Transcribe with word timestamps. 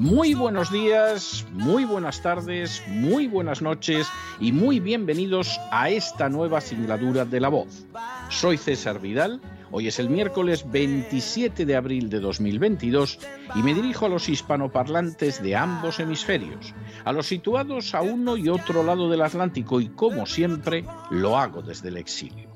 Muy 0.00 0.32
buenos 0.32 0.72
días, 0.72 1.44
muy 1.52 1.84
buenas 1.84 2.22
tardes, 2.22 2.82
muy 2.88 3.26
buenas 3.26 3.60
noches 3.60 4.08
y 4.40 4.50
muy 4.50 4.80
bienvenidos 4.80 5.60
a 5.70 5.90
esta 5.90 6.30
nueva 6.30 6.62
singladura 6.62 7.26
de 7.26 7.38
La 7.38 7.50
Voz. 7.50 7.84
Soy 8.30 8.56
César 8.56 8.98
Vidal, 8.98 9.42
hoy 9.70 9.88
es 9.88 9.98
el 9.98 10.08
miércoles 10.08 10.64
27 10.70 11.66
de 11.66 11.76
abril 11.76 12.08
de 12.08 12.18
2022 12.18 13.18
y 13.54 13.62
me 13.62 13.74
dirijo 13.74 14.06
a 14.06 14.08
los 14.08 14.30
hispanoparlantes 14.30 15.42
de 15.42 15.54
ambos 15.54 16.00
hemisferios, 16.00 16.72
a 17.04 17.12
los 17.12 17.26
situados 17.26 17.94
a 17.94 18.00
uno 18.00 18.38
y 18.38 18.48
otro 18.48 18.82
lado 18.82 19.10
del 19.10 19.20
Atlántico 19.20 19.82
y 19.82 19.90
como 19.90 20.24
siempre 20.24 20.86
lo 21.10 21.36
hago 21.36 21.60
desde 21.60 21.88
el 21.88 21.98
exilio. 21.98 22.48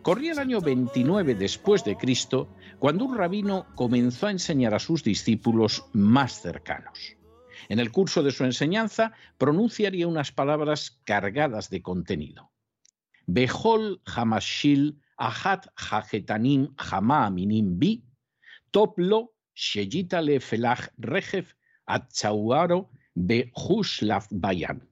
Corría 0.00 0.32
el 0.32 0.38
año 0.38 0.62
29 0.62 1.34
después 1.34 1.84
de 1.84 1.96
Cristo 1.96 2.48
cuando 2.80 3.04
un 3.04 3.14
rabino 3.14 3.66
comenzó 3.74 4.26
a 4.26 4.30
enseñar 4.30 4.72
a 4.72 4.78
sus 4.78 5.04
discípulos 5.04 5.84
más 5.92 6.40
cercanos. 6.40 7.14
En 7.68 7.78
el 7.78 7.92
curso 7.92 8.22
de 8.22 8.30
su 8.30 8.44
enseñanza 8.44 9.12
pronunciaría 9.36 10.08
unas 10.08 10.32
palabras 10.32 10.98
cargadas 11.04 11.68
de 11.68 11.82
contenido. 11.82 12.50
Behol 13.26 14.00
hamashil 14.06 14.98
ahat 15.18 15.66
hajetanim 15.76 16.74
hama 16.78 17.26
aminim 17.26 17.78
bi, 17.78 18.02
toplo 18.70 19.34
sheyitale 19.54 20.40
felach 20.40 20.88
rejef 20.96 21.52
atzauaro 21.86 22.90
be 23.14 23.52
bayan. 24.30 24.88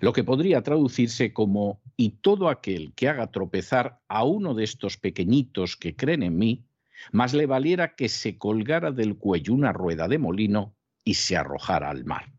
Lo 0.00 0.12
que 0.12 0.24
podría 0.24 0.62
traducirse 0.62 1.32
como 1.32 1.80
y 1.96 2.16
todo 2.22 2.48
aquel 2.48 2.92
que 2.94 3.08
haga 3.08 3.30
tropezar 3.30 4.00
a 4.08 4.24
uno 4.24 4.52
de 4.54 4.64
estos 4.64 4.96
pequeñitos 4.96 5.76
que 5.76 5.94
creen 5.94 6.24
en 6.24 6.36
mí, 6.36 6.64
más 7.12 7.34
le 7.34 7.46
valiera 7.46 7.94
que 7.94 8.08
se 8.08 8.38
colgara 8.38 8.90
del 8.90 9.16
cuello 9.16 9.54
una 9.54 9.72
rueda 9.72 10.08
de 10.08 10.18
molino 10.18 10.76
y 11.04 11.14
se 11.14 11.36
arrojara 11.36 11.90
al 11.90 12.04
mar. 12.04 12.32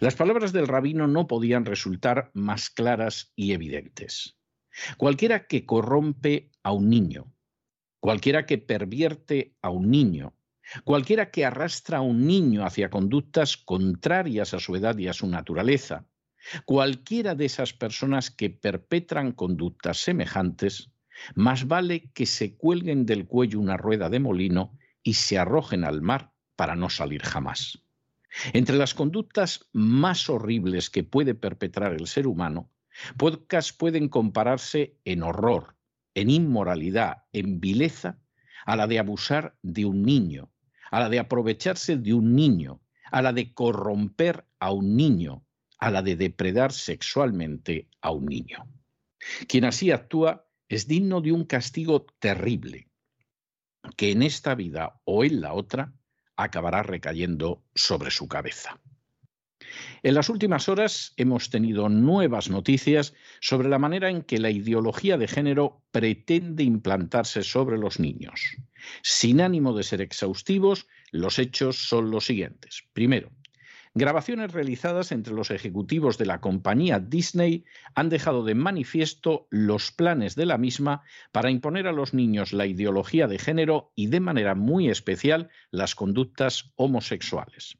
Las 0.00 0.14
palabras 0.14 0.52
del 0.52 0.68
rabino 0.68 1.06
no 1.06 1.26
podían 1.26 1.64
resultar 1.64 2.30
más 2.32 2.70
claras 2.70 3.32
y 3.34 3.52
evidentes. 3.52 4.38
Cualquiera 4.96 5.46
que 5.46 5.66
corrompe 5.66 6.50
a 6.62 6.72
un 6.72 6.88
niño, 6.88 7.32
cualquiera 8.00 8.46
que 8.46 8.58
pervierte 8.58 9.56
a 9.62 9.70
un 9.70 9.90
niño, 9.90 10.34
cualquiera 10.84 11.30
que 11.30 11.44
arrastra 11.44 11.98
a 11.98 12.02
un 12.02 12.26
niño 12.26 12.64
hacia 12.64 12.90
conductas 12.90 13.56
contrarias 13.56 14.54
a 14.54 14.60
su 14.60 14.76
edad 14.76 14.96
y 14.98 15.08
a 15.08 15.12
su 15.12 15.26
naturaleza, 15.28 16.06
cualquiera 16.64 17.34
de 17.34 17.46
esas 17.46 17.72
personas 17.72 18.30
que 18.30 18.50
perpetran 18.50 19.32
conductas 19.32 19.98
semejantes, 19.98 20.90
más 21.34 21.66
vale 21.66 22.10
que 22.12 22.26
se 22.26 22.56
cuelguen 22.56 23.06
del 23.06 23.26
cuello 23.26 23.60
una 23.60 23.76
rueda 23.76 24.08
de 24.08 24.20
molino 24.20 24.78
y 25.02 25.14
se 25.14 25.38
arrojen 25.38 25.84
al 25.84 26.02
mar 26.02 26.32
para 26.56 26.76
no 26.76 26.90
salir 26.90 27.22
jamás. 27.22 27.82
Entre 28.52 28.76
las 28.76 28.94
conductas 28.94 29.68
más 29.72 30.28
horribles 30.28 30.90
que 30.90 31.04
puede 31.04 31.34
perpetrar 31.34 31.92
el 31.92 32.06
ser 32.06 32.26
humano, 32.26 32.70
pocas 33.16 33.72
pueden 33.72 34.08
compararse 34.08 34.96
en 35.04 35.22
horror, 35.22 35.76
en 36.14 36.30
inmoralidad, 36.30 37.24
en 37.32 37.60
vileza, 37.60 38.18
a 38.66 38.76
la 38.76 38.86
de 38.86 38.98
abusar 38.98 39.56
de 39.62 39.84
un 39.84 40.02
niño, 40.02 40.50
a 40.90 41.00
la 41.00 41.08
de 41.08 41.18
aprovecharse 41.18 41.96
de 41.96 42.14
un 42.14 42.34
niño, 42.34 42.80
a 43.10 43.22
la 43.22 43.32
de 43.32 43.52
corromper 43.52 44.46
a 44.58 44.72
un 44.72 44.96
niño, 44.96 45.44
a 45.78 45.90
la 45.90 46.02
de 46.02 46.16
depredar 46.16 46.72
sexualmente 46.72 47.88
a 48.00 48.10
un 48.10 48.26
niño. 48.26 48.66
Quien 49.48 49.64
así 49.64 49.90
actúa 49.90 50.46
es 50.74 50.88
digno 50.88 51.20
de 51.20 51.30
un 51.32 51.44
castigo 51.44 52.04
terrible, 52.18 52.88
que 53.96 54.10
en 54.10 54.22
esta 54.22 54.54
vida 54.54 55.00
o 55.04 55.24
en 55.24 55.40
la 55.40 55.52
otra 55.52 55.92
acabará 56.36 56.82
recayendo 56.82 57.64
sobre 57.74 58.10
su 58.10 58.26
cabeza. 58.26 58.80
En 60.02 60.14
las 60.14 60.28
últimas 60.28 60.68
horas 60.68 61.14
hemos 61.16 61.48
tenido 61.48 61.88
nuevas 61.88 62.50
noticias 62.50 63.14
sobre 63.40 63.68
la 63.68 63.78
manera 63.78 64.10
en 64.10 64.22
que 64.22 64.38
la 64.38 64.50
ideología 64.50 65.16
de 65.16 65.28
género 65.28 65.82
pretende 65.90 66.64
implantarse 66.64 67.42
sobre 67.42 67.78
los 67.78 68.00
niños. 68.00 68.56
Sin 69.02 69.40
ánimo 69.40 69.74
de 69.74 69.84
ser 69.84 70.00
exhaustivos, 70.00 70.86
los 71.10 71.38
hechos 71.38 71.88
son 71.88 72.10
los 72.10 72.26
siguientes. 72.26 72.82
Primero, 72.92 73.30
Grabaciones 73.96 74.52
realizadas 74.52 75.12
entre 75.12 75.34
los 75.34 75.52
ejecutivos 75.52 76.18
de 76.18 76.26
la 76.26 76.40
compañía 76.40 76.98
Disney 76.98 77.64
han 77.94 78.08
dejado 78.08 78.42
de 78.42 78.56
manifiesto 78.56 79.46
los 79.50 79.92
planes 79.92 80.34
de 80.34 80.46
la 80.46 80.58
misma 80.58 81.04
para 81.30 81.52
imponer 81.52 81.86
a 81.86 81.92
los 81.92 82.12
niños 82.12 82.52
la 82.52 82.66
ideología 82.66 83.28
de 83.28 83.38
género 83.38 83.92
y 83.94 84.08
de 84.08 84.18
manera 84.18 84.56
muy 84.56 84.88
especial 84.88 85.48
las 85.70 85.94
conductas 85.94 86.72
homosexuales. 86.74 87.78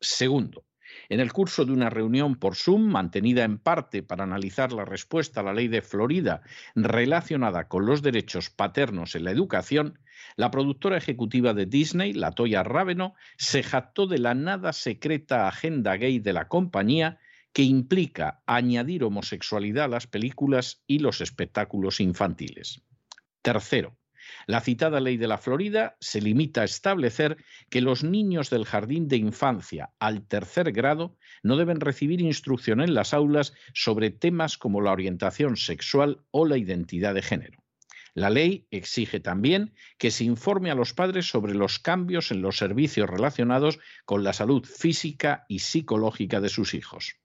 Segundo, 0.00 0.64
en 1.08 1.20
el 1.20 1.32
curso 1.32 1.64
de 1.64 1.72
una 1.72 1.90
reunión 1.90 2.36
por 2.36 2.56
Zoom, 2.56 2.82
mantenida 2.82 3.44
en 3.44 3.58
parte 3.58 4.02
para 4.02 4.24
analizar 4.24 4.72
la 4.72 4.84
respuesta 4.84 5.40
a 5.40 5.44
la 5.44 5.54
ley 5.54 5.68
de 5.68 5.82
Florida 5.82 6.42
relacionada 6.74 7.68
con 7.68 7.86
los 7.86 8.02
derechos 8.02 8.50
paternos 8.50 9.14
en 9.14 9.24
la 9.24 9.30
educación, 9.30 9.98
la 10.36 10.50
productora 10.50 10.96
ejecutiva 10.96 11.54
de 11.54 11.66
Disney, 11.66 12.12
Latoya 12.12 12.62
Raveno, 12.62 13.14
se 13.36 13.62
jactó 13.62 14.06
de 14.06 14.18
la 14.18 14.34
nada 14.34 14.72
secreta 14.72 15.48
agenda 15.48 15.96
gay 15.96 16.18
de 16.18 16.32
la 16.32 16.48
compañía 16.48 17.18
que 17.52 17.62
implica 17.62 18.42
añadir 18.46 19.02
homosexualidad 19.02 19.86
a 19.86 19.88
las 19.88 20.06
películas 20.06 20.82
y 20.86 20.98
los 20.98 21.20
espectáculos 21.20 22.00
infantiles. 22.00 22.82
Tercero, 23.40 23.95
la 24.46 24.60
citada 24.60 25.00
ley 25.00 25.16
de 25.16 25.28
la 25.28 25.38
Florida 25.38 25.96
se 26.00 26.20
limita 26.20 26.62
a 26.62 26.64
establecer 26.64 27.36
que 27.70 27.80
los 27.80 28.04
niños 28.04 28.50
del 28.50 28.64
jardín 28.64 29.08
de 29.08 29.16
infancia 29.16 29.90
al 29.98 30.26
tercer 30.26 30.72
grado 30.72 31.16
no 31.42 31.56
deben 31.56 31.80
recibir 31.80 32.20
instrucción 32.20 32.80
en 32.80 32.94
las 32.94 33.14
aulas 33.14 33.52
sobre 33.74 34.10
temas 34.10 34.58
como 34.58 34.80
la 34.80 34.92
orientación 34.92 35.56
sexual 35.56 36.22
o 36.30 36.46
la 36.46 36.58
identidad 36.58 37.14
de 37.14 37.22
género. 37.22 37.62
La 38.16 38.30
ley 38.30 38.66
exige 38.70 39.20
también 39.20 39.74
que 39.98 40.10
se 40.10 40.24
informe 40.24 40.70
a 40.70 40.74
los 40.74 40.94
padres 40.94 41.28
sobre 41.28 41.52
los 41.52 41.78
cambios 41.78 42.30
en 42.30 42.40
los 42.40 42.56
servicios 42.56 43.10
relacionados 43.10 43.78
con 44.06 44.24
la 44.24 44.32
salud 44.32 44.64
física 44.64 45.44
y 45.48 45.58
psicológica 45.58 46.40
de 46.40 46.48
sus 46.48 46.72
hijos. 46.72 47.16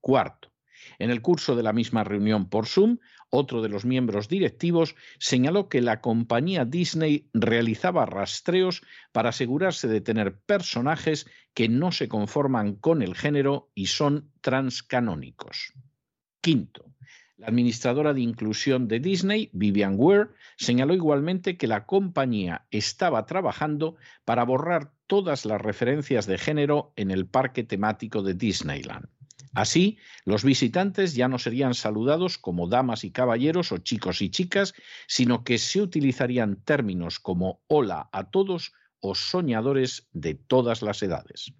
Cuarto, 0.00 0.52
en 0.98 1.10
el 1.10 1.22
curso 1.22 1.54
de 1.54 1.62
la 1.62 1.72
misma 1.72 2.02
reunión 2.02 2.48
por 2.48 2.66
Zoom, 2.66 2.98
otro 3.34 3.62
de 3.62 3.70
los 3.70 3.86
miembros 3.86 4.28
directivos 4.28 4.94
señaló 5.18 5.68
que 5.70 5.80
la 5.80 6.02
compañía 6.02 6.66
Disney 6.66 7.30
realizaba 7.32 8.04
rastreos 8.04 8.82
para 9.10 9.30
asegurarse 9.30 9.88
de 9.88 10.02
tener 10.02 10.38
personajes 10.38 11.26
que 11.54 11.68
no 11.68 11.92
se 11.92 12.08
conforman 12.08 12.74
con 12.74 13.00
el 13.00 13.14
género 13.14 13.70
y 13.74 13.86
son 13.86 14.30
transcanónicos. 14.42 15.72
Quinto, 16.42 16.92
la 17.38 17.46
administradora 17.46 18.12
de 18.12 18.20
inclusión 18.20 18.86
de 18.86 19.00
Disney, 19.00 19.48
Vivian 19.54 19.94
Ware, 19.96 20.28
señaló 20.56 20.92
igualmente 20.92 21.56
que 21.56 21.66
la 21.66 21.86
compañía 21.86 22.66
estaba 22.70 23.24
trabajando 23.24 23.96
para 24.26 24.44
borrar 24.44 24.92
todas 25.06 25.46
las 25.46 25.60
referencias 25.60 26.26
de 26.26 26.36
género 26.36 26.92
en 26.96 27.10
el 27.10 27.26
parque 27.26 27.64
temático 27.64 28.22
de 28.22 28.34
Disneyland. 28.34 29.08
Así, 29.54 29.98
los 30.24 30.44
visitantes 30.44 31.14
ya 31.14 31.28
no 31.28 31.38
serían 31.38 31.74
saludados 31.74 32.38
como 32.38 32.68
damas 32.68 33.04
y 33.04 33.10
caballeros 33.10 33.70
o 33.72 33.78
chicos 33.78 34.22
y 34.22 34.30
chicas, 34.30 34.74
sino 35.06 35.44
que 35.44 35.58
se 35.58 35.82
utilizarían 35.82 36.56
términos 36.56 37.20
como 37.20 37.62
hola 37.66 38.08
a 38.12 38.30
todos 38.30 38.72
o 39.00 39.14
soñadores 39.14 40.08
de 40.12 40.34
todas 40.34 40.80
las 40.80 41.02
edades. 41.02 41.52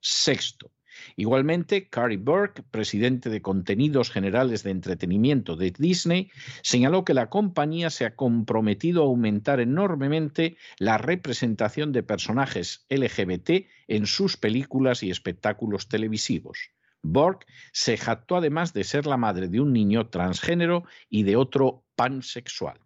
Sexto, 0.00 0.70
Igualmente, 1.16 1.88
Cary 1.88 2.16
Burke, 2.16 2.62
presidente 2.62 3.30
de 3.30 3.42
contenidos 3.42 4.10
generales 4.10 4.62
de 4.62 4.70
entretenimiento 4.70 5.56
de 5.56 5.70
Disney, 5.70 6.30
señaló 6.62 7.04
que 7.04 7.14
la 7.14 7.30
compañía 7.30 7.90
se 7.90 8.04
ha 8.04 8.14
comprometido 8.14 9.02
a 9.02 9.06
aumentar 9.06 9.60
enormemente 9.60 10.56
la 10.78 10.98
representación 10.98 11.92
de 11.92 12.02
personajes 12.02 12.86
LGBT 12.88 13.66
en 13.88 14.06
sus 14.06 14.36
películas 14.36 15.02
y 15.02 15.10
espectáculos 15.10 15.88
televisivos. 15.88 16.70
Burke 17.02 17.46
se 17.72 17.96
jactó 17.96 18.36
además 18.36 18.72
de 18.72 18.84
ser 18.84 19.06
la 19.06 19.16
madre 19.16 19.48
de 19.48 19.60
un 19.60 19.72
niño 19.72 20.08
transgénero 20.08 20.84
y 21.08 21.24
de 21.24 21.36
otro 21.36 21.84
pansexual. 21.96 22.80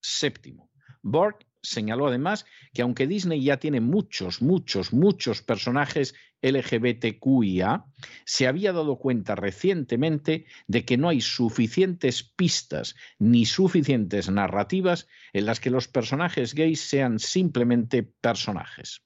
Séptimo, 0.00 0.70
Burke 1.02 1.46
señaló 1.62 2.06
además 2.06 2.44
que 2.72 2.82
aunque 2.82 3.06
Disney 3.06 3.42
ya 3.42 3.58
tiene 3.58 3.80
muchos, 3.80 4.42
muchos, 4.42 4.92
muchos 4.92 5.42
personajes 5.42 6.14
LGBTQIA, 6.42 7.86
se 8.26 8.46
había 8.46 8.72
dado 8.72 8.98
cuenta 8.98 9.34
recientemente 9.34 10.44
de 10.66 10.84
que 10.84 10.98
no 10.98 11.08
hay 11.08 11.22
suficientes 11.22 12.22
pistas 12.22 12.94
ni 13.18 13.46
suficientes 13.46 14.28
narrativas 14.28 15.08
en 15.32 15.46
las 15.46 15.58
que 15.58 15.70
los 15.70 15.88
personajes 15.88 16.54
gays 16.54 16.80
sean 16.80 17.18
simplemente 17.18 18.02
personajes. 18.02 19.02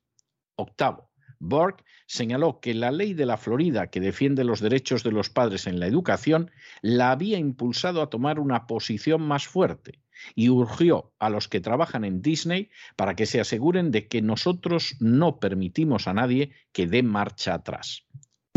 Octavo, 0.56 1.07
Borg 1.40 1.84
señaló 2.06 2.60
que 2.60 2.74
la 2.74 2.90
ley 2.90 3.14
de 3.14 3.26
la 3.26 3.36
Florida 3.36 3.88
que 3.88 4.00
defiende 4.00 4.44
los 4.44 4.60
derechos 4.60 5.02
de 5.02 5.12
los 5.12 5.30
padres 5.30 5.66
en 5.66 5.78
la 5.78 5.86
educación 5.86 6.50
la 6.82 7.10
había 7.10 7.38
impulsado 7.38 8.02
a 8.02 8.10
tomar 8.10 8.40
una 8.40 8.66
posición 8.66 9.22
más 9.22 9.46
fuerte 9.46 10.00
y 10.34 10.48
urgió 10.48 11.12
a 11.18 11.30
los 11.30 11.48
que 11.48 11.60
trabajan 11.60 12.04
en 12.04 12.22
Disney 12.22 12.70
para 12.96 13.14
que 13.14 13.26
se 13.26 13.40
aseguren 13.40 13.90
de 13.90 14.08
que 14.08 14.22
nosotros 14.22 14.96
no 15.00 15.38
permitimos 15.38 16.08
a 16.08 16.14
nadie 16.14 16.52
que 16.72 16.86
dé 16.86 17.02
marcha 17.02 17.54
atrás. 17.54 18.06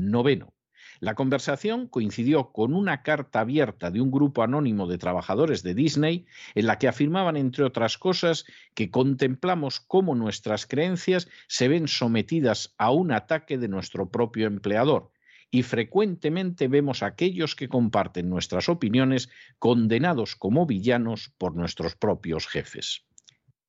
Noveno. 0.01 0.53
La 1.01 1.15
conversación 1.15 1.87
coincidió 1.87 2.51
con 2.51 2.75
una 2.75 3.01
carta 3.01 3.39
abierta 3.39 3.89
de 3.89 4.01
un 4.01 4.11
grupo 4.11 4.43
anónimo 4.43 4.85
de 4.85 4.99
trabajadores 4.99 5.63
de 5.63 5.73
Disney 5.73 6.27
en 6.53 6.67
la 6.67 6.77
que 6.77 6.87
afirmaban, 6.87 7.37
entre 7.37 7.63
otras 7.63 7.97
cosas, 7.97 8.45
que 8.75 8.91
contemplamos 8.91 9.79
cómo 9.79 10.13
nuestras 10.13 10.67
creencias 10.67 11.27
se 11.47 11.67
ven 11.67 11.87
sometidas 11.87 12.75
a 12.77 12.91
un 12.91 13.11
ataque 13.11 13.57
de 13.57 13.67
nuestro 13.67 14.11
propio 14.11 14.45
empleador 14.45 15.11
y 15.49 15.63
frecuentemente 15.63 16.67
vemos 16.67 17.01
a 17.01 17.07
aquellos 17.07 17.55
que 17.55 17.67
comparten 17.67 18.29
nuestras 18.29 18.69
opiniones 18.69 19.29
condenados 19.57 20.35
como 20.35 20.67
villanos 20.67 21.33
por 21.39 21.55
nuestros 21.55 21.95
propios 21.95 22.45
jefes. 22.45 23.07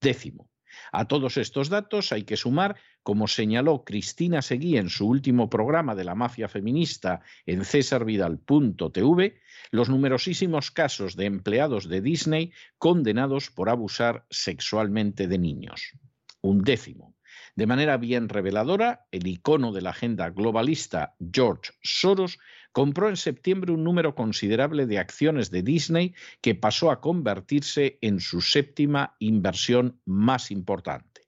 Décimo. 0.02 0.51
A 0.92 1.06
todos 1.06 1.36
estos 1.36 1.68
datos 1.68 2.12
hay 2.12 2.24
que 2.24 2.36
sumar, 2.36 2.76
como 3.02 3.28
señaló 3.28 3.84
Cristina 3.84 4.42
Seguí 4.42 4.76
en 4.76 4.88
su 4.88 5.06
último 5.08 5.50
programa 5.50 5.94
de 5.94 6.04
la 6.04 6.14
mafia 6.14 6.48
feminista 6.48 7.20
en 7.46 7.64
cesarvidal.tv, 7.64 9.40
los 9.70 9.88
numerosísimos 9.88 10.70
casos 10.70 11.16
de 11.16 11.26
empleados 11.26 11.88
de 11.88 12.00
Disney 12.00 12.52
condenados 12.78 13.50
por 13.50 13.68
abusar 13.68 14.26
sexualmente 14.30 15.28
de 15.28 15.38
niños. 15.38 15.92
Un 16.40 16.62
décimo. 16.62 17.14
De 17.54 17.66
manera 17.66 17.98
bien 17.98 18.28
reveladora, 18.28 19.06
el 19.10 19.26
icono 19.26 19.72
de 19.72 19.82
la 19.82 19.90
agenda 19.90 20.30
globalista 20.30 21.14
George 21.32 21.72
Soros 21.82 22.38
compró 22.72 23.08
en 23.08 23.16
septiembre 23.16 23.72
un 23.72 23.84
número 23.84 24.14
considerable 24.14 24.86
de 24.86 24.98
acciones 24.98 25.50
de 25.50 25.62
Disney 25.62 26.14
que 26.40 26.54
pasó 26.54 26.90
a 26.90 27.00
convertirse 27.00 27.98
en 28.00 28.20
su 28.20 28.40
séptima 28.40 29.14
inversión 29.18 30.00
más 30.04 30.50
importante. 30.50 31.22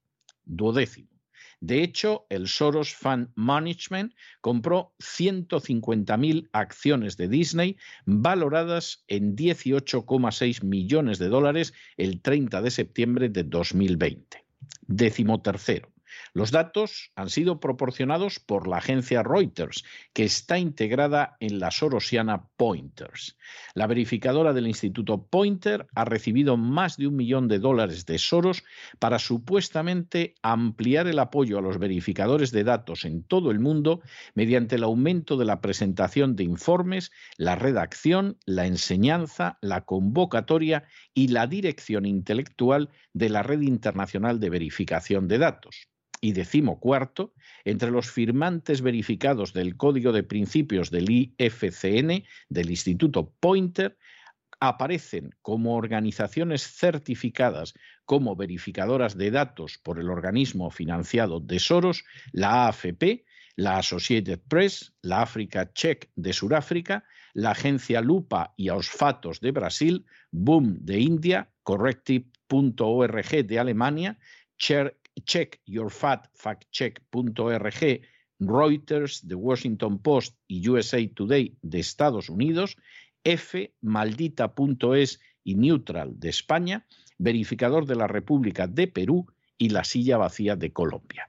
Duodécimo. 0.45 1.15
De 1.61 1.83
hecho, 1.83 2.27
el 2.29 2.47
Soros 2.47 2.95
Fund 2.95 3.31
Management 3.37 4.13
compró 4.43 4.95
150.000 4.99 6.51
acciones 6.53 7.17
de 7.17 7.29
Disney 7.29 7.79
valoradas 8.05 9.03
en 9.09 9.35
18,6 9.35 10.63
millones 10.63 11.19
de 11.19 11.29
dólares 11.29 11.73
el 11.97 12.21
30 12.21 12.61
de 12.61 12.71
septiembre 12.71 13.29
de 13.31 13.45
2020. 13.45 14.45
Décimo 14.87 15.41
tercero. 15.41 15.94
Los 16.33 16.51
datos 16.51 17.13
han 17.15 17.31
sido 17.31 17.61
proporcionados 17.61 18.41
por 18.41 18.67
la 18.67 18.79
agencia 18.79 19.23
Reuters, 19.23 19.85
que 20.13 20.25
está 20.25 20.59
integrada 20.59 21.37
en 21.39 21.61
la 21.61 21.71
sorosiana 21.71 22.49
Pointers. 22.57 23.37
La 23.75 23.87
verificadora 23.87 24.53
del 24.53 24.67
Instituto 24.67 25.27
Pointer 25.27 25.87
ha 25.95 26.05
recibido 26.05 26.57
más 26.57 26.97
de 26.97 27.07
un 27.07 27.17
millón 27.17 27.47
de 27.47 27.61
dólares 27.61 28.05
de 28.07 28.19
Soros 28.19 28.65
para 28.99 29.19
supuestamente 29.19 30.35
ampliar 30.43 31.07
el 31.07 31.21
apoyo 31.21 31.59
a 31.59 31.63
los 31.63 31.79
verificadores 31.79 32.51
de 32.51 32.65
datos 32.65 33.05
en 33.05 33.23
todo 33.23 33.53
el 33.53 33.61
mundo 33.61 34.01
mediante 34.35 34.75
el 34.75 34.83
aumento 34.83 35.37
de 35.37 35.45
la 35.45 35.61
presentación 35.61 36.35
de 36.35 36.43
informes, 36.43 37.13
la 37.37 37.55
redacción, 37.55 38.39
la 38.45 38.67
enseñanza, 38.67 39.59
la 39.61 39.83
convocatoria 39.83 40.85
y 41.15 41.29
la 41.29 41.47
dirección 41.47 42.07
intelectual 42.07 42.91
de 43.13 43.29
la 43.29 43.45
Red 43.45 43.61
Internacional 43.61 44.41
de 44.41 44.51
Verificación 44.51 45.29
de 45.29 45.39
Datos 45.39 45.89
y 46.25 46.33
decimocuarto, 46.33 47.35
entre 47.67 47.91
los 47.91 48.11
firmantes 48.11 48.81
verificados 48.81 49.53
del 49.53 49.77
Código 49.77 50.11
de 50.11 50.23
Principios 50.23 50.91
del 50.91 51.11
IFCN, 51.11 52.25
del 52.49 52.71
Instituto 52.71 53.35
Pointer, 53.41 53.99
aparecen 54.59 55.35
como 55.43 55.77
organizaciones 55.77 56.63
certificadas 56.63 57.75
como 58.07 58.37
verificadoras 58.37 59.19
de 59.19 59.31
datos 59.31 59.77
por 59.77 60.01
el 60.01 60.09
organismo 60.09 60.71
financiado 60.71 61.41
de 61.41 61.59
Soros, 61.59 62.05
la 62.33 62.69
AFP, 62.69 63.27
la 63.57 63.77
Associated 63.77 64.41
Press, 64.49 64.95
la 65.03 65.21
Africa 65.21 65.75
Check 65.75 66.11
de 66.17 66.33
Sudáfrica, 66.33 67.05
la 67.35 67.51
agencia 67.51 68.01
Lupa 68.01 68.55
y 68.57 68.69
Ausfatos 68.69 69.41
de 69.41 69.51
Brasil, 69.51 70.07
Boom 70.31 70.79
de 70.81 71.01
India, 71.01 71.51
Corrective.org 71.65 73.47
de 73.47 73.59
Alemania, 73.59 74.19
checkyourfat.factcheck.org, 75.23 78.01
Reuters, 78.41 79.27
The 79.27 79.35
Washington 79.35 79.99
Post 80.01 80.37
y 80.47 80.69
USA 80.69 80.99
Today 81.15 81.57
de 81.63 81.81
Estados 81.81 82.29
Unidos, 82.29 82.77
F, 83.23 83.75
maldita.es 83.81 85.21
y 85.45 85.55
Neutral 85.55 86.19
de 86.19 86.29
España, 86.29 86.87
verificador 87.19 87.87
de 87.87 87.97
la 87.97 88.07
República 88.07 88.67
de 88.67 88.89
Perú 88.89 89.27
y 89.57 89.71
la 89.71 89.85
silla 89.85 90.17
vacía 90.17 90.57
de 90.57 90.73
Colombia. 90.73 91.29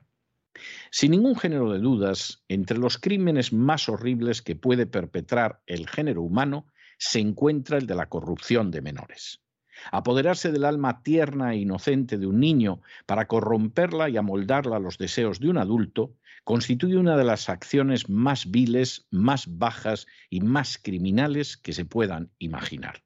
Sin 0.89 1.11
ningún 1.11 1.35
género 1.35 1.71
de 1.71 1.79
dudas, 1.79 2.43
entre 2.47 2.77
los 2.77 2.97
crímenes 2.97 3.53
más 3.53 3.89
horribles 3.89 4.41
que 4.41 4.55
puede 4.55 4.87
perpetrar 4.87 5.61
el 5.65 5.89
género 5.89 6.21
humano 6.21 6.67
se 6.97 7.19
encuentra 7.19 7.77
el 7.77 7.87
de 7.87 7.95
la 7.95 8.07
corrupción 8.07 8.71
de 8.71 8.81
menores. 8.81 9.41
Apoderarse 9.91 10.51
del 10.51 10.65
alma 10.65 11.03
tierna 11.03 11.53
e 11.53 11.57
inocente 11.57 12.17
de 12.17 12.27
un 12.27 12.39
niño 12.39 12.81
para 13.05 13.27
corromperla 13.27 14.09
y 14.09 14.17
amoldarla 14.17 14.77
a 14.77 14.79
los 14.79 14.97
deseos 14.97 15.39
de 15.39 15.49
un 15.49 15.57
adulto 15.57 16.13
constituye 16.43 16.97
una 16.97 17.17
de 17.17 17.23
las 17.23 17.49
acciones 17.49 18.09
más 18.09 18.51
viles, 18.51 19.07
más 19.11 19.57
bajas 19.57 20.07
y 20.29 20.41
más 20.41 20.77
criminales 20.77 21.57
que 21.57 21.73
se 21.73 21.85
puedan 21.85 22.31
imaginar. 22.37 23.03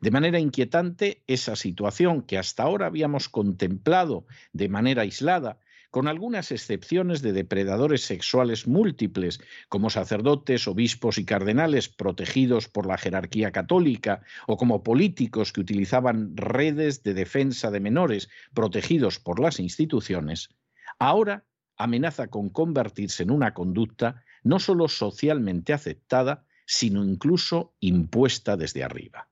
De 0.00 0.10
manera 0.10 0.38
inquietante, 0.38 1.22
esa 1.26 1.56
situación 1.56 2.22
que 2.22 2.38
hasta 2.38 2.64
ahora 2.64 2.86
habíamos 2.86 3.28
contemplado 3.28 4.26
de 4.52 4.68
manera 4.68 5.02
aislada 5.02 5.58
con 5.90 6.08
algunas 6.08 6.52
excepciones 6.52 7.22
de 7.22 7.32
depredadores 7.32 8.02
sexuales 8.02 8.66
múltiples, 8.66 9.40
como 9.68 9.90
sacerdotes, 9.90 10.68
obispos 10.68 11.18
y 11.18 11.24
cardenales 11.24 11.88
protegidos 11.88 12.68
por 12.68 12.86
la 12.86 12.98
jerarquía 12.98 13.52
católica, 13.52 14.22
o 14.46 14.56
como 14.56 14.82
políticos 14.82 15.52
que 15.52 15.60
utilizaban 15.60 16.36
redes 16.36 17.02
de 17.02 17.14
defensa 17.14 17.70
de 17.70 17.80
menores 17.80 18.28
protegidos 18.54 19.18
por 19.18 19.40
las 19.40 19.60
instituciones, 19.60 20.50
ahora 20.98 21.44
amenaza 21.76 22.28
con 22.28 22.48
convertirse 22.48 23.22
en 23.22 23.30
una 23.30 23.54
conducta 23.54 24.24
no 24.42 24.58
solo 24.58 24.88
socialmente 24.88 25.72
aceptada, 25.72 26.44
sino 26.66 27.04
incluso 27.04 27.74
impuesta 27.80 28.56
desde 28.56 28.84
arriba. 28.84 29.28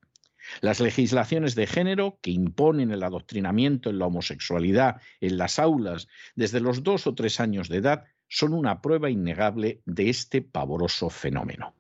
Las 0.61 0.81
legislaciones 0.81 1.55
de 1.55 1.67
género 1.67 2.19
que 2.21 2.31
imponen 2.31 2.91
el 2.91 3.03
adoctrinamiento 3.03 3.91
en 3.91 3.99
la 3.99 4.07
homosexualidad 4.07 5.01
en 5.21 5.39
las 5.39 5.59
aulas 5.59 6.09
desde 6.35 6.61
los 6.61 6.83
dos 6.83 7.07
o 7.07 7.15
tres 7.15 7.41
años 7.41 7.69
de 7.69 7.79
edad 7.79 8.05
son 8.29 8.53
una 8.53 8.81
prueba 8.81 9.11
innegable 9.11 9.81
de 9.85 10.11
este 10.11 10.43
pavoroso 10.43 11.11
fenómeno. 11.11 11.75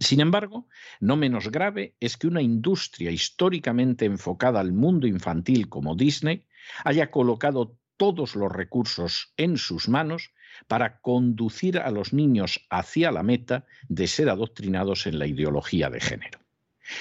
Sin 0.00 0.20
embargo, 0.20 0.68
no 1.00 1.16
menos 1.16 1.50
grave 1.50 1.94
es 2.00 2.16
que 2.16 2.26
una 2.26 2.42
industria 2.42 3.10
históricamente 3.10 4.04
enfocada 4.04 4.60
al 4.60 4.72
mundo 4.72 5.06
infantil 5.06 5.68
como 5.68 5.94
Disney 5.94 6.46
haya 6.84 7.10
colocado 7.10 7.76
todos 7.96 8.34
los 8.34 8.50
recursos 8.50 9.32
en 9.36 9.56
sus 9.56 9.88
manos 9.88 10.32
para 10.66 11.00
conducir 11.00 11.78
a 11.78 11.90
los 11.90 12.12
niños 12.12 12.66
hacia 12.70 13.12
la 13.12 13.22
meta 13.22 13.66
de 13.88 14.06
ser 14.06 14.28
adoctrinados 14.28 15.06
en 15.06 15.18
la 15.18 15.26
ideología 15.26 15.90
de 15.90 16.00
género. 16.00 16.43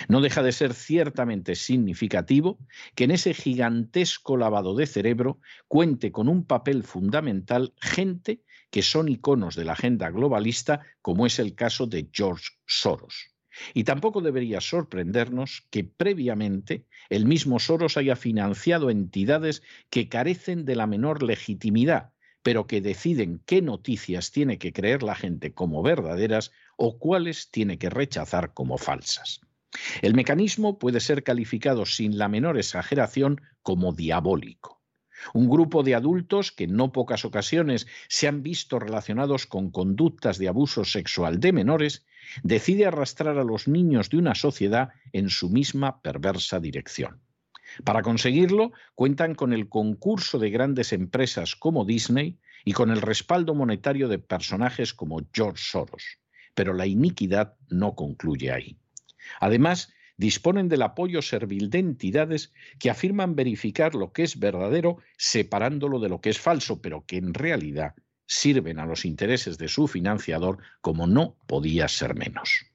No 0.07 0.21
deja 0.21 0.43
de 0.43 0.51
ser 0.51 0.73
ciertamente 0.73 1.55
significativo 1.55 2.57
que 2.95 3.03
en 3.03 3.11
ese 3.11 3.33
gigantesco 3.33 4.37
lavado 4.37 4.75
de 4.75 4.87
cerebro 4.87 5.39
cuente 5.67 6.11
con 6.11 6.29
un 6.29 6.45
papel 6.45 6.83
fundamental 6.83 7.73
gente 7.81 8.41
que 8.69 8.81
son 8.81 9.09
iconos 9.09 9.55
de 9.55 9.65
la 9.65 9.73
agenda 9.73 10.09
globalista, 10.09 10.81
como 11.01 11.25
es 11.25 11.37
el 11.37 11.53
caso 11.53 11.85
de 11.85 12.09
George 12.11 12.49
Soros. 12.65 13.33
Y 13.73 13.83
tampoco 13.83 14.21
debería 14.21 14.61
sorprendernos 14.61 15.67
que 15.69 15.83
previamente 15.83 16.87
el 17.09 17.25
mismo 17.25 17.59
Soros 17.59 17.97
haya 17.97 18.15
financiado 18.15 18.89
entidades 18.89 19.61
que 19.91 20.09
carecen 20.09 20.65
de 20.65 20.75
la 20.75 20.87
menor 20.87 21.21
legitimidad, 21.21 22.13
pero 22.41 22.65
que 22.65 22.81
deciden 22.81 23.41
qué 23.45 23.61
noticias 23.61 24.31
tiene 24.31 24.57
que 24.57 24.73
creer 24.73 25.03
la 25.03 25.15
gente 25.15 25.53
como 25.53 25.83
verdaderas 25.83 26.51
o 26.75 26.97
cuáles 26.97 27.51
tiene 27.51 27.77
que 27.77 27.89
rechazar 27.89 28.53
como 28.53 28.77
falsas. 28.77 29.41
El 30.01 30.13
mecanismo 30.13 30.77
puede 30.79 30.99
ser 30.99 31.23
calificado 31.23 31.85
sin 31.85 32.17
la 32.17 32.27
menor 32.27 32.57
exageración 32.57 33.41
como 33.61 33.93
diabólico. 33.93 34.81
Un 35.33 35.49
grupo 35.49 35.83
de 35.83 35.95
adultos 35.95 36.51
que 36.51 36.65
en 36.65 36.75
no 36.75 36.91
pocas 36.91 37.23
ocasiones 37.23 37.87
se 38.09 38.27
han 38.27 38.43
visto 38.43 38.79
relacionados 38.79 39.45
con 39.45 39.71
conductas 39.71 40.37
de 40.37 40.49
abuso 40.49 40.83
sexual 40.83 41.39
de 41.39 41.53
menores, 41.53 42.05
decide 42.43 42.85
arrastrar 42.85 43.37
a 43.37 43.43
los 43.43 43.67
niños 43.67 44.09
de 44.09 44.17
una 44.17 44.35
sociedad 44.35 44.89
en 45.13 45.29
su 45.29 45.49
misma 45.49 46.01
perversa 46.01 46.59
dirección. 46.59 47.21
Para 47.83 48.01
conseguirlo, 48.01 48.71
cuentan 48.95 49.35
con 49.35 49.53
el 49.53 49.69
concurso 49.69 50.37
de 50.39 50.49
grandes 50.49 50.93
empresas 50.93 51.55
como 51.55 51.85
Disney 51.85 52.37
y 52.65 52.73
con 52.73 52.91
el 52.91 53.01
respaldo 53.01 53.55
monetario 53.55 54.07
de 54.07 54.19
personajes 54.19 54.93
como 54.93 55.21
George 55.33 55.63
Soros. 55.63 56.03
Pero 56.53 56.73
la 56.73 56.85
iniquidad 56.85 57.55
no 57.69 57.95
concluye 57.95 58.51
ahí. 58.51 58.77
Además, 59.39 59.93
disponen 60.17 60.69
del 60.69 60.83
apoyo 60.83 61.21
servil 61.21 61.69
de 61.69 61.79
entidades 61.79 62.53
que 62.79 62.89
afirman 62.89 63.35
verificar 63.35 63.95
lo 63.95 64.13
que 64.13 64.23
es 64.23 64.39
verdadero 64.39 64.97
separándolo 65.17 65.99
de 65.99 66.09
lo 66.09 66.21
que 66.21 66.29
es 66.29 66.39
falso, 66.39 66.81
pero 66.81 67.05
que 67.05 67.17
en 67.17 67.33
realidad 67.33 67.95
sirven 68.25 68.79
a 68.79 68.85
los 68.85 69.05
intereses 69.05 69.57
de 69.57 69.67
su 69.67 69.87
financiador 69.87 70.59
como 70.81 71.07
no 71.07 71.37
podía 71.47 71.87
ser 71.87 72.15
menos. 72.15 72.65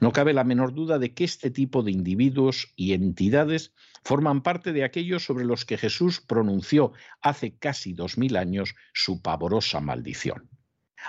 No 0.00 0.12
cabe 0.12 0.32
la 0.32 0.44
menor 0.44 0.74
duda 0.74 0.98
de 0.98 1.14
que 1.14 1.24
este 1.24 1.50
tipo 1.50 1.82
de 1.82 1.92
individuos 1.92 2.72
y 2.76 2.92
entidades 2.92 3.72
forman 4.04 4.42
parte 4.42 4.72
de 4.72 4.84
aquellos 4.84 5.24
sobre 5.24 5.44
los 5.44 5.64
que 5.64 5.78
Jesús 5.78 6.20
pronunció 6.20 6.92
hace 7.22 7.56
casi 7.56 7.94
dos 7.94 8.18
mil 8.18 8.36
años 8.36 8.74
su 8.92 9.22
pavorosa 9.22 9.80
maldición. 9.80 10.48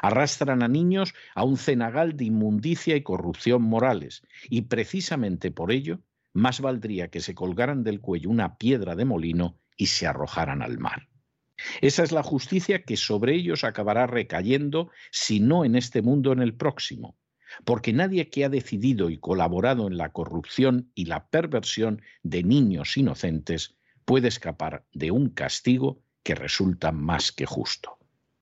Arrastran 0.01 0.63
a 0.63 0.67
niños 0.67 1.13
a 1.35 1.43
un 1.43 1.57
cenagal 1.57 2.17
de 2.17 2.25
inmundicia 2.25 2.95
y 2.95 3.03
corrupción 3.03 3.61
morales, 3.61 4.23
y 4.49 4.63
precisamente 4.63 5.51
por 5.51 5.71
ello 5.71 5.99
más 6.33 6.61
valdría 6.61 7.09
que 7.09 7.21
se 7.21 7.35
colgaran 7.35 7.83
del 7.83 8.01
cuello 8.01 8.29
una 8.29 8.57
piedra 8.57 8.95
de 8.95 9.05
molino 9.05 9.59
y 9.77 9.87
se 9.87 10.07
arrojaran 10.07 10.61
al 10.61 10.79
mar. 10.79 11.07
Esa 11.81 12.03
es 12.03 12.11
la 12.11 12.23
justicia 12.23 12.83
que 12.83 12.97
sobre 12.97 13.35
ellos 13.35 13.63
acabará 13.63 14.07
recayendo, 14.07 14.89
si 15.11 15.39
no 15.39 15.65
en 15.65 15.75
este 15.75 16.01
mundo, 16.01 16.33
en 16.33 16.41
el 16.41 16.55
próximo. 16.55 17.15
Porque 17.65 17.93
nadie 17.93 18.29
que 18.29 18.45
ha 18.45 18.49
decidido 18.49 19.11
y 19.11 19.19
colaborado 19.19 19.87
en 19.87 19.97
la 19.97 20.11
corrupción 20.11 20.91
y 20.95 21.05
la 21.05 21.27
perversión 21.27 22.01
de 22.23 22.43
niños 22.43 22.97
inocentes 22.97 23.77
puede 24.05 24.27
escapar 24.27 24.85
de 24.91 25.11
un 25.11 25.29
castigo 25.29 26.01
que 26.23 26.35
resulta 26.35 26.91
más 26.91 27.31
que 27.31 27.45
justo. 27.45 27.99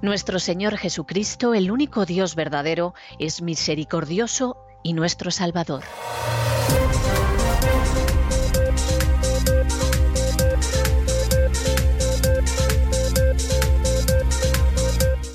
Nuestro 0.00 0.38
Señor 0.38 0.76
Jesucristo, 0.76 1.54
el 1.54 1.72
único 1.72 2.06
Dios 2.06 2.36
verdadero, 2.36 2.94
es 3.18 3.42
misericordioso 3.42 4.56
y 4.84 4.92
nuestro 4.92 5.32
Salvador. 5.32 5.82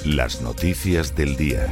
Las 0.06 0.42
noticias 0.42 1.14
del 1.14 1.36
día. 1.36 1.70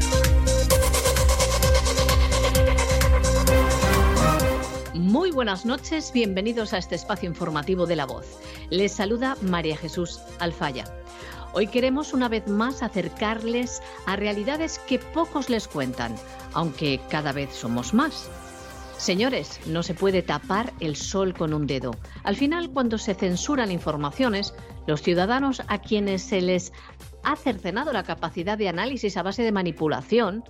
Muy 4.93 5.31
buenas 5.31 5.65
noches, 5.65 6.12
bienvenidos 6.12 6.74
a 6.74 6.77
este 6.77 6.95
espacio 6.95 7.29
informativo 7.29 7.86
de 7.86 7.95
la 7.95 8.05
voz. 8.05 8.25
Les 8.69 8.91
saluda 8.91 9.38
María 9.41 9.77
Jesús 9.77 10.19
Alfaya. 10.39 11.00
Hoy 11.53 11.67
queremos 11.67 12.13
una 12.13 12.29
vez 12.29 12.48
más 12.48 12.81
acercarles 12.81 13.84
a 14.05 14.15
realidades 14.15 14.79
que 14.79 15.00
pocos 15.00 15.50
les 15.50 15.67
cuentan, 15.67 16.15
aunque 16.53 17.01
cada 17.10 17.34
vez 17.34 17.53
somos 17.53 17.93
más. 17.93 18.29
Señores, 18.98 19.60
no 19.65 19.84
se 19.84 19.93
puede 19.93 20.22
tapar 20.22 20.72
el 20.79 20.96
sol 20.96 21.34
con 21.34 21.53
un 21.53 21.67
dedo. 21.67 21.91
Al 22.24 22.38
final, 22.38 22.70
cuando 22.70 22.98
se 22.98 23.15
censuran 23.15 23.70
informaciones, 23.70 24.53
los 24.88 25.01
ciudadanos 25.01 25.62
a 25.67 25.79
quienes 25.79 26.22
se 26.22 26.39
les 26.41 26.72
ha 27.24 27.36
cercenado 27.36 27.91
la 27.91 28.03
capacidad 28.03 28.58
de 28.58 28.70
análisis 28.70 29.17
a 29.17 29.24
base 29.24 29.43
de 29.43 29.51
manipulación, 29.51 30.46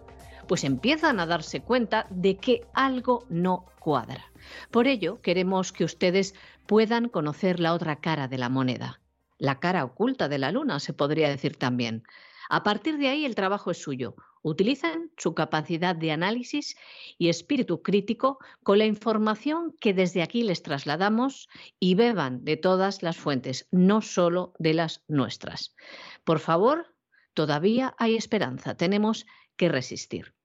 pues 0.48 0.64
empiezan 0.64 1.20
a 1.20 1.26
darse 1.26 1.62
cuenta 1.62 2.06
de 2.12 2.38
que 2.38 2.68
algo 2.74 3.26
no 3.28 3.66
cuadra. 3.80 4.32
Por 4.70 4.86
ello, 4.86 5.20
queremos 5.22 5.72
que 5.72 5.84
ustedes 5.84 6.36
puedan 6.68 7.10
conocer 7.10 7.60
la 7.60 7.74
otra 7.74 7.96
cara 7.96 8.28
de 8.28 8.38
la 8.38 8.50
moneda 8.50 9.01
la 9.42 9.60
cara 9.60 9.84
oculta 9.84 10.30
de 10.30 10.38
la 10.38 10.52
luna, 10.52 10.80
se 10.80 10.94
podría 10.94 11.28
decir 11.28 11.56
también. 11.56 12.04
A 12.48 12.62
partir 12.62 13.00
de 13.00 13.08
ahí 13.08 13.26
el 13.26 13.34
trabajo 13.34 13.72
es 13.72 13.82
suyo. 13.82 14.14
Utilicen 14.44 15.12
su 15.18 15.34
capacidad 15.34 15.96
de 15.96 16.12
análisis 16.12 16.78
y 17.18 17.28
espíritu 17.28 17.82
crítico 17.82 18.38
con 18.62 18.78
la 18.78 18.86
información 18.86 19.76
que 19.82 19.96
desde 19.96 20.22
aquí 20.22 20.44
les 20.44 20.62
trasladamos 20.62 21.50
y 21.80 21.96
beban 21.96 22.46
de 22.46 22.56
todas 22.56 23.02
las 23.02 23.18
fuentes, 23.18 23.68
no 23.72 24.04
solo 24.04 24.54
de 24.60 24.76
las 24.76 25.04
nuestras. 25.08 25.76
Por 26.24 26.38
favor, 26.38 26.94
todavía 27.34 27.96
hay 27.98 28.16
esperanza, 28.16 28.76
tenemos 28.76 29.26
que 29.56 29.70
resistir. 29.70 30.36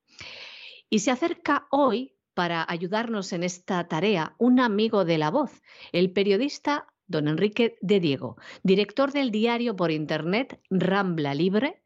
Y 0.88 1.00
se 1.00 1.10
acerca 1.10 1.66
hoy, 1.70 2.16
para 2.32 2.64
ayudarnos 2.66 3.34
en 3.34 3.42
esta 3.42 3.88
tarea, 3.88 4.36
un 4.38 4.58
amigo 4.58 5.04
de 5.04 5.18
la 5.18 5.30
voz, 5.30 5.60
el 5.92 6.12
periodista 6.12 6.86
don 7.06 7.28
Enrique 7.28 7.78
de 7.80 8.00
Diego, 8.00 8.36
director 8.62 9.12
del 9.12 9.30
diario 9.30 9.76
por 9.76 9.90
Internet 9.90 10.60
Rambla 10.70 11.34
Libre, 11.34 11.82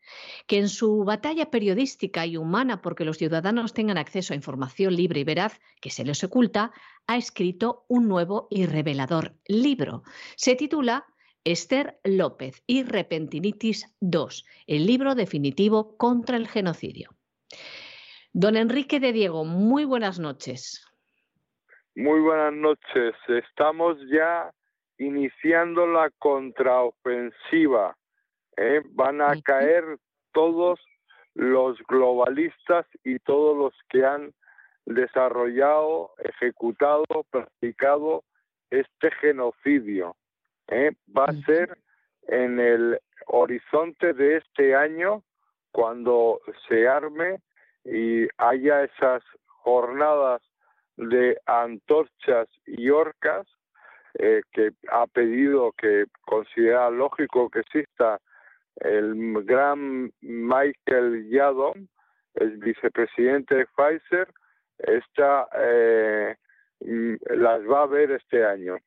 que 0.46 0.58
en 0.58 0.68
su 0.68 1.04
batalla 1.04 1.50
periodística 1.50 2.26
y 2.26 2.36
humana 2.36 2.80
porque 2.80 3.04
los 3.04 3.18
ciudadanos 3.18 3.74
tengan 3.74 3.98
acceso 3.98 4.32
a 4.32 4.36
información 4.36 4.94
libre 4.96 5.20
y 5.20 5.24
veraz 5.24 5.60
que 5.80 5.90
se 5.90 6.04
les 6.04 6.24
oculta, 6.24 6.72
ha 7.06 7.16
escrito 7.16 7.84
un 7.88 8.08
nuevo 8.08 8.48
y 8.50 8.66
revelador 8.66 9.34
libro. 9.46 10.02
Se 10.36 10.56
titula 10.56 11.06
Esther 11.44 11.98
López 12.04 12.62
y 12.66 12.82
Repentinitis 12.82 13.96
II, 14.00 14.44
el 14.66 14.86
libro 14.86 15.14
definitivo 15.14 15.96
contra 15.96 16.36
el 16.36 16.48
genocidio. 16.48 17.10
Don 18.32 18.56
Enrique 18.56 19.00
de 19.00 19.12
Diego, 19.12 19.44
muy 19.44 19.84
buenas 19.84 20.18
noches. 20.18 20.86
Muy 21.96 22.20
buenas 22.20 22.52
noches. 22.52 23.14
Estamos 23.26 23.96
ya 24.08 24.52
iniciando 25.00 25.86
la 25.86 26.10
contraofensiva. 26.18 27.96
¿eh? 28.56 28.82
Van 28.90 29.22
a 29.22 29.40
caer 29.42 29.84
todos 30.32 30.78
los 31.34 31.78
globalistas 31.88 32.86
y 33.02 33.18
todos 33.20 33.56
los 33.56 33.72
que 33.88 34.04
han 34.04 34.32
desarrollado, 34.84 36.12
ejecutado, 36.18 37.04
practicado 37.30 38.24
este 38.68 39.10
genocidio. 39.12 40.16
¿eh? 40.68 40.92
Va 41.16 41.24
a 41.24 41.44
ser 41.46 41.78
en 42.28 42.60
el 42.60 43.00
horizonte 43.26 44.12
de 44.12 44.36
este 44.36 44.76
año 44.76 45.22
cuando 45.72 46.42
se 46.68 46.86
arme 46.86 47.40
y 47.84 48.28
haya 48.36 48.84
esas 48.84 49.22
jornadas 49.46 50.42
de 50.96 51.40
antorchas 51.46 52.48
y 52.66 52.90
orcas 52.90 53.46
eh, 54.18 54.42
que 54.52 54.72
ha 54.90 55.06
pedido 55.06 55.72
que 55.72 56.06
considera 56.22 56.90
lógico 56.90 57.48
que 57.48 57.60
exista 57.60 58.20
el 58.76 59.44
gran 59.44 60.12
Michael 60.20 61.28
Yadon, 61.30 61.88
el 62.34 62.58
vicepresidente 62.58 63.54
de 63.54 63.66
Pfizer, 63.66 64.32
esta, 64.78 65.48
eh, 65.58 66.36
mm, 66.80 67.14
las 67.36 67.60
va 67.62 67.82
a 67.82 67.86
ver 67.86 68.12
este 68.12 68.44
año. 68.44 68.78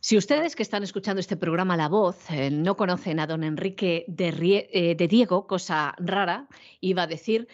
Si 0.00 0.16
ustedes 0.16 0.54
que 0.54 0.62
están 0.62 0.82
escuchando 0.82 1.20
este 1.20 1.36
programa 1.36 1.76
La 1.76 1.88
Voz 1.88 2.30
eh, 2.30 2.50
no 2.50 2.76
conocen 2.76 3.18
a 3.18 3.26
don 3.26 3.42
Enrique 3.42 4.04
de, 4.06 4.94
de 4.96 5.08
Diego, 5.08 5.46
cosa 5.46 5.94
rara, 5.98 6.46
iba 6.80 7.02
a 7.02 7.06
decir, 7.06 7.48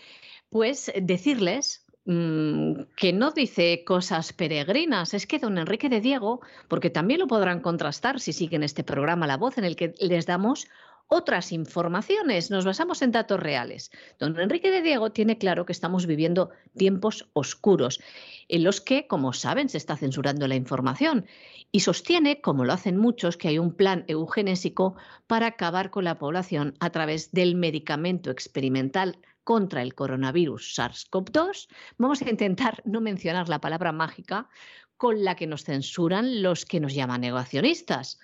pues 0.51 0.93
decirles 1.01 1.82
Mm, 2.05 2.83
que 2.97 3.13
no 3.13 3.31
dice 3.31 3.85
cosas 3.85 4.33
peregrinas. 4.33 5.15
Es 5.15 5.27
que 5.27 5.39
don 5.39 5.59
Enrique 5.59 5.89
de 5.89 6.01
Diego, 6.01 6.41
porque 6.69 6.91
también 6.91 7.21
lo 7.21 7.29
podrán 7.29 7.61
contrastar 7.61 8.19
si 8.19 8.33
siguen 8.33 8.65
este 8.65 8.83
programa 8.83 9.27
La 9.27 9.37
Voz, 9.37 9.57
en 9.59 9.65
el 9.65 9.77
que 9.77 9.95
les 10.01 10.27
damos 10.27 10.67
otras 11.07 11.53
informaciones, 11.53 12.51
nos 12.51 12.65
basamos 12.65 13.03
en 13.03 13.13
datos 13.13 13.39
reales. 13.39 13.91
Don 14.19 14.39
Enrique 14.41 14.71
de 14.71 14.81
Diego 14.81 15.13
tiene 15.13 15.37
claro 15.37 15.67
que 15.67 15.73
estamos 15.73 16.07
viviendo 16.07 16.51
tiempos 16.77 17.29
oscuros, 17.35 18.01
en 18.49 18.65
los 18.65 18.81
que, 18.81 19.07
como 19.07 19.35
saben, 19.35 19.69
se 19.69 19.77
está 19.77 19.97
censurando 19.97 20.49
la 20.49 20.55
información 20.55 21.27
y 21.71 21.81
sostiene, 21.81 22.41
como 22.41 22.65
lo 22.65 22.73
hacen 22.73 22.97
muchos, 22.97 23.37
que 23.37 23.49
hay 23.49 23.59
un 23.59 23.75
plan 23.75 24.05
eugenésico 24.09 24.97
para 25.27 25.49
acabar 25.49 25.91
con 25.91 26.05
la 26.05 26.19
población 26.19 26.75
a 26.81 26.91
través 26.91 27.31
del 27.31 27.57
medicamento 27.57 28.31
experimental 28.31 29.19
contra 29.45 29.83
el 29.83 29.95
coronavirus 29.95 30.79
SARS-CoV-2, 30.79 31.69
vamos 31.99 32.23
a 32.23 32.31
intentar 32.31 32.83
no 32.85 33.01
mencionar 33.01 33.49
la 33.49 33.61
palabra 33.61 33.93
mágica 33.93 34.49
con 34.97 35.25
la 35.25 35.35
que 35.35 35.47
nos 35.47 35.65
censuran 35.65 36.43
los 36.43 36.65
que 36.65 36.81
nos 36.81 36.95
llaman 36.95 37.23
negacionistas. 37.23 38.21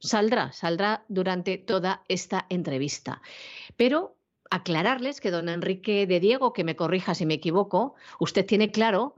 Saldrá, 0.00 0.52
saldrá 0.52 1.04
durante 1.08 1.58
toda 1.58 2.02
esta 2.08 2.46
entrevista. 2.48 3.20
Pero 3.76 4.16
aclararles 4.50 5.20
que 5.20 5.30
don 5.30 5.48
Enrique 5.48 6.06
de 6.06 6.20
Diego, 6.20 6.52
que 6.52 6.64
me 6.64 6.76
corrija 6.76 7.14
si 7.14 7.26
me 7.26 7.34
equivoco, 7.34 7.94
usted 8.18 8.46
tiene 8.46 8.70
claro 8.70 9.16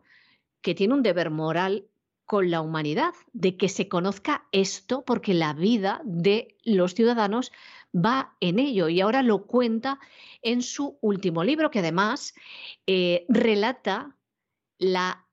que 0.63 0.75
tiene 0.75 0.95
un 0.95 1.03
deber 1.03 1.31
moral 1.31 1.87
con 2.31 2.49
la 2.49 2.61
humanidad, 2.61 3.13
de 3.33 3.57
que 3.57 3.69
se 3.69 3.89
conozca 3.89 4.47
esto, 4.53 5.03
porque 5.05 5.35
la 5.35 5.53
vida 5.53 6.01
de 6.05 6.57
los 6.65 6.95
ciudadanos 6.95 7.51
va 7.95 8.37
en 8.41 8.59
ello 8.59 8.89
y 8.89 9.01
ahora 9.01 9.23
lo 9.23 9.47
cuenta 9.47 9.99
en 10.43 10.63
su 10.63 10.99
último 11.01 11.45
libro, 11.45 11.71
que 11.71 11.81
además 11.81 12.35
eh, 12.87 13.27
relata 13.29 14.17
la, 14.79 15.27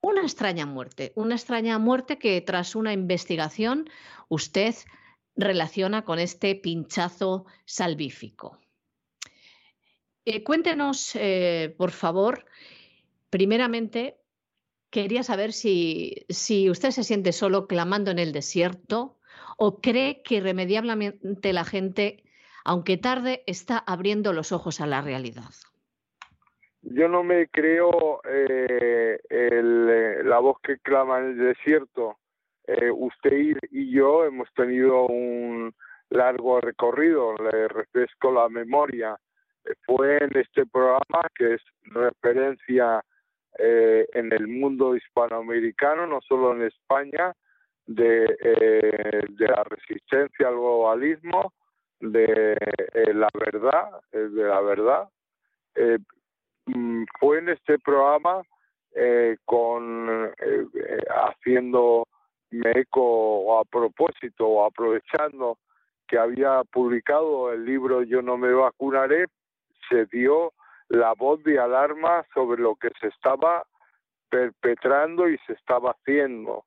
una 0.00 0.22
extraña 0.22 0.66
muerte, 0.66 1.12
una 1.14 1.36
extraña 1.36 1.78
muerte 1.78 2.18
que 2.18 2.40
tras 2.40 2.74
una 2.74 2.92
investigación 2.92 3.88
usted 4.28 4.74
relaciona 5.36 6.04
con 6.04 6.18
este 6.18 6.54
pinchazo 6.54 7.46
salvífico. 7.64 8.58
Eh, 10.24 10.42
cuéntenos, 10.44 11.12
eh, 11.14 11.74
por 11.78 11.92
favor, 11.92 12.44
primeramente, 13.30 14.18
quería 14.90 15.22
saber 15.22 15.52
si, 15.52 16.26
si 16.28 16.68
usted 16.68 16.90
se 16.90 17.04
siente 17.04 17.32
solo 17.32 17.66
clamando 17.66 18.10
en 18.10 18.18
el 18.18 18.32
desierto 18.32 19.19
o 19.62 19.78
cree 19.82 20.22
que 20.22 20.36
irremediablemente 20.36 21.52
la 21.52 21.64
gente, 21.64 22.24
aunque 22.64 22.96
tarde, 22.96 23.42
está 23.46 23.76
abriendo 23.76 24.32
los 24.32 24.52
ojos 24.52 24.80
a 24.80 24.86
la 24.86 25.02
realidad? 25.02 25.50
Yo 26.80 27.08
no 27.08 27.22
me 27.22 27.46
creo 27.48 28.22
eh, 28.24 29.20
eh, 29.28 30.22
la 30.24 30.38
voz 30.38 30.56
que 30.62 30.78
clama 30.78 31.18
en 31.18 31.24
el 31.32 31.38
desierto. 31.38 32.16
Eh, 32.66 32.90
usted 32.90 33.58
y 33.70 33.92
yo 33.92 34.24
hemos 34.24 34.48
tenido 34.54 35.04
un 35.04 35.74
largo 36.08 36.62
recorrido, 36.62 37.34
le 37.36 37.68
refresco 37.68 38.32
la 38.32 38.48
memoria. 38.48 39.14
Fue 39.84 40.24
en 40.24 40.38
este 40.38 40.64
programa 40.64 41.28
que 41.34 41.56
es 41.56 41.62
referencia 41.82 43.04
en 43.58 44.32
el 44.32 44.48
mundo 44.48 44.96
hispanoamericano, 44.96 46.06
no 46.06 46.20
solo 46.22 46.56
en 46.56 46.62
España, 46.62 47.34
de, 47.90 48.36
eh, 48.40 49.24
de 49.30 49.48
la 49.48 49.64
resistencia 49.64 50.46
al 50.46 50.54
globalismo, 50.54 51.52
de 51.98 52.52
eh, 52.52 53.14
la 53.14 53.28
verdad, 53.34 54.00
eh, 54.12 54.18
de 54.18 54.44
la 54.44 54.60
verdad. 54.60 55.08
Mm, 56.66 57.04
fue 57.18 57.38
en 57.38 57.48
este 57.48 57.78
programa 57.78 58.42
con 59.44 60.32
haciendo 61.08 62.06
eco 62.50 63.02
o 63.02 63.60
a 63.60 63.64
propósito 63.64 64.46
o 64.46 64.64
aprovechando 64.64 65.58
que 66.08 66.18
había 66.18 66.62
publicado 66.64 67.52
el 67.52 67.64
libro 67.64 68.02
Yo 68.02 68.20
no 68.20 68.36
me 68.36 68.52
vacunaré, 68.52 69.26
se 69.88 70.06
dio 70.06 70.52
la 70.88 71.12
voz 71.14 71.42
de 71.44 71.58
alarma 71.58 72.24
sobre 72.34 72.60
lo 72.60 72.74
que 72.74 72.90
se 73.00 73.08
estaba 73.08 73.64
perpetrando 74.28 75.28
y 75.28 75.38
se 75.46 75.52
estaba 75.52 75.92
haciendo 75.92 76.64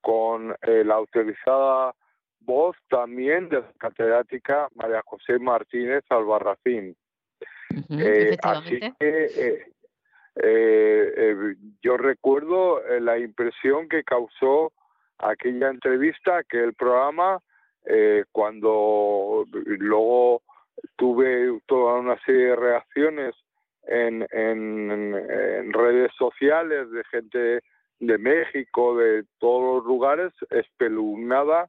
con 0.00 0.54
eh, 0.62 0.84
la 0.84 0.94
autorizada 0.94 1.94
voz 2.40 2.76
también 2.88 3.48
de 3.48 3.60
la 3.60 3.72
catedrática 3.78 4.68
María 4.74 5.02
José 5.04 5.38
Martínez 5.38 6.04
Albarracín. 6.08 6.96
Eh, 7.90 8.36
así 8.42 8.80
que 8.98 9.66
eh, 10.36 11.54
yo 11.82 11.96
recuerdo 11.96 12.80
la 13.00 13.18
impresión 13.18 13.88
que 13.88 14.04
causó 14.04 14.72
aquella 15.18 15.68
entrevista, 15.68 16.38
aquel 16.38 16.74
programa, 16.74 17.40
cuando 18.32 19.44
luego 19.50 20.42
tuve 20.96 21.60
toda 21.66 21.94
una 21.94 22.18
serie 22.24 22.48
de 22.48 22.56
reacciones 22.56 23.34
en, 23.86 24.26
en 24.30 25.72
redes 25.72 26.12
sociales 26.18 26.90
de 26.90 27.04
gente 27.04 27.62
de 28.00 28.18
México, 28.18 28.96
de 28.96 29.24
todos 29.38 29.76
los 29.76 29.84
lugares, 29.84 30.32
espeluznada 30.50 31.68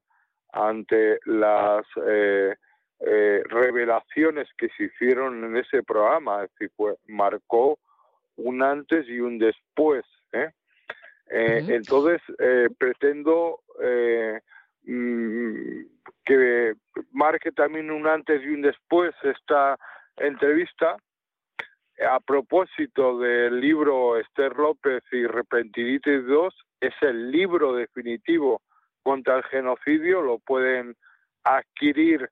ante 0.52 1.20
las 1.26 1.86
eh, 2.06 2.56
eh, 3.00 3.44
revelaciones 3.46 4.48
que 4.58 4.70
se 4.78 4.86
hicieron 4.86 5.44
en 5.44 5.58
ese 5.58 5.84
programa, 5.84 6.44
es 6.44 6.52
decir, 6.54 6.72
marcó 7.08 7.80
un 8.38 8.63
antes 8.63 9.08
y 9.08 9.20
un 9.20 9.38
después. 9.38 10.06
¿eh? 10.32 10.52
Entonces, 11.32 12.22
pretendo 12.78 13.62
mm, 14.84 15.82
que 16.26 16.74
marque 17.12 17.52
también 17.52 17.92
un 17.92 18.08
antes 18.08 18.42
y 18.44 18.48
un 18.48 18.62
después 18.62 19.13
esta 19.24 19.78
entrevista 20.18 20.98
a 22.07 22.19
propósito 22.19 23.19
del 23.19 23.59
libro 23.59 24.17
Esther 24.17 24.55
López 24.55 25.03
y 25.12 25.25
Repentinitis 25.25 26.25
2, 26.25 26.53
es 26.81 26.93
el 27.01 27.31
libro 27.31 27.73
definitivo 27.73 28.62
contra 29.03 29.38
el 29.38 29.43
genocidio, 29.43 30.21
lo 30.21 30.39
pueden 30.39 30.95
adquirir 31.43 32.29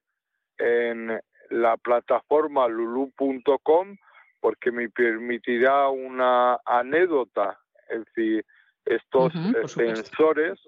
en 0.58 1.20
la 1.50 1.76
plataforma 1.76 2.68
lulu.com 2.68 3.96
porque 4.40 4.70
me 4.70 4.88
permitirá 4.88 5.88
una 5.88 6.58
anécdota, 6.64 7.58
es 7.88 8.04
decir, 8.04 8.44
estos 8.84 9.32
censores 9.72 10.58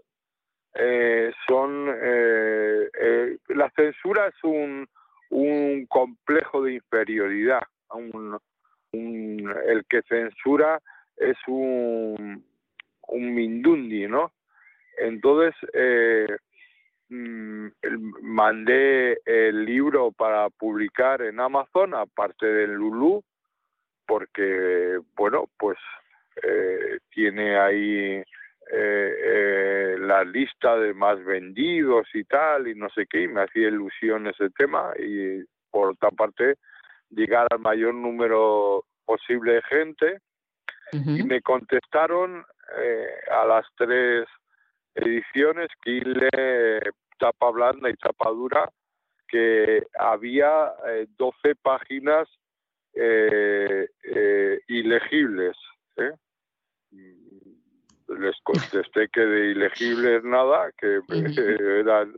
eh, 0.75 1.33
son 1.49 1.89
eh, 1.89 2.89
eh, 3.01 3.39
la 3.49 3.71
censura 3.71 4.29
es 4.29 4.45
un, 4.45 4.89
un 5.31 5.87
complejo 5.87 6.63
de 6.63 6.75
inferioridad, 6.75 7.63
un, 7.91 8.39
el 8.93 9.85
que 9.89 10.03
censura 10.03 10.81
es 11.17 11.37
un, 11.47 12.45
un 13.09 13.35
mindundi, 13.35 14.07
¿no? 14.07 14.33
Entonces, 14.99 15.55
eh, 15.73 16.27
mm, 17.09 17.69
mandé 18.23 19.21
el 19.25 19.65
libro 19.65 20.13
para 20.13 20.49
publicar 20.51 21.23
en 21.23 21.41
Amazon, 21.41 21.95
aparte 21.95 22.47
del 22.47 22.73
Lulu, 22.73 23.23
porque, 24.07 24.99
bueno, 25.17 25.49
pues 25.59 25.79
eh, 26.43 26.99
tiene 27.11 27.59
ahí 27.59 28.23
eh, 28.73 29.97
la 29.99 30.25
lista 30.25 30.77
de 30.77 30.95
más 30.95 31.23
vendidos 31.25 32.07
y 32.15 32.25
tal, 32.25 32.69
y 32.69 32.75
no 32.75 32.89
sé 32.91 33.07
qué, 33.09 33.23
y 33.23 33.29
me 33.29 33.43
hacía 33.43 33.69
ilusión 33.69 34.27
ese 34.27 34.51
tema, 34.51 34.93
y 34.99 35.43
por 35.71 35.91
otra 35.91 36.11
parte, 36.11 36.57
llegar 37.11 37.47
al 37.51 37.59
mayor 37.59 37.95
número 37.95 38.85
posible 39.05 39.55
de 39.55 39.63
gente 39.63 40.21
y 40.93 41.23
me 41.23 41.41
contestaron 41.41 42.45
eh, 42.79 43.07
a 43.31 43.45
las 43.45 43.65
tres 43.77 44.27
ediciones 44.95 45.69
Quile, 45.83 46.29
tapa 47.19 47.51
blanda 47.51 47.89
y 47.91 47.95
tapa 47.95 48.31
dura 48.31 48.69
que 49.31 49.87
había 49.99 50.73
12 51.17 51.37
eh, 51.45 51.55
páginas 51.63 52.29
eh, 52.95 53.89
eh, 54.03 54.61
ilegibles. 54.69 55.57
Les 58.09 58.37
contesté 58.43 59.09
que 59.13 59.21
de 59.21 59.51
ilegibles 59.53 60.25
nada, 60.25 60.73
que 60.77 61.01
eran... 61.81 62.15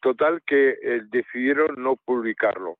total 0.00 0.42
que 0.44 0.76
decidieron 1.10 1.76
no 1.78 1.94
publicarlo. 1.96 2.78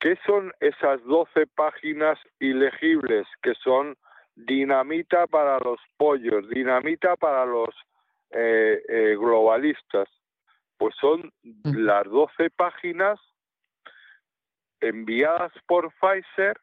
¿Qué 0.00 0.18
son 0.24 0.52
esas 0.60 1.04
12 1.04 1.46
páginas 1.48 2.18
ilegibles 2.38 3.26
que 3.42 3.52
son 3.62 3.98
dinamita 4.34 5.26
para 5.26 5.58
los 5.58 5.78
pollos, 5.98 6.48
dinamita 6.48 7.16
para 7.16 7.44
los 7.44 7.68
eh, 8.30 8.82
eh, 8.88 9.14
globalistas? 9.18 10.08
Pues 10.78 10.94
son 10.98 11.30
las 11.64 12.04
12 12.04 12.48
páginas 12.56 13.20
enviadas 14.80 15.52
por 15.66 15.92
Pfizer 16.00 16.58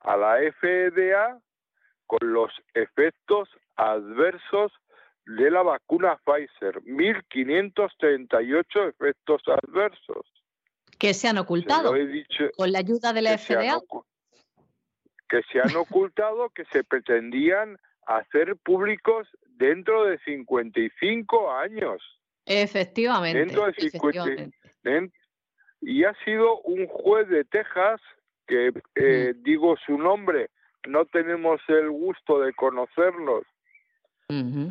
a 0.00 0.16
la 0.16 0.38
FDA 0.38 1.38
con 2.08 2.32
los 2.32 2.50
efectos 2.74 3.48
adversos 3.76 4.72
de 5.26 5.48
la 5.48 5.62
vacuna 5.62 6.18
Pfizer, 6.24 6.82
1.538 6.82 8.88
efectos 8.88 9.42
adversos 9.46 10.33
que 11.04 11.12
se 11.12 11.28
han 11.28 11.36
ocultado 11.36 11.92
con 12.56 12.72
la 12.72 12.78
ayuda 12.78 13.12
de 13.12 13.20
la 13.20 13.36
FDA. 13.36 13.78
que 15.28 15.42
se 15.52 15.60
han 15.60 15.76
ocultado, 15.76 16.48
que 16.48 16.64
se 16.66 16.82
pretendían 16.82 17.78
hacer 18.06 18.56
públicos 18.56 19.28
dentro 19.58 20.04
de 20.04 20.18
55 20.20 21.52
años. 21.52 22.02
Efectivamente. 22.46 23.38
Dentro 23.38 23.66
de 23.66 25.10
y 25.82 26.04
ha 26.04 26.14
sido 26.24 26.60
un 26.60 26.86
juez 26.86 27.28
de 27.28 27.44
Texas, 27.44 28.00
que 28.46 28.72
eh, 28.94 29.34
digo 29.42 29.76
su 29.84 29.98
nombre, 29.98 30.48
no 30.86 31.04
tenemos 31.04 31.60
el 31.68 31.90
gusto 31.90 32.40
de 32.40 32.54
conocerlos, 32.54 33.44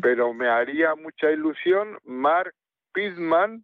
pero 0.01 0.33
me 0.33 0.49
haría 0.49 0.95
mucha 0.95 1.29
ilusión, 1.29 1.99
Mark 2.03 2.55
Pittman, 2.91 3.63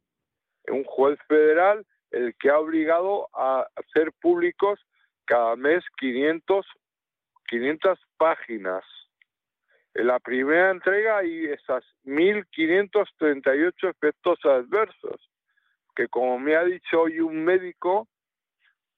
un 0.68 0.84
juez 0.84 1.18
federal, 1.28 1.84
el 2.12 2.36
que 2.36 2.50
ha 2.50 2.60
obligado 2.60 3.30
a 3.34 3.67
hacer 3.76 4.12
públicos 4.22 4.80
cada 5.26 5.56
mes 5.56 5.84
500, 5.98 6.65
500 7.48 8.00
páginas. 8.17 8.84
En 9.93 10.08
la 10.08 10.19
primera 10.19 10.72
entrega 10.72 11.17
hay 11.17 11.45
esas 11.45 11.84
1.538 12.06 13.89
efectos 13.89 14.39
adversos, 14.43 15.30
que 15.95 16.08
como 16.08 16.39
me 16.39 16.56
ha 16.56 16.63
dicho 16.63 17.02
hoy 17.02 17.19
un 17.19 17.43
médico, 17.43 18.08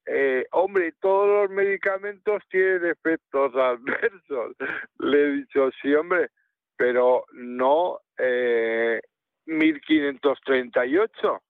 eh, 0.05 0.45
hombre, 0.51 0.93
todos 0.99 1.27
los 1.27 1.49
medicamentos 1.49 2.43
tienen 2.49 2.85
efectos 2.85 3.55
adversos. 3.55 4.55
Le 4.99 5.21
he 5.21 5.31
dicho, 5.31 5.69
sí, 5.81 5.93
hombre, 5.93 6.29
pero 6.75 7.25
no 7.33 7.99
eh, 8.17 9.01
1538. 9.45 11.41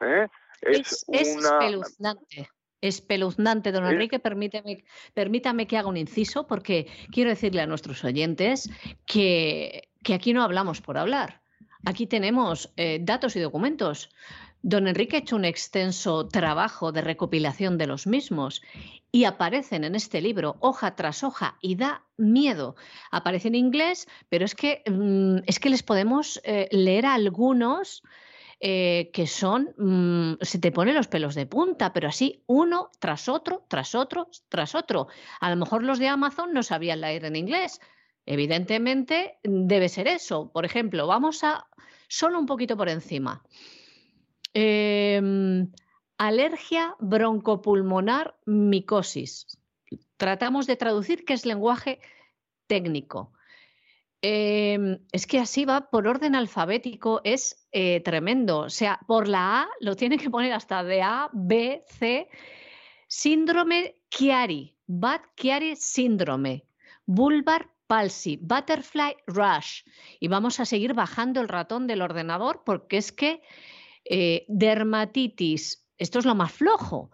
¿eh? 0.00 0.28
Es, 0.62 1.04
espeluznante. 1.08 2.48
Espeluznante, 2.80 3.70
don 3.70 3.86
Enrique, 3.86 4.18
permíteme, 4.18 4.84
permítame 5.14 5.66
que 5.66 5.78
haga 5.78 5.88
un 5.88 5.96
inciso 5.96 6.48
porque 6.48 6.88
quiero 7.12 7.30
decirle 7.30 7.60
a 7.62 7.66
nuestros 7.66 8.02
oyentes 8.02 8.70
que, 9.06 9.88
aquí 10.12 10.32
no 10.32 10.42
hablamos 10.42 10.80
por 10.80 10.98
hablar. 10.98 11.42
Aquí 11.84 12.06
tenemos 12.06 12.72
eh, 12.76 12.98
datos 13.00 13.36
y 13.36 13.40
documentos. 13.40 14.10
Don 14.62 14.86
Enrique 14.86 15.16
ha 15.16 15.20
hecho 15.20 15.36
un 15.36 15.44
extenso 15.44 16.28
trabajo 16.28 16.92
de 16.92 17.02
recopilación 17.02 17.78
de 17.78 17.86
los 17.86 18.06
mismos 18.06 18.62
y 19.12 19.24
aparecen 19.24 19.84
en 19.84 19.94
este 19.94 20.20
libro 20.20 20.56
hoja 20.60 20.96
tras 20.96 21.22
hoja 21.22 21.58
y 21.60 21.76
da 21.76 22.04
miedo. 22.16 22.76
Aparece 23.10 23.48
en 23.48 23.56
inglés, 23.56 24.08
pero 24.28 24.44
es 24.44 24.54
que, 24.54 24.82
mm, 24.86 25.44
es 25.46 25.60
que 25.60 25.70
les 25.70 25.82
podemos 25.82 26.40
eh, 26.44 26.68
leer 26.72 27.06
algunos 27.06 28.02
eh, 28.64 29.10
que 29.12 29.26
son, 29.26 29.74
mm, 29.76 30.34
se 30.40 30.60
te 30.60 30.70
ponen 30.70 30.94
los 30.94 31.08
pelos 31.08 31.34
de 31.34 31.46
punta, 31.46 31.92
pero 31.92 32.06
así 32.06 32.44
uno 32.46 32.92
tras 33.00 33.28
otro, 33.28 33.64
tras 33.68 33.96
otro, 33.96 34.28
tras 34.48 34.76
otro. 34.76 35.08
A 35.40 35.50
lo 35.50 35.56
mejor 35.56 35.82
los 35.82 35.98
de 35.98 36.06
Amazon 36.06 36.52
no 36.52 36.62
sabían 36.62 37.00
leer 37.00 37.24
en 37.24 37.34
inglés. 37.34 37.80
Evidentemente 38.24 39.40
debe 39.42 39.88
ser 39.88 40.06
eso. 40.06 40.52
Por 40.52 40.64
ejemplo, 40.64 41.08
vamos 41.08 41.42
a 41.42 41.66
solo 42.06 42.38
un 42.38 42.46
poquito 42.46 42.76
por 42.76 42.88
encima. 42.88 43.42
Em, 44.54 45.72
alergia 46.16 46.94
broncopulmonar 47.00 48.36
micosis. 48.46 49.58
Tratamos 50.16 50.68
de 50.68 50.76
traducir 50.76 51.24
qué 51.24 51.32
es 51.32 51.46
lenguaje 51.46 51.98
técnico. 52.68 53.32
Em, 54.24 55.00
es 55.10 55.26
que 55.26 55.40
así 55.40 55.64
va 55.64 55.90
por 55.90 56.06
orden 56.06 56.36
alfabético, 56.36 57.20
es 57.24 57.66
eh, 57.72 58.00
tremendo. 58.00 58.60
O 58.60 58.70
sea, 58.70 59.00
por 59.08 59.26
la 59.26 59.62
A 59.62 59.68
lo 59.80 59.96
tiene 59.96 60.16
que 60.16 60.30
poner 60.30 60.52
hasta 60.52 60.84
de 60.84 61.02
A, 61.02 61.28
B, 61.32 61.84
C. 61.88 62.28
Síndrome 63.08 63.96
Chiari, 64.10 64.76
Bad 64.86 65.22
Chiari 65.36 65.74
síndrome, 65.74 66.64
Bulbar 67.04 67.68
palsy, 67.88 68.38
Butterfly 68.40 69.16
rush. 69.26 69.82
Y 70.20 70.28
vamos 70.28 70.60
a 70.60 70.66
seguir 70.66 70.94
bajando 70.94 71.40
el 71.40 71.48
ratón 71.48 71.88
del 71.88 72.00
ordenador 72.00 72.62
porque 72.64 72.98
es 72.98 73.10
que 73.10 73.42
eh, 74.04 74.46
dermatitis, 74.48 75.84
esto 75.98 76.20
es 76.20 76.24
lo 76.24 76.36
más 76.36 76.52
flojo, 76.52 77.10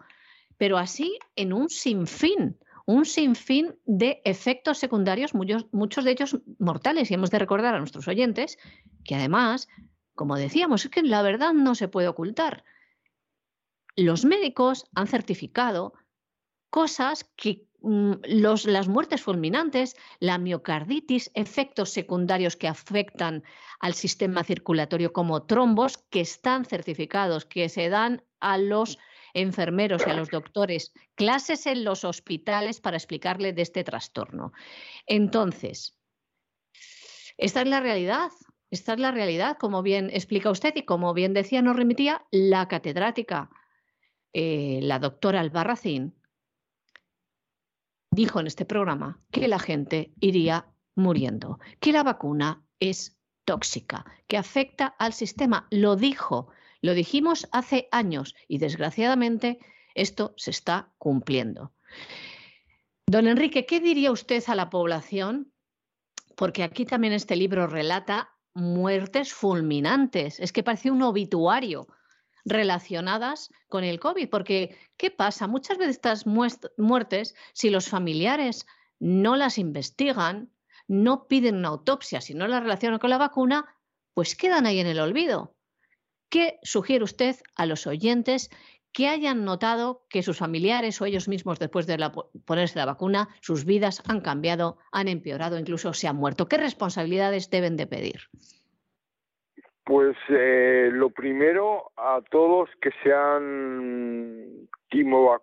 pero 0.57 0.77
así 0.77 1.17
en 1.35 1.53
un 1.53 1.69
sinfín 1.69 2.59
un 2.89 3.05
sinfín 3.05 3.75
de 3.85 4.19
efectos 4.25 4.79
secundarios, 4.79 5.35
muchos, 5.35 6.03
de 6.03 6.11
ellos 6.11 6.39
mortales. 6.57 7.11
Y 7.11 7.13
hemos 7.13 7.29
de 7.29 7.37
recordar 7.37 7.75
a 7.75 7.77
nuestros 7.77 8.07
oyentes 8.07 8.57
que 9.03 9.13
además, 9.13 9.67
como 10.15 10.35
decíamos, 10.35 10.85
es 10.85 10.89
que 10.89 11.03
la 11.03 11.21
verdad 11.21 11.53
no 11.53 11.75
se 11.75 11.87
puede 11.87 12.07
ocultar. 12.07 12.63
Los 13.95 14.25
médicos 14.25 14.85
han 14.95 15.05
certificado 15.05 15.93
cosas 16.71 17.29
que 17.35 17.67
mm, 17.83 18.13
las 18.23 18.87
muertes 18.87 19.21
fulminantes, 19.21 19.95
la 20.19 20.39
miocarditis, 20.39 21.29
efectos 21.35 21.91
secundarios 21.91 22.55
que 22.55 22.67
afectan 22.67 23.43
al 23.79 23.93
sistema 23.93 24.43
circulatorio 24.43 25.13
como 25.13 25.43
trombos, 25.43 25.99
que 26.09 26.21
están 26.21 26.65
certificados, 26.65 27.45
que 27.45 27.69
se 27.69 27.89
dan 27.89 28.23
a 28.39 28.57
los 28.57 28.97
enfermeros 29.33 30.03
y 30.05 30.09
a 30.09 30.13
los 30.13 30.29
doctores 30.29 30.93
clases 31.15 31.65
en 31.65 31.83
los 31.83 32.03
hospitales 32.03 32.81
para 32.81 32.97
explicarle 32.97 33.53
de 33.53 33.61
este 33.61 33.83
trastorno. 33.83 34.51
Entonces, 35.05 35.97
esta 37.37 37.61
es 37.61 37.67
la 37.67 37.79
realidad. 37.79 38.31
Esta 38.71 38.93
es 38.93 38.99
la 38.99 39.11
realidad, 39.11 39.57
como 39.57 39.81
bien 39.81 40.11
explica 40.13 40.51
usted 40.51 40.73
y 40.75 40.83
como 40.83 41.13
bien 41.13 41.33
decía, 41.33 41.61
nos 41.61 41.75
remitía 41.75 42.23
la 42.29 42.67
catedrática, 42.67 43.49
eh, 44.31 44.79
la 44.83 44.99
doctora 44.99 45.39
Albarracín, 45.39 46.15
dijo 48.11 48.39
en 48.39 48.47
este 48.47 48.65
programa 48.65 49.19
que 49.31 49.47
la 49.47 49.57
gente 49.57 50.13
iría 50.19 50.67
muriendo, 50.95 51.59
que 51.79 51.91
la 51.91 52.03
vacuna 52.03 52.63
es 52.79 53.17
tóxica, 53.45 54.05
que 54.27 54.37
afecta 54.37 54.85
al 54.85 55.13
sistema. 55.13 55.67
Lo 55.71 55.95
dijo 55.95 56.49
lo 56.81 56.93
dijimos 56.93 57.47
hace 57.51 57.87
años 57.91 58.35
y 58.47 58.57
desgraciadamente 58.57 59.59
esto 59.95 60.33
se 60.37 60.51
está 60.51 60.93
cumpliendo. 60.97 61.73
Don 63.07 63.27
Enrique, 63.27 63.65
¿qué 63.65 63.79
diría 63.79 64.11
usted 64.11 64.43
a 64.47 64.55
la 64.55 64.69
población? 64.69 65.51
Porque 66.35 66.63
aquí 66.63 66.85
también 66.85 67.13
este 67.13 67.35
libro 67.35 67.67
relata 67.67 68.31
muertes 68.53 69.33
fulminantes. 69.33 70.39
Es 70.39 70.51
que 70.53 70.63
parece 70.63 70.91
un 70.91 71.01
obituario 71.01 71.87
relacionadas 72.45 73.49
con 73.67 73.83
el 73.83 73.99
COVID. 73.99 74.29
Porque, 74.29 74.77
¿qué 74.97 75.11
pasa? 75.11 75.47
Muchas 75.47 75.77
veces 75.77 75.95
estas 75.95 76.25
muertes, 76.25 77.35
si 77.53 77.69
los 77.69 77.89
familiares 77.89 78.65
no 78.99 79.35
las 79.35 79.57
investigan, 79.57 80.51
no 80.87 81.27
piden 81.27 81.57
una 81.57 81.69
autopsia, 81.69 82.21
si 82.21 82.33
no 82.33 82.47
las 82.47 82.63
relacionan 82.63 82.99
con 82.99 83.09
la 83.09 83.17
vacuna, 83.17 83.65
pues 84.13 84.35
quedan 84.35 84.65
ahí 84.65 84.79
en 84.79 84.87
el 84.87 84.99
olvido. 84.99 85.55
¿Qué 86.29 86.59
sugiere 86.61 87.03
usted 87.03 87.35
a 87.55 87.65
los 87.65 87.87
oyentes 87.87 88.49
que 88.93 89.07
hayan 89.07 89.45
notado 89.45 90.03
que 90.09 90.23
sus 90.23 90.37
familiares 90.37 91.01
o 91.01 91.05
ellos 91.05 91.27
mismos 91.27 91.59
después 91.59 91.87
de 91.87 91.97
ponerse 92.45 92.79
la 92.79 92.85
vacuna, 92.85 93.29
sus 93.41 93.65
vidas 93.65 94.03
han 94.07 94.21
cambiado, 94.21 94.77
han 94.91 95.07
empeorado, 95.07 95.57
incluso 95.57 95.93
se 95.93 96.07
han 96.07 96.15
muerto? 96.15 96.47
¿Qué 96.47 96.57
responsabilidades 96.57 97.49
deben 97.49 97.77
de 97.77 97.87
pedir? 97.87 98.21
Pues 99.83 100.15
eh, 100.29 100.89
lo 100.91 101.09
primero 101.09 101.91
a 101.97 102.21
todos 102.29 102.69
que 102.81 102.91
se 103.03 103.11
han 103.11 104.67
quimo 104.87 105.35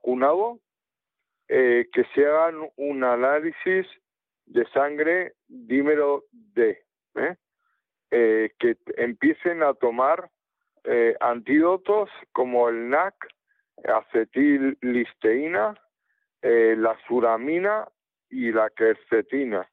eh, 1.49 1.87
que 1.93 2.05
se 2.15 2.27
hagan 2.27 2.69
un 2.77 3.05
análisis 3.05 3.87
de 4.47 4.67
sangre 4.73 5.35
dímero 5.49 6.25
D, 6.31 6.85
¿eh? 7.17 7.37
que 8.11 8.77
empiecen 8.97 9.65
a 9.65 9.75
tomar 9.75 10.31
eh, 10.89 11.17
antídotos 11.19 12.09
como 12.31 12.69
el 12.69 12.89
NAC, 12.89 13.15
acetillisteína, 13.85 15.75
eh, 16.43 16.77
la 16.79 16.97
suramina 17.09 17.89
y 18.31 18.53
la 18.53 18.71
quercetina, 18.71 19.69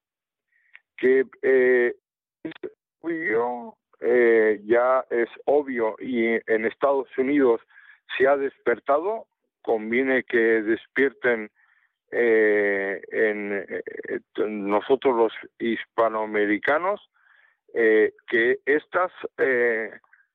que 0.98 1.26
eh, 1.44 1.96
ya 4.66 5.06
es 5.12 5.30
obvio 5.46 5.96
y 6.00 6.40
en 6.48 6.66
Estados 6.66 7.08
Unidos 7.16 7.62
se 8.18 8.28
ha 8.28 8.36
despertado, 8.36 9.28
conviene 9.62 10.24
que 10.24 10.64
despierten 10.64 11.52
en, 12.10 13.66
nosotros 14.38 15.16
los 15.16 15.34
hispanoamericanos 15.60 17.02
que 17.74 18.60
estas 18.66 19.12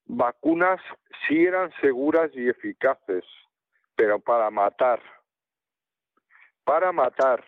vacunas 0.08 0.80
sí 1.26 1.44
eran 1.44 1.70
seguras 1.80 2.30
y 2.34 2.48
eficaces, 2.48 3.24
pero 3.94 4.18
para 4.18 4.50
matar, 4.50 5.00
para 6.64 6.92
matar, 6.92 7.44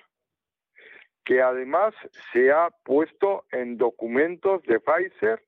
que 1.24 1.42
además 1.42 1.94
se 2.32 2.52
ha 2.52 2.70
puesto 2.84 3.44
en 3.50 3.76
documentos 3.76 4.62
de 4.64 4.80
Pfizer 4.80 5.42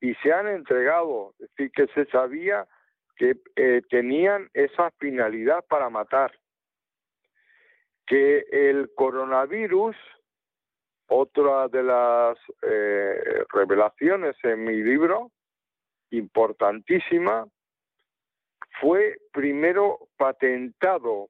y 0.00 0.14
se 0.16 0.32
han 0.32 0.48
entregado, 0.48 1.34
es 1.38 1.50
decir, 1.50 1.70
que 1.72 1.86
se 1.88 2.10
sabía 2.10 2.66
que 3.16 3.36
eh, 3.56 3.82
tenían 3.90 4.48
esa 4.54 4.90
finalidad 4.98 5.64
para 5.68 5.90
matar, 5.90 6.32
que 8.06 8.44
el 8.50 8.90
coronavirus 8.94 9.96
otra 11.08 11.68
de 11.68 11.82
las 11.82 12.38
eh, 12.62 13.44
revelaciones 13.52 14.36
en 14.44 14.64
mi 14.64 14.82
libro, 14.82 15.32
importantísima, 16.10 17.46
fue 18.80 19.18
primero 19.32 20.08
patentado 20.16 21.28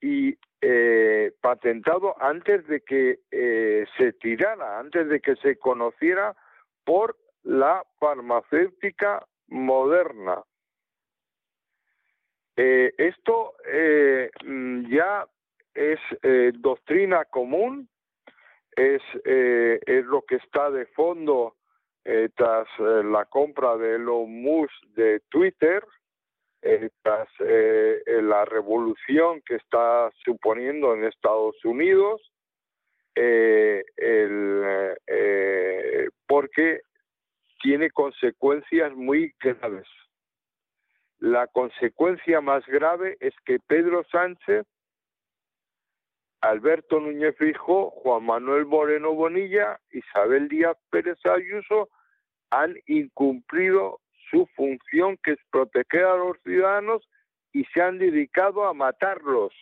y 0.00 0.36
eh, 0.60 1.32
patentado 1.40 2.14
antes 2.22 2.66
de 2.66 2.80
que 2.80 3.20
eh, 3.30 3.86
se 3.96 4.12
tirara, 4.14 4.78
antes 4.78 5.08
de 5.08 5.20
que 5.20 5.36
se 5.36 5.56
conociera 5.56 6.36
por 6.84 7.16
la 7.42 7.84
farmacéutica 7.98 9.26
moderna. 9.48 10.42
esto 12.54 13.54
ya 14.88 15.26
es 15.74 16.00
doctrina 16.60 17.24
común 17.24 17.88
es, 18.76 19.02
eh, 19.24 19.80
lo 20.06 20.22
que 20.22 20.36
está 20.36 20.70
de 20.70 20.86
fondo 20.86 21.54
eh, 21.54 21.61
tras 22.34 22.68
eh, 22.78 23.02
la 23.04 23.24
compra 23.26 23.76
de 23.76 23.96
Elon 23.96 24.30
Musk 24.42 24.72
de 24.94 25.20
Twitter, 25.28 25.84
tras 27.02 27.28
la 27.40 28.44
revolución 28.44 29.42
que 29.44 29.56
está 29.56 30.12
suponiendo 30.24 30.94
en 30.94 31.04
Estados 31.04 31.56
Unidos, 31.64 32.22
porque 36.28 36.82
tiene 37.62 37.90
consecuencias 37.90 38.94
muy 38.94 39.34
graves. 39.40 39.88
La 41.18 41.46
consecuencia 41.46 42.40
más 42.40 42.66
grave 42.66 43.16
es 43.20 43.32
que 43.44 43.58
Pedro 43.66 44.04
Sánchez 44.10 44.66
Alberto 46.42 46.98
Núñez 46.98 47.36
Fijo, 47.36 47.90
Juan 47.90 48.24
Manuel 48.24 48.66
Moreno 48.66 49.12
Bonilla, 49.14 49.80
Isabel 49.92 50.48
Díaz 50.48 50.76
Pérez 50.90 51.18
Ayuso 51.24 51.88
han 52.50 52.76
incumplido 52.86 54.00
su 54.28 54.46
función 54.56 55.16
que 55.22 55.32
es 55.32 55.38
proteger 55.50 56.04
a 56.04 56.16
los 56.16 56.36
ciudadanos 56.42 57.08
y 57.52 57.64
se 57.66 57.80
han 57.80 57.98
dedicado 57.98 58.64
a 58.64 58.74
matarlos. 58.74 59.52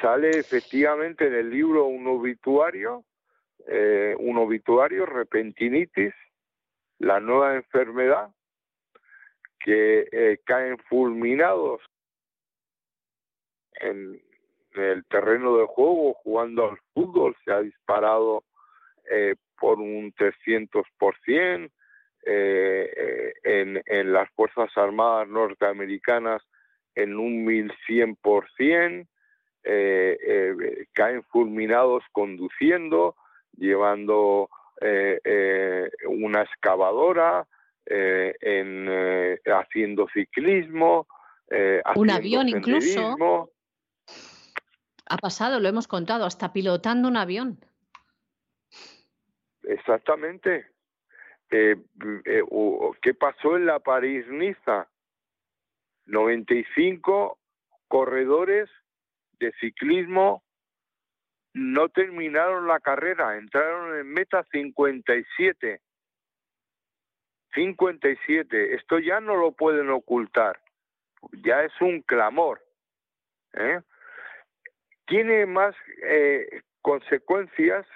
Sale 0.00 0.30
efectivamente 0.30 1.26
en 1.26 1.34
el 1.34 1.50
libro 1.50 1.86
un 1.86 2.06
obituario, 2.06 3.04
eh, 3.66 4.14
un 4.18 4.36
obituario, 4.36 5.06
repentinitis, 5.06 6.12
la 6.98 7.18
nueva 7.18 7.54
enfermedad, 7.54 8.30
que 9.58 10.06
eh, 10.12 10.38
caen 10.44 10.76
fulminados 10.88 11.80
en 13.82 14.20
el 14.74 15.04
terreno 15.06 15.56
de 15.58 15.66
juego 15.66 16.14
jugando 16.14 16.70
al 16.70 16.78
fútbol 16.94 17.36
se 17.44 17.52
ha 17.52 17.60
disparado 17.60 18.44
eh, 19.10 19.34
por 19.58 19.78
un 19.78 20.12
300% 20.14 21.70
eh, 22.24 22.90
eh, 22.96 23.32
en, 23.42 23.82
en 23.84 24.12
las 24.12 24.30
Fuerzas 24.30 24.70
Armadas 24.76 25.28
norteamericanas 25.28 26.42
en 26.94 27.16
un 27.16 27.46
1100%, 27.46 29.06
eh, 29.64 30.18
eh, 30.26 30.86
caen 30.92 31.22
fulminados 31.24 32.02
conduciendo, 32.12 33.16
llevando 33.56 34.48
eh, 34.80 35.90
una 36.08 36.42
excavadora, 36.42 37.46
en, 37.84 38.88
haciendo 39.44 40.06
ciclismo, 40.14 41.08
un 41.96 42.10
avión 42.10 42.48
incluso. 42.48 43.50
Ha 45.12 45.18
pasado, 45.18 45.60
lo 45.60 45.68
hemos 45.68 45.88
contado, 45.88 46.24
hasta 46.24 46.54
pilotando 46.54 47.06
un 47.06 47.18
avión. 47.18 47.58
Exactamente. 49.62 50.70
Eh, 51.50 51.76
eh, 52.24 52.42
¿Qué 53.02 53.12
pasó 53.12 53.58
en 53.58 53.66
la 53.66 53.78
París-Niza? 53.78 54.88
95 56.06 57.38
corredores 57.88 58.70
de 59.38 59.52
ciclismo 59.60 60.42
no 61.52 61.90
terminaron 61.90 62.66
la 62.66 62.80
carrera, 62.80 63.36
entraron 63.36 63.94
en 63.98 64.10
meta 64.10 64.46
57. 64.50 65.82
57. 67.52 68.74
Esto 68.76 68.98
ya 68.98 69.20
no 69.20 69.36
lo 69.36 69.52
pueden 69.52 69.90
ocultar. 69.90 70.58
Ya 71.44 71.64
es 71.64 71.72
un 71.82 72.00
clamor. 72.00 72.64
¿eh? 73.52 73.82
Tiene 75.06 75.46
más 75.46 75.74
eh, 76.02 76.62
consecuencias, 76.80 77.86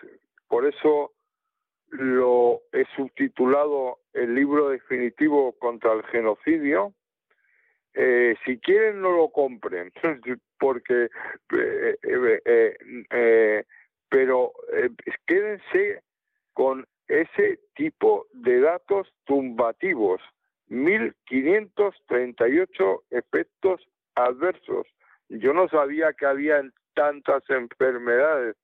por 0.48 0.66
eso 0.66 1.12
lo 1.90 2.62
he 2.72 2.84
subtitulado 2.96 4.00
el 4.12 4.34
libro 4.34 4.70
definitivo 4.70 5.52
contra 5.58 5.92
el 5.92 6.02
genocidio. 6.04 6.92
Eh, 7.94 8.34
si 8.44 8.58
quieren 8.58 9.00
no 9.00 9.12
lo 9.12 9.28
compren, 9.30 9.92
porque 10.58 11.08
eh, 11.52 13.64
pero 14.08 14.52
quédense 15.26 16.02
con 16.52 16.86
ese 17.08 17.58
tipo 17.74 18.26
de 18.32 18.60
datos 18.60 19.12
tumbativos, 19.24 20.20
1538 20.68 23.04
efectos 23.10 23.84
adversos. 24.14 24.86
Yo 25.28 25.52
no 25.52 25.68
sabía 25.68 26.12
que 26.12 26.26
había 26.26 26.62
tantas 26.96 27.42
enfermedades, 27.50 28.56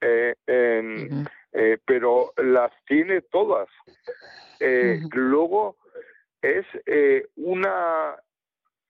eh, 0.00 0.34
eh, 0.46 1.78
pero 1.86 2.32
las 2.36 2.70
tiene 2.86 3.22
todas. 3.22 3.68
Eh, 4.60 5.00
luego 5.12 5.76
es 6.42 6.66
una, 7.36 8.16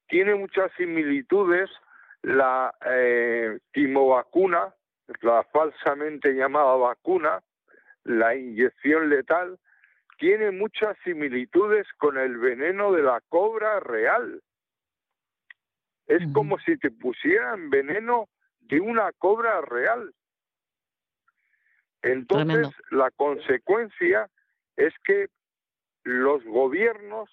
tiene 0.08 0.34
muchas 0.34 0.72
similitudes 0.76 1.70
la 2.22 2.74
timovacuna, 3.72 4.74
la 5.20 5.44
falsamente 5.52 6.32
llamada 6.34 6.74
vacuna, 6.74 7.40
la 8.02 8.34
inyección 8.34 9.08
letal, 9.08 9.58
tiene 10.18 10.50
muchas 10.50 10.96
similitudes 11.04 11.86
con 11.98 12.18
el 12.18 12.38
veneno 12.38 12.92
de 12.92 13.02
la 13.02 13.20
cobra 13.28 13.78
real. 13.80 14.42
Es 16.06 16.22
como 16.32 16.58
si 16.58 16.76
te 16.76 16.90
pusieran 16.90 17.70
veneno 17.70 18.28
de 18.68 18.80
una 18.80 19.12
cobra 19.12 19.60
real. 19.62 20.14
Entonces, 22.02 22.68
la 22.90 23.10
consecuencia 23.12 24.28
es 24.76 24.92
que 25.04 25.28
los 26.02 26.44
gobiernos 26.44 27.30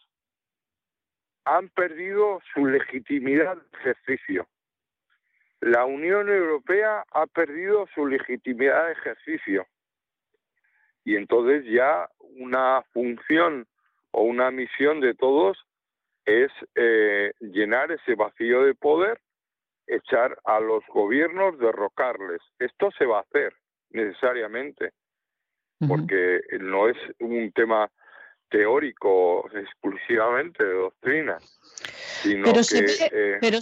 han 1.44 1.70
perdido 1.70 2.40
su 2.54 2.66
legitimidad 2.66 3.58
de 3.58 3.78
ejercicio. 3.80 4.48
La 5.60 5.86
Unión 5.86 6.30
Europea 6.30 7.04
ha 7.12 7.28
perdido 7.28 7.88
su 7.94 8.08
legitimidad 8.08 8.86
de 8.86 8.94
ejercicio. 8.94 9.68
Y 11.04 11.16
entonces 11.16 11.66
ya 11.66 12.10
una 12.20 12.84
función 12.94 13.68
o 14.12 14.24
una 14.24 14.52
misión 14.52 15.02
de 15.02 15.14
todos 15.14 15.58
es 16.26 16.52
eh, 16.76 17.34
llenar 17.40 17.92
ese 17.92 18.16
vacío 18.16 18.64
de 18.64 18.76
poder 18.76 19.20
echar 19.92 20.38
a 20.46 20.60
los 20.60 20.84
gobiernos, 20.94 21.60
derrocarles. 21.60 22.42
Esto 22.60 22.90
se 22.98 23.06
va 23.06 23.20
a 23.20 23.22
hacer 23.22 23.54
necesariamente, 23.90 24.94
porque 25.88 26.40
no 26.60 26.88
es 26.88 26.98
un 27.20 27.52
tema 27.52 27.90
teórico 28.50 29.50
exclusivamente 29.54 30.64
de 30.64 30.74
doctrina, 30.74 31.38
sino 32.22 32.44
pero 32.44 32.62
que... 32.62 33.10
Eh, 33.12 33.38
pero 33.42 33.60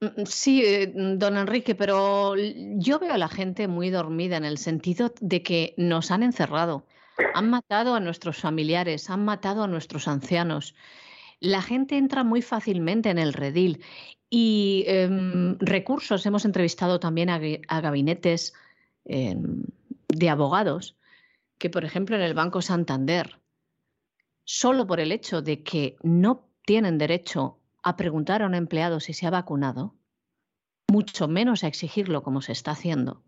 mm, 0.00 0.24
sí, 0.24 0.64
eh, 0.64 0.92
don 0.94 1.36
Enrique, 1.36 1.74
pero 1.74 2.34
yo 2.36 2.98
veo 2.98 3.12
a 3.12 3.18
la 3.18 3.28
gente 3.28 3.68
muy 3.68 3.90
dormida 3.90 4.36
en 4.36 4.44
el 4.44 4.58
sentido 4.58 5.12
de 5.20 5.42
que 5.42 5.74
nos 5.76 6.10
han 6.10 6.22
encerrado, 6.22 6.84
han 7.34 7.50
matado 7.50 7.94
a 7.94 8.00
nuestros 8.00 8.38
familiares, 8.38 9.10
han 9.10 9.24
matado 9.24 9.62
a 9.62 9.68
nuestros 9.68 10.08
ancianos. 10.08 10.74
La 11.40 11.62
gente 11.62 11.96
entra 11.96 12.22
muy 12.22 12.42
fácilmente 12.42 13.10
en 13.10 13.18
el 13.18 13.32
redil 13.32 13.82
y 14.28 14.84
em, 14.86 15.58
recursos, 15.58 16.24
hemos 16.26 16.44
entrevistado 16.44 17.00
también 17.00 17.30
a, 17.30 17.80
gabinetes 17.80 18.54
em, 19.04 19.64
de 20.08 20.28
abogados 20.28 20.96
que, 21.58 21.70
por 21.70 21.84
ejemplo, 21.84 22.16
en 22.16 22.22
el 22.22 22.34
Banco 22.34 22.62
Santander 22.62 23.40
solo 24.44 24.86
por 24.86 25.00
el 25.00 25.12
hecho 25.12 25.42
de 25.42 25.62
que 25.62 25.96
no 26.02 26.48
tienen 26.64 26.98
derecho 26.98 27.58
a 27.82 27.96
preguntar 27.96 28.42
a 28.42 28.46
un 28.46 28.54
empleado 28.54 28.98
si 28.98 29.12
se 29.12 29.26
ha 29.26 29.30
vacunado, 29.30 29.94
mucho 30.88 31.28
menos 31.28 31.62
a 31.62 31.68
exigirlo 31.68 32.22
como 32.22 32.42
se 32.42 32.52
está 32.52 32.72
haciendo, 32.72 33.22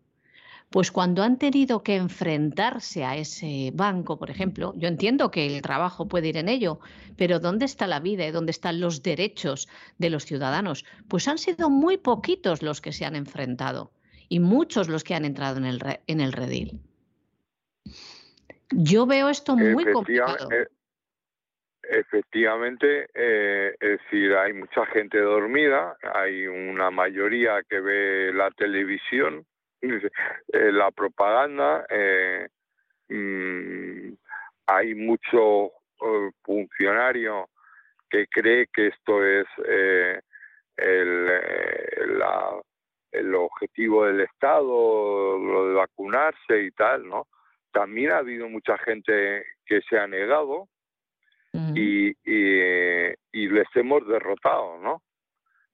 pues 0.72 0.90
cuando 0.90 1.22
han 1.22 1.38
tenido 1.38 1.82
que 1.82 1.96
enfrentarse 1.96 3.04
a 3.04 3.16
ese 3.16 3.70
banco, 3.74 4.18
por 4.18 4.30
ejemplo, 4.30 4.72
yo 4.76 4.88
entiendo 4.88 5.30
que 5.30 5.46
el 5.46 5.60
trabajo 5.60 6.08
puede 6.08 6.28
ir 6.28 6.38
en 6.38 6.48
ello, 6.48 6.80
pero 7.16 7.38
¿dónde 7.38 7.66
está 7.66 7.86
la 7.86 8.00
vida 8.00 8.26
y 8.26 8.30
dónde 8.30 8.52
están 8.52 8.80
los 8.80 9.02
derechos 9.02 9.68
de 9.98 10.08
los 10.08 10.24
ciudadanos? 10.24 10.86
Pues 11.08 11.28
han 11.28 11.36
sido 11.36 11.68
muy 11.68 11.98
poquitos 11.98 12.62
los 12.62 12.80
que 12.80 12.92
se 12.92 13.04
han 13.04 13.16
enfrentado 13.16 13.92
y 14.30 14.40
muchos 14.40 14.88
los 14.88 15.04
que 15.04 15.14
han 15.14 15.26
entrado 15.26 15.58
en 15.58 15.66
el, 15.66 15.80
en 16.06 16.20
el 16.20 16.32
redil. 16.32 16.80
Yo 18.70 19.04
veo 19.06 19.28
esto 19.28 19.54
muy 19.54 19.84
complicado. 19.92 20.50
Eh, 20.50 20.66
Efectivamente, 21.84 23.10
eh, 23.12 23.74
es 23.78 24.00
decir, 24.00 24.32
hay 24.34 24.54
mucha 24.54 24.86
gente 24.86 25.18
dormida, 25.18 25.96
hay 26.14 26.46
una 26.46 26.90
mayoría 26.90 27.62
que 27.68 27.80
ve 27.80 28.32
la 28.32 28.50
televisión, 28.52 29.44
la 30.52 30.90
propaganda, 30.90 31.84
eh, 31.88 32.48
mm, 33.08 34.12
hay 34.66 34.94
mucho 34.94 35.72
funcionario 36.42 37.48
que 38.10 38.26
cree 38.26 38.66
que 38.72 38.88
esto 38.88 39.24
es 39.24 39.46
el, 40.76 41.30
el 43.12 43.34
objetivo 43.34 44.06
del 44.06 44.20
Estado, 44.20 45.38
lo 45.38 45.68
de 45.68 45.74
vacunarse 45.74 46.62
y 46.62 46.70
tal, 46.72 47.06
¿no? 47.06 47.28
También 47.72 48.12
ha 48.12 48.18
habido 48.18 48.48
mucha 48.48 48.76
gente 48.78 49.44
que 49.64 49.80
se 49.82 49.98
ha 49.98 50.06
negado, 50.06 50.68
y, 51.74 52.16
y, 52.24 53.48
les 53.48 53.66
hemos 53.74 54.06
derrotado, 54.06 54.78
¿no? 54.78 55.02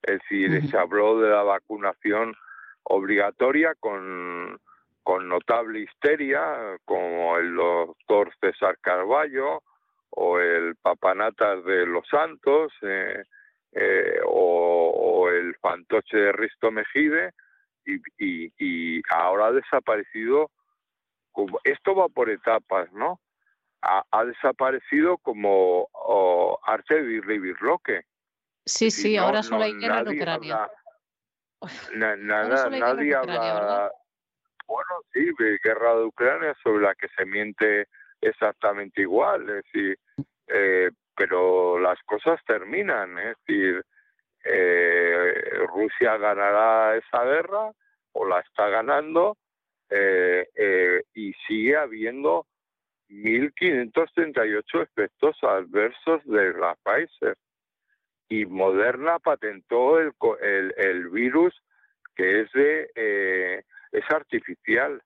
Es 0.03 0.19
decir, 0.19 0.69
se 0.69 0.77
habló 0.77 1.21
de 1.21 1.31
la 1.31 1.43
vacunación 1.43 2.35
obligatoria 2.85 3.75
con, 3.79 4.59
con 5.03 5.29
notable 5.29 5.81
histeria, 5.81 6.79
como 6.85 7.37
el 7.39 7.55
doctor 7.55 8.33
César 8.41 8.79
Carballo 8.81 9.63
o 10.11 10.39
el 10.39 10.77
Papanatas 10.77 11.65
de 11.65 11.87
los 11.87 12.07
Santos 12.09 12.73
eh, 12.83 13.23
eh, 13.73 14.19
o, 14.27 15.29
el 15.29 15.55
fantoche 15.57 16.17
de 16.17 16.33
Risto 16.33 16.71
Mejide, 16.71 17.33
y, 17.85 17.97
y, 18.19 18.53
y 18.59 19.03
ahora 19.11 19.47
ha 19.47 19.53
desaparecido. 19.53 20.51
Esto 21.65 21.95
va 21.95 22.09
por 22.09 22.31
etapas, 22.31 22.91
¿no? 22.93 23.21
ha, 23.83 24.25
desaparecido 24.25 25.19
como 25.19 25.89
Birloque. 27.39 28.03
Sí, 28.65 28.91
sí, 28.91 29.17
ahora 29.17 29.43
solo 29.43 29.65
hay 29.65 29.75
guerra 29.75 30.01
en 30.01 30.09
Ucrania. 30.09 30.71
nada, 31.97 32.71
nadie 32.71 33.15
habla. 33.15 33.93
Bueno, 34.67 34.91
sí, 35.13 35.31
guerra 35.65 35.97
de 35.97 36.05
Ucrania 36.05 36.55
sobre 36.63 36.85
la 36.85 36.95
que 36.95 37.09
se 37.17 37.25
miente 37.25 37.87
exactamente 38.21 39.03
igual, 39.03 39.49
es 39.49 39.65
decir, 39.65 39.99
eh, 40.47 40.91
pero 41.17 41.79
las 41.79 41.99
cosas 42.05 42.41
terminan, 42.47 43.19
es 43.19 43.37
decir, 43.47 43.83
eh, 44.45 45.35
Rusia 45.69 46.17
ganará 46.19 46.97
esa 46.97 47.25
guerra 47.25 47.73
o 48.13 48.27
la 48.27 48.41
está 48.41 48.69
ganando 48.69 49.37
eh, 49.91 51.03
y 51.15 51.33
sigue 51.47 51.77
habiendo 51.77 52.47
1.538 53.09 54.83
efectos 54.83 55.37
adversos 55.43 56.25
de 56.25 56.53
la 56.53 56.77
Pfizer. 56.85 57.37
Y 58.29 58.47
Moderna 58.47 59.19
patentó 59.19 59.99
el, 59.99 60.13
el, 60.77 61.09
virus 61.09 61.55
que 62.15 62.43
es, 62.43 62.53
de, 62.53 62.91
eh, 62.95 63.63
es 63.93 64.05
artificial 64.11 65.03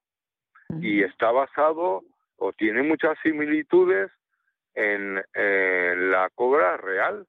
y 0.80 1.02
está 1.02 1.30
basado 1.30 2.02
o 2.36 2.52
tiene 2.52 2.82
muchas 2.82 3.16
similitudes 3.22 4.10
en 4.74 5.22
la 6.10 6.30
cobra 6.34 6.76
real. 6.78 7.26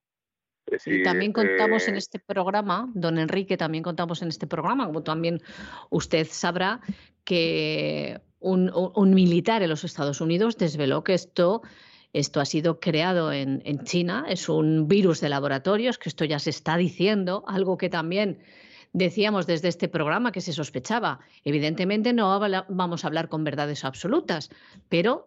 Sí, 0.78 1.04
también 1.04 1.34
contamos 1.34 1.88
en 1.88 1.96
eh, 1.96 1.98
este 2.00 2.20
programa, 2.20 2.90
don 2.94 3.18
Enrique, 3.18 3.58
también 3.58 3.84
contamos 3.84 4.22
en 4.22 4.30
este 4.30 4.48
programa, 4.48 4.86
como 4.86 5.04
también 5.04 5.42
usted 5.90 6.26
sabrá, 6.30 6.80
que 7.26 8.20
un, 8.40 9.14
militar 9.14 9.62
en 9.62 9.70
los 9.70 9.84
Estados 9.84 10.22
Unidos 10.22 10.58
desveló 10.58 11.04
que 11.04 11.14
esto, 11.14 11.62
esto 12.14 12.40
ha 12.40 12.46
sido 12.46 12.80
creado 12.80 13.34
en, 13.34 13.62
China, 13.84 14.26
es 14.30 14.48
un 14.48 14.88
virus 14.88 15.20
de 15.20 15.30
laboratorios, 15.30 15.98
que 15.98 16.10
esto 16.10 16.26
ya 16.26 16.38
se 16.38 16.52
está 16.52 16.78
diciendo, 16.78 17.44
algo 17.48 17.78
que 17.78 17.90
también 17.90 18.40
decíamos 18.94 19.48
desde 19.48 19.68
este 19.68 19.88
programa 19.88 20.32
que 20.32 20.42
se 20.42 20.54
sospechaba. 20.54 21.22
Evidentemente 21.44 22.14
no 22.14 22.40
vamos 22.70 23.04
a 23.04 23.08
hablar 23.08 23.30
con 23.30 23.44
verdades 23.44 23.84
absolutas, 23.84 24.52
pero 24.90 25.26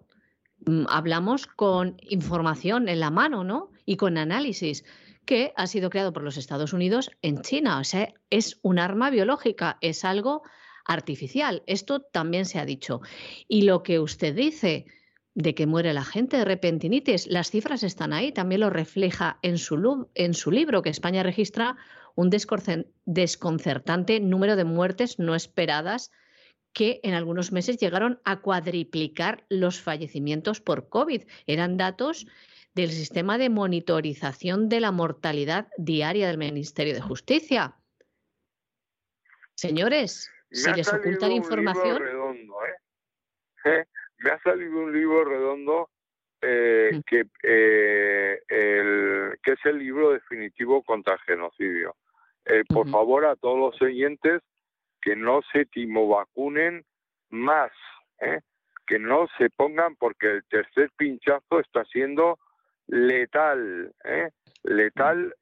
mm, 0.65 0.85
hablamos 0.89 1.49
con 1.49 1.97
información 2.03 2.89
en 2.89 3.01
la 3.01 3.11
mano, 3.11 3.43
¿no? 3.43 3.73
Y 3.85 3.97
con 3.97 4.17
análisis 4.17 4.85
que 5.25 5.53
ha 5.57 5.67
sido 5.67 5.91
creado 5.91 6.13
por 6.13 6.23
los 6.23 6.37
Estados 6.37 6.73
Unidos 6.73 7.11
en 7.21 7.43
China. 7.43 7.81
O 7.81 7.85
sea, 7.85 8.15
es 8.31 8.61
un 8.63 8.79
arma 8.79 9.11
biológica, 9.11 9.77
es 9.81 10.05
algo 10.05 10.45
artificial. 10.85 11.65
Esto 11.67 12.01
también 12.01 12.45
se 12.45 12.61
ha 12.61 12.65
dicho. 12.65 13.01
Y 13.49 13.63
lo 13.63 13.83
que 13.83 13.99
usted 13.99 14.37
dice 14.37 14.87
de 15.37 15.55
que 15.55 15.67
muere 15.67 15.93
la 15.93 16.03
gente 16.03 16.39
de 16.39 16.47
repentinitis, 16.47 17.27
las 17.27 17.51
cifras 17.51 17.83
están 17.83 18.15
ahí, 18.15 18.33
también 18.33 18.63
lo 18.63 18.71
refleja 18.71 19.39
en 19.43 19.59
su, 19.59 20.09
en 20.15 20.33
su 20.33 20.51
libro, 20.51 20.81
que 20.81 20.89
España 20.89 21.23
registra 21.23 21.77
un 22.15 22.31
desconcertante 22.31 24.19
número 24.19 24.57
de 24.57 24.65
muertes 24.65 25.19
no 25.19 25.35
esperadas 25.35 26.11
que 26.73 27.01
en 27.03 27.13
algunos 27.13 27.53
meses 27.53 27.77
llegaron 27.77 28.19
a 28.25 28.41
cuadriplicar 28.41 29.45
los 29.51 29.79
fallecimientos 29.79 30.63
por 30.63 30.89
COVID. 30.89 31.25
Eran 31.47 31.77
datos 31.77 32.27
del 32.75 32.91
sistema 32.91 33.37
de 33.37 33.51
monitorización 33.51 34.71
de 34.71 34.81
la 34.81 34.91
mortalidad 34.91 35.69
diaria 35.77 36.29
del 36.29 36.39
Ministerio 36.39 36.95
de 36.95 37.03
Justicia. 37.03 37.77
Señores, 39.55 40.31
si 40.51 40.73
les 40.73 40.91
ocultan 40.91 41.33
información. 41.33 42.03
¿eh? 43.67 43.85
Me 44.19 44.31
ha 44.31 44.39
salido 44.41 44.81
un 44.81 44.93
libro 44.93 45.25
redondo 45.25 45.91
eh, 46.41 47.01
que, 47.07 47.27
eh, 47.43 48.41
el, 48.49 49.39
que 49.43 49.53
es 49.53 49.65
el 49.65 49.79
libro 49.79 50.13
definitivo 50.13 50.83
contra 50.83 51.15
el 51.15 51.21
genocidio. 51.21 51.97
por 52.69 52.89
favor, 52.89 53.27
a 53.27 53.37
todos 53.37 53.59
los 53.59 53.83
oyentes 53.83 54.43
que 55.01 55.17
no 55.17 55.41
se 55.53 55.67
timovacunen 55.67 56.85
más, 57.31 57.73
que 58.87 58.99
no 58.99 59.27
se 59.39 59.51
pongan 59.51 59.97
porque 59.97 60.31
el 60.31 60.45
tercer 60.45 60.91
pinchazo 60.97 61.61
está 61.61 61.85
siendo 61.87 62.39
letal, 62.87 63.93
letal 64.63 65.35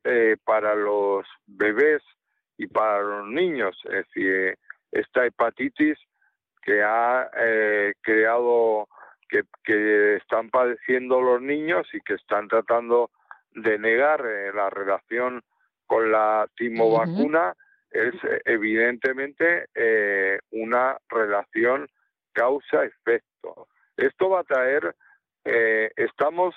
para 0.45 0.75
los 0.75 1.27
bebés 1.47 2.03
y 2.57 2.67
para 2.67 3.03
los 3.03 3.29
niños. 3.29 3.79
Es 3.85 4.07
decir, 4.07 4.59
esta 4.93 5.27
hepatitis 5.27 5.99
que 6.65 6.83
ha 6.83 7.31
eh, 7.37 7.93
creado, 8.01 8.89
que, 9.29 9.43
que, 9.63 10.17
están 10.17 10.49
padeciendo 10.51 11.21
los 11.21 11.41
niños 11.43 11.87
y 11.93 12.01
que 12.01 12.15
están 12.15 12.49
tratando 12.49 13.11
de 13.55 13.79
negar 13.79 14.25
eh, 14.27 14.51
la 14.53 14.71
relación 14.71 15.43
con 15.87 16.11
la 16.11 16.49
timovacuna, 16.57 17.55
es 17.91 18.15
evidentemente 18.47 19.67
eh, 19.75 20.39
una 20.51 20.97
relación 21.09 21.87
causa-efecto. 22.33 23.69
Esto 23.97 24.31
va 24.31 24.41
a 24.41 24.45
traer, 24.45 24.97
estamos, 25.45 26.55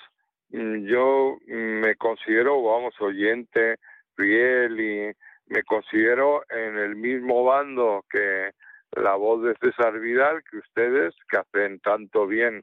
mm, 0.48 0.86
yo 0.86 1.36
me 1.46 1.94
considero, 1.96 2.62
vamos, 2.62 2.98
oyente 3.00 3.76
fiel 4.16 4.80
y 4.80 5.12
me 5.46 5.62
considero 5.62 6.42
en 6.48 6.78
el 6.78 6.96
mismo 6.96 7.44
bando 7.44 8.04
que 8.10 8.50
la 8.92 9.14
voz 9.14 9.42
de 9.42 9.54
César 9.56 9.98
Vidal, 9.98 10.42
que 10.50 10.58
ustedes, 10.58 11.14
que 11.30 11.38
hacen 11.38 11.80
tanto 11.80 12.26
bien 12.26 12.62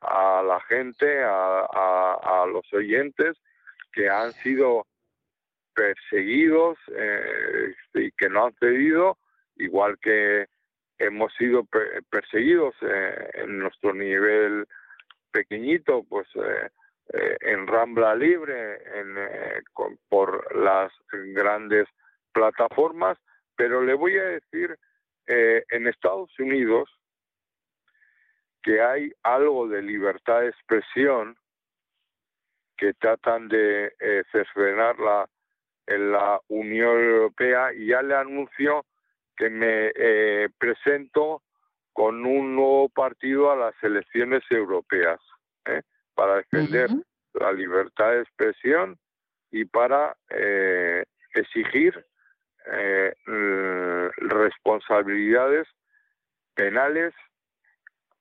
a 0.00 0.42
la 0.42 0.60
gente, 0.62 1.22
a, 1.24 2.46
los 2.52 2.70
oyentes 2.74 3.38
que 3.92 4.10
han 4.10 4.32
sido 4.32 4.86
perseguidos 5.74 6.78
eh, 6.94 7.74
y 7.94 8.12
que 8.12 8.28
no 8.28 8.46
han 8.46 8.54
cedido, 8.54 9.16
igual 9.56 9.98
que 9.98 10.46
hemos 10.98 11.32
sido 11.34 11.66
perseguidos 12.10 12.74
eh, 12.82 13.30
en 13.34 13.58
nuestro 13.58 13.94
nivel 13.94 14.66
pequeñito, 15.32 16.04
pues 16.08 16.28
eh, 16.36 16.70
en 17.40 17.66
Rambla 17.66 18.14
Libre, 18.14 18.78
en, 18.98 19.16
por 20.08 20.54
las 20.56 20.92
grandes 21.34 21.88
plataformas, 22.32 23.18
pero 23.56 23.82
le 23.82 23.94
voy 23.94 24.18
a 24.18 24.24
decir, 24.24 24.76
en 25.26 25.86
Estados 25.86 26.30
Unidos 26.38 26.88
que 28.64 28.80
hay 28.80 29.12
algo 29.22 29.68
de 29.68 29.82
libertad 29.82 30.40
de 30.40 30.48
expresión 30.48 31.36
que 32.76 32.94
tratan 32.94 33.46
de 33.48 33.92
eh, 34.00 34.24
en 35.86 36.12
la 36.12 36.40
Unión 36.48 36.98
Europea 36.98 37.74
y 37.74 37.88
ya 37.88 38.02
le 38.02 38.16
anuncio 38.16 38.86
que 39.36 39.50
me 39.50 39.92
eh, 39.94 40.48
presento 40.58 41.42
con 41.92 42.24
un 42.24 42.56
nuevo 42.56 42.88
partido 42.88 43.52
a 43.52 43.56
las 43.56 43.74
elecciones 43.82 44.42
europeas 44.50 45.20
¿eh? 45.66 45.82
para 46.14 46.36
defender 46.36 46.88
la 47.34 47.52
libertad 47.52 48.12
de 48.12 48.22
expresión 48.22 48.98
y 49.50 49.66
para 49.66 50.16
eh, 52.72 53.14
exigir 53.26 54.10
responsabilidades 54.16 55.66
penales 56.54 57.14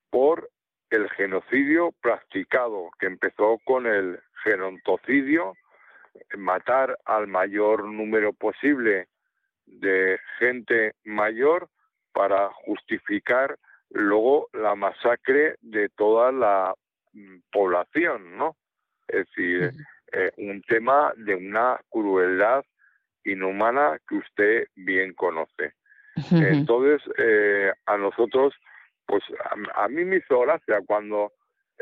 por 0.10 0.50
el 0.90 1.10
genocidio 1.12 1.92
practicado, 2.02 2.92
que 3.00 3.08
empezó 3.08 3.60
con 3.66 3.88
el 3.88 4.20
gerontocidio, 4.44 5.56
matar 6.38 6.98
al 7.06 7.28
mayor 7.28 7.86
número 7.86 8.34
posible 8.34 9.08
de 9.66 10.20
gente 10.38 10.94
mayor 11.04 11.70
para 12.12 12.52
justificar 12.66 13.58
luego 13.90 14.50
la 14.54 14.76
masacre 14.76 15.56
de 15.62 15.90
toda 15.90 16.32
la 16.32 16.76
mm, 17.14 17.38
población, 17.52 18.38
¿no? 18.38 18.56
Es 19.08 19.28
decir, 19.28 19.72
eh, 20.12 20.32
un 20.38 20.62
tema 20.62 21.14
de 21.18 21.36
una 21.36 21.80
crueldad 21.90 22.64
inhumana 23.26 24.00
que 24.08 24.16
usted 24.16 24.68
bien 24.76 25.14
conoce. 25.14 25.74
Entonces, 26.32 27.02
eh, 27.18 27.72
a 27.88 27.98
nosotros 27.98 28.54
pues 29.06 29.24
a, 29.76 29.88
mí 29.90 30.06
me 30.06 30.18
hizo 30.18 30.42
gracia 30.42 30.82
cuando 30.86 31.34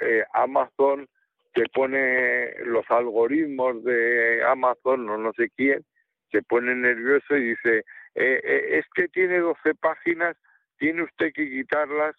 eh, 0.01 0.23
Amazon 0.33 1.07
te 1.53 1.63
pone 1.73 2.53
los 2.65 2.89
algoritmos 2.89 3.83
de 3.83 4.43
Amazon 4.45 5.09
o 5.09 5.17
no 5.17 5.33
sé 5.33 5.49
quién, 5.55 5.83
se 6.31 6.41
pone 6.43 6.73
nervioso 6.75 7.35
y 7.35 7.49
dice, 7.49 7.79
eh, 8.15 8.41
eh, 8.43 8.79
es 8.79 8.85
que 8.95 9.07
tiene 9.09 9.39
12 9.39 9.75
páginas, 9.75 10.37
tiene 10.77 11.03
usted 11.03 11.31
que 11.33 11.49
quitarlas 11.49 12.15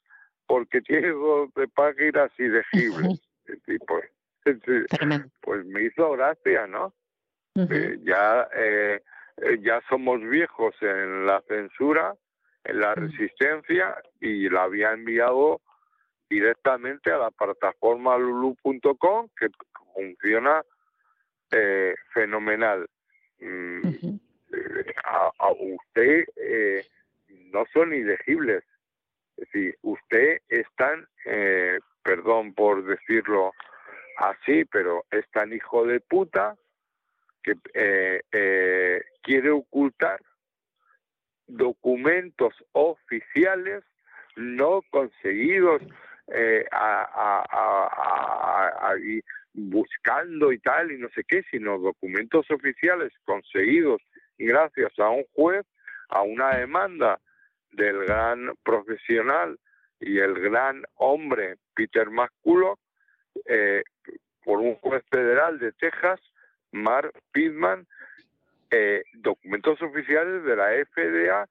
porque 0.47 0.83
tiene 0.83 1.09
12 1.09 1.69
páginas 1.75 2.31
ilegibles. 2.39 3.21
pues, 3.87 4.11
pues 5.41 5.65
me 5.67 5.85
hizo 5.85 6.13
gracia, 6.13 6.67
¿no? 6.67 6.93
Ya, 7.55 8.49
ya 9.61 9.81
somos 9.89 10.21
viejos 10.21 10.75
en 10.81 11.27
la 11.27 11.41
censura 11.49 12.15
en 12.65 12.81
la 12.81 12.95
resistencia 12.95 13.97
y 14.21 14.49
la 14.49 14.65
había 14.65 14.93
enviado 14.93 15.61
directamente 16.29 17.11
a 17.11 17.19
la 17.19 17.31
plataforma 17.31 18.17
lulu.com 18.17 19.29
que 19.39 19.49
funciona 19.95 20.63
eh, 21.51 21.95
fenomenal. 22.15 22.89
Mm, 23.41 23.81
eh, 24.53 24.95
a, 25.05 25.53
usted 25.53 26.25
eh, 26.37 26.87
no 27.53 27.65
son 27.73 27.93
elegibles. 27.93 28.65
Es 29.37 29.51
decir, 29.53 29.77
usted 29.83 30.39
es 30.49 30.67
tan, 30.77 31.07
perdón 32.05 32.55
por 32.55 32.85
decirlo 32.85 33.53
así, 34.19 34.65
pero 34.67 35.05
es 35.11 35.29
tan 35.31 35.53
hijo 35.53 35.85
de 35.85 36.01
puta 36.01 36.55
que 37.43 38.21
quiere 39.23 39.51
ocultar 39.51 40.21
documentos 41.47 42.55
oficiales 42.73 43.85
no 44.37 44.83
conseguidos 44.91 45.83
eh, 46.29 46.65
buscando 49.55 50.53
y 50.53 50.59
tal 50.59 50.93
y 50.93 50.99
no 50.99 51.09
sé 51.11 51.25
qué, 51.25 51.43
sino 51.51 51.79
documentos 51.79 52.51
oficiales 52.51 53.13
conseguidos 53.25 54.01
gracias 54.39 54.99
a 54.99 55.11
un 55.11 55.25
juez, 55.35 55.67
a 56.09 56.23
una 56.23 56.57
demanda 56.57 57.21
del 57.73 58.05
gran 58.05 58.55
profesional 58.63 59.59
y 60.01 60.19
el 60.19 60.35
gran 60.41 60.83
hombre 60.95 61.57
Peter 61.75 62.11
McCulloch 62.11 62.79
eh, 63.47 63.83
por 64.45 64.59
un 64.59 64.75
juez 64.77 65.03
federal 65.11 65.59
de 65.59 65.73
Texas, 65.73 66.21
Mark 66.73 67.13
Pittman, 67.33 67.87
eh, 68.71 69.03
documentos 69.15 69.81
oficiales 69.83 70.45
de 70.45 70.57
la 70.57 70.71
FDA 70.85 71.49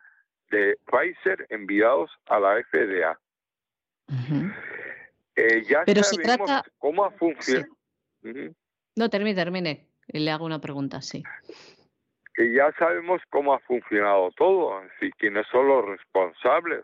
de 0.49 0.77
Pfizer 0.85 1.45
enviados 1.49 2.11
a 2.25 2.39
la 2.39 2.61
FDA. 2.63 3.19
Eh, 5.35 5.63
ya 5.67 5.83
Pero 5.85 6.03
se 6.03 6.21
trata... 6.21 6.63
cómo 6.77 7.05
ha 7.05 7.11
funcionado. 7.11 7.71
No, 8.95 9.09
termine, 9.09 9.35
termine. 9.35 9.87
Le 10.07 10.31
hago 10.31 10.45
una 10.45 10.59
pregunta, 10.59 11.01
sí. 11.01 11.23
Que 12.33 12.53
ya 12.53 12.71
sabemos 12.77 13.21
cómo 13.29 13.53
ha 13.53 13.59
funcionado 13.59 14.31
todo, 14.31 14.81
y 14.99 15.11
quiénes 15.11 15.47
son 15.51 15.67
los 15.67 15.85
responsables. 15.85 16.83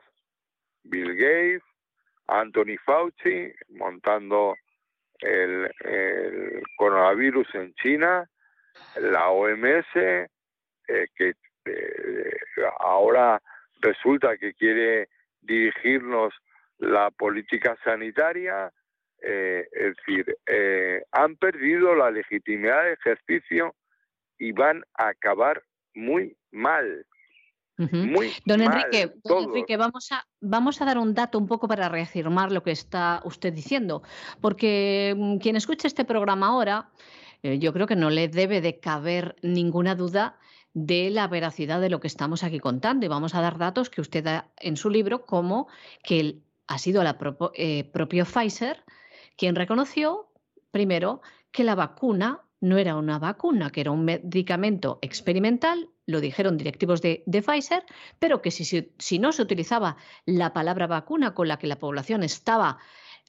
Bill 0.83 1.15
Gates, 1.15 1.63
Anthony 2.27 2.77
Fauci, 2.85 3.51
montando 3.69 4.55
el 5.21 5.71
coronavirus 6.77 7.47
en 7.55 7.73
China, 7.75 8.29
la 8.99 9.29
OMS, 9.29 9.85
eh, 9.95 11.07
que 11.15 11.33
eh, 11.65 12.39
ahora 12.79 13.41
resulta 13.81 14.37
que 14.37 14.53
quiere 14.53 15.09
dirigirnos 15.41 16.33
la 16.77 17.11
política 17.11 17.77
sanitaria, 17.83 18.71
eh, 19.21 19.67
es 19.71 19.95
decir, 19.97 20.37
han 21.11 21.35
perdido 21.35 21.95
la 21.95 22.11
legitimidad 22.11 22.83
de 22.83 22.93
ejercicio 22.93 23.75
y 24.37 24.51
van 24.51 24.83
a 24.93 25.09
acabar 25.09 25.63
muy 25.93 26.37
mal. 26.51 27.05
Muy 27.77 28.31
don 28.45 28.61
Enrique, 28.61 29.13
don 29.23 29.43
Enrique, 29.43 29.77
vamos 29.77 30.11
a, 30.11 30.25
vamos 30.41 30.81
a 30.81 30.85
dar 30.85 30.97
un 30.97 31.13
dato 31.13 31.37
un 31.37 31.47
poco 31.47 31.67
para 31.67 31.89
reafirmar 31.89 32.51
lo 32.51 32.63
que 32.63 32.71
está 32.71 33.21
usted 33.23 33.53
diciendo, 33.53 34.01
porque 34.41 35.15
mm, 35.15 35.37
quien 35.37 35.55
escucha 35.55 35.87
este 35.87 36.03
programa 36.03 36.47
ahora 36.47 36.89
eh, 37.43 37.59
yo 37.59 37.73
creo 37.73 37.87
que 37.87 37.95
no 37.95 38.09
le 38.09 38.27
debe 38.27 38.61
de 38.61 38.79
caber 38.79 39.35
ninguna 39.41 39.95
duda 39.95 40.37
de 40.73 41.09
la 41.09 41.27
veracidad 41.27 41.81
de 41.81 41.89
lo 41.89 41.99
que 41.99 42.07
estamos 42.07 42.43
aquí 42.43 42.59
contando. 42.59 43.05
Y 43.05 43.09
vamos 43.09 43.35
a 43.35 43.41
dar 43.41 43.57
datos 43.57 43.89
que 43.89 44.01
usted 44.01 44.23
da 44.23 44.51
en 44.57 44.77
su 44.77 44.89
libro, 44.89 45.25
como 45.25 45.67
que 46.03 46.39
ha 46.67 46.77
sido 46.77 47.03
la 47.03 47.17
eh, 47.53 47.83
propio 47.85 48.25
Pfizer 48.25 48.83
quien 49.37 49.55
reconoció, 49.55 50.31
primero, 50.71 51.21
que 51.51 51.63
la 51.63 51.75
vacuna 51.75 52.41
no 52.59 52.77
era 52.77 52.95
una 52.95 53.19
vacuna, 53.19 53.71
que 53.71 53.81
era 53.81 53.91
un 53.91 54.05
medicamento 54.05 54.99
experimental, 55.01 55.89
lo 56.05 56.21
dijeron 56.21 56.57
directivos 56.57 57.01
de, 57.01 57.23
Pfizer, 57.27 57.83
pero 58.19 58.41
que 58.41 58.51
si, 58.51 58.91
si, 58.97 59.19
no 59.19 59.31
se 59.31 59.41
utilizaba 59.41 59.97
la 60.25 60.53
palabra 60.53 60.87
vacuna 60.87 61.33
con 61.33 61.47
la 61.47 61.57
que 61.57 61.67
la 61.67 61.79
población 61.79 62.23
estaba 62.23 62.77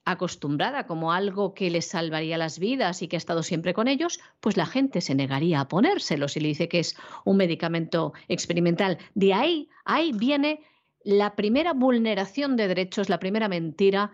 acostumbrada 0.05 0.87
como 0.87 1.13
algo 1.13 1.53
que 1.53 1.71
les 1.71 1.87
salvaría 1.87 2.39
las 2.39 2.59
vidas 2.59 3.03
y 3.03 3.09
que 3.09 3.17
ha 3.17 3.19
estado 3.19 3.43
siempre 3.43 3.75
con 3.75 3.89
ellos, 3.89 4.21
pues 4.41 4.57
la 4.57 4.65
gente 4.65 5.03
se 5.03 5.15
negaría 5.15 5.61
a 5.61 5.69
ponérselo 5.69 6.29
si 6.29 6.41
le 6.41 6.49
dice 6.49 6.69
que 6.69 6.79
es 6.79 6.97
un 7.25 7.37
medicamento 7.37 8.15
experimental. 8.29 8.97
De 9.15 9.35
ahí, 9.35 9.69
ahí 9.85 10.13
viene 10.13 10.63
la 11.05 11.37
primera 11.37 11.75
vulneración 11.75 12.57
de 12.57 12.69
derechos, 12.69 13.09
la 13.11 13.19
primera 13.19 13.49
mentira 13.49 14.13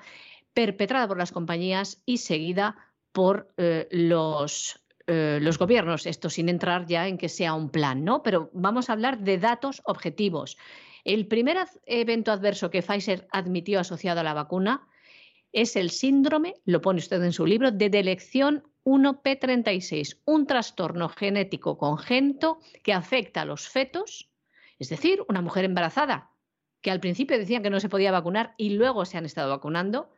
perpetrada 0.53 1.07
por 1.07 1.19
las 1.19 1.33
compañías 1.33 2.03
y 2.07 2.19
seguida 2.19 2.77
por 3.13 3.53
eh, 3.57 3.87
los, 3.93 4.84
eh, 5.07 5.39
los 5.43 5.59
gobiernos. 5.59 6.07
Esto 6.07 6.31
sin 6.31 6.49
entrar 6.49 6.87
ya 6.87 7.07
en 7.09 7.19
que 7.19 7.29
sea 7.29 7.55
un 7.55 7.71
plan, 7.71 8.05
¿no? 8.05 8.23
Pero 8.23 8.51
vamos 8.55 8.89
a 8.89 8.95
hablar 8.95 9.19
de 9.19 9.39
datos 9.39 9.83
objetivos. 9.85 10.57
El 11.05 11.27
primer 11.27 11.59
evento 11.85 12.33
adverso 12.33 12.71
que 12.71 12.83
Pfizer 12.83 13.27
admitió 13.31 13.81
asociado 13.81 14.21
a 14.21 14.25
la 14.25 14.33
vacuna 14.33 14.89
es 15.53 15.77
el 15.77 15.91
síndrome, 15.91 16.55
lo 16.65 16.81
pone 16.81 16.99
usted 16.99 17.23
en 17.23 17.33
su 17.33 17.47
libro, 17.47 17.71
de 17.71 17.91
delección 17.91 18.65
1P36, 18.85 20.21
un 20.25 20.47
trastorno 20.47 21.09
genético 21.09 21.79
congénito 21.79 22.59
que 22.83 22.93
afecta 22.93 23.43
a 23.43 23.45
los 23.45 23.69
fetos, 23.69 24.31
es 24.79 24.89
decir, 24.89 25.23
una 25.29 25.43
mujer 25.43 25.65
embarazada, 25.65 26.31
que 26.81 26.91
al 26.91 27.01
principio 27.01 27.39
decían 27.39 27.63
que 27.63 27.71
no 27.71 27.81
se 27.81 27.89
podía 27.89 28.11
vacunar 28.11 28.55
y 28.57 28.71
luego 28.71 29.05
se 29.05 29.17
han 29.17 29.25
estado 29.25 29.51
vacunando, 29.51 30.11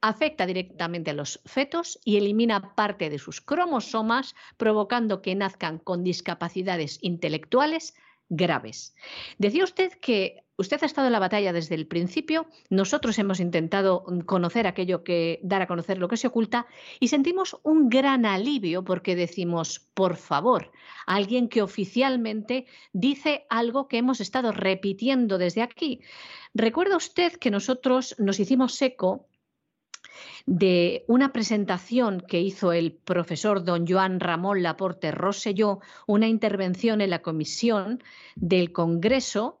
afecta 0.00 0.46
directamente 0.46 1.10
a 1.10 1.14
los 1.14 1.40
fetos 1.44 1.98
y 2.04 2.16
elimina 2.16 2.74
parte 2.74 3.10
de 3.10 3.18
sus 3.18 3.40
cromosomas, 3.40 4.34
provocando 4.56 5.22
que 5.22 5.34
nazcan 5.34 5.78
con 5.78 6.04
discapacidades 6.04 6.98
intelectuales 7.02 7.94
graves. 8.30 8.94
Decía 9.38 9.64
usted 9.64 9.92
que 10.00 10.44
usted 10.56 10.82
ha 10.82 10.86
estado 10.86 11.08
en 11.08 11.12
la 11.12 11.18
batalla 11.18 11.52
desde 11.52 11.74
el 11.74 11.86
principio, 11.86 12.46
nosotros 12.68 13.18
hemos 13.18 13.40
intentado 13.40 14.04
conocer 14.26 14.66
aquello 14.66 15.02
que 15.02 15.40
dar 15.42 15.62
a 15.62 15.66
conocer 15.66 15.98
lo 15.98 16.08
que 16.08 16.16
se 16.16 16.28
oculta 16.28 16.66
y 17.00 17.08
sentimos 17.08 17.58
un 17.62 17.88
gran 17.88 18.24
alivio 18.26 18.84
porque 18.84 19.16
decimos, 19.16 19.80
por 19.94 20.16
favor, 20.16 20.70
alguien 21.06 21.48
que 21.48 21.62
oficialmente 21.62 22.66
dice 22.92 23.46
algo 23.50 23.88
que 23.88 23.98
hemos 23.98 24.20
estado 24.20 24.52
repitiendo 24.52 25.38
desde 25.38 25.62
aquí. 25.62 26.00
Recuerda 26.54 26.96
usted 26.96 27.32
que 27.32 27.50
nosotros 27.50 28.14
nos 28.18 28.38
hicimos 28.38 28.80
eco 28.82 29.26
de 30.46 31.04
una 31.06 31.32
presentación 31.32 32.20
que 32.20 32.40
hizo 32.40 32.72
el 32.72 32.92
profesor 32.92 33.64
don 33.64 33.86
Joan 33.86 34.20
Ramón 34.20 34.62
Laporte 34.62 35.10
Rosselló, 35.10 35.80
una 36.06 36.28
intervención 36.28 37.00
en 37.00 37.10
la 37.10 37.22
comisión 37.22 38.02
del 38.36 38.72
Congreso 38.72 39.60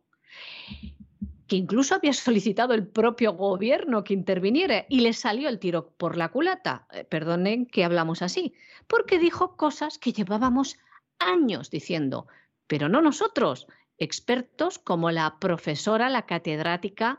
que 1.50 1.56
incluso 1.56 1.96
había 1.96 2.12
solicitado 2.12 2.74
el 2.74 2.86
propio 2.86 3.32
gobierno 3.32 4.04
que 4.04 4.14
interviniera 4.14 4.86
y 4.88 5.00
le 5.00 5.12
salió 5.12 5.48
el 5.48 5.58
tiro 5.58 5.90
por 5.96 6.16
la 6.16 6.28
culata. 6.28 6.86
Eh, 6.92 7.02
perdonen 7.02 7.66
que 7.66 7.84
hablamos 7.84 8.22
así, 8.22 8.54
porque 8.86 9.18
dijo 9.18 9.56
cosas 9.56 9.98
que 9.98 10.12
llevábamos 10.12 10.78
años 11.18 11.68
diciendo, 11.68 12.28
pero 12.68 12.88
no 12.88 13.02
nosotros, 13.02 13.66
expertos 13.98 14.78
como 14.78 15.10
la 15.10 15.40
profesora, 15.40 16.08
la 16.08 16.24
catedrática 16.24 17.18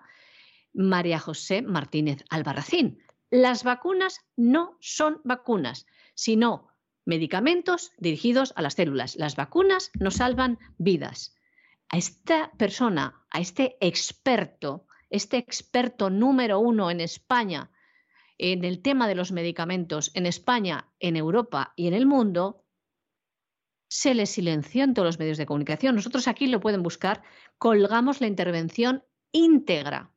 María 0.73 1.19
José 1.19 1.61
Martínez 1.61 2.23
Albarracín. 2.29 3.03
Las 3.31 3.63
vacunas 3.63 4.19
no 4.35 4.77
son 4.81 5.21
vacunas, 5.23 5.87
sino 6.15 6.67
medicamentos 7.05 7.93
dirigidos 7.97 8.51
a 8.57 8.61
las 8.61 8.73
células. 8.73 9.15
Las 9.15 9.37
vacunas 9.37 9.89
no 9.97 10.11
salvan 10.11 10.59
vidas. 10.77 11.35
A 11.87 11.97
esta 11.97 12.51
persona, 12.57 13.25
a 13.31 13.39
este 13.39 13.77
experto, 13.79 14.85
este 15.09 15.37
experto 15.37 16.09
número 16.09 16.59
uno 16.59 16.91
en 16.91 16.99
España 16.99 17.71
en 18.37 18.65
el 18.65 18.81
tema 18.81 19.07
de 19.07 19.15
los 19.15 19.31
medicamentos, 19.31 20.11
en 20.13 20.25
España, 20.25 20.91
en 20.99 21.15
Europa 21.15 21.73
y 21.75 21.87
en 21.87 21.93
el 21.93 22.07
mundo, 22.07 22.65
se 23.87 24.13
le 24.13 24.25
silenció 24.25 24.83
en 24.83 24.93
todos 24.93 25.05
los 25.05 25.19
medios 25.19 25.37
de 25.37 25.45
comunicación. 25.45 25.95
Nosotros 25.95 26.27
aquí 26.27 26.47
lo 26.47 26.59
pueden 26.59 26.81
buscar, 26.81 27.21
colgamos 27.57 28.19
la 28.19 28.27
intervención 28.27 29.05
íntegra 29.31 30.10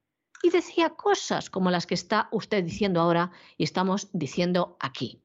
y 0.45 0.51
decía 0.51 0.91
cosas 0.91 1.49
como 1.49 1.71
las 1.71 1.87
que 1.87 1.95
está 1.95 2.29
usted 2.31 2.63
diciendo 2.63 3.01
ahora 3.01 3.33
y 3.57 3.65
estamos 3.65 4.11
diciendo 4.13 4.77
aquí. 4.79 5.23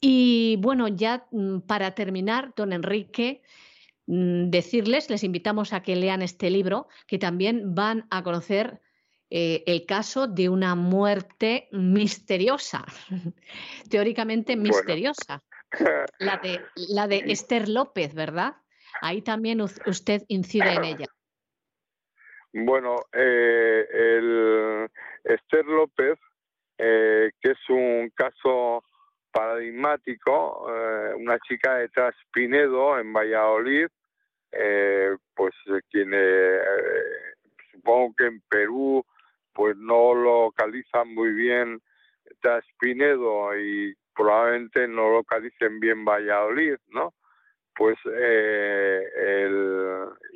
Y 0.00 0.56
bueno, 0.60 0.86
ya 0.86 1.26
mm, 1.30 1.60
para 1.60 1.94
terminar, 1.94 2.52
don 2.54 2.74
Enrique, 2.74 3.42
mm, 4.06 4.50
decirles, 4.50 5.08
les 5.08 5.24
invitamos 5.24 5.72
a 5.72 5.82
que 5.82 5.96
lean 5.96 6.20
este 6.20 6.50
libro, 6.50 6.88
que 7.06 7.18
también 7.18 7.74
van 7.74 8.06
a 8.10 8.22
conocer 8.22 8.82
eh, 9.30 9.64
el 9.66 9.86
caso 9.86 10.26
de 10.26 10.50
una 10.50 10.74
muerte 10.74 11.68
misteriosa, 11.72 12.84
teóricamente 13.90 14.56
misteriosa, 14.56 15.42
la, 16.18 16.36
de, 16.36 16.60
la 16.76 17.08
de 17.08 17.24
Esther 17.28 17.66
López, 17.70 18.12
¿verdad? 18.12 18.56
Ahí 19.00 19.22
también 19.22 19.62
usted 19.62 20.22
incide 20.28 20.74
en 20.74 20.84
ella. 20.84 21.06
Bueno, 22.64 22.96
eh, 23.12 23.86
el 23.90 24.88
Esther 25.24 25.64
López, 25.66 26.18
eh, 26.76 27.30
que 27.40 27.50
es 27.52 27.70
un 27.70 28.10
caso 28.14 28.84
paradigmático, 29.30 30.66
eh, 30.70 31.14
una 31.16 31.38
chica 31.40 31.76
de 31.76 31.88
Traspinedo 31.88 32.98
en 32.98 33.12
Valladolid, 33.12 33.86
eh, 34.52 35.16
pues 35.34 35.54
quien 35.90 36.10
supongo 37.72 38.14
que 38.16 38.26
en 38.26 38.40
Perú 38.48 39.04
pues 39.52 39.76
no 39.76 40.14
localizan 40.14 41.14
muy 41.14 41.32
bien 41.32 41.80
Traspinedo 42.40 43.56
y 43.58 43.94
probablemente 44.14 44.88
no 44.88 45.10
localicen 45.10 45.80
bien 45.80 46.04
Valladolid, 46.04 46.76
¿no? 46.88 47.14
Pues 47.78 47.96
eh, 48.12 49.54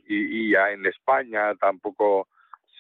y, 0.07 0.53
ya 0.53 0.71
en 0.71 0.87
España 0.87 1.53
tampoco 1.57 2.29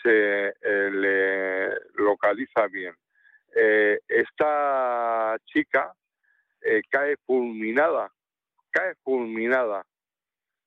se 0.01 0.51
eh, 0.51 0.91
le 0.93 1.69
localiza 1.95 2.69
bien. 2.69 2.95
Eh, 3.57 3.99
esta 4.07 5.37
chica 5.47 5.93
cae 6.91 7.17
fulminada, 7.27 8.09
cae 8.71 8.95
fulminada, 9.03 9.85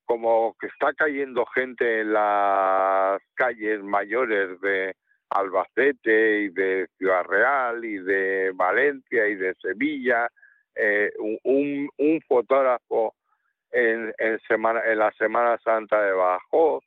como 0.04 0.58
que 0.60 0.68
está 0.68 0.91
cayendo 0.93 1.46
gente 1.46 2.02
en 2.02 2.12
las 2.12 3.22
calles 3.34 3.82
mayores 3.82 4.60
de 4.60 4.93
Albacete 5.30 6.41
y 6.41 6.50
de 6.50 6.89
Ciudad 6.98 7.24
Real 7.24 7.86
y 7.86 7.98
de 8.00 8.52
Valencia 8.54 9.26
y 9.30 9.36
de 9.36 9.56
Sevilla, 9.62 10.28
un, 11.43 11.89
un 11.98 12.22
fotógrafo 12.28 13.16
en, 13.76 14.39
semana, 14.47 14.82
en 14.86 14.99
la 14.99 15.11
Semana 15.13 15.57
Santa 15.63 16.01
de 16.01 16.13
Badajoz, 16.13 16.84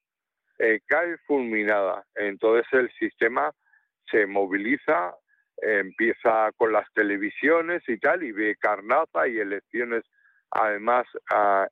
eh, 0.58 0.80
cae 0.86 1.16
fulminada. 1.26 2.04
Entonces 2.14 2.66
el 2.72 2.90
sistema 2.92 3.52
se 4.10 4.26
moviliza, 4.26 5.14
empieza 5.58 6.50
con 6.56 6.72
las 6.72 6.90
televisiones 6.94 7.82
y 7.88 7.98
tal, 7.98 8.22
y 8.22 8.32
ve 8.32 8.56
carnaza 8.56 9.28
y 9.28 9.38
elecciones 9.38 10.04
además 10.50 11.06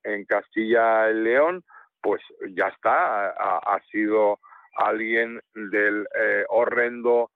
en 0.04 0.24
Castilla 0.26 1.10
y 1.10 1.14
León, 1.14 1.64
pues 2.02 2.22
ya 2.50 2.68
está, 2.68 3.30
ha, 3.30 3.80
sido 3.90 4.38
alguien 4.76 5.40
del 5.54 6.06
eh, 6.14 6.44
horrendo. 6.48 7.30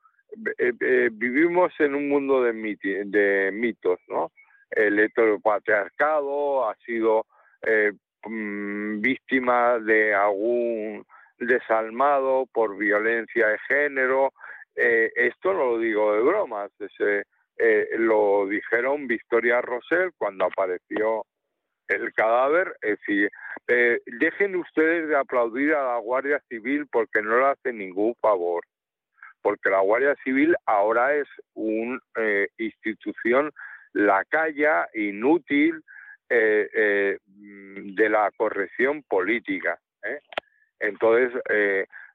Eh, 0.59 1.09
vivimos 1.13 1.73
en 1.81 1.95
un 1.95 2.09
mundo 2.09 2.43
de, 2.43 2.53
de 3.07 3.51
mitos, 3.53 3.99
¿no? 4.09 4.31
El 4.71 4.99
heteropatriarcado 5.01 6.69
ha 6.69 6.77
sido 6.85 7.27
eh, 7.67 7.93
mm, 8.27 9.01
víctima 9.01 9.79
de 9.79 10.15
algún 10.15 11.05
desalmado 11.39 12.47
por 12.53 12.77
violencia 12.77 13.49
de 13.49 13.59
género. 13.69 14.33
Eh, 14.75 15.11
esto 15.15 15.53
no 15.53 15.73
lo 15.73 15.79
digo 15.79 16.15
de 16.15 16.23
bromas, 16.23 16.71
eh, 17.59 17.87
lo 17.99 18.47
dijeron 18.47 19.07
Victoria 19.07 19.61
Rosell 19.61 20.13
cuando 20.17 20.47
apareció 20.47 21.25
el 21.89 22.13
cadáver. 22.15 22.75
Es 22.81 22.99
decir, 23.01 23.31
dejen 24.07 24.57
ustedes 24.57 25.09
de 25.09 25.17
aplaudir 25.17 25.75
a 25.75 25.95
la 25.95 25.99
Guardia 25.99 26.41
Civil 26.49 26.87
porque 26.91 27.21
no 27.23 27.39
le 27.39 27.47
hace 27.47 27.73
ningún 27.73 28.15
favor, 28.21 28.65
porque 29.43 29.71
la 29.71 29.81
Guardia 29.81 30.15
Civil 30.25 30.55
ahora 30.67 31.15
es 31.15 31.29
una 31.55 32.01
institución 32.59 33.51
lacaya, 33.93 34.89
inútil, 34.95 35.83
eh, 36.31 36.71
eh, 36.73 37.19
de 37.27 38.09
la 38.09 38.31
corrección 38.37 39.03
política. 39.03 39.81
¿eh? 40.05 40.21
Entonces, 40.79 41.33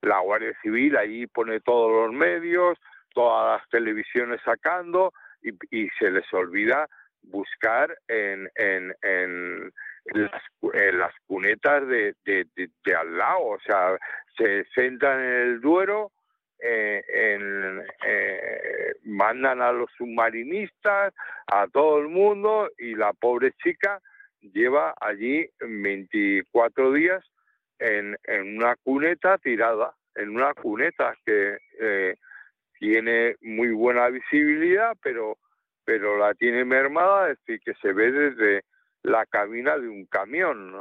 la 0.02 0.20
Guardia 0.20 0.58
Civil 0.62 0.96
ahí 0.96 1.28
pone 1.28 1.60
todos 1.60 1.92
los 1.92 2.14
medios, 2.14 2.78
todas 3.14 3.60
las 3.60 3.70
televisiones 3.70 4.40
sacando 4.46 5.12
y, 5.42 5.90
se 6.00 6.10
les 6.12 6.32
olvida 6.34 6.88
buscar 7.24 7.96
en, 8.08 8.50
en, 8.56 8.96
en, 9.02 9.72
las, 10.14 11.14
cunetas 11.28 11.86
de, 11.88 12.16
de, 12.26 12.48
de, 12.56 12.96
al 12.96 13.18
lado, 13.18 13.44
o 13.44 13.60
sea, 13.60 13.98
se 14.38 14.64
sentan 14.74 15.20
en 15.20 15.34
el 15.42 15.62
Duero 15.62 16.12
eh, 16.68 17.04
en, 17.08 17.86
eh, 18.08 18.96
mandan 19.04 19.62
a 19.62 19.72
los 19.72 19.88
submarinistas, 19.96 21.14
a 21.46 21.68
todo 21.68 22.00
el 22.00 22.08
mundo, 22.08 22.72
y 22.80 22.96
la 22.96 23.14
pobre 23.14 23.52
chica 23.64 24.02
lleva 24.42 24.96
allí 25.00 25.48
24 25.60 26.92
días 26.94 27.24
en, 27.78 28.18
en 28.24 28.58
una 28.58 28.76
cuneta 28.78 29.38
tirada, 29.38 29.94
en 30.16 30.30
una 30.30 30.56
cuneta 30.56 31.16
que 31.24 31.60
eh, 31.80 32.16
tiene 32.80 33.36
muy 33.42 33.70
buena 33.70 34.10
visibilidad, 34.10 34.98
pero, 35.04 35.38
pero 35.84 36.18
la 36.18 36.34
tiene 36.34 36.66
mermada, 36.66 37.30
es 37.30 37.38
decir, 37.46 37.62
que 37.64 37.80
se 37.80 37.94
ve 37.94 38.12
desde 38.12 38.64
la 39.04 39.28
cabina 39.28 39.78
de 39.78 39.88
un 39.88 40.08
camión, 40.08 40.74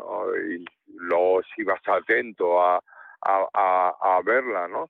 y 0.50 0.64
luego 0.96 1.42
si 1.54 1.62
vas 1.62 1.82
atento 1.86 2.62
a, 2.62 2.80
a, 3.20 3.94
a 4.00 4.22
verla, 4.24 4.66
¿no? 4.66 4.88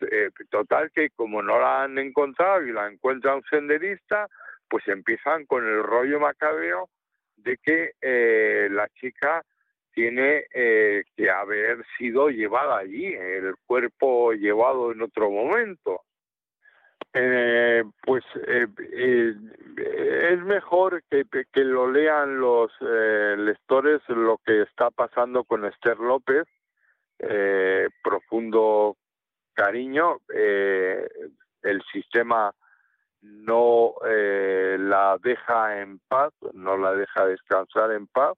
Eh, 0.00 0.30
total 0.50 0.90
que 0.92 1.10
como 1.10 1.42
no 1.42 1.58
la 1.58 1.84
han 1.84 1.98
encontrado 1.98 2.62
y 2.62 2.72
la 2.72 2.88
encuentra 2.88 3.36
un 3.36 3.42
senderista, 3.44 4.28
pues 4.68 4.86
empiezan 4.88 5.46
con 5.46 5.64
el 5.66 5.82
rollo 5.82 6.20
macabeo 6.20 6.88
de 7.36 7.58
que 7.58 7.92
eh, 8.00 8.68
la 8.70 8.88
chica 8.88 9.42
tiene 9.92 10.46
eh, 10.52 11.04
que 11.16 11.30
haber 11.30 11.84
sido 11.96 12.28
llevada 12.28 12.78
allí, 12.78 13.14
el 13.14 13.54
cuerpo 13.66 14.32
llevado 14.32 14.92
en 14.92 15.02
otro 15.02 15.30
momento. 15.30 16.02
Eh, 17.16 17.84
pues 18.02 18.24
eh, 18.48 18.66
eh, 18.92 19.34
es 20.32 20.40
mejor 20.40 21.00
que, 21.08 21.24
que, 21.30 21.60
lo 21.60 21.88
lean 21.88 22.40
los 22.40 22.72
lectores 22.80 24.02
lo 24.08 24.40
que 24.44 24.62
está 24.62 24.90
pasando 24.90 25.44
con 25.44 25.64
Esther 25.64 25.96
López, 25.98 26.44
profundo 28.02 28.96
cariño, 29.54 30.18
el 30.28 31.82
sistema 31.92 32.54
no 33.22 33.94
la 34.02 35.18
deja 35.22 35.80
en 35.80 35.98
paz, 36.08 36.32
no 36.52 36.76
la 36.76 36.92
deja 36.92 37.26
descansar 37.26 37.92
en 37.92 38.06
paz, 38.06 38.36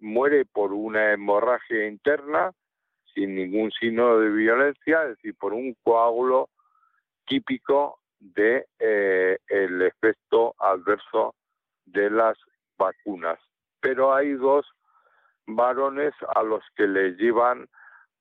muere 0.00 0.44
por 0.46 0.72
una 0.72 1.12
hemorragia 1.12 1.86
interna 1.86 2.52
sin 3.14 3.34
ningún 3.34 3.70
signo 3.72 4.18
de 4.18 4.28
violencia, 4.30 5.02
es 5.04 5.08
decir, 5.10 5.34
por 5.36 5.52
un 5.52 5.74
coágulo 5.82 6.50
típico 7.26 8.00
de 8.18 8.66
eh, 8.78 9.38
el 9.48 9.82
efecto 9.82 10.54
adverso 10.58 11.34
de 11.84 12.10
las 12.10 12.36
vacunas. 12.76 13.38
Pero 13.80 14.14
hay 14.14 14.32
dos 14.32 14.66
varones 15.46 16.12
a 16.34 16.42
los 16.42 16.62
que 16.74 16.86
les 16.86 17.16
llevan 17.16 17.68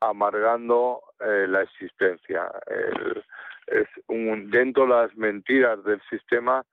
amargando 0.10 1.02
eh, 1.20 1.46
la 1.48 1.62
existencia. 1.62 2.52
dentro 4.08 4.84
de 4.84 4.90
las 4.90 5.16
mentiras 5.16 5.84
del 5.84 6.02
sistema 6.10 6.66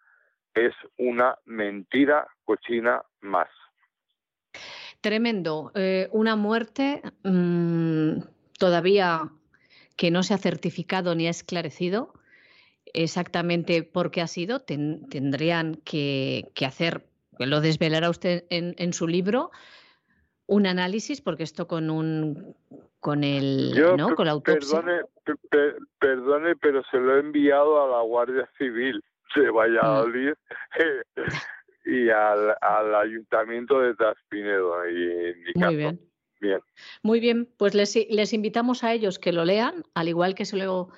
es 0.55 0.75
una 0.97 1.39
mentira 1.45 2.27
cochina 2.45 3.03
más. 3.21 3.49
Tremendo. 5.01 5.73
Eh, 5.75 6.09
una 6.13 6.37
muerte 6.37 7.03
mm, 7.25 8.21
todavía 8.59 9.31
que 9.97 10.11
no 10.11 10.23
se 10.23 10.35
ha 10.35 10.39
certificado 10.39 11.15
ni 11.15 11.27
ha 11.27 11.31
esclarecido 11.31 12.13
exactamente 12.93 13.83
por 13.83 14.11
qué 14.11 14.21
ha 14.21 14.27
sido. 14.27 14.61
tendrían 14.61 15.77
que, 15.85 16.51
hacer, 16.67 17.07
lo 17.39 17.61
desvelará 17.61 18.11
usted 18.11 18.45
en, 18.51 18.93
su 18.93 19.07
libro, 19.07 19.51
un 20.47 20.67
análisis, 20.67 21.21
porque 21.21 21.45
esto 21.45 21.69
con 21.69 21.91
un 21.91 22.57
con 23.01 23.25
el 23.25 23.73
¿no? 23.97 24.15
con 24.15 24.27
la 24.27 24.33
autopsia. 24.33 24.83
Perdone, 24.83 25.03
perdone, 25.99 26.57
pero 26.57 26.83
se 26.91 26.99
lo 26.99 27.17
he 27.17 27.21
enviado 27.21 27.83
a 27.83 27.99
la 27.99 28.03
Guardia 28.03 28.49
Civil 28.59 29.03
de 29.35 29.51
Valladolid. 29.51 30.35
Mm. 30.77 31.21
y 31.85 32.11
al, 32.11 32.55
al 32.61 32.95
Ayuntamiento 32.95 33.81
de 33.81 33.95
Taspinedo. 33.95 34.89
Y 34.89 35.35
Muy 35.55 35.77
bien. 35.77 36.01
bien. 36.41 36.61
Muy 37.03 37.21
bien, 37.21 37.49
pues 37.57 37.75
les, 37.75 37.97
les 38.09 38.33
invitamos 38.33 38.85
a 38.85 38.93
ellos 38.93 39.19
que 39.19 39.33
lo 39.33 39.45
lean, 39.45 39.85
al 39.95 40.09
igual 40.09 40.35
que 40.35 40.45
se 40.45 40.57
lo 40.57 40.91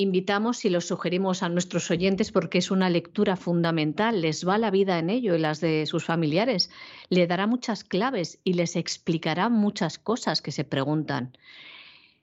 invitamos 0.00 0.64
y 0.64 0.70
lo 0.70 0.80
sugerimos 0.80 1.42
a 1.42 1.48
nuestros 1.48 1.90
oyentes 1.90 2.32
porque 2.32 2.58
es 2.58 2.70
una 2.70 2.90
lectura 2.90 3.36
fundamental, 3.36 4.20
les 4.20 4.46
va 4.46 4.58
la 4.58 4.70
vida 4.70 4.98
en 4.98 5.10
ello 5.10 5.34
y 5.34 5.38
las 5.38 5.60
de 5.60 5.86
sus 5.86 6.04
familiares, 6.04 6.70
le 7.08 7.26
dará 7.26 7.46
muchas 7.46 7.84
claves 7.84 8.40
y 8.44 8.54
les 8.54 8.76
explicará 8.76 9.48
muchas 9.48 9.98
cosas 9.98 10.42
que 10.42 10.52
se 10.52 10.64
preguntan. 10.64 11.36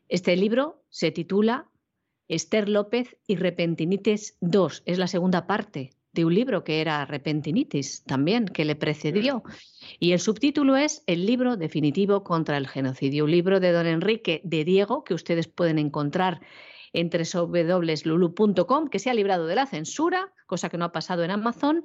Este 0.10 0.36
libro 0.36 0.82
se 0.90 1.12
titula 1.12 1.70
Esther 2.28 2.68
López 2.68 3.18
y 3.28 3.36
Repentinites 3.36 4.38
2, 4.42 4.84
es 4.86 4.98
la 4.98 5.08
segunda 5.08 5.48
parte 5.48 5.92
de 6.14 6.26
un 6.26 6.34
libro 6.34 6.64
que 6.64 6.82
era 6.82 7.06
Repentinitis 7.06 8.04
también, 8.04 8.46
que 8.48 8.66
le 8.66 8.76
precedió. 8.76 9.44
Y 10.00 10.14
el 10.14 10.20
subtítulo 10.20 10.76
es 10.76 11.04
El 11.06 11.28
libro 11.28 11.58
definitivo 11.58 12.24
contra 12.24 12.58
el 12.58 12.68
genocidio, 12.68 13.26
un 13.26 13.32
libro 13.32 13.60
de 13.60 13.72
don 13.72 13.86
Enrique 13.86 14.42
de 14.44 14.66
Diego 14.66 15.04
que 15.04 15.14
ustedes 15.14 15.48
pueden 15.48 15.78
encontrar 15.78 16.42
en 16.94 17.10
www.lulu.com, 17.10 18.88
que 18.88 19.00
se 19.00 19.10
ha 19.10 19.14
librado 19.14 19.48
de 19.48 19.56
la 19.56 19.66
censura, 19.66 20.34
cosa 20.46 20.70
que 20.70 20.78
no 20.78 20.86
ha 20.86 20.92
pasado 20.92 21.24
en 21.24 21.32
Amazon, 21.32 21.84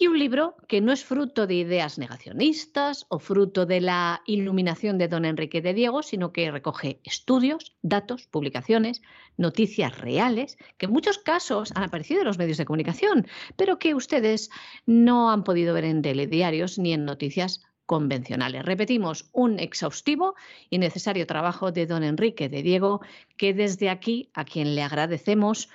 y 0.00 0.06
un 0.06 0.18
libro 0.18 0.54
que 0.68 0.80
no 0.80 0.92
es 0.92 1.04
fruto 1.04 1.48
de 1.48 1.54
ideas 1.54 1.98
negacionistas 1.98 3.04
o 3.08 3.18
fruto 3.18 3.66
de 3.66 3.80
la 3.80 4.22
iluminación 4.26 4.96
de 4.96 5.08
don 5.08 5.24
Enrique 5.24 5.60
de 5.60 5.74
Diego, 5.74 6.04
sino 6.04 6.32
que 6.32 6.52
recoge 6.52 7.00
estudios, 7.02 7.76
datos, 7.82 8.28
publicaciones, 8.28 9.02
noticias 9.36 9.98
reales, 9.98 10.56
que 10.78 10.86
en 10.86 10.92
muchos 10.92 11.18
casos 11.18 11.72
han 11.74 11.82
aparecido 11.82 12.20
en 12.20 12.28
los 12.28 12.38
medios 12.38 12.58
de 12.58 12.64
comunicación, 12.64 13.26
pero 13.56 13.80
que 13.80 13.96
ustedes 13.96 14.50
no 14.86 15.32
han 15.32 15.42
podido 15.42 15.74
ver 15.74 15.84
en 15.84 16.00
telediarios 16.00 16.78
ni 16.78 16.92
en 16.92 17.04
noticias 17.04 17.60
convencionales. 17.88 18.66
Repetimos, 18.66 19.30
un 19.32 19.58
exhaustivo 19.58 20.34
y 20.68 20.78
necesario 20.78 21.26
trabajo 21.26 21.72
de 21.72 21.86
don 21.86 22.04
Enrique 22.04 22.50
de 22.50 22.62
Diego, 22.62 23.00
que 23.38 23.54
desde 23.54 23.88
aquí, 23.88 24.28
a 24.34 24.44
quien 24.44 24.74
le 24.74 24.82
agradecemos, 24.82 25.70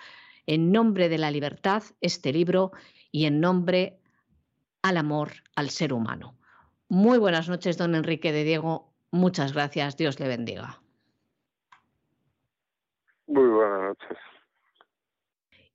en 0.45 0.71
nombre 0.71 1.09
de 1.09 1.17
la 1.17 1.31
libertad, 1.31 1.81
este 2.01 2.31
libro 2.31 2.71
y 3.11 3.25
en 3.25 3.41
nombre 3.41 3.99
al 4.83 4.97
amor 4.97 5.31
al 5.55 5.71
ser 5.71 5.91
humano. 5.91 6.35
Muy 6.87 7.17
buenas 7.17 7.49
noches, 7.49 7.79
don 7.79 7.95
Enrique 7.95 8.31
de 8.31 8.43
Diego. 8.43 8.93
Muchas 9.09 9.53
gracias. 9.53 9.97
Dios 9.97 10.19
le 10.19 10.27
bendiga. 10.27 10.81
Muy 13.25 13.49
buenas 13.49 13.81
noches. 13.81 14.17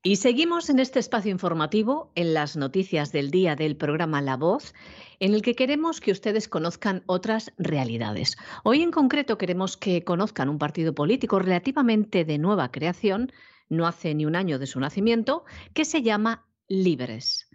Y 0.08 0.16
seguimos 0.16 0.70
en 0.70 0.78
este 0.78 1.00
espacio 1.00 1.30
informativo, 1.30 2.10
en 2.14 2.32
las 2.32 2.56
noticias 2.56 3.12
del 3.12 3.30
día 3.30 3.56
del 3.56 3.76
programa 3.76 4.22
La 4.22 4.38
Voz, 4.38 4.72
en 5.20 5.34
el 5.34 5.42
que 5.42 5.54
queremos 5.54 6.00
que 6.00 6.12
ustedes 6.12 6.48
conozcan 6.48 7.02
otras 7.04 7.52
realidades. 7.58 8.38
Hoy 8.64 8.80
en 8.80 8.90
concreto 8.90 9.36
queremos 9.36 9.76
que 9.76 10.04
conozcan 10.04 10.48
un 10.48 10.56
partido 10.56 10.94
político 10.94 11.38
relativamente 11.38 12.24
de 12.24 12.38
nueva 12.38 12.70
creación, 12.70 13.32
no 13.68 13.86
hace 13.86 14.14
ni 14.14 14.24
un 14.24 14.34
año 14.34 14.58
de 14.58 14.66
su 14.66 14.80
nacimiento, 14.80 15.44
que 15.74 15.84
se 15.84 16.00
llama 16.00 16.46
Libres. 16.68 17.46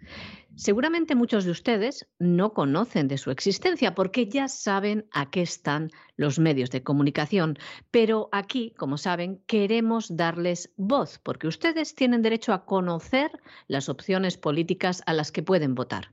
Seguramente 0.56 1.16
muchos 1.16 1.44
de 1.44 1.50
ustedes 1.50 2.08
no 2.20 2.52
conocen 2.52 3.08
de 3.08 3.18
su 3.18 3.32
existencia 3.32 3.94
porque 3.94 4.28
ya 4.28 4.46
saben 4.46 5.06
a 5.10 5.28
qué 5.30 5.42
están 5.42 5.90
los 6.16 6.38
medios 6.38 6.70
de 6.70 6.84
comunicación, 6.84 7.58
pero 7.90 8.28
aquí, 8.30 8.72
como 8.78 8.96
saben, 8.96 9.42
queremos 9.46 10.16
darles 10.16 10.72
voz 10.76 11.18
porque 11.18 11.48
ustedes 11.48 11.96
tienen 11.96 12.22
derecho 12.22 12.52
a 12.52 12.66
conocer 12.66 13.32
las 13.66 13.88
opciones 13.88 14.36
políticas 14.36 15.02
a 15.06 15.12
las 15.12 15.32
que 15.32 15.42
pueden 15.42 15.74
votar. 15.74 16.12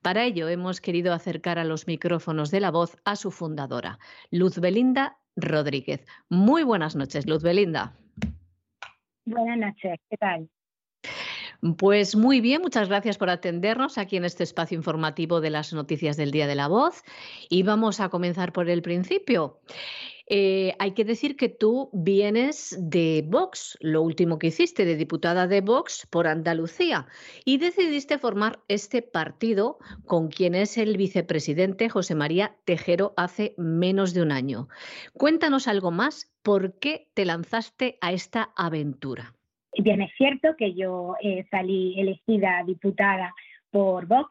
Para 0.00 0.24
ello 0.24 0.48
hemos 0.48 0.80
querido 0.80 1.12
acercar 1.12 1.58
a 1.58 1.64
los 1.64 1.88
micrófonos 1.88 2.52
de 2.52 2.60
la 2.60 2.70
voz 2.70 2.96
a 3.04 3.16
su 3.16 3.32
fundadora, 3.32 3.98
Luz 4.30 4.60
Belinda 4.60 5.18
Rodríguez. 5.34 6.06
Muy 6.28 6.62
buenas 6.62 6.94
noches, 6.94 7.26
Luz 7.26 7.42
Belinda. 7.42 7.96
Buenas 9.24 9.58
noches, 9.58 9.98
¿qué 10.08 10.16
tal? 10.16 10.48
Pues 11.78 12.16
muy 12.16 12.40
bien, 12.40 12.60
muchas 12.60 12.88
gracias 12.88 13.18
por 13.18 13.30
atendernos 13.30 13.96
aquí 13.96 14.16
en 14.16 14.24
este 14.24 14.42
espacio 14.42 14.76
informativo 14.76 15.40
de 15.40 15.50
las 15.50 15.72
noticias 15.72 16.16
del 16.16 16.32
Día 16.32 16.48
de 16.48 16.56
la 16.56 16.66
Voz. 16.66 17.04
Y 17.48 17.62
vamos 17.62 18.00
a 18.00 18.08
comenzar 18.08 18.52
por 18.52 18.68
el 18.68 18.82
principio. 18.82 19.60
Eh, 20.26 20.74
hay 20.80 20.90
que 20.90 21.04
decir 21.04 21.36
que 21.36 21.48
tú 21.48 21.88
vienes 21.92 22.76
de 22.80 23.24
Vox, 23.24 23.78
lo 23.80 24.02
último 24.02 24.40
que 24.40 24.48
hiciste, 24.48 24.84
de 24.84 24.96
diputada 24.96 25.46
de 25.46 25.60
Vox 25.60 26.04
por 26.10 26.26
Andalucía, 26.26 27.06
y 27.44 27.58
decidiste 27.58 28.18
formar 28.18 28.58
este 28.66 29.00
partido 29.00 29.78
con 30.04 30.30
quien 30.30 30.56
es 30.56 30.78
el 30.78 30.96
vicepresidente 30.96 31.88
José 31.88 32.16
María 32.16 32.56
Tejero 32.64 33.14
hace 33.16 33.54
menos 33.56 34.14
de 34.14 34.22
un 34.22 34.32
año. 34.32 34.68
Cuéntanos 35.12 35.68
algo 35.68 35.92
más, 35.92 36.32
¿por 36.42 36.80
qué 36.80 37.08
te 37.14 37.24
lanzaste 37.24 37.98
a 38.00 38.12
esta 38.12 38.52
aventura? 38.56 39.36
Bien, 39.78 40.02
es 40.02 40.12
cierto 40.18 40.54
que 40.56 40.74
yo 40.74 41.16
eh, 41.22 41.46
salí 41.50 41.98
elegida 41.98 42.62
diputada 42.66 43.34
por 43.70 44.06
Vox, 44.06 44.28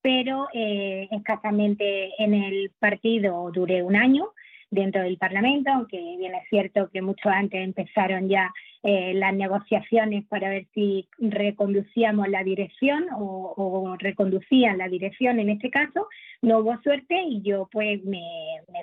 pero 0.00 0.48
eh, 0.54 1.08
escasamente 1.10 2.10
en 2.22 2.32
el 2.32 2.70
partido 2.78 3.50
duré 3.52 3.82
un 3.82 3.96
año 3.96 4.30
dentro 4.70 5.02
del 5.02 5.18
Parlamento, 5.18 5.70
aunque 5.70 5.98
bien 5.98 6.34
es 6.34 6.48
cierto 6.48 6.88
que 6.90 7.02
mucho 7.02 7.28
antes 7.28 7.62
empezaron 7.62 8.30
ya 8.30 8.50
eh, 8.82 9.12
las 9.14 9.34
negociaciones 9.34 10.24
para 10.26 10.48
ver 10.48 10.66
si 10.72 11.06
reconducíamos 11.18 12.28
la 12.28 12.42
dirección 12.42 13.06
o, 13.14 13.96
reconducían 13.98 14.78
la 14.78 14.88
dirección 14.88 15.38
en 15.38 15.50
este 15.50 15.70
caso, 15.70 16.08
no 16.40 16.60
hubo 16.60 16.80
suerte 16.82 17.22
y 17.22 17.42
yo 17.42 17.68
pues 17.70 18.02
me, 18.04 18.22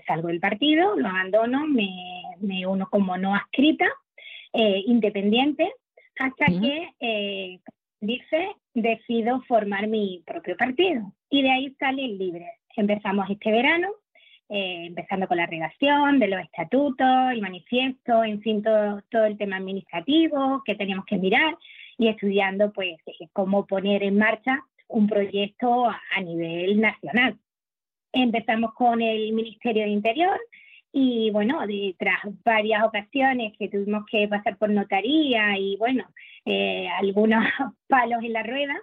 salgo 0.06 0.28
del 0.28 0.40
partido, 0.40 0.96
lo 0.96 1.08
abandono, 1.08 1.66
me, 1.68 2.68
uno 2.68 2.88
como 2.92 3.18
no 3.18 3.34
adscrita, 3.34 3.86
independiente, 4.54 5.72
hasta 6.20 6.46
que, 6.46 6.90
eh, 7.00 7.60
dice, 8.02 8.56
decido 8.74 9.42
formar 9.48 9.88
mi 9.88 10.24
propio 10.26 10.56
partido. 10.58 11.14
Y 11.30 11.42
de 11.42 11.52
ahí 11.52 11.76
sale 11.80 12.06
el 12.06 12.18
Libre. 12.18 12.50
Empezamos 12.76 13.30
este 13.30 13.52
verano, 13.52 13.90
eh, 14.50 14.86
empezando 14.88 15.28
con 15.28 15.38
la 15.38 15.46
redacción 15.46 16.20
de 16.20 16.28
los 16.28 16.42
estatutos, 16.42 17.32
el 17.32 17.42
manifiesto, 17.42 18.24
en 18.24 18.42
fin, 18.42 18.62
todo, 18.62 19.02
todo 19.10 19.26
el 19.26 19.38
tema 19.38 19.58
administrativo 19.58 20.62
que 20.66 20.76
teníamos 20.76 21.06
que 21.06 21.18
mirar 21.18 21.58
y 21.98 22.10
estudiando 22.10 22.72
pues 22.72 22.98
eh, 23.08 23.28
cómo 23.34 23.66
poner 23.66 24.04
en 24.04 24.18
marcha 24.18 24.62
un 24.88 25.08
proyecto 25.08 25.88
a 25.88 26.22
nivel 26.22 26.80
nacional. 26.80 27.38
Empezamos 28.12 28.74
con 28.74 29.02
el 29.02 29.34
Ministerio 29.34 29.84
de 29.84 29.90
Interior, 29.90 30.40
Y 30.98 31.30
bueno, 31.32 31.60
tras 31.98 32.22
varias 32.46 32.82
ocasiones 32.86 33.52
que 33.60 33.68
tuvimos 33.68 34.06
que 34.10 34.30
pasar 34.30 34.58
por 34.58 34.70
notaría 34.70 35.58
y 35.58 35.76
bueno, 35.76 36.06
eh, 36.46 36.88
algunos 36.88 37.44
palos 37.90 38.24
en 38.24 38.32
la 38.32 38.44
rueda, 38.44 38.80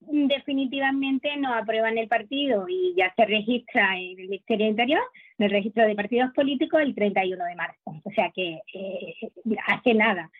definitivamente 0.00 1.34
no 1.38 1.54
aprueban 1.54 1.96
el 1.96 2.08
partido 2.08 2.68
y 2.68 2.92
ya 2.94 3.10
se 3.16 3.24
registra 3.24 3.96
en 3.96 4.18
el 4.20 4.28
Ministerio 4.28 4.66
de 4.66 4.70
Interior, 4.72 5.00
en 5.38 5.46
el 5.46 5.50
registro 5.50 5.86
de 5.86 5.94
partidos 5.94 6.30
políticos, 6.34 6.82
el 6.82 6.94
31 6.94 7.42
de 7.42 7.54
marzo. 7.54 7.80
O 7.86 8.10
sea 8.10 8.30
que 8.34 8.60
eh, 8.74 9.14
hace 9.66 9.94
nada. 9.94 10.30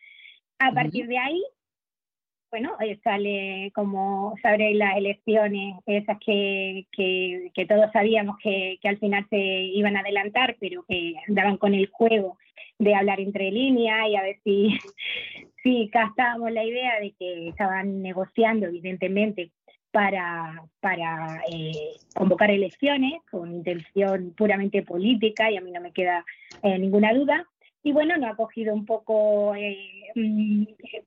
A 0.58 0.70
partir 0.72 1.06
de 1.06 1.16
ahí, 1.16 1.42
bueno, 2.50 2.76
eh, 2.80 2.98
sale 3.04 3.70
como 3.74 4.34
sobre 4.42 4.74
las 4.74 4.96
elecciones, 4.96 5.76
esas 5.86 6.18
que, 6.24 6.86
que, 6.92 7.66
todos 7.66 7.90
sabíamos 7.92 8.36
que, 8.42 8.78
que, 8.82 8.88
al 8.88 8.98
final 8.98 9.26
se 9.30 9.38
iban 9.38 9.96
a 9.96 10.00
adelantar, 10.00 10.56
pero 10.58 10.84
que 10.88 11.14
andaban 11.28 11.56
con 11.58 11.74
el 11.74 11.86
juego 11.88 12.36
de 12.78 12.94
hablar 12.94 13.20
entre 13.20 13.50
líneas 13.50 14.08
y 14.08 14.16
a 14.16 14.22
ver 14.22 14.36
si, 14.42 14.78
si 15.62 15.88
captábamos 15.90 16.50
la 16.50 16.64
idea 16.64 16.98
de 16.98 17.12
que 17.12 17.48
estaban 17.48 18.02
negociando, 18.02 18.66
evidentemente, 18.66 19.52
para, 19.92 20.62
para 20.80 21.42
eh, 21.52 21.92
convocar 22.14 22.50
elecciones 22.50 23.20
con 23.30 23.52
intención 23.52 24.32
puramente 24.36 24.82
política 24.82 25.50
y 25.50 25.56
a 25.56 25.60
mí 25.60 25.70
no 25.72 25.80
me 25.80 25.92
queda 25.92 26.24
eh, 26.62 26.78
ninguna 26.78 27.12
duda. 27.12 27.46
Y 27.82 27.92
bueno, 27.92 28.16
nos 28.16 28.32
ha 28.32 28.36
cogido 28.36 28.74
un 28.74 28.84
poco 28.84 29.54
eh, 29.54 29.76
mm, 30.14 30.64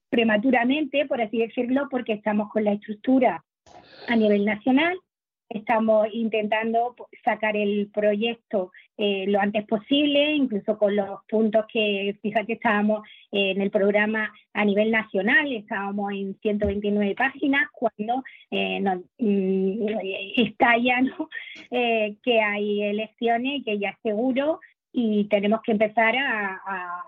prematuramente, 0.09 1.05
por 1.05 1.21
así 1.21 1.37
decirlo, 1.37 1.87
porque 1.89 2.13
estamos 2.13 2.49
con 2.49 2.63
la 2.63 2.73
estructura 2.73 3.43
a 4.07 4.15
nivel 4.15 4.45
nacional. 4.45 4.97
Estamos 5.49 6.07
intentando 6.11 6.95
sacar 7.23 7.55
el 7.55 7.91
proyecto 7.93 8.71
eh, 8.97 9.25
lo 9.27 9.39
antes 9.39 9.65
posible, 9.65 10.35
incluso 10.35 10.77
con 10.77 10.95
los 10.95 11.19
puntos 11.27 11.65
que, 11.71 12.15
fíjate, 12.21 12.53
estábamos 12.53 13.01
en 13.31 13.59
el 13.59 13.71
programa 13.71 14.31
a 14.53 14.65
nivel 14.65 14.91
nacional, 14.91 15.51
estábamos 15.51 16.11
en 16.13 16.37
129 16.41 17.15
páginas 17.15 17.67
cuando 17.73 18.23
eh, 18.51 18.79
nos, 18.79 18.99
mm, 19.17 19.87
estalla 20.37 21.01
eh, 21.71 22.15
que 22.23 22.39
hay 22.39 22.83
elecciones, 22.83 23.63
que 23.65 23.79
ya 23.79 23.97
seguro 24.03 24.59
y 24.93 25.25
tenemos 25.25 25.61
que 25.63 25.73
empezar 25.73 26.15
a 26.15 27.03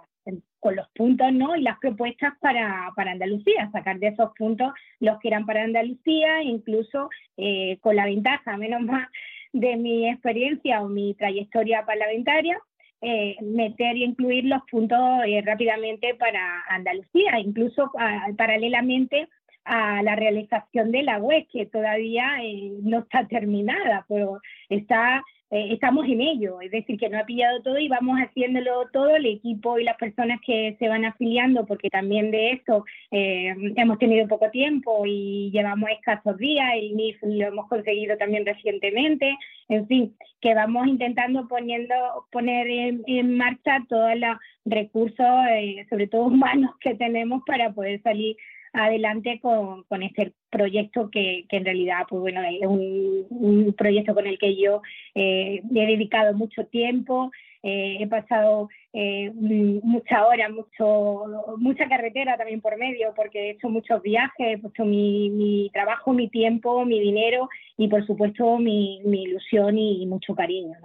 con 0.66 0.76
los 0.76 0.88
puntos 0.96 1.32
¿no? 1.32 1.56
y 1.56 1.62
las 1.62 1.78
propuestas 1.78 2.34
para, 2.42 2.92
para, 2.96 3.12
Andalucía, 3.12 3.70
sacar 3.72 4.00
de 4.00 4.08
esos 4.08 4.32
puntos 4.36 4.74
los 5.00 5.20
que 5.20 5.28
eran 5.28 5.46
para 5.46 5.64
Andalucía, 5.64 6.42
incluso 6.42 7.12
eh, 7.38 7.78
con 7.82 7.96
la 7.96 8.06
ventaja, 8.06 8.58
menos 8.58 8.82
más 8.82 9.08
de 9.54 9.76
mi 9.76 10.10
experiencia 10.10 10.82
o 10.82 10.90
mi 10.90 11.14
trayectoria 11.14 11.86
parlamentaria, 11.86 12.58
eh, 13.00 13.36
meter 13.44 13.96
y 13.96 14.06
incluir 14.06 14.46
los 14.46 14.64
puntos 14.72 15.00
eh, 15.28 15.44
rápidamente 15.46 16.16
para 16.16 16.64
Andalucía, 16.68 17.40
incluso 17.40 17.92
paralelamente 18.36 19.28
a 19.66 20.02
la 20.02 20.16
realización 20.16 20.92
de 20.92 21.04
la 21.04 21.20
web, 21.20 21.46
que 21.52 21.68
todavía 21.68 22.38
no 22.82 23.00
está 23.00 23.28
terminada, 23.28 24.04
pero 24.10 24.40
está 24.70 25.24
eh, 25.56 25.72
estamos 25.72 26.06
en 26.06 26.20
ello, 26.20 26.60
es 26.60 26.70
decir, 26.70 27.00
que 27.00 27.08
no 27.08 27.18
ha 27.18 27.26
pillado 27.26 27.62
todo 27.62 27.80
y 27.80 27.88
vamos 27.88 28.18
haciéndolo 28.20 28.90
todo, 28.92 29.16
el 29.16 29.26
equipo 29.26 29.80
y 29.80 29.86
las 29.86 29.96
personas 29.96 30.42
que 30.46 30.76
se 30.80 30.90
van 30.90 31.06
afiliando, 31.06 31.66
porque 31.66 31.90
también 31.90 32.30
de 32.30 32.52
esto 32.52 32.84
eh, 33.10 33.56
hemos 33.78 33.98
tenido 33.98 34.28
poco 34.28 34.50
tiempo 34.52 35.06
y 35.06 35.52
llevamos 35.52 35.92
escasos 35.92 36.38
días, 36.40 36.74
el 36.76 36.98
NIF 36.98 37.24
lo 37.24 37.48
hemos 37.48 37.70
conseguido 37.70 38.18
también 38.18 38.46
recientemente, 38.46 39.34
en 39.70 39.88
fin, 39.88 40.14
que 40.42 40.54
vamos 40.54 40.88
intentando 40.88 41.48
poniendo, 41.48 41.96
poner 42.34 42.68
en, 42.68 43.38
marcha 43.38 43.80
todos 43.88 44.14
los 44.20 44.38
recursos, 44.66 45.26
eh, 45.52 45.86
sobre 45.90 46.08
todo 46.08 46.26
humanos, 46.26 46.72
que 46.82 46.96
tenemos 46.96 47.44
para 47.48 47.72
poder 47.72 48.02
salir 48.02 48.36
adelante 48.76 49.40
con, 49.42 49.84
con 49.84 50.04
este 50.04 50.34
proyecto 50.50 51.10
que, 51.10 51.46
que, 51.50 51.58
en 51.58 51.66
realidad 51.66 52.04
pues 52.10 52.22
bueno 52.22 52.42
es 52.44 52.68
un, 52.68 53.74
proyecto 53.78 54.14
con 54.14 54.28
el 54.28 54.38
que 54.38 54.56
yo 54.56 54.82
eh, 55.16 55.62
he 55.74 55.86
dedicado 55.88 56.34
mucho 56.34 56.66
tiempo 56.68 57.32
eh, 57.64 57.98
he 58.00 58.08
pasado 58.08 58.70
eh, 58.94 59.32
mucha 59.34 60.28
hora 60.28 60.50
mucho 60.50 61.56
mucha 61.58 61.88
carretera 61.90 62.38
también 62.38 62.62
por 62.62 62.78
medio 62.78 63.14
porque 63.16 63.40
he 63.40 63.50
hecho 63.52 63.70
muchos 63.70 64.02
viajes 64.02 64.58
he 64.58 64.58
puesto 64.58 64.86
mi, 64.86 65.30
mi 65.30 65.70
trabajo 65.74 66.14
mi 66.14 66.30
tiempo 66.30 66.86
mi 66.86 67.00
dinero 67.00 67.50
y 67.78 67.88
por 67.88 68.06
supuesto 68.06 68.58
mi, 68.60 69.02
mi 69.04 69.24
ilusión 69.24 69.78
y 69.78 70.06
mucho 70.06 70.36
cariño. 70.36 70.78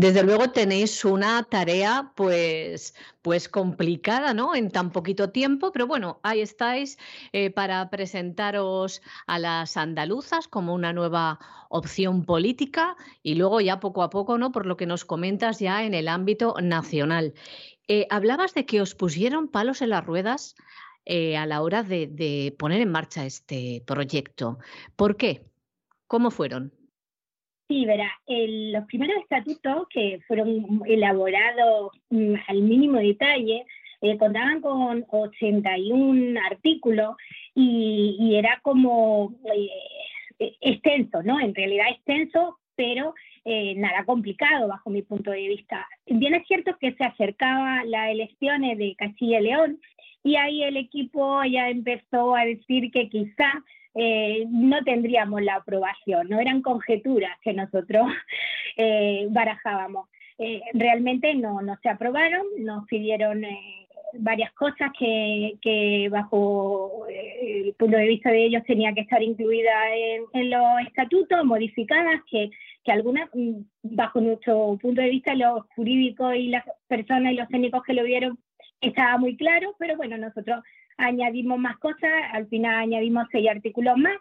Desde 0.00 0.22
luego 0.22 0.50
tenéis 0.50 1.04
una 1.04 1.42
tarea 1.42 2.12
pues, 2.16 2.94
pues 3.20 3.50
complicada, 3.50 4.32
¿no? 4.32 4.54
En 4.54 4.70
tan 4.70 4.92
poquito 4.92 5.28
tiempo, 5.28 5.72
pero 5.72 5.86
bueno, 5.86 6.20
ahí 6.22 6.40
estáis 6.40 6.96
eh, 7.34 7.50
para 7.50 7.90
presentaros 7.90 9.02
a 9.26 9.38
las 9.38 9.76
andaluzas 9.76 10.48
como 10.48 10.72
una 10.72 10.94
nueva 10.94 11.38
opción 11.68 12.24
política 12.24 12.96
y 13.22 13.34
luego 13.34 13.60
ya 13.60 13.78
poco 13.78 14.02
a 14.02 14.08
poco, 14.08 14.38
¿no? 14.38 14.52
Por 14.52 14.64
lo 14.64 14.78
que 14.78 14.86
nos 14.86 15.04
comentas 15.04 15.58
ya 15.58 15.84
en 15.84 15.92
el 15.92 16.08
ámbito 16.08 16.54
nacional. 16.62 17.34
Eh, 17.86 18.06
hablabas 18.08 18.54
de 18.54 18.64
que 18.64 18.80
os 18.80 18.94
pusieron 18.94 19.48
palos 19.48 19.82
en 19.82 19.90
las 19.90 20.06
ruedas 20.06 20.54
eh, 21.04 21.36
a 21.36 21.44
la 21.44 21.60
hora 21.60 21.82
de, 21.82 22.06
de 22.06 22.56
poner 22.58 22.80
en 22.80 22.90
marcha 22.90 23.26
este 23.26 23.82
proyecto. 23.84 24.60
¿Por 24.96 25.18
qué? 25.18 25.44
¿Cómo 26.06 26.30
fueron? 26.30 26.79
Sí, 27.70 27.84
verá, 27.84 28.10
los 28.26 28.84
primeros 28.86 29.22
estatutos 29.22 29.86
que 29.90 30.18
fueron 30.26 30.82
elaborados 30.86 31.92
mm, 32.08 32.34
al 32.48 32.62
mínimo 32.62 32.98
detalle 32.98 33.64
eh, 34.00 34.18
contaban 34.18 34.60
con 34.60 35.04
81 35.08 36.40
artículos 36.50 37.14
y, 37.54 38.34
era 38.34 38.58
como 38.62 39.36
eh, 39.54 40.56
extenso, 40.60 41.22
¿no? 41.22 41.38
En 41.38 41.54
realidad 41.54 41.90
extenso, 41.90 42.58
pero 42.74 43.14
eh, 43.44 43.76
nada 43.76 44.04
complicado 44.04 44.66
bajo 44.66 44.90
mi 44.90 45.02
punto 45.02 45.30
de 45.30 45.46
vista. 45.46 45.86
Bien 46.06 46.34
es 46.34 46.48
cierto 46.48 46.76
que 46.80 46.94
se 46.94 47.04
acercaba 47.04 47.84
las 47.84 48.10
elecciones 48.10 48.78
de 48.78 48.96
Castilla 48.96 49.38
y 49.38 49.44
León 49.44 49.80
y 50.24 50.34
ahí 50.34 50.64
el 50.64 50.76
equipo 50.76 51.44
ya 51.44 51.70
empezó 51.70 52.34
a 52.34 52.46
decir 52.46 52.90
que 52.90 53.08
quizá 53.08 53.62
eh, 53.94 54.44
no 54.48 54.82
tendríamos 54.84 55.42
la 55.42 55.56
aprobación, 55.56 56.28
no 56.28 56.40
eran 56.40 56.62
conjeturas 56.62 57.36
que 57.42 57.52
nosotros 57.52 58.06
eh, 58.76 59.26
barajábamos. 59.30 60.08
Eh, 60.38 60.62
realmente 60.72 61.34
no, 61.34 61.60
no 61.60 61.76
se 61.82 61.88
aprobaron, 61.88 62.46
nos 62.58 62.86
pidieron 62.86 63.44
varias 64.14 64.52
cosas 64.52 64.90
que, 64.98 66.08
bajo 66.10 67.06
el 67.08 67.74
punto 67.74 67.96
de 67.96 68.08
vista 68.08 68.30
de 68.30 68.46
ellos 68.46 68.62
tenía 68.66 68.92
que 68.94 69.02
estar 69.02 69.22
incluida 69.22 69.70
en, 70.32 70.50
los 70.50 70.80
estatutos, 70.86 71.44
modificadas, 71.44 72.22
que, 72.30 72.50
que 72.84 72.92
algunas, 72.92 73.28
mm, 73.34 73.60
bajo 73.82 74.20
nuestro 74.20 74.78
punto 74.80 75.02
de 75.02 75.10
vista, 75.10 75.34
los 75.34 75.66
jurídicos 75.76 76.34
y 76.34 76.48
las 76.48 76.64
personas 76.88 77.32
y 77.32 77.36
los 77.36 77.48
técnicos 77.48 77.82
que 77.84 77.94
lo 77.94 78.02
vieron, 78.04 78.38
estaba 78.80 79.18
muy 79.18 79.36
claro, 79.36 79.74
pero 79.78 79.96
bueno, 79.96 80.16
nosotros 80.16 80.62
añadimos 80.96 81.58
más 81.58 81.78
cosas, 81.78 82.10
al 82.32 82.46
final 82.48 82.74
añadimos 82.76 83.26
seis 83.30 83.48
artículos 83.48 83.96
más. 83.96 84.18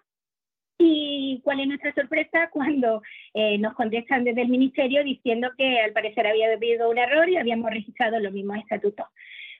¿Y 0.82 1.41
cuál 1.43 1.60
es 1.60 1.68
nuestra 1.68 1.93
sorpresa? 1.93 2.49
Cuando 2.53 3.01
eh, 3.34 3.57
nos 3.57 3.74
contestan 3.74 4.24
desde 4.24 4.41
el 4.41 4.49
Ministerio 4.49 5.03
diciendo 5.03 5.49
que 5.57 5.80
al 5.82 5.91
parecer 5.91 6.26
había 6.26 6.51
habido 6.51 6.89
un 6.89 6.97
error 6.97 7.30
y 7.30 7.38
habíamos 7.38 7.70
registrado 7.70 8.20
los 8.20 8.32
mismos 8.32 8.57
estatutos. 8.57 9.05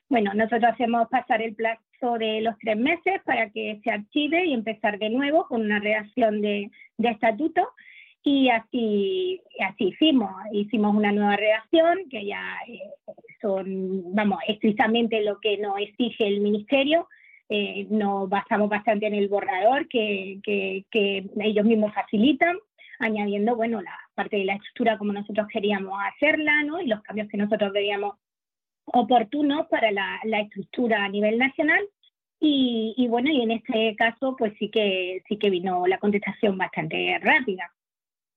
Bueno, 0.08 0.34
nosotros 0.34 0.72
hacemos 0.74 1.08
pasar 1.10 1.42
el 1.42 1.54
plazo 1.56 2.18
de 2.18 2.42
los 2.42 2.58
tres 2.58 2.78
meses 2.78 3.22
para 3.26 3.52
que 3.52 3.80
se 3.84 3.92
archive 3.92 4.46
y 4.46 4.54
empezar 4.54 4.98
de 4.98 5.10
nuevo 5.10 5.46
con 5.48 5.62
una 5.62 5.80
redacción 5.80 6.42
de, 6.42 6.72
de 6.98 7.10
estatuto. 7.10 7.70
Y 8.24 8.50
así, 8.50 9.42
así 9.66 9.86
hicimos, 9.86 10.30
hicimos 10.52 10.94
una 10.94 11.12
nueva 11.12 11.38
redacción 11.38 12.10
que 12.10 12.26
ya 12.26 12.58
eh, 12.68 12.80
son, 13.42 14.14
vamos, 14.14 14.40
estrictamente 14.48 15.24
lo 15.24 15.40
que 15.40 15.58
nos 15.58 15.80
exige 15.80 16.28
el 16.28 16.42
Ministerio. 16.42 17.08
Eh, 17.48 17.88
nos 17.90 18.30
basamos 18.30 18.70
bastante 18.70 19.08
en 19.08 19.16
el 19.16 19.30
borrador 19.30 19.88
que, 19.88 20.40
que, 20.44 21.26
ellos 21.40 21.66
mismos 21.66 21.94
facilitan, 21.94 22.58
añadiendo, 23.00 23.56
bueno, 23.56 23.82
la 23.82 23.98
parte 24.14 24.38
de 24.38 24.46
la 24.46 24.56
estructura 24.56 24.98
como 24.98 25.14
nosotros 25.14 25.48
queríamos 25.48 25.98
hacerla, 26.14 26.64
¿no? 26.64 26.82
Y 26.82 26.88
los 26.88 27.02
cambios 27.02 27.30
que 27.30 27.38
nosotros 27.38 27.72
veíamos 27.72 28.16
oportunos 28.86 29.68
para 29.68 29.92
la, 29.92 30.20
la 30.26 30.42
estructura 30.42 31.06
a 31.06 31.10
nivel 31.10 31.38
nacional. 31.38 31.82
Y, 32.42 32.94
y, 32.98 33.08
bueno, 33.08 33.32
y 33.32 33.42
en 33.42 33.52
este 33.52 33.96
caso, 33.96 34.36
pues 34.38 34.54
sí 34.60 34.70
que 34.70 35.24
sí 35.28 35.38
que 35.38 35.50
vino 35.50 35.88
la 35.88 36.00
contestación 36.00 36.58
bastante 36.58 37.18
rápida. 37.20 37.72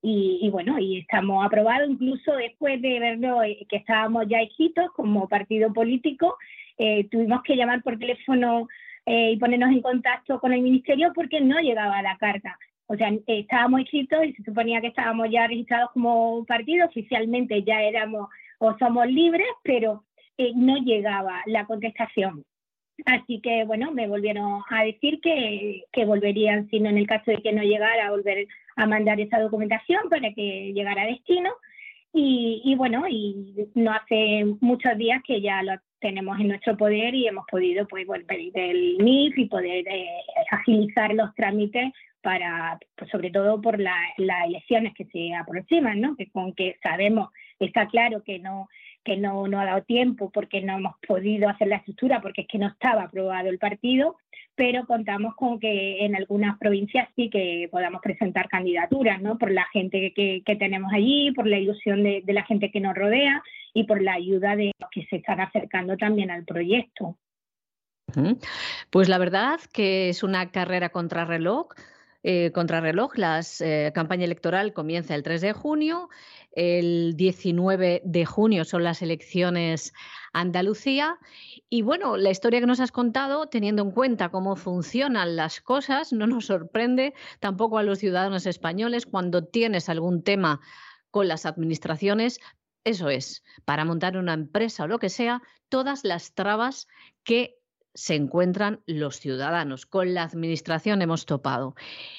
Y, 0.05 0.51
bueno, 0.51 0.81
y 0.81 0.99
estamos 0.99 1.47
aprobados 1.47 1.89
incluso 1.89 2.35
después 2.35 2.83
de 2.83 2.99
verlo 2.99 3.41
eh, 3.45 3.65
que 3.69 3.77
estábamos 3.77 4.27
ya 4.29 4.43
hijitos 4.43 4.91
como 4.97 5.29
partido 5.29 5.73
político, 5.73 6.37
eh, 6.77 7.09
tuvimos 7.09 7.43
que 7.45 7.55
llamar 7.55 7.85
por 7.85 7.97
teléfono 7.97 8.67
eh, 9.07 9.31
y 9.31 9.37
ponernos 9.37 9.71
en 9.71 9.81
contacto 9.81 10.41
con 10.41 10.53
el 10.53 10.61
ministerio 10.61 11.13
porque 11.15 11.41
no 11.41 11.61
llegaba 11.61 12.03
la 12.03 12.19
carta. 12.19 12.59
O 12.87 12.97
sea, 12.97 13.13
estábamos 13.29 13.83
inscritos 13.83 14.25
y 14.25 14.33
se 14.33 14.43
suponía 14.43 14.81
que 14.81 14.89
estábamos 14.89 15.29
ya 15.31 15.47
registrados 15.47 15.91
como 15.93 16.45
partido, 16.47 16.87
oficialmente 16.87 17.63
ya 17.63 17.81
éramos 17.83 18.29
o 18.59 18.77
somos 18.79 19.07
libres, 19.07 19.47
pero 19.63 20.03
no 20.57 20.79
llegaba 20.79 21.43
la 21.47 21.65
contestación. 21.65 22.45
Así 23.05 23.41
que, 23.41 23.65
bueno, 23.65 23.91
me 23.93 24.07
volvieron 24.07 24.63
a 24.69 24.85
decir 24.85 25.21
que, 25.21 25.85
que 25.93 26.05
volverían, 26.05 26.69
sino 26.69 26.89
en 26.89 26.99
el 26.99 27.07
caso 27.07 27.31
de 27.31 27.39
que 27.39 27.53
no 27.53 27.63
llegara, 27.63 28.07
a 28.07 28.11
volver 28.11 28.47
a 28.77 28.87
mandar 28.87 29.21
esa 29.21 29.41
documentación 29.41 30.09
para 30.09 30.33
que 30.33 30.73
llegara 30.73 31.03
a 31.03 31.07
destino. 31.07 31.51
Y, 32.13 32.61
y, 32.65 32.75
bueno, 32.75 33.07
y 33.09 33.55
no 33.75 33.93
hace 33.93 34.45
muchos 34.61 34.97
días 34.99 35.23
que 35.27 35.41
ya 35.41 35.63
lo 35.63 35.73
tenemos 35.99 36.39
en 36.39 36.49
nuestro 36.49 36.77
poder 36.77 37.15
y 37.15 37.27
hemos 37.27 37.47
podido 37.51 37.87
pues 37.87 38.07
pedir 38.27 38.53
el 38.55 38.99
MIF 38.99 39.39
y 39.39 39.47
poder 39.47 39.87
eh, 39.89 40.09
agilizar 40.51 41.15
los 41.15 41.35
trámites 41.35 41.93
para, 42.21 42.79
pues, 42.97 43.11
sobre 43.11 43.31
todo 43.31 43.61
por 43.61 43.81
las 43.81 43.97
elecciones 44.19 44.95
que 44.95 45.07
se 45.07 45.35
aproximan, 45.35 46.01
¿no? 46.01 46.17
Que 46.17 46.31
con 46.31 46.53
que 46.55 46.77
sabemos, 46.83 47.31
está 47.59 47.87
claro 47.87 48.23
que 48.23 48.39
no 48.39 48.69
que 49.05 49.17
no, 49.17 49.47
no 49.49 49.61
ha 49.61 49.65
dado 49.65 49.83
tiempo 49.83 50.31
porque 50.31 50.63
no 50.63 50.77
hemos 50.77 50.95
podido 51.07 51.49
hacer 51.49 51.69
la 51.69 51.77
estructura 51.77 52.21
porque 52.21 52.43
es 52.43 52.49
que 52.49 52.59
no 52.59 52.69
estaba 52.69 53.05
aprobado 53.05 53.49
el 53.49 53.59
partido, 53.59 54.17
pero 54.55 54.87
contamos 54.87 55.35
con 55.37 55.59
que 55.59 56.05
en 56.05 56.15
algunas 56.15 56.59
provincias 56.59 57.09
sí 57.17 57.31
que 57.31 57.69
podamos 57.71 58.01
presentar 58.03 58.49
candidaturas, 58.49 59.21
¿no? 59.21 59.39
Por 59.39 59.51
la 59.51 59.67
gente 59.73 60.13
que, 60.15 60.43
que 60.45 60.57
tenemos 60.57 60.93
allí, 60.93 61.33
por 61.33 61.47
la 61.47 61.59
ilusión 61.59 62.03
de, 62.03 62.23
de, 62.25 62.33
la 62.33 62.45
gente 62.45 62.71
que 62.71 62.81
nos 62.81 62.95
rodea 62.95 63.43
y 63.75 63.85
por 63.85 64.03
la 64.03 64.15
ayuda 64.15 64.57
de 64.57 64.73
los 64.79 64.91
que 64.91 65.07
se 65.07 65.17
están 65.17 65.41
acercando 65.41 65.97
también 65.97 66.31
al 66.31 66.45
proyecto. 66.45 67.17
Pues 68.91 69.09
la 69.09 69.19
verdad 69.19 69.61
que 69.73 70.09
es 70.09 70.23
una 70.23 70.51
carrera 70.51 70.91
contrarreloj. 70.91 71.69
Eh, 72.25 72.53
contrarreloj, 72.53 73.17
la 73.17 73.41
eh, 73.61 73.91
campaña 73.93 74.25
electoral 74.25 74.73
comienza 74.73 75.17
el 75.17 75.25
3 75.25 75.41
de 75.41 75.53
junio, 75.53 76.09
el 76.53 77.15
19 77.17 78.03
de 78.05 78.27
junio 78.27 78.65
son 78.65 78.85
las 78.85 79.03
elecciones 79.03 79.93
Andalucía. 80.33 81.19
Y 81.69 81.83
bueno, 81.83 82.17
la 82.17 82.31
historia 82.31 82.61
que 82.61 82.67
nos 82.67 82.81
has 82.81 82.93
contado, 82.93 83.49
teniendo 83.49 83.83
en 83.83 83.91
cuenta 83.91 84.31
cómo 84.31 84.57
funcionan 84.57 85.37
las 85.37 85.61
cosas, 85.61 86.13
no 86.13 86.27
nos 86.27 86.47
sorprende 86.47 87.15
tampoco 87.41 87.79
a 87.79 87.83
los 87.83 87.99
ciudadanos 87.99 88.47
españoles 88.47 89.07
cuando 89.07 89.45
tienes 89.45 89.89
algún 89.89 90.23
tema 90.23 90.61
con 91.11 91.29
las 91.29 91.47
administraciones. 91.47 92.41
Eso 92.85 93.11
es, 93.11 93.45
para 93.65 93.85
montar 93.85 94.17
una 94.17 94.35
empresa 94.35 94.85
o 94.85 94.89
lo 94.89 94.99
que 94.99 95.09
sea, 95.09 95.43
todas 95.69 96.05
las 96.05 96.35
trabas 96.35 96.89
que 97.23 97.62
se 97.95 98.15
encuentran 98.15 98.81
los 98.87 99.17
ciudadanos. 99.17 99.87
Con 99.87 100.15
la 100.15 100.25
administración 100.25 101.03
hemos 101.03 101.27
topado. 101.27 101.75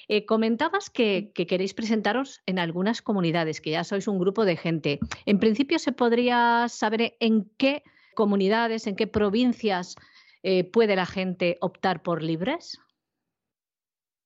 Eh, 0.08 0.26
comentabas 0.26 0.90
que, 0.90 1.32
queréis 1.34 1.74
presentaros 1.74 2.42
en 2.46 2.60
algunas 2.60 3.02
comunidades, 3.02 3.62
que 3.62 3.72
ya 3.72 3.84
sois 3.84 4.08
un 4.08 4.20
grupo 4.20 4.46
de 4.46 4.58
gente. 4.58 5.00
En 5.26 5.40
principio, 5.40 5.80
¿se 5.80 5.92
podría 5.92 6.68
saber 6.70 7.16
en 7.20 7.50
qué 7.58 7.84
comunidades, 8.16 8.88
en 8.88 8.96
qué 8.96 9.08
provincias 9.08 9.96
eh, 10.44 10.64
puede 10.64 10.96
la 10.96 11.06
gente 11.06 11.58
optar 11.62 12.04
por 12.04 12.22
libres? 12.22 12.80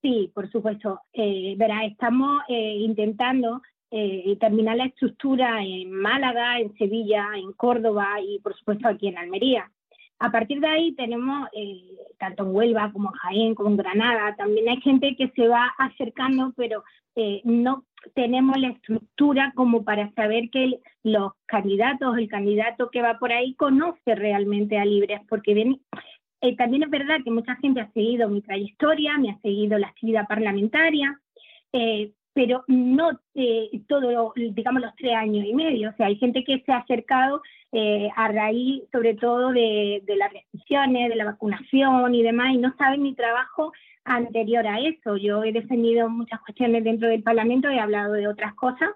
Sí, 0.01 0.31
por 0.33 0.49
supuesto. 0.51 1.01
Eh, 1.13 1.55
verá, 1.57 1.85
estamos 1.85 2.41
intentando 2.49 3.61
terminar 3.89 4.75
la 4.75 4.85
estructura 4.87 5.63
en 5.63 5.89
Málaga, 5.91 6.59
en 6.59 6.75
Sevilla, 6.77 7.29
en 7.35 7.53
Córdoba 7.53 8.19
y, 8.21 8.37
por 8.39 8.53
supuesto, 8.57 8.89
aquí 8.89 9.07
en 9.07 9.17
Almería. 9.17 9.71
A 10.19 10.31
partir 10.31 10.59
de 10.59 10.67
ahí 10.67 10.93
tenemos, 10.93 11.47
eh, 11.53 11.83
tanto 12.17 12.43
en 12.43 12.55
Huelva 12.55 12.91
como 12.91 13.09
en 13.09 13.15
Jaén, 13.15 13.55
como 13.55 13.69
en 13.69 13.77
Granada, 13.77 14.35
también 14.35 14.67
hay 14.67 14.81
gente 14.81 15.15
que 15.15 15.29
se 15.35 15.47
va 15.47 15.71
acercando, 15.77 16.53
pero 16.55 16.83
eh, 17.15 17.41
no 17.43 17.85
tenemos 18.15 18.57
la 18.57 18.69
estructura 18.69 19.51
como 19.55 19.83
para 19.83 20.11
saber 20.13 20.49
que 20.49 20.79
los 21.03 21.33
candidatos, 21.45 22.17
el 22.17 22.27
candidato 22.27 22.89
que 22.89 23.01
va 23.01 23.19
por 23.19 23.31
ahí 23.31 23.53
conoce 23.55 24.15
realmente 24.15 24.79
a 24.79 24.85
Libres, 24.85 25.21
porque 25.29 25.77
eh, 26.41 26.55
también 26.55 26.83
es 26.83 26.89
verdad 26.89 27.17
que 27.23 27.31
mucha 27.31 27.55
gente 27.57 27.81
ha 27.81 27.91
seguido 27.91 28.29
mi 28.29 28.41
trayectoria, 28.41 29.17
me 29.19 29.31
ha 29.31 29.39
seguido 29.41 29.77
la 29.77 29.87
actividad 29.87 30.27
parlamentaria, 30.27 31.19
pero 32.37 32.63
no 32.67 33.19
eh, 33.33 33.81
todo, 33.87 34.31
digamos, 34.35 34.79
los 34.83 34.95
tres 34.95 35.15
años 35.15 35.43
y 35.43 35.55
medio. 35.55 35.89
O 35.89 35.93
sea, 35.93 36.05
hay 36.05 36.17
gente 36.17 36.43
que 36.43 36.61
se 36.63 36.71
ha 36.71 36.77
acercado 36.77 37.41
eh, 37.71 38.09
a 38.15 38.27
raíz, 38.27 38.83
sobre 38.91 39.15
todo, 39.15 39.51
de, 39.51 40.03
las 40.05 40.31
restricciones, 40.31 41.09
de 41.09 41.15
la 41.15 41.25
vacunación 41.25 42.13
y 42.13 42.21
demás, 42.21 42.53
y 42.53 42.59
no 42.59 42.75
saben 42.77 43.01
mi 43.01 43.15
trabajo 43.15 43.73
anterior 44.03 44.67
a 44.67 44.79
eso. 44.81 45.17
Yo 45.17 45.43
he 45.43 45.51
defendido 45.51 46.09
muchas 46.09 46.39
cuestiones 46.41 46.83
dentro 46.83 47.09
del 47.09 47.23
Parlamento, 47.23 47.69
he 47.69 47.79
hablado 47.79 48.13
de 48.13 48.27
otras 48.27 48.53
cosas, 48.53 48.91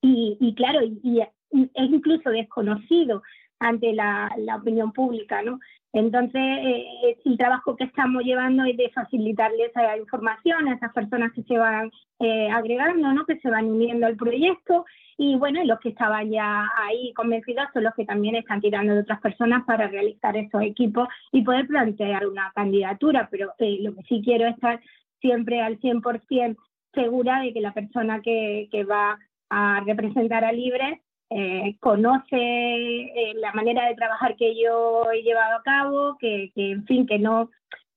y, 0.00 0.54
claro, 0.56 0.80
y, 0.82 1.20
es 1.20 1.28
incluso 1.74 2.30
desconocido 2.30 3.22
ante 3.62 3.92
la, 3.92 4.30
opinión 4.58 4.92
pública, 4.92 5.42
¿no? 5.42 5.58
Entonces, 5.94 6.40
eh, 6.40 7.16
el 7.24 7.36
trabajo 7.36 7.76
que 7.76 7.84
estamos 7.84 8.24
llevando 8.24 8.64
es 8.64 8.76
de 8.78 8.88
facilitarles 8.90 9.70
esa 9.70 9.96
información 9.98 10.68
a 10.68 10.74
esas 10.74 10.92
personas 10.92 11.32
que 11.32 11.42
se 11.42 11.58
van 11.58 11.90
eh, 12.18 12.48
agregando, 12.50 13.12
¿no? 13.12 13.26
que 13.26 13.38
se 13.40 13.50
van 13.50 13.66
uniendo 13.66 14.06
al 14.06 14.16
proyecto. 14.16 14.86
Y 15.18 15.36
bueno, 15.36 15.62
los 15.64 15.78
que 15.80 15.90
estaban 15.90 16.30
ya 16.30 16.66
ahí 16.78 17.12
convencidos 17.12 17.66
son 17.74 17.84
los 17.84 17.94
que 17.94 18.06
también 18.06 18.36
están 18.36 18.62
tirando 18.62 18.94
de 18.94 19.00
otras 19.00 19.20
personas 19.20 19.64
para 19.66 19.86
realizar 19.86 20.34
esos 20.34 20.62
equipos 20.62 21.08
y 21.30 21.42
poder 21.42 21.66
plantear 21.66 22.26
una 22.26 22.50
candidatura. 22.54 23.28
Pero 23.30 23.52
eh, 23.58 23.78
lo 23.82 23.94
que 23.94 24.02
sí 24.04 24.22
quiero 24.24 24.46
es 24.46 24.54
estar 24.54 24.80
siempre 25.20 25.60
al 25.60 25.78
100% 25.78 26.56
segura 26.94 27.40
de 27.40 27.52
que 27.52 27.60
la 27.60 27.74
persona 27.74 28.22
que, 28.22 28.68
que 28.72 28.84
va 28.84 29.18
a 29.50 29.82
representar 29.84 30.46
a 30.46 30.52
Libre 30.52 31.02
eh, 31.34 31.76
conoce 31.80 32.36
eh, 32.36 33.34
la 33.36 33.52
manera 33.52 33.86
de 33.86 33.94
trabajar 33.94 34.36
que 34.36 34.54
yo 34.60 35.10
he 35.12 35.22
llevado 35.22 35.56
a 35.56 35.62
cabo, 35.62 36.16
que, 36.18 36.52
en 36.56 36.84
fin, 36.86 37.06
que 37.06 37.18
no, 37.18 37.50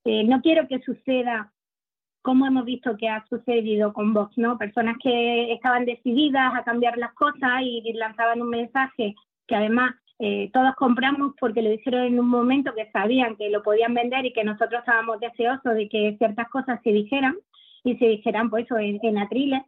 no 0.04 0.40
quiero 0.42 0.68
que 0.68 0.80
suceda 0.80 1.52
como 2.22 2.44
hemos 2.44 2.64
visto 2.64 2.96
que 2.96 3.08
ha 3.08 3.24
sucedido 3.28 3.92
con 3.92 4.12
Vox, 4.12 4.36
¿no? 4.36 4.58
Personas 4.58 4.96
que 5.00 5.52
estaban 5.52 5.84
decididas 5.84 6.52
a 6.56 6.64
cambiar 6.64 6.98
las 6.98 7.14
cosas 7.14 7.62
y 7.62 7.92
lanzaban 7.92 8.42
un 8.42 8.50
mensaje 8.50 9.14
que 9.46 9.54
además 9.54 9.94
eh, 10.18 10.50
todos 10.52 10.74
compramos 10.76 11.34
porque 11.38 11.60
lo 11.60 11.72
hicieron 11.72 12.04
en 12.04 12.18
un 12.18 12.28
momento 12.28 12.74
que 12.74 12.90
sabían 12.90 13.36
que 13.36 13.50
lo 13.50 13.62
podían 13.62 13.92
vender 13.92 14.24
y 14.24 14.32
que 14.32 14.44
nosotros 14.44 14.80
estábamos 14.80 15.20
deseosos 15.20 15.74
de 15.74 15.88
que 15.88 16.16
ciertas 16.16 16.48
cosas 16.48 16.80
se 16.82 16.90
dijeran 16.90 17.36
y 17.84 17.96
se 17.98 18.06
dijeran 18.06 18.48
pues 18.48 18.64
eso 18.64 18.78
en, 18.78 18.98
en 19.02 19.18
atriles 19.18 19.62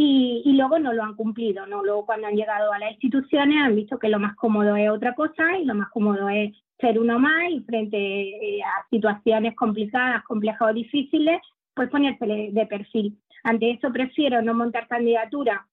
y, 0.00 0.52
luego 0.52 0.78
no 0.78 0.92
lo 0.92 1.02
han 1.02 1.16
cumplido, 1.16 1.66
¿no? 1.66 1.82
Luego 1.82 2.06
cuando 2.06 2.28
han 2.28 2.36
llegado 2.36 2.72
a 2.72 2.78
las 2.78 2.92
instituciones 2.92 3.58
han 3.60 3.74
visto 3.74 3.98
que 3.98 4.08
lo 4.08 4.20
más 4.20 4.36
cómodo 4.36 4.76
es 4.76 4.88
otra 4.90 5.12
cosa 5.16 5.58
y 5.58 5.64
lo 5.64 5.74
más 5.74 5.88
cómodo 5.90 6.28
es 6.28 6.54
ser 6.78 7.00
uno 7.00 7.18
más 7.18 7.50
y 7.50 7.60
frente 7.62 7.96
eh, 7.98 8.62
a 8.62 8.88
situaciones 8.90 9.56
complicadas, 9.56 10.22
complejas 10.22 10.70
o 10.70 10.72
difíciles, 10.72 11.40
pues 11.74 11.90
ponerse 11.90 12.26
de 12.26 12.66
perfil. 12.66 13.18
Ante 13.42 13.72
eso 13.72 13.90
prefiero 13.92 14.40
no 14.40 14.54
montar 14.54 14.86
candidatura 14.86 15.66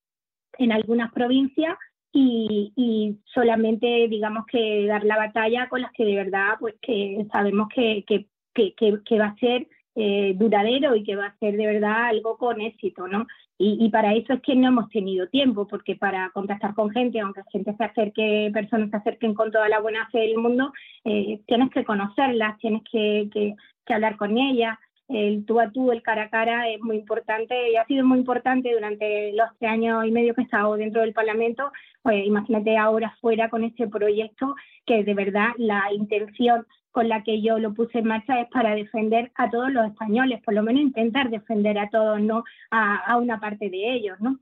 en 0.57 0.71
algunas 0.71 1.11
provincias 1.11 1.77
y, 2.11 2.73
y, 2.75 3.19
solamente 3.31 4.07
digamos 4.07 4.47
que 4.47 4.87
dar 4.87 5.03
la 5.03 5.17
batalla 5.17 5.69
con 5.69 5.81
las 5.81 5.91
que 5.91 6.03
de 6.03 6.15
verdad 6.15 6.55
pues 6.59 6.73
que 6.81 7.27
sabemos 7.31 7.67
que, 7.69 8.03
que 8.05 9.19
va 9.19 9.25
a 9.25 9.35
ser 9.35 9.67
eh, 9.95 10.33
duradero 10.35 10.95
y 10.95 11.03
que 11.03 11.15
va 11.15 11.27
a 11.27 11.37
ser 11.37 11.55
de 11.55 11.67
verdad 11.67 12.07
algo 12.07 12.37
con 12.37 12.59
éxito, 12.59 13.07
¿no? 13.07 13.25
Y, 13.57 13.89
para 13.89 14.13
eso 14.13 14.33
es 14.33 14.41
que 14.41 14.53
no 14.53 14.67
hemos 14.67 14.89
tenido 14.89 15.29
tiempo, 15.29 15.65
porque 15.65 15.95
para 15.95 16.29
contactar 16.31 16.73
con 16.75 16.91
gente, 16.91 17.21
aunque 17.21 17.41
gente 17.53 17.73
se 17.77 17.85
acerque, 17.85 18.51
personas 18.53 18.89
se 18.89 18.97
acerquen 18.97 19.33
con 19.33 19.49
toda 19.49 19.69
la 19.69 19.79
buena 19.79 20.09
fe 20.09 20.19
del 20.19 20.37
mundo, 20.37 20.73
eh, 21.05 21.39
tienes 21.47 21.69
que 21.71 21.85
conocerlas, 21.85 22.57
tienes 22.59 22.81
que, 22.91 23.29
que, 23.31 23.93
hablar 23.93 24.17
con 24.17 24.37
ellas. 24.37 24.77
El 25.07 25.45
tú 25.45 25.61
a 25.61 25.71
tú, 25.71 25.93
el 25.93 26.01
cara 26.01 26.23
a 26.23 26.29
cara 26.29 26.67
es 26.67 26.81
muy 26.81 26.97
importante 26.97 27.71
y 27.71 27.77
ha 27.77 27.85
sido 27.85 28.05
muy 28.05 28.17
importante 28.17 28.73
durante 28.73 29.31
los 29.31 29.47
tres 29.59 29.71
años 29.71 30.05
y 30.05 30.11
medio 30.11 30.33
que 30.33 30.41
he 30.41 30.43
estado 30.43 30.75
dentro 30.75 30.99
del 31.01 31.13
Parlamento. 31.13 31.71
Pues 32.01 32.25
imagínate 32.25 32.75
ahora 32.77 33.15
fuera 33.21 33.49
con 33.49 33.63
este 33.63 33.87
proyecto 33.87 34.55
que 34.85 35.05
de 35.05 35.13
verdad 35.13 35.51
la 35.57 35.93
intención 35.93 36.65
con 36.95 37.09
la 37.09 37.23
que 37.23 37.41
yo 37.41 37.59
lo 37.59 37.73
puse 37.73 37.99
en 37.99 38.07
marcha 38.07 38.39
es 38.39 38.47
para 38.47 38.73
defender 38.73 39.29
a 39.35 39.49
todos 39.49 39.69
los 39.69 39.85
españoles, 39.85 40.41
por 40.45 40.53
lo 40.53 40.63
menos 40.63 40.81
intentar 40.81 41.29
defender 41.29 41.77
a 41.77 41.89
todos, 41.89 42.21
no 42.21 42.45
a, 42.71 42.95
a 42.95 43.17
una 43.17 43.37
parte 43.41 43.69
de 43.69 43.95
ellos, 43.95 44.17
¿no? 44.21 44.39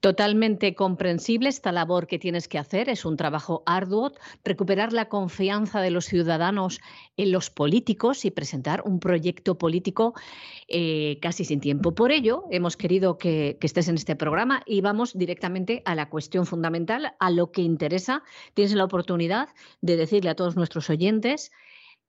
Totalmente 0.00 0.74
comprensible 0.74 1.48
esta 1.48 1.72
labor 1.72 2.06
que 2.06 2.18
tienes 2.18 2.48
que 2.48 2.58
hacer, 2.58 2.88
es 2.88 3.04
un 3.04 3.16
trabajo 3.16 3.62
arduo, 3.66 4.12
recuperar 4.44 4.92
la 4.92 5.08
confianza 5.08 5.80
de 5.80 5.90
los 5.90 6.04
ciudadanos 6.04 6.80
en 7.16 7.32
los 7.32 7.50
políticos 7.50 8.24
y 8.24 8.30
presentar 8.30 8.82
un 8.84 9.00
proyecto 9.00 9.56
político 9.56 10.14
eh, 10.68 11.18
casi 11.20 11.44
sin 11.44 11.60
tiempo. 11.60 11.94
Por 11.94 12.12
ello, 12.12 12.44
hemos 12.50 12.76
querido 12.76 13.16
que, 13.16 13.56
que, 13.60 13.66
estés 13.66 13.88
en 13.88 13.94
este 13.94 14.16
programa 14.16 14.62
y 14.66 14.80
vamos 14.82 15.16
directamente 15.16 15.82
a 15.84 15.94
la 15.94 16.10
cuestión 16.10 16.46
fundamental, 16.46 17.14
a 17.18 17.30
lo 17.30 17.50
que 17.50 17.62
interesa. 17.62 18.22
Tienes 18.54 18.74
la 18.74 18.84
oportunidad 18.84 19.48
de 19.80 19.96
decirle 19.96 20.30
a 20.30 20.36
todos 20.36 20.56
nuestros 20.56 20.90
oyentes 20.90 21.50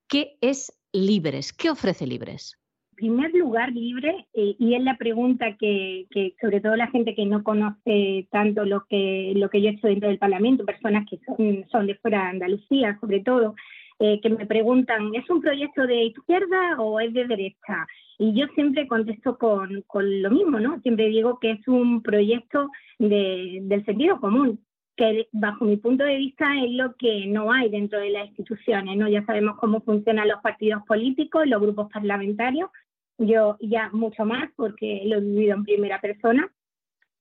qué 0.07 0.37
es 0.41 0.73
Libres, 0.91 1.53
qué 1.53 1.69
ofrece 1.69 2.05
Libres. 2.07 2.57
Primer 2.97 3.33
lugar, 3.33 3.71
libre, 3.71 4.27
eh, 4.33 4.55
y 4.59 4.73
es 4.73 4.83
la 4.83 4.97
pregunta 4.97 5.55
que, 5.57 6.07
sobre 6.41 6.59
todo 6.59 6.75
la 6.75 6.87
gente 6.87 7.15
que 7.15 7.25
no 7.25 7.43
conoce 7.43 8.27
tanto 8.31 8.65
lo 8.65 8.85
que, 8.89 9.33
lo 9.35 9.49
que 9.49 9.61
yo 9.61 9.69
he 9.69 9.73
hecho 9.73 9.87
dentro 9.87 10.09
del 10.09 10.17
Parlamento, 10.17 10.65
personas 10.65 11.05
que 11.09 11.19
son, 11.25 11.65
son 11.71 11.87
de 11.87 11.95
fuera 11.95 12.23
de 12.23 12.29
Andalucía, 12.29 12.97
sobre 12.99 13.21
todo, 13.21 13.55
eh, 13.99 14.19
que 14.21 14.29
me 14.29 14.45
preguntan, 14.45 15.13
¿es 15.15 15.29
un 15.29 15.41
proyecto 15.41 15.87
de 15.87 16.05
izquierda 16.05 16.79
o 16.79 16.99
es 16.99 17.13
de 17.13 17.27
derecha? 17.27 17.87
Y 18.17 18.33
yo 18.33 18.47
siempre 18.55 18.87
contesto 18.87 19.37
con, 19.37 19.83
con 19.87 20.21
lo 20.21 20.31
mismo, 20.31 20.59
¿no? 20.59 20.79
Siempre 20.81 21.07
digo 21.07 21.39
que 21.39 21.51
es 21.51 21.67
un 21.67 22.01
proyecto 22.01 22.69
de, 22.97 23.59
del 23.61 23.85
sentido 23.85 24.19
común, 24.19 24.59
que 24.97 25.27
bajo 25.31 25.63
mi 25.65 25.77
punto 25.77 26.03
de 26.03 26.17
vista 26.17 26.45
es 26.63 26.71
lo 26.71 26.95
que 26.95 27.27
no 27.27 27.51
hay 27.51 27.69
dentro 27.69 27.99
de 27.99 28.09
las 28.09 28.27
instituciones, 28.27 28.97
¿no? 28.97 29.07
Ya 29.07 29.23
sabemos 29.25 29.57
cómo 29.57 29.81
funcionan 29.81 30.27
los 30.27 30.41
partidos 30.41 30.83
políticos, 30.87 31.45
los 31.45 31.61
grupos 31.61 31.87
parlamentarios, 31.91 32.69
yo 33.17 33.57
ya 33.59 33.89
mucho 33.91 34.25
más 34.25 34.49
porque 34.55 35.01
lo 35.05 35.17
he 35.17 35.21
vivido 35.21 35.55
en 35.55 35.63
primera 35.63 35.99
persona 35.99 36.49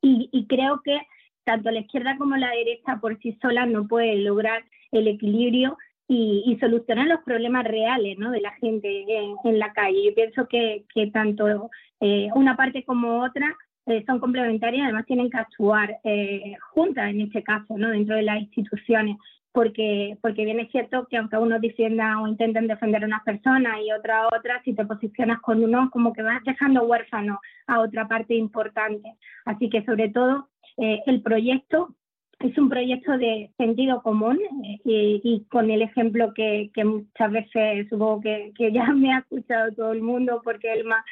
y, 0.01 0.29
y 0.33 0.47
creo 0.47 0.81
que 0.85 1.01
tanto 1.45 1.71
la 1.71 1.81
izquierda 1.81 2.17
como 2.19 2.37
la 2.37 2.51
derecha 2.51 2.99
por 3.01 3.19
sí 3.21 3.39
solas 3.41 3.69
no 3.69 3.87
pueden 3.87 4.25
lograr 4.25 4.65
el 4.91 5.09
equilibrio 5.09 5.79
y, 6.09 6.45
y, 6.47 6.59
solucionar 6.59 7.07
los 7.09 7.21
problemas 7.25 7.65
reales 7.65 8.17
¿no? 8.19 8.31
de 8.31 8.41
la 8.41 8.53
gente 8.53 9.05
en, 9.09 9.35
en 9.43 9.59
la 9.59 9.73
calle. 9.73 10.05
Yo 10.05 10.15
pienso 10.15 10.47
que, 10.47 10.85
que 10.95 11.09
tanto 11.09 11.71
eh, 12.01 12.29
una 12.35 12.57
parte 12.57 12.85
como 12.85 13.25
otra 13.25 13.57
eh, 13.87 14.05
son 14.07 14.21
complementarias, 14.21 14.85
además 14.85 15.07
tienen 15.07 15.31
que 15.31 15.39
actuar 15.39 15.99
eh, 16.05 16.55
juntas 16.73 17.11
en 17.11 17.23
este 17.23 17.43
caso, 17.43 17.77
¿no? 17.77 17.91
dentro 17.91 18.17
de 18.17 18.23
las 18.23 18.41
instituciones, 18.41 19.17
porque, 19.57 20.19
porque 20.21 20.45
bien 20.45 20.61
es 20.61 20.71
cierto 20.71 21.07
que 21.09 21.17
aunque 21.17 21.39
unos 21.39 21.63
defiendan 21.63 22.19
o 22.19 22.29
intenten 22.29 22.67
defender 22.67 23.03
a 23.03 23.07
unas 23.07 23.23
personas 23.23 23.79
y 23.83 23.91
otra 23.91 24.25
a 24.25 24.27
otras, 24.27 24.63
si 24.65 24.75
te 24.75 24.85
posicionas 24.85 25.41
con 25.41 25.65
uno, 25.65 25.89
como 25.91 26.13
que 26.13 26.21
vas 26.21 26.45
dejando 26.45 26.85
huérfano 26.85 27.41
a 27.67 27.81
otra 27.81 28.07
parte 28.07 28.35
importante. 28.35 29.15
Así 29.47 29.71
que 29.71 29.83
sobre 29.87 30.11
todo 30.11 30.51
eh, 30.77 31.01
el 31.07 31.23
proyecto 31.23 31.97
es 32.41 32.59
un 32.59 32.69
proyecto 32.69 33.17
de 33.17 33.51
sentido 33.57 34.03
común 34.03 34.39
eh, 34.85 35.21
y, 35.25 35.47
con 35.49 35.71
el 35.71 35.81
ejemplo 35.81 36.35
que, 36.35 36.71
muchas 36.85 37.33
veces 37.33 37.89
supongo 37.89 38.21
que, 38.21 38.53
ya 38.71 38.85
me 38.93 39.15
ha 39.15 39.21
escuchado 39.21 39.73
todo 39.73 39.93
el 39.93 40.03
mundo 40.03 40.43
porque 40.45 40.71
el 40.71 40.85
más 40.85 41.03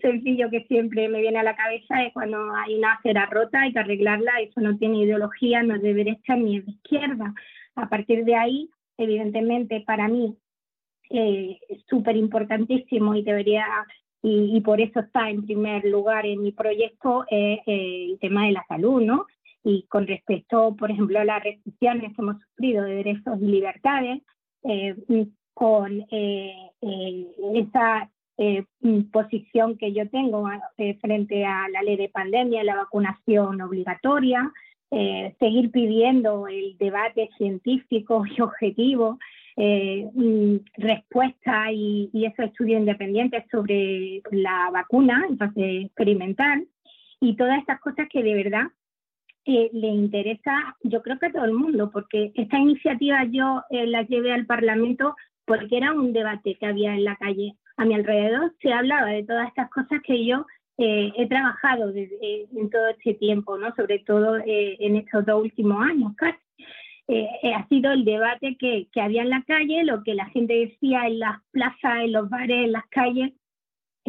sencillo 0.00 0.50
que 0.50 0.62
siempre 0.68 1.08
me 1.08 1.20
viene 1.20 1.40
a 1.40 1.42
la 1.42 1.56
cabeza 1.56 2.04
es 2.04 2.12
cuando 2.12 2.38
hay 2.54 2.76
una 2.76 2.92
acera 2.92 3.26
rota, 3.26 3.62
hay 3.62 3.72
que 3.72 3.80
arreglarla, 3.80 4.38
eso 4.40 4.60
no 4.60 4.78
tiene 4.78 5.02
ideología, 5.02 5.64
no 5.64 5.74
es 5.74 5.82
de 5.82 5.94
derecha 5.94 6.36
ni 6.36 6.60
de 6.60 6.70
izquierda. 6.70 7.34
A 7.78 7.88
partir 7.88 8.24
de 8.24 8.34
ahí, 8.34 8.70
evidentemente, 8.96 9.80
para 9.86 10.08
mí 10.08 10.36
eh, 11.10 11.58
súper 11.88 12.16
importantísimo 12.16 13.14
y 13.14 13.22
debería 13.22 13.66
y, 14.20 14.60
por 14.62 14.80
eso 14.80 14.98
está 14.98 15.30
en 15.30 15.46
primer 15.46 15.84
lugar 15.84 16.26
en 16.26 16.42
mi 16.42 16.50
proyecto 16.50 17.24
eh, 17.30 17.60
el 17.66 18.18
tema 18.18 18.46
de 18.46 18.52
la 18.52 18.64
salud, 18.68 19.00
¿no? 19.00 19.26
y 19.64 19.82
con 19.88 20.06
respecto, 20.06 20.74
por 20.76 20.90
ejemplo, 20.90 21.20
a 21.20 21.24
las 21.24 21.42
restricciones 21.42 22.14
que 22.14 22.22
hemos 22.22 22.40
sufrido 22.40 22.84
de 22.84 22.94
derechos 22.96 23.38
y 23.40 23.46
libertades, 23.46 24.22
eh, 24.64 24.96
con 25.52 26.06
eh, 26.10 26.70
eh, 26.80 27.26
esa 27.54 28.10
posición 29.12 29.76
que 29.76 29.92
yo 29.92 30.08
tengo 30.08 30.48
frente 31.00 31.44
a 31.44 31.68
la 31.68 31.82
ley 31.82 31.96
de 31.96 32.08
pandemia, 32.08 32.62
la 32.62 32.76
vacunación 32.76 33.60
obligatoria, 33.60 34.52
seguir 34.90 35.70
pidiendo 35.70 36.48
el 36.48 36.76
debate 36.78 37.28
científico 37.36 38.24
y 38.26 38.40
objetivo, 38.40 39.18
mm, 39.56 40.56
respuesta 40.76 41.70
y, 41.72 42.10
y, 42.12 42.24
esos 42.24 42.46
estudios 42.46 42.80
independientes 42.80 43.44
sobre 43.50 44.22
la 44.30 44.70
vacuna 44.72 45.26
en 45.28 45.36
fase 45.36 45.80
experimental 45.82 46.66
y 47.20 47.36
todas 47.36 47.58
estas 47.58 47.80
cosas 47.80 48.08
que 48.10 48.22
de 48.22 48.34
verdad 48.34 48.68
le 49.48 49.88
interesa, 49.88 50.76
yo 50.82 51.02
creo 51.02 51.18
que 51.18 51.26
a 51.26 51.32
todo 51.32 51.44
el 51.44 51.54
mundo, 51.54 51.90
porque 51.90 52.32
esta 52.34 52.58
iniciativa 52.58 53.24
yo 53.24 53.62
eh, 53.70 53.86
la 53.86 54.02
llevé 54.02 54.32
al 54.32 54.46
Parlamento 54.46 55.16
porque 55.46 55.78
era 55.78 55.92
un 55.92 56.12
debate 56.12 56.56
que 56.56 56.66
había 56.66 56.94
en 56.94 57.04
la 57.04 57.16
calle. 57.16 57.54
A 57.78 57.84
mi 57.86 57.94
alrededor 57.94 58.54
se 58.60 58.72
hablaba 58.72 59.06
de 59.06 59.24
todas 59.24 59.48
estas 59.48 59.70
cosas 59.70 60.00
que 60.04 60.26
yo 60.26 60.44
eh, 60.78 61.12
he 61.16 61.26
trabajado 61.26 61.92
desde, 61.92 62.48
en 62.54 62.70
todo 62.70 62.88
este 62.88 63.14
tiempo, 63.14 63.58
¿no? 63.58 63.74
sobre 63.74 63.98
todo 64.00 64.38
eh, 64.38 64.76
en 64.80 64.96
estos 64.96 65.26
dos 65.26 65.42
últimos 65.42 65.82
años 65.84 66.12
casi. 66.16 66.38
ha 67.54 67.66
sido 67.68 67.92
el 67.92 68.04
debate 68.04 68.56
que, 68.58 68.88
que 68.92 69.00
había 69.00 69.22
en 69.22 69.30
la 69.30 69.42
calle, 69.46 69.84
lo 69.84 70.02
que 70.02 70.14
la 70.14 70.26
gente 70.26 70.54
decía 70.54 71.06
en 71.06 71.18
las 71.18 71.38
plazas, 71.50 72.04
en 72.04 72.12
los 72.12 72.28
bares, 72.28 72.64
en 72.64 72.72
las 72.72 72.86
calles, 72.88 73.32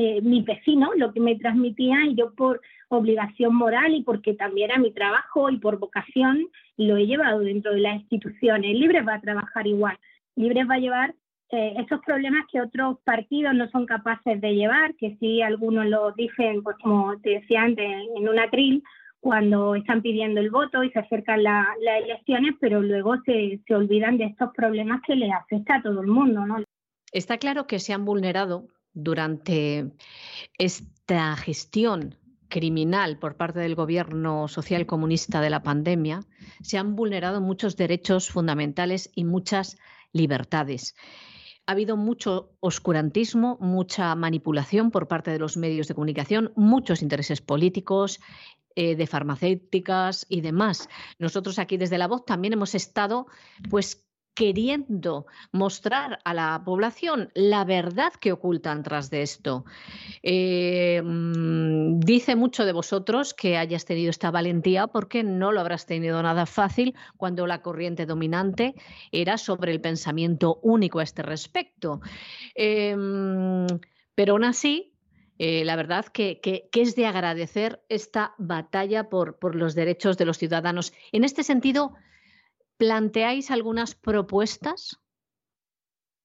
eh, 0.02 0.22
mis 0.22 0.46
vecinos, 0.46 0.92
lo 0.96 1.12
que 1.12 1.20
me 1.20 1.36
transmitían, 1.36 2.12
y 2.12 2.16
yo 2.16 2.34
por 2.34 2.62
obligación 2.88 3.54
moral 3.54 3.94
y 3.94 4.02
porque 4.02 4.34
también 4.34 4.72
era 4.72 4.80
mi 4.80 4.94
trabajo 4.94 5.50
y 5.50 5.58
por 5.58 5.78
vocación 5.78 6.48
lo 6.78 6.96
he 6.96 7.06
llevado 7.06 7.40
dentro 7.40 7.74
de 7.74 7.82
las 7.82 7.96
instituciones. 8.00 8.80
Libres 8.80 9.06
va 9.06 9.16
a 9.16 9.20
trabajar 9.20 9.68
igual, 9.68 9.98
Libres 10.38 10.70
va 10.70 10.76
a 10.76 10.80
llevar 10.80 11.16
eh, 11.52 11.74
esos 11.78 12.00
problemas 12.06 12.46
que 12.52 12.62
otros 12.62 12.98
partidos 13.04 13.56
no 13.56 13.68
son 13.70 13.86
capaces 13.86 14.40
de 14.40 14.54
llevar, 14.54 14.96
que 14.96 15.18
sí 15.20 15.42
algunos 15.42 15.86
lo 15.88 16.12
dicen, 16.12 16.62
pues 16.62 16.78
como 16.82 17.20
te 17.22 17.32
decía 17.32 17.64
antes, 17.64 17.86
en 18.16 18.30
un 18.30 18.40
atril, 18.40 18.84
cuando 19.20 19.76
están 19.76 20.02
pidiendo 20.02 20.40
el 20.40 20.50
voto 20.50 20.84
y 20.84 20.92
se 20.92 21.00
acercan 21.00 21.44
las 21.44 21.66
elecciones, 22.04 22.56
pero 22.60 22.82
luego 22.82 23.16
se, 23.26 23.60
olvidan 23.74 24.18
de 24.18 24.26
estos 24.26 24.52
problemas 24.56 25.02
que 25.06 25.16
les 25.16 25.32
afecta 25.34 25.76
a 25.76 25.82
todo 25.82 26.02
el 26.02 26.08
mundo. 26.08 26.44
Está 27.12 27.38
claro 27.38 27.68
que 27.68 27.80
se 27.80 27.94
han 27.94 28.06
vulnerado 28.06 28.68
durante 28.94 29.92
esta 30.58 31.36
gestión 31.36 32.16
criminal 32.48 33.18
por 33.18 33.36
parte 33.36 33.60
del 33.60 33.76
gobierno 33.76 34.48
social 34.48 34.86
comunista 34.86 35.42
de 35.42 35.50
la 35.50 35.64
pandemia, 35.64 36.22
se 36.62 36.78
han 36.78 36.96
vulnerado 36.96 37.42
muchos 37.42 37.76
derechos 37.76 38.30
fundamentales 38.30 39.12
y 39.16 39.24
muchas 39.24 39.78
libertades. 40.14 40.96
Ha 41.66 41.74
habido 41.74 41.98
mucho 41.98 42.52
oscurantismo, 42.60 43.58
mucha 43.60 44.16
manipulación 44.16 44.90
por 44.92 45.08
parte 45.08 45.32
de 45.32 45.40
los 45.40 45.56
medios 45.56 45.88
de 45.88 45.94
comunicación, 45.94 46.52
muchos 46.56 47.02
intereses 47.02 47.42
políticos, 47.42 48.20
eh, 48.76 48.96
de 48.96 49.08
farmacéuticas 49.08 50.26
y 50.30 50.42
demás. 50.42 50.90
Nosotros 51.18 51.60
aquí 51.60 51.78
desde 51.78 51.98
La 51.98 52.08
Voz 52.08 52.26
también 52.26 52.54
hemos 52.54 52.76
estado 52.76 53.28
pues 53.70 54.09
queriendo 54.40 55.26
mostrar 55.52 56.20
a 56.24 56.34
la 56.34 56.62
población 56.64 57.30
la 57.34 57.66
verdad 57.66 58.14
que 58.14 58.32
ocultan 58.32 58.84
tras 58.84 59.10
de 59.10 59.22
esto. 59.22 59.66
Eh, 60.24 61.02
mm, 61.04 62.00
dice 62.00 62.38
mucho 62.38 62.64
de 62.64 62.72
vosotros 62.72 63.34
que 63.34 63.58
hayas 63.58 63.84
tenido 63.84 64.10
esta 64.10 64.32
valentía 64.32 64.88
porque 64.88 65.26
no 65.26 65.52
lo 65.52 65.60
habrás 65.60 65.86
tenido 65.86 66.24
nada 66.24 66.46
fácil 66.46 66.96
cuando 67.18 67.48
la 67.48 67.62
corriente 67.62 68.06
dominante 68.06 68.76
era 69.12 69.38
sobre 69.38 69.74
el 69.74 69.82
pensamiento 69.82 70.62
único 70.64 71.00
a 71.00 71.04
este 71.04 71.22
respecto. 71.22 72.00
Mm, 72.56 73.66
pero 74.16 74.32
aún 74.32 74.46
así, 74.46 74.94
eh, 75.38 75.66
la 75.66 75.76
verdad 75.76 76.06
que, 76.06 76.40
es 76.72 76.96
de 76.96 77.08
agradecer 77.08 77.82
esta 77.90 78.36
batalla 78.38 79.10
por 79.10 79.54
los 79.54 79.76
derechos 79.76 80.18
de 80.18 80.24
los 80.24 80.38
ciudadanos. 80.38 80.94
En 81.12 81.26
este 81.26 81.44
sentido, 81.44 81.94
¿Planteáis 82.80 83.52
algunas 83.52 83.94
propuestas? 83.94 84.98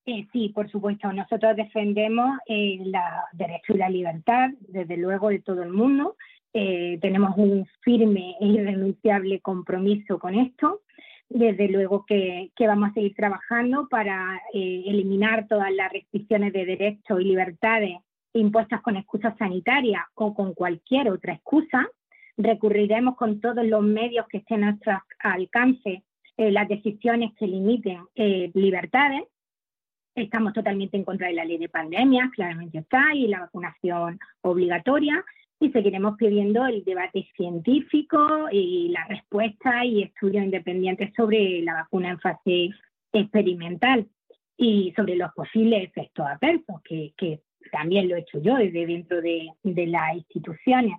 Eh, 0.06 0.28
sí, 0.32 0.50
por 0.50 0.70
supuesto. 0.70 1.12
Nosotros 1.12 1.56
defendemos 1.56 2.38
el 2.46 2.92
derecho 3.32 3.74
y 3.74 3.78
la 3.78 3.90
libertad, 3.90 4.50
desde 4.60 4.96
luego, 4.96 5.30
de 5.30 5.40
todo 5.40 5.64
el 5.64 5.70
mundo. 5.70 6.16
Eh, 6.52 7.00
tenemos 7.02 7.36
un 7.36 7.66
firme 7.80 8.36
e 8.40 8.46
irrenunciable 8.46 9.40
compromiso 9.40 10.20
con 10.20 10.36
esto. 10.36 10.82
Desde 11.28 11.66
luego 11.68 12.06
que, 12.06 12.52
vamos 12.60 12.90
a 12.90 12.94
seguir 12.94 13.16
trabajando 13.16 13.88
para 13.88 14.40
eh, 14.52 14.84
eliminar 14.86 15.48
todas 15.48 15.72
las 15.72 15.92
restricciones 15.92 16.52
de 16.52 16.66
derechos 16.66 17.20
y 17.20 17.24
libertades 17.24 17.98
impuestas 18.32 18.80
con 18.80 18.96
excusas 18.96 19.36
sanitarias 19.38 20.04
o 20.14 20.32
con 20.32 20.54
cualquier 20.54 21.10
otra 21.10 21.32
excusa. 21.32 21.88
Recurriremos 22.36 23.16
con 23.16 23.40
todos 23.40 23.66
los 23.66 23.82
medios 23.82 24.28
que 24.28 24.38
estén 24.38 24.62
a 24.62 24.70
nuestro 24.70 25.02
alcance 25.18 26.04
eh, 26.36 26.50
las 26.50 26.68
decisiones 26.68 27.32
que 27.38 27.46
limiten 27.46 28.00
eh, 28.14 28.50
libertades. 28.54 29.22
Estamos 30.14 30.52
totalmente 30.52 30.96
en 30.96 31.04
contra 31.04 31.28
de 31.28 31.34
la 31.34 31.44
ley 31.44 31.58
de 31.58 31.68
pandemia, 31.68 32.30
claramente 32.34 32.78
está, 32.78 33.14
y 33.14 33.26
la 33.26 33.40
vacunación 33.40 34.18
obligatoria. 34.42 35.24
Y 35.60 35.70
seguiremos 35.70 36.16
pidiendo 36.16 36.66
el 36.66 36.84
debate 36.84 37.28
científico 37.36 38.48
y 38.50 38.88
la 38.88 39.04
respuesta 39.06 39.84
y 39.84 40.02
estudios 40.02 40.44
independientes 40.44 41.12
sobre 41.16 41.62
la 41.62 41.74
vacuna 41.74 42.10
en 42.10 42.20
fase 42.20 42.70
experimental 43.12 44.06
y 44.56 44.92
sobre 44.94 45.16
los 45.16 45.32
posibles 45.32 45.84
efectos 45.84 46.26
adversos, 46.26 46.82
que, 46.84 47.12
que 47.16 47.40
también 47.72 48.08
lo 48.08 48.16
he 48.16 48.20
hecho 48.20 48.40
yo 48.42 48.56
desde 48.56 48.86
dentro 48.86 49.20
de, 49.20 49.48
de 49.62 49.86
las 49.86 50.16
instituciones. 50.16 50.96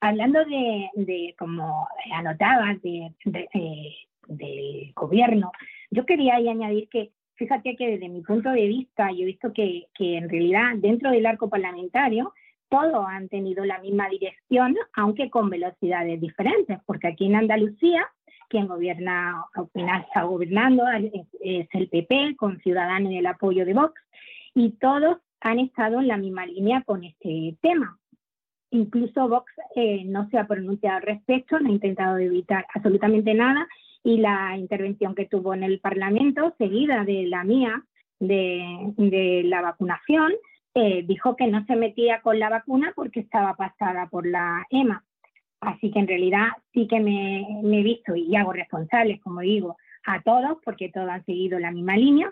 Hablando 0.00 0.44
de, 0.44 0.90
de 0.94 1.34
como 1.38 1.88
anotabas, 2.12 2.82
de, 2.82 3.14
de, 3.24 3.48
eh, 3.54 3.94
del 4.28 4.92
gobierno. 4.94 5.52
Yo 5.90 6.06
quería 6.06 6.36
ahí 6.36 6.48
añadir 6.48 6.88
que 6.88 7.10
fíjate 7.34 7.76
que 7.76 7.92
desde 7.92 8.08
mi 8.08 8.22
punto 8.22 8.50
de 8.50 8.66
vista 8.66 9.10
yo 9.10 9.22
he 9.22 9.26
visto 9.26 9.52
que, 9.52 9.86
que 9.94 10.16
en 10.16 10.28
realidad 10.28 10.74
dentro 10.76 11.10
del 11.10 11.26
arco 11.26 11.48
parlamentario 11.48 12.32
todos 12.68 13.06
han 13.08 13.28
tenido 13.28 13.64
la 13.64 13.78
misma 13.78 14.08
dirección, 14.08 14.76
aunque 14.94 15.30
con 15.30 15.50
velocidades 15.50 16.20
diferentes, 16.20 16.78
porque 16.86 17.08
aquí 17.08 17.26
en 17.26 17.36
Andalucía 17.36 18.08
quien 18.48 18.68
gobierna, 18.68 19.44
al 19.54 19.68
final 19.70 20.02
está 20.02 20.22
gobernando, 20.22 20.84
es, 21.40 21.66
el 21.72 21.88
PP, 21.88 22.36
con 22.36 22.60
Ciudadanos 22.60 23.12
y 23.12 23.18
el 23.18 23.26
apoyo 23.26 23.64
de 23.64 23.74
Vox, 23.74 24.00
y 24.54 24.70
todos 24.72 25.18
han 25.40 25.58
estado 25.58 26.00
en 26.00 26.08
la 26.08 26.16
misma 26.16 26.46
línea 26.46 26.82
con 26.82 27.02
este 27.04 27.56
tema. 27.60 27.98
Incluso 28.70 29.28
Vox 29.28 29.52
eh, 29.74 30.04
no 30.04 30.28
se 30.30 30.38
ha 30.38 30.46
pronunciado 30.46 30.98
al 30.98 31.02
respecto, 31.02 31.58
no 31.58 31.68
ha 31.68 31.72
intentado 31.72 32.18
evitar 32.18 32.64
absolutamente 32.72 33.34
nada, 33.34 33.66
y 34.04 34.18
la 34.18 34.56
intervención 34.56 35.14
que 35.14 35.24
tuvo 35.24 35.54
en 35.54 35.64
el 35.64 35.80
Parlamento, 35.80 36.54
seguida 36.58 37.04
de 37.04 37.26
la 37.26 37.42
mía, 37.42 37.82
de, 38.20 39.42
la 39.46 39.62
vacunación, 39.62 40.32
eh, 40.74 41.02
dijo 41.06 41.36
que 41.36 41.46
no 41.46 41.64
se 41.64 41.74
metía 41.74 42.20
con 42.20 42.38
la 42.38 42.50
vacuna 42.50 42.92
porque 42.94 43.20
estaba 43.20 43.54
pasada 43.54 44.06
por 44.10 44.26
la 44.26 44.66
EMA. 44.70 45.02
Así 45.60 45.90
que 45.90 46.00
en 46.00 46.08
realidad 46.08 46.48
sí 46.74 46.86
que 46.86 47.00
me, 47.00 47.40
he 47.62 47.82
visto 47.82 48.14
y 48.14 48.36
hago 48.36 48.52
responsables, 48.52 49.22
como 49.22 49.40
digo, 49.40 49.78
a 50.04 50.20
todos, 50.20 50.58
porque 50.62 50.90
todos 50.90 51.08
han 51.08 51.24
seguido 51.24 51.58
la 51.58 51.70
misma 51.70 51.96
línea. 51.96 52.30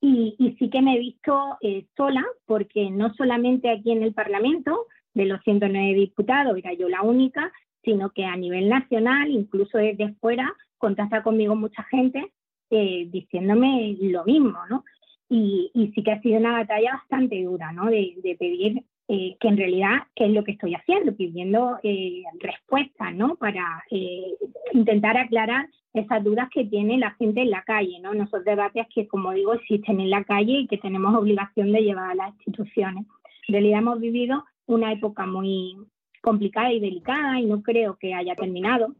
Y, 0.00 0.56
sí 0.58 0.70
que 0.70 0.80
me 0.80 0.94
he 0.94 0.98
visto 0.98 1.58
eh, 1.60 1.84
sola, 1.96 2.24
porque 2.46 2.88
no 2.90 3.12
solamente 3.14 3.68
aquí 3.68 3.92
en 3.92 4.02
el 4.02 4.14
Parlamento, 4.14 4.86
de 5.12 5.26
los 5.26 5.42
109 5.42 5.98
diputados, 5.98 6.56
era 6.56 6.72
yo 6.72 6.88
la 6.88 7.02
única, 7.02 7.52
sino 7.82 8.10
que 8.10 8.24
a 8.24 8.36
nivel 8.36 8.68
nacional, 8.68 9.28
incluso 9.30 9.76
desde 9.76 10.14
fuera, 10.14 10.54
contacta 10.78 11.22
conmigo 11.22 11.54
mucha 11.54 11.82
gente 11.84 12.32
eh, 12.70 13.08
diciéndome 13.10 13.96
lo 14.00 14.24
mismo, 14.24 14.58
¿no? 14.70 14.84
Y, 15.28 15.70
sí 15.94 16.02
que 16.02 16.12
ha 16.12 16.22
sido 16.22 16.38
una 16.38 16.52
batalla 16.52 16.94
bastante 16.94 17.42
dura, 17.42 17.70
¿no? 17.72 17.86
de 17.86 18.36
pedir 18.38 18.82
eh, 19.10 19.38
que 19.40 19.48
en 19.48 19.56
realidad 19.56 20.02
qué 20.14 20.26
es 20.26 20.32
lo 20.32 20.44
que 20.44 20.52
estoy 20.52 20.74
haciendo, 20.74 21.16
pidiendo 21.16 21.78
eh, 21.82 22.24
respuestas, 22.40 23.14
¿no? 23.14 23.36
Para 23.36 23.82
eh, 23.90 24.34
intentar 24.74 25.16
aclarar 25.16 25.66
esas 25.94 26.22
dudas 26.22 26.50
que 26.52 26.66
tiene 26.66 26.98
la 26.98 27.12
gente 27.12 27.40
en 27.40 27.50
la 27.50 27.62
calle, 27.62 28.00
¿no? 28.00 28.12
Esos 28.12 28.44
debates 28.44 28.86
que, 28.94 29.08
como 29.08 29.32
digo, 29.32 29.54
existen 29.54 30.00
en 30.00 30.10
la 30.10 30.24
calle 30.24 30.58
y 30.58 30.66
que 30.66 30.76
tenemos 30.76 31.14
obligación 31.14 31.72
de 31.72 31.84
llevar 31.84 32.10
a 32.10 32.14
las 32.16 32.34
instituciones. 32.34 33.06
En 33.48 33.54
realidad 33.54 33.78
hemos 33.78 33.98
vivido 33.98 34.44
una 34.66 34.92
época 34.92 35.24
muy 35.24 35.74
complicada 36.22 36.72
y 36.72 36.80
delicada 36.80 37.40
y 37.40 37.46
no 37.46 37.62
creo 37.62 37.96
que 37.96 38.14
haya 38.14 38.34
terminado. 38.34 38.94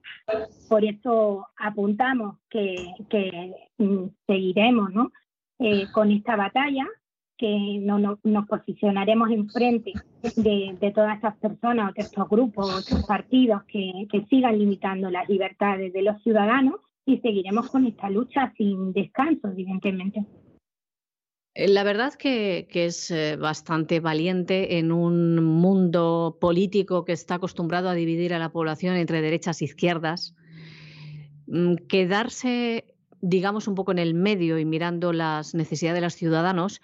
Por 0.69 0.85
eso 0.85 1.47
apuntamos 1.57 2.39
que, 2.49 2.77
que 3.09 3.55
mm, 3.79 4.05
seguiremos 4.27 4.93
¿no? 4.93 5.13
con 5.93 6.11
esta 6.13 6.37
batalla 6.37 6.87
que 7.37 7.79
no, 7.81 7.99
nos 7.99 8.49
posicionaremos 8.49 9.31
enfrente 9.31 9.93
de, 10.37 10.77
de 10.81 10.91
todas 10.91 11.17
estas 11.17 11.37
personas 11.37 11.91
o 11.91 11.93
de 11.95 12.03
estos 12.03 12.29
grupos 12.29 12.75
o 12.75 12.79
estos 12.81 13.07
partidos 13.07 13.63
que, 13.65 14.07
que 14.11 14.25
sigan 14.27 14.59
limitando 14.59 15.09
las 15.09 15.29
libertades 15.29 15.93
de 15.93 16.03
los 16.03 16.21
ciudadanos 16.23 16.81
y 17.07 17.19
seguiremos 17.19 17.71
con 17.71 17.87
esta 17.87 18.11
lucha 18.11 18.53
sin 18.57 18.93
descanso, 18.93 19.49
evidentemente. 19.49 20.27
Eh, 21.59 21.67
la 21.67 21.83
verdad 21.83 22.15
que, 22.15 22.69
es 22.73 23.11
eh, 23.11 23.35
bastante 23.35 23.99
valiente 23.99 24.79
en 24.79 24.93
un 24.93 25.43
mundo 25.43 26.39
político 26.41 27.05
que 27.05 27.11
está 27.11 27.35
acostumbrado 27.35 27.89
a 27.89 27.95
dividir 27.95 28.33
a 28.33 28.39
la 28.39 28.53
población 28.53 28.95
entre 28.95 29.21
derechas 29.23 29.61
e 29.61 29.65
izquierdas. 29.65 30.37
Mm, 31.49 31.75
quedarse, 31.89 32.95
digamos, 33.21 33.67
un 33.67 33.75
poco 33.75 33.91
en 33.91 33.99
el 33.99 34.15
medio 34.15 34.57
y 34.61 34.65
mirando 34.65 35.13
las 35.13 35.57
necesidades 35.57 35.97
de 35.97 36.07
los 36.07 36.15
ciudadanos 36.15 36.81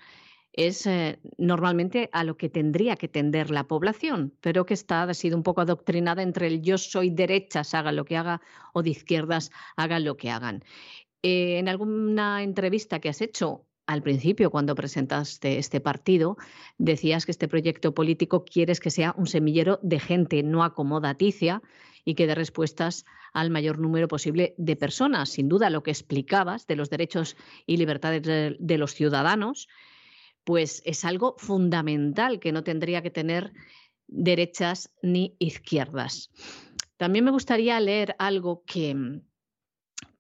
es 0.53 0.87
eh, 0.87 1.21
normalmente 1.39 2.11
a 2.13 2.25
lo 2.25 2.37
que 2.37 2.49
tendría 2.49 2.97
que 2.97 3.07
tender 3.07 3.51
la 3.51 3.69
población, 3.69 4.35
pero 4.41 4.67
que 4.67 4.75
está, 4.75 5.05
ha 5.05 5.15
sido 5.15 5.37
un 5.37 5.45
poco 5.45 5.61
adoctrinada 5.61 6.23
entre 6.25 6.49
el 6.49 6.63
yo 6.63 6.79
soy 6.79 7.11
derechas, 7.11 7.75
haga 7.75 7.93
lo 7.93 8.05
que 8.05 8.17
haga, 8.17 8.41
o 8.73 8.83
de 8.83 8.91
izquierdas, 8.91 9.53
haga 9.77 10.01
lo 10.01 10.17
que 10.17 10.31
hagan. 10.31 10.65
En 11.23 11.69
alguna 11.69 12.43
entrevista 12.43 12.99
que 12.99 13.09
has 13.09 13.21
hecho 13.21 13.67
al 13.87 14.03
principio, 14.03 14.51
cuando 14.51 14.75
presentaste 14.75 15.59
este 15.59 15.81
partido, 15.81 16.37
decías 16.79 17.27
que 17.27 17.33
este 17.33 17.49
proyecto 17.49 17.95
político 17.95 18.45
quieres 18.45 18.81
que 18.81 18.91
sea 18.91 19.15
un 19.17 19.27
semillero 19.27 19.79
de 19.83 20.01
gente 20.01 20.43
no 20.43 20.65
acomodaticia 20.65 21.63
y 22.05 22.15
que 22.15 22.27
dé 22.27 22.35
respuestas 22.35 23.05
al 23.33 23.51
mayor 23.51 23.79
número 23.79 24.09
posible 24.09 24.55
de 24.59 24.77
personas. 24.77 25.31
Sin 25.31 25.49
duda, 25.49 25.71
lo 25.71 25.83
que 25.83 25.91
explicabas 25.91 26.67
de 26.67 26.77
los 26.77 26.89
derechos 26.89 27.37
y 27.67 27.77
libertades 27.77 28.57
de 28.59 28.79
los 28.79 28.95
ciudadanos 28.95 29.69
pues 30.45 30.83
es 30.85 31.05
algo 31.05 31.35
fundamental 31.39 32.39
que 32.39 32.53
no 32.53 32.63
tendría 32.63 33.03
que 33.03 33.11
tener 33.11 33.53
derechas 34.07 34.93
ni 35.03 35.35
izquierdas. 35.39 36.31
También 36.97 37.25
me 37.25 37.31
gustaría 37.31 37.81
leer 37.81 38.15
algo 38.19 38.63
que, 38.67 39.21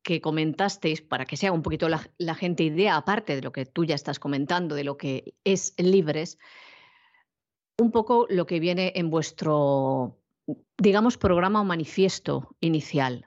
que 0.04 0.20
comentasteis 0.20 1.00
para 1.00 1.24
que 1.24 1.36
sea 1.36 1.50
un 1.50 1.62
poquito 1.62 1.88
la, 1.88 2.08
la, 2.18 2.34
gente 2.34 2.62
idea, 2.62 2.94
aparte 2.96 3.34
de 3.34 3.42
lo 3.42 3.50
que 3.50 3.66
tú 3.66 3.84
ya 3.84 3.96
estás 3.96 4.20
comentando, 4.20 4.76
de 4.76 4.84
lo 4.84 4.96
que 4.96 5.34
es 5.44 5.74
Libres, 5.78 6.38
un 7.78 7.90
poco 7.90 8.26
lo 8.28 8.46
que 8.46 8.60
viene 8.60 8.92
en 8.94 9.10
vuestro, 9.10 10.18
digamos, 10.78 11.16
programa 11.16 11.62
o 11.62 11.64
manifiesto 11.64 12.54
inicial. 12.60 13.26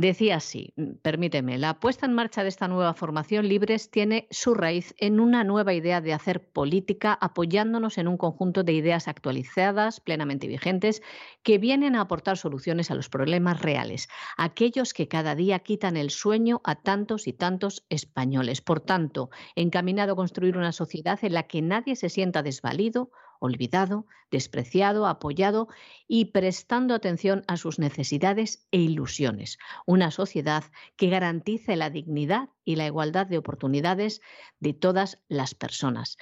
Decía 0.00 0.36
así, 0.36 0.74
mm, 0.76 0.98
permíteme, 1.02 1.58
la 1.58 1.80
puesta 1.80 2.06
en 2.06 2.12
marcha 2.12 2.44
de 2.44 2.48
esta 2.50 2.68
nueva 2.68 2.94
formación 2.94 3.48
Libres 3.48 3.90
tiene 3.90 4.28
su 4.30 4.54
raíz 4.54 4.94
en 4.98 5.18
una 5.18 5.42
nueva 5.42 5.74
idea 5.74 6.00
de 6.00 6.12
hacer 6.12 6.52
política 6.52 7.18
apoyándonos 7.20 7.98
en 7.98 8.06
un 8.06 8.16
conjunto 8.16 8.62
de 8.62 8.74
ideas 8.74 9.08
actualizadas, 9.08 9.98
plenamente 9.98 10.46
vigentes, 10.46 11.02
que 11.42 11.58
vienen 11.58 11.96
a 11.96 12.02
aportar 12.02 12.38
soluciones 12.38 12.92
a 12.92 12.94
los 12.94 13.08
problemas 13.08 13.60
reales, 13.60 14.08
aquellos 14.36 14.94
que 14.94 15.08
cada 15.08 15.34
día 15.34 15.58
quitan 15.58 15.96
el 15.96 16.10
sueño 16.10 16.60
a 16.62 16.76
tantos 16.76 17.26
y 17.26 17.32
tantos 17.32 17.84
españoles. 17.88 18.60
Por 18.60 18.78
tanto, 18.78 19.30
encaminado 19.56 20.12
a 20.12 20.16
construir 20.16 20.56
una 20.56 20.70
sociedad 20.70 21.18
en 21.22 21.34
la 21.34 21.48
que 21.48 21.60
nadie 21.60 21.96
se 21.96 22.08
sienta 22.08 22.44
desvalido 22.44 23.10
olvidado, 23.38 24.06
despreciado, 24.30 25.06
apoyado 25.06 25.68
y 26.06 26.26
prestando 26.26 26.94
atención 26.94 27.44
a 27.46 27.56
sus 27.56 27.78
necesidades 27.78 28.66
e 28.70 28.78
ilusiones. 28.78 29.58
Una 29.86 30.10
sociedad 30.10 30.64
que 30.96 31.08
garantice 31.08 31.76
la 31.76 31.90
dignidad 31.90 32.50
y 32.64 32.76
la 32.76 32.86
igualdad 32.86 33.26
de 33.26 33.38
oportunidades 33.38 34.20
de 34.60 34.74
todas 34.74 35.22
las 35.28 35.54
personas. 35.54 36.18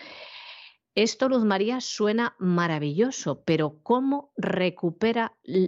Esto, 0.96 1.28
Luz 1.28 1.44
María, 1.44 1.82
suena 1.82 2.36
maravilloso, 2.38 3.42
pero 3.44 3.80
¿cómo 3.82 4.32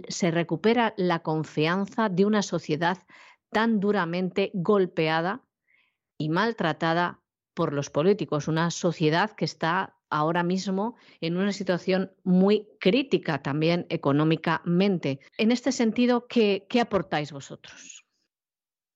se 0.07 0.31
recupera 0.31 0.93
la 0.97 1.19
confianza 1.19 2.09
de 2.09 2.25
una 2.25 2.41
sociedad 2.41 2.97
tan 3.51 3.79
duramente 3.79 4.49
golpeada 4.55 5.43
y 6.17 6.29
maltratada 6.29 7.21
por 7.53 7.73
los 7.73 7.91
políticos? 7.91 8.47
Una 8.47 8.71
sociedad 8.71 9.29
que 9.29 9.45
está 9.45 9.98
ahora 10.09 10.43
mismo 10.43 10.95
en 11.21 11.37
una 11.37 11.51
situación 11.51 12.11
muy 12.23 12.67
crítica 12.79 13.41
también 13.41 13.85
económicamente. 13.89 15.19
En 15.37 15.51
este 15.51 15.71
sentido, 15.71 16.27
¿qué, 16.27 16.65
aportáis 16.81 17.31
vosotros? 17.31 18.03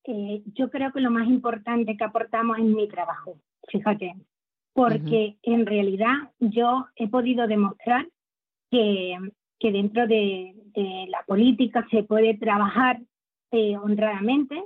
Eh, 0.06 0.42
yo 0.54 0.70
creo 0.70 0.92
que 0.92 1.00
lo 1.00 1.12
más 1.12 1.28
importante 1.28 1.96
que 1.96 2.04
aportamos 2.04 2.58
es 2.58 2.66
mi 2.66 2.88
trabajo, 2.88 3.38
fíjate, 3.70 4.16
porque 4.74 5.38
en 5.44 5.66
realidad 5.66 6.32
yo 6.40 6.88
he 6.96 7.08
podido 7.08 7.48
demostrar 7.48 8.08
que, 8.70 9.18
dentro 9.62 10.08
de, 10.08 10.56
la 11.08 11.24
política 11.26 11.88
se 11.92 12.04
puede 12.04 12.36
trabajar 12.36 13.00
eh, 13.52 13.78
honradamente 13.78 14.66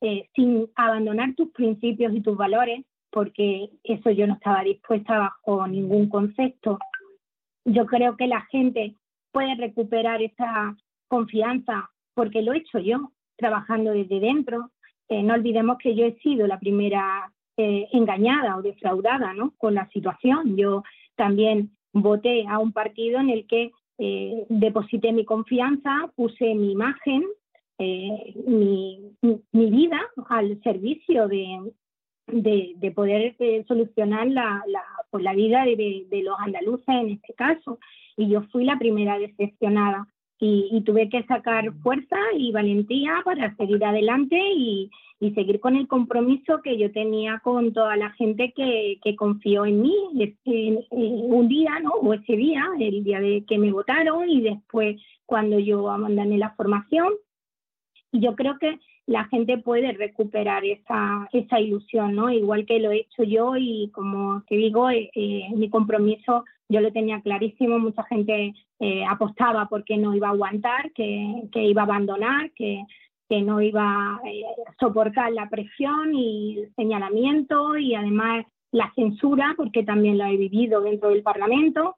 eh, 0.00 0.28
sin 0.34 0.68
abandonar 0.76 1.34
tus 1.34 1.50
principios 1.50 2.14
y 2.14 2.20
tus 2.20 2.36
valores 2.36 2.84
porque 3.10 3.70
eso 3.84 4.10
yo 4.10 4.26
no 4.26 4.34
estaba 4.34 4.62
dispuesta 4.62 5.18
bajo 5.18 5.66
ningún 5.66 6.08
concepto. 6.08 6.78
Yo 7.64 7.86
creo 7.86 8.16
que 8.16 8.26
la 8.26 8.42
gente 8.42 8.94
puede 9.32 9.54
recuperar 9.56 10.22
esa 10.22 10.76
confianza 11.08 11.90
porque 12.14 12.42
lo 12.42 12.52
he 12.52 12.58
hecho 12.58 12.78
yo, 12.78 13.12
trabajando 13.36 13.92
desde 13.92 14.20
dentro. 14.20 14.70
Eh, 15.08 15.22
no 15.22 15.34
olvidemos 15.34 15.78
que 15.78 15.94
yo 15.94 16.04
he 16.04 16.14
sido 16.20 16.46
la 16.46 16.58
primera 16.58 17.32
eh, 17.56 17.88
engañada 17.92 18.56
o 18.56 18.62
defraudada 18.62 19.32
¿no? 19.34 19.54
con 19.58 19.74
la 19.74 19.88
situación. 19.88 20.56
Yo 20.56 20.82
también 21.16 21.70
voté 21.92 22.46
a 22.48 22.58
un 22.58 22.72
partido 22.72 23.20
en 23.20 23.30
el 23.30 23.46
que 23.46 23.72
eh, 23.98 24.46
deposité 24.48 25.12
mi 25.12 25.24
confianza, 25.24 26.10
puse 26.14 26.54
mi 26.54 26.72
imagen, 26.72 27.24
mi, 28.46 29.16
mi, 29.22 29.70
vida 29.70 29.98
al 30.28 30.62
servicio 30.62 31.28
de, 31.28 31.72
de, 32.32 32.92
poder 32.94 33.34
eh, 33.38 33.64
solucionar 33.66 34.28
la, 34.28 34.62
la, 34.66 34.82
pues, 35.10 35.24
vida 35.34 35.64
de, 35.64 36.22
los 36.22 36.38
andaluces 36.38 36.88
en 36.88 37.10
este 37.10 37.34
caso. 37.34 37.78
Y 38.16 38.28
yo 38.28 38.42
fui 38.52 38.64
la 38.64 38.78
primera 38.78 39.18
decepcionada. 39.18 40.06
y, 40.42 40.80
tuve 40.86 41.10
que 41.10 41.22
sacar 41.24 41.70
fuerza 41.82 42.16
y 42.36 42.50
valentía 42.50 43.20
para 43.24 43.54
seguir 43.56 43.84
adelante 43.84 44.38
y, 44.54 44.90
seguir 45.34 45.60
con 45.60 45.76
el 45.76 45.86
compromiso 45.86 46.62
que 46.62 46.78
yo 46.78 46.90
tenía 46.92 47.40
con 47.44 47.74
toda 47.74 47.94
la 47.96 48.10
gente 48.12 48.54
que, 48.56 48.98
confió 49.16 49.66
en 49.66 49.82
mí 49.82 49.94
un 50.90 51.48
día, 51.48 51.78
¿no? 51.80 51.90
O 51.90 52.14
ese 52.14 52.36
día, 52.36 52.64
el 52.78 53.04
día 53.04 53.20
de 53.20 53.44
que 53.46 53.58
me 53.58 53.70
votaron 53.70 54.30
y 54.30 54.40
después 54.40 54.96
cuando 55.26 55.58
yo 55.58 55.90
abandoné 55.90 56.38
la 56.38 56.54
formación. 56.56 57.12
Y 58.12 58.20
yo 58.20 58.34
creo 58.34 58.58
que 58.58 58.78
la 59.06 59.24
gente 59.24 59.58
puede 59.58 59.92
recuperar 59.92 60.64
esa, 60.64 61.28
esa 61.32 61.60
ilusión, 61.60 62.14
¿no? 62.14 62.30
Igual 62.30 62.66
que 62.66 62.78
lo 62.78 62.90
he 62.90 63.00
hecho 63.00 63.22
yo 63.24 63.56
y 63.56 63.90
como 63.92 64.42
te 64.48 64.56
digo, 64.56 64.90
eh, 64.90 65.10
eh, 65.14 65.48
mi 65.54 65.68
compromiso 65.68 66.44
yo 66.68 66.80
lo 66.80 66.92
tenía 66.92 67.20
clarísimo, 67.20 67.80
mucha 67.80 68.04
gente 68.04 68.54
eh, 68.78 69.04
apostaba 69.04 69.66
porque 69.68 69.96
no 69.96 70.14
iba 70.14 70.28
a 70.28 70.30
aguantar, 70.30 70.92
que, 70.92 71.50
iba 71.52 71.82
a 71.82 71.84
abandonar, 71.84 72.52
que, 72.52 72.84
que 73.28 73.42
no 73.42 73.60
iba 73.60 73.82
a 73.82 74.20
soportar 74.78 75.32
la 75.32 75.48
presión 75.48 76.14
y 76.14 76.58
el 76.58 76.74
señalamiento 76.76 77.76
y 77.76 77.96
además 77.96 78.46
la 78.70 78.92
censura, 78.94 79.54
porque 79.56 79.82
también 79.82 80.18
lo 80.18 80.24
he 80.26 80.36
vivido 80.36 80.80
dentro 80.80 81.08
del 81.08 81.24
Parlamento. 81.24 81.96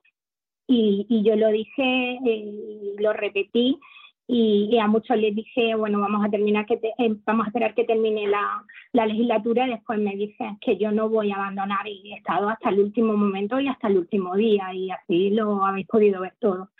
Y, 0.66 1.04
y 1.10 1.22
yo 1.22 1.36
lo 1.36 1.48
dije 1.48 2.18
y 2.24 2.94
lo 2.98 3.12
repetí 3.12 3.78
y, 4.26 4.78
a 4.78 4.86
muchos 4.86 5.16
les 5.16 5.34
dije, 5.34 5.74
bueno, 5.74 6.00
vamos 6.00 6.24
a 6.24 6.30
terminar 6.30 6.64
que 6.64 6.74
eh, 6.74 7.16
vamos 7.26 7.44
a 7.44 7.48
esperar 7.48 7.74
que 7.74 7.84
termine 7.84 8.28
la, 8.28 8.64
la, 8.92 9.06
legislatura 9.06 9.66
y 9.66 9.70
después 9.70 9.98
me 9.98 10.16
dije 10.16 10.56
que 10.60 10.76
yo 10.76 10.92
no 10.92 11.08
voy 11.08 11.32
a 11.32 11.36
abandonar 11.36 11.86
y 11.86 12.12
he 12.12 12.16
estado 12.16 12.48
hasta 12.48 12.70
el 12.70 12.80
último 12.80 13.16
momento 13.16 13.58
y 13.60 13.68
hasta 13.68 13.88
el 13.88 13.98
último 13.98 14.36
día 14.36 14.72
y 14.72 14.90
así 14.90 15.30
lo 15.30 15.64
habéis 15.64 15.86
podido 15.86 16.20
ver 16.20 16.34
todo. 16.38 16.70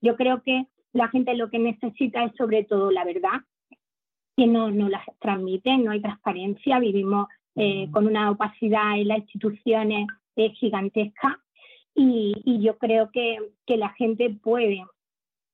Yo 0.00 0.16
creo 0.16 0.42
que 0.42 0.66
la 0.92 1.08
gente 1.08 1.34
lo 1.34 1.50
que 1.50 1.58
necesita 1.58 2.24
es 2.24 2.32
sobre 2.36 2.64
todo 2.64 2.90
la 2.90 3.04
verdad, 3.04 3.40
que 4.36 4.46
no, 4.46 4.70
no 4.70 4.88
las 4.88 5.04
transmiten, 5.20 5.84
no 5.84 5.90
hay 5.90 6.00
transparencia, 6.00 6.78
vivimos 6.78 7.28
eh, 7.56 7.88
con 7.90 8.06
una 8.06 8.30
opacidad 8.30 8.98
en 8.98 9.08
las 9.08 9.18
instituciones 9.18 10.06
eh, 10.36 10.50
gigantesca 10.50 11.38
y, 11.94 12.40
y, 12.46 12.62
yo 12.62 12.78
creo 12.78 13.10
que, 13.10 13.36
que 13.66 13.76
la 13.76 13.90
gente 13.90 14.30
puede 14.30 14.82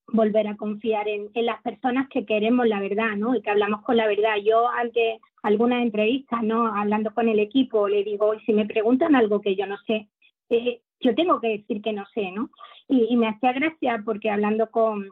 volver 0.09 0.47
a 0.49 0.57
confiar 0.57 1.07
en, 1.09 1.31
las 1.35 1.61
personas 1.63 2.09
que 2.09 2.25
queremos 2.25 2.67
la 2.67 2.81
verdad, 2.81 3.17
¿no? 3.17 3.35
Y 3.35 3.43
que 3.43 3.51
hablamos 3.51 3.83
con 3.83 3.97
la 3.97 4.07
verdad. 4.07 4.37
Yo 4.45 4.69
ante 4.69 5.21
algunas 5.43 5.83
entrevistas, 5.83 6.43
¿no? 6.43 6.75
Hablando 6.75 7.13
con 7.15 7.29
el 7.29 7.39
equipo, 7.39 7.89
le 7.89 8.05
digo, 8.05 8.35
y 8.35 8.41
si 8.41 8.53
me 8.53 8.67
preguntan 8.67 9.15
algo 9.15 9.41
que 9.41 9.55
yo 9.55 9.67
no 9.67 9.77
sé, 9.87 10.09
eh, 10.51 10.81
yo 11.01 11.15
tengo 11.15 11.41
que 11.41 11.49
decir 11.49 11.83
que 11.83 11.93
no 11.93 12.05
sé, 12.15 12.31
¿no? 12.33 12.51
Y, 12.89 13.17
me 13.17 13.29
hacía 13.29 13.53
gracia 13.53 14.03
porque 14.05 14.31
hablando 14.31 14.71
con, 14.71 15.11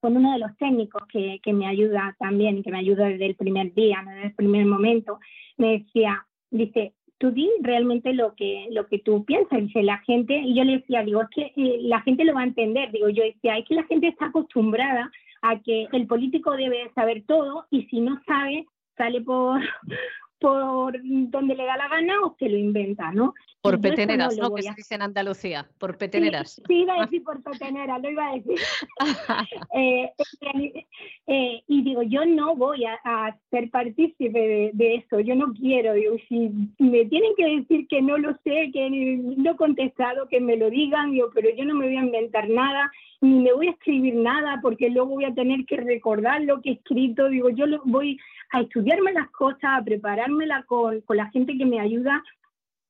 con 0.00 0.16
uno 0.16 0.32
de 0.34 0.38
los 0.38 0.56
técnicos 0.58 1.02
que, 1.08 1.40
que 1.42 1.52
me 1.52 1.66
ayuda 1.66 2.14
también, 2.18 2.62
que 2.62 2.70
me 2.70 2.78
ayuda 2.78 3.06
desde 3.06 3.26
el 3.26 3.36
primer 3.36 3.72
día, 3.72 4.04
desde 4.06 4.26
el 4.26 4.34
primer 4.34 4.66
momento, 4.66 5.18
me 5.56 5.78
decía, 5.78 6.26
dice, 6.50 6.92
tú 7.18 7.30
di 7.30 7.50
realmente 7.62 8.12
lo 8.12 8.34
que, 8.34 8.66
lo 8.70 8.86
que 8.86 8.98
tú 8.98 9.24
piensas, 9.24 9.60
dice 9.60 9.82
la 9.82 9.98
gente, 9.98 10.36
y 10.36 10.54
yo 10.54 10.64
le 10.64 10.78
decía, 10.78 11.02
digo, 11.02 11.22
es 11.22 11.28
que 11.30 11.52
eh, 11.56 11.78
la 11.82 12.00
gente 12.02 12.24
lo 12.24 12.34
va 12.34 12.42
a 12.42 12.46
entender, 12.46 12.90
digo, 12.92 13.08
yo 13.08 13.24
decía, 13.24 13.56
es 13.58 13.66
que 13.66 13.74
la 13.74 13.84
gente 13.84 14.08
está 14.08 14.26
acostumbrada 14.26 15.10
a 15.42 15.60
que 15.60 15.88
el 15.92 16.06
político 16.06 16.52
debe 16.52 16.90
saber 16.94 17.24
todo 17.26 17.66
y 17.70 17.84
si 17.84 18.00
no 18.00 18.20
sabe, 18.26 18.66
sale 18.96 19.20
por, 19.20 19.60
por 20.38 20.94
donde 21.02 21.54
le 21.54 21.64
da 21.64 21.76
la 21.76 21.88
gana 21.88 22.14
o 22.22 22.36
se 22.38 22.48
lo 22.48 22.56
inventa, 22.56 23.10
¿no? 23.12 23.34
Por 23.62 23.80
peteneras, 23.80 24.36
¿no? 24.36 24.54
Que 24.54 24.62
se 24.62 24.74
dice 24.76 24.94
en 24.94 25.02
Andalucía, 25.02 25.66
por 25.78 25.98
peteneras. 25.98 26.62
Sí, 26.68 26.82
iba 26.82 26.94
a 26.94 27.00
decir 27.04 27.24
por 27.24 27.42
peteneras, 27.42 28.00
lo 28.00 28.10
iba 28.10 28.28
a 28.28 28.34
decir. 28.34 28.58
Eh, 29.74 30.10
eh, 31.26 31.62
y 31.66 31.82
digo, 31.82 32.02
yo 32.02 32.24
no 32.24 32.54
voy 32.56 32.84
a, 32.84 33.36
ser 33.50 33.70
partícipe 33.70 34.70
de, 34.72 34.94
eso, 34.94 35.20
yo 35.20 35.34
no 35.34 35.52
quiero, 35.52 35.92
digo, 35.92 36.16
si 36.28 36.50
me 36.78 37.04
tienen 37.04 37.34
que 37.36 37.56
decir 37.56 37.86
que 37.88 38.00
no 38.00 38.16
lo 38.16 38.32
sé, 38.44 38.70
que 38.72 38.88
no 38.90 39.50
he 39.50 39.56
contestado, 39.56 40.28
que 40.28 40.40
me 40.40 40.56
lo 40.56 40.70
digan, 40.70 41.12
digo, 41.12 41.30
pero 41.34 41.50
yo 41.54 41.64
no 41.64 41.74
me 41.74 41.86
voy 41.86 41.96
a 41.96 42.04
inventar 42.04 42.48
nada, 42.48 42.90
ni 43.20 43.40
me 43.40 43.52
voy 43.52 43.68
a 43.68 43.72
escribir 43.72 44.14
nada, 44.14 44.60
porque 44.62 44.88
luego 44.88 45.10
voy 45.10 45.24
a 45.24 45.34
tener 45.34 45.66
que 45.66 45.76
recordar 45.76 46.42
lo 46.42 46.62
que 46.62 46.70
he 46.70 46.74
escrito, 46.74 47.28
digo, 47.28 47.50
yo 47.50 47.66
lo, 47.66 47.82
voy 47.84 48.18
a 48.52 48.60
estudiarme 48.62 49.12
las 49.12 49.30
cosas, 49.30 49.64
a 49.64 49.82
preparármela 50.26 50.64
con, 50.64 51.00
con 51.02 51.16
la 51.16 51.30
gente 51.30 51.56
que 51.56 51.66
me 51.66 51.80
ayuda 51.80 52.22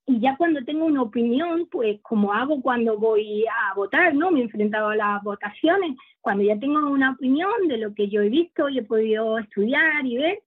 y 0.09 0.21
ya 0.21 0.37
cuando 0.37 0.65
tengo 0.65 0.85
una 0.85 1.03
opinión, 1.03 1.67
pues 1.71 2.01
como 2.03 2.33
hago 2.33 2.63
cuando 2.63 2.97
voy 2.97 3.45
a 3.47 3.75
votar, 3.75 4.15
¿no? 4.15 4.31
Me 4.31 4.39
he 4.39 4.43
enfrentado 4.45 4.91
a 4.91 4.97
las 4.97 5.23
votaciones, 5.25 5.97
cuando 6.21 6.45
ya 6.45 6.57
tengo 6.59 6.79
una 6.89 7.11
opinión 7.11 7.67
de 7.67 7.79
lo 7.79 7.93
que 7.93 8.09
yo 8.09 8.23
he 8.23 8.29
visto 8.29 8.69
y 8.69 8.79
he 8.79 8.83
podido 8.85 9.37
estudiar 9.39 10.07
y 10.07 10.17
ver, 10.17 10.39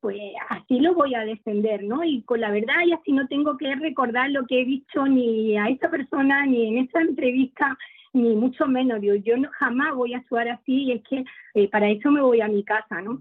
pues 0.00 0.20
así 0.50 0.78
lo 0.78 0.94
voy 0.94 1.16
a 1.16 1.24
defender, 1.24 1.82
¿no? 1.82 2.04
Y 2.04 2.22
con 2.22 2.40
la 2.40 2.52
verdad 2.52 2.86
y 2.86 2.92
así 2.92 3.10
no 3.10 3.26
tengo 3.26 3.56
que 3.56 3.74
recordar 3.74 4.30
lo 4.30 4.46
que 4.46 4.60
he 4.60 4.64
visto 4.64 5.04
ni 5.08 5.56
a 5.56 5.68
esa 5.68 5.90
persona, 5.90 6.46
ni 6.46 6.68
en 6.68 6.84
esa 6.84 7.00
entrevista, 7.00 7.76
ni 8.12 8.36
mucho 8.36 8.66
menos. 8.68 9.00
Yo, 9.02 9.16
yo 9.16 9.36
no, 9.36 9.48
jamás 9.58 9.96
voy 9.96 10.14
a 10.14 10.18
actuar 10.18 10.48
así 10.48 10.84
y 10.84 10.92
es 10.92 11.02
que 11.02 11.24
eh, 11.54 11.68
para 11.68 11.90
eso 11.90 12.12
me 12.12 12.22
voy 12.22 12.40
a 12.40 12.46
mi 12.46 12.62
casa, 12.62 13.00
¿no? 13.02 13.18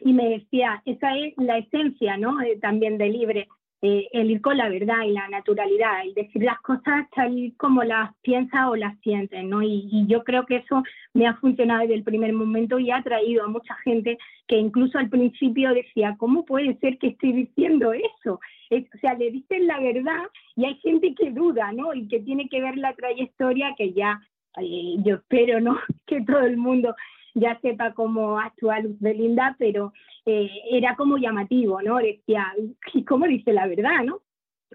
Y 0.00 0.12
me 0.12 0.28
decía, 0.28 0.82
esa 0.84 1.16
es 1.16 1.34
la 1.36 1.58
esencia, 1.58 2.16
¿no? 2.16 2.40
Eh, 2.40 2.58
también 2.60 2.98
de 2.98 3.08
Libre 3.08 3.48
eh, 3.80 4.08
el 4.10 4.28
ir 4.32 4.40
con 4.40 4.56
la 4.56 4.68
verdad 4.68 5.04
y 5.06 5.12
la 5.12 5.28
naturalidad 5.28 6.02
y 6.04 6.12
decir 6.12 6.42
las 6.42 6.60
cosas 6.62 7.08
tal 7.14 7.52
como 7.56 7.84
las 7.84 8.12
piensa 8.22 8.68
o 8.68 8.74
las 8.74 8.98
siente, 9.02 9.40
¿no? 9.44 9.62
Y, 9.62 10.04
yo 10.08 10.24
creo 10.24 10.46
que 10.46 10.56
eso 10.56 10.82
me 11.14 11.28
ha 11.28 11.34
funcionado 11.34 11.82
desde 11.82 11.94
el 11.94 12.02
primer 12.02 12.32
momento 12.32 12.80
y 12.80 12.90
ha 12.90 13.00
traído 13.04 13.44
a 13.44 13.48
mucha 13.48 13.76
gente 13.84 14.18
que 14.48 14.56
incluso 14.56 14.98
al 14.98 15.08
principio 15.08 15.72
decía, 15.74 16.16
¿cómo 16.18 16.44
puede 16.44 16.76
ser 16.78 16.98
que 16.98 17.08
estoy 17.08 17.32
diciendo 17.32 17.92
eso? 17.92 18.40
o 18.70 18.98
sea, 19.00 19.14
le 19.14 19.30
dicen 19.30 19.68
la 19.68 19.78
verdad 19.78 20.24
y 20.56 20.64
hay 20.64 20.74
gente 20.76 21.14
que 21.14 21.30
duda, 21.30 21.70
¿no? 21.70 21.94
Y 21.94 22.08
que 22.08 22.18
tiene 22.18 22.48
que 22.48 22.60
ver 22.60 22.76
la 22.76 22.94
trayectoria 22.94 23.74
que 23.78 23.92
ya, 23.92 24.20
eh, 24.60 24.96
yo 25.04 25.16
espero, 25.16 25.60
¿no? 25.60 25.78
Que 26.06 26.20
todo 26.22 26.40
el 26.40 26.56
mundo 26.56 26.96
ya 27.40 27.58
sepa 27.60 27.92
cómo 27.94 28.38
actúa 28.38 28.80
Luz 28.80 28.98
Belinda, 29.00 29.56
pero 29.58 29.92
eh, 30.26 30.50
era 30.70 30.96
como 30.96 31.18
llamativo, 31.18 31.80
¿no? 31.82 31.98
Decía, 31.98 32.52
¿y 32.92 33.04
cómo 33.04 33.26
dice 33.26 33.52
la 33.52 33.66
verdad, 33.66 34.04
no? 34.04 34.20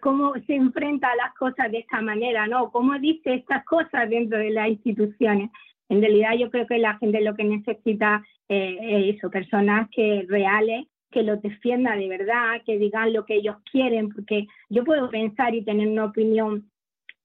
¿Cómo 0.02 0.34
se 0.48 0.56
enfrenta 0.56 1.10
a 1.10 1.16
las 1.16 1.34
cosas 1.36 1.72
de 1.72 1.80
esta 1.80 2.02
manera, 2.02 2.48
no? 2.48 2.72
¿Cómo 2.72 2.98
dice 3.00 3.36
estas 3.36 3.64
cosas 3.66 4.10
dentro 4.10 4.40
de 4.40 4.50
las 4.50 4.70
instituciones? 4.70 5.52
En 5.90 6.02
realidad 6.02 6.32
yo 6.40 6.50
creo 6.50 6.66
que 6.66 6.80
la 6.80 6.98
gente 6.98 7.22
lo 7.22 7.36
que 7.36 7.44
necesita 7.44 8.24
eh, 8.50 8.78
es 8.82 9.18
eso, 9.18 9.30
personas 9.30 9.90
que 9.92 10.26
reales 10.28 10.88
que 11.14 11.24
lo 11.24 11.38
defiendan 11.38 12.00
de 12.00 12.10
verdad, 12.10 12.62
que 12.66 12.78
digan 12.78 13.14
lo 13.14 13.24
que 13.24 13.36
ellos 13.36 13.58
quieren, 13.72 14.10
porque 14.10 14.48
yo 14.70 14.84
puedo 14.84 15.10
pensar 15.10 15.54
y 15.54 15.64
tener 15.64 15.88
una 15.88 16.06
opinión 16.06 16.70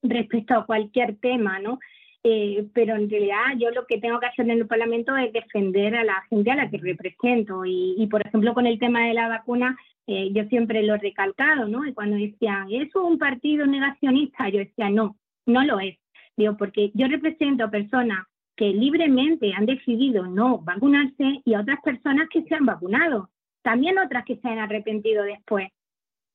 respecto 0.02 0.54
a 0.54 0.66
cualquier 0.66 1.16
tema, 1.16 1.58
¿no? 1.58 1.78
Eh, 2.24 2.66
pero 2.74 2.96
en 2.96 3.08
realidad 3.08 3.54
yo 3.58 3.70
lo 3.70 3.86
que 3.86 3.98
tengo 3.98 4.18
que 4.18 4.26
hacer 4.26 4.44
en 4.46 4.58
el 4.58 4.66
Parlamento 4.66 5.16
es 5.16 5.32
defender 5.32 5.94
a 5.94 6.04
la 6.04 6.20
gente 6.28 6.50
a 6.50 6.56
la 6.56 6.70
que 6.70 6.78
represento. 6.78 7.64
Y, 7.64 8.06
por 8.10 8.26
ejemplo, 8.26 8.54
con 8.54 8.66
el 8.66 8.78
tema 8.78 9.06
de 9.06 9.14
la 9.14 9.28
vacuna, 9.28 9.76
eh, 10.06 10.30
yo 10.32 10.44
siempre 10.44 10.82
lo 10.82 10.94
he 10.94 10.98
recalcado, 10.98 11.68
¿no? 11.68 11.86
Y 11.86 11.94
cuando 11.94 12.16
decían, 12.16 12.68
¿es 12.70 12.94
un 12.96 13.18
partido 13.18 13.66
negacionista? 13.66 14.48
Yo 14.48 14.58
decía, 14.58 14.90
no, 14.90 15.16
no 15.46 15.64
lo 15.64 15.80
es. 15.80 15.98
Digo, 16.36 16.56
porque 16.56 16.90
yo 16.94 17.08
represento 17.08 17.64
a 17.64 17.70
personas 17.70 18.26
que 18.56 18.72
libremente 18.72 19.52
han 19.54 19.66
decidido 19.66 20.26
no 20.26 20.58
vacunarse 20.58 21.40
y 21.44 21.54
a 21.54 21.60
otras 21.60 21.80
personas 21.82 22.28
que 22.28 22.42
se 22.42 22.54
han 22.54 22.66
vacunado. 22.66 23.30
También 23.62 23.98
otras 23.98 24.24
que 24.24 24.36
se 24.36 24.48
han 24.48 24.58
arrepentido 24.58 25.22
después. 25.24 25.68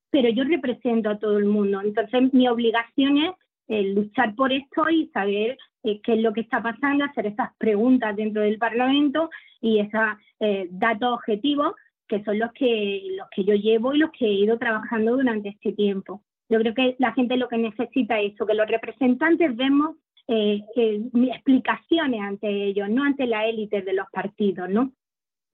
Pero 0.09 0.29
yo 0.29 0.43
represento 0.43 1.09
a 1.09 1.19
todo 1.19 1.37
el 1.37 1.45
mundo. 1.45 1.81
Entonces, 1.81 2.33
mi 2.33 2.47
obligación 2.47 3.35
es 3.67 3.95
luchar 3.95 4.35
por 4.35 4.53
esto 4.53 4.89
y 4.89 5.07
saber 5.07 5.57
eh, 5.83 5.99
qué 6.01 6.13
es 6.13 6.21
lo 6.21 6.33
que 6.33 6.41
está 6.41 6.61
pasando, 6.61 7.05
hacer 7.05 7.27
esas 7.27 7.55
preguntas 7.57 8.15
dentro 8.15 8.41
del 8.41 8.57
Parlamento 8.57 9.29
y 9.61 9.79
esos 9.79 10.01
eh, 10.39 10.67
datos 10.71 11.13
objetivos 11.13 11.73
que 12.07 12.23
son 12.23 12.39
los 12.39 12.51
que, 12.53 13.03
los 13.17 13.27
que 13.29 13.43
yo 13.43 13.55
llevo 13.55 13.93
y 13.93 13.97
los 13.99 14.11
que 14.11 14.25
he 14.25 14.33
ido 14.33 14.57
trabajando 14.57 15.15
durante 15.15 15.49
este 15.49 15.73
tiempo. 15.73 16.21
Yo 16.49 16.59
creo 16.59 16.73
que 16.73 16.95
la 16.99 17.13
gente 17.13 17.37
lo 17.37 17.47
que 17.47 17.57
necesita 17.57 18.19
es 18.19 18.33
eso, 18.33 18.45
que 18.45 18.53
los 18.53 18.67
representantes 18.67 19.55
vemos 19.55 19.95
eh, 20.27 20.61
explicaciones 20.75 22.21
ante 22.21 22.47
ellos, 22.47 22.89
no 22.89 23.03
ante 23.03 23.25
la 23.25 23.47
élite 23.47 23.81
de 23.81 23.93
los 23.93 24.07
partidos, 24.11 24.69
¿no? 24.69 24.91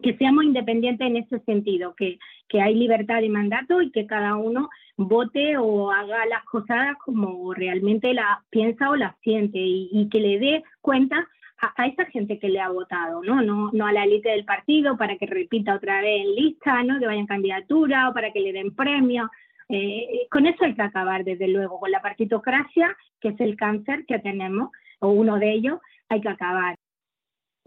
Que 0.02 0.16
seamos 0.18 0.46
independientes 0.46 1.06
en 1.06 1.18
ese 1.18 1.40
sentido, 1.40 1.94
que, 1.96 2.20
que 2.48 2.62
hay 2.62 2.76
libertad 2.76 3.22
de 3.22 3.30
mandato 3.30 3.82
y 3.82 3.92
que 3.92 4.06
cada 4.06 4.36
uno 4.36 4.70
vote 4.98 5.58
o 5.58 5.92
haga 5.92 6.26
las 6.26 6.44
cosas 6.46 6.96
como 7.04 7.54
realmente 7.54 8.14
las 8.14 8.40
piensa 8.50 8.90
o 8.90 8.96
las 8.96 9.16
siente 9.22 9.60
y, 9.60 10.08
que 10.10 10.20
le 10.20 10.40
dé 10.40 10.64
cuenta 10.82 11.28
a, 11.62 11.88
esa 11.88 12.06
gente 12.06 12.40
que 12.40 12.50
le 12.50 12.60
ha 12.60 12.70
votado, 12.70 13.22
¿no? 13.24 13.42
¿no? 13.42 13.70
No 13.74 13.88
a 13.88 13.94
la 13.94 14.06
élite 14.06 14.30
del 14.30 14.46
partido 14.46 14.98
para 14.98 15.18
que 15.18 15.26
repita 15.26 15.76
otra 15.76 16.02
vez 16.02 16.26
en 16.26 16.36
lista, 16.36 16.84
¿no? 16.84 17.00
Que 17.00 17.06
vaya 17.06 17.20
en 17.20 17.28
candidatura 17.28 18.10
o 18.10 18.14
para 18.14 18.32
que 18.32 18.40
le 18.40 18.54
den 18.54 18.76
premio. 18.76 19.30
Eh, 19.68 20.28
con 20.32 20.46
eso 20.48 20.66
hay 20.66 20.76
que 20.76 20.82
acabar, 20.82 21.24
desde 21.24 21.48
luego, 21.48 21.80
con 21.80 21.92
la 21.92 22.02
partitocracia, 22.02 22.96
que 23.20 23.30
es 23.30 23.40
el 23.40 23.56
cáncer 23.56 24.06
que 24.06 24.20
tenemos, 24.20 24.72
o 25.00 25.10
uno 25.10 25.38
de 25.38 25.52
ellos, 25.54 25.80
hay 26.08 26.22
que 26.22 26.30
acabar. 26.30 26.76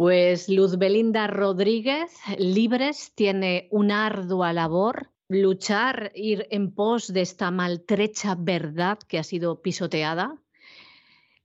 Pues 0.03 0.49
Luz 0.49 0.79
Belinda 0.79 1.29
Rodríguez, 1.29 2.11
Libres, 2.37 3.13
tiene 3.15 3.69
una 3.71 4.05
ardua 4.07 4.53
labor 4.53 5.13
luchar, 5.29 6.11
ir 6.17 6.49
en 6.51 6.75
pos 6.75 7.13
de 7.13 7.21
esta 7.21 7.53
maltrecha 7.53 8.35
verdad 8.37 8.99
que 8.99 9.21
ha 9.21 9.23
sido 9.23 9.63
pisoteada. 9.63 10.43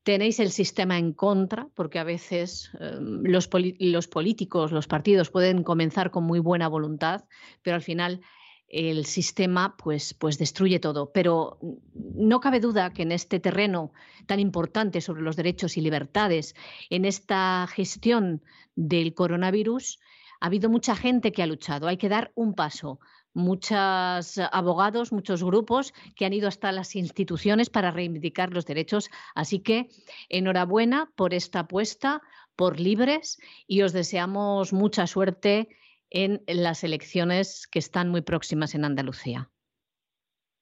Tenéis 0.01 0.39
el 0.39 0.49
sistema 0.49 0.97
en 0.97 1.13
contra, 1.13 1.69
porque 1.75 1.99
a 1.99 2.03
veces 2.03 2.71
em, 2.79 3.21
los, 3.25 3.47
los 3.77 4.07
políticos, 4.07 4.71
los 4.71 4.87
partidos 4.87 5.29
pueden 5.29 5.61
comenzar 5.61 6.09
con 6.09 6.23
muy 6.23 6.39
buena 6.39 6.67
voluntad, 6.67 7.25
pero 7.61 7.75
al 7.75 7.83
final 7.83 8.21
el 8.67 9.05
sistema 9.05 9.77
pues, 9.77 10.13
pues 10.13 10.37
destruye 10.37 10.79
todo. 10.79 11.11
Pero 11.11 11.57
no 11.93 12.39
cabe 12.39 12.59
duda 12.59 12.91
que 12.91 13.03
en 13.03 13.11
este 13.11 13.39
terreno 13.39 13.93
tan 14.25 14.39
importante 14.39 15.01
sobre 15.01 15.21
los 15.21 15.35
derechos 15.35 15.77
y 15.77 15.81
libertades, 15.81 16.55
en 16.89 17.05
esta 17.05 17.67
gestión 17.67 18.41
del 18.75 19.13
coronavirus, 19.13 19.99
ha 20.39 20.47
habido 20.47 20.69
mucha 20.69 20.95
gente 20.95 21.31
que 21.31 21.43
ha 21.43 21.47
luchado. 21.47 21.87
Hay 21.87 21.97
que 21.97 22.09
dar 22.09 22.31
un 22.35 22.53
paso. 22.53 22.99
Muchos 23.33 24.39
abogados, 24.51 25.11
muchos 25.11 25.43
grupos 25.43 25.93
que 26.15 26.25
han 26.25 26.33
ido 26.33 26.47
hasta 26.47 26.71
las 26.71 26.95
instituciones 26.95 27.69
para 27.69 27.91
reivindicar 27.91 28.51
los 28.51 28.65
derechos. 28.65 29.09
Así 29.35 29.59
que 29.59 29.89
enhorabuena 30.29 31.11
por 31.15 31.33
esta 31.33 31.59
apuesta, 31.59 32.21
por 32.55 32.79
libres, 32.79 33.39
y 33.67 33.83
os 33.83 33.93
deseamos 33.93 34.73
mucha 34.73 35.05
suerte 35.05 35.69
en 36.09 36.41
las 36.47 36.83
elecciones 36.83 37.67
que 37.67 37.79
están 37.79 38.09
muy 38.09 38.21
próximas 38.21 38.75
en 38.75 38.85
Andalucía. 38.85 39.49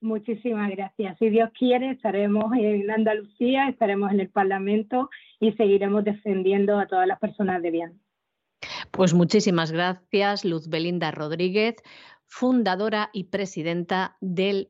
Muchísimas 0.02 0.70
gracias. 0.72 1.18
Si 1.18 1.30
Dios 1.30 1.50
quiere, 1.58 1.92
estaremos 1.92 2.46
en 2.58 2.92
Andalucía, 2.92 3.70
estaremos 3.70 4.12
en 4.12 4.20
el 4.20 4.30
Parlamento 4.30 5.10
y 5.40 5.54
seguiremos 5.54 6.04
defendiendo 6.04 6.78
a 6.78 6.88
todas 6.88 7.08
las 7.08 7.20
personas 7.20 7.62
de 7.62 7.72
bien. 7.72 8.02
Pues 8.92 9.14
muchísimas 9.14 9.72
gracias, 9.72 10.46
Luz 10.46 10.70
Belinda 10.70 11.12
Rodríguez, 11.12 11.76
fundadora 12.28 13.10
y 13.14 13.26
presidenta 13.26 14.18
del 14.22 14.70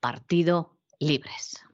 Partido 0.00 0.78
Libres. 1.00 1.67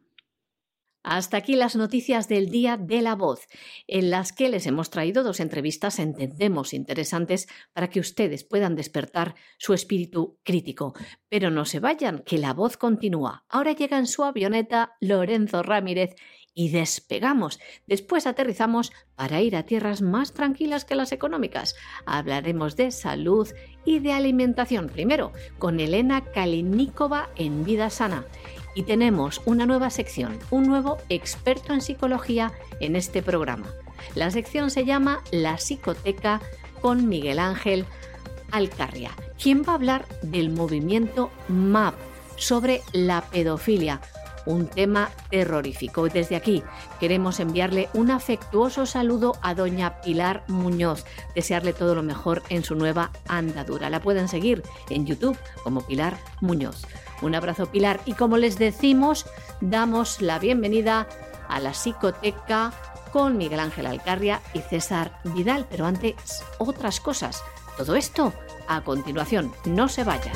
Hasta 1.05 1.37
aquí 1.37 1.55
las 1.55 1.77
noticias 1.77 2.29
del 2.29 2.49
día 2.49 2.79
de 2.79 3.03
la 3.03 3.15
voz, 3.15 3.47
en 3.87 4.11
las 4.11 4.33
que 4.33 4.49
les 4.49 4.67
hemos 4.67 4.89
traído 4.89 5.23
dos 5.23 5.39
entrevistas, 5.39 5.99
entendemos, 5.99 6.73
interesantes 6.73 7.47
para 7.75 7.91
que 7.91 8.01
ustedes 8.01 8.43
puedan 8.43 8.75
despertar 8.75 9.35
su 9.59 9.75
espíritu 9.75 10.39
crítico. 10.45 10.95
Pero 11.29 11.51
no 11.51 11.67
se 11.67 11.79
vayan, 11.79 12.21
que 12.25 12.39
la 12.39 12.55
voz 12.55 12.79
continúa. 12.79 13.45
Ahora 13.51 13.73
llega 13.73 13.99
en 13.99 14.07
su 14.07 14.25
avioneta 14.25 14.97
Lorenzo 14.99 15.63
Ramírez 15.63 16.17
y 16.55 16.71
despegamos. 16.71 17.61
Después 17.87 18.27
aterrizamos 18.27 18.91
para 19.15 19.43
ir 19.43 19.57
a 19.57 19.65
tierras 19.65 20.01
más 20.01 20.33
tranquilas 20.33 20.87
que 20.87 20.95
las 20.95 21.13
económicas. 21.13 21.75
Hablaremos 22.07 22.77
de 22.77 22.91
salud 22.91 23.49
y 23.85 23.99
de 23.99 24.13
alimentación. 24.13 24.89
Primero, 24.89 25.33
con 25.59 25.81
Elena 25.81 26.25
Kalinikova 26.33 27.29
en 27.37 27.63
Vida 27.65 27.91
Sana 27.91 28.25
y 28.75 28.83
tenemos 28.83 29.41
una 29.45 29.67
nueva 29.67 29.91
sección, 29.91 30.39
un 30.51 30.65
nuevo 30.65 30.99
experto 31.09 31.73
en 31.73 31.81
psicología 31.81 32.53
en 32.81 32.97
este 32.97 33.23
programa. 33.23 33.67
La 34.15 34.31
sección 34.31 34.71
se 34.71 34.85
llama 34.85 35.23
La 35.31 35.59
Psicoteca 35.59 36.41
con 36.81 37.09
Miguel 37.09 37.39
Ángel 37.39 37.87
Alcarria, 38.51 39.11
quien 39.43 39.63
va 39.63 39.73
a 39.73 39.77
hablar 39.77 40.07
del 40.23 40.51
movimiento 40.51 41.31
MAP 41.49 41.95
sobre 42.37 42.83
la 42.93 43.23
pedofilia, 43.23 44.01
un 44.47 44.67
tema 44.67 45.11
terrorífico. 45.31 46.09
Desde 46.09 46.37
aquí 46.37 46.63
queremos 47.01 47.41
enviarle 47.41 47.89
un 47.95 48.11
afectuoso 48.11 48.87
saludo 48.87 49.33
a 49.43 49.55
doña 49.55 50.01
Pilar 50.03 50.45
Muñoz, 50.49 51.05
desearle 51.35 51.73
todo 51.73 51.95
lo 51.95 52.03
mejor 52.03 52.43
en 52.49 52.63
su 52.63 52.75
nueva 52.75 53.11
andadura. 53.27 53.91
La 53.91 54.01
pueden 54.01 54.29
seguir 54.29 54.63
en 54.91 55.07
YouTube 55.07 55.39
como 55.63 55.81
Pilar 55.81 56.19
Muñoz. 56.41 56.85
Un 57.25 57.35
abrazo 57.35 57.65
Pilar 57.65 58.01
y 58.05 58.13
como 58.13 58.37
les 58.37 58.59
decimos, 58.59 59.25
damos 59.63 60.21
la 60.21 60.39
bienvenida 60.39 61.09
a 61.49 61.59
la 61.59 61.73
psicoteca 61.73 62.71
con 63.13 63.39
Miguel 63.39 63.61
Ángel 63.61 63.87
Alcarria 63.87 64.43
y 64.53 64.59
César 64.59 65.19
Vidal, 65.25 65.67
pero 65.71 65.87
antes 65.87 66.45
otras 66.59 67.01
cosas. 67.01 67.43
Todo 67.79 67.97
esto 67.97 68.35
a 68.69 68.83
continuación, 68.83 69.55
no 69.65 69.89
se 69.89 70.05
vayan. 70.05 70.35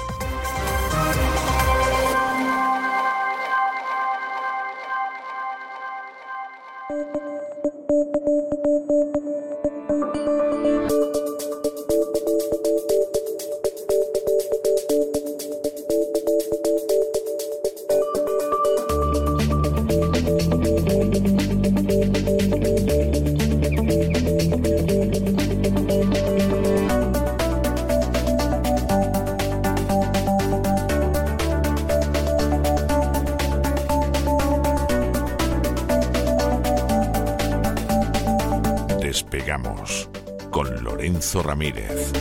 Ramírez. 41.49 42.13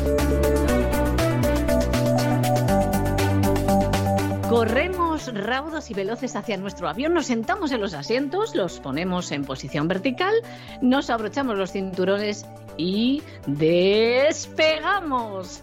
Corremos 4.47 5.33
raudos 5.33 5.91
y 5.91 5.93
veloces 5.93 6.37
hacia 6.37 6.55
nuestro 6.55 6.87
avión, 6.87 7.13
nos 7.13 7.25
sentamos 7.25 7.73
en 7.73 7.81
los 7.81 7.93
asientos, 7.93 8.55
los 8.55 8.79
ponemos 8.79 9.33
en 9.33 9.43
posición 9.43 9.89
vertical, 9.89 10.33
nos 10.81 11.09
abrochamos 11.09 11.57
los 11.57 11.73
cinturones 11.73 12.45
y 12.77 13.21
despegamos. 13.47 15.61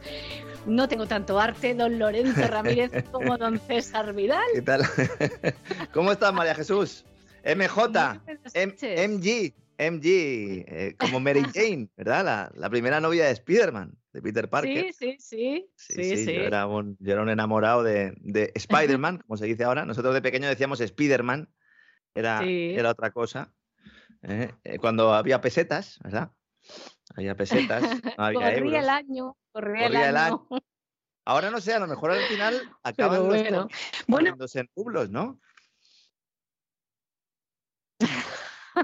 No 0.67 0.87
tengo 0.87 1.07
tanto 1.07 1.41
arte, 1.41 1.75
don 1.75 1.99
Lorenzo 1.99 2.47
Ramírez, 2.47 3.05
como 3.13 3.39
don 3.39 3.59
César 3.61 4.13
Vidal. 4.13 4.45
¿Qué 4.53 4.61
tal? 4.61 4.83
¿Cómo 5.95 6.13
estás, 6.13 6.35
María 6.35 6.55
Jesús? 6.55 7.07
MJ, 7.47 8.21
MG, 8.55 9.55
MG, 9.79 10.05
eh, 10.07 10.97
como 10.99 11.21
Mary 11.21 11.43
Jane, 11.55 11.89
¿verdad? 11.97 12.53
La, 12.55 12.71
primera 12.71 13.01
novia 13.01 13.27
de 13.27 13.33
Spider-Man, 13.33 13.97
de 14.13 14.23
Peter 14.23 14.49
Parker. 14.49 14.93
Sí, 14.93 15.17
sí, 15.19 15.69
sí. 15.77 16.17
sí, 16.17 16.27
Yo, 16.27 16.43
era 16.43 16.67
un, 16.67 16.97
enamorado 17.01 17.83
de, 17.83 18.15
de 18.19 18.53
Spider-Man, 18.55 19.19
como 19.27 19.37
se 19.37 19.47
dice 19.47 19.65
ahora. 19.65 19.85
Nosotros 19.85 20.15
de 20.15 20.23
pequeño 20.23 20.49
decíamos 20.49 20.81
Spider-Man, 20.81 21.49
era, 22.15 22.45
era 22.45 22.91
otra 22.91 23.11
cosa. 23.11 23.53
¿eh? 24.23 24.53
Eh, 24.65 24.79
cuando 24.79 25.13
había 25.13 25.41
pesetas, 25.41 25.99
¿verdad? 26.03 26.31
Había 27.17 27.37
pesetas, 27.37 27.83
no 28.19 28.25
había 28.25 28.55
corría 28.55 28.81
el 28.81 28.89
año, 28.89 29.37
corría, 29.53 29.87
el, 29.87 30.17
año. 30.17 30.47
Ahora 31.27 31.51
no 31.51 31.61
sé, 31.61 31.75
a 31.75 31.79
lo 31.79 31.87
mejor 31.87 32.13
al 32.13 32.23
final 32.25 32.61
acaban 32.83 33.29
bueno. 33.29 34.37
los 34.39 34.57
en 34.57 34.69
rublos, 34.75 35.11
¿no? 35.11 35.41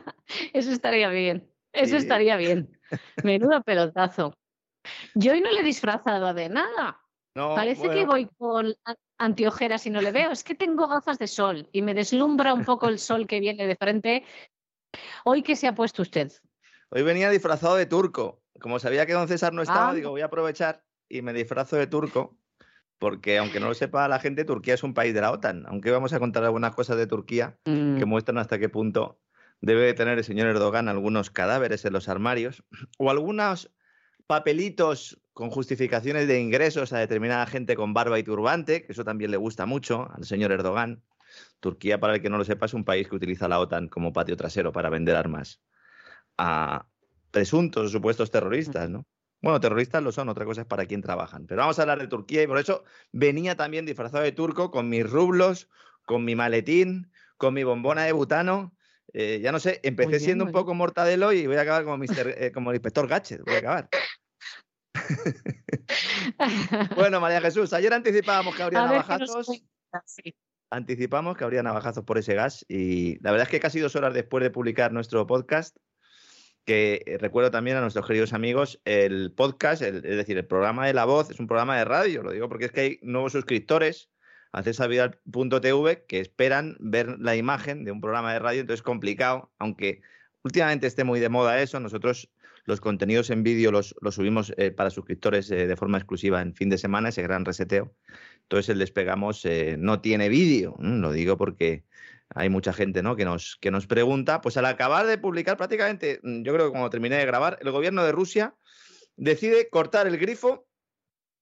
Eso 0.52 0.70
estaría 0.70 1.09
bien. 1.10 1.51
Eso 1.72 1.97
estaría 1.97 2.36
bien. 2.36 2.78
Menudo 3.22 3.62
pelotazo. 3.62 4.35
Yo 5.14 5.32
hoy 5.32 5.40
no 5.40 5.51
le 5.51 5.60
he 5.60 5.64
disfrazado 5.64 6.35
de 6.35 6.48
nada. 6.48 7.01
Parece 7.35 7.89
que 7.90 8.05
voy 8.05 8.28
con 8.39 8.74
antiojeras 9.18 9.86
y 9.86 9.90
no 9.90 10.01
le 10.01 10.12
veo. 10.12 10.31
Es 10.31 10.43
que 10.43 10.55
tengo 10.55 10.89
gafas 10.89 11.18
de 11.18 11.28
sol 11.28 11.68
y 11.72 11.82
me 11.82 11.94
deslumbra 11.94 12.55
un 12.55 12.64
poco 12.64 12.89
el 12.89 12.98
sol 12.98 13.27
que 13.27 13.40
viene 13.40 13.66
de 13.66 13.77
frente. 13.77 14.24
Hoy, 15.24 15.43
¿qué 15.43 15.55
se 15.55 15.68
ha 15.68 15.74
puesto 15.74 16.02
usted? 16.02 16.32
Hoy 16.90 17.02
venía 17.02 17.31
disfrazado 17.31 17.77
de 17.77 17.86
turco. 17.86 18.43
Como 18.60 18.78
sabía 18.78 19.06
que 19.06 19.12
don 19.12 19.28
César 19.28 19.52
no 19.52 19.62
estaba, 19.62 19.90
ah. 19.90 19.94
digo, 19.94 20.10
voy 20.10 20.22
a 20.22 20.27
aprovechar 20.27 20.82
y 21.09 21.22
me 21.22 21.32
disfrazo 21.32 21.77
de 21.77 21.86
turco. 21.86 22.36
Porque 22.98 23.39
aunque 23.39 23.60
no 23.60 23.68
lo 23.68 23.74
sepa 23.74 24.09
la 24.09 24.18
gente, 24.18 24.44
Turquía 24.44 24.74
es 24.74 24.82
un 24.82 24.93
país 24.93 25.14
de 25.14 25.22
la 25.22 25.31
OTAN. 25.31 25.64
Aunque 25.66 25.90
vamos 25.90 26.12
a 26.12 26.18
contar 26.18 26.44
algunas 26.44 26.74
cosas 26.74 26.98
de 26.98 27.06
Turquía 27.06 27.59
que 27.64 27.70
mm. 27.70 28.09
muestran 28.09 28.36
hasta 28.36 28.59
qué 28.59 28.68
punto 28.68 29.20
debe 29.61 29.93
tener 29.95 30.19
el 30.19 30.24
señor 30.24 30.49
Erdogan 30.49 30.89
algunos 30.89 31.31
cadáveres 31.31 31.85
en 31.85 31.93
los 31.93 32.09
armarios 32.09 32.62
o 32.99 33.11
algunos 33.11 33.70
papelitos 34.27 35.20
con 35.32 35.51
justificaciones 35.51 36.28
de 36.28 36.41
ingresos 36.41 36.93
a 36.93 36.99
determinada 36.99 37.47
gente 37.47 37.77
con 37.77 37.95
barba 37.95 38.19
y 38.19 38.23
turbante, 38.23 38.85
que 38.85 38.93
eso 38.93 39.05
también 39.05 39.31
le 39.31 39.37
gusta 39.37 39.66
mucho 39.66 40.09
al 40.12 40.24
señor 40.24 40.53
Erdogan. 40.53 41.03
Turquía, 41.61 42.01
para 42.01 42.15
el 42.15 42.23
que 42.23 42.31
no 42.31 42.39
lo 42.39 42.45
sepa, 42.45 42.66
es 42.66 42.74
un 42.74 42.85
país 42.85 43.09
que 43.09 43.16
utiliza 43.16 43.49
la 43.49 43.61
OTAN 43.61 43.89
como 43.89 44.12
patio 44.12 44.37
trasero 44.37 44.73
para 44.73 44.91
vender 44.91 45.16
armas 45.16 45.61
a 46.37 46.87
presuntos 47.31 47.93
supuestos 47.93 48.31
terroristas, 48.31 48.91
¿no? 48.91 49.07
Bueno, 49.43 49.61
terroristas 49.61 50.03
lo 50.03 50.12
son, 50.12 50.28
otra 50.28 50.45
cosa 50.45 50.62
es 50.62 50.66
para 50.66 50.87
quién 50.87 51.01
trabajan. 51.01 51.47
Pero 51.47 51.61
vamos 51.61 51.78
a 51.78 51.82
hablar 51.82 51.99
de 51.99 52.09
Turquía 52.09 52.43
y 52.43 52.47
por 52.47 52.59
eso 52.59 52.85
venía 53.12 53.57
también 53.57 53.87
disfrazado 53.87 54.24
de 54.24 54.32
turco 54.32 54.70
con 54.70 54.89
mis 54.89 55.09
rublos, 55.09 55.69
con 56.05 56.24
mi 56.24 56.35
maletín, 56.35 57.11
con 57.37 57.55
mi 57.55 57.65
bombona 57.65 58.03
de 58.03 58.12
butano 58.12 58.74
Eh, 59.12 59.41
ya 59.43 59.53
no 59.53 59.59
sé, 59.59 59.81
empecé 59.82 60.20
siendo 60.20 60.45
un 60.45 60.53
poco 60.53 60.74
mortadelo 60.74 61.32
y 61.32 61.47
voy 61.47 61.57
a 61.57 61.62
acabar 61.62 61.85
como, 61.85 61.99
Mister, 61.99 62.35
eh, 62.39 62.53
como 62.53 62.70
el 62.70 62.77
inspector 62.77 63.09
Gadget. 63.09 63.43
Voy 63.45 63.55
a 63.55 63.59
acabar. 63.59 63.89
bueno, 66.97 67.20
María 67.20 67.41
Jesús, 67.41 67.73
ayer 67.73 67.93
anticipábamos 67.93 68.55
que 68.55 68.62
habría 68.62 68.87
navajazos. 68.87 69.51
Anticipamos 70.73 71.37
que 71.37 71.43
habría 71.43 71.65
navajazos 71.65 72.05
por 72.05 72.19
ese 72.19 72.35
gas 72.35 72.65
y 72.69 73.20
la 73.24 73.32
verdad 73.32 73.49
es 73.49 73.51
que 73.51 73.59
casi 73.59 73.81
dos 73.81 73.97
horas 73.97 74.15
después 74.15 74.45
de 74.45 74.51
publicar 74.51 74.93
nuestro 74.93 75.27
podcast, 75.27 75.77
que 76.65 77.03
eh, 77.07 77.19
recuerdo 77.19 77.51
también 77.51 77.77
a 77.77 77.81
nuestros 77.81 78.07
queridos 78.07 78.32
amigos, 78.32 78.81
el 78.85 79.32
podcast, 79.32 79.82
es 79.82 80.03
decir, 80.03 80.39
el 80.39 80.47
programa 80.47 80.87
de 80.87 80.95
La 80.95 81.07
Voz, 81.07 81.28
es 81.31 81.41
un 81.41 81.49
programa 81.49 81.77
de 81.77 81.85
radio, 81.85 82.23
lo 82.23 82.31
digo 82.31 82.49
porque 82.49 82.66
es 82.66 82.73
que 82.73 82.81
hay 82.81 82.99
nuevos 83.03 83.32
suscriptores 83.32 84.11
a 84.52 84.62
cesarvidal.tv 84.62 86.05
que 86.06 86.20
esperan 86.20 86.77
ver 86.81 87.18
la 87.18 87.36
imagen 87.36 87.85
de 87.85 87.93
un 87.93 88.01
programa 88.01 88.32
de 88.32 88.39
radio, 88.39 88.60
entonces 88.60 88.81
es 88.81 88.85
complicado, 88.85 89.51
aunque 89.59 90.02
últimamente 90.43 90.86
esté 90.86 91.05
muy 91.05 91.20
de 91.20 91.28
moda 91.28 91.60
eso, 91.60 91.81
nosotros 91.81 92.31
los 92.64 92.81
contenidos 92.81 93.31
en 93.31 93.43
vídeo 93.43 93.72
los, 93.72 93.94
subimos 94.10 94.52
eh, 94.56 94.70
para 94.70 94.90
suscriptores 94.90 95.51
eh, 95.51 95.66
de 95.66 95.77
forma 95.77 95.98
exclusiva 95.98 96.43
en 96.43 96.55
fin 96.55 96.68
de 96.68 96.78
semana, 96.78 97.09
ese 97.09 97.22
gran 97.22 97.44
reseteo. 97.44 97.94
Entonces 98.43 98.68
el 98.68 98.78
despegamos 98.78 99.47
no 99.78 100.01
tiene 100.01 100.28
vídeo, 100.28 100.74
lo 100.81 101.12
digo 101.12 101.36
porque 101.36 101.85
hay 102.35 102.48
mucha 102.48 102.72
gente 102.72 103.02
¿no? 103.02 103.16
que, 103.16 103.24
nos, 103.24 103.56
que 103.60 103.70
nos 103.70 103.86
pregunta, 103.86 104.40
pues 104.40 104.56
al 104.56 104.66
acabar 104.66 105.06
de 105.06 105.18
publicar 105.18 105.56
prácticamente, 105.56 106.20
mm, 106.22 106.43
yo 106.43 106.52
creo 106.55 106.66
que 106.66 106.72
cuando 106.72 106.90
terminé 106.90 107.16
de 107.16 107.27
grabar, 107.27 107.59
el 107.60 107.70
gobierno 107.70 108.05
de 108.05 108.12
Rusia 108.12 108.55
decide 109.16 109.68
cortar 109.68 110.06
el 110.06 110.18
grifo 110.18 110.66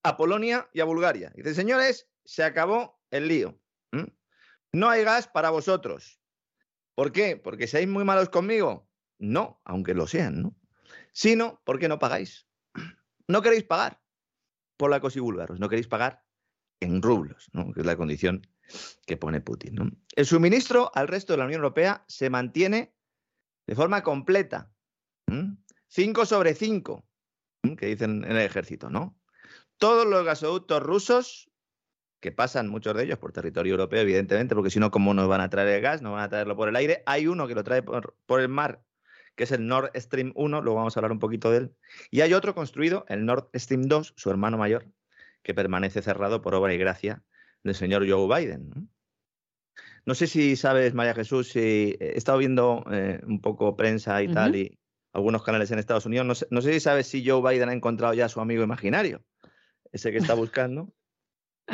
a 0.03 0.17
Polonia 0.17 0.69
y 0.73 0.79
a 0.79 0.85
Bulgaria. 0.85 1.31
Dice, 1.35 1.53
señores, 1.53 2.07
se 2.25 2.43
acabó 2.43 2.98
el 3.11 3.27
lío. 3.27 3.59
No 4.71 4.89
hay 4.89 5.03
gas 5.03 5.27
para 5.27 5.49
vosotros. 5.49 6.21
¿Por 6.93 7.11
qué? 7.11 7.37
¿Porque 7.37 7.67
seáis 7.67 7.87
muy 7.87 8.03
malos 8.03 8.29
conmigo? 8.29 8.87
No, 9.17 9.61
aunque 9.65 9.93
lo 9.93 10.05
sean, 10.05 10.41
¿no? 10.41 10.55
Sino 11.11 11.61
porque 11.65 11.87
no 11.87 11.99
pagáis. 11.99 12.47
No 13.27 13.43
queréis 13.43 13.63
pagar 13.63 14.01
por 14.75 14.89
la 14.89 14.99
y 15.13 15.19
búlgaros, 15.19 15.59
no 15.59 15.69
queréis 15.69 15.87
pagar 15.87 16.25
en 16.79 17.03
rublos, 17.03 17.47
¿no? 17.53 17.71
que 17.73 17.81
es 17.81 17.85
la 17.85 17.95
condición 17.95 18.41
que 19.05 19.17
pone 19.17 19.39
Putin. 19.39 20.03
El 20.15 20.25
suministro 20.25 20.91
al 20.95 21.07
resto 21.07 21.33
de 21.33 21.37
la 21.37 21.45
Unión 21.45 21.59
Europea 21.59 22.03
se 22.07 22.31
mantiene 22.31 22.95
de 23.67 23.75
forma 23.75 24.01
completa. 24.01 24.71
5 25.89 26.25
sobre 26.25 26.55
5, 26.55 27.07
que 27.77 27.85
dicen 27.85 28.23
en 28.23 28.31
el 28.31 28.41
ejército, 28.41 28.89
¿no? 28.89 29.19
Todos 29.77 30.07
los 30.07 30.25
gasoductos 30.25 30.81
rusos, 30.81 31.51
que 32.19 32.31
pasan 32.31 32.67
muchos 32.67 32.95
de 32.95 33.03
ellos 33.03 33.17
por 33.17 33.31
territorio 33.31 33.71
europeo, 33.71 34.01
evidentemente, 34.01 34.55
porque 34.55 34.69
si 34.69 34.79
no, 34.79 34.91
¿cómo 34.91 35.13
nos 35.13 35.27
van 35.27 35.41
a 35.41 35.49
traer 35.49 35.69
el 35.69 35.81
gas? 35.81 36.01
No 36.01 36.13
van 36.13 36.23
a 36.23 36.29
traerlo 36.29 36.55
por 36.55 36.69
el 36.69 36.75
aire. 36.75 37.03
Hay 37.05 37.27
uno 37.27 37.47
que 37.47 37.55
lo 37.55 37.63
trae 37.63 37.81
por, 37.81 38.15
por 38.25 38.41
el 38.41 38.49
mar, 38.49 38.81
que 39.35 39.45
es 39.45 39.51
el 39.51 39.67
Nord 39.67 39.91
Stream 39.95 40.33
1, 40.35 40.61
luego 40.61 40.77
vamos 40.77 40.95
a 40.95 40.99
hablar 40.99 41.11
un 41.11 41.19
poquito 41.19 41.51
de 41.51 41.57
él. 41.57 41.75
Y 42.11 42.21
hay 42.21 42.33
otro 42.33 42.53
construido, 42.53 43.05
el 43.07 43.25
Nord 43.25 43.49
Stream 43.55 43.83
2, 43.83 44.13
su 44.17 44.29
hermano 44.29 44.57
mayor, 44.57 44.85
que 45.43 45.53
permanece 45.53 46.01
cerrado 46.01 46.41
por 46.41 46.55
obra 46.55 46.73
y 46.73 46.77
gracia 46.77 47.23
del 47.63 47.75
señor 47.75 48.09
Joe 48.09 48.27
Biden. 48.27 48.89
¿no? 50.05 50.15
sé 50.15 50.27
si 50.27 50.55
sabes, 50.55 50.93
María 50.93 51.13
Jesús, 51.13 51.49
si 51.49 51.95
he 51.99 52.17
estado 52.17 52.37
viendo 52.37 52.83
eh, 52.91 53.21
un 53.25 53.41
poco 53.41 53.75
prensa 53.75 54.21
y 54.21 54.27
tal, 54.27 54.55
y 54.55 54.77
algunos 55.13 55.43
canales 55.43 55.71
en 55.71 55.79
Estados 55.79 56.05
Unidos. 56.05 56.47
No 56.49 56.61
sé, 56.61 56.73
si 56.73 56.79
sabes 56.79 57.07
si 57.07 57.27
Joe 57.27 57.41
Biden 57.41 57.69
ha 57.69 57.73
encontrado 57.73 58.13
ya 58.13 58.25
a 58.25 58.29
su 58.29 58.41
amigo 58.41 58.63
imaginario, 58.63 59.23
ese 59.91 60.11
que 60.11 60.17
está 60.17 60.33
buscando. 60.33 60.93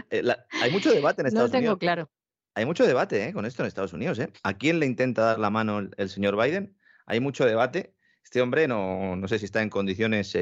Eh, 0.10 0.24
hay 0.62 0.72
mucho 0.72 0.92
debate 0.92 1.22
en 1.22 1.28
Estados 1.28 1.52
Unidos. 1.52 1.64
No 1.64 1.68
tengo 1.70 1.80
claro. 1.80 2.10
Hay 2.54 2.66
mucho 2.66 2.86
debate 2.86 3.28
eh, 3.28 3.34
con 3.34 3.46
esto 3.46 3.64
en 3.64 3.68
Estados 3.68 3.94
Unidos. 3.94 4.20
¿A 4.44 4.54
quién 4.54 4.80
le 4.80 4.86
intenta 4.86 5.24
dar 5.24 5.40
la 5.40 5.50
mano 5.50 5.80
el, 5.98 6.10
señor 6.10 6.42
Biden? 6.42 6.78
Hay 7.06 7.20
mucho 7.20 7.46
debate. 7.46 7.94
Este 8.24 8.42
hombre 8.42 8.68
no, 8.68 9.16
no 9.16 9.28
sé 9.28 9.40
si 9.40 9.46
está 9.46 9.62
en 9.62 9.70
condiciones 9.70 10.36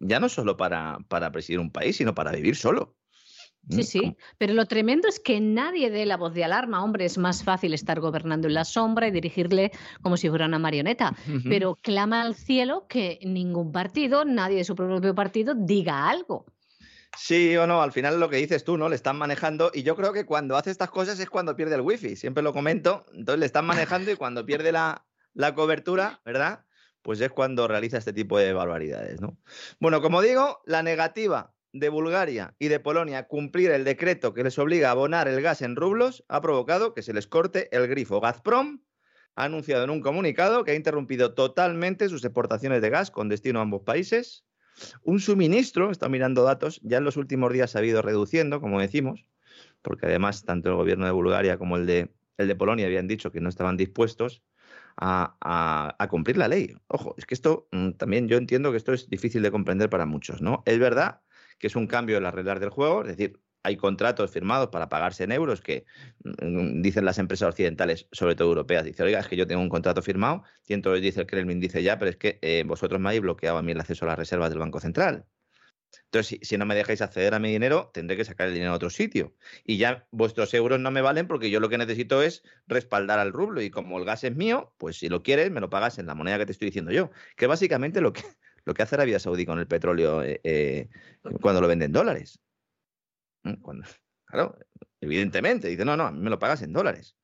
ya 0.00 0.20
no 0.20 0.28
solo 0.28 0.56
para, 0.56 0.98
para 1.08 1.32
presidir 1.32 1.58
un 1.58 1.70
país, 1.70 1.96
sino 1.96 2.14
para 2.14 2.32
vivir 2.32 2.54
solo. 2.54 2.96
Sí, 3.70 3.82
sí, 3.82 4.16
pero 4.36 4.52
lo 4.52 4.66
tremendo 4.66 5.08
es 5.08 5.18
que 5.20 5.40
nadie 5.40 5.90
dé 5.90 6.04
la 6.04 6.16
voz 6.16 6.34
de 6.34 6.44
alarma. 6.44 6.84
Hombre, 6.84 7.06
es 7.06 7.16
más 7.16 7.42
fácil 7.42 7.72
estar 7.72 7.98
gobernando 8.00 8.46
en 8.46 8.54
la 8.54 8.64
sombra 8.64 9.08
y 9.08 9.10
dirigirle 9.10 9.72
como 10.02 10.16
si 10.16 10.28
fuera 10.28 10.46
una 10.46 10.58
marioneta. 10.58 11.14
Pero 11.48 11.76
clama 11.76 12.22
al 12.22 12.34
cielo 12.34 12.86
que 12.88 13.18
ningún 13.22 13.72
partido, 13.72 14.24
nadie 14.24 14.58
de 14.58 14.64
su 14.64 14.74
propio 14.74 15.14
partido, 15.14 15.54
diga 15.54 16.08
algo. 16.08 16.44
Sí 17.16 17.56
o 17.56 17.66
no, 17.66 17.82
al 17.82 17.92
final 17.92 18.20
lo 18.20 18.28
que 18.28 18.36
dices 18.36 18.64
tú, 18.64 18.76
¿no? 18.76 18.88
Le 18.88 18.96
están 18.96 19.16
manejando 19.16 19.70
y 19.72 19.82
yo 19.82 19.96
creo 19.96 20.12
que 20.12 20.26
cuando 20.26 20.56
hace 20.56 20.70
estas 20.70 20.90
cosas 20.90 21.18
es 21.20 21.30
cuando 21.30 21.56
pierde 21.56 21.76
el 21.76 21.80
wifi, 21.80 22.16
siempre 22.16 22.42
lo 22.42 22.52
comento, 22.52 23.06
entonces 23.12 23.40
le 23.40 23.46
están 23.46 23.64
manejando 23.66 24.10
y 24.10 24.16
cuando 24.16 24.44
pierde 24.44 24.72
la, 24.72 25.06
la 25.32 25.54
cobertura, 25.54 26.20
¿verdad? 26.24 26.64
Pues 27.02 27.20
es 27.20 27.30
cuando 27.30 27.68
realiza 27.68 27.98
este 27.98 28.12
tipo 28.12 28.38
de 28.38 28.52
barbaridades, 28.52 29.20
¿no? 29.20 29.38
Bueno, 29.78 30.00
como 30.00 30.22
digo, 30.22 30.60
la 30.64 30.82
negativa 30.82 31.54
de 31.74 31.88
Bulgaria 31.88 32.54
y 32.58 32.68
de 32.68 32.78
Polonia 32.78 33.26
cumplir 33.26 33.72
el 33.72 33.84
decreto 33.84 34.32
que 34.32 34.44
les 34.44 34.58
obliga 34.58 34.88
a 34.88 34.92
abonar 34.92 35.26
el 35.26 35.42
gas 35.42 35.60
en 35.60 35.74
rublos 35.74 36.24
ha 36.28 36.40
provocado 36.40 36.94
que 36.94 37.02
se 37.02 37.12
les 37.12 37.26
corte 37.26 37.68
el 37.76 37.88
grifo. 37.88 38.20
Gazprom 38.20 38.80
ha 39.34 39.44
anunciado 39.44 39.82
en 39.82 39.90
un 39.90 40.00
comunicado 40.00 40.62
que 40.62 40.70
ha 40.70 40.76
interrumpido 40.76 41.34
totalmente 41.34 42.08
sus 42.08 42.24
exportaciones 42.24 42.80
de 42.80 42.90
gas 42.90 43.10
con 43.10 43.28
destino 43.28 43.58
a 43.58 43.62
ambos 43.62 43.82
países. 43.82 44.44
Un 45.02 45.20
suministro, 45.20 45.90
está 45.90 46.08
mirando 46.08 46.42
datos, 46.42 46.80
ya 46.82 46.98
en 46.98 47.04
los 47.04 47.16
últimos 47.16 47.52
días 47.52 47.70
se 47.70 47.78
ha 47.78 47.84
ido 47.84 48.02
reduciendo, 48.02 48.60
como 48.60 48.80
decimos, 48.80 49.28
porque 49.82 50.06
además 50.06 50.44
tanto 50.44 50.70
el 50.70 50.76
gobierno 50.76 51.06
de 51.06 51.12
Bulgaria 51.12 51.58
como 51.58 51.76
el 51.76 51.86
de, 51.86 52.10
el 52.38 52.48
de 52.48 52.56
Polonia 52.56 52.86
habían 52.86 53.08
dicho 53.08 53.30
que 53.30 53.40
no 53.40 53.48
estaban 53.48 53.76
dispuestos 53.76 54.42
a, 54.96 55.36
a, 55.98 56.08
cumplir 56.08 56.36
la 56.36 56.48
ley. 56.48 56.74
Ojo, 56.88 57.14
es 57.18 57.26
que 57.26 57.34
esto 57.34 57.68
mm, 57.72 57.92
también 57.92 58.28
yo 58.28 58.36
entiendo 58.36 58.70
que 58.70 58.76
esto 58.76 58.92
es 58.92 59.08
difícil 59.08 59.42
de 59.42 59.50
comprender 59.50 59.90
para 59.90 60.06
muchos, 60.06 60.40
¿no? 60.40 60.62
Es 60.66 60.78
verdad 60.78 61.20
que 61.58 61.66
es 61.66 61.76
un 61.76 61.86
cambio 61.86 62.16
en 62.16 62.22
las 62.22 62.34
reglas 62.34 62.60
del 62.60 62.70
juego, 62.70 63.02
es 63.02 63.08
decir, 63.08 63.40
hay 63.64 63.76
contratos 63.76 64.30
firmados 64.30 64.68
para 64.68 64.88
pagarse 64.88 65.24
en 65.24 65.32
euros 65.32 65.60
que 65.60 65.84
mm, 66.22 66.82
dicen 66.82 67.04
las 67.04 67.18
empresas 67.18 67.48
occidentales, 67.48 68.06
sobre 68.12 68.36
todo 68.36 68.48
europeas, 68.48 68.84
dice, 68.84 69.02
oiga, 69.02 69.18
es 69.20 69.26
que 69.26 69.36
yo 69.36 69.46
tengo 69.46 69.62
un 69.62 69.70
contrato 69.70 70.02
firmado, 70.02 70.44
y 70.68 70.74
entonces 70.74 71.02
dice 71.02 71.22
el 71.22 71.26
Kremlin, 71.26 71.60
dice 71.60 71.82
ya, 71.82 71.98
pero 71.98 72.10
es 72.10 72.16
que 72.16 72.38
eh, 72.42 72.62
vosotros 72.66 73.00
me 73.00 73.08
habéis 73.08 73.22
bloqueado 73.22 73.58
a 73.58 73.62
mí 73.62 73.72
el 73.72 73.80
acceso 73.80 74.04
a 74.04 74.08
las 74.08 74.18
reservas 74.18 74.50
del 74.50 74.58
Banco 74.60 74.80
Central. 74.80 75.26
Entonces, 76.06 76.38
si, 76.42 76.58
no 76.58 76.66
me 76.66 76.74
dejáis 76.74 77.02
acceder 77.02 77.34
a 77.34 77.38
mi 77.38 77.50
dinero, 77.50 77.90
tendré 77.92 78.16
que 78.16 78.24
sacar 78.24 78.48
el 78.48 78.54
dinero 78.54 78.72
a 78.72 78.76
otro 78.76 78.90
sitio. 78.90 79.34
Y 79.64 79.78
ya 79.78 80.06
vuestros 80.10 80.52
euros 80.54 80.80
no 80.80 80.90
me 80.90 81.02
valen 81.02 81.26
porque 81.26 81.50
yo 81.50 81.60
lo 81.60 81.68
que 81.68 81.78
necesito 81.78 82.22
es 82.22 82.42
respaldar 82.66 83.18
al 83.18 83.32
rublo. 83.32 83.62
Y 83.62 83.70
como 83.70 83.98
el 83.98 84.04
gas 84.04 84.24
es 84.24 84.34
mío, 84.34 84.74
pues 84.78 84.98
si 84.98 85.08
lo 85.08 85.22
quieres, 85.22 85.50
me 85.50 85.60
lo 85.60 85.70
pagas 85.70 85.98
en 85.98 86.06
la 86.06 86.14
moneda 86.14 86.38
que 86.38 86.46
te 86.46 86.52
estoy 86.52 86.66
diciendo 86.66 86.92
yo. 86.92 87.10
Que 87.36 87.46
básicamente 87.46 88.00
lo 88.00 88.12
que, 88.12 88.22
lo 88.64 88.74
que 88.74 88.82
hace 88.82 88.96
Arabia 88.96 89.18
Saudí 89.18 89.46
con 89.46 89.58
el 89.58 89.66
petróleo 89.66 90.22
eh, 90.22 90.40
eh, 90.44 90.88
cuando 91.40 91.60
lo 91.60 91.68
venden 91.68 91.86
en 91.86 91.92
dólares. 91.92 92.40
¿Mm? 93.44 93.54
claro, 94.26 94.58
evidentemente, 95.00 95.68
dice, 95.68 95.84
no, 95.84 95.96
no, 95.96 96.06
a 96.06 96.12
mí 96.12 96.20
me 96.20 96.30
lo 96.30 96.38
pagas 96.38 96.62
en 96.62 96.72
dólares. 96.72 97.16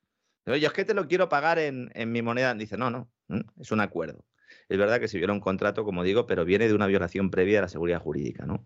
Pero 0.43 0.57
yo 0.57 0.67
es 0.67 0.73
que 0.73 0.85
te 0.85 0.93
lo 0.93 1.07
quiero 1.07 1.29
pagar 1.29 1.59
en, 1.59 1.91
mi 2.11 2.21
moneda. 2.21 2.53
Dice, 2.55 2.77
no, 2.77 2.89
no, 2.89 3.11
es 3.59 3.71
un 3.71 3.79
acuerdo. 3.79 4.25
Es 4.69 4.77
verdad 4.77 4.99
que 4.99 5.07
se 5.07 5.17
viola 5.17 5.33
un 5.33 5.39
contrato, 5.39 5.85
como 5.85 6.03
digo, 6.03 6.25
pero 6.25 6.45
viene 6.45 6.67
de 6.67 6.73
una 6.73 6.87
violación 6.87 7.29
previa 7.29 7.59
a 7.59 7.61
la 7.63 7.67
seguridad 7.67 8.01
jurídica, 8.01 8.45
¿no? 8.45 8.65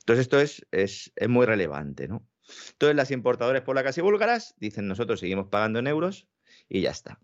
Entonces 0.00 0.24
esto 0.24 0.40
es, 0.40 0.66
es, 0.72 1.12
muy 1.28 1.46
relevante, 1.46 2.08
¿no? 2.08 2.26
Entonces 2.72 2.96
las 2.96 3.10
importadoras 3.10 3.62
polacas 3.62 3.96
y 3.98 4.00
búlgaras 4.00 4.54
dicen, 4.58 4.88
nosotros 4.88 5.20
seguimos 5.20 5.48
pagando 5.48 5.78
en 5.78 5.86
euros 5.86 6.28
y 6.68 6.82
ya 6.82 6.90
está. 6.90 7.18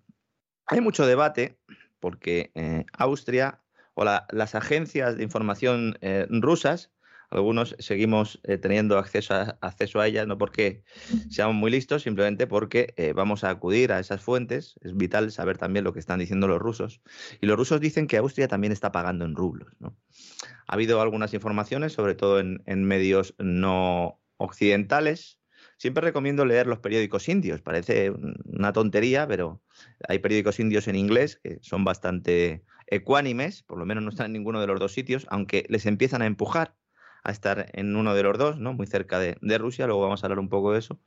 Hay 0.66 0.80
mucho 0.80 1.06
debate 1.06 1.59
porque 2.01 2.51
eh, 2.55 2.84
Austria 2.93 3.60
o 3.94 4.05
las 4.05 4.55
agencias 4.55 5.16
de 5.16 5.22
información 5.22 5.98
eh, 6.01 6.26
rusas, 6.30 6.90
algunos 7.32 7.74
seguimos 7.78 8.40
eh, 8.44 8.59
teniendo 8.59 8.98
acceso 8.98 9.34
a, 9.34 10.06
ellas, 10.06 10.26
no 10.26 10.38
porque 10.38 10.84
seamos 11.30 11.56
muy 11.56 11.70
listos, 11.70 12.02
simplemente 12.02 12.46
porque 12.46 12.94
eh, 12.96 13.12
vamos 13.12 13.42
a 13.44 13.50
acudir 13.50 13.92
a 13.92 13.98
esas 13.98 14.20
fuentes. 14.20 14.74
Es 14.82 14.96
vital 14.96 15.32
saber 15.32 15.59
también 15.59 15.84
lo 15.84 15.92
que 15.92 15.98
están 15.98 16.18
diciendo 16.18 16.46
los 16.46 16.60
rusos. 16.60 17.00
Y 17.40 17.46
los 17.46 17.56
rusos 17.56 17.80
dicen 17.80 18.06
que 18.06 18.18
Austria 18.18 18.48
también 18.48 18.72
está 18.72 18.92
pagando 18.92 19.24
en 19.24 19.34
rublos. 19.34 19.74
Ha 19.82 20.74
habido 20.74 21.00
algunas 21.00 21.34
informaciones, 21.34 21.92
sobre 21.92 22.14
todo 22.14 22.38
en, 22.38 22.62
en 22.66 22.84
medios 22.84 23.34
no 23.38 24.20
occidentales, 24.36 25.38
Siempre 25.82 26.04
recomiendo 26.04 26.44
leer 26.44 26.68
los 26.68 26.78
periódicos 26.78 27.28
indios. 27.28 27.60
Parece 27.60 28.12
una 28.44 28.72
tontería, 28.72 29.26
pero 29.26 29.60
hay 30.09 30.20
periódicos 30.20 30.60
indios 30.60 30.86
en 30.86 30.94
inglés 30.94 31.40
que 31.42 31.59
son 31.60 31.82
bastante 31.82 32.62
ecuánimes, 32.86 33.64
por 33.64 33.78
lo 33.78 33.84
menos 33.84 34.04
no 34.04 34.10
están 34.10 34.26
en 34.26 34.34
ninguno 34.34 34.60
de 34.60 34.68
los 34.68 34.78
dos 34.78 34.92
sitios, 34.92 35.26
aunque 35.28 35.64
les 35.68 35.86
empiezan 35.86 36.22
a 36.22 36.26
empujar 36.26 36.76
a 37.24 37.30
estar 37.30 37.70
en 37.72 37.96
uno 37.96 38.14
de 38.14 38.22
los 38.22 38.38
dos, 38.38 38.58
¿no? 38.58 38.72
Muy 38.72 38.86
cerca 38.86 39.18
de, 39.18 39.36
Rusia, 39.58 39.86
luego 39.86 40.02
vamos 40.02 40.22
a 40.22 40.26
hablar 40.26 40.38
un 40.38 40.48
poco 40.48 40.72
de 40.72 40.78
eso. 40.78 41.00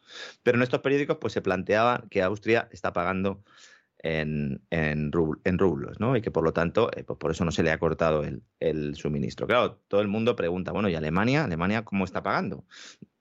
Pero 0.43 0.57
en 0.57 0.63
estos 0.63 0.81
periódicos 0.81 1.17
pues 1.19 1.33
se 1.33 1.41
planteaba 1.41 2.05
que 2.09 2.21
Austria 2.21 2.69
está 2.71 2.93
pagando 2.93 3.43
en, 3.99 4.61
en, 4.69 5.11
rublos, 5.11 5.99
¿no? 5.99 6.15
Y 6.15 6.21
que 6.21 6.31
por 6.31 6.43
lo 6.43 6.53
tanto, 6.53 6.91
eh, 6.95 7.03
pues 7.03 7.17
por 7.17 7.31
eso 7.31 7.43
no 7.43 7.51
se 7.51 7.63
le 7.63 7.71
ha 7.71 7.79
cortado 7.79 8.23
el, 8.23 8.43
el, 8.59 8.95
suministro. 8.95 9.47
Claro, 9.47 9.81
todo 9.87 10.01
el 10.01 10.07
mundo 10.07 10.35
pregunta, 10.35 10.71
bueno, 10.71 10.89
¿y 10.89 10.95
Alemania? 10.95 11.43
¿Alemania 11.43 11.83
cómo 11.83 12.05
está 12.05 12.21
pagando? 12.21 12.65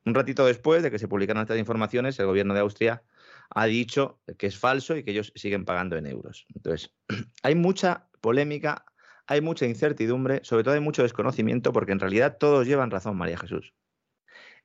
Un 0.04 0.14
ratito 0.14 0.44
después 0.44 0.82
de 0.82 0.90
que 0.90 0.98
se 0.98 1.08
publicaron 1.08 1.42
estas 1.42 1.58
informaciones, 1.58 2.18
el 2.18 2.26
gobierno 2.26 2.52
de 2.52 2.60
Austria 2.60 3.02
ha 3.50 3.66
dicho 3.66 4.20
que 4.38 4.46
es 4.46 4.58
falso 4.58 4.96
y 4.96 5.04
que 5.04 5.12
ellos 5.12 5.32
siguen 5.34 5.64
pagando 5.64 5.96
en 5.96 6.06
euros. 6.06 6.46
Entonces, 6.54 6.94
hay 7.42 7.54
mucha 7.54 8.08
polémica, 8.20 8.84
hay 9.26 9.40
mucha 9.40 9.66
incertidumbre, 9.66 10.40
sobre 10.44 10.64
todo 10.64 10.74
hay 10.74 10.80
mucho 10.80 11.02
desconocimiento, 11.02 11.72
porque 11.72 11.92
en 11.92 12.00
realidad 12.00 12.36
todos 12.38 12.66
llevan 12.66 12.90
razón, 12.90 13.16
María 13.16 13.38
Jesús, 13.38 13.74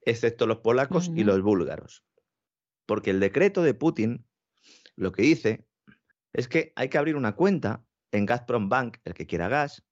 excepto 0.01 0.47
los 0.47 0.59
polacos 0.59 1.09
y 1.15 1.23
los 1.23 1.41
búlgaros. 1.41 2.03
Porque 2.85 3.11
el 3.11 3.19
decreto 3.19 3.61
de 3.61 3.73
Putin 3.73 4.25
lo 4.95 5.11
que 5.11 5.21
dice 5.21 5.65
es 6.33 6.47
que 6.47 6.73
hay 6.75 6.89
que 6.89 6.97
abrir 6.97 7.15
una 7.15 7.35
cuenta 7.35 7.83
en 8.11 8.25
Gazprom 8.25 8.69
Bank, 8.69 8.97
el 9.03 9.13
que 9.13 9.27
quiera 9.27 9.47
gas, 9.47 9.83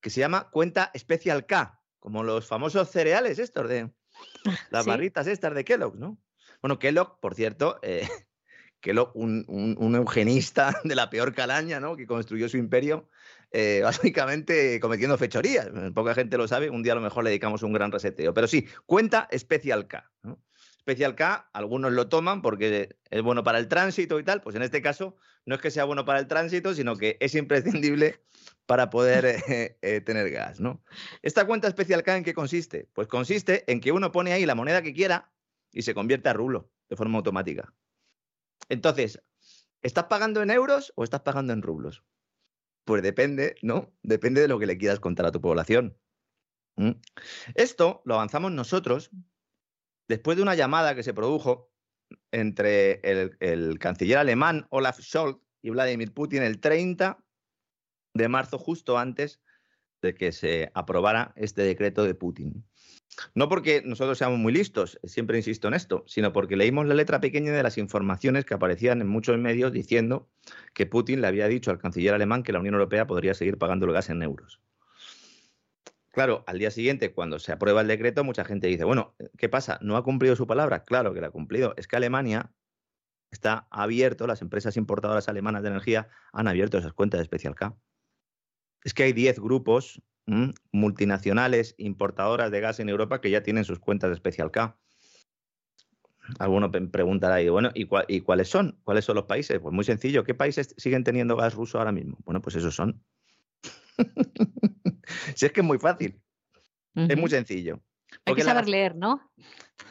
que 0.00 0.10
se 0.10 0.20
llama 0.20 0.50
cuenta 0.50 0.90
Special 0.96 1.46
K, 1.46 1.80
como 1.98 2.22
los 2.22 2.46
famosos 2.46 2.90
cereales 2.90 3.38
estos 3.38 3.68
de 3.68 3.90
las 4.70 4.86
barritas 4.86 5.26
estas 5.26 5.54
de 5.54 5.64
Kellogg, 5.64 5.96
¿no? 5.96 6.18
Bueno, 6.60 6.78
Kellogg, 6.78 7.18
por 7.20 7.34
cierto, 7.34 7.78
eh, 7.82 8.08
Kellogg, 8.80 9.12
un, 9.14 9.94
eugenista 9.94 10.74
de 10.84 10.94
la 10.94 11.10
peor 11.10 11.34
calaña, 11.34 11.80
¿no? 11.80 11.96
Que 11.96 12.06
construyó 12.06 12.48
su 12.48 12.56
imperio, 12.56 13.08
eh, 13.52 13.80
básicamente 13.84 14.80
cometiendo 14.80 15.18
fechorías. 15.18 15.68
Poca 15.94 16.14
gente 16.14 16.36
lo 16.36 16.48
sabe, 16.48 16.70
un 16.70 16.82
día 16.82 16.92
a 16.92 16.96
lo 16.96 17.02
mejor 17.02 17.24
le 17.24 17.30
dedicamos 17.30 17.62
un 17.62 17.72
gran 17.72 17.92
reseteo. 17.92 18.34
Pero 18.34 18.46
sí, 18.46 18.66
cuenta 18.86 19.28
Special 19.36 19.86
K, 19.86 20.10
¿no? 20.22 20.42
Special 20.80 21.14
K, 21.14 21.48
algunos 21.52 21.92
lo 21.92 22.08
toman 22.08 22.42
porque 22.42 22.96
es 23.08 23.22
bueno 23.22 23.44
para 23.44 23.58
el 23.58 23.68
tránsito 23.68 24.18
y 24.18 24.24
tal, 24.24 24.40
pues 24.40 24.56
en 24.56 24.62
este 24.62 24.82
caso 24.82 25.16
no 25.46 25.54
es 25.54 25.60
que 25.60 25.70
sea 25.70 25.84
bueno 25.84 26.04
para 26.04 26.18
el 26.18 26.26
tránsito, 26.26 26.74
sino 26.74 26.96
que 26.96 27.16
es 27.20 27.36
imprescindible 27.36 28.20
para 28.66 28.90
poder 28.90 29.24
eh, 29.26 29.78
eh, 29.80 30.00
tener 30.00 30.30
gas, 30.30 30.58
¿no? 30.58 30.82
¿Esta 31.22 31.46
cuenta 31.46 31.70
Special 31.70 32.02
K 32.02 32.16
en 32.16 32.24
qué 32.24 32.34
consiste? 32.34 32.88
Pues 32.94 33.06
consiste 33.06 33.70
en 33.70 33.80
que 33.80 33.92
uno 33.92 34.10
pone 34.10 34.32
ahí 34.32 34.44
la 34.44 34.56
moneda 34.56 34.82
que 34.82 34.92
quiera 34.92 35.32
y 35.70 35.82
se 35.82 35.94
convierte 35.94 36.28
a 36.28 36.32
rublo 36.32 36.70
de 36.88 36.96
forma 36.96 37.18
automática. 37.18 37.72
Entonces, 38.68 39.22
¿estás 39.82 40.04
pagando 40.04 40.42
en 40.42 40.50
euros 40.50 40.92
o 40.96 41.04
estás 41.04 41.20
pagando 41.20 41.52
en 41.52 41.62
rublos? 41.62 42.02
Pues 42.84 43.02
depende, 43.02 43.54
¿no? 43.62 43.92
Depende 44.02 44.40
de 44.40 44.48
lo 44.48 44.58
que 44.58 44.66
le 44.66 44.78
quieras 44.78 45.00
contar 45.00 45.26
a 45.26 45.32
tu 45.32 45.40
población. 45.40 45.96
Esto 47.54 48.02
lo 48.04 48.14
avanzamos 48.14 48.50
nosotros 48.50 49.10
después 50.08 50.36
de 50.36 50.42
una 50.42 50.54
llamada 50.54 50.94
que 50.94 51.02
se 51.02 51.14
produjo 51.14 51.70
entre 52.30 53.00
el, 53.02 53.78
canciller 53.78 54.18
alemán 54.18 54.66
Olaf 54.70 55.00
Scholz 55.00 55.38
y 55.62 55.70
Vladimir 55.70 56.12
Putin 56.12 56.42
el 56.42 56.60
30 56.60 57.22
de 58.14 58.28
marzo, 58.28 58.58
justo 58.58 58.98
antes 58.98 59.40
de 60.02 60.14
que 60.14 60.32
se 60.32 60.70
aprobara 60.74 61.32
este 61.36 61.62
decreto 61.62 62.04
de 62.04 62.14
Putin. 62.14 62.66
No 63.34 63.48
porque 63.48 63.82
nosotros 63.84 64.18
seamos 64.18 64.38
muy 64.38 64.52
listos, 64.52 64.98
siempre 65.04 65.36
insisto 65.36 65.68
en 65.68 65.74
esto, 65.74 66.04
sino 66.06 66.32
porque 66.32 66.56
leímos 66.56 66.86
la 66.86 66.94
letra 66.94 67.20
pequeña 67.20 67.52
de 67.52 67.62
las 67.62 67.78
informaciones 67.78 68.44
que 68.44 68.54
aparecían 68.54 69.00
en 69.00 69.08
muchos 69.08 69.38
medios 69.38 69.72
diciendo 69.72 70.30
que 70.74 70.86
Putin 70.86 71.20
le 71.20 71.26
había 71.26 71.48
dicho 71.48 71.70
al 71.70 71.78
canciller 71.78 72.14
alemán 72.14 72.42
que 72.42 72.52
la 72.52 72.60
Unión 72.60 72.74
Europea 72.74 73.06
podría 73.06 73.34
seguir 73.34 73.58
pagando 73.58 73.86
el 73.86 73.92
gas 73.92 74.10
en 74.10 74.22
euros. 74.22 74.60
Claro, 76.10 76.44
al 76.46 76.58
día 76.58 76.70
siguiente, 76.70 77.12
cuando 77.12 77.38
se 77.38 77.52
aprueba 77.52 77.80
el 77.80 77.88
decreto, 77.88 78.22
mucha 78.22 78.44
gente 78.44 78.66
dice, 78.66 78.84
bueno, 78.84 79.14
¿qué 79.38 79.48
pasa? 79.48 79.78
¿No 79.80 79.96
ha 79.96 80.04
cumplido 80.04 80.36
su 80.36 80.46
palabra? 80.46 80.84
Claro 80.84 81.14
que 81.14 81.22
la 81.22 81.28
ha 81.28 81.30
cumplido. 81.30 81.72
Es 81.78 81.86
que 81.86 81.96
Alemania 81.96 82.52
está 83.30 83.66
abierto, 83.70 84.26
las 84.26 84.42
empresas 84.42 84.76
importadoras 84.76 85.30
alemanas 85.30 85.62
de 85.62 85.70
energía 85.70 86.08
han 86.32 86.48
abierto 86.48 86.76
esas 86.76 86.92
cuentas 86.92 87.18
de 87.18 87.24
Special 87.24 87.54
K. 87.54 87.74
Es 88.84 88.92
que 88.92 89.04
hay 89.04 89.14
10 89.14 89.38
grupos 89.38 90.02
multinacionales 90.70 91.74
importadoras 91.78 92.50
de 92.50 92.60
gas 92.60 92.80
en 92.80 92.88
Europa 92.88 93.20
que 93.20 93.30
ya 93.30 93.42
tienen 93.42 93.64
sus 93.64 93.78
cuentas 93.78 94.10
de 94.10 94.16
Special 94.16 94.50
K. 94.50 94.76
Alguno 96.38 96.70
preguntará 96.70 97.36
ahí, 97.36 97.48
bueno, 97.48 97.70
¿y, 97.74 97.88
¿y 98.08 98.20
cuáles 98.20 98.48
son? 98.48 98.78
¿Cuáles 98.84 99.04
son 99.04 99.16
los 99.16 99.24
países? 99.24 99.58
Pues 99.58 99.74
muy 99.74 99.84
sencillo, 99.84 100.24
¿qué 100.24 100.34
países 100.34 100.74
siguen 100.76 101.04
teniendo 101.04 101.36
gas 101.36 101.54
ruso 101.54 101.78
ahora 101.78 101.92
mismo? 101.92 102.16
Bueno, 102.24 102.40
pues 102.40 102.56
esos 102.56 102.74
son. 102.74 103.02
si 105.34 105.46
es 105.46 105.52
que 105.52 105.60
es 105.60 105.66
muy 105.66 105.78
fácil. 105.78 106.20
Es 106.94 107.16
muy 107.16 107.30
sencillo. 107.30 107.82
Hay 108.24 108.34
que 108.34 108.42
saber 108.42 108.68
leer, 108.68 108.96
¿no? 108.96 109.32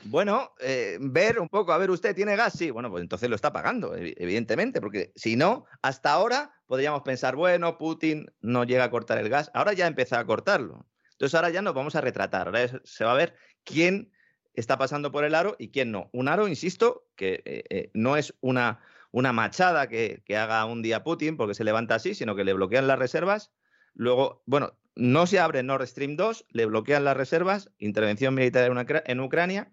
Bueno, 0.03 0.51
eh, 0.59 0.97
ver 0.99 1.39
un 1.39 1.47
poco, 1.47 1.73
a 1.73 1.77
ver, 1.77 1.91
¿usted 1.91 2.15
tiene 2.15 2.35
gas? 2.35 2.53
Sí, 2.53 2.71
bueno, 2.71 2.89
pues 2.89 3.01
entonces 3.01 3.29
lo 3.29 3.35
está 3.35 3.53
pagando, 3.53 3.95
evidentemente, 3.95 4.81
porque 4.81 5.11
si 5.15 5.35
no, 5.35 5.65
hasta 5.81 6.11
ahora 6.11 6.53
podríamos 6.65 7.01
pensar, 7.03 7.35
bueno, 7.35 7.77
Putin 7.77 8.31
no 8.41 8.63
llega 8.63 8.85
a 8.85 8.89
cortar 8.89 9.19
el 9.19 9.29
gas, 9.29 9.51
ahora 9.53 9.73
ya 9.73 9.87
empieza 9.87 10.19
a 10.19 10.25
cortarlo. 10.25 10.87
Entonces 11.11 11.35
ahora 11.35 11.49
ya 11.49 11.61
nos 11.61 11.75
vamos 11.75 11.95
a 11.95 12.01
retratar, 12.01 12.47
ahora 12.47 12.67
se 12.83 13.03
va 13.03 13.11
a 13.11 13.15
ver 13.15 13.35
quién 13.63 14.11
está 14.53 14.77
pasando 14.77 15.11
por 15.11 15.23
el 15.23 15.35
aro 15.35 15.55
y 15.59 15.69
quién 15.69 15.91
no. 15.91 16.09
Un 16.13 16.27
aro, 16.27 16.47
insisto, 16.47 17.05
que 17.15 17.43
eh, 17.45 17.63
eh, 17.69 17.91
no 17.93 18.17
es 18.17 18.33
una, 18.41 18.79
una 19.11 19.33
machada 19.33 19.87
que, 19.87 20.23
que 20.25 20.35
haga 20.35 20.65
un 20.65 20.81
día 20.81 21.03
Putin 21.03 21.37
porque 21.37 21.53
se 21.53 21.63
levanta 21.63 21.95
así, 21.95 22.15
sino 22.15 22.35
que 22.35 22.43
le 22.43 22.53
bloquean 22.53 22.87
las 22.87 22.97
reservas 22.97 23.51
Luego, 23.93 24.41
bueno, 24.45 24.73
no 24.95 25.27
se 25.27 25.39
abre 25.39 25.63
Nord 25.63 25.85
Stream 25.87 26.15
2, 26.15 26.45
le 26.49 26.65
bloquean 26.65 27.03
las 27.03 27.17
reservas, 27.17 27.71
intervención 27.77 28.33
militar 28.33 28.71
en, 29.05 29.19
Ucrania 29.19 29.71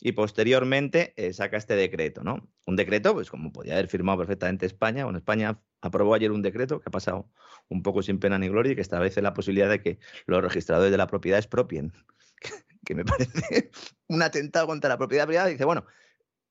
y 0.00 0.12
posteriormente 0.12 1.14
eh, 1.16 1.32
saca 1.32 1.56
este 1.56 1.76
decreto, 1.76 2.22
¿no? 2.22 2.48
Un 2.66 2.76
decreto, 2.76 3.14
pues 3.14 3.30
como 3.30 3.52
podía 3.52 3.74
haber 3.74 3.88
firmado 3.88 4.18
perfectamente 4.18 4.66
España. 4.66 5.04
Bueno, 5.04 5.18
España 5.18 5.60
aprobó 5.80 6.14
ayer 6.14 6.32
un 6.32 6.42
decreto 6.42 6.80
que 6.80 6.88
ha 6.88 6.90
pasado 6.90 7.30
un 7.68 7.82
poco 7.82 8.02
sin 8.02 8.18
pena 8.18 8.38
ni 8.38 8.48
gloria 8.48 8.72
y 8.72 8.74
que 8.74 8.80
establece 8.80 9.22
la 9.22 9.34
posibilidad 9.34 9.68
de 9.68 9.80
que 9.80 9.98
los 10.26 10.42
registradores 10.42 10.90
de 10.90 10.98
la 10.98 11.06
propiedad 11.06 11.38
expropien, 11.38 11.92
que 12.84 12.94
me 12.94 13.04
parece 13.04 13.70
un 14.08 14.22
atentado 14.22 14.66
contra 14.66 14.88
la 14.88 14.98
propiedad 14.98 15.26
privada. 15.26 15.48
Dice, 15.48 15.64
bueno, 15.64 15.86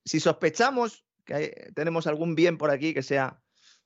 si 0.05 0.19
sospechamos 0.19 1.05
que 1.25 1.71
tenemos 1.73 2.07
algún 2.07 2.35
bien 2.35 2.57
por 2.57 2.69
aquí 2.69 2.93
que 2.93 3.03
sea 3.03 3.42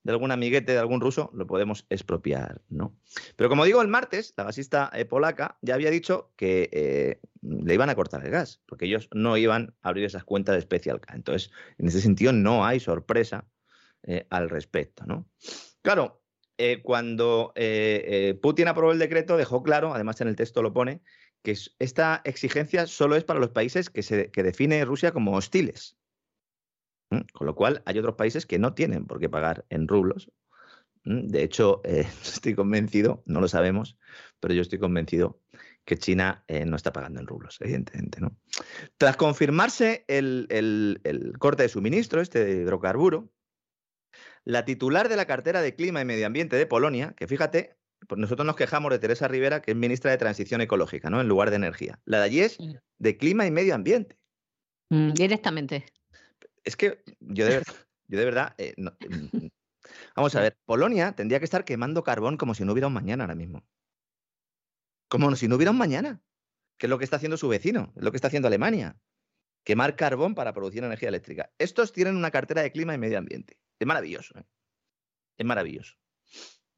de 0.08 0.14
algún 0.14 0.32
amiguete 0.32 0.72
de 0.72 0.78
algún 0.78 1.02
ruso, 1.02 1.30
lo 1.34 1.46
podemos 1.48 1.86
expropiar, 1.90 2.62
¿no? 2.70 2.98
Pero 3.36 3.50
como 3.50 3.66
digo, 3.66 3.82
el 3.82 3.90
martes, 3.90 4.34
la 4.38 4.46
gasista 4.46 4.90
eh, 4.94 5.04
polaca 5.04 5.58
ya 5.62 5.74
había 5.74 5.92
dicho 5.92 6.32
que 6.38 6.70
eh, 6.72 7.20
le 7.42 7.74
iban 7.74 7.90
a 7.90 7.96
cortar 7.96 8.24
el 8.24 8.32
gas, 8.32 8.62
porque 8.68 8.86
ellos 8.86 9.10
no 9.14 9.36
iban 9.36 9.76
a 9.82 9.90
abrir 9.90 10.06
esas 10.06 10.24
cuentas 10.24 10.56
de 10.56 10.62
Special 10.62 11.02
K. 11.02 11.14
Entonces, 11.14 11.52
en 11.78 11.90
ese 11.90 12.00
sentido, 12.00 12.32
no 12.32 12.66
hay 12.66 12.80
sorpresa 12.80 13.50
eh, 14.04 14.26
al 14.30 14.50
respecto, 14.50 15.04
¿no? 15.06 15.28
Claro, 15.82 16.24
cuando 16.84 17.54
Putin 18.42 18.68
aprobó 18.68 18.92
el 18.94 19.00
decreto, 19.00 19.38
dejó 19.38 19.62
claro, 19.62 19.94
además 19.94 20.20
en 20.22 20.30
el 20.30 20.36
texto 20.36 20.64
lo 20.64 20.74
pone, 20.74 21.02
que 21.44 21.56
esta 21.80 22.22
exigencia 22.24 22.88
solo 22.88 23.16
es 23.16 23.26
para 23.26 23.40
los 23.40 23.50
países 23.50 23.90
que, 23.90 24.02
se, 24.02 24.32
que 24.32 24.42
define 24.42 24.84
Rusia 24.84 25.12
como 25.12 25.36
hostiles. 25.36 25.98
Con 27.10 27.48
lo 27.48 27.56
cual, 27.56 27.82
hay 27.86 28.00
otros 28.00 28.16
países 28.16 28.46
que 28.46 28.60
no 28.60 28.74
tienen 28.74 29.06
por 29.06 29.20
qué 29.20 29.30
pagar 29.30 29.66
en 29.70 29.88
rublos. 29.88 30.30
De 31.04 31.42
hecho, 31.44 31.82
eh, 31.86 32.06
estoy 32.22 32.54
convencido, 32.54 33.24
no 33.26 33.40
lo 33.40 33.48
sabemos, 33.48 33.98
pero 34.40 34.54
yo 34.54 34.62
estoy 34.62 34.80
convencido 34.80 35.40
que 35.86 35.98
China 35.98 36.44
eh, 36.48 36.66
no 36.66 36.76
está 36.76 36.92
pagando 36.92 37.22
en 37.22 37.28
rublos, 37.28 37.58
evidentemente. 37.62 38.20
¿no? 38.20 38.36
Tras 38.98 39.16
confirmarse 39.16 40.04
el, 40.10 41.00
corte 41.40 41.64
de 41.64 41.70
suministro, 41.70 42.20
este 42.20 42.44
de 42.44 42.62
hidrocarburo, 42.62 43.32
la 44.44 44.66
titular 44.66 45.08
de 45.08 45.16
la 45.16 45.26
cartera 45.26 45.62
de 45.62 45.76
Clima 45.76 46.02
y 46.02 46.06
Medio 46.06 46.28
Ambiente 46.28 46.58
de 46.58 46.66
Polonia, 46.66 47.14
que 47.16 47.28
fíjate, 47.28 47.78
pues 48.06 48.20
nosotros 48.20 48.46
nos 48.46 48.58
quejamos 48.58 48.92
de 48.92 49.00
Teresa 49.00 49.30
Rivera, 49.30 49.62
que 49.62 49.72
es 49.72 49.78
ministra 49.78 50.12
de 50.12 50.18
Transición 50.18 50.60
Ecológica, 50.60 51.10
¿no? 51.10 51.22
En 51.22 51.28
lugar 51.28 51.50
de 51.50 51.56
energía. 51.56 52.00
La 52.06 52.20
de 52.20 52.26
allí 52.26 52.42
es 52.42 52.58
de 52.98 53.18
Clima 53.18 53.46
y 53.46 53.52
Medio 53.52 53.74
Ambiente. 53.74 54.18
Mm, 54.90 55.14
directamente. 55.14 55.86
Es 56.68 56.76
que 56.76 57.02
yo 57.22 57.46
de 57.46 57.52
verdad, 57.52 57.74
yo 58.10 58.20
de 58.20 58.26
verdad 58.26 58.54
eh, 58.58 58.74
mm, 58.76 58.88
mm, 58.88 59.50
vamos 60.18 60.36
a 60.36 60.42
ver, 60.42 60.58
Polonia 60.66 61.14
tendría 61.14 61.40
que 61.40 61.46
estar 61.46 61.64
quemando 61.64 62.04
carbón 62.04 62.36
como 62.36 62.54
si 62.54 62.66
no 62.66 62.74
hubiera 62.74 62.88
un 62.88 62.94
mañana 62.94 63.24
ahora 63.24 63.36
mismo. 63.36 63.66
Como 65.08 65.34
si 65.38 65.48
no 65.48 65.56
hubiera 65.56 65.72
un 65.72 65.78
mañana. 65.78 66.22
Que 66.78 66.88
es 66.88 66.90
lo 66.90 66.98
que 66.98 67.06
está 67.06 67.16
haciendo 67.16 67.38
su 67.38 67.48
vecino, 67.48 67.94
es 67.96 68.04
lo 68.04 68.12
que 68.12 68.18
está 68.18 68.28
haciendo 68.28 68.50
Alemania. 68.50 69.00
Quemar 69.64 69.96
carbón 69.96 70.36
para 70.36 70.54
producir 70.54 70.84
energía 70.84 71.08
eléctrica. 71.08 71.54
Estos 71.58 71.94
tienen 71.94 72.18
una 72.18 72.32
cartera 72.32 72.62
de 72.62 72.72
clima 72.74 72.94
y 72.94 72.98
medio 72.98 73.18
ambiente. 73.18 73.58
Es 73.80 73.88
maravilloso. 73.88 74.38
¿eh? 74.38 74.44
Es 75.38 75.46
maravilloso. 75.46 75.96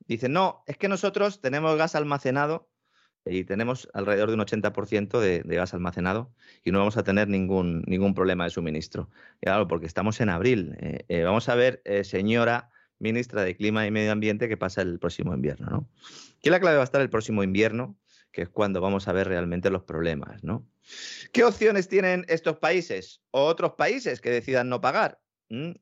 Dicen, 0.05 0.33
no, 0.33 0.63
es 0.67 0.77
que 0.77 0.87
nosotros 0.87 1.41
tenemos 1.41 1.75
gas 1.77 1.95
almacenado 1.95 2.69
y 3.25 3.43
tenemos 3.43 3.89
alrededor 3.93 4.29
de 4.29 4.35
un 4.35 4.41
80% 4.41 5.19
de, 5.19 5.43
gas 5.55 5.73
almacenado 5.73 6.31
y 6.63 6.71
no 6.71 6.79
vamos 6.79 6.97
a 6.97 7.03
tener 7.03 7.27
ningún, 7.27 7.83
ningún 7.85 8.13
problema 8.13 8.45
de 8.45 8.49
suministro. 8.49 9.09
claro, 9.41 9.67
porque 9.67 9.85
estamos 9.85 10.19
en 10.21 10.29
abril. 10.29 10.75
Eh, 10.79 11.05
eh, 11.07 11.23
vamos 11.23 11.49
a 11.49 11.55
ver, 11.55 11.81
eh, 11.85 12.03
señora 12.03 12.71
ministra 12.99 13.43
de 13.43 13.55
Clima 13.55 13.85
y 13.85 13.91
Medio 13.91 14.11
Ambiente, 14.11 14.49
qué 14.49 14.57
pasa 14.57 14.81
el 14.81 14.99
próximo 14.99 15.33
invierno. 15.33 15.67
¿no? 15.69 15.89
¿Qué 16.41 16.49
la 16.49 16.59
clave 16.59 16.77
va 16.77 16.83
a 16.83 16.85
estar 16.85 17.01
el 17.01 17.09
próximo 17.09 17.43
invierno? 17.43 17.97
que 18.31 18.43
es 18.43 18.49
cuando 18.49 18.79
vamos 18.79 19.07
a 19.07 19.11
ver 19.11 19.27
realmente 19.27 19.71
los 19.71 19.83
problemas, 19.83 20.43
¿no? 20.43 20.67
¿Qué 21.33 21.43
opciones 21.43 21.87
tienen 21.87 22.25
estos 22.27 22.57
países 22.57 23.21
o 23.31 23.45
otros 23.45 23.73
países 23.73 24.21
que 24.21 24.29
decidan 24.29 24.69
no 24.69 24.81
pagar? 24.81 25.19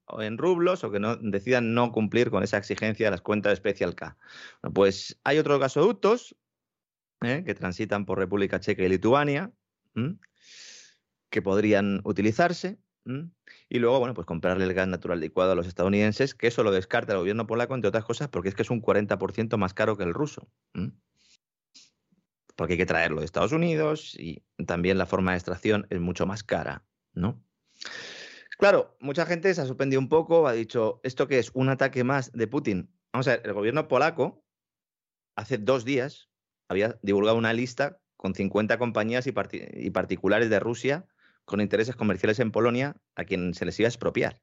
o 0.05 0.21
en 0.21 0.37
rublos 0.37 0.85
o 0.85 0.91
que 0.91 0.99
no 1.01 1.17
decidan 1.17 1.73
no 1.73 1.91
cumplir 1.91 2.29
con 2.29 2.41
esa 2.41 2.57
exigencia 2.57 3.07
de 3.07 3.11
las 3.11 3.21
cuentas 3.21 3.51
de 3.51 3.55
Special 3.57 3.95
K. 3.95 4.17
pues 4.73 5.19
hay 5.25 5.39
otros 5.39 5.59
gasoductos 5.59 6.37
¿eh? 7.21 7.43
que 7.45 7.53
transitan 7.55 8.05
por 8.05 8.17
República 8.17 8.59
Checa 8.59 8.83
y 8.83 8.89
Lituania, 8.89 9.51
que 11.29 11.41
podrían 11.41 12.01
utilizarse. 12.03 12.77
Y 13.69 13.79
luego, 13.79 13.99
bueno, 13.99 14.13
pues 14.13 14.27
comprarle 14.27 14.65
el 14.65 14.73
gas 14.73 14.87
natural 14.87 15.19
licuado 15.19 15.53
a 15.53 15.55
los 15.55 15.67
estadounidenses, 15.67 16.35
que 16.35 16.47
eso 16.47 16.63
lo 16.63 16.71
descarta 16.71 17.13
el 17.13 17.19
gobierno 17.19 17.47
polaco, 17.47 17.73
entre 17.73 17.87
otras 17.87 18.03
cosas, 18.03 18.27
porque 18.27 18.49
es 18.49 18.55
que 18.55 18.63
es 18.63 18.69
un 18.69 18.81
40% 18.81 19.57
más 19.57 19.73
caro 19.73 19.97
que 19.97 20.03
el 20.03 20.13
ruso. 20.13 20.49
Porque 22.55 22.73
hay 22.73 22.77
que 22.77 22.85
traerlo 22.85 23.21
de 23.21 23.25
Estados 23.25 23.53
Unidos 23.53 24.13
y 24.19 24.43
también 24.65 24.97
la 24.97 25.05
forma 25.05 25.31
de 25.31 25.37
extracción 25.37 25.87
es 25.89 26.01
mucho 26.01 26.25
más 26.25 26.43
cara, 26.43 26.85
¿no? 27.13 27.41
Claro, 28.57 28.97
mucha 28.99 29.25
gente 29.25 29.53
se 29.53 29.61
ha 29.61 29.65
sorprendido 29.65 30.01
un 30.01 30.09
poco, 30.09 30.47
ha 30.47 30.53
dicho, 30.53 30.99
¿esto 31.03 31.27
qué 31.27 31.39
es? 31.39 31.51
¿Un 31.53 31.69
ataque 31.69 32.03
más 32.03 32.31
de 32.33 32.47
Putin? 32.47 32.91
Vamos 33.13 33.27
a 33.27 33.37
ver, 33.37 33.41
el 33.45 33.53
gobierno 33.53 33.87
polaco 33.87 34.43
hace 35.35 35.59
dos 35.59 35.85
días 35.85 36.29
había 36.69 36.99
divulgado 37.01 37.37
una 37.37 37.53
lista 37.53 37.99
con 38.15 38.33
50 38.35 38.77
compañías 38.77 39.27
y, 39.27 39.33
y 39.73 39.89
particulares 39.91 40.49
de 40.49 40.59
Rusia 40.59 41.05
con 41.45 41.61
intereses 41.61 41.95
comerciales 41.95 42.39
en 42.39 42.51
Polonia 42.51 42.97
a 43.15 43.23
quien 43.23 43.53
se 43.53 43.65
les 43.65 43.79
iba 43.79 43.87
a 43.87 43.89
expropiar. 43.89 44.41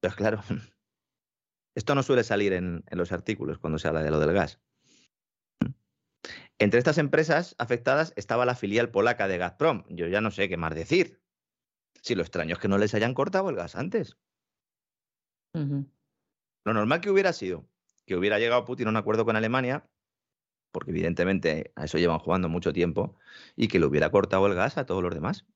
Pues 0.00 0.14
claro, 0.14 0.42
esto 1.76 1.94
no 1.94 2.02
suele 2.02 2.24
salir 2.24 2.52
en, 2.52 2.82
los 2.90 3.12
artículos 3.12 3.58
cuando 3.58 3.78
se 3.78 3.88
habla 3.88 4.02
de 4.02 4.10
lo 4.10 4.18
del 4.18 4.32
gas. 4.32 4.60
Entre 6.58 6.78
estas 6.78 6.98
empresas 6.98 7.54
afectadas 7.58 8.12
estaba 8.16 8.44
la 8.44 8.54
filial 8.54 8.90
polaca 8.90 9.28
de 9.28 9.38
Gazprom. 9.38 9.84
Yo 9.88 10.08
ya 10.08 10.20
no 10.20 10.30
sé 10.30 10.48
qué 10.48 10.56
más 10.56 10.74
decir. 10.74 11.22
Si 12.02 12.14
lo 12.14 12.22
extraño 12.22 12.54
es 12.54 12.58
que 12.58 12.68
no 12.68 12.76
les 12.76 12.94
hayan 12.94 13.14
cortado 13.14 13.48
el 13.48 13.56
gas 13.56 13.76
antes. 13.76 14.18
Lo 15.54 16.74
normal 16.74 17.00
que 17.00 17.10
hubiera 17.10 17.32
sido 17.32 17.66
que 18.10 18.16
hubiera 18.16 18.40
llegado 18.40 18.64
Putin 18.64 18.88
a 18.88 18.90
un 18.90 18.96
acuerdo 18.96 19.24
con 19.24 19.36
Alemania, 19.36 19.88
porque 20.72 20.90
evidentemente 20.90 21.72
a 21.76 21.84
eso 21.84 21.98
llevan 21.98 22.18
jugando 22.18 22.48
mucho 22.48 22.72
tiempo, 22.72 23.16
y 23.56 23.68
que 23.68 23.78
le 23.78 23.86
hubiera 23.86 24.10
cortado 24.10 24.46
el 24.46 24.54
gas 24.54 24.78
a 24.78 24.86
todos 24.86 25.02
los 25.02 25.14
demás 25.14 25.46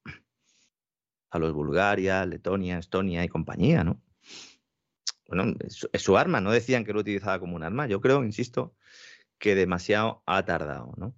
a 1.34 1.38
los 1.40 1.52
Bulgaria, 1.52 2.24
Letonia, 2.24 2.78
Estonia 2.78 3.24
y 3.24 3.28
compañía, 3.28 3.82
¿no? 3.82 4.00
Bueno, 5.26 5.54
es, 5.58 6.00
su 6.00 6.16
arma, 6.16 6.40
no 6.40 6.52
decían 6.52 6.84
que 6.84 6.92
lo 6.92 7.00
utilizaba 7.00 7.40
como 7.40 7.56
un 7.56 7.64
arma. 7.64 7.88
Yo 7.88 8.00
creo, 8.00 8.22
insisto, 8.22 8.76
que 9.38 9.56
demasiado 9.56 10.22
ha 10.26 10.44
tardado, 10.44 10.94
¿no? 10.96 11.16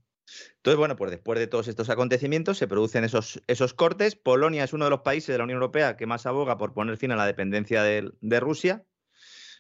Entonces, 0.56 0.78
bueno, 0.78 0.96
pues 0.96 1.10
después 1.10 1.38
de 1.38 1.46
todos 1.46 1.68
estos 1.68 1.90
acontecimientos 1.90 2.56
se 2.56 2.66
producen 2.66 3.04
esos, 3.04 3.42
esos 3.46 3.74
cortes. 3.74 4.16
Polonia 4.16 4.64
es 4.64 4.72
uno 4.72 4.86
de 4.86 4.90
los 4.90 5.02
países 5.02 5.28
de 5.28 5.38
la 5.38 5.44
Unión 5.44 5.56
Europea 5.56 5.98
que 5.98 6.06
más 6.06 6.24
aboga 6.24 6.56
por 6.56 6.72
poner 6.72 6.96
fin 6.96 7.12
a 7.12 7.16
la 7.16 7.26
dependencia 7.26 7.82
de, 7.82 8.40
Rusia. 8.40 8.86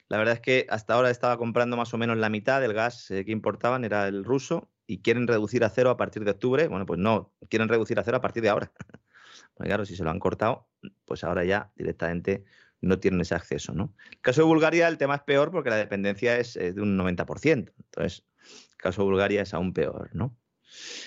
La 0.08 0.18
verdad 0.18 0.34
es 0.34 0.40
que 0.40 0.66
hasta 0.70 0.94
ahora 0.94 1.10
estaba 1.10 1.36
comprando 1.36 1.76
más 1.76 1.92
o 1.92 1.98
menos 1.98 2.16
la 2.16 2.28
mitad 2.28 2.60
del 2.60 2.74
gas 2.74 3.10
eh, 3.10 3.24
que 3.24 3.32
importaban, 3.32 3.84
era 3.84 4.06
el 4.08 4.24
ruso, 4.24 4.70
y 4.86 5.02
quieren 5.02 5.26
reducir 5.26 5.64
a 5.64 5.70
cero 5.70 5.90
a 5.90 5.96
partir 5.96 6.24
de 6.24 6.30
octubre. 6.30 6.68
Bueno, 6.68 6.86
pues 6.86 7.00
no, 7.00 7.32
quieren 7.48 7.68
reducir 7.68 7.98
a 7.98 8.04
cero 8.04 8.18
a 8.18 8.20
partir 8.20 8.42
de 8.42 8.50
ahora. 8.50 8.72
claro, 9.58 9.84
si 9.84 9.96
se 9.96 10.04
lo 10.04 10.10
han 10.10 10.20
cortado, 10.20 10.68
pues 11.04 11.24
ahora 11.24 11.44
ya 11.44 11.72
directamente 11.76 12.44
no 12.80 12.98
tienen 12.98 13.20
ese 13.20 13.34
acceso. 13.34 13.72
¿no? 13.72 13.94
El 14.10 14.20
caso 14.20 14.42
de 14.42 14.46
Bulgaria, 14.46 14.86
el 14.86 14.98
tema 14.98 15.16
es 15.16 15.22
peor 15.22 15.50
porque 15.50 15.70
la 15.70 15.76
dependencia 15.76 16.38
es, 16.38 16.54
de 16.54 16.80
un 16.80 16.96
90%. 16.96 17.72
Entonces, 17.76 18.24
el 18.70 18.76
caso 18.76 19.02
de 19.02 19.08
Bulgaria 19.08 19.42
es 19.42 19.54
aún 19.54 19.72
peor. 19.72 20.10
¿no? 20.12 20.36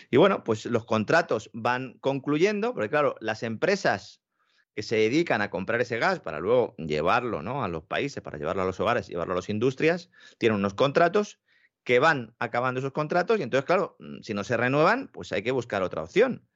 Y 0.09 0.17
bueno, 0.17 0.43
pues 0.43 0.65
los 0.65 0.85
contratos 0.85 1.49
van 1.53 1.97
concluyendo, 1.99 2.73
porque 2.73 2.89
claro, 2.89 3.15
las 3.19 3.43
empresas 3.43 4.21
que 4.79 4.83
se 4.83 4.95
dedican 4.95 5.41
a 5.41 5.49
comprar 5.49 5.81
ese 5.81 5.99
gas 5.99 6.21
para 6.21 6.39
luego 6.39 6.73
llevarlo 6.77 7.41
¿no? 7.41 7.65
a 7.65 7.67
los 7.67 7.83
países, 7.83 8.23
para 8.23 8.37
llevarlo 8.37 8.61
a 8.61 8.65
los 8.65 8.79
hogares, 8.79 9.09
llevarlo 9.09 9.33
a 9.33 9.35
las 9.35 9.49
industrias, 9.49 10.09
tienen 10.37 10.57
unos 10.57 10.73
contratos 10.73 11.41
que 11.83 11.99
van 11.99 12.33
acabando 12.39 12.79
esos 12.79 12.93
contratos 12.93 13.37
y 13.37 13.43
entonces, 13.43 13.65
claro, 13.65 13.97
si 14.21 14.33
no 14.33 14.45
se 14.45 14.55
renuevan, 14.55 15.09
pues 15.09 15.33
hay 15.33 15.43
que 15.43 15.51
buscar 15.51 15.83
otra 15.83 16.01
opción. 16.01 16.47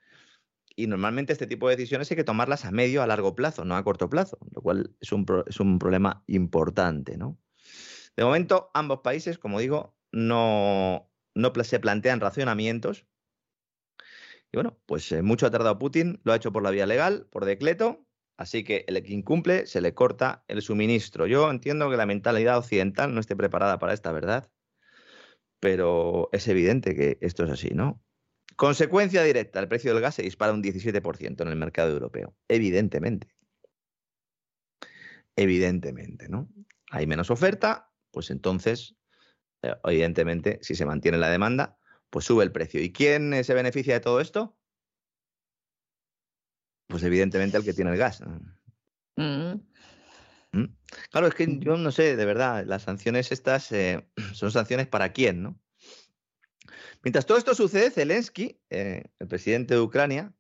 Y 0.73 0.87
normalmente 0.87 1.33
este 1.33 1.47
tipo 1.47 1.67
de 1.67 1.75
decisiones 1.75 2.09
hay 2.11 2.15
que 2.15 2.23
tomarlas 2.23 2.63
a 2.63 2.71
medio, 2.71 3.03
a 3.03 3.07
largo 3.07 3.35
plazo, 3.35 3.65
no 3.65 3.75
a 3.75 3.83
corto 3.83 4.09
plazo, 4.09 4.37
lo 4.55 4.61
cual 4.61 4.95
es 5.01 5.11
un, 5.11 5.25
es 5.45 5.59
un 5.59 5.77
problema 5.77 6.23
importante. 6.27 7.17
¿no? 7.17 7.37
De 8.15 8.23
momento, 8.23 8.71
ambos 8.73 9.01
países, 9.01 9.37
como 9.37 9.59
digo, 9.59 9.97
no, 10.13 11.11
no 11.35 11.53
se 11.65 11.79
plantean 11.81 12.21
racionamientos. 12.21 13.05
Y 14.53 14.55
bueno, 14.55 14.79
pues 14.85 15.11
eh, 15.11 15.23
mucho 15.23 15.45
ha 15.45 15.51
tardado 15.51 15.77
Putin, 15.77 16.21
lo 16.23 16.31
ha 16.31 16.37
hecho 16.37 16.53
por 16.53 16.63
la 16.63 16.71
vía 16.71 16.85
legal, 16.85 17.27
por 17.29 17.43
decreto, 17.43 18.02
así 18.37 18.63
que 18.63 18.85
el 18.87 19.01
que 19.03 19.13
incumple 19.13 19.67
se 19.67 19.81
le 19.81 19.93
corta 19.93 20.43
el 20.47 20.61
suministro. 20.61 21.27
Yo 21.27 21.49
entiendo 21.49 21.89
que 21.89 21.97
la 21.97 22.05
mentalidad 22.05 22.57
occidental 22.57 23.13
no 23.13 23.19
esté 23.19 23.35
preparada 23.35 23.79
para 23.79 23.93
esta 23.93 24.11
verdad, 24.11 24.49
pero 25.59 26.29
es 26.31 26.47
evidente 26.47 26.95
que 26.95 27.17
esto 27.21 27.45
es 27.45 27.51
así, 27.51 27.69
¿no? 27.69 28.01
Consecuencia 28.55 29.23
directa, 29.23 29.59
el 29.59 29.67
precio 29.67 29.93
del 29.93 30.01
gas 30.01 30.15
se 30.15 30.23
dispara 30.23 30.53
un 30.53 30.61
17% 30.61 31.41
en 31.41 31.47
el 31.47 31.55
mercado 31.55 31.91
europeo. 31.91 32.35
Evidentemente. 32.47 33.33
Evidentemente, 35.35 36.29
¿no? 36.29 36.49
Hay 36.91 37.07
menos 37.07 37.31
oferta, 37.31 37.91
pues 38.11 38.29
entonces, 38.29 38.95
eh, 39.63 39.73
evidentemente, 39.85 40.59
si 40.61 40.75
se 40.75 40.85
mantiene 40.85 41.17
la 41.17 41.29
demanda, 41.29 41.79
pues 42.09 42.25
sube 42.25 42.43
el 42.43 42.51
precio. 42.51 42.79
¿Y 42.81 42.91
quién 42.91 43.43
se 43.43 43.53
beneficia 43.55 43.95
de 43.95 43.99
todo 43.99 44.21
esto? 44.21 44.55
Pues 46.93 47.01
evidentemente 47.01 47.57
el 47.57 47.63
que 47.63 47.73
tiene 47.73 47.89
el 47.89 47.97
gas. 47.97 48.21
Mm. 49.15 49.55
¿Mm? 50.51 50.65
Claro, 51.09 51.25
es 51.25 51.33
que 51.33 51.57
yo 51.57 51.75
no 51.75 51.91
sé, 51.91 52.15
de 52.15 52.23
verdad, 52.23 52.65
las 52.67 52.83
sanciones 52.83 53.31
estas 53.31 53.71
eh, 53.71 54.07
son 54.33 54.51
sanciones 54.51 54.85
para 54.85 55.11
quién, 55.11 55.41
¿no? 55.41 55.59
Mientras 57.01 57.25
todo 57.25 57.39
esto 57.39 57.55
sucede, 57.55 57.89
Zelensky, 57.89 58.61
eh, 58.69 59.05
el 59.17 59.27
presidente 59.27 59.73
de 59.73 59.79
Ucrania, 59.79 60.35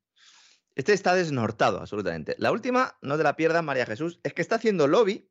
este 0.75 0.93
está 0.93 1.15
desnortado 1.15 1.79
absolutamente. 1.79 2.35
La 2.37 2.51
última, 2.51 2.99
no 3.01 3.17
de 3.17 3.23
la 3.23 3.35
pierda, 3.35 3.63
María 3.63 3.87
Jesús, 3.87 4.19
es 4.21 4.35
que 4.35 4.43
está 4.43 4.57
haciendo 4.57 4.85
lobby 4.87 5.27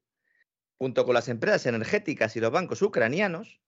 junto 0.76 1.04
con 1.04 1.14
las 1.14 1.28
empresas 1.28 1.66
energéticas 1.66 2.34
y 2.34 2.40
los 2.40 2.50
bancos 2.50 2.82
ucranianos, 2.82 3.60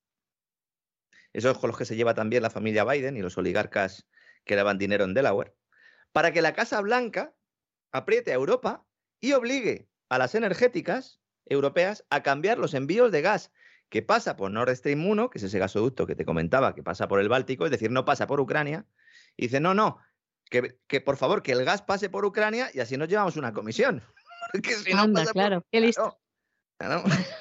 esos 1.33 1.57
con 1.59 1.69
los 1.69 1.79
que 1.79 1.85
se 1.85 1.95
lleva 1.95 2.15
también 2.15 2.43
la 2.43 2.51
familia 2.51 2.85
Biden 2.85 3.17
y 3.17 3.21
los 3.21 3.39
oligarcas 3.39 4.09
que 4.45 4.57
daban 4.57 4.77
dinero 4.77 5.05
en 5.05 5.15
Delaware, 5.15 5.55
para 6.11 6.33
que 6.33 6.43
la 6.43 6.53
Casa 6.53 6.81
Blanca 6.81 7.33
apriete 7.95 8.33
a 8.33 8.35
Europa 8.35 8.85
y 9.21 9.33
obligue 9.33 9.89
a 10.11 10.19
las 10.19 10.35
energéticas 10.35 11.21
europeas 11.47 12.05
a 12.11 12.23
cambiar 12.23 12.59
los 12.59 12.75
envíos 12.75 13.13
de 13.13 13.23
gas 13.23 13.53
que 13.89 14.03
pasa 14.03 14.37
por 14.37 14.51
Nord 14.51 14.75
Stream 14.75 15.07
1, 15.07 15.31
que 15.31 15.39
es 15.39 15.45
ese 15.45 15.59
gasoducto 15.59 16.07
que 16.07 16.17
te 16.17 16.25
comentaba, 16.25 16.75
que 16.75 16.83
pasa 16.83 17.07
por 17.07 17.21
el 17.21 17.29
Báltico, 17.29 17.65
es 17.65 17.71
decir, 17.71 17.91
no 17.93 18.05
pasa 18.05 18.27
por 18.27 18.41
Ucrania, 18.41 18.85
y 19.37 19.45
dice, 19.45 19.61
no, 19.61 19.75
no, 19.75 19.99
que, 20.51 20.81
que 20.89 21.01
por 21.01 21.17
favor, 21.17 21.43
que 21.43 21.53
el 21.53 21.65
gas 21.65 21.83
pase 21.83 22.11
por 22.11 22.25
Ucrania 22.25 22.71
y 22.75 22.81
así 22.81 22.97
nos 22.97 23.09
llevamos 23.09 23.37
una 23.37 23.53
comisión. 23.53 24.03
Porque 24.53 24.75
si 24.75 24.93
no 24.93 25.13
pasa 25.13 25.33
claro, 25.33 25.65
qué 25.71 25.81
listo. 25.81 26.19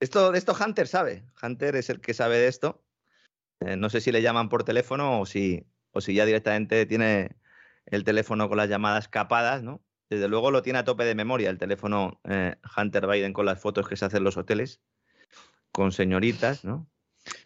Esto, 0.00 0.30
de 0.30 0.38
esto 0.38 0.54
Hunter 0.54 0.86
sabe. 0.86 1.24
Hunter 1.42 1.74
es 1.74 1.90
el 1.90 2.00
que 2.00 2.14
sabe 2.14 2.38
de 2.38 2.46
esto. 2.46 2.84
Eh, 3.58 3.76
no 3.76 3.90
sé 3.90 4.00
si 4.00 4.12
le 4.12 4.22
llaman 4.22 4.48
por 4.48 4.62
teléfono 4.62 5.20
o 5.20 5.26
si, 5.26 5.66
o 5.90 6.00
si 6.00 6.14
ya 6.14 6.24
directamente 6.24 6.86
tiene 6.86 7.36
el 7.90 8.04
teléfono 8.04 8.48
con 8.48 8.58
las 8.58 8.68
llamadas 8.68 9.08
capadas, 9.08 9.62
¿no? 9.62 9.82
Desde 10.10 10.28
luego 10.28 10.50
lo 10.50 10.62
tiene 10.62 10.78
a 10.78 10.84
tope 10.84 11.04
de 11.04 11.14
memoria 11.14 11.50
el 11.50 11.58
teléfono 11.58 12.20
eh, 12.24 12.56
Hunter 12.76 13.06
Biden 13.06 13.32
con 13.32 13.46
las 13.46 13.60
fotos 13.60 13.88
que 13.88 13.96
se 13.96 14.06
hacen 14.06 14.18
en 14.18 14.24
los 14.24 14.36
hoteles 14.36 14.80
con 15.72 15.92
señoritas, 15.92 16.64
¿no? 16.64 16.88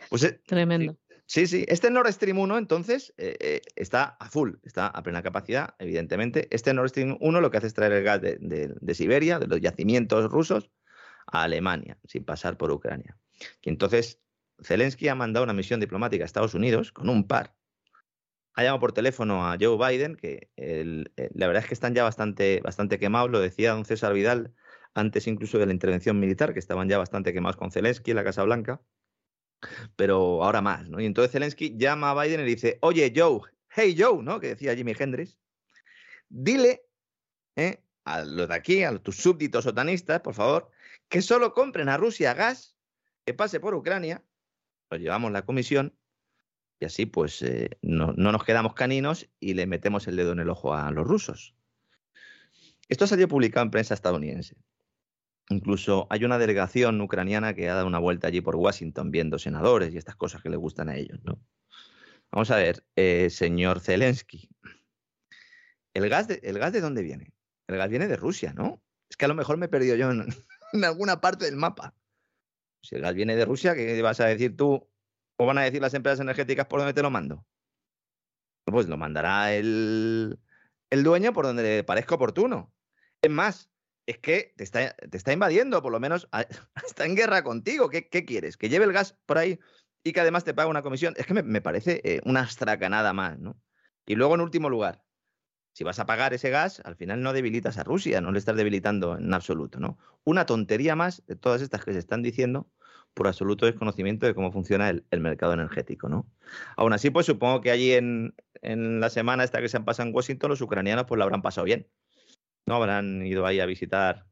Pues, 0.08 0.22
eh, 0.24 0.40
Tremendo. 0.46 0.96
Sí, 1.26 1.46
sí. 1.46 1.64
Este 1.68 1.90
Nord 1.90 2.12
Stream 2.12 2.38
1, 2.38 2.58
entonces, 2.58 3.14
eh, 3.16 3.62
está 3.74 4.16
a 4.20 4.28
full, 4.28 4.54
está 4.64 4.86
a 4.86 5.02
plena 5.02 5.22
capacidad, 5.22 5.74
evidentemente. 5.78 6.46
Este 6.50 6.74
Nord 6.74 6.90
Stream 6.90 7.16
1 7.20 7.40
lo 7.40 7.50
que 7.50 7.56
hace 7.56 7.68
es 7.68 7.74
traer 7.74 7.92
el 7.92 8.04
gas 8.04 8.20
de, 8.20 8.94
Siberia, 8.94 9.38
de 9.38 9.46
los 9.46 9.60
yacimientos 9.60 10.30
rusos, 10.30 10.70
a 11.26 11.44
Alemania, 11.44 11.98
sin 12.04 12.24
pasar 12.24 12.56
por 12.56 12.70
Ucrania. 12.70 13.16
Y 13.62 13.70
entonces, 13.70 14.20
Zelensky 14.62 15.08
ha 15.08 15.14
mandado 15.14 15.44
una 15.44 15.52
misión 15.52 15.80
diplomática 15.80 16.24
a 16.24 16.26
Estados 16.26 16.54
Unidos 16.54 16.92
con 16.92 17.08
un 17.08 17.26
par. 17.26 17.54
Ha 18.54 18.62
llamado 18.62 18.80
por 18.80 18.92
teléfono 18.92 19.46
a 19.46 19.56
Joe 19.58 19.78
Biden, 19.78 20.16
que 20.16 20.50
la 20.56 21.46
verdad 21.46 21.62
es 21.62 21.68
que 21.68 21.74
están 21.74 21.94
ya 21.94 22.04
bastante, 22.04 22.60
bastante 22.60 22.98
quemados, 22.98 23.30
lo 23.30 23.40
decía 23.40 23.72
don 23.72 23.84
César 23.84 24.12
Vidal 24.12 24.54
antes 24.94 25.26
incluso 25.26 25.58
de 25.58 25.66
la 25.66 25.72
intervención 25.72 26.20
militar, 26.20 26.52
que 26.52 26.58
estaban 26.58 26.88
ya 26.88 26.98
bastante 26.98 27.32
quemados 27.32 27.56
con 27.56 27.70
Zelensky 27.70 28.10
en 28.10 28.16
la 28.16 28.24
Casa 28.24 28.42
Blanca, 28.42 28.82
pero 29.96 30.44
ahora 30.44 30.60
más, 30.60 30.88
¿no? 30.88 31.00
Y 31.00 31.06
entonces 31.06 31.32
Zelensky 31.32 31.76
llama 31.78 32.10
a 32.10 32.22
Biden 32.22 32.40
y 32.40 32.44
dice, 32.44 32.78
oye 32.82 33.10
Joe, 33.14 33.40
hey 33.70 33.96
Joe, 33.98 34.22
¿no? 34.22 34.38
Que 34.38 34.48
decía 34.48 34.76
Jimmy 34.76 34.94
Hendrix, 34.98 35.38
dile 36.28 36.84
¿eh? 37.56 37.82
a 38.04 38.22
los 38.22 38.48
de 38.48 38.54
aquí, 38.54 38.82
a 38.82 38.98
tus 38.98 39.16
súbditos 39.16 39.66
otanistas, 39.66 40.20
por 40.20 40.34
favor, 40.34 40.70
que 41.08 41.22
solo 41.22 41.54
compren 41.54 41.88
a 41.88 41.96
Rusia 41.96 42.34
gas, 42.34 42.76
que 43.24 43.32
pase 43.32 43.60
por 43.60 43.74
Ucrania, 43.74 44.22
lo 44.90 44.98
llevamos 44.98 45.32
la 45.32 45.46
comisión 45.46 45.96
y 46.82 46.84
así 46.84 47.06
pues 47.06 47.40
eh, 47.42 47.78
no, 47.80 48.12
no, 48.16 48.32
nos 48.32 48.42
quedamos 48.42 48.74
caninos 48.74 49.30
y 49.38 49.54
le 49.54 49.66
metemos 49.66 50.08
el 50.08 50.16
dedo 50.16 50.32
en 50.32 50.40
el 50.40 50.50
ojo 50.50 50.74
a 50.74 50.90
los 50.90 51.06
rusos. 51.06 51.54
Esto 52.88 53.06
salió 53.06 53.28
publicado 53.28 53.62
en 53.62 53.70
prensa 53.70 53.94
estadounidense. 53.94 54.56
Incluso 55.48 56.08
hay 56.10 56.24
una 56.24 56.38
delegación 56.38 57.00
ucraniana 57.00 57.54
que 57.54 57.70
ha 57.70 57.74
dado 57.74 57.86
una 57.86 58.00
vuelta 58.00 58.26
allí 58.26 58.40
por 58.40 58.56
Washington 58.56 59.12
viendo 59.12 59.38
senadores 59.38 59.94
y 59.94 59.96
estas 59.96 60.16
cosas 60.16 60.42
que 60.42 60.50
le 60.50 60.56
gustan 60.56 60.88
a 60.88 60.96
ellos, 60.96 61.20
¿no? 61.22 61.40
Vamos 62.32 62.50
a 62.50 62.56
ver, 62.56 62.84
eh, 62.96 63.30
señor 63.30 63.78
Zelensky, 63.78 64.48
¿el 65.94 66.08
gas, 66.08 66.26
de, 66.26 66.40
¿el 66.42 66.58
gas 66.58 66.72
de 66.72 66.80
dónde 66.80 67.02
viene? 67.02 67.32
El 67.68 67.76
gas 67.76 67.90
viene 67.90 68.08
de 68.08 68.16
Rusia, 68.16 68.54
¿no? 68.54 68.82
Es 69.08 69.16
que 69.16 69.26
a 69.26 69.28
lo 69.28 69.36
mejor 69.36 69.56
me 69.56 69.66
he 69.66 69.68
perdido 69.68 69.94
yo 69.94 70.10
en, 70.10 70.26
alguna 70.84 71.20
parte 71.20 71.44
del 71.44 71.54
mapa. 71.54 71.94
Si 72.82 72.96
el 72.96 73.02
gas 73.02 73.14
viene 73.14 73.36
de 73.36 73.44
Rusia, 73.44 73.76
¿qué 73.76 74.02
vas 74.02 74.18
a 74.18 74.26
decir 74.26 74.56
tú? 74.56 74.88
¿O 75.42 75.46
van 75.46 75.58
a 75.58 75.62
decir 75.62 75.82
las 75.82 75.92
empresas 75.94 76.20
energéticas 76.20 76.66
por 76.66 76.78
dónde 76.78 76.94
te 76.94 77.02
lo 77.02 77.10
mando? 77.10 77.44
Pues 78.64 78.86
lo 78.86 78.96
mandará 78.96 79.52
el, 79.52 80.38
el 80.88 81.02
dueño 81.02 81.32
por 81.32 81.46
donde 81.46 81.64
le 81.64 81.82
parezca 81.82 82.14
oportuno. 82.14 82.72
Es 83.20 83.30
más, 83.30 83.68
es 84.06 84.18
que 84.18 84.54
te 84.56 84.62
está, 84.62 84.94
te 84.94 85.16
está 85.16 85.32
invadiendo, 85.32 85.82
por 85.82 85.90
lo 85.90 85.98
menos 85.98 86.28
está 86.86 87.06
en 87.06 87.16
guerra 87.16 87.42
contigo. 87.42 87.90
¿Qué, 87.90 88.08
¿Qué, 88.08 88.24
quieres? 88.24 88.56
¿Que 88.56 88.68
lleve 88.68 88.84
el 88.84 88.92
gas 88.92 89.18
por 89.26 89.36
ahí 89.36 89.58
y 90.04 90.12
que 90.12 90.20
además 90.20 90.44
te 90.44 90.54
pague 90.54 90.70
una 90.70 90.82
comisión? 90.82 91.14
Es 91.16 91.26
que 91.26 91.34
me, 91.34 91.42
me 91.42 91.60
parece 91.60 92.00
eh, 92.04 92.20
una 92.24 92.42
astracanada 92.42 93.12
más, 93.12 93.36
¿no? 93.40 93.60
Y 94.06 94.14
luego, 94.14 94.36
en 94.36 94.42
último 94.42 94.70
lugar, 94.70 95.02
si 95.72 95.82
vas 95.82 95.98
a 95.98 96.06
pagar 96.06 96.34
ese 96.34 96.50
gas, 96.50 96.80
al 96.84 96.94
final 96.94 97.20
no 97.20 97.32
debilitas 97.32 97.78
a 97.78 97.82
Rusia, 97.82 98.20
no 98.20 98.30
le 98.30 98.38
estás 98.38 98.54
debilitando 98.54 99.18
en 99.18 99.34
absoluto, 99.34 99.80
¿no? 99.80 99.98
Una 100.22 100.46
tontería 100.46 100.94
más 100.94 101.26
de 101.26 101.34
todas 101.34 101.62
estas 101.62 101.84
que 101.84 101.92
se 101.92 101.98
están 101.98 102.22
diciendo 102.22 102.70
por 103.14 103.26
absoluto 103.26 103.66
desconocimiento 103.66 104.26
de 104.26 104.34
cómo 104.34 104.52
funciona 104.52 104.88
el, 104.88 105.04
el 105.10 105.20
mercado 105.20 105.52
energético, 105.52 106.08
¿no? 106.08 106.26
Aún 106.76 106.92
así, 106.92 107.10
pues 107.10 107.26
supongo 107.26 107.60
que 107.60 107.70
allí 107.70 107.92
en, 107.92 108.34
en, 108.62 109.00
la 109.00 109.10
semana 109.10 109.44
esta 109.44 109.60
que 109.60 109.68
se 109.68 109.76
han 109.76 109.84
pasado 109.84 110.08
en 110.08 110.14
Washington, 110.14 110.50
los 110.50 110.60
ucranianos 110.60 111.04
pues 111.06 111.18
lo 111.18 111.24
habrán 111.24 111.42
pasado 111.42 111.64
bien. 111.64 111.88
No 112.66 112.76
habrán 112.76 113.26
ido 113.26 113.44
ahí 113.46 113.60
a 113.60 113.66
visitar 113.66 114.26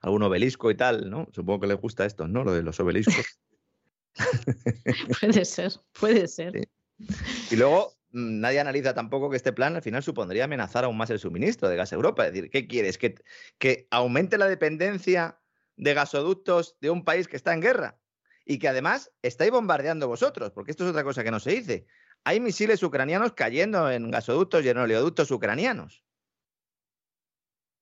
algún 0.00 0.22
obelisco 0.22 0.70
y 0.70 0.76
tal, 0.76 1.10
¿no? 1.10 1.28
Supongo 1.32 1.60
que 1.60 1.66
les 1.66 1.76
gusta 1.76 2.06
esto, 2.06 2.28
¿no? 2.28 2.44
Lo 2.44 2.52
de 2.52 2.62
los 2.62 2.80
obeliscos. 2.80 3.40
puede 5.20 5.44
ser, 5.44 5.72
puede 5.98 6.28
ser. 6.28 6.52
Sí. 6.52 6.68
Y 7.50 7.56
luego, 7.56 7.94
mm, 8.12 8.40
nadie 8.40 8.60
analiza 8.60 8.94
tampoco 8.94 9.30
que 9.30 9.36
este 9.36 9.52
plan 9.52 9.76
al 9.76 9.82
final 9.82 10.02
supondría 10.02 10.44
amenazar 10.44 10.84
aún 10.84 10.96
más 10.96 11.10
el 11.10 11.18
suministro 11.18 11.68
de 11.68 11.76
gas 11.76 11.92
a 11.92 11.96
Europa. 11.96 12.26
Es 12.26 12.32
decir, 12.32 12.50
¿qué 12.50 12.66
quieres? 12.66 12.98
¿Que, 12.98 13.14
que 13.58 13.86
aumente 13.90 14.38
la 14.38 14.48
dependencia 14.48 15.39
de 15.80 15.94
gasoductos 15.94 16.76
de 16.80 16.90
un 16.90 17.04
país 17.04 17.26
que 17.26 17.36
está 17.36 17.54
en 17.54 17.62
guerra 17.62 17.98
y 18.44 18.58
que 18.58 18.68
además 18.68 19.10
estáis 19.22 19.50
bombardeando 19.50 20.08
vosotros, 20.08 20.52
porque 20.52 20.72
esto 20.72 20.84
es 20.84 20.90
otra 20.90 21.04
cosa 21.04 21.24
que 21.24 21.30
no 21.30 21.40
se 21.40 21.52
dice. 21.52 21.86
Hay 22.22 22.38
misiles 22.38 22.82
ucranianos 22.82 23.32
cayendo 23.32 23.90
en 23.90 24.10
gasoductos 24.10 24.62
y 24.62 24.68
en 24.68 24.76
oleoductos 24.76 25.30
ucranianos. 25.30 26.04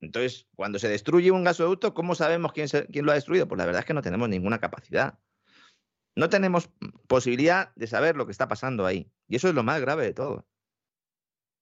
Entonces, 0.00 0.46
cuando 0.54 0.78
se 0.78 0.88
destruye 0.88 1.32
un 1.32 1.42
gasoducto, 1.42 1.92
¿cómo 1.92 2.14
sabemos 2.14 2.52
quién, 2.52 2.68
quién 2.68 3.04
lo 3.04 3.10
ha 3.10 3.16
destruido? 3.16 3.48
Pues 3.48 3.58
la 3.58 3.66
verdad 3.66 3.80
es 3.80 3.86
que 3.86 3.94
no 3.94 4.02
tenemos 4.02 4.28
ninguna 4.28 4.60
capacidad. 4.60 5.18
No 6.14 6.28
tenemos 6.28 6.70
posibilidad 7.08 7.74
de 7.74 7.88
saber 7.88 8.16
lo 8.16 8.26
que 8.26 8.32
está 8.32 8.46
pasando 8.46 8.86
ahí. 8.86 9.10
Y 9.26 9.36
eso 9.36 9.48
es 9.48 9.54
lo 9.54 9.64
más 9.64 9.80
grave 9.80 10.04
de 10.04 10.14
todo. 10.14 10.46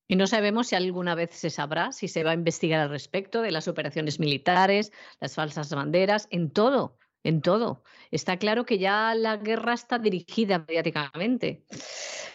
Y 0.08 0.16
no 0.16 0.26
sabemos 0.26 0.68
si 0.68 0.76
alguna 0.76 1.14
vez 1.14 1.30
se 1.32 1.50
sabrá, 1.50 1.92
si 1.92 2.08
se 2.08 2.22
va 2.22 2.30
a 2.30 2.34
investigar 2.34 2.80
al 2.80 2.90
respecto 2.90 3.42
de 3.42 3.50
las 3.50 3.66
operaciones 3.66 4.20
militares, 4.20 4.92
las 5.20 5.34
falsas 5.34 5.72
banderas, 5.74 6.28
en 6.30 6.50
todo, 6.50 6.98
en 7.24 7.40
todo. 7.40 7.82
Está 8.10 8.38
claro 8.38 8.64
que 8.64 8.78
ya 8.78 9.14
la 9.14 9.36
guerra 9.36 9.74
está 9.74 9.98
dirigida 9.98 10.64
mediáticamente. 10.66 11.64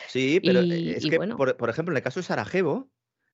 Sí, 0.08 0.42
pero 0.44 0.62
y, 0.62 0.92
es 0.92 1.06
que, 1.06 1.18
bueno. 1.18 1.38
por, 1.38 1.56
por, 1.56 1.70
ejemplo, 1.70 1.94
en 1.94 1.98
el 1.98 2.04
caso 2.04 2.20
de 2.20 2.26
Sarajevo, 2.26 2.92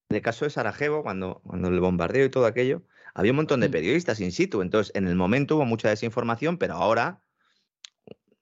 en 0.09 0.17
el 0.17 0.21
caso 0.21 0.45
de 0.45 0.51
Sarajevo, 0.51 1.01
cuando, 1.01 1.41
cuando 1.43 1.69
el 1.69 1.79
bombardeo 1.79 2.25
y 2.25 2.29
todo 2.29 2.45
aquello, 2.45 2.83
había 3.15 3.31
un 3.31 3.37
montón 3.37 3.61
de 3.61 3.69
periodistas 3.69 4.21
in 4.21 4.31
situ. 4.31 4.61
Entonces, 4.61 4.95
en 4.95 5.07
el 5.07 5.15
momento 5.15 5.55
hubo 5.55 5.65
mucha 5.65 5.89
desinformación, 5.89 6.59
pero 6.59 6.75
ahora 6.75 7.23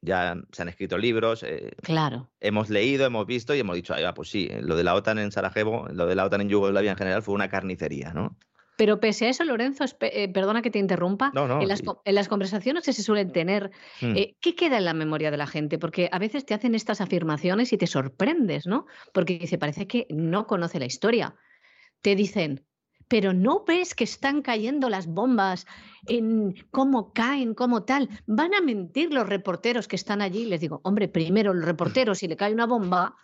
ya 0.05 0.35
se 0.51 0.61
han 0.61 0.69
escrito 0.69 0.97
libros. 0.97 1.43
Eh, 1.43 1.73
claro. 1.81 2.29
Hemos 2.39 2.69
leído, 2.69 3.05
hemos 3.05 3.25
visto 3.25 3.53
y 3.53 3.59
hemos 3.59 3.75
dicho, 3.75 3.93
ah, 3.93 4.13
pues 4.13 4.29
sí, 4.29 4.49
lo 4.61 4.75
de 4.75 4.83
la 4.83 4.95
OTAN 4.95 5.19
en 5.19 5.31
Sarajevo, 5.31 5.87
lo 5.91 6.05
de 6.05 6.15
la 6.15 6.25
OTAN 6.25 6.41
en 6.41 6.49
Yugoslavia 6.49 6.91
en 6.91 6.97
general 6.97 7.23
fue 7.23 7.33
una 7.33 7.49
carnicería, 7.49 8.13
¿no? 8.13 8.37
Pero 8.77 8.99
pese 8.99 9.25
a 9.25 9.29
eso, 9.29 9.43
Lorenzo, 9.45 9.85
eh, 10.01 10.27
perdona 10.29 10.61
que 10.61 10.69
te 10.69 10.79
interrumpa, 10.79 11.31
no, 11.33 11.47
no, 11.47 11.61
en, 11.61 11.67
las, 11.67 11.79
sí. 11.79 11.85
en, 12.03 12.15
las, 12.15 12.27
conversaciones 12.27 12.83
que 12.83 12.93
se 12.93 13.03
suelen 13.03 13.31
tener, 13.31 13.71
eh, 14.01 14.35
¿qué 14.41 14.55
queda 14.55 14.77
en 14.77 14.85
la 14.85 14.93
memoria 14.93 15.31
de 15.31 15.37
la 15.37 15.47
gente? 15.47 15.79
Porque 15.79 16.09
a 16.11 16.19
veces 16.19 16.45
te 16.45 16.53
hacen 16.53 16.75
estas 16.75 16.99
afirmaciones 16.99 17.71
y 17.71 17.77
te 17.77 17.87
sorprendes, 17.87 18.67
¿no? 18.67 18.85
Porque 19.13 19.39
dice, 19.39 19.57
parece 19.57 19.87
que 19.87 20.07
no 20.09 20.45
conoce 20.45 20.79
la 20.79 20.85
historia. 20.85 21.35
Te 22.01 22.15
dicen, 22.15 22.65
pero 23.07 23.33
no 23.33 23.63
ves 23.65 23.95
que 23.95 24.03
están 24.03 24.41
cayendo 24.41 24.89
las 24.89 25.07
bombas, 25.07 25.65
en 26.07 26.55
cómo 26.71 27.13
caen, 27.13 27.53
cómo 27.53 27.83
tal. 27.83 28.09
Van 28.25 28.53
a 28.53 28.61
mentir 28.61 29.13
los 29.13 29.27
reporteros 29.27 29.87
que 29.87 29.95
están 29.95 30.21
allí. 30.21 30.45
Les 30.45 30.61
digo, 30.61 30.81
hombre, 30.83 31.07
primero 31.07 31.51
el 31.51 31.63
reportero, 31.63 32.15
si 32.15 32.27
le 32.27 32.35
cae 32.35 32.53
una 32.53 32.65
bomba, 32.65 33.15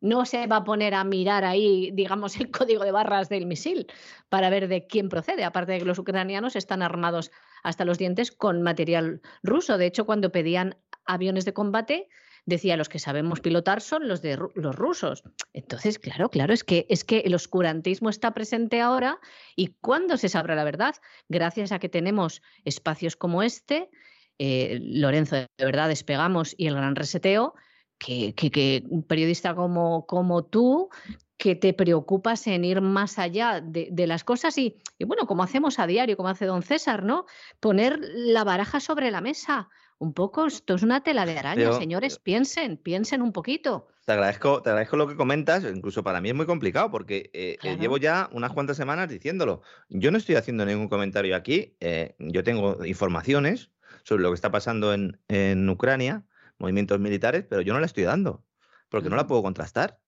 no 0.00 0.24
se 0.24 0.46
va 0.46 0.56
a 0.56 0.64
poner 0.64 0.94
a 0.94 1.04
mirar 1.04 1.44
ahí, 1.44 1.90
digamos, 1.92 2.36
el 2.36 2.50
código 2.50 2.84
de 2.84 2.92
barras 2.92 3.28
del 3.28 3.46
misil 3.46 3.86
para 4.28 4.50
ver 4.50 4.68
de 4.68 4.86
quién 4.86 5.08
procede. 5.08 5.44
Aparte 5.44 5.72
de 5.72 5.78
que 5.78 5.84
los 5.84 5.98
ucranianos 5.98 6.56
están 6.56 6.82
armados 6.82 7.30
hasta 7.62 7.84
los 7.84 7.98
dientes 7.98 8.30
con 8.30 8.62
material 8.62 9.20
ruso. 9.42 9.78
De 9.78 9.86
hecho, 9.86 10.06
cuando 10.06 10.30
pedían 10.30 10.76
aviones 11.04 11.44
de 11.44 11.52
combate, 11.52 12.08
decía 12.48 12.76
los 12.76 12.88
que 12.88 12.98
sabemos 12.98 13.40
pilotar 13.40 13.82
son 13.82 14.08
los 14.08 14.22
de 14.22 14.38
los 14.54 14.74
rusos. 14.74 15.22
Entonces, 15.52 15.98
claro, 15.98 16.30
claro, 16.30 16.54
es 16.54 16.64
que 16.64 16.86
es 16.88 17.04
que 17.04 17.18
el 17.18 17.34
oscurantismo 17.34 18.08
está 18.08 18.32
presente 18.32 18.80
ahora 18.80 19.18
y 19.54 19.74
¿cuándo 19.80 20.16
se 20.16 20.28
sabrá 20.28 20.54
la 20.54 20.64
verdad? 20.64 20.94
Gracias 21.28 21.72
a 21.72 21.78
que 21.78 21.88
tenemos 21.90 22.40
espacios 22.64 23.16
como 23.16 23.42
este, 23.42 23.90
eh, 24.38 24.78
Lorenzo, 24.80 25.36
de 25.36 25.48
verdad 25.58 25.88
despegamos 25.88 26.54
y 26.56 26.68
el 26.68 26.74
gran 26.74 26.96
reseteo, 26.96 27.54
que, 27.98 28.32
que, 28.34 28.84
un 28.88 29.02
periodista 29.02 29.54
como, 29.54 30.06
como 30.06 30.44
tú 30.44 30.88
que 31.36 31.54
te 31.54 31.72
preocupas 31.72 32.46
en 32.46 32.64
ir 32.64 32.80
más 32.80 33.18
allá 33.18 33.60
de, 33.60 34.06
las 34.06 34.24
cosas 34.24 34.56
y, 34.58 34.76
bueno, 35.04 35.26
como 35.26 35.42
hacemos 35.42 35.78
a 35.78 35.86
diario, 35.86 36.16
como 36.16 36.28
hace 36.28 36.46
don 36.46 36.62
César, 36.62 37.04
¿no? 37.04 37.26
Poner 37.60 38.00
la 38.00 38.42
baraja 38.42 38.80
sobre 38.80 39.10
la 39.10 39.20
mesa. 39.20 39.68
Un 39.98 40.14
poco, 40.14 40.46
esto 40.46 40.74
es 40.74 40.82
una 40.82 41.02
tela 41.02 41.26
de 41.26 41.36
araña, 41.36 41.72
señores, 41.72 42.20
piensen, 42.20 42.76
piensen 42.76 43.20
un 43.20 43.32
poquito. 43.32 43.88
Te 44.04 44.12
agradezco, 44.12 44.62
te 44.62 44.70
agradezco 44.70 44.96
lo 44.96 45.08
que 45.08 45.16
comentas, 45.16 45.64
incluso 45.64 46.04
para 46.04 46.20
mí 46.20 46.28
es 46.28 46.34
muy 46.36 46.46
complicado 46.46 46.90
porque 46.90 47.30
eh, 47.32 47.58
eh, 47.62 47.76
llevo 47.78 47.98
ya 47.98 48.30
unas 48.32 48.52
cuantas 48.52 48.76
semanas 48.76 49.08
diciéndolo. 49.08 49.60
Yo 49.88 50.12
no 50.12 50.18
estoy 50.18 50.36
haciendo 50.36 50.64
ningún 50.64 50.88
comentario 50.88 51.34
aquí, 51.34 51.76
eh, 51.80 52.14
yo 52.18 52.44
tengo 52.44 52.84
informaciones 52.84 53.70
sobre 54.04 54.22
lo 54.22 54.30
que 54.30 54.36
está 54.36 54.52
pasando 54.52 54.94
en, 54.94 55.20
en 55.26 55.68
Ucrania, 55.68 56.24
movimientos 56.58 57.00
militares, 57.00 57.44
pero 57.48 57.60
yo 57.62 57.74
no 57.74 57.80
la 57.80 57.86
estoy 57.86 58.04
dando 58.04 58.44
porque 58.88 59.10
no 59.10 59.16
la 59.16 59.26
puedo 59.26 59.42
contrastar. 59.42 59.98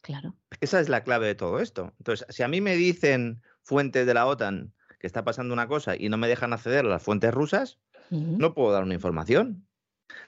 Claro. 0.00 0.34
Esa 0.60 0.80
es 0.80 0.88
la 0.88 1.04
clave 1.04 1.26
de 1.26 1.34
todo 1.34 1.60
esto. 1.60 1.92
Entonces, 1.98 2.26
si 2.30 2.42
a 2.42 2.48
mí 2.48 2.60
me 2.60 2.76
dicen 2.76 3.42
fuentes 3.62 4.06
de 4.06 4.14
la 4.14 4.26
OTAN 4.26 4.72
que 4.98 5.06
está 5.06 5.24
pasando 5.24 5.52
una 5.54 5.66
cosa 5.66 5.96
y 5.96 6.08
no 6.08 6.16
me 6.16 6.28
dejan 6.28 6.52
acceder 6.52 6.84
a 6.84 6.88
las 6.88 7.02
fuentes 7.02 7.32
rusas, 7.32 7.78
No 8.10 8.54
puedo 8.54 8.72
dar 8.72 8.82
una 8.82 8.94
información. 8.94 9.66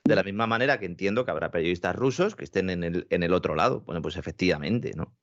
De 0.04 0.14
la 0.14 0.22
misma 0.22 0.46
manera 0.46 0.78
que 0.78 0.86
entiendo 0.86 1.24
que 1.24 1.30
habrá 1.32 1.50
periodistas 1.50 1.96
rusos 1.96 2.36
que 2.36 2.44
estén 2.44 2.70
en 2.70 2.84
el, 2.84 3.06
en 3.10 3.22
el 3.22 3.32
otro 3.32 3.54
lado. 3.54 3.80
Bueno, 3.80 4.00
pues 4.00 4.16
efectivamente, 4.16 4.92
¿no? 4.94 5.16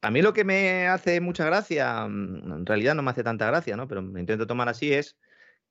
A 0.00 0.10
mí 0.10 0.22
lo 0.22 0.32
que 0.32 0.44
me 0.44 0.88
hace 0.88 1.20
mucha 1.20 1.44
gracia, 1.44 2.06
mm, 2.08 2.52
en 2.52 2.66
realidad 2.66 2.94
no 2.94 3.02
me 3.02 3.10
hace 3.10 3.22
tanta 3.22 3.46
gracia, 3.46 3.76
¿no? 3.76 3.86
Pero 3.88 4.02
me 4.02 4.20
intento 4.20 4.46
tomar 4.46 4.68
así, 4.68 4.92
es 4.92 5.16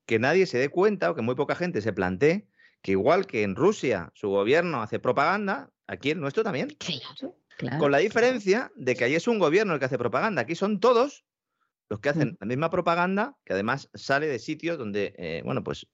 que 0.06 0.19
nadie 0.19 0.45
se 0.45 0.57
dé 0.57 0.69
cuenta 0.69 1.11
o 1.11 1.15
que 1.15 1.22
muy 1.22 1.35
poca 1.35 1.56
gente 1.56 1.81
se 1.81 1.93
plantee 1.93 2.48
que 2.81 2.91
igual 2.91 3.27
que 3.27 3.43
en 3.43 3.56
Rusia 3.56 4.11
su 4.15 4.30
gobierno 4.30 4.81
hace 4.81 4.99
propaganda, 4.99 5.69
aquí 5.88 6.11
el 6.11 6.19
nuestro 6.19 6.43
también. 6.43 6.69
Claro, 6.80 7.35
claro. 7.57 7.77
Con 7.77 7.91
la 7.91 7.99
diferencia 7.99 8.72
de 8.76 8.95
que 8.95 9.03
ahí 9.03 9.15
es 9.15 9.27
un 9.27 9.38
gobierno 9.38 9.73
el 9.73 9.80
que 9.80 9.85
hace 9.85 9.98
propaganda. 9.98 10.41
Aquí 10.41 10.56
son 10.56 10.80
todos 10.80 11.26
los 11.91 11.99
que 11.99 12.07
hacen 12.07 12.30
Mm. 12.30 12.38
la 12.39 12.47
misma 12.47 12.69
propaganda, 12.69 13.35
que 13.43 13.51
además 13.51 13.89
sale 13.93 14.27
de 14.27 14.39
sitios 14.39 14.77
donde, 14.77 15.13
eh, 15.18 15.41
bueno, 15.43 15.61
pues 15.61 15.85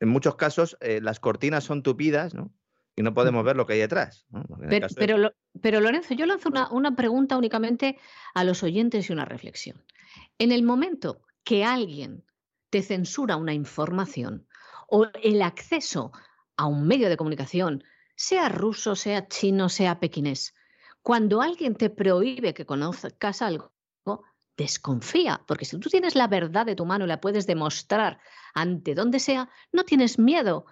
en 0.00 0.08
muchos 0.08 0.34
casos 0.34 0.76
eh, 0.80 1.00
las 1.00 1.20
cortinas 1.20 1.62
son 1.62 1.84
tupidas, 1.84 2.34
¿no? 2.34 2.52
Y 2.96 3.02
no 3.02 3.14
podemos 3.14 3.44
ver 3.44 3.54
lo 3.56 3.64
que 3.64 3.74
hay 3.74 3.78
detrás. 3.78 4.26
Pero, 4.68 5.16
de- 5.16 5.18
Lo- 5.22 5.32
pero, 5.62 5.80
Lorenzo, 5.80 6.14
yo 6.14 6.26
lanzo 6.26 6.48
una, 6.48 6.68
una 6.70 6.96
pregunta 6.96 7.36
únicamente 7.38 7.96
a 8.34 8.42
los 8.42 8.62
oyentes 8.64 9.08
y 9.08 9.12
una 9.12 9.24
reflexión. 9.24 9.84
En 10.38 10.50
el 10.50 10.64
momento 10.64 11.22
que 11.44 11.64
alguien 11.64 12.24
te 12.70 12.82
censura 12.82 13.36
una 13.36 13.54
información 13.54 14.48
o 14.88 15.06
el 15.22 15.42
acceso 15.42 16.10
a 16.56 16.66
un 16.66 16.88
medio 16.88 17.08
de 17.08 17.16
comunicación, 17.16 17.84
sea 18.16 18.48
ruso, 18.48 18.96
sea 18.96 19.28
chino, 19.28 19.68
sea 19.68 20.00
pequinés, 20.00 20.54
cuando 21.02 21.40
alguien 21.40 21.76
te 21.76 21.88
prohíbe 21.88 22.52
que 22.52 22.66
conozcas 22.66 23.42
algo, 23.42 23.72
desconfía, 24.60 25.40
porque 25.46 25.64
si 25.64 25.78
tú 25.78 25.88
tienes 25.88 26.14
la 26.14 26.28
verdad 26.28 26.66
de 26.66 26.76
tu 26.76 26.84
mano 26.84 27.06
y 27.06 27.08
la 27.08 27.20
puedes 27.20 27.46
demostrar 27.46 28.18
ante 28.52 28.94
donde 28.94 29.18
sea, 29.18 29.48
no 29.72 29.84
tienes 29.84 30.18
miedo 30.18 30.66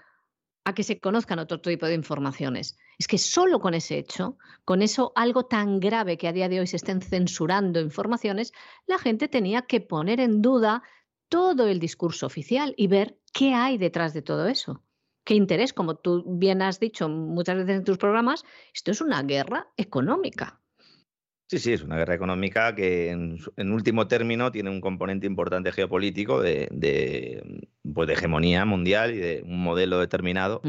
a 0.64 0.74
que 0.74 0.82
se 0.82 1.00
conozcan 1.00 1.38
otro 1.38 1.58
tipo 1.62 1.86
de 1.86 1.94
informaciones. 1.94 2.76
Es 2.98 3.08
que 3.08 3.16
solo 3.16 3.60
con 3.60 3.72
ese 3.72 3.96
hecho, 3.96 4.36
con 4.66 4.82
eso 4.82 5.12
algo 5.16 5.46
tan 5.46 5.80
grave 5.80 6.18
que 6.18 6.28
a 6.28 6.34
día 6.34 6.50
de 6.50 6.60
hoy 6.60 6.66
se 6.66 6.76
estén 6.76 7.00
censurando 7.00 7.80
informaciones, 7.80 8.52
la 8.86 8.98
gente 8.98 9.26
tenía 9.28 9.62
que 9.62 9.80
poner 9.80 10.20
en 10.20 10.42
duda 10.42 10.82
todo 11.30 11.66
el 11.66 11.78
discurso 11.80 12.26
oficial 12.26 12.74
y 12.76 12.88
ver 12.88 13.18
qué 13.32 13.54
hay 13.54 13.78
detrás 13.78 14.12
de 14.12 14.20
todo 14.20 14.48
eso. 14.48 14.82
¿Qué 15.24 15.34
interés? 15.34 15.72
Como 15.72 15.94
tú 15.94 16.24
bien 16.26 16.60
has 16.60 16.78
dicho 16.78 17.08
muchas 17.08 17.56
veces 17.56 17.76
en 17.76 17.84
tus 17.84 17.96
programas, 17.96 18.44
esto 18.74 18.90
es 18.90 19.00
una 19.00 19.22
guerra 19.22 19.68
económica. 19.78 20.60
Sí, 21.50 21.58
sí, 21.58 21.72
es 21.72 21.82
una 21.82 21.96
guerra 21.96 22.14
económica 22.14 22.74
que 22.74 23.08
en, 23.08 23.72
último 23.72 24.06
término 24.06 24.52
tiene 24.52 24.68
un 24.68 24.82
componente 24.82 25.26
importante 25.26 25.72
geopolítico 25.72 26.42
de, 26.42 26.68
pues 27.94 28.06
de 28.06 28.12
hegemonía 28.12 28.66
mundial 28.66 29.14
y 29.14 29.16
de 29.16 29.42
un 29.46 29.62
modelo 29.62 29.98
determinado 29.98 30.60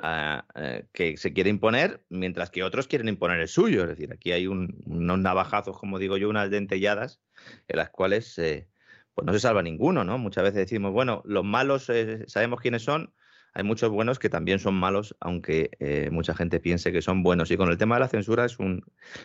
ah, 0.00 0.44
eh, 0.54 0.86
que 0.92 1.16
se 1.16 1.32
quiere 1.32 1.48
imponer, 1.48 2.04
mientras 2.10 2.50
que 2.50 2.62
otros 2.62 2.86
quieren 2.88 3.08
imponer 3.08 3.40
el 3.40 3.48
suyo. 3.48 3.84
Es 3.84 3.88
decir, 3.88 4.12
aquí 4.12 4.32
hay 4.32 4.46
unos 4.46 5.18
navajazos, 5.18 5.78
como 5.78 5.98
digo 5.98 6.18
yo, 6.18 6.28
unas 6.28 6.50
dentelladas 6.50 7.22
en 7.66 7.78
las 7.78 7.88
cuales 7.88 8.36
eh, 8.38 8.68
pues 9.14 9.24
no 9.24 9.32
se 9.32 9.40
salva 9.40 9.62
ninguno, 9.62 10.04
¿no? 10.04 10.18
Muchas 10.18 10.44
veces 10.44 10.58
decimos, 10.58 10.92
bueno, 10.92 11.22
los 11.24 11.42
malos 11.42 11.88
eh, 11.88 12.24
sabemos 12.26 12.60
quiénes 12.60 12.82
son, 12.82 13.14
hay 13.54 13.64
muchos 13.64 13.90
buenos 13.90 14.18
que 14.18 14.28
también 14.28 14.58
son 14.58 14.74
malos, 14.74 15.16
aunque 15.20 15.70
eh, 15.80 16.10
mucha 16.10 16.34
gente 16.34 16.60
piense 16.60 16.92
que 16.92 17.02
son 17.02 17.22
buenos. 17.22 17.50
Y 17.50 17.56
con 17.56 17.70
el 17.70 17.78
tema 17.78 17.96
de 17.96 18.00
la 18.00 18.08
censura 18.08 18.44
es 18.44 18.58
un, 18.58 18.84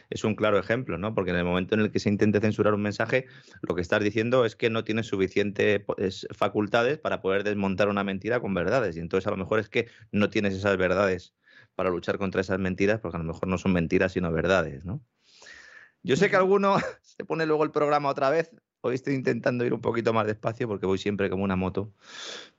es 0.09 0.23
un 0.23 0.35
claro 0.35 0.57
ejemplo, 0.57 0.97
¿no? 0.97 1.13
Porque 1.13 1.31
en 1.31 1.37
el 1.37 1.43
momento 1.43 1.75
en 1.75 1.81
el 1.81 1.91
que 1.91 1.99
se 1.99 2.09
intente 2.09 2.39
censurar 2.39 2.73
un 2.73 2.81
mensaje, 2.81 3.27
lo 3.61 3.75
que 3.75 3.81
estás 3.81 4.03
diciendo 4.03 4.45
es 4.45 4.55
que 4.55 4.69
no 4.69 4.83
tienes 4.83 5.07
suficientes 5.07 5.81
facultades 6.31 6.97
para 6.97 7.21
poder 7.21 7.43
desmontar 7.43 7.89
una 7.89 8.03
mentira 8.03 8.39
con 8.39 8.53
verdades. 8.53 8.97
Y 8.97 8.99
entonces 8.99 9.27
a 9.27 9.31
lo 9.31 9.37
mejor 9.37 9.59
es 9.59 9.69
que 9.69 9.87
no 10.11 10.29
tienes 10.29 10.53
esas 10.53 10.77
verdades 10.77 11.35
para 11.75 11.89
luchar 11.89 12.17
contra 12.17 12.41
esas 12.41 12.59
mentiras, 12.59 12.99
porque 12.99 13.17
a 13.17 13.19
lo 13.19 13.25
mejor 13.25 13.47
no 13.47 13.57
son 13.57 13.73
mentiras, 13.73 14.13
sino 14.13 14.31
verdades, 14.31 14.85
¿no? 14.85 15.03
Yo 16.03 16.15
sé 16.15 16.29
que 16.29 16.35
alguno 16.35 16.77
se 17.01 17.25
pone 17.25 17.45
luego 17.45 17.63
el 17.63 17.71
programa 17.71 18.09
otra 18.09 18.29
vez 18.29 18.51
Hoy 18.85 18.95
estoy 18.95 19.13
intentando 19.13 19.63
ir 19.63 19.73
un 19.73 19.79
poquito 19.79 20.11
más 20.11 20.27
despacio 20.27 20.67
porque 20.67 20.85
voy 20.85 20.97
siempre 20.97 21.29
como 21.29 21.45
una 21.45 21.55
moto. 21.55 21.93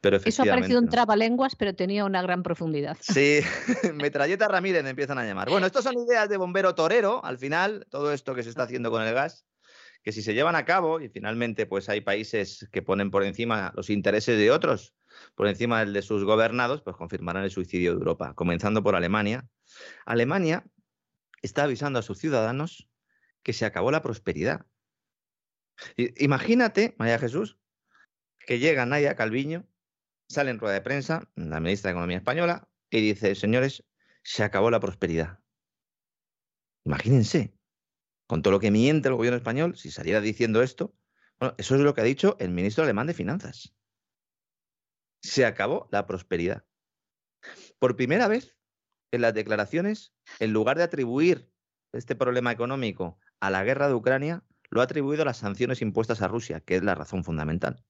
Pero 0.00 0.16
Eso 0.24 0.42
ha 0.42 0.46
parecido 0.46 0.80
un 0.80 0.88
trabalenguas, 0.88 1.54
pero 1.54 1.74
tenía 1.74 2.06
una 2.06 2.22
gran 2.22 2.42
profundidad. 2.42 2.96
Sí, 2.98 3.40
Metralleta 3.94 4.48
Ramírez 4.48 4.82
me 4.82 4.88
empiezan 4.88 5.18
a 5.18 5.24
llamar. 5.26 5.50
Bueno, 5.50 5.66
estas 5.66 5.84
son 5.84 5.98
ideas 5.98 6.30
de 6.30 6.38
bombero 6.38 6.74
torero, 6.74 7.22
al 7.22 7.36
final, 7.36 7.86
todo 7.90 8.10
esto 8.10 8.34
que 8.34 8.42
se 8.42 8.48
está 8.48 8.62
haciendo 8.62 8.90
con 8.90 9.02
el 9.02 9.12
gas, 9.12 9.44
que 10.02 10.12
si 10.12 10.22
se 10.22 10.32
llevan 10.32 10.56
a 10.56 10.64
cabo, 10.64 10.98
y 10.98 11.10
finalmente 11.10 11.66
pues 11.66 11.90
hay 11.90 12.00
países 12.00 12.70
que 12.72 12.80
ponen 12.80 13.10
por 13.10 13.22
encima 13.22 13.74
los 13.76 13.90
intereses 13.90 14.38
de 14.38 14.50
otros, 14.50 14.94
por 15.34 15.46
encima 15.46 15.80
del 15.80 15.92
de 15.92 16.00
sus 16.00 16.24
gobernados, 16.24 16.80
pues 16.80 16.96
confirmarán 16.96 17.44
el 17.44 17.50
suicidio 17.50 17.90
de 17.90 17.98
Europa, 17.98 18.32
comenzando 18.34 18.82
por 18.82 18.96
Alemania. 18.96 19.46
Alemania 20.06 20.64
está 21.42 21.64
avisando 21.64 21.98
a 21.98 22.02
sus 22.02 22.16
ciudadanos 22.16 22.88
que 23.42 23.52
se 23.52 23.66
acabó 23.66 23.90
la 23.90 24.00
prosperidad 24.00 24.64
Imagínate, 25.96 26.94
María 26.98 27.18
Jesús, 27.18 27.58
que 28.46 28.58
llega 28.58 28.86
Nadia 28.86 29.16
Calviño, 29.16 29.66
sale 30.28 30.50
en 30.50 30.58
rueda 30.58 30.74
de 30.74 30.80
prensa, 30.80 31.30
la 31.34 31.60
ministra 31.60 31.88
de 31.88 31.92
Economía 31.92 32.18
española, 32.18 32.68
y 32.90 33.00
dice, 33.00 33.34
señores, 33.34 33.84
se 34.22 34.42
acabó 34.42 34.70
la 34.70 34.80
prosperidad. 34.80 35.40
Imagínense, 36.84 37.56
con 38.26 38.42
todo 38.42 38.52
lo 38.52 38.60
que 38.60 38.70
miente 38.70 39.08
el 39.08 39.14
gobierno 39.14 39.36
español, 39.36 39.76
si 39.76 39.90
saliera 39.90 40.20
diciendo 40.20 40.62
esto, 40.62 40.94
bueno, 41.38 41.54
eso 41.58 41.74
es 41.74 41.80
lo 41.80 41.94
que 41.94 42.00
ha 42.00 42.04
dicho 42.04 42.36
el 42.38 42.50
ministro 42.50 42.84
alemán 42.84 43.06
de 43.06 43.14
Finanzas. 43.14 43.74
Se 45.22 45.44
acabó 45.44 45.88
la 45.90 46.06
prosperidad. 46.06 46.64
Por 47.78 47.96
primera 47.96 48.28
vez 48.28 48.56
en 49.10 49.22
las 49.22 49.34
declaraciones, 49.34 50.14
en 50.38 50.52
lugar 50.52 50.76
de 50.76 50.84
atribuir 50.84 51.50
este 51.92 52.14
problema 52.14 52.52
económico 52.52 53.18
a 53.40 53.50
la 53.50 53.64
guerra 53.64 53.88
de 53.88 53.94
Ucrania, 53.94 54.44
lo 54.74 54.80
ha 54.80 54.84
atribuido 54.84 55.22
a 55.22 55.24
las 55.24 55.36
sanciones 55.36 55.80
impuestas 55.82 56.20
a 56.20 56.26
Rusia, 56.26 56.58
que 56.58 56.74
es 56.74 56.82
la 56.82 56.96
razón 56.96 57.22
fundamental. 57.22 57.84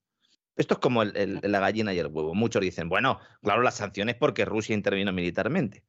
Esto 0.54 0.74
es 0.74 0.80
como 0.80 1.02
la 1.02 1.60
gallina 1.60 1.94
y 1.94 1.98
el 1.98 2.08
huevo. 2.08 2.34
Muchos 2.34 2.60
dicen, 2.60 2.90
bueno, 2.90 3.18
claro, 3.42 3.62
las 3.62 3.76
sanciones 3.76 4.16
porque 4.16 4.44
Rusia 4.44 4.74
intervino 4.74 5.10
militarmente. 5.10 5.82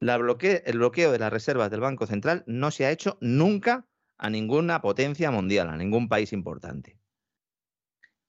el 0.00 0.78
bloqueo 0.78 1.10
de 1.10 1.18
las 1.18 1.32
reservas 1.32 1.70
del 1.72 1.80
Banco 1.80 2.06
Central 2.06 2.44
no 2.46 2.70
se 2.70 2.86
ha 2.86 2.92
hecho 2.92 3.18
nunca 3.20 3.84
a 4.16 4.30
ninguna 4.30 4.80
potencia 4.80 5.32
mundial, 5.32 5.68
a 5.68 5.76
ningún 5.76 6.08
país 6.08 6.32
importante. 6.32 6.96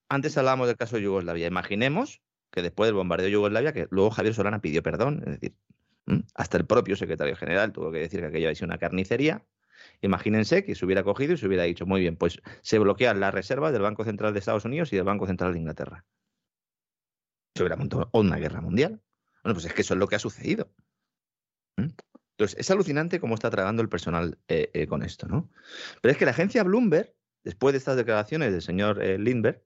Antes 0.10 0.36
hablábamos 0.36 0.68
del 0.68 0.78
caso 0.78 0.96
de 0.96 1.04
Yugoslavia. 1.04 1.46
Imaginemos 1.46 2.24
que 2.50 2.64
después 2.64 2.88
del 2.88 2.96
bombardeo 2.96 3.28
de 3.28 3.32
Yugoslavia, 3.34 3.72
que 3.72 3.88
luego 3.92 4.10
Javier 4.10 4.34
Solana 4.34 4.62
pidió 4.62 4.82
perdón, 4.82 5.22
es 5.28 5.40
decir, 5.40 5.56
hasta 6.34 6.58
el 6.58 6.66
propio 6.66 6.96
secretario 6.96 7.36
general 7.36 7.72
tuvo 7.72 7.92
que 7.92 8.00
decir 8.00 8.20
que 8.22 8.26
aquello 8.26 8.48
había 8.48 8.56
sido 8.56 8.66
una 8.66 8.80
carnicería, 8.80 9.46
Imagínense 10.02 10.64
que 10.64 10.76
se 10.76 10.86
hubiera 10.86 11.04
cogido 11.04 11.34
y 11.34 11.38
se 11.38 11.48
hubiera 11.48 11.64
dicho, 11.64 11.86
muy 11.86 12.02
bien, 12.02 12.16
pues 12.16 12.42
se 12.62 12.80
bloquean 12.80 13.20
las 13.20 13.34
reservas 13.34 13.72
del 13.74 13.82
Banco 13.82 14.04
Central 14.04 14.34
de 14.34 14.40
Estados 14.40 14.66
Unidos 14.66 14.92
y 14.94 14.96
del 14.96 15.06
Banco 15.06 15.28
Central 15.28 15.54
de 15.54 15.60
Inglaterra. 15.60 16.06
Se 17.56 17.64
hubiera 17.64 17.76
montado 17.76 18.10
una 18.14 18.38
guerra 18.38 18.62
mundial. 18.62 19.02
Bueno, 19.44 19.56
pues 19.56 19.66
es 19.66 19.74
que 19.74 19.82
eso 19.82 19.94
es 19.94 20.00
lo 20.00 20.08
que 20.08 20.16
ha 20.16 20.20
sucedido. 20.20 20.70
¿Mm? 21.78 21.90
Entonces, 22.32 22.60
es 22.60 22.72
alucinante 22.72 23.20
cómo 23.20 23.36
está 23.36 23.50
tragando 23.50 23.82
el 23.82 23.90
personal 23.90 24.40
eh, 24.48 24.72
eh, 24.74 24.88
con 24.88 25.04
esto, 25.04 25.28
¿no? 25.28 25.52
Pero 26.02 26.12
es 26.12 26.18
que 26.18 26.26
la 26.26 26.32
agencia 26.32 26.64
Bloomberg, 26.64 27.14
después 27.44 27.74
de 27.74 27.78
estas 27.78 27.96
declaraciones 27.96 28.52
del 28.52 28.62
señor 28.62 29.04
eh, 29.04 29.20
Lindbergh, 29.20 29.62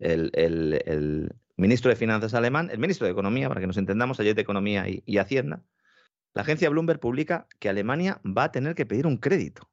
el, 0.00 1.32
ministro 1.56 1.90
de 1.90 1.96
Finanzas 1.96 2.34
alemán, 2.34 2.70
el 2.70 2.78
ministro 2.78 3.06
de 3.06 3.12
Economía, 3.12 3.48
para 3.48 3.60
que 3.60 3.66
nos 3.66 3.76
entendamos, 3.76 4.18
ayer 4.20 4.34
de 4.34 4.42
Economía 4.42 4.84
y 4.86 5.18
Hacienda, 5.18 5.62
la 6.34 6.42
agencia 6.42 6.70
Bloomberg 6.70 7.00
publica 7.00 7.48
que 7.58 7.68
Alemania 7.68 8.20
va 8.24 8.44
a 8.44 8.52
tener 8.52 8.74
que 8.74 8.86
pedir 8.86 9.06
un 9.06 9.16
crédito. 9.16 9.70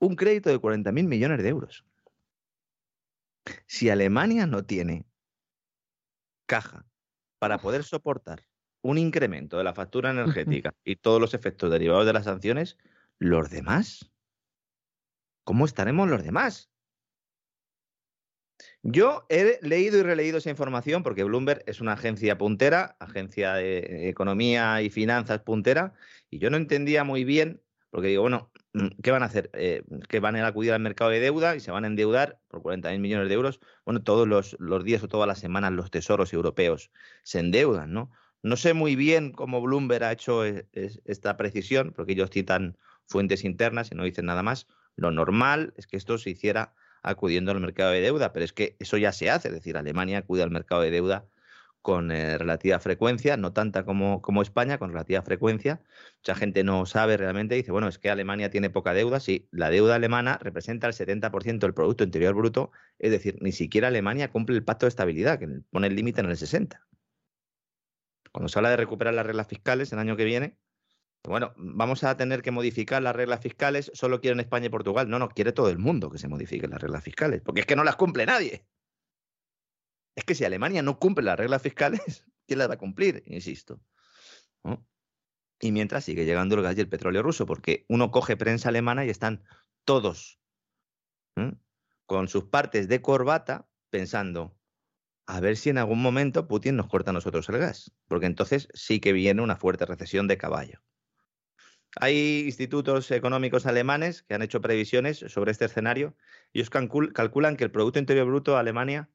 Un 0.00 0.16
crédito 0.16 0.50
de 0.50 0.60
40.000 0.60 1.06
millones 1.06 1.42
de 1.42 1.48
euros. 1.48 1.84
Si 3.66 3.90
Alemania 3.90 4.46
no 4.46 4.64
tiene 4.64 5.06
caja 6.46 6.86
para 7.38 7.58
poder 7.58 7.84
soportar 7.84 8.46
un 8.82 8.98
incremento 8.98 9.58
de 9.58 9.64
la 9.64 9.74
factura 9.74 10.10
energética 10.10 10.74
y 10.84 10.96
todos 10.96 11.20
los 11.20 11.34
efectos 11.34 11.70
derivados 11.70 12.06
de 12.06 12.12
las 12.12 12.24
sanciones, 12.24 12.78
los 13.18 13.50
demás, 13.50 14.10
¿cómo 15.44 15.64
estaremos 15.64 16.08
los 16.08 16.22
demás? 16.22 16.67
Yo 18.82 19.26
he 19.28 19.58
leído 19.62 19.98
y 19.98 20.02
releído 20.02 20.38
esa 20.38 20.50
información 20.50 21.02
porque 21.02 21.24
Bloomberg 21.24 21.62
es 21.66 21.80
una 21.80 21.92
agencia 21.92 22.38
puntera, 22.38 22.96
agencia 23.00 23.54
de 23.54 24.08
economía 24.08 24.82
y 24.82 24.90
finanzas 24.90 25.40
puntera, 25.40 25.94
y 26.30 26.38
yo 26.38 26.50
no 26.50 26.56
entendía 26.56 27.04
muy 27.04 27.24
bien, 27.24 27.60
porque 27.90 28.08
digo, 28.08 28.22
bueno, 28.22 28.50
mm, 28.74 29.00
¿qué 29.02 29.10
van 29.10 29.22
a 29.22 29.26
hacer? 29.26 29.50
Eh, 29.54 29.82
¿Que 30.08 30.20
van 30.20 30.36
a 30.36 30.46
acudir 30.46 30.72
al 30.72 30.80
mercado 30.80 31.10
de 31.10 31.20
deuda 31.20 31.56
y 31.56 31.60
se 31.60 31.70
van 31.70 31.84
a 31.84 31.86
endeudar 31.86 32.40
por 32.48 32.62
40.000 32.62 32.98
millones 32.98 33.28
de 33.28 33.34
euros? 33.34 33.60
Bueno, 33.84 34.02
todos 34.02 34.28
los, 34.28 34.56
días 34.84 35.02
o 35.02 35.08
todas 35.08 35.26
las 35.26 35.38
semanas 35.38 35.72
los 35.72 35.90
tesoros 35.90 36.32
europeos 36.32 36.90
se 37.22 37.40
endeudan, 37.40 37.92
¿no? 37.92 38.10
No 38.42 38.56
sé 38.56 38.72
muy 38.72 38.94
bien 38.94 39.32
cómo 39.32 39.60
Bloomberg 39.60 40.04
ha 40.04 40.12
hecho 40.12 40.44
e, 40.44 40.68
esta 40.72 41.36
precisión, 41.36 41.92
porque 41.94 42.12
ellos 42.12 42.30
citan 42.30 42.76
fuentes 43.06 43.44
internas 43.44 43.90
y 43.90 43.94
no 43.94 44.04
dicen 44.04 44.26
nada 44.26 44.42
más. 44.42 44.68
Lo 44.96 45.10
normal 45.10 45.72
es 45.76 45.86
que 45.86 45.96
esto 45.96 46.18
se 46.18 46.30
hiciera 46.30 46.74
acudiendo 47.08 47.52
al 47.52 47.60
mercado 47.60 47.92
de 47.92 48.00
deuda, 48.00 48.32
pero 48.32 48.44
es 48.44 48.52
que 48.52 48.76
eso 48.78 48.96
ya 48.96 49.12
se 49.12 49.30
hace, 49.30 49.48
es 49.48 49.54
decir, 49.54 49.76
Alemania 49.76 50.18
acude 50.18 50.42
al 50.42 50.50
mercado 50.50 50.82
de 50.82 50.90
deuda 50.90 51.26
con 51.82 52.10
eh, 52.10 52.36
relativa 52.38 52.78
frecuencia, 52.80 53.36
no 53.36 53.52
tanta 53.52 53.84
como, 53.84 54.20
como 54.20 54.42
España, 54.42 54.78
con 54.78 54.90
relativa 54.90 55.22
frecuencia. 55.22 55.80
Mucha 56.18 56.34
gente 56.34 56.64
no 56.64 56.84
sabe 56.86 57.16
realmente, 57.16 57.54
dice, 57.54 57.72
bueno, 57.72 57.88
es 57.88 57.98
que 57.98 58.10
Alemania 58.10 58.50
tiene 58.50 58.68
poca 58.68 58.92
deuda, 58.92 59.20
sí, 59.20 59.48
la 59.52 59.70
deuda 59.70 59.94
alemana 59.94 60.38
representa 60.42 60.86
el 60.86 60.92
70% 60.92 61.60
del 61.60 61.74
Producto 61.74 62.04
Interior 62.04 62.34
Bruto, 62.34 62.72
es 62.98 63.10
decir, 63.10 63.38
ni 63.40 63.52
siquiera 63.52 63.88
Alemania 63.88 64.30
cumple 64.30 64.56
el 64.56 64.64
pacto 64.64 64.86
de 64.86 64.90
estabilidad, 64.90 65.38
que 65.38 65.48
pone 65.70 65.86
el 65.86 65.96
límite 65.96 66.20
en 66.20 66.28
el 66.30 66.36
60. 66.36 66.86
Cuando 68.32 68.48
se 68.48 68.58
habla 68.58 68.70
de 68.70 68.76
recuperar 68.76 69.14
las 69.14 69.26
reglas 69.26 69.46
fiscales 69.48 69.92
el 69.92 69.98
año 69.98 70.16
que 70.16 70.24
viene, 70.24 70.58
bueno, 71.24 71.52
vamos 71.56 72.04
a 72.04 72.16
tener 72.16 72.42
que 72.42 72.50
modificar 72.50 73.02
las 73.02 73.14
reglas 73.14 73.40
fiscales, 73.40 73.90
solo 73.94 74.20
quieren 74.20 74.40
España 74.40 74.66
y 74.66 74.70
Portugal. 74.70 75.08
No, 75.10 75.18
no, 75.18 75.28
quiere 75.28 75.52
todo 75.52 75.68
el 75.68 75.78
mundo 75.78 76.10
que 76.10 76.18
se 76.18 76.28
modifiquen 76.28 76.70
las 76.70 76.80
reglas 76.80 77.02
fiscales, 77.02 77.42
porque 77.42 77.60
es 77.60 77.66
que 77.66 77.76
no 77.76 77.84
las 77.84 77.96
cumple 77.96 78.24
nadie. 78.24 78.66
Es 80.14 80.24
que 80.24 80.34
si 80.34 80.44
Alemania 80.44 80.82
no 80.82 80.98
cumple 80.98 81.24
las 81.24 81.38
reglas 81.38 81.62
fiscales, 81.62 82.00
¿quién 82.46 82.58
las 82.58 82.68
va 82.68 82.74
a 82.74 82.78
cumplir? 82.78 83.22
Insisto. 83.26 83.80
Y 85.60 85.72
mientras 85.72 86.04
sigue 86.04 86.24
llegando 86.24 86.54
el 86.54 86.62
gas 86.62 86.76
y 86.76 86.80
el 86.80 86.88
petróleo 86.88 87.22
ruso, 87.22 87.44
porque 87.44 87.84
uno 87.88 88.12
coge 88.12 88.36
prensa 88.36 88.68
alemana 88.68 89.04
y 89.04 89.10
están 89.10 89.42
todos 89.84 90.38
con 92.06 92.28
sus 92.28 92.44
partes 92.44 92.88
de 92.88 93.02
corbata 93.02 93.68
pensando, 93.90 94.56
a 95.26 95.40
ver 95.40 95.56
si 95.56 95.70
en 95.70 95.78
algún 95.78 96.00
momento 96.00 96.48
Putin 96.48 96.76
nos 96.76 96.88
corta 96.88 97.10
a 97.10 97.14
nosotros 97.14 97.48
el 97.48 97.58
gas, 97.58 97.92
porque 98.06 98.26
entonces 98.26 98.68
sí 98.72 98.98
que 98.98 99.12
viene 99.12 99.42
una 99.42 99.56
fuerte 99.56 99.84
recesión 99.84 100.26
de 100.26 100.38
caballo. 100.38 100.80
Hay 101.96 102.44
institutos 102.46 103.10
económicos 103.10 103.66
alemanes 103.66 104.22
que 104.22 104.34
han 104.34 104.42
hecho 104.42 104.60
previsiones 104.60 105.18
sobre 105.18 105.52
este 105.52 105.64
escenario. 105.64 106.16
Ellos 106.52 106.70
calculan 106.70 107.56
que 107.56 107.64
el 107.64 107.70
Producto 107.70 107.98
Interior 107.98 108.26
Bruto 108.26 108.52
de 108.52 108.58
Alemania 108.58 109.08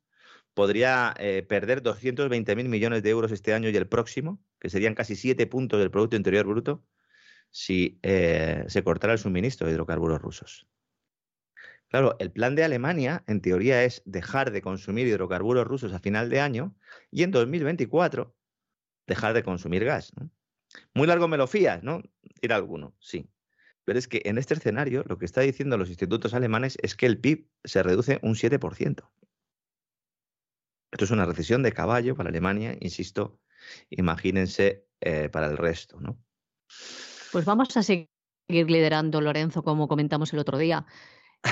podría 0.54 1.14
eh, 1.18 1.44
perder 1.44 1.82
220.000 1.84 2.68
millones 2.68 3.04
de 3.04 3.10
euros 3.10 3.32
este 3.32 3.54
año 3.54 3.70
y 3.70 3.76
el 3.76 3.88
próximo, 3.88 4.42
que 4.60 4.70
serían 4.70 4.96
casi 4.96 5.16
siete 5.16 5.48
puntos 5.48 5.80
del 5.80 5.92
Producto 5.92 6.16
Interior 6.16 6.46
Bruto, 6.46 6.84
si 7.52 8.00
eh, 8.02 8.66
se 8.68 8.84
cortara 8.84 9.14
el 9.14 9.20
suministro 9.20 9.68
de 9.68 9.74
hidrocarburos 9.74 10.22
rusos. 10.22 10.68
Claro, 11.90 12.16
el 12.20 12.32
plan 12.32 12.56
de 12.56 12.64
Alemania, 12.64 13.24
en 13.28 13.42
teoría, 13.42 13.84
es 13.84 14.02
dejar 14.06 14.52
de 14.52 14.64
consumir 14.64 15.06
hidrocarburos 15.06 15.68
rusos 15.68 15.94
a 15.94 16.00
final 16.00 16.30
de 16.30 16.40
año 16.40 16.76
y 17.12 17.22
en 17.22 17.30
2024 17.30 18.36
dejar 19.06 19.34
de 19.36 19.44
consumir 19.44 19.86
gas. 19.86 20.12
Muy 20.94 21.08
largo 21.08 21.28
me 21.28 21.38
lo 21.38 21.48
fías, 21.48 21.84
¿no? 21.84 22.02
Ir 22.42 22.54
alguno, 22.54 22.96
sí. 23.00 23.30
Pero 23.86 24.00
es 24.00 24.08
que 24.08 24.22
en 24.26 24.38
este 24.38 24.54
escenario 24.54 25.04
lo 25.08 25.18
que 25.18 25.26
está 25.26 25.42
diciendo 25.42 25.78
los 25.78 25.90
institutos 25.90 26.34
alemanes 26.34 26.78
es 26.82 26.96
que 26.96 27.06
el 27.06 27.20
PIB 27.20 27.50
se 27.64 27.84
reduce 27.84 28.20
un 28.22 28.36
7%. 28.36 29.10
Esto 30.92 31.06
es 31.06 31.12
una 31.12 31.26
recesión 31.26 31.64
de 31.64 31.72
caballo 31.72 32.16
para 32.16 32.30
Alemania, 32.30 32.78
insisto, 32.80 33.40
imagínense 33.90 34.86
eh, 35.02 35.30
para 35.30 35.48
el 35.48 35.58
resto, 35.58 36.00
¿no? 36.00 36.18
Pues 37.32 37.46
vamos 37.46 37.76
a 37.76 37.84
seguir 37.84 38.08
liderando, 38.48 39.20
Lorenzo, 39.20 39.64
como 39.64 39.88
comentamos 39.88 40.32
el 40.34 40.40
otro 40.40 40.58
día. 40.58 40.86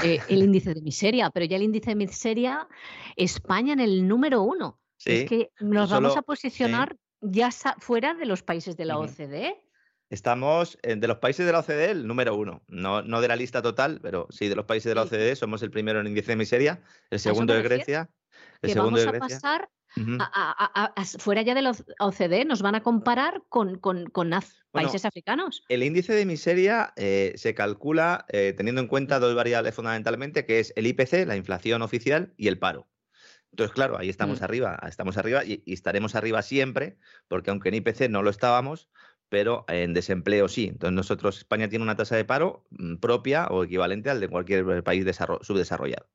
Eh, 0.03 0.19
el 0.29 0.43
índice 0.43 0.73
de 0.73 0.81
miseria, 0.81 1.31
pero 1.31 1.45
ya 1.45 1.57
el 1.57 1.63
índice 1.63 1.89
de 1.89 1.95
miseria, 1.95 2.67
España 3.15 3.73
en 3.73 3.79
el 3.79 4.07
número 4.07 4.43
uno. 4.43 4.79
es 5.03 5.27
que 5.27 5.51
nos 5.59 5.89
vamos 5.89 6.15
a 6.15 6.21
posicionar 6.21 6.95
ya 7.21 7.51
fuera 7.79 8.13
de 8.13 8.25
los 8.25 8.43
países 8.43 8.77
de 8.77 8.85
la 8.85 8.97
OCDE. 8.97 9.61
Estamos 10.09 10.77
de 10.83 11.07
los 11.07 11.17
países 11.17 11.45
de 11.45 11.51
la 11.53 11.59
OCDE 11.59 11.91
el 11.91 12.05
número 12.05 12.35
uno, 12.35 12.63
no, 12.67 13.01
no 13.01 13.21
de 13.21 13.27
la 13.29 13.37
lista 13.37 13.61
total, 13.61 13.99
pero 14.01 14.27
sí 14.29 14.49
de 14.49 14.55
los 14.55 14.65
países 14.65 14.89
de 14.89 14.95
la 14.95 15.03
OCDE 15.03 15.35
somos 15.35 15.61
el 15.63 15.71
primero 15.71 16.01
en 16.01 16.07
índice 16.07 16.33
de 16.33 16.35
miseria, 16.35 16.81
el 17.09 17.19
segundo 17.19 17.53
de 17.53 17.61
Grecia, 17.61 18.09
que 18.61 18.73
vamos 18.73 19.05
a 19.05 19.13
pasar 19.13 19.69
fuera 21.19 21.41
ya 21.41 21.53
de 21.53 21.61
la 21.61 21.71
OCDE, 21.99 22.45
nos 22.45 22.61
van 22.61 22.75
a 22.75 22.83
comparar 22.83 23.43
con, 23.49 23.79
países 24.71 25.05
africanos. 25.05 25.63
El 25.69 25.83
índice 25.83 26.13
de 26.13 26.25
miseria 26.25 26.93
eh, 26.95 27.33
se 27.35 27.53
calcula 27.53 28.25
eh, 28.29 28.53
teniendo 28.55 28.81
en 28.81 28.87
cuenta 28.87 29.19
dos 29.19 29.35
variables 29.35 29.75
fundamentalmente, 29.75 30.45
que 30.45 30.59
es 30.59 30.73
el 30.75 30.87
IPC, 30.87 31.25
la 31.25 31.35
inflación 31.35 31.81
oficial, 31.81 32.33
y 32.37 32.47
el 32.47 32.57
paro. 32.57 32.87
Entonces, 33.51 33.73
claro, 33.73 33.97
ahí 33.97 34.09
estamos 34.09 34.41
mm. 34.41 34.43
arriba, 34.43 34.79
estamos 34.87 35.17
arriba 35.17 35.43
y, 35.43 35.61
estaremos 35.65 36.15
arriba 36.15 36.41
siempre, 36.41 36.97
porque 37.27 37.51
aunque 37.51 37.69
en 37.69 37.75
IPC 37.75 38.09
no 38.09 38.23
lo 38.23 38.29
estábamos, 38.29 38.89
pero 39.29 39.65
en 39.67 39.93
desempleo 39.93 40.47
sí. 40.47 40.67
Entonces, 40.67 40.95
nosotros, 40.95 41.37
España 41.37 41.69
tiene 41.69 41.83
una 41.83 41.95
tasa 41.95 42.15
de 42.15 42.25
paro 42.25 42.65
mm, 42.71 42.97
propia 42.97 43.47
o 43.47 43.63
equivalente 43.63 44.09
al 44.09 44.19
de 44.19 44.29
cualquier 44.29 44.83
país 44.83 45.05
subdesarrollado. 45.41 46.09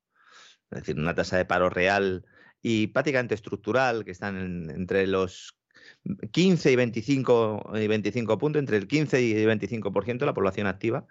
Es 0.71 0.79
decir, 0.79 0.97
una 0.97 1.15
tasa 1.15 1.37
de 1.37 1.45
paro 1.45 1.69
real 1.69 2.25
y 2.61 2.87
prácticamente 2.87 3.35
estructural, 3.35 4.03
que 4.03 4.11
están 4.11 4.69
entre 4.69 5.07
los 5.07 5.57
15 6.31 6.71
y 6.71 6.75
25, 6.75 7.71
y 7.75 7.87
25 7.87 8.37
puntos, 8.37 8.59
entre 8.59 8.77
el 8.77 8.87
15 8.87 9.21
y 9.21 9.33
25% 9.45 10.19
de 10.19 10.25
la 10.25 10.33
población 10.33 10.67
activa. 10.67 11.07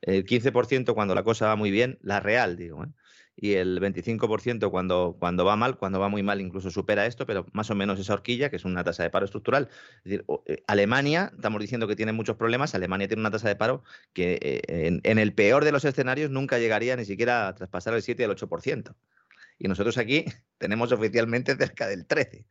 El 0.00 0.24
15% 0.24 0.94
cuando 0.94 1.14
la 1.14 1.22
cosa 1.22 1.46
va 1.46 1.56
muy 1.56 1.70
bien, 1.70 1.98
la 2.00 2.20
real, 2.20 2.56
digo. 2.56 2.84
¿eh? 2.84 2.88
Y 3.36 3.54
el 3.54 3.80
25% 3.80 4.70
cuando, 4.70 5.16
cuando 5.18 5.44
va 5.44 5.56
mal, 5.56 5.76
cuando 5.76 6.00
va 6.00 6.08
muy 6.08 6.22
mal 6.22 6.40
incluso 6.40 6.70
supera 6.70 7.04
esto, 7.06 7.26
pero 7.26 7.46
más 7.52 7.70
o 7.70 7.74
menos 7.74 8.00
esa 8.00 8.14
horquilla, 8.14 8.48
que 8.48 8.56
es 8.56 8.64
una 8.64 8.82
tasa 8.82 9.02
de 9.02 9.10
paro 9.10 9.26
estructural. 9.26 9.68
Es 9.98 10.04
decir, 10.04 10.24
eh, 10.46 10.62
Alemania, 10.66 11.32
estamos 11.34 11.60
diciendo 11.60 11.86
que 11.86 11.96
tiene 11.96 12.12
muchos 12.12 12.36
problemas, 12.36 12.74
Alemania 12.74 13.08
tiene 13.08 13.20
una 13.20 13.30
tasa 13.30 13.48
de 13.48 13.56
paro 13.56 13.84
que 14.14 14.38
eh, 14.40 14.86
en, 14.86 15.00
en, 15.04 15.18
el 15.18 15.34
peor 15.34 15.64
de 15.64 15.72
los 15.72 15.84
escenarios 15.84 16.30
nunca 16.30 16.58
llegaría 16.58 16.96
ni 16.96 17.04
siquiera 17.04 17.48
a 17.48 17.54
traspasar 17.54 17.94
el 17.94 18.02
7 18.02 18.22
y 18.22 18.24
el 18.24 18.30
8% 18.32 18.94
y 19.58 19.68
nosotros 19.68 19.98
aquí 19.98 20.24
tenemos 20.58 20.92
oficialmente 20.92 21.56
cerca 21.56 21.86
del 21.86 22.06
13. 22.06 22.46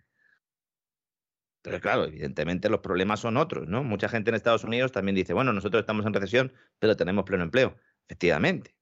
Pero 1.62 1.82
claro, 1.82 2.06
evidentemente 2.06 2.70
los 2.70 2.82
problemas 2.82 3.20
son 3.20 3.38
otros, 3.38 3.68
¿no? 3.68 3.84
Mucha 3.84 4.08
gente 4.08 4.30
en 4.30 4.36
Estados 4.36 4.64
Unidos 4.64 4.92
también 4.92 5.16
dice, 5.16 5.34
bueno, 5.34 5.52
nosotros 5.52 5.82
estamos 5.82 6.06
en 6.06 6.14
recesión, 6.14 6.54
pero 6.78 6.96
tenemos 6.96 7.26
pleno 7.26 7.44
empleo. 7.44 7.76
Efectivamente. 8.06 8.75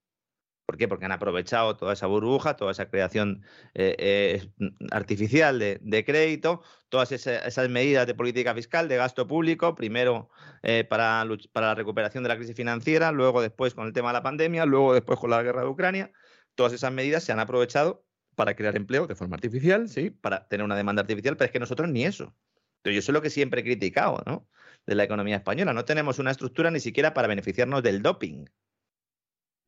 ¿Por 0.66 0.78
qué? 0.78 0.88
Porque 0.88 1.04
han 1.04 1.12
aprovechado 1.12 1.76
toda 1.76 1.92
esa 1.92 2.06
burbuja, 2.06 2.56
toda 2.56 2.72
esa 2.72 2.88
creación 2.88 3.42
eh, 3.74 3.94
eh, 3.98 4.48
artificial 4.90 5.58
de, 5.58 6.04
crédito, 6.06 6.62
todas 6.88 7.12
esas, 7.12 7.68
medidas 7.68 8.06
de 8.06 8.14
política 8.14 8.54
fiscal, 8.54 8.88
de 8.88 8.96
gasto 8.96 9.26
público, 9.26 9.74
primero 9.74 10.30
eh, 10.62 10.84
para, 10.84 11.26
para 11.52 11.66
la 11.68 11.74
recuperación 11.74 12.22
de 12.22 12.28
la 12.30 12.36
crisis 12.36 12.56
financiera, 12.56 13.12
luego 13.12 13.42
después 13.42 13.74
con 13.74 13.86
el 13.86 13.92
tema 13.92 14.08
de 14.08 14.14
la 14.14 14.22
pandemia, 14.22 14.64
luego 14.64 14.94
después 14.94 15.18
con 15.18 15.30
la 15.30 15.42
guerra 15.42 15.62
de 15.62 15.68
Ucrania. 15.68 16.12
Todas 16.54 16.72
esas 16.72 16.92
medidas 16.92 17.24
se 17.24 17.32
han 17.32 17.40
aprovechado 17.40 18.06
para 18.34 18.56
crear 18.56 18.74
empleo 18.74 19.06
de 19.06 19.14
forma 19.14 19.36
artificial, 19.36 19.88
sí, 19.88 20.10
para 20.10 20.48
tener 20.48 20.64
una 20.64 20.76
demanda 20.76 21.02
artificial, 21.02 21.36
pero 21.36 21.46
es 21.46 21.52
que 21.52 21.60
nosotros 21.60 21.90
ni 21.90 22.06
eso. 22.06 22.34
Entonces, 22.78 22.94
yo 22.94 22.98
eso 23.00 23.12
es 23.12 23.14
lo 23.14 23.22
que 23.22 23.30
siempre 23.30 23.60
he 23.60 23.64
criticado, 23.64 24.22
¿no? 24.26 24.48
De 24.86 24.94
la 24.94 25.04
economía 25.04 25.36
española. 25.36 25.72
No 25.74 25.84
tenemos 25.84 26.18
una 26.18 26.30
estructura 26.30 26.70
ni 26.70 26.80
siquiera 26.80 27.14
para 27.14 27.28
beneficiarnos 27.28 27.82
del 27.82 28.02
doping. 28.02 28.46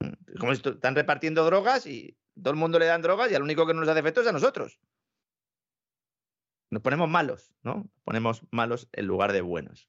Mm, 0.01 0.39
como 0.39 0.53
están 0.53 0.95
repartiendo 0.95 1.45
drogas 1.45 1.87
y 1.87 2.17
todo 2.41 2.51
el 2.51 2.59
mundo 2.59 2.79
le 2.79 2.87
dan 2.87 3.03
drogas 3.03 3.31
y 3.31 3.35
al 3.35 3.43
único 3.43 3.67
que 3.67 3.75
nos 3.75 3.89
hace 3.89 4.01
efecto 4.01 4.21
es 4.21 4.27
a 4.27 4.33
nosotros. 4.33 4.79
Nos 6.71 6.83
ponemos 6.83 7.09
malos, 7.09 7.55
¿no? 7.63 7.89
Ponemos 8.05 8.43
malos 8.51 8.89
en 8.93 9.07
lugar 9.07 9.33
de 9.33 9.41
buenos. 9.41 9.89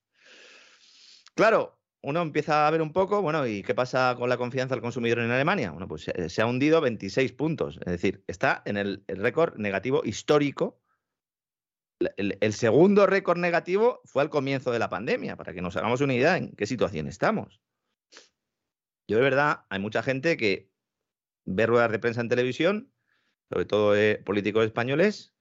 Claro, 1.34 1.78
uno 2.02 2.22
empieza 2.22 2.68
a 2.68 2.72
ver 2.72 2.82
un 2.82 2.94
poco, 2.94 3.22
bueno, 3.22 3.46
¿y 3.48 3.64
qué 3.64 3.76
pasa 3.76 4.16
con 4.18 4.30
la 4.30 4.38
confianza 4.38 4.76
del 4.76 4.82
consumidor 4.82 5.20
en 5.20 5.32
Alemania? 5.32 5.72
Bueno, 5.72 5.88
pues 5.88 6.10
se, 6.28 6.42
ha 6.42 6.46
hundido 6.46 6.80
26 6.82 7.34
puntos, 7.34 7.80
es 7.86 7.92
decir, 7.92 8.24
está 8.28 8.62
en 8.66 8.78
el, 8.78 9.04
récord 9.08 9.58
negativo 9.58 10.02
histórico. 10.06 10.80
El, 12.16 12.54
segundo 12.54 13.08
récord 13.08 13.40
negativo 13.40 14.02
fue 14.06 14.22
al 14.22 14.30
comienzo 14.30 14.72
de 14.72 14.80
la 14.80 14.90
pandemia, 14.90 15.36
para 15.36 15.54
que 15.54 15.62
nos 15.62 15.76
hagamos 15.76 16.02
una 16.02 16.14
idea 16.14 16.38
en 16.38 16.52
qué 16.56 16.68
situación 16.68 17.08
estamos. 17.08 17.60
Yo 19.08 19.18
de 19.18 19.24
verdad, 19.24 19.66
hay 19.70 19.80
mucha 19.80 20.04
gente 20.04 20.38
que 20.38 20.70
ve 21.46 21.66
ruedas 21.66 21.92
de 21.92 22.00
prensa 22.00 22.22
en 22.22 22.30
televisión, 22.30 22.92
sobre 23.50 23.66
todo 23.66 23.96
políticos 24.26 24.66
españoles, 24.66 25.34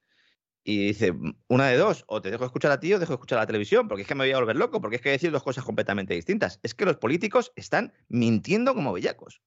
y 0.69 0.89
dice, 0.89 1.15
una 1.47 1.69
de 1.69 1.77
dos, 1.77 2.05
o 2.09 2.21
te 2.21 2.31
dejo 2.31 2.45
escuchar 2.45 2.73
a 2.73 2.81
ti 2.81 2.93
o 2.93 2.99
dejo 2.99 3.13
escuchar 3.13 3.39
a 3.39 3.43
la 3.43 3.47
televisión, 3.47 3.87
porque 3.87 4.03
es 4.03 4.09
que 4.09 4.17
me 4.17 4.25
voy 4.25 4.33
a 4.33 4.39
volver 4.39 4.57
loco, 4.57 4.81
porque 4.81 4.97
es 4.97 5.03
que 5.03 5.11
decir 5.11 5.31
dos 5.31 5.45
cosas 5.45 5.65
completamente 5.65 6.15
distintas. 6.15 6.59
Es 6.65 6.75
que 6.75 6.85
los 6.85 6.97
políticos 6.97 7.53
están 7.55 7.93
mintiendo 8.09 8.75
como 8.75 8.93
bellacos. 8.93 9.43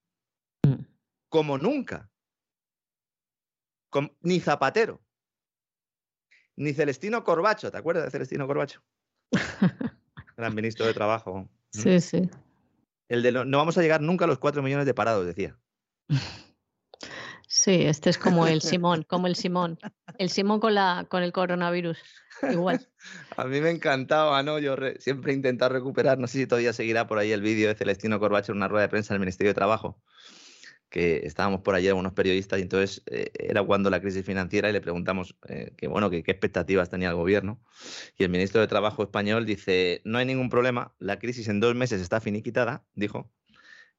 Mm. 0.65 0.85
Como 1.27 1.57
nunca. 1.57 2.09
ni 4.21 4.39
Zapatero. 4.39 5.01
Ni 6.55 6.73
Celestino 6.73 7.23
Corbacho, 7.25 7.69
¿te 7.69 7.77
acuerdas 7.77 8.05
de 8.05 8.11
Celestino 8.11 8.47
Corbacho? 8.47 8.81
Gran 10.37 10.55
ministro 10.55 10.85
de 10.85 10.93
Trabajo. 10.93 11.49
Sí, 11.71 11.99
sí. 11.99 12.29
El 13.09 13.23
de 13.23 13.31
no 13.31 13.57
vamos 13.57 13.77
a 13.77 13.81
llegar 13.81 14.01
nunca 14.01 14.25
a 14.25 14.27
los 14.27 14.37
cuatro 14.37 14.61
millones 14.61 14.85
de 14.85 14.93
parados, 14.93 15.25
decía. 15.25 15.57
Sí, 17.47 17.81
este 17.81 18.11
es 18.11 18.19
como 18.19 18.45
el 18.45 18.61
Simón, 18.61 19.03
como 19.03 19.25
el 19.25 19.35
Simón. 19.35 19.79
El 20.19 20.29
Simón 20.29 20.59
con, 20.59 20.75
la, 20.75 21.07
con 21.09 21.23
el 21.23 21.33
coronavirus. 21.33 21.97
Igual. 22.51 22.87
A 23.35 23.45
mí 23.45 23.59
me 23.59 23.71
encantaba, 23.71 24.41
¿no? 24.43 24.59
Yo 24.59 24.75
siempre 24.99 25.31
he 25.31 25.35
intentado 25.35 25.73
recuperar, 25.73 26.19
no 26.19 26.27
sé 26.27 26.37
si 26.37 26.47
todavía 26.47 26.71
seguirá 26.71 27.07
por 27.07 27.17
ahí 27.17 27.31
el 27.31 27.41
vídeo 27.41 27.67
de 27.67 27.75
Celestino 27.75 28.19
Corbacho 28.19 28.51
en 28.51 28.59
una 28.59 28.67
rueda 28.67 28.83
de 28.83 28.89
prensa 28.89 29.13
del 29.13 29.19
Ministerio 29.19 29.49
de 29.49 29.55
Trabajo, 29.55 30.01
que 30.89 31.25
estábamos 31.25 31.61
por 31.61 31.75
allí 31.75 31.87
algunos 31.87 32.13
periodistas 32.13 32.59
y 32.59 32.63
entonces 32.63 33.03
eh, 33.05 33.31
era 33.33 33.63
cuando 33.63 33.89
la 33.89 34.01
crisis 34.01 34.25
financiera 34.25 34.69
y 34.69 34.73
le 34.73 34.81
preguntamos 34.81 35.35
eh, 35.47 35.73
que, 35.77 35.87
bueno, 35.87 36.09
qué 36.09 36.23
expectativas 36.25 36.89
tenía 36.89 37.09
el 37.09 37.15
gobierno. 37.15 37.61
Y 38.17 38.23
el 38.23 38.29
ministro 38.29 38.59
de 38.61 38.67
Trabajo 38.67 39.03
español 39.03 39.45
dice, 39.45 40.01
no 40.03 40.17
hay 40.17 40.25
ningún 40.25 40.49
problema, 40.49 40.93
la 40.99 41.19
crisis 41.19 41.47
en 41.47 41.59
dos 41.59 41.75
meses 41.75 42.01
está 42.01 42.19
finiquitada, 42.19 42.83
dijo, 42.95 43.31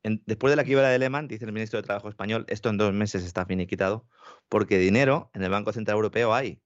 después 0.03 0.51
de 0.51 0.57
la 0.57 0.65
quiebra 0.65 0.89
de 0.89 0.99
Lehman, 0.99 1.29
dice 1.29 1.45
el 1.45 1.53
ministro 1.53 1.79
de 1.79 1.85
Trabajo 1.85 2.09
español, 2.09 2.45
esto 2.49 2.69
en 2.71 2.79
dos 2.79 2.93
meses 2.93 3.25
está 3.25 3.47
finiquitado, 3.47 4.07
porque 4.49 4.79
dinero 4.79 5.31
en 5.35 5.43
el 5.43 5.51
Banco 5.51 5.73
Central 5.73 5.97
Europeo 5.97 6.35
hay. 6.35 6.61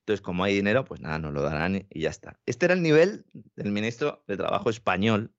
Entonces, 0.00 0.20
como 0.20 0.44
hay 0.44 0.54
dinero, 0.54 0.84
pues 0.84 1.00
nada, 1.00 1.18
nos 1.18 1.32
lo 1.32 1.40
darán 1.40 1.86
y 1.88 2.00
ya 2.02 2.10
está. 2.10 2.38
Este 2.44 2.66
era 2.66 2.74
el 2.74 2.82
nivel 2.82 3.24
del 3.56 3.72
ministro 3.72 4.22
de 4.26 4.36
Trabajo 4.36 4.68
español 4.68 5.32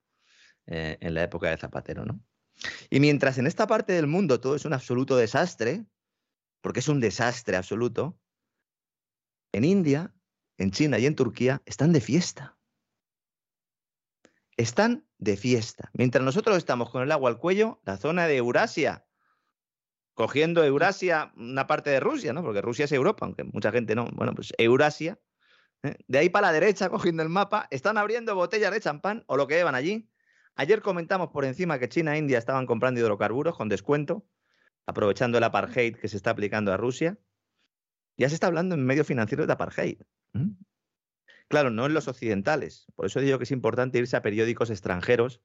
eh, 0.66 0.98
en 1.02 1.14
la 1.14 1.22
época 1.22 1.52
de 1.52 1.58
Zapatero, 1.58 2.04
¿no? 2.04 2.20
Y 2.90 3.00
mientras 3.00 3.38
en 3.38 3.48
esta 3.48 3.68
parte 3.68 3.94
del 3.94 4.08
mundo 4.08 4.40
todo 4.40 4.56
es 4.56 4.66
un 4.66 4.74
absoluto 4.74 5.18
desastre, 5.18 5.86
porque 6.62 6.80
es 6.80 6.88
un 6.88 7.00
desastre 7.00 7.58
absoluto, 7.58 8.18
en 9.52 9.64
India, 9.64 10.14
en 10.58 10.72
China 10.72 11.00
y 11.00 11.06
en 11.06 11.16
Turquía 11.16 11.62
están 11.66 11.94
de 11.94 12.02
fiesta. 12.02 12.58
Están 14.58 15.06
de 15.18 15.38
fiesta. 15.38 15.90
Mientras 15.94 16.24
nosotros 16.24 16.58
estamos 16.58 16.90
con 16.90 17.02
el 17.02 17.12
agua 17.12 17.30
al 17.30 17.40
cuello, 17.40 17.80
la 17.84 17.98
zona 17.98 18.28
de 18.28 18.38
Eurasia, 18.38 19.06
cogiendo 20.14 20.64
Eurasia, 20.64 21.34
una 21.36 21.68
parte 21.68 21.90
de 21.90 22.00
Rusia, 22.00 22.34
¿no? 22.34 22.42
Porque 22.42 22.62
Rusia 22.62 22.86
es 22.86 22.92
Europa, 22.92 23.26
aunque 23.26 23.44
mucha 23.44 23.72
gente 23.72 23.96
no. 23.96 24.08
Bueno, 24.14 24.34
pues 24.34 24.54
Eurasia, 24.58 25.20
¿eh? 25.84 25.98
de 26.08 26.18
ahí 26.18 26.30
para 26.30 26.48
la 26.48 26.54
derecha, 26.54 26.90
cogiendo 26.90 27.22
el 27.22 27.30
mapa, 27.30 27.68
están 27.70 27.98
abriendo 27.98 28.34
botellas 28.34 28.72
de 28.72 28.80
champán 28.80 29.24
o 29.28 29.38
lo 29.38 29.48
que 29.48 29.56
llevan 29.56 29.76
allí. 29.76 30.10
Ayer 30.56 30.82
comentamos 30.82 31.30
por 31.30 31.44
encima 31.44 31.80
que 31.80 31.90
China 31.90 32.16
e 32.16 32.20
India 32.20 32.38
estaban 32.38 32.66
comprando 32.66 33.00
hidrocarburos 33.00 33.58
con 33.58 33.68
descuento, 33.68 34.26
aprovechando 34.86 35.38
el 35.38 35.44
apartheid 35.44 35.98
que 35.98 36.08
se 36.08 36.18
está 36.18 36.32
aplicando 36.32 36.72
a 36.72 36.78
Rusia. 36.78 37.18
Ya 38.18 38.30
se 38.30 38.36
está 38.36 38.48
hablando 38.48 38.76
en 38.76 38.86
medio 38.86 39.04
financiero 39.04 39.46
de 39.46 39.54
apartheid. 39.54 40.02
Claro, 41.50 41.70
no 41.70 41.86
en 41.86 41.94
los 41.94 42.08
occidentales. 42.08 42.88
Por 42.96 43.06
eso 43.06 43.20
digo 43.20 43.38
que 43.38 43.44
es 43.44 43.52
importante 43.52 44.00
irse 44.00 44.16
a 44.16 44.22
periódicos 44.22 44.70
extranjeros 44.70 45.42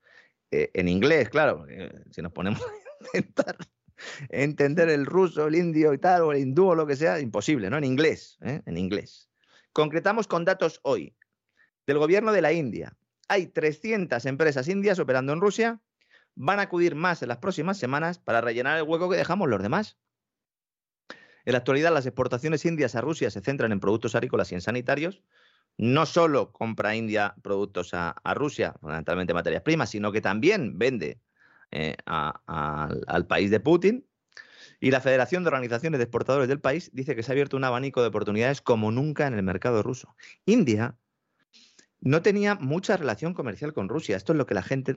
eh, 0.53 0.70
en 0.74 0.89
inglés, 0.89 1.28
claro. 1.28 1.66
si 2.11 2.23
nos 2.23 2.32
ponemos 2.32 2.62
a 3.15 3.16
intentar 3.16 3.57
entender 4.28 4.89
el 4.89 5.07
ruso, 5.07 5.47
el 5.47 5.57
indio 5.57 5.93
y 5.93 5.99
tal, 5.99 6.23
o 6.23 6.32
el 6.32 6.39
hindú 6.39 6.69
o 6.69 6.74
lo 6.74 6.87
que 6.87 6.97
sea, 6.97 7.20
imposible, 7.20 7.69
¿no? 7.69 7.78
En 7.78 7.85
inglés, 7.85 8.39
¿eh? 8.43 8.62
en 8.65 8.77
inglés. 8.77 9.28
Concretamos 9.73 10.27
con 10.27 10.45
datos 10.45 10.81
hoy 10.82 11.16
del 11.87 11.99
gobierno 11.99 12.32
de 12.32 12.43
la 12.43 12.53
India. 12.53 12.97
Hay 13.31 13.47
300 13.47 14.27
empresas 14.27 14.66
indias 14.66 14.98
operando 14.98 15.32
en 15.32 15.40
Rusia 15.40 15.81
van 16.35 16.59
a 16.59 16.62
acudir 16.62 16.97
más 16.97 17.23
en 17.23 17.28
las 17.28 17.39
próximas 17.39 17.78
semanas 17.78 18.19
para 18.19 18.40
rellenar 18.40 18.77
el 18.77 18.82
hueco 18.82 19.09
que 19.09 19.16
dejamos 19.16 19.48
los 19.48 19.62
demás. 19.62 19.98
En 21.44 21.52
la 21.52 21.59
actualidad, 21.59 21.94
las 21.94 22.07
exportaciones 22.07 22.65
indias 22.65 22.97
a 22.97 23.01
Rusia 23.01 23.31
se 23.31 23.40
centran 23.40 23.70
en 23.70 23.78
productos 23.78 24.16
agrícolas 24.16 24.51
y 24.51 24.57
en 24.57 24.62
sanitarios. 24.62 25.23
No 25.78 26.07
solo 26.07 26.51
compra 26.51 26.97
India 26.97 27.36
productos 27.40 27.90
a, 27.93 28.16
Rusia, 28.35 28.74
fundamentalmente 28.81 29.32
materias 29.32 29.62
primas, 29.62 29.90
sino 29.90 30.11
que 30.11 30.20
también 30.20 30.77
vende 30.77 31.20
eh, 31.70 31.94
al 32.07 33.27
país 33.28 33.52
de 33.52 33.61
Putin. 33.61 34.09
Y 34.81 34.90
la 34.90 35.01
Federación 35.01 35.44
de 35.44 35.51
Organizaciones 35.51 35.98
de 35.98 36.05
Exportadores 36.05 36.48
del 36.48 36.61
país 36.61 36.90
dice 36.93 37.15
que 37.15 37.23
se 37.23 37.31
ha 37.31 37.35
abierto 37.35 37.57
un 37.57 37.62
abanico 37.62 38.02
de 38.02 38.09
oportunidades 38.09 38.61
como 38.61 38.90
nunca 38.90 39.28
en 39.28 39.35
el 39.35 39.44
mercado 39.44 39.85
ruso. 39.85 40.16
India 40.47 40.97
no 42.01 42.22
tenía 42.22 42.55
mucha 42.55 42.97
relación 42.97 43.35
comercial 43.35 43.72
con 43.72 43.89
Rusia. 43.89 44.16
Esto 44.16 44.32
es 44.32 44.39
lo 44.39 44.47
que 44.47 44.55
la 44.55 44.62
gente 44.62 44.97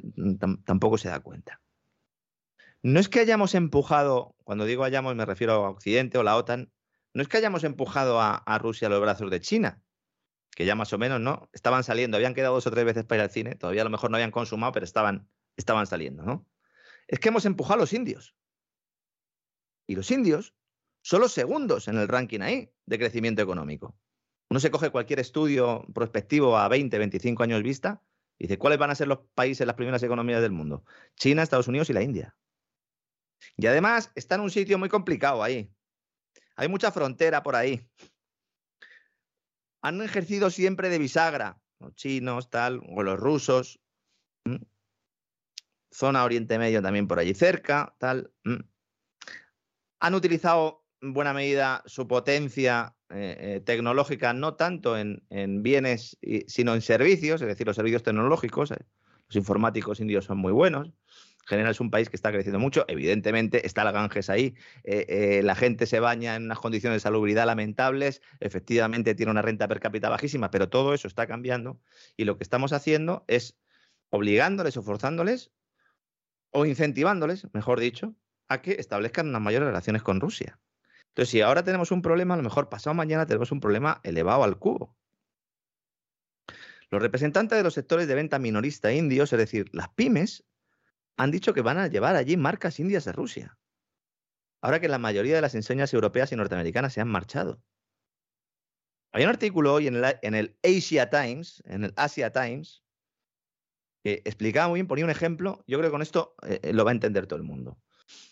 tampoco 0.66 0.98
se 0.98 1.10
da 1.10 1.20
cuenta. 1.20 1.62
No 2.82 3.00
es 3.00 3.10
que 3.10 3.20
hayamos 3.20 3.56
empujado, 3.56 4.36
cuando 4.44 4.66
digo 4.66 4.84
hayamos 4.84 5.16
me 5.16 5.26
refiero 5.26 5.54
a 5.54 5.70
Occidente 5.70 6.18
o 6.18 6.24
la 6.24 6.36
OTAN, 6.36 6.72
no 7.14 7.22
es 7.22 7.28
que 7.28 7.38
hayamos 7.38 7.64
empujado 7.64 8.20
a, 8.20 8.58
Rusia 8.60 8.88
a 8.88 8.92
los 8.92 9.02
brazos 9.02 9.30
de 9.30 9.40
China, 9.40 9.82
que 10.52 10.66
ya 10.66 10.76
más 10.76 10.92
o 10.94 10.98
menos, 10.98 11.22
¿no? 11.22 11.50
Estaban 11.54 11.84
saliendo, 11.84 12.18
habían 12.18 12.34
quedado 12.34 12.56
dos 12.56 12.68
o 12.68 12.72
tres 12.72 12.86
veces 12.86 13.06
para 13.06 13.20
ir 13.20 13.24
al 13.24 13.32
cine, 13.32 13.56
todavía 13.56 13.82
a 13.82 13.86
lo 13.86 13.92
mejor 13.92 14.10
no 14.10 14.18
habían 14.18 14.32
consumado, 14.32 14.74
pero 14.74 14.84
estaban, 14.84 15.30
estaban 15.56 15.88
saliendo, 15.88 16.24
¿no? 16.24 16.46
Es 17.08 17.20
que 17.20 17.30
hemos 17.30 17.46
empujado 17.46 17.76
a 17.76 17.84
los 17.84 17.94
indios. 17.94 18.36
Y 19.88 19.96
los 19.96 20.10
indios 20.12 20.56
son 21.02 21.22
los 21.22 21.34
segundos 21.34 21.88
en 21.88 21.98
el 21.98 22.08
ranking 22.08 22.42
ahí 22.42 22.72
de 22.86 22.98
crecimiento 22.98 23.42
económico. 23.42 23.96
Uno 24.54 24.60
se 24.60 24.70
coge 24.70 24.92
cualquier 24.92 25.20
estudio 25.20 25.84
prospectivo 25.96 26.60
a 26.60 26.68
20, 26.68 26.96
25 27.00 27.42
años 27.42 27.64
vista 27.64 28.04
y 28.38 28.44
dice, 28.44 28.60
¿cuáles 28.60 28.78
van 28.78 28.92
a 28.92 28.96
ser 28.96 29.08
los 29.08 29.22
países, 29.34 29.66
las 29.66 29.76
primeras 29.76 30.04
economías 30.04 30.44
del 30.44 30.52
mundo? 30.52 30.86
China, 31.16 31.42
Estados 31.42 31.68
Unidos 31.68 31.90
y 31.90 31.94
la 31.94 32.04
India. 32.04 32.38
Y 33.58 33.66
además 33.66 34.12
está 34.14 34.36
en 34.36 34.42
un 34.42 34.52
sitio 34.52 34.78
muy 34.78 34.90
complicado 34.90 35.42
ahí. 35.42 35.74
Hay 36.56 36.68
mucha 36.68 36.92
frontera 36.92 37.42
por 37.42 37.56
ahí. 37.56 37.90
Han 39.82 40.04
ejercido 40.04 40.52
siempre 40.52 40.90
de 40.90 41.00
bisagra, 41.00 41.60
los 41.80 41.96
chinos, 41.96 42.52
tal, 42.52 42.80
o 42.96 43.02
los 43.02 43.20
rusos. 43.20 43.80
Zona 45.92 46.24
Oriente 46.24 46.60
Medio 46.60 46.80
también 46.84 47.08
por 47.08 47.18
allí 47.18 47.34
cerca, 47.34 47.96
tal. 47.98 48.32
Han 50.00 50.14
utilizado 50.14 50.86
en 51.02 51.14
buena 51.14 51.34
medida 51.34 51.82
su 51.88 52.08
potencia 52.08 52.96
eh, 53.14 53.38
eh, 53.40 53.62
tecnológica, 53.62 54.34
no 54.34 54.56
tanto 54.56 54.98
en, 54.98 55.22
bienes, 55.64 56.18
sino 56.48 56.74
en 56.74 56.82
servicios, 56.82 57.42
es 57.42 57.48
decir, 57.48 57.68
los 57.68 57.76
servicios 57.76 58.04
tecnológicos. 58.04 58.72
Eh, 58.72 58.78
los 59.28 59.36
informáticos 59.36 60.00
indios 60.00 60.26
son 60.26 60.38
muy 60.38 60.52
buenos 60.52 60.92
general 61.46 61.72
es 61.72 61.82
un 61.82 61.92
país 61.92 62.10
que 62.10 62.16
está 62.16 62.32
creciendo 62.32 62.58
mucho. 62.58 62.86
Evidentemente 62.88 63.68
está 63.68 63.84
la 63.84 63.92
Ganges 63.92 64.30
ahí. 64.30 64.56
La 64.86 65.56
gente 65.56 65.86
se 65.88 66.00
baña 66.00 66.38
en 66.38 66.46
unas 66.46 66.58
condiciones 66.60 66.96
de 66.96 67.00
salubridad 67.02 67.46
lamentables. 67.46 68.22
Efectivamente 68.40 69.14
tiene 69.14 69.30
una 69.30 69.42
renta 69.42 69.68
per 69.68 69.82
cápita 69.82 70.08
bajísima, 70.08 70.52
pero 70.52 70.70
todo 70.70 70.94
eso 70.94 71.10
está 71.10 71.28
cambiando. 71.28 71.82
Y 72.16 72.24
lo 72.24 72.38
que 72.38 72.44
estamos 72.44 72.72
haciendo 72.72 73.26
es 73.28 73.58
obligándoles 74.10 74.78
o 74.78 74.84
forzándoles 74.84 75.52
o 76.52 76.66
incentivándoles, 76.66 77.48
mejor 77.54 77.82
dicho, 77.82 78.16
a 78.48 78.62
que 78.62 78.74
establezcan 78.74 79.28
unas 79.28 79.42
mayores 79.42 79.68
relaciones 79.68 80.04
con 80.04 80.22
Rusia. 80.22 80.60
Entonces, 81.14 81.30
si 81.30 81.42
ahora 81.42 81.64
tenemos 81.64 81.92
un 81.92 82.02
problema, 82.02 82.34
a 82.34 82.38
lo 82.38 82.44
mejor 82.44 82.70
pasado 82.70 82.96
mañana 82.96 83.28
tenemos 83.28 83.52
un 83.52 83.60
problema 83.60 84.02
elevado 84.04 84.44
al 84.44 84.58
cubo. 84.58 84.98
Los 86.90 87.04
representantes 87.04 87.56
de 87.56 87.64
los 87.64 87.76
sectores 87.76 88.08
de 88.08 88.16
venta 88.16 88.40
minorista 88.40 88.92
indios, 88.92 89.32
es 89.32 89.38
decir, 89.38 89.70
las 89.74 89.90
pymes, 89.90 90.44
han 91.16 91.30
dicho 91.30 91.54
que 91.54 91.62
van 91.62 91.78
a 91.78 91.88
llevar 91.88 92.16
allí 92.16 92.36
marcas 92.36 92.80
indias 92.80 93.06
de 93.06 93.12
Rusia. 93.12 93.60
Ahora 94.60 94.80
que 94.80 94.88
la 94.88 94.98
mayoría 94.98 95.36
de 95.36 95.42
las 95.42 95.54
enseñas 95.54 95.94
europeas 95.94 96.32
y 96.32 96.36
norteamericanas 96.36 96.94
se 96.94 97.02
han 97.02 97.10
marchado. 97.10 97.62
Hay 99.12 99.24
un 99.24 99.30
artículo 99.30 99.72
hoy 99.72 99.86
en 99.86 99.96
el, 100.34 100.58
Asia 100.64 101.12
Times, 101.12 101.62
en 101.68 101.84
el 101.84 101.94
Asia 101.96 102.32
Times, 102.32 102.84
que 104.04 104.24
explicaba 104.26 104.70
muy 104.70 104.78
bien, 104.78 104.88
ponía 104.88 105.06
un 105.06 105.12
ejemplo, 105.12 105.64
yo 105.68 105.78
creo 105.78 105.92
que 105.92 105.94
con 105.94 106.02
esto 106.02 106.36
eh, 106.42 106.60
eh, 106.64 106.74
lo 106.74 106.84
va 106.84 106.90
a 106.90 106.96
entender 106.96 107.28
todo 107.28 107.38
el 107.38 107.44
mundo. 107.44 107.78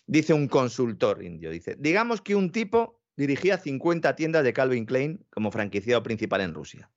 Dice 0.06 0.32
un 0.32 0.48
consultor 0.48 1.22
indio, 1.22 1.50
dice, 1.50 1.76
digamos 1.78 2.20
que 2.20 2.34
un 2.34 2.52
tipo 2.52 3.00
dirigía 3.16 3.58
50 3.58 4.14
tiendas 4.16 4.44
de 4.44 4.52
Calvin 4.52 4.86
Klein 4.86 5.24
como 5.30 5.50
franquiciado 5.50 6.02
principal 6.02 6.40
en 6.40 6.54
Rusia. 6.54 6.90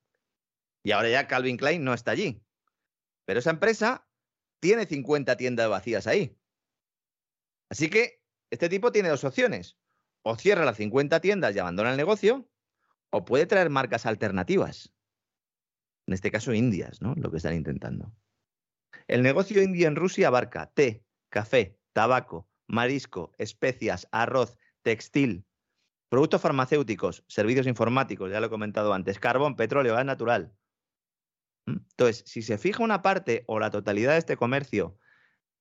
Y 0.83 0.91
ahora 0.91 1.09
ya 1.09 1.27
Calvin 1.27 1.57
Klein 1.57 1.83
no 1.83 1.93
está 1.93 2.11
allí. 2.11 2.41
Pero 3.25 3.39
esa 3.39 3.49
empresa 3.49 4.07
tiene 4.59 4.85
50 4.85 5.35
tiendas 5.37 5.69
vacías 5.69 6.07
ahí. 6.07 6.37
Así 7.69 7.89
que 7.89 8.21
este 8.51 8.69
tipo 8.69 8.91
tiene 8.91 9.09
dos 9.09 9.23
opciones. 9.23 9.77
O 10.23 10.35
cierra 10.35 10.65
las 10.65 10.77
50 10.77 11.19
tiendas 11.21 11.55
y 11.55 11.59
abandona 11.59 11.91
el 11.91 11.97
negocio, 11.97 12.49
o 13.11 13.25
puede 13.25 13.45
traer 13.45 13.69
marcas 13.69 14.05
alternativas. 14.05 14.93
En 16.07 16.13
este 16.13 16.31
caso, 16.31 16.53
indias, 16.53 17.01
¿no? 17.01 17.15
Lo 17.15 17.31
que 17.31 17.37
están 17.37 17.55
intentando. 17.55 18.11
El 19.07 19.23
negocio 19.23 19.61
indio 19.61 19.87
en 19.87 19.95
Rusia 19.95 20.27
abarca 20.27 20.71
té, 20.71 21.03
café, 21.29 21.79
tabaco, 21.93 22.47
marisco, 22.67 23.31
especias, 23.37 24.07
arroz, 24.11 24.57
textil, 24.81 25.45
productos 26.09 26.41
farmacéuticos, 26.41 27.23
servicios 27.27 27.67
informáticos, 27.67 28.31
ya 28.31 28.39
lo 28.39 28.47
he 28.47 28.49
comentado 28.49 28.93
antes, 28.93 29.19
carbón, 29.19 29.55
petróleo, 29.55 29.95
gas 29.95 30.05
natural, 30.05 30.53
entonces, 31.65 32.23
si 32.27 32.41
se 32.41 32.57
fija 32.57 32.83
una 32.83 33.01
parte 33.01 33.43
o 33.47 33.59
la 33.59 33.71
totalidad 33.71 34.13
de 34.13 34.19
este 34.19 34.37
comercio 34.37 34.97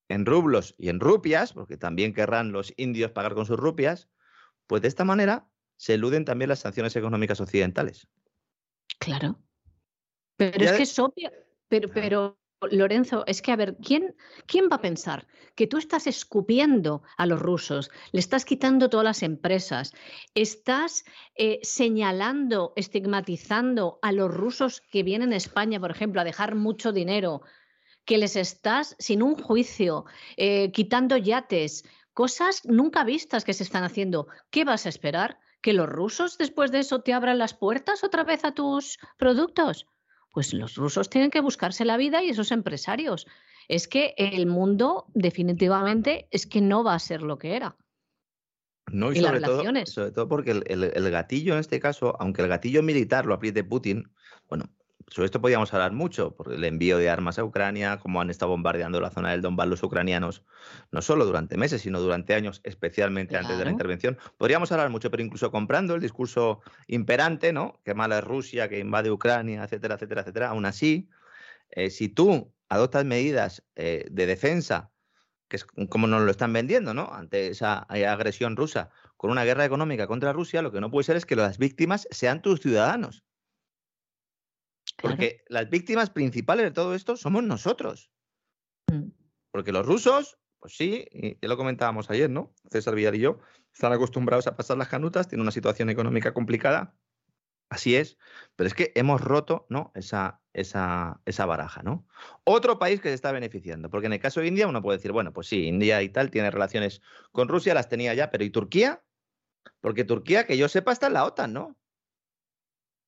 en 0.07 0.25
rublos 0.25 0.75
y 0.77 0.89
en 0.89 0.99
rupias, 0.99 1.53
porque 1.53 1.77
también 1.77 2.13
querrán 2.13 2.51
los 2.51 2.73
indios 2.77 3.11
pagar 3.11 3.33
con 3.33 3.45
sus 3.45 3.57
rupias, 3.57 4.07
pues 4.67 4.81
de 4.81 4.87
esta 4.87 5.03
manera 5.03 5.47
se 5.77 5.95
eluden 5.95 6.25
también 6.25 6.49
las 6.49 6.59
sanciones 6.59 6.95
económicas 6.95 7.41
occidentales. 7.41 8.07
Claro. 8.99 9.39
Pero 10.37 10.63
es 10.63 10.71
que 10.73 10.83
es 10.83 10.99
obvio, 10.99 11.31
pero, 11.67 11.89
pero 11.89 12.37
Lorenzo, 12.71 13.23
es 13.27 13.41
que 13.41 13.51
a 13.51 13.55
ver, 13.55 13.77
¿quién, 13.77 14.15
¿quién 14.47 14.69
va 14.71 14.77
a 14.77 14.81
pensar 14.81 15.27
que 15.55 15.67
tú 15.67 15.77
estás 15.77 16.07
escupiendo 16.07 17.03
a 17.17 17.25
los 17.25 17.39
rusos, 17.39 17.91
le 18.11 18.19
estás 18.19 18.45
quitando 18.45 18.89
todas 18.89 19.03
las 19.03 19.23
empresas, 19.23 19.93
estás 20.33 21.05
eh, 21.35 21.59
señalando, 21.63 22.73
estigmatizando 22.75 23.99
a 24.01 24.11
los 24.11 24.33
rusos 24.33 24.81
que 24.81 25.03
vienen 25.03 25.33
a 25.33 25.37
España, 25.37 25.79
por 25.79 25.91
ejemplo, 25.91 26.21
a 26.21 26.25
dejar 26.25 26.55
mucho 26.55 26.91
dinero, 26.91 27.41
que 28.05 28.17
les 28.17 28.35
estás 28.35 28.95
sin 28.99 29.23
un 29.23 29.35
juicio, 29.35 30.05
eh, 30.37 30.71
quitando 30.71 31.17
yates, 31.17 31.83
cosas 32.13 32.61
nunca 32.65 33.03
vistas 33.03 33.43
que 33.43 33.53
se 33.53 33.63
están 33.63 33.83
haciendo? 33.83 34.27
¿Qué 34.49 34.63
vas 34.63 34.85
a 34.85 34.89
esperar? 34.89 35.39
¿Que 35.61 35.73
los 35.73 35.89
rusos 35.89 36.37
después 36.37 36.71
de 36.71 36.79
eso 36.79 37.01
te 37.01 37.13
abran 37.13 37.39
las 37.39 37.53
puertas 37.53 38.03
otra 38.03 38.23
vez 38.23 38.45
a 38.45 38.53
tus 38.53 38.99
productos? 39.17 39.87
Pues 40.35 40.53
los 40.53 40.75
rusos 40.75 41.09
tienen 41.09 41.31
que 41.31 41.39
buscarse 41.39 41.85
la 41.85 41.95
vida 41.95 42.21
y 42.21 42.29
esos 42.29 42.51
empresarios. 42.51 43.25
Es 43.69 43.87
que 43.87 44.13
el 44.17 44.47
mundo 44.47 45.05
definitivamente 45.13 46.27
es 46.29 46.45
que 46.45 46.59
no 46.59 46.83
va 46.83 46.93
a 46.93 46.99
ser 46.99 47.21
lo 47.21 47.37
que 47.37 47.55
era. 47.55 47.77
No, 48.91 49.13
y, 49.13 49.15
sobre, 49.15 49.39
todo, 49.39 49.63
sobre 49.85 50.11
todo 50.11 50.27
porque 50.27 50.51
el, 50.51 51.09
gatillo 51.09 51.53
en 51.53 51.59
este 51.61 51.79
caso, 51.79 52.17
aunque 52.19 52.41
el 52.41 52.49
gatillo 52.49 52.83
militar 52.83 53.25
lo 53.25 53.33
apriete 53.33 53.63
Putin, 53.63 54.11
bueno, 54.49 54.65
sobre 55.07 55.25
esto 55.25 55.39
podríamos 55.39 55.73
hablar 55.73 55.91
mucho, 55.91 56.35
por 56.35 56.51
el 56.51 56.63
envío 56.63 56.97
de 56.97 57.09
armas 57.09 57.37
a 57.37 57.43
Ucrania, 57.43 57.99
cómo 57.99 58.21
han 58.21 58.29
estado 58.29 58.49
bombardeando 58.49 58.99
la 58.99 59.11
zona 59.11 59.31
del 59.31 59.41
Donbass 59.41 59.67
los 59.67 59.83
ucranianos, 59.83 60.43
no 60.91 61.01
solo 61.01 61.25
durante 61.25 61.57
meses, 61.57 61.83
sino 61.83 61.99
durante 61.99 62.33
años, 62.33 62.61
especialmente 62.63 63.37
antes 63.37 63.57
de 63.57 63.65
la 63.65 63.71
intervención. 63.71 64.17
Podríamos 64.37 64.71
hablar 64.71 64.89
mucho, 64.89 65.11
pero 65.11 65.21
incluso 65.23 65.51
comprando 65.51 65.93
el 65.95 66.01
discurso 66.01 66.61
imperante, 66.87 67.53
¿no? 67.53 67.79
Que 67.85 67.93
mala 67.93 68.17
es 68.17 68.23
Rusia, 68.23 68.67
que 68.67 68.79
invade 68.79 69.11
Ucrania, 69.11 69.63
etcétera, 69.63 69.95
etcétera, 69.95 70.21
etcétera. 70.21 70.49
Aún 70.49 70.65
así, 70.65 71.07
eh, 71.69 71.91
si 71.91 72.09
tú 72.09 72.51
adoptas 72.67 73.05
medidas 73.05 73.63
eh, 73.75 74.05
de 74.09 74.25
defensa, 74.25 74.91
que 75.47 75.57
es 75.57 75.65
como 75.65 76.07
nos 76.07 76.23
lo 76.23 76.31
están 76.31 76.51
vendiendo, 76.51 76.95
¿no? 76.95 77.13
Ante 77.13 77.49
esa 77.49 77.85
eh, 77.93 78.07
agresión 78.07 78.55
rusa, 78.55 78.89
con 79.17 79.29
una 79.29 79.43
guerra 79.43 79.65
económica 79.65 80.07
contra 80.07 80.33
Rusia, 80.33 80.63
lo 80.63 80.71
que 80.71 80.81
no 80.81 80.89
puede 80.89 81.03
ser 81.03 81.15
es 81.15 81.25
que 81.25 81.35
las 81.35 81.59
víctimas 81.59 82.07
sean 82.09 82.41
tus 82.41 82.59
ciudadanos. 82.59 83.23
Porque 85.05 85.43
las 85.49 85.69
víctimas 85.69 86.09
principales 86.09 86.65
de 86.65 86.71
todo 86.71 86.95
esto 86.95 87.15
somos 87.15 87.43
nosotros. 87.43 88.11
Mm. 88.91 89.09
Porque 89.51 89.71
los 89.71 89.85
rusos, 89.85 90.37
pues 90.59 90.75
sí, 90.75 91.05
ya 91.41 91.47
lo 91.47 91.57
comentábamos 91.57 92.09
ayer, 92.09 92.29
¿no? 92.29 92.53
César 92.69 92.95
Villar 92.95 93.15
y 93.15 93.19
yo, 93.19 93.39
están 93.73 93.93
acostumbrados 93.93 94.47
a 94.47 94.55
pasar 94.55 94.77
las 94.77 94.87
canutas, 94.87 95.27
tienen 95.27 95.43
una 95.43 95.51
situación 95.51 95.89
económica 95.89 96.33
complicada, 96.33 96.95
así 97.69 97.95
es, 97.95 98.17
pero 98.55 98.67
es 98.67 98.73
que 98.73 98.91
hemos 98.95 99.21
roto 99.21 99.65
¿no? 99.69 99.91
esa, 99.95 100.41
esa, 100.53 101.21
esa 101.25 101.45
baraja, 101.45 101.83
¿no? 101.83 102.05
Otro 102.43 102.79
país 102.79 102.99
que 102.99 103.09
se 103.09 103.15
está 103.15 103.31
beneficiando, 103.31 103.89
porque 103.89 104.07
en 104.07 104.13
el 104.13 104.19
caso 104.19 104.41
de 104.41 104.47
India 104.47 104.67
uno 104.67 104.81
puede 104.81 104.97
decir, 104.97 105.11
bueno, 105.11 105.33
pues 105.33 105.47
sí, 105.47 105.67
India 105.67 106.01
y 106.01 106.09
tal 106.09 106.31
tiene 106.31 106.51
relaciones 106.51 107.01
con 107.31 107.47
Rusia, 107.47 107.73
las 107.73 107.89
tenía 107.89 108.13
ya, 108.13 108.31
pero 108.31 108.43
¿y 108.43 108.49
Turquía? 108.49 109.03
Porque 109.81 110.03
Turquía, 110.03 110.45
que 110.45 110.57
yo 110.57 110.67
sepa, 110.67 110.91
está 110.91 111.07
en 111.07 111.13
la 111.13 111.25
OTAN, 111.25 111.53
¿no? 111.53 111.77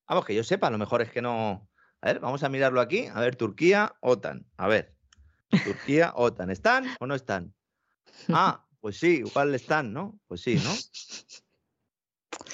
Vamos, 0.08 0.26
que 0.26 0.36
yo 0.36 0.44
sepa, 0.44 0.68
a 0.68 0.72
lo 0.72 0.78
mejor 0.78 1.02
es 1.02 1.12
que 1.12 1.22
no, 1.22 1.70
a 2.02 2.08
ver, 2.08 2.20
vamos 2.20 2.44
a 2.44 2.50
mirarlo 2.50 2.82
aquí. 2.82 3.08
A 3.08 3.22
ver, 3.22 3.36
Turquía, 3.36 3.96
OTAN. 4.02 4.46
A 4.58 4.68
ver. 4.68 4.96
Turquía, 5.64 6.14
OTAN. 6.16 6.52
¿Están 6.52 6.86
o 7.00 7.08
no 7.08 7.16
están? 7.16 7.54
Ah, 8.30 8.66
pues 8.80 9.00
sí, 9.00 9.24
igual 9.26 9.54
están, 9.56 9.94
¿no? 9.94 10.20
Pues 10.28 10.42
sí, 10.42 10.56
¿no? 10.56 10.74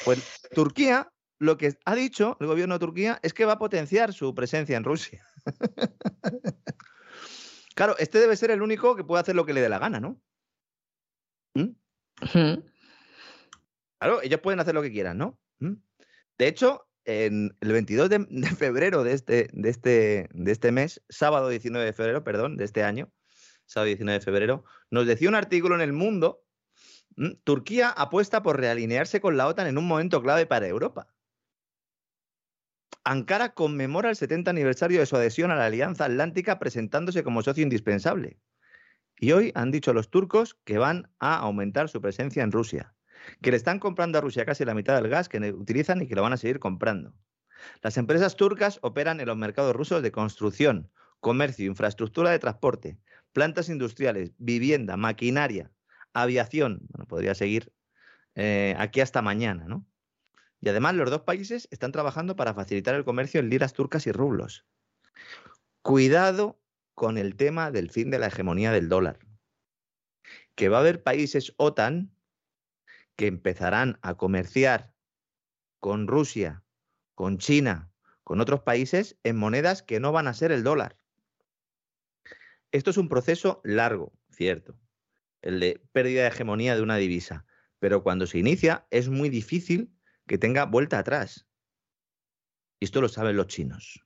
Pues 0.05 0.41
Turquía, 0.53 1.11
lo 1.39 1.57
que 1.57 1.77
ha 1.85 1.95
dicho 1.95 2.37
el 2.39 2.47
gobierno 2.47 2.75
de 2.75 2.79
Turquía 2.79 3.19
es 3.21 3.33
que 3.33 3.45
va 3.45 3.53
a 3.53 3.59
potenciar 3.59 4.13
su 4.13 4.33
presencia 4.33 4.77
en 4.77 4.83
Rusia. 4.83 5.25
claro, 7.75 7.97
este 7.97 8.19
debe 8.19 8.37
ser 8.37 8.51
el 8.51 8.61
único 8.61 8.95
que 8.95 9.03
puede 9.03 9.21
hacer 9.21 9.35
lo 9.35 9.45
que 9.45 9.53
le 9.53 9.61
dé 9.61 9.69
la 9.69 9.79
gana, 9.79 9.99
¿no? 9.99 10.21
¿Mm? 11.55 11.75
Claro, 13.99 14.21
ellos 14.21 14.39
pueden 14.41 14.59
hacer 14.59 14.73
lo 14.73 14.81
que 14.81 14.91
quieran, 14.91 15.17
¿no? 15.17 15.39
¿Mm? 15.59 15.73
De 16.37 16.47
hecho, 16.47 16.87
en 17.05 17.55
el 17.61 17.71
22 17.71 18.09
de, 18.09 18.19
febrero 18.57 19.03
de 19.03 19.13
este, 19.13 19.49
de, 19.53 19.69
este, 19.69 20.29
de 20.33 20.51
este 20.51 20.71
mes, 20.71 21.01
sábado 21.09 21.49
19 21.49 21.85
de 21.85 21.93
febrero, 21.93 22.23
perdón, 22.23 22.57
de 22.57 22.65
este 22.65 22.83
año, 22.83 23.11
sábado 23.65 23.87
19 23.87 24.19
de 24.19 24.25
febrero, 24.25 24.63
nos 24.89 25.05
decía 25.05 25.29
un 25.29 25.35
artículo 25.35 25.75
en 25.75 25.81
El 25.81 25.93
Mundo, 25.93 26.43
Turquía 27.43 27.89
apuesta 27.89 28.41
por 28.41 28.59
realinearse 28.59 29.21
con 29.21 29.37
la 29.37 29.47
OTAN 29.47 29.67
en 29.67 29.77
un 29.77 29.87
momento 29.87 30.21
clave 30.21 30.45
para 30.45 30.67
Europa. 30.67 31.13
Ankara 33.03 33.53
conmemora 33.53 34.09
el 34.09 34.15
70 34.15 34.49
aniversario 34.49 34.99
de 34.99 35.05
su 35.05 35.15
adhesión 35.15 35.51
a 35.51 35.55
la 35.55 35.65
Alianza 35.65 36.05
Atlántica 36.05 36.57
presentándose 36.57 37.23
como 37.23 37.43
socio 37.43 37.63
indispensable. 37.63 38.39
Y 39.17 39.33
hoy 39.33 39.51
han 39.55 39.71
dicho 39.71 39.93
los 39.93 40.09
turcos 40.09 40.55
que 40.63 40.77
van 40.77 41.11
a 41.19 41.37
aumentar 41.37 41.89
su 41.89 42.01
presencia 42.01 42.43
en 42.43 42.51
Rusia, 42.51 42.95
que 43.41 43.51
le 43.51 43.57
están 43.57 43.79
comprando 43.79 44.17
a 44.17 44.21
Rusia 44.21 44.45
casi 44.45 44.65
la 44.65 44.73
mitad 44.73 44.95
del 44.95 45.09
gas 45.09 45.29
que 45.29 45.39
utilizan 45.51 46.01
y 46.01 46.07
que 46.07 46.15
lo 46.15 46.21
van 46.21 46.33
a 46.33 46.37
seguir 46.37 46.59
comprando. 46.59 47.13
Las 47.81 47.97
empresas 47.97 48.35
turcas 48.35 48.79
operan 48.81 49.19
en 49.19 49.27
los 49.27 49.37
mercados 49.37 49.75
rusos 49.75 50.01
de 50.01 50.11
construcción, 50.11 50.91
comercio, 51.19 51.65
infraestructura 51.65 52.31
de 52.31 52.39
transporte, 52.39 52.97
plantas 53.31 53.69
industriales, 53.69 54.31
vivienda, 54.37 54.97
maquinaria, 54.97 55.71
aviación. 56.13 56.81
Bueno, 56.89 57.07
podría 57.07 57.35
seguir 57.35 57.71
eh, 58.35 58.75
aquí 58.77 59.01
hasta 59.01 59.21
mañana, 59.21 59.65
¿no? 59.67 59.85
Y 60.59 60.69
además 60.69 60.95
los 60.95 61.09
dos 61.09 61.21
países 61.21 61.67
están 61.71 61.91
trabajando 61.91 62.35
para 62.35 62.53
facilitar 62.53 62.95
el 62.95 63.03
comercio 63.03 63.41
en 63.41 63.49
liras 63.49 63.73
turcas 63.73 64.07
y 64.07 64.13
rublos. 64.13 64.65
Cuidado 65.81 66.59
con 66.93 67.17
el 67.17 67.35
tema 67.35 67.69
del 67.69 67.89
fin 67.89 68.09
de 68.09 68.19
la 68.19 68.27
hegemonía 68.27 68.71
del 68.71 68.87
dólar. 68.87 69.19
Que 70.55 70.69
va 70.69 70.77
a 70.77 70.79
haber 70.79 71.03
países 71.03 71.53
OTAN 71.57 72.13
que 73.15 73.27
empezarán 73.27 73.99
a 74.01 74.15
comerciar 74.15 74.93
con 75.79 76.07
Rusia, 76.07 76.63
con 77.15 77.37
China, 77.37 77.91
con 78.23 78.41
otros 78.41 78.61
países 78.61 79.19
en 79.23 79.37
monedas 79.37 79.83
que 79.83 79.99
no 79.99 80.11
van 80.11 80.27
a 80.27 80.33
ser 80.33 80.51
el 80.51 80.63
dólar. 80.63 80.97
Esto 82.71 82.89
es 82.89 82.97
un 82.97 83.09
proceso 83.09 83.61
largo, 83.63 84.13
cierto, 84.31 84.79
el 85.41 85.59
de 85.59 85.85
pérdida 85.91 86.23
de 86.23 86.29
hegemonía 86.29 86.75
de 86.75 86.81
una 86.81 86.97
divisa, 86.97 87.45
pero 87.79 88.01
cuando 88.01 88.25
se 88.25 88.39
inicia 88.39 88.87
es 88.89 89.09
muy 89.09 89.29
difícil 89.29 89.93
que 90.25 90.37
tenga 90.37 90.65
vuelta 90.65 90.99
atrás. 90.99 91.47
Y 92.79 92.85
esto 92.85 93.01
lo 93.01 93.09
saben 93.09 93.35
los 93.35 93.47
chinos. 93.47 94.03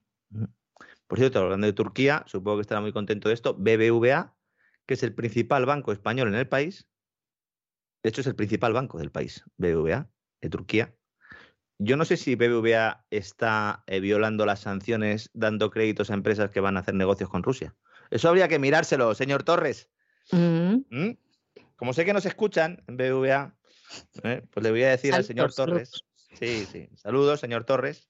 Por 1.06 1.18
cierto, 1.18 1.38
hablando 1.38 1.66
de 1.66 1.72
Turquía, 1.72 2.24
supongo 2.26 2.58
que 2.58 2.62
estará 2.62 2.80
muy 2.80 2.92
contento 2.92 3.28
de 3.28 3.34
esto, 3.34 3.54
BBVA, 3.54 4.36
que 4.84 4.94
es 4.94 5.02
el 5.02 5.14
principal 5.14 5.64
banco 5.64 5.92
español 5.92 6.28
en 6.28 6.34
el 6.34 6.48
país, 6.48 6.88
de 8.02 8.08
hecho 8.08 8.20
es 8.20 8.26
el 8.26 8.34
principal 8.34 8.72
banco 8.72 8.98
del 8.98 9.10
país, 9.10 9.44
BBVA, 9.56 10.08
de 10.40 10.50
Turquía. 10.50 10.94
Yo 11.78 11.96
no 11.96 12.04
sé 12.04 12.16
si 12.16 12.34
BBVA 12.34 13.04
está 13.10 13.84
eh, 13.86 14.00
violando 14.00 14.44
las 14.46 14.60
sanciones 14.60 15.30
dando 15.32 15.70
créditos 15.70 16.10
a 16.10 16.14
empresas 16.14 16.50
que 16.50 16.60
van 16.60 16.76
a 16.76 16.80
hacer 16.80 16.94
negocios 16.94 17.30
con 17.30 17.42
Rusia. 17.42 17.74
Eso 18.10 18.28
habría 18.28 18.48
que 18.48 18.58
mirárselo, 18.58 19.14
señor 19.14 19.44
Torres. 19.44 19.88
Mm. 20.32 20.76
¿Mm? 20.90 21.18
Como 21.76 21.92
sé 21.92 22.04
que 22.04 22.12
nos 22.12 22.26
escuchan 22.26 22.82
en 22.88 22.96
BBVA, 22.96 23.54
¿eh? 24.24 24.42
pues 24.50 24.64
le 24.64 24.70
voy 24.70 24.82
a 24.82 24.90
decir 24.90 25.14
al 25.14 25.24
señor 25.24 25.54
Torres. 25.54 26.04
Sí, 26.34 26.66
sí. 26.70 26.88
Saludos, 26.96 27.40
señor 27.40 27.64
Torres. 27.64 28.08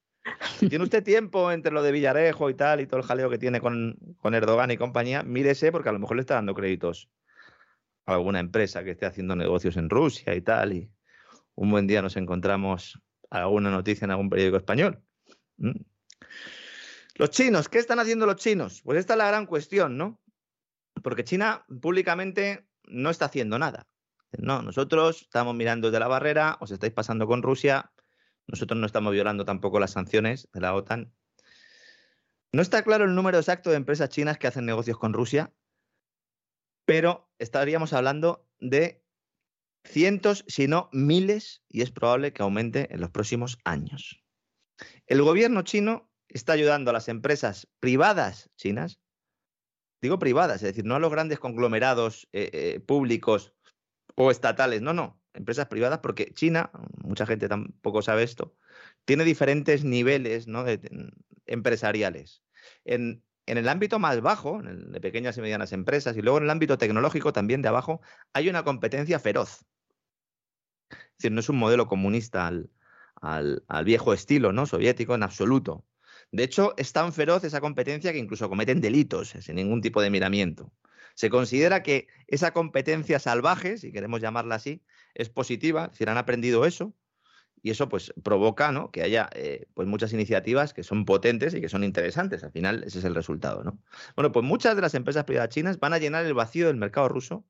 Si 0.59 0.69
tiene 0.69 0.85
usted 0.85 1.05
tiempo 1.05 1.53
entre 1.53 1.73
lo 1.73 1.83
de 1.83 1.93
Villarejo 1.93 2.51
y 2.51 2.55
tal, 2.55 2.81
y 2.81 2.87
todo 2.87 3.01
el 3.01 3.07
jaleo 3.07 3.31
que 3.31 3.39
tiene 3.39 3.61
con, 3.61 3.97
con 4.19 4.35
Erdogan 4.35 4.71
y 4.71 4.77
compañía, 4.77 5.23
mírese 5.23 5.73
porque 5.73 5.89
a 5.89 5.93
lo 5.93 5.99
mejor 5.99 6.17
le 6.17 6.21
está 6.21 6.35
dando 6.35 6.55
créditos 6.55 7.09
alguna 8.15 8.41
empresa 8.41 8.85
que 8.85 8.93
esté 8.93 9.07
haciendo 9.07 9.37
negocios 9.37 9.77
en 9.77 9.91
Rusia 9.91 10.35
y 10.35 10.41
tal. 10.41 10.73
Y 10.73 10.91
un 11.55 11.71
buen 11.71 11.87
día 11.87 12.03
nos 12.03 12.17
encontramos 12.17 13.01
alguna 13.31 13.71
noticia 13.71 14.05
en 14.05 14.11
algún 14.11 14.31
periódico 14.31 14.57
español. 14.57 15.03
¿Mm? 15.59 15.81
Los 17.17 17.31
chinos, 17.31 17.69
¿qué 17.69 17.79
están 17.79 17.99
haciendo 17.99 18.27
los 18.27 18.37
chinos? 18.37 18.81
Pues 18.83 18.99
esta 18.99 19.15
es 19.15 19.19
la 19.19 19.27
gran 19.27 19.47
cuestión, 19.47 19.97
¿no? 19.97 20.21
Porque 21.03 21.25
China 21.25 21.65
públicamente 21.81 22.69
no 22.85 23.11
está 23.11 23.27
haciendo 23.27 23.59
nada. 23.59 23.89
No, 24.39 24.63
nosotros 24.63 25.23
estamos 25.23 25.55
mirando 25.55 25.89
desde 25.89 26.01
la 26.01 26.09
barrera, 26.09 26.59
os 26.61 26.71
estáis 26.71 26.93
pasando 26.93 27.27
con 27.27 27.43
Rusia, 27.43 27.91
nosotros 28.47 28.79
no 28.79 28.87
estamos 28.87 29.13
violando 29.13 29.45
tampoco 29.45 29.81
las 29.81 29.93
sanciones 29.93 30.49
de 30.53 30.61
la 30.61 30.75
OTAN. 30.75 31.13
No 32.53 32.63
está 32.63 32.83
claro 32.83 33.05
el 33.05 33.15
número 33.15 33.39
exacto 33.39 33.71
de 33.71 33.77
empresas 33.77 34.09
chinas 34.11 34.39
que 34.39 34.47
hacen 34.47 34.65
negocios 34.65 34.99
con 34.99 35.13
Rusia, 35.13 35.53
pero 36.89 37.31
estaríamos 37.39 37.93
hablando 37.93 38.49
de 38.61 39.05
cientos, 39.85 40.47
si 40.49 40.69
no 40.69 40.89
miles, 40.91 41.63
y 41.69 41.83
es 41.83 41.91
probable 41.91 42.33
que 42.33 42.43
aumente 42.43 42.89
en 42.95 43.03
los 43.03 43.11
próximos 43.11 43.59
años. 43.65 44.25
El 45.07 45.21
gobierno 45.21 45.61
chino 45.61 46.11
está 46.29 46.55
ayudando 46.55 46.89
a 46.89 46.95
las 46.95 47.09
empresas 47.09 47.69
privadas 47.79 48.49
chinas, 48.57 49.03
digo 50.01 50.19
privadas, 50.19 50.63
es 50.63 50.71
decir, 50.71 50.87
no 50.87 50.95
a 50.95 50.99
los 50.99 51.11
grandes 51.11 51.39
conglomerados 51.39 52.27
eh, 52.33 52.49
eh, 52.55 52.81
públicos 52.81 53.53
o 54.15 54.31
estatales, 54.31 54.81
no, 54.81 54.95
no, 54.95 55.21
empresas 55.35 55.67
privadas, 55.67 55.99
porque 55.99 56.33
China, 56.33 56.71
mucha 57.05 57.27
gente 57.27 57.51
tampoco 57.51 58.01
sabe 58.01 58.23
esto, 58.23 58.57
tiene 59.05 59.25
diferentes 59.25 59.85
niveles 59.85 60.49
¿no? 60.49 60.65
empresariales. 61.45 62.43
En, 62.87 63.23
en, 63.51 63.59
el 63.59 63.69
ámbito 63.69 63.99
más 63.99 64.21
bajo, 64.21 64.61
en 64.61 64.67
el 64.67 64.93
de 64.93 65.01
pequeñas 65.01 65.37
y 65.39 65.41
medianas 65.41 65.73
empresas, 65.73 66.17
y 66.17 66.23
luego 66.23 66.39
en 66.39 66.45
el 66.45 66.51
ámbito 66.51 66.79
tecnológico 66.79 67.33
también 67.33 67.63
de 67.63 67.69
abajo, 67.69 68.01
hay 68.33 68.49
una 68.49 68.63
competencia 68.63 69.19
feroz. 69.19 69.65
Es 70.91 70.99
decir, 71.19 71.33
no 71.33 71.41
es 71.41 71.49
un 71.49 71.57
modelo 71.57 71.87
comunista 71.87 72.47
al, 72.47 72.71
al, 73.21 73.85
viejo 73.85 74.13
estilo, 74.13 74.53
¿no? 74.53 74.67
Soviético 74.67 75.15
en 75.15 75.23
absoluto. 75.23 75.85
De 76.31 76.45
hecho, 76.45 76.75
es 76.77 76.93
tan 76.93 77.13
feroz 77.13 77.45
esa 77.45 77.61
competencia 77.61 78.13
que 78.13 78.19
incluso 78.19 78.49
cometen 78.49 78.81
delitos 78.81 79.31
sin 79.31 79.57
ningún 79.57 79.81
tipo 79.81 80.03
de 80.03 80.11
miramiento. 80.11 80.73
Se 81.15 81.31
considera 81.31 81.83
que 81.83 82.07
esa 82.27 82.53
competencia 82.53 83.19
salvaje, 83.19 83.79
si 83.79 83.93
queremos 83.93 84.21
llamarla 84.21 84.57
así, 84.57 84.83
es 85.15 85.29
positiva, 85.31 85.89
decir, 85.89 86.09
han 86.09 86.19
aprendido 86.19 86.65
eso, 86.65 86.95
y 87.63 87.71
eso 87.71 87.89
pues 87.89 88.13
provoca 88.23 88.73
¿no? 88.73 88.91
que 88.91 89.03
haya 89.03 89.29
eh, 89.35 89.67
pues 89.75 89.89
muchas 89.89 90.13
iniciativas 90.13 90.73
que 90.73 90.83
son 90.83 91.05
potentes 91.05 91.55
y 91.55 91.61
que 91.61 91.69
son 91.69 91.85
interesantes. 91.85 92.45
Al 92.45 92.53
final 92.53 92.85
ese 92.85 92.99
es 92.99 93.05
el 93.05 93.15
resultado. 93.15 93.65
¿no? 93.65 93.79
Bueno, 94.17 94.33
pues 94.33 94.45
muchas 94.45 94.77
de 94.77 94.83
las 94.83 94.95
empresas 94.95 95.25
privadas 95.25 95.51
chinas 95.51 95.79
van 95.79 95.93
a 95.93 95.99
llenar 95.99 96.25
el 96.25 96.35
vacío 96.35 96.67
del 96.67 96.77
mercado 96.77 97.09
ruso 97.09 97.45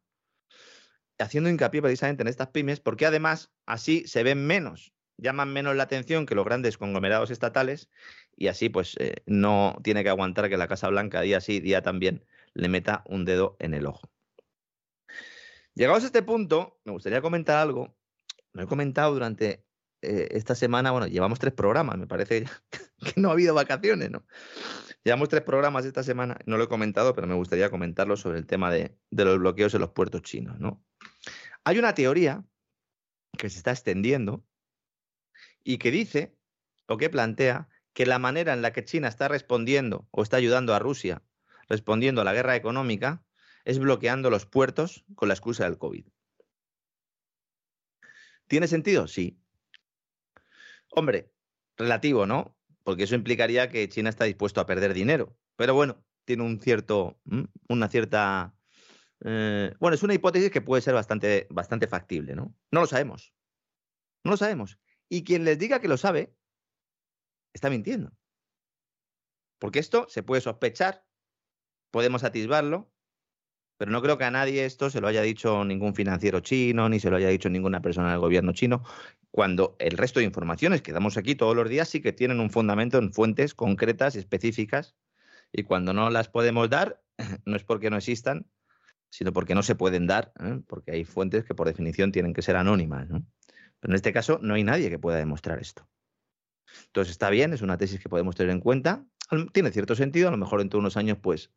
haciendo 1.19 1.51
hincapié 1.51 1.83
precisamente 1.83 2.23
en 2.23 2.29
estas 2.29 2.49
pymes 2.49 2.81
porque 2.81 3.07
además 3.07 3.51
así 3.67 4.07
se 4.07 4.23
ven 4.23 4.47
menos, 4.47 4.93
llaman 5.17 5.53
menos 5.53 5.75
la 5.75 5.83
atención 5.83 6.27
que 6.27 6.35
los 6.35 6.45
grandes 6.45 6.79
conglomerados 6.79 7.31
estatales 7.31 7.91
y 8.37 8.47
así 8.47 8.69
pues 8.69 8.95
eh, 8.99 9.17
no 9.27 9.77
tiene 9.83 10.05
que 10.05 10.11
aguantar 10.11 10.49
que 10.49 10.57
la 10.57 10.69
Casa 10.69 10.89
Blanca 10.89 11.21
día 11.23 11.41
sí, 11.41 11.61
día 11.61 11.83
también 11.83 12.25
le 12.55 12.69
meta 12.69 13.03
un 13.07 13.25
dedo 13.25 13.57
en 13.59 13.75
el 13.75 13.87
ojo. 13.87 14.11
Llegados 15.75 16.03
a 16.03 16.07
este 16.07 16.23
punto, 16.23 16.81
me 16.85 16.93
gustaría 16.93 17.21
comentar 17.21 17.59
algo. 17.59 17.95
Lo 18.53 18.63
he 18.63 18.67
comentado 18.67 19.13
durante 19.13 19.65
eh, 20.03 20.29
esta 20.33 20.55
semana, 20.55 20.91
bueno, 20.91 21.07
llevamos 21.07 21.39
tres 21.39 21.53
programas, 21.53 21.99
me 21.99 22.07
parece 22.07 22.47
que 23.01 23.20
no 23.20 23.31
ha 23.31 23.33
habido 23.33 23.55
vacaciones, 23.55 24.11
¿no? 24.11 24.27
Llevamos 25.05 25.29
tres 25.29 25.43
programas 25.43 25.85
esta 25.85 26.03
semana, 26.03 26.39
no 26.47 26.57
lo 26.57 26.65
he 26.65 26.69
comentado, 26.69 27.15
pero 27.15 27.27
me 27.27 27.35
gustaría 27.35 27.70
comentarlo 27.70 28.16
sobre 28.16 28.39
el 28.39 28.47
tema 28.47 28.70
de, 28.70 28.97
de 29.11 29.25
los 29.25 29.39
bloqueos 29.39 29.73
en 29.75 29.81
los 29.81 29.91
puertos 29.91 30.23
chinos, 30.23 30.59
¿no? 30.59 30.85
Hay 31.65 31.79
una 31.79 31.95
teoría 31.95 32.45
que 33.37 33.49
se 33.49 33.59
está 33.59 33.70
extendiendo 33.70 34.45
y 35.62 35.79
que 35.79 35.91
dice, 35.91 36.37
o 36.87 36.97
que 36.97 37.11
plantea, 37.11 37.69
que 37.93 38.07
la 38.07 38.19
manera 38.19 38.53
en 38.53 38.62
la 38.62 38.73
que 38.73 38.85
China 38.85 39.09
está 39.09 39.29
respondiendo 39.29 40.09
o 40.11 40.23
está 40.23 40.37
ayudando 40.37 40.75
a 40.75 40.79
Rusia 40.79 41.23
respondiendo 41.69 42.20
a 42.20 42.25
la 42.25 42.33
guerra 42.33 42.57
económica 42.57 43.23
es 43.65 43.79
bloqueando 43.79 44.31
los 44.31 44.47
puertos 44.47 45.05
con 45.15 45.29
la 45.29 45.35
excusa 45.35 45.65
del 45.65 45.79
COVID. 45.79 46.07
¿Tiene 48.47 48.66
sentido? 48.66 49.07
Sí. 49.07 49.39
Hombre, 50.99 51.33
relativo, 51.77 52.27
¿no? 52.27 52.59
Porque 52.83 53.05
eso 53.05 53.15
implicaría 53.15 53.69
que 53.69 53.89
China 53.89 54.11
está 54.11 54.25
dispuesto 54.25 54.61
a 54.61 54.66
perder 54.66 54.95
dinero. 54.95 55.37
Pero 55.55 55.73
bueno, 55.73 56.05
tiene 56.25 56.43
un 56.43 56.61
cierto, 56.61 57.20
una 57.69 57.89
cierta... 57.89 58.53
Eh, 59.25 59.73
bueno, 59.79 59.95
es 59.95 60.03
una 60.03 60.15
hipótesis 60.15 60.51
que 60.51 60.61
puede 60.61 60.83
ser 60.83 60.95
bastante, 60.95 61.47
bastante 61.51 61.87
factible, 61.87 62.35
¿no? 62.35 62.53
No 62.73 62.81
lo 62.81 62.87
sabemos. 62.89 63.33
No 64.25 64.33
lo 64.33 64.37
sabemos. 64.37 64.81
Y 65.09 65.23
quien 65.23 65.45
les 65.45 65.57
diga 65.57 65.81
que 65.81 65.87
lo 65.87 65.97
sabe, 65.97 66.35
está 67.53 67.70
mintiendo. 67.70 68.12
Porque 69.61 69.79
esto 69.79 70.09
se 70.09 70.25
puede 70.25 70.41
sospechar, 70.41 71.07
podemos 71.93 72.25
atisbarlo, 72.25 72.93
Pero 73.79 73.91
no 73.91 74.03
creo 74.03 74.19
que 74.19 74.25
a 74.25 74.31
nadie 74.31 74.65
esto 74.65 74.91
se 74.91 75.01
lo 75.01 75.09
haya 75.09 75.23
dicho 75.23 75.65
ningún 75.65 75.95
financiero 75.95 76.41
chino, 76.41 76.89
ni 76.89 77.01
se 77.01 77.11
lo 77.11 77.17
haya 77.17 77.29
dicho 77.29 77.49
ninguna 77.49 77.81
persona 77.81 78.11
del 78.11 78.19
gobierno 78.19 78.53
chino, 78.53 78.83
cuando 79.31 79.77
el 79.79 79.97
resto 79.97 80.21
de 80.21 80.27
informaciones 80.27 80.83
que 80.83 80.93
damos 80.93 81.17
aquí 81.17 81.35
todos 81.35 81.55
los 81.55 81.69
días 81.69 81.89
sí 81.89 82.03
que 82.03 82.13
tienen 82.13 82.41
un 82.41 82.51
fundamento 82.51 82.99
en 82.99 83.13
fuentes 83.13 83.55
concretas 83.55 84.17
específicas, 84.17 84.97
y 85.53 85.63
cuando 85.63 85.93
no 85.93 86.11
las 86.11 86.29
podemos 86.29 86.69
dar, 86.69 87.01
no 87.47 87.57
es 87.57 87.65
porque 87.65 87.91
no 87.91 87.97
existan, 87.97 88.47
sino 89.11 89.33
porque 89.33 89.55
no 89.55 89.63
se 89.63 89.75
pueden 89.75 90.07
dar, 90.07 90.33
¿eh? 90.41 90.61
porque 90.67 90.93
hay 90.93 91.05
fuentes 91.05 91.45
que 91.45 91.55
por 91.55 91.67
definición 91.67 92.13
tienen 92.13 92.35
que 92.35 92.43
ser 92.43 92.57
anónimas. 92.57 93.09
¿no? 93.09 93.25
Pero 93.81 93.93
en 93.93 93.97
este 93.97 94.13
caso 94.13 94.39
no 94.43 94.55
hay 94.55 94.65
nadie 94.65 94.91
que 94.91 94.99
pueda 94.99 95.19
demostrar 95.19 95.59
esto. 95.61 95.89
Entonces 96.87 97.13
está 97.13 97.31
bien, 97.31 97.53
es 97.53 97.63
una 97.63 97.79
tesis 97.79 98.01
que 98.01 98.09
podemos 98.09 98.37
tener 98.37 98.53
en 98.53 98.61
cuenta. 98.61 99.07
Tiene 99.53 99.71
cierto 99.73 99.95
sentido, 99.95 100.29
a 100.29 100.31
lo 100.31 100.37
mejor 100.37 100.59
dentro 100.59 100.79
de 100.79 100.81
unos 100.81 100.97
años 100.97 101.19
pues 101.21 101.51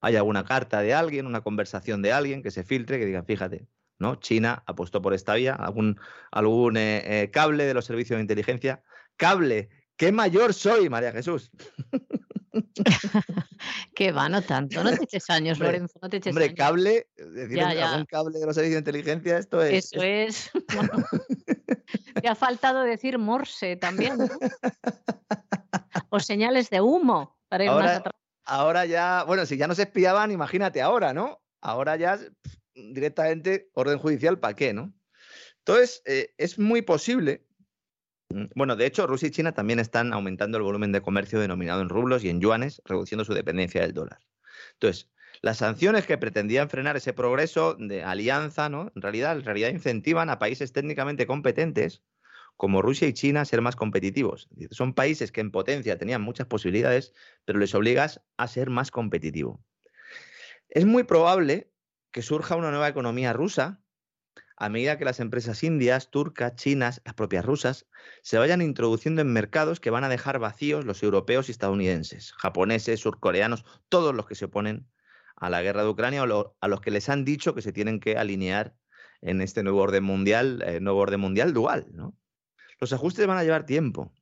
hay 0.00 0.16
alguna 0.16 0.44
carta 0.44 0.80
de 0.80 0.94
alguien, 0.94 1.26
una 1.26 1.42
conversación 1.42 2.02
de 2.02 2.12
alguien 2.12 2.42
que 2.42 2.50
se 2.50 2.64
filtre, 2.64 2.98
que 2.98 3.06
diga, 3.06 3.22
fíjate, 3.22 3.66
¿no? 3.98 4.16
China 4.16 4.62
apostó 4.66 5.02
por 5.02 5.14
esta 5.14 5.34
vía, 5.34 5.54
algún, 5.54 6.00
algún 6.30 6.76
eh, 6.76 7.22
eh, 7.22 7.30
cable 7.30 7.64
de 7.66 7.74
los 7.74 7.84
servicios 7.84 8.16
de 8.16 8.22
inteligencia. 8.22 8.82
Cable, 9.16 9.68
qué 9.96 10.10
mayor 10.10 10.54
soy, 10.54 10.88
María 10.88 11.12
Jesús. 11.12 11.50
que 13.94 14.12
va, 14.12 14.28
no 14.28 14.42
tanto, 14.42 14.82
no 14.82 14.90
te 14.90 15.04
eches 15.04 15.28
años, 15.30 15.58
Lorenzo, 15.58 15.98
no 16.02 16.08
te 16.08 16.16
eches 16.16 16.32
hombre, 16.32 16.54
cable, 16.54 17.08
decir, 17.16 17.62
algún 17.62 18.06
cable 18.06 18.38
de 18.38 18.46
los 18.46 18.54
servicios 18.54 18.82
de 18.82 18.90
inteligencia, 18.90 19.38
esto 19.38 19.62
es. 19.62 19.92
Eso 19.92 20.02
es. 20.02 20.50
te 22.22 22.28
ha 22.28 22.34
faltado 22.34 22.82
decir 22.82 23.18
Morse 23.18 23.76
también, 23.76 24.18
¿no? 24.18 24.28
O 26.12 26.18
señales 26.18 26.70
de 26.70 26.80
humo 26.80 27.38
para 27.48 27.64
ir 27.64 27.70
más 27.70 27.98
atrás. 27.98 28.14
Ahora 28.50 28.84
ya, 28.86 29.24
bueno, 29.24 29.46
si 29.46 29.56
ya 29.56 29.66
no 29.66 29.74
se 29.74 29.82
espiaban, 29.82 30.30
imagínate 30.30 30.82
ahora, 30.82 31.12
¿no? 31.12 31.42
Ahora 31.60 31.96
ya 31.96 32.18
directamente 32.74 33.70
orden 33.74 33.98
judicial, 33.98 34.38
¿para 34.38 34.56
qué, 34.56 34.72
no? 34.72 34.92
Entonces, 35.58 36.02
eh, 36.06 36.34
es 36.38 36.58
muy 36.58 36.82
posible 36.82 37.46
Mm, 38.30 38.46
bueno, 38.54 38.76
de 38.76 38.86
hecho, 38.86 39.06
Rusia 39.06 39.28
y 39.28 39.30
China 39.32 39.52
también 39.52 39.80
están 39.80 40.12
aumentando 40.12 40.56
el 40.58 40.64
volumen 40.64 40.92
de 40.92 41.00
comercio 41.02 41.40
denominado 41.40 41.82
en 41.82 41.88
rublos 41.88 42.24
y 42.24 42.28
en 42.30 42.40
yuanes, 42.40 42.80
reduciendo 42.84 43.24
su 43.24 43.34
dependencia 43.34 43.82
del 43.82 43.92
dólar. 43.92 44.20
Entonces, 44.74 45.10
las 45.42 45.58
sanciones 45.58 46.06
que 46.06 46.18
pretendían 46.18 46.70
frenar 46.70 46.96
ese 46.96 47.12
progreso 47.12 47.74
de 47.74 48.04
alianza, 48.04 48.68
¿no? 48.68 48.92
En 48.94 49.02
realidad, 49.02 49.36
en 49.36 49.44
realidad 49.44 49.70
incentivan 49.70 50.30
a 50.30 50.38
países 50.38 50.72
técnicamente 50.72 51.26
competentes 51.26 52.02
como 52.60 52.82
Rusia 52.82 53.08
y 53.08 53.14
China 53.14 53.46
ser 53.46 53.62
más 53.62 53.74
competitivos. 53.74 54.50
Son 54.70 54.92
países 54.92 55.32
que 55.32 55.40
en 55.40 55.50
potencia 55.50 55.96
tenían 55.96 56.20
muchas 56.20 56.46
posibilidades, 56.46 57.14
pero 57.46 57.58
les 57.58 57.74
obligas 57.74 58.20
a 58.36 58.48
ser 58.48 58.68
más 58.68 58.90
competitivo. 58.90 59.64
Es 60.68 60.84
muy 60.84 61.04
probable 61.04 61.72
que 62.10 62.20
surja 62.20 62.56
una 62.56 62.68
nueva 62.68 62.88
economía 62.88 63.32
rusa 63.32 63.80
a 64.58 64.68
medida 64.68 64.98
que 64.98 65.06
las 65.06 65.20
empresas 65.20 65.64
indias, 65.64 66.10
turcas, 66.10 66.54
chinas, 66.54 67.00
las 67.06 67.14
propias 67.14 67.46
rusas, 67.46 67.86
se 68.20 68.36
vayan 68.36 68.60
introduciendo 68.60 69.22
en 69.22 69.32
mercados 69.32 69.80
que 69.80 69.88
van 69.88 70.04
a 70.04 70.10
dejar 70.10 70.38
vacíos 70.38 70.84
los 70.84 71.02
europeos 71.02 71.48
y 71.48 71.52
estadounidenses, 71.52 72.32
japoneses, 72.32 73.00
surcoreanos, 73.00 73.64
todos 73.88 74.14
los 74.14 74.26
que 74.26 74.34
se 74.34 74.44
oponen 74.44 74.86
a 75.34 75.48
la 75.48 75.62
guerra 75.62 75.82
de 75.82 75.88
Ucrania 75.88 76.24
o 76.24 76.56
a 76.60 76.68
los 76.68 76.82
que 76.82 76.90
les 76.90 77.08
han 77.08 77.24
dicho 77.24 77.54
que 77.54 77.62
se 77.62 77.72
tienen 77.72 78.00
que 78.00 78.18
alinear 78.18 78.76
en 79.22 79.40
este 79.40 79.62
nuevo 79.62 79.80
orden 79.80 80.04
mundial, 80.04 80.62
eh, 80.66 80.78
nuevo 80.80 80.98
orden 80.98 81.20
mundial 81.20 81.54
dual. 81.54 81.86
¿no? 81.92 82.19
Los 82.80 82.92
ajustes 82.92 83.26
van 83.26 83.38
a 83.38 83.44
llevar 83.44 83.66
tiempo. 83.66 84.12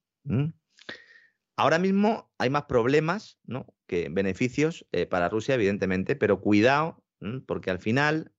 Ahora 1.57 1.79
mismo 1.79 2.31
hay 2.39 2.51
más 2.51 2.65
problemas 2.65 3.39
que 3.87 4.09
beneficios 4.11 4.87
eh, 4.93 5.07
para 5.07 5.29
Rusia, 5.29 5.55
evidentemente, 5.55 6.17
pero 6.17 6.41
cuidado, 6.41 7.03
porque 7.47 7.71
al 7.71 7.79
final 7.79 8.33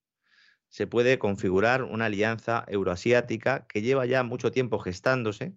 se 0.69 0.87
puede 0.87 1.17
configurar 1.17 1.83
una 1.83 2.05
alianza 2.05 2.63
euroasiática 2.67 3.65
que 3.67 3.81
lleva 3.81 4.05
ya 4.05 4.23
mucho 4.23 4.51
tiempo 4.51 4.77
gestándose, 4.79 5.55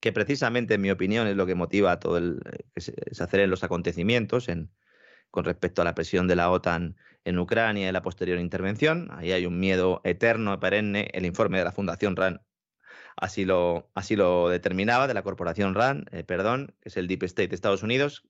que 0.00 0.12
precisamente, 0.12 0.74
en 0.74 0.80
mi 0.80 0.90
opinión, 0.90 1.26
es 1.26 1.36
lo 1.36 1.46
que 1.46 1.54
motiva 1.54 1.98
todo 1.98 2.16
el 2.16 2.40
eh, 2.50 2.64
que 2.74 2.80
se, 2.80 2.94
aceleren 3.20 3.50
los 3.50 3.64
acontecimientos 3.64 4.48
en, 4.48 4.70
con 5.30 5.44
respecto 5.44 5.82
a 5.82 5.84
la 5.84 5.94
presión 5.94 6.26
de 6.26 6.36
la 6.36 6.50
OTAN 6.50 6.96
en 7.24 7.38
Ucrania 7.38 7.88
y 7.88 7.92
la 7.92 8.02
posterior 8.02 8.38
intervención. 8.38 9.08
Ahí 9.10 9.32
hay 9.32 9.44
un 9.44 9.60
miedo 9.60 10.00
eterno, 10.04 10.58
perenne. 10.58 11.10
El 11.12 11.26
informe 11.26 11.58
de 11.58 11.64
la 11.64 11.72
Fundación 11.72 12.16
RAN 12.16 12.40
así 13.20 13.44
lo, 13.44 13.90
así 13.94 14.16
lo 14.16 14.48
determinaba, 14.48 15.06
de 15.06 15.14
la 15.14 15.22
Corporación 15.22 15.74
RAN, 15.74 16.06
eh, 16.12 16.24
perdón, 16.24 16.74
que 16.80 16.88
es 16.88 16.96
el 16.96 17.08
Deep 17.08 17.24
State 17.24 17.48
de 17.48 17.54
Estados 17.54 17.82
Unidos, 17.82 18.24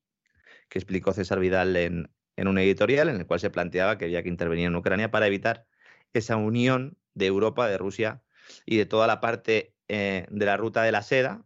que 0.69 0.78
explicó 0.78 1.12
César 1.12 1.40
Vidal 1.40 1.77
en, 1.77 2.10
en 2.36 2.48
un 2.48 2.59
editorial 2.59 3.09
en 3.09 3.16
el 3.16 3.27
cual 3.27 3.40
se 3.40 3.51
planteaba 3.51 3.98
que 3.98 4.06
había 4.06 4.23
que 4.23 4.28
intervenir 4.28 4.66
en 4.66 4.77
Ucrania 4.77 5.10
para 5.10 5.27
evitar 5.27 5.66
esa 6.12 6.36
unión 6.36 6.97
de 7.15 7.27
Europa, 7.27 7.69
de 7.69 7.78
Rusia 7.78 8.23
y 8.65 8.77
de 8.77 8.86
toda 8.86 9.06
la 9.06 9.20
parte 9.20 9.74
eh, 9.89 10.27
de 10.31 10.47
la 10.47 10.56
ruta 10.56 10.82
de 10.82 10.93
la 10.93 11.02
seda 11.02 11.44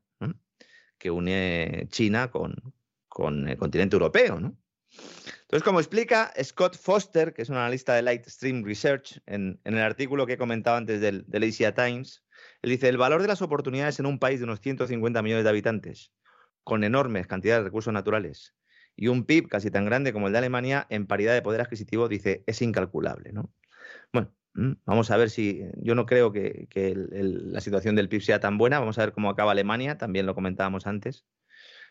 que 0.99 1.11
une 1.11 1.89
China 1.91 2.31
con, 2.31 2.55
con, 3.09 3.49
el 3.49 3.57
continente 3.57 3.97
europeo. 3.97 4.37
Entonces, 4.37 5.65
como 5.65 5.81
explica 5.81 6.33
Scott 6.41 6.77
Foster, 6.77 7.35
que 7.35 7.43
es 7.43 7.49
un 7.49 7.57
analista 7.57 7.95
de 7.95 8.03
Lightstream 8.03 8.65
Research, 8.65 9.21
en, 9.27 9.59
el 9.65 9.79
artículo 9.79 10.27
que 10.27 10.35
he 10.35 10.39
comentado 10.39 10.77
antes 10.77 11.01
del, 11.01 11.25
del 11.27 11.43
Asia 11.43 11.75
Times, 11.75 12.23
él 12.63 12.71
dice, 12.71 12.89
el 12.89 12.97
valor 12.97 13.23
de 13.23 13.29
las 13.29 13.43
oportunidades 13.43 13.99
en 14.01 14.07
un 14.07 14.19
país 14.19 14.41
de 14.41 14.45
unos 14.45 14.61
150 14.61 15.23
millones 15.23 15.45
de 15.45 15.51
habitantes, 15.51 16.13
con 16.65 16.85
enormes 16.85 17.27
cantidades 17.27 17.63
de 17.63 17.65
recursos 17.65 17.93
naturales, 17.93 18.55
y 18.97 19.09
un 19.09 19.25
PIB 19.25 19.49
casi 19.49 19.71
tan 19.71 19.85
grande 19.85 20.13
como 20.13 20.27
el 20.27 20.33
de 20.33 20.39
Alemania 20.39 20.87
en 20.91 21.07
paridad 21.07 21.35
de 21.35 21.43
poder 21.43 21.61
adquisitivo, 21.61 22.09
dice, 22.09 22.45
es 22.47 22.63
incalculable. 22.63 23.33
¿no? 23.33 23.53
Bueno, 24.13 24.35
mm, 24.55 24.73
vamos 24.85 25.11
a 25.11 25.17
ver 25.17 25.31
si, 25.31 25.63
yo 25.77 25.95
no 25.95 26.07
creo 26.07 26.33
que, 26.33 26.69
la 26.95 27.61
situación 27.61 27.97
del 27.97 28.09
PIB 28.09 28.23
sea 28.23 28.41
tan 28.41 28.59
buena, 28.59 28.79
vamos 28.79 28.99
a 28.99 29.03
ver 29.03 29.13
cómo 29.13 29.31
acaba 29.31 29.53
Alemania, 29.53 29.99
también 29.99 30.27
lo 30.27 30.35
comentábamos 30.35 30.87
antes. 30.87 31.25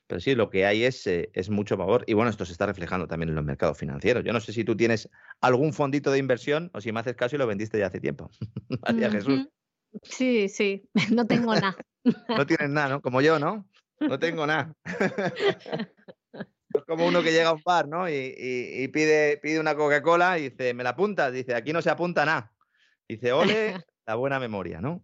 Pero 0.08 0.20
sí, 0.20 0.36
lo 0.36 0.50
que 0.50 0.66
hay 0.66 0.84
es, 0.84 1.08
eh, 1.08 1.30
es 1.34 1.50
mucho 1.50 1.78
favor. 1.78 2.04
Y 2.06 2.14
bueno, 2.14 2.30
esto 2.30 2.44
se 2.44 2.52
está 2.52 2.66
reflejando 2.66 3.08
también 3.08 3.30
en 3.30 3.36
los 3.36 3.46
mercados 3.46 3.78
financieros. 3.78 4.26
Yo 4.26 4.34
no 4.34 4.42
sé 4.42 4.52
si 4.52 4.66
tú 4.66 4.76
tienes 4.76 5.10
algún 5.40 5.72
fondito 5.72 6.12
de 6.12 6.18
inversión 6.18 6.70
o 6.74 6.82
si 6.82 6.92
me 6.92 7.00
haces 7.00 7.16
caso 7.16 7.36
y 7.36 7.40
lo 7.40 7.48
vendiste 7.48 7.80
ya 7.80 7.88
hace 7.88 8.02
tiempo. 8.02 8.30
María 8.82 9.10
Jesús. 9.10 9.48
Sí, 10.04 10.50
sí, 10.50 10.90
no 11.12 11.26
tengo 11.26 11.54
nada. 11.54 11.76
no 12.04 12.46
tienes 12.46 12.70
nada, 12.70 12.90
¿no? 12.90 13.02
Como 13.02 13.22
yo, 13.22 13.40
¿no? 13.40 13.68
No 14.00 14.20
tengo 14.20 14.48
nada. 14.48 14.74
Es 16.74 16.84
como 16.86 17.06
uno 17.06 17.22
que 17.22 17.32
llega 17.32 17.50
a 17.50 17.54
un 17.54 17.62
bar, 17.64 17.88
¿no? 17.88 18.10
Y, 18.10 18.88
pide, 18.94 19.38
pide 19.38 19.60
una 19.60 19.76
Coca-Cola 19.76 20.40
y 20.40 20.50
dice, 20.50 20.74
¿me 20.74 20.84
la 20.84 20.92
apuntas? 20.92 21.32
Dice, 21.34 21.54
aquí 21.54 21.74
no 21.74 21.82
se 21.82 21.90
apunta 21.90 22.26
nada. 22.26 22.54
Dice, 23.08 23.34
ole 23.34 23.76
la 24.06 24.16
buena 24.16 24.40
memoria, 24.40 24.82
¿no? 24.82 25.04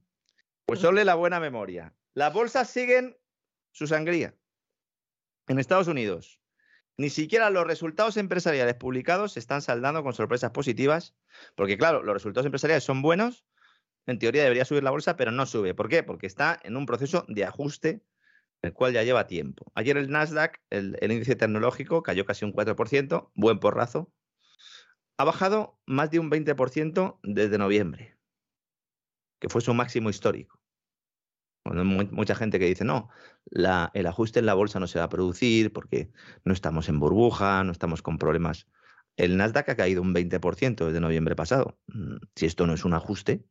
Pues 0.66 0.84
ole 0.84 1.06
la 1.06 1.16
buena 1.16 1.40
memoria. 1.40 1.94
Las 2.14 2.34
bolsas 2.34 2.70
siguen 2.70 3.18
su 3.72 3.86
sangría. 3.88 4.34
En 5.48 5.60
Estados 5.60 5.88
Unidos, 5.88 6.42
ni 6.98 7.10
siquiera 7.10 7.50
los 7.50 7.66
resultados 7.66 8.18
empresariales 8.18 8.76
publicados 8.76 9.34
se 9.34 9.40
están 9.40 9.62
saldando 9.62 10.04
con 10.04 10.14
sorpresas 10.14 10.52
positivas, 10.52 11.16
porque 11.56 11.78
claro, 11.78 12.04
los 12.04 12.14
resultados 12.14 12.46
empresariales 12.46 12.84
son 12.84 13.02
buenos, 13.02 13.46
en 14.08 14.20
teoría 14.20 14.44
debería 14.44 14.66
subir 14.66 14.84
la 14.84 14.92
bolsa, 14.92 15.16
pero 15.16 15.32
no 15.32 15.46
sube. 15.46 15.74
¿Por 15.74 15.90
qué? 15.90 16.02
Porque 16.02 16.28
está 16.28 16.60
en 16.64 16.78
un 16.78 16.86
proceso 16.86 17.26
de 17.28 17.46
ajuste 17.46 18.02
el 18.62 18.74
cual 18.74 18.94
ya 18.94 19.04
lleva 19.04 19.28
tiempo. 19.28 19.72
Ayer 19.76 19.98
el 19.98 20.10
Nasdaq, 20.10 20.62
el, 20.70 20.98
índice 21.02 21.36
tecnológico, 21.36 22.04
cayó 22.04 22.26
casi 22.26 22.46
un 22.46 22.54
4%, 22.54 23.32
buen 23.36 23.60
porrazo. 23.60 24.12
Ha 25.18 25.24
bajado 25.24 25.80
más 25.86 26.12
de 26.12 26.20
un 26.20 26.30
20% 26.30 27.20
desde 27.24 27.58
noviembre, 27.58 28.18
que 29.40 29.50
fue 29.50 29.62
su 29.62 29.74
máximo 29.74 30.10
histórico. 30.10 30.60
mucha 31.66 32.36
gente 32.36 32.60
que 32.60 32.66
dice, 32.66 32.86
no, 32.86 33.10
el 33.46 34.08
ajuste 34.08 34.40
en 34.40 34.46
la 34.46 34.54
bolsa 34.54 34.80
no 34.80 34.88
se 34.88 35.00
va 35.00 35.06
a 35.06 35.10
producir 35.10 35.74
porque 35.74 36.12
no 36.44 36.54
estamos 36.54 36.90
en 36.90 37.00
burbuja, 37.00 37.64
no 37.64 37.72
estamos 37.72 38.02
con 38.02 38.18
problemas. 38.18 38.68
El 39.18 39.38
Nasdaq 39.38 39.70
ha 39.70 39.76
caído 39.76 40.02
un 40.04 40.14
20% 40.14 40.86
desde 40.86 41.00
noviembre 41.00 41.36
pasado. 41.36 41.80
Mm, 41.88 42.18
si 42.36 42.46
esto 42.46 42.68
no 42.68 42.76
es 42.76 42.86
un 42.86 42.94
ajuste, 42.94 43.44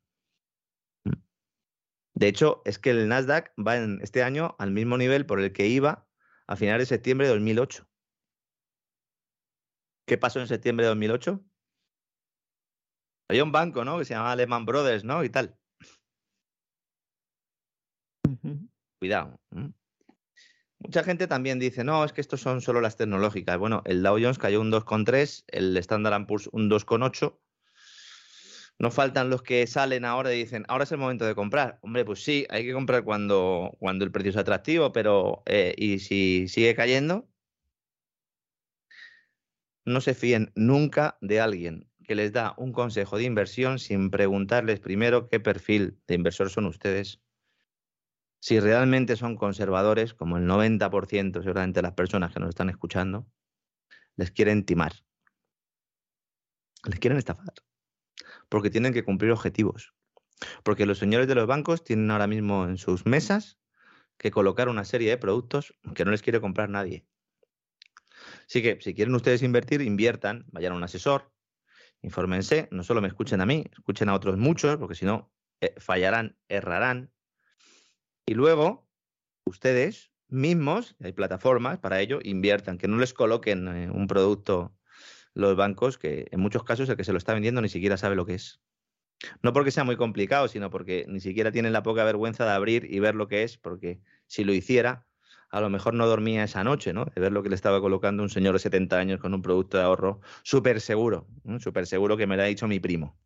de 2.17 2.29
hecho, 2.29 2.63
es 2.65 2.79
que 2.79 2.91
el 2.91 3.09
Nasdaq 3.09 3.53
va 3.61 3.77
en 3.77 4.01
este 4.01 4.23
año 4.23 4.57
al 4.59 4.71
mismo 4.71 4.97
nivel 4.97 5.27
por 5.27 5.39
el 5.39 5.53
que 5.53 5.67
iba 5.67 6.09
a 6.47 6.57
finales 6.57 6.89
de 6.89 6.97
septiembre 6.97 7.27
de 7.27 7.35
2008. 7.35 7.87
¿Qué 10.09 10.17
pasó 10.17 10.41
en 10.41 10.47
septiembre 10.47 10.85
de 10.85 10.89
2008? 10.89 11.45
Había 13.29 13.45
un 13.45 13.53
banco, 13.53 13.85
¿no? 13.85 13.99
Que 13.99 14.07
se 14.07 14.15
llamaba 14.15 14.35
Lehman 14.35 14.65
Brothers, 14.65 15.05
¿no? 15.05 15.25
Y 15.25 15.29
tal. 15.29 15.59
Cuidado. 18.99 19.39
Mucha 20.79 21.05
gente 21.05 21.27
también 21.27 21.59
dice, 21.59 21.85
no, 21.85 22.03
es 22.03 22.15
que 22.15 22.23
estos 22.23 22.41
son 22.41 22.63
solo 22.63 22.81
las 22.81 22.97
tecnológicas. 22.97 23.59
Bueno, 23.59 23.83
el 23.85 24.03
Dow 24.03 24.19
Jones 24.19 24.39
cayó 24.39 24.63
un 24.63 24.73
2,3, 24.73 25.45
el 25.49 25.77
Standard 25.77 26.27
Poor's 26.27 26.49
un 26.51 26.71
2,8 26.71 27.39
no 28.79 28.91
faltan 28.91 29.31
los 29.31 29.43
que 29.43 29.67
salen 29.67 30.05
ahora 30.05 30.35
y 30.35 30.39
dicen, 30.39 30.65
ahora 30.69 30.85
es 30.85 30.93
el 30.93 30.99
momento 30.99 31.25
de 31.25 31.35
comprar. 31.35 31.79
Hombre, 31.83 32.05
pues 32.05 32.23
sí, 32.23 32.47
hay 32.51 32.65
que 32.65 32.73
comprar 32.73 33.05
cuando, 33.05 33.75
cuando 33.79 34.05
el 34.05 34.13
precio 34.13 34.31
es 34.31 34.37
atractivo, 34.37 34.93
pero 34.93 35.43
eh, 35.47 35.75
¿y 35.77 35.99
si 35.99 36.47
sigue 36.49 36.75
cayendo? 36.75 37.29
No 39.85 40.01
se 40.01 40.15
fíen 40.15 40.53
nunca 40.55 41.17
de 41.21 41.41
alguien 41.41 41.89
que 42.07 42.15
les 42.15 42.33
da 42.33 42.55
un 42.57 42.73
consejo 42.73 43.17
de 43.17 43.25
inversión 43.25 43.79
sin 43.79 44.11
preguntarles 44.11 44.81
primero 44.81 45.29
qué 45.29 45.41
perfil 45.41 45.99
de 46.07 46.15
inversor 46.15 46.51
son 46.51 46.67
ustedes, 46.67 47.21
si 48.41 48.61
realmente 48.61 49.17
son 49.17 49.37
conservadores, 49.37 50.15
como 50.15 50.37
el 50.37 50.47
90% 50.47 51.43
seguramente 51.43 51.79
de 51.79 51.83
las 51.83 51.95
personas 51.95 52.33
que 52.33 52.41
nos 52.41 52.51
están 52.51 52.71
escuchando, 52.71 53.27
les 54.17 54.31
quieren 54.31 54.65
timar, 54.65 54.93
les 56.85 57.01
quieren 57.01 57.19
estafar, 57.19 57.55
porque 58.49 58.71
tienen 58.71 58.93
que 58.93 59.05
cumplir 59.05 59.33
objetivos, 59.33 59.95
porque 60.63 60.87
los 60.87 60.99
señores 60.99 61.29
de 61.29 61.35
los 61.35 61.47
bancos 61.47 61.85
tienen 61.85 62.11
ahora 62.11 62.27
mismo 62.27 62.67
en 62.67 62.79
sus 62.79 63.07
mesas 63.07 63.59
que 64.17 64.31
colocar 64.31 64.69
una 64.69 64.85
serie 64.85 65.11
de 65.11 65.19
productos 65.19 65.75
que 65.95 66.05
no 66.05 66.11
les 66.11 66.23
quiere 66.23 66.41
comprar 66.41 66.71
nadie. 66.71 67.07
Así 68.49 68.63
que 68.63 68.79
si 68.81 68.95
quieren 68.95 69.15
ustedes 69.15 69.43
invertir, 69.43 69.83
inviertan, 69.83 70.47
vayan 70.49 70.73
a 70.73 70.77
un 70.77 70.83
asesor, 70.83 71.33
infórmense, 72.03 72.69
no 72.71 72.83
solo 72.83 73.01
me 73.01 73.09
escuchen 73.09 73.41
a 73.41 73.47
mí, 73.47 73.65
escuchen 73.73 74.09
a 74.09 74.15
otros 74.15 74.37
muchos, 74.37 74.77
porque 74.77 74.95
si 74.95 75.05
no, 75.05 75.31
eh, 75.61 75.75
fallarán, 75.79 76.39
errarán. 76.49 77.13
Y 78.25 78.35
luego, 78.35 78.89
ustedes 79.45 80.13
mismos, 80.29 80.97
hay 81.01 81.13
plataformas 81.13 81.79
para 81.79 82.01
ello, 82.01 82.19
inviertan, 82.23 82.79
que 82.79 82.89
no 82.89 82.97
les 82.99 83.15
coloquen 83.15 83.69
eh, 83.69 83.91
un 83.91 84.07
producto 84.07 84.77
los 85.37 85.55
bancos 85.55 85.99
que 85.99 86.27
en 86.31 86.41
muchos 86.41 86.65
casos 86.65 86.89
el 86.89 86.97
que 86.97 87.05
se 87.05 87.13
lo 87.13 87.19
está 87.19 87.35
vendiendo 87.35 87.61
ni 87.61 87.69
siquiera 87.69 87.97
sabe 87.99 88.17
lo 88.17 88.25
que 88.25 88.35
es. 88.35 88.61
No 89.43 89.53
porque 89.53 89.71
sea 89.71 89.85
muy 89.85 89.97
complicado, 89.97 90.49
sino 90.49 90.71
porque 90.71 91.05
ni 91.09 91.21
siquiera 91.21 91.53
tienen 91.53 91.73
la 91.73 91.83
poca 91.83 92.05
vergüenza 92.05 92.45
de 92.45 92.53
abrir 92.53 92.87
y 92.91 93.01
ver 93.01 93.15
lo 93.15 93.29
que 93.29 93.43
es, 93.43 93.59
porque 93.59 94.01
si 94.27 94.45
lo 94.45 94.53
hiciera, 94.53 95.07
a 95.51 95.61
lo 95.61 95.69
mejor 95.69 95.95
no 95.95 96.07
dormía 96.07 96.43
esa 96.45 96.65
noche, 96.65 96.93
¿no? 96.93 97.05
De 97.05 97.21
ver 97.21 97.33
lo 97.33 97.43
que 97.43 97.51
le 97.51 97.55
estaba 97.55 97.81
colocando 97.81 98.23
un 98.23 98.31
señor 98.31 98.55
de 98.55 98.61
70 98.61 98.99
años 98.99 99.21
con 99.21 99.35
un 99.35 99.43
producto 99.43 99.77
de 99.77 99.85
ahorro 99.85 100.21
súper 100.43 100.81
seguro, 100.81 101.29
súper 101.61 101.87
seguro 101.87 102.17
que 102.17 102.27
me 102.27 102.37
lo 102.37 102.43
ha 102.43 102.47
dicho 102.47 102.67
mi 102.67 102.81
primo. 102.81 103.19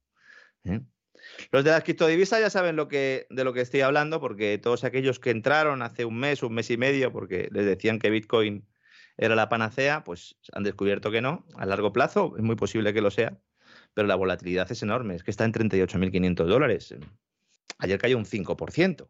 ¿eh? 0.64 0.80
Los 1.52 1.62
de 1.62 1.70
las 1.70 1.84
criptodivisas 1.84 2.40
ya 2.40 2.50
saben 2.50 2.74
lo 2.74 2.88
que, 2.88 3.26
de 3.30 3.44
lo 3.44 3.52
que 3.52 3.60
estoy 3.60 3.82
hablando, 3.82 4.20
porque 4.20 4.58
todos 4.58 4.82
aquellos 4.82 5.20
que 5.20 5.30
entraron 5.30 5.82
hace 5.82 6.04
un 6.04 6.18
mes, 6.18 6.42
un 6.42 6.54
mes 6.54 6.70
y 6.70 6.76
medio, 6.76 7.12
porque 7.12 7.48
les 7.52 7.66
decían 7.66 8.00
que 8.00 8.10
Bitcoin 8.10 8.66
era 9.16 9.34
la 9.34 9.48
panacea, 9.48 10.04
pues 10.04 10.36
han 10.52 10.62
descubierto 10.62 11.10
que 11.10 11.20
no. 11.20 11.46
A 11.56 11.66
largo 11.66 11.92
plazo 11.92 12.34
es 12.36 12.42
muy 12.42 12.56
posible 12.56 12.92
que 12.92 13.00
lo 13.00 13.10
sea, 13.10 13.38
pero 13.94 14.08
la 14.08 14.14
volatilidad 14.14 14.70
es 14.70 14.82
enorme. 14.82 15.14
Es 15.14 15.22
que 15.22 15.30
está 15.30 15.44
en 15.44 15.52
38.500 15.52 16.46
dólares. 16.46 16.94
Ayer 17.78 17.98
cayó 17.98 18.18
un 18.18 18.24
5%. 18.24 19.08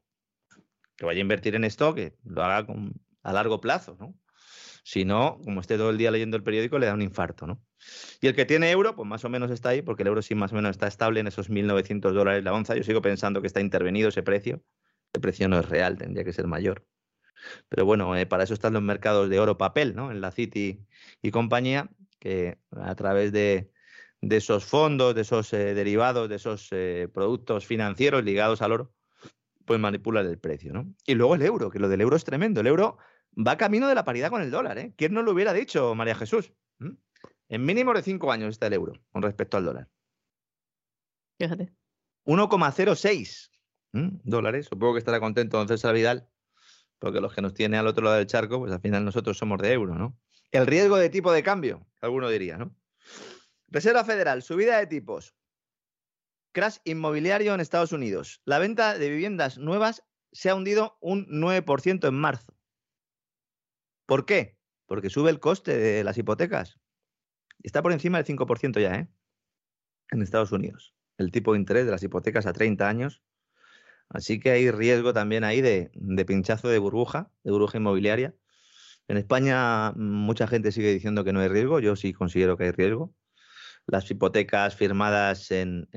Que 0.96 1.06
vaya 1.06 1.18
a 1.18 1.22
invertir 1.22 1.54
en 1.54 1.64
esto, 1.64 1.94
que 1.94 2.16
lo 2.24 2.42
haga 2.42 2.66
a 3.22 3.32
largo 3.32 3.60
plazo, 3.60 3.96
¿no? 3.98 4.14
Si 4.82 5.04
no, 5.04 5.38
como 5.44 5.60
esté 5.60 5.76
todo 5.76 5.90
el 5.90 5.98
día 5.98 6.10
leyendo 6.10 6.36
el 6.36 6.42
periódico, 6.42 6.78
le 6.78 6.86
da 6.86 6.94
un 6.94 7.02
infarto, 7.02 7.46
¿no? 7.46 7.62
Y 8.20 8.26
el 8.26 8.34
que 8.34 8.44
tiene 8.44 8.70
euro, 8.70 8.94
pues 8.94 9.08
más 9.08 9.24
o 9.24 9.28
menos 9.28 9.50
está 9.50 9.70
ahí, 9.70 9.82
porque 9.82 10.02
el 10.02 10.08
euro 10.08 10.22
sí 10.22 10.34
más 10.34 10.52
o 10.52 10.56
menos 10.56 10.72
está 10.72 10.86
estable 10.86 11.20
en 11.20 11.26
esos 11.26 11.50
1.900 11.50 12.12
dólares 12.12 12.44
la 12.44 12.52
onza. 12.52 12.76
Yo 12.76 12.82
sigo 12.82 13.02
pensando 13.02 13.40
que 13.40 13.46
está 13.46 13.60
intervenido 13.60 14.08
ese 14.08 14.22
precio. 14.22 14.62
El 15.12 15.20
precio 15.20 15.48
no 15.48 15.58
es 15.58 15.68
real, 15.68 15.98
tendría 15.98 16.24
que 16.24 16.32
ser 16.32 16.46
mayor. 16.46 16.86
Pero 17.68 17.84
bueno, 17.84 18.14
eh, 18.16 18.26
para 18.26 18.44
eso 18.44 18.54
están 18.54 18.74
los 18.74 18.82
mercados 18.82 19.28
de 19.28 19.40
oro 19.40 19.58
papel, 19.58 19.94
¿no? 19.94 20.10
En 20.10 20.20
la 20.20 20.30
City 20.30 20.84
y 21.22 21.30
compañía, 21.30 21.90
que 22.18 22.58
a 22.72 22.94
través 22.94 23.32
de, 23.32 23.72
esos 24.20 24.64
fondos, 24.64 25.14
de 25.14 25.22
esos 25.22 25.52
eh, 25.52 25.74
derivados, 25.74 26.28
de 26.28 26.36
esos 26.36 26.68
eh, 26.72 27.08
productos 27.12 27.66
financieros 27.66 28.24
ligados 28.24 28.62
al 28.62 28.72
oro, 28.72 28.92
pues 29.64 29.80
manipulan 29.80 30.26
el 30.26 30.38
precio, 30.38 30.72
¿no? 30.72 30.92
Y 31.06 31.14
luego 31.14 31.34
el 31.34 31.42
euro, 31.42 31.70
que 31.70 31.78
lo 31.78 31.88
del 31.88 32.00
euro 32.00 32.16
es 32.16 32.24
tremendo. 32.24 32.60
El 32.60 32.66
euro 32.66 32.98
va 33.36 33.56
camino 33.56 33.88
de 33.88 33.94
la 33.94 34.04
paridad 34.04 34.30
con 34.30 34.42
el 34.42 34.50
dólar, 34.50 34.78
¿eh? 34.78 34.92
¿Quién 34.96 35.14
no 35.14 35.22
lo 35.22 35.32
hubiera 35.32 35.52
dicho, 35.52 35.94
María 35.94 36.14
Jesús? 36.14 36.52
¿Mm? 36.78 36.94
En 37.48 37.64
mínimo 37.64 37.92
de 37.94 38.02
cinco 38.02 38.30
años 38.30 38.50
está 38.50 38.66
el 38.66 38.74
euro 38.74 38.92
con 39.10 39.22
respecto 39.22 39.56
al 39.56 39.64
dólar. 39.64 39.88
Fíjate. 41.38 41.72
1,06 42.24 43.50
dólares. 43.92 44.66
Supongo 44.66 44.94
que 44.94 44.98
estará 44.98 45.20
contento 45.20 45.56
don 45.56 45.68
César 45.68 45.94
Vidal 45.94 46.28
porque 47.00 47.20
los 47.20 47.34
que 47.34 47.42
nos 47.42 47.54
tiene 47.54 47.78
al 47.78 47.86
otro 47.86 48.04
lado 48.04 48.18
del 48.18 48.26
charco, 48.26 48.60
pues 48.60 48.72
al 48.72 48.80
final 48.80 49.04
nosotros 49.04 49.36
somos 49.36 49.60
de 49.60 49.72
euro, 49.72 49.96
¿no? 49.96 50.16
El 50.52 50.66
riesgo 50.66 50.96
de 50.96 51.08
tipo 51.08 51.32
de 51.32 51.42
cambio, 51.42 51.86
alguno 52.00 52.28
diría, 52.28 52.58
¿no? 52.58 52.76
Reserva 53.68 54.04
Federal, 54.04 54.42
subida 54.42 54.78
de 54.78 54.86
tipos. 54.86 55.34
Crash 56.52 56.78
inmobiliario 56.84 57.54
en 57.54 57.60
Estados 57.60 57.92
Unidos. 57.92 58.42
La 58.44 58.58
venta 58.58 58.98
de 58.98 59.08
viviendas 59.08 59.58
nuevas 59.58 60.04
se 60.32 60.50
ha 60.50 60.54
hundido 60.54 60.98
un 61.00 61.26
9% 61.26 62.06
en 62.06 62.14
marzo. 62.14 62.54
¿Por 64.06 64.26
qué? 64.26 64.58
Porque 64.86 65.08
sube 65.08 65.30
el 65.30 65.40
coste 65.40 65.76
de 65.76 66.04
las 66.04 66.18
hipotecas. 66.18 66.80
Está 67.62 67.82
por 67.82 67.92
encima 67.92 68.20
del 68.20 68.26
5% 68.26 68.80
ya, 68.80 68.94
¿eh? 68.96 69.08
En 70.10 70.22
Estados 70.22 70.52
Unidos. 70.52 70.94
El 71.16 71.30
tipo 71.30 71.52
de 71.52 71.60
interés 71.60 71.86
de 71.86 71.92
las 71.92 72.02
hipotecas 72.02 72.46
a 72.46 72.52
30 72.52 72.88
años 72.88 73.22
Así 74.10 74.40
que 74.40 74.50
hay 74.50 74.70
riesgo 74.72 75.12
también 75.12 75.44
ahí 75.44 75.60
de, 75.60 75.90
pinchazo 76.26 76.68
de 76.68 76.78
burbuja, 76.78 77.30
de 77.44 77.52
burbuja 77.52 77.78
inmobiliaria. 77.78 78.34
En 79.08 79.16
España 79.16 79.92
mucha 79.92 80.48
gente 80.48 80.72
sigue 80.72 80.92
diciendo 80.92 81.24
que 81.24 81.32
no 81.32 81.40
hay 81.40 81.48
riesgo, 81.48 81.80
yo 81.80 81.96
sí 81.96 82.12
considero 82.12 82.56
que 82.56 82.64
hay 82.64 82.70
riesgo. 82.72 83.14
Las 83.86 84.10
hipotecas 84.10 84.76
firmadas 84.76 85.50
en, 85.52 85.88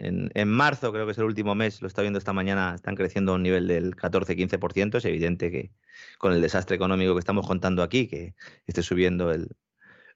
marzo, 0.46 0.94
creo 0.94 1.06
que 1.06 1.12
es 1.14 1.18
el 1.18 1.26
último 1.26 1.56
mes, 1.56 1.82
lo 1.82 1.88
está 1.88 2.02
viendo 2.02 2.20
esta 2.20 2.34
mañana, 2.34 2.74
están 2.76 2.96
creciendo 2.96 3.34
a 3.34 3.36
un 3.36 3.44
nivel 3.44 3.68
del 3.68 3.96
14-15%. 3.96 4.98
Es 4.98 5.06
evidente 5.06 5.52
que 5.52 5.72
con 6.20 6.34
el 6.34 6.42
desastre 6.42 6.76
económico 6.76 7.14
que 7.14 7.20
estamos 7.20 7.48
contando 7.48 7.84
aquí, 7.84 8.08
que 8.08 8.36
esté 8.68 8.84
subiendo 8.84 9.32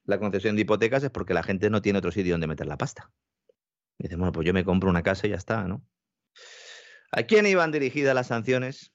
la 0.05 0.19
concesión 0.19 0.55
de 0.55 0.61
hipotecas, 0.61 1.03
es 1.03 1.09
porque 1.09 1.33
la 1.33 1.43
gente 1.43 1.69
no 1.69 1.81
tiene 1.81 1.99
otro 1.99 2.11
sitio 2.11 2.33
donde 2.33 2.47
meter 2.47 2.67
la 2.67 2.77
pasta. 2.77 3.11
dice, 3.97 4.15
bueno, 4.17 4.31
pues 4.31 4.45
yo 4.45 4.53
me 4.53 4.63
compro 4.63 4.89
una 4.89 5.03
casa 5.03 5.27
y 5.27 5.31
ya 5.31 5.37
está, 5.37 5.67
¿no? 5.67 5.83
¿A 7.11 7.23
quién 7.23 7.45
iban 7.45 7.71
dirigidas 7.71 8.15
las 8.15 8.27
sanciones? 8.27 8.93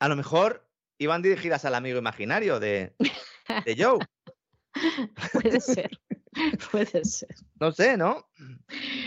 A 0.00 0.08
lo 0.08 0.16
mejor 0.16 0.68
iban 0.98 1.22
dirigidas 1.22 1.64
al 1.64 1.74
amigo 1.74 1.98
imaginario 1.98 2.60
de, 2.60 2.94
de 3.66 3.76
Joe. 3.78 3.98
puede 5.32 5.60
ser, 5.60 5.90
puede 6.70 7.04
ser. 7.04 7.34
No 7.60 7.72
sé, 7.72 7.96
¿no? 7.96 8.28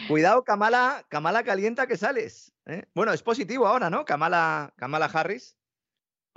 Cuidado, 0.08 0.44
Kamala, 0.44 1.06
Kamala 1.10 1.44
calienta 1.44 1.88
que 1.88 1.98
sales. 1.98 2.54
¿eh? 2.66 2.84
Bueno, 2.94 3.14
es 3.14 3.24
positivo 3.24 3.68
ahora, 3.68 3.90
¿no? 3.90 4.06
Kamala, 4.06 4.74
Kamala 4.78 5.06
Harris. 5.06 5.58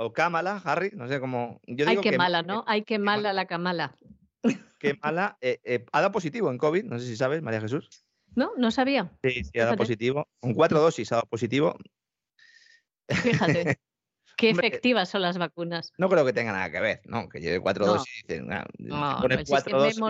O 0.00 0.12
Kamala 0.12 0.62
Harris, 0.64 0.94
no 0.94 1.08
sé 1.08 1.18
cómo. 1.18 1.60
Hay 1.86 1.98
que, 2.00 2.16
mala, 2.16 2.42
¿no? 2.42 2.62
Hay 2.68 2.84
que 2.84 3.00
mala 3.00 3.32
la 3.32 3.46
Kamala. 3.46 3.96
Que 4.78 4.96
mala. 5.02 5.36
Eh, 5.40 5.58
eh, 5.64 5.84
ha 5.90 6.00
dado 6.00 6.12
positivo 6.12 6.52
en 6.52 6.58
COVID, 6.58 6.84
no 6.84 7.00
sé 7.00 7.06
si 7.06 7.16
sabes, 7.16 7.42
María 7.42 7.60
Jesús. 7.60 8.04
No, 8.36 8.52
no 8.56 8.70
sabía. 8.70 9.10
Sí, 9.24 9.42
sí, 9.42 9.58
ha 9.58 9.64
dado 9.64 9.76
positivo. 9.76 10.28
Con 10.38 10.54
cuatro 10.54 10.80
dosis 10.80 11.10
ha 11.10 11.16
dado 11.16 11.28
positivo. 11.28 11.76
Fíjate. 13.08 13.78
Qué 14.38 14.50
efectivas 14.50 15.10
son 15.10 15.22
las 15.22 15.36
vacunas. 15.36 15.92
No 15.98 16.08
creo 16.08 16.24
que 16.24 16.32
tenga 16.32 16.52
nada 16.52 16.70
que 16.70 16.80
ver, 16.80 17.02
¿no? 17.04 17.28
Que 17.28 17.40
lleve 17.40 17.60
cuatro 17.60 17.86
dosis 17.86 18.24
y 18.24 18.28
dicen, 18.28 18.52
ah, 18.52 18.66
cuatro 19.46 19.78
dosis 19.78 20.00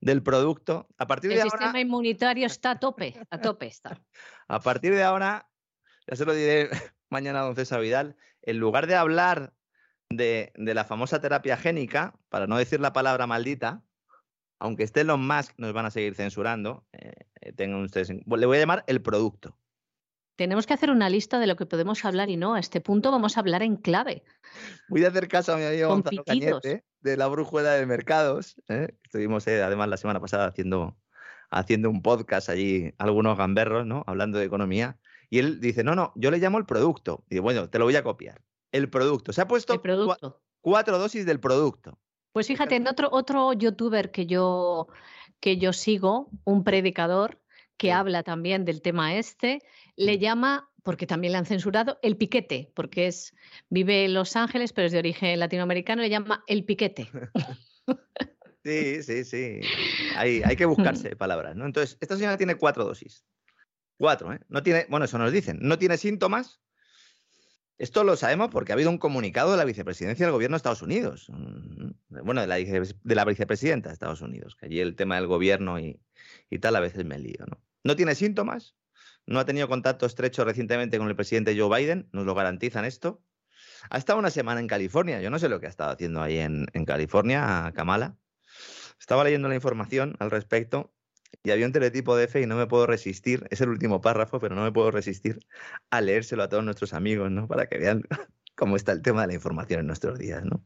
del 0.00 0.22
producto. 0.22 0.88
A 0.98 1.06
partir 1.06 1.30
el 1.30 1.36
de 1.36 1.42
sistema 1.44 1.78
inmunitario 1.78 2.46
está 2.46 2.72
a 2.72 2.80
tope, 2.80 3.14
a 3.30 3.38
tope 3.54 3.66
está. 3.66 4.00
a 4.48 4.60
partir 4.60 4.94
de 4.94 5.02
ahora, 5.02 5.48
ya 6.08 6.16
se 6.16 6.24
lo 6.24 6.32
diré 6.32 6.70
mañana 7.10 7.40
a 7.40 7.44
don 7.44 7.54
César 7.54 7.80
Vidal, 7.80 8.16
en 8.42 8.58
lugar 8.58 8.86
de 8.86 8.96
hablar 8.96 9.52
de, 10.08 10.52
la 10.56 10.84
famosa 10.84 11.20
terapia 11.20 11.56
génica, 11.56 12.14
para 12.30 12.46
no 12.46 12.56
decir 12.56 12.80
la 12.80 12.92
palabra 12.92 13.26
maldita, 13.26 13.82
aunque 14.58 14.82
esté 14.82 15.04
los 15.04 15.18
Musk, 15.18 15.54
nos 15.58 15.72
van 15.72 15.86
a 15.86 15.90
seguir 15.90 16.14
censurando, 16.14 16.84
eh, 16.92 17.12
eh, 17.42 17.52
tengan 17.52 17.82
ustedes, 17.82 18.10
le 18.10 18.46
voy 18.46 18.56
a 18.56 18.60
llamar 18.60 18.84
el 18.86 19.02
producto 19.02 19.59
tenemos 20.40 20.66
que 20.66 20.72
hacer 20.72 20.90
una 20.90 21.10
lista 21.10 21.38
de 21.38 21.46
lo 21.46 21.54
que 21.54 21.66
podemos 21.66 22.02
hablar 22.02 22.30
y 22.30 22.38
no. 22.38 22.54
A 22.54 22.60
este 22.60 22.80
punto 22.80 23.10
vamos 23.10 23.36
a 23.36 23.40
hablar 23.40 23.62
en 23.62 23.76
clave. 23.76 24.22
Voy 24.88 25.04
a 25.04 25.08
hacer 25.08 25.28
caso 25.28 25.52
a 25.52 25.58
mi 25.58 25.64
amigo 25.64 25.90
Gonzalo 25.90 26.24
Cañete 26.24 26.82
de 27.02 27.16
la 27.18 27.26
brújula 27.26 27.72
de 27.72 27.84
mercados. 27.84 28.56
¿eh? 28.70 28.88
Estuvimos 29.04 29.46
eh, 29.48 29.62
además 29.62 29.90
la 29.90 29.98
semana 29.98 30.18
pasada 30.18 30.46
haciendo, 30.46 30.96
haciendo 31.50 31.90
un 31.90 32.00
podcast 32.00 32.48
allí, 32.48 32.94
algunos 32.96 33.36
gamberros, 33.36 33.84
¿no? 33.84 34.02
Hablando 34.06 34.38
de 34.38 34.46
economía. 34.46 34.98
Y 35.28 35.40
él 35.40 35.60
dice, 35.60 35.84
no, 35.84 35.94
no, 35.94 36.14
yo 36.16 36.30
le 36.30 36.38
llamo 36.38 36.56
el 36.56 36.64
producto. 36.64 37.22
Y 37.28 37.34
digo, 37.34 37.42
bueno, 37.42 37.68
te 37.68 37.78
lo 37.78 37.84
voy 37.84 37.96
a 37.96 38.02
copiar. 38.02 38.40
El 38.72 38.88
producto. 38.88 39.34
Se 39.34 39.42
ha 39.42 39.46
puesto 39.46 39.82
cuatro 40.62 40.98
dosis 40.98 41.26
del 41.26 41.38
producto. 41.38 41.98
Pues 42.32 42.46
fíjate, 42.46 42.76
en 42.76 42.88
otro, 42.88 43.10
otro 43.12 43.52
youtuber 43.52 44.10
que 44.10 44.24
yo, 44.24 44.88
que 45.38 45.58
yo 45.58 45.74
sigo, 45.74 46.30
un 46.44 46.64
predicador, 46.64 47.39
que 47.80 47.92
habla 47.92 48.22
también 48.22 48.66
del 48.66 48.82
tema 48.82 49.14
este, 49.14 49.62
le 49.96 50.18
llama, 50.18 50.68
porque 50.82 51.06
también 51.06 51.32
le 51.32 51.38
han 51.38 51.46
censurado, 51.46 51.98
el 52.02 52.18
piquete, 52.18 52.70
porque 52.74 53.06
es, 53.06 53.34
vive 53.70 54.04
en 54.04 54.12
Los 54.12 54.36
Ángeles, 54.36 54.74
pero 54.74 54.84
es 54.84 54.92
de 54.92 54.98
origen 54.98 55.40
latinoamericano, 55.40 56.02
le 56.02 56.10
llama 56.10 56.44
el 56.46 56.64
piquete. 56.64 57.08
Sí, 58.62 59.02
sí, 59.02 59.24
sí. 59.24 59.60
Hay, 60.16 60.42
hay 60.44 60.54
que 60.54 60.66
buscarse 60.66 61.16
palabras, 61.16 61.56
¿no? 61.56 61.64
Entonces, 61.64 61.96
esta 62.02 62.16
señora 62.16 62.36
tiene 62.36 62.56
cuatro 62.56 62.84
dosis. 62.84 63.24
Cuatro, 63.96 64.34
¿eh? 64.34 64.40
No 64.50 64.62
tiene, 64.62 64.84
bueno, 64.90 65.06
eso 65.06 65.16
nos 65.16 65.32
dicen. 65.32 65.60
No 65.62 65.78
tiene 65.78 65.96
síntomas. 65.96 66.60
Esto 67.78 68.04
lo 68.04 68.16
sabemos 68.16 68.50
porque 68.50 68.72
ha 68.72 68.74
habido 68.74 68.90
un 68.90 68.98
comunicado 68.98 69.52
de 69.52 69.56
la 69.56 69.64
vicepresidencia 69.64 70.26
del 70.26 70.34
gobierno 70.34 70.56
de 70.56 70.58
Estados 70.58 70.82
Unidos. 70.82 71.32
Bueno, 72.10 72.42
de 72.42 72.46
la, 72.46 72.56
de 72.56 73.14
la 73.14 73.24
vicepresidenta 73.24 73.88
de 73.88 73.94
Estados 73.94 74.20
Unidos, 74.20 74.56
que 74.56 74.66
allí 74.66 74.78
el 74.78 74.94
tema 74.94 75.16
del 75.16 75.26
gobierno 75.26 75.80
y, 75.80 75.98
y 76.50 76.58
tal 76.58 76.76
a 76.76 76.80
veces 76.80 77.06
me 77.06 77.18
lío, 77.18 77.46
¿no? 77.46 77.62
No 77.84 77.96
tiene 77.96 78.14
síntomas, 78.14 78.76
no 79.26 79.38
ha 79.38 79.44
tenido 79.44 79.68
contacto 79.68 80.06
estrecho 80.06 80.44
recientemente 80.44 80.98
con 80.98 81.08
el 81.08 81.16
presidente 81.16 81.58
Joe 81.58 81.78
Biden, 81.78 82.08
nos 82.12 82.24
lo 82.24 82.34
garantizan 82.34 82.84
esto. 82.84 83.22
Ha 83.90 83.98
estado 83.98 84.18
una 84.18 84.30
semana 84.30 84.60
en 84.60 84.66
California, 84.66 85.20
yo 85.20 85.30
no 85.30 85.38
sé 85.38 85.48
lo 85.48 85.60
que 85.60 85.66
ha 85.66 85.70
estado 85.70 85.90
haciendo 85.90 86.22
ahí 86.22 86.38
en, 86.38 86.66
en 86.72 86.84
California, 86.84 87.72
Kamala. 87.74 88.16
Estaba 88.98 89.24
leyendo 89.24 89.48
la 89.48 89.54
información 89.54 90.16
al 90.18 90.30
respecto 90.30 90.92
y 91.42 91.50
había 91.50 91.66
un 91.66 91.72
teletipo 91.72 92.16
de 92.16 92.24
F 92.24 92.40
y 92.40 92.46
no 92.46 92.56
me 92.56 92.66
puedo 92.66 92.86
resistir, 92.86 93.46
es 93.50 93.60
el 93.60 93.70
último 93.70 94.00
párrafo, 94.00 94.40
pero 94.40 94.54
no 94.54 94.62
me 94.62 94.72
puedo 94.72 94.90
resistir 94.90 95.40
a 95.90 96.00
leérselo 96.00 96.42
a 96.42 96.48
todos 96.48 96.64
nuestros 96.64 96.92
amigos, 96.92 97.30
¿no? 97.30 97.48
Para 97.48 97.66
que 97.66 97.78
vean 97.78 98.02
cómo 98.60 98.76
está 98.76 98.92
el 98.92 99.00
tema 99.00 99.22
de 99.22 99.28
la 99.28 99.32
información 99.32 99.80
en 99.80 99.86
nuestros 99.86 100.18
días, 100.18 100.44
¿no? 100.44 100.62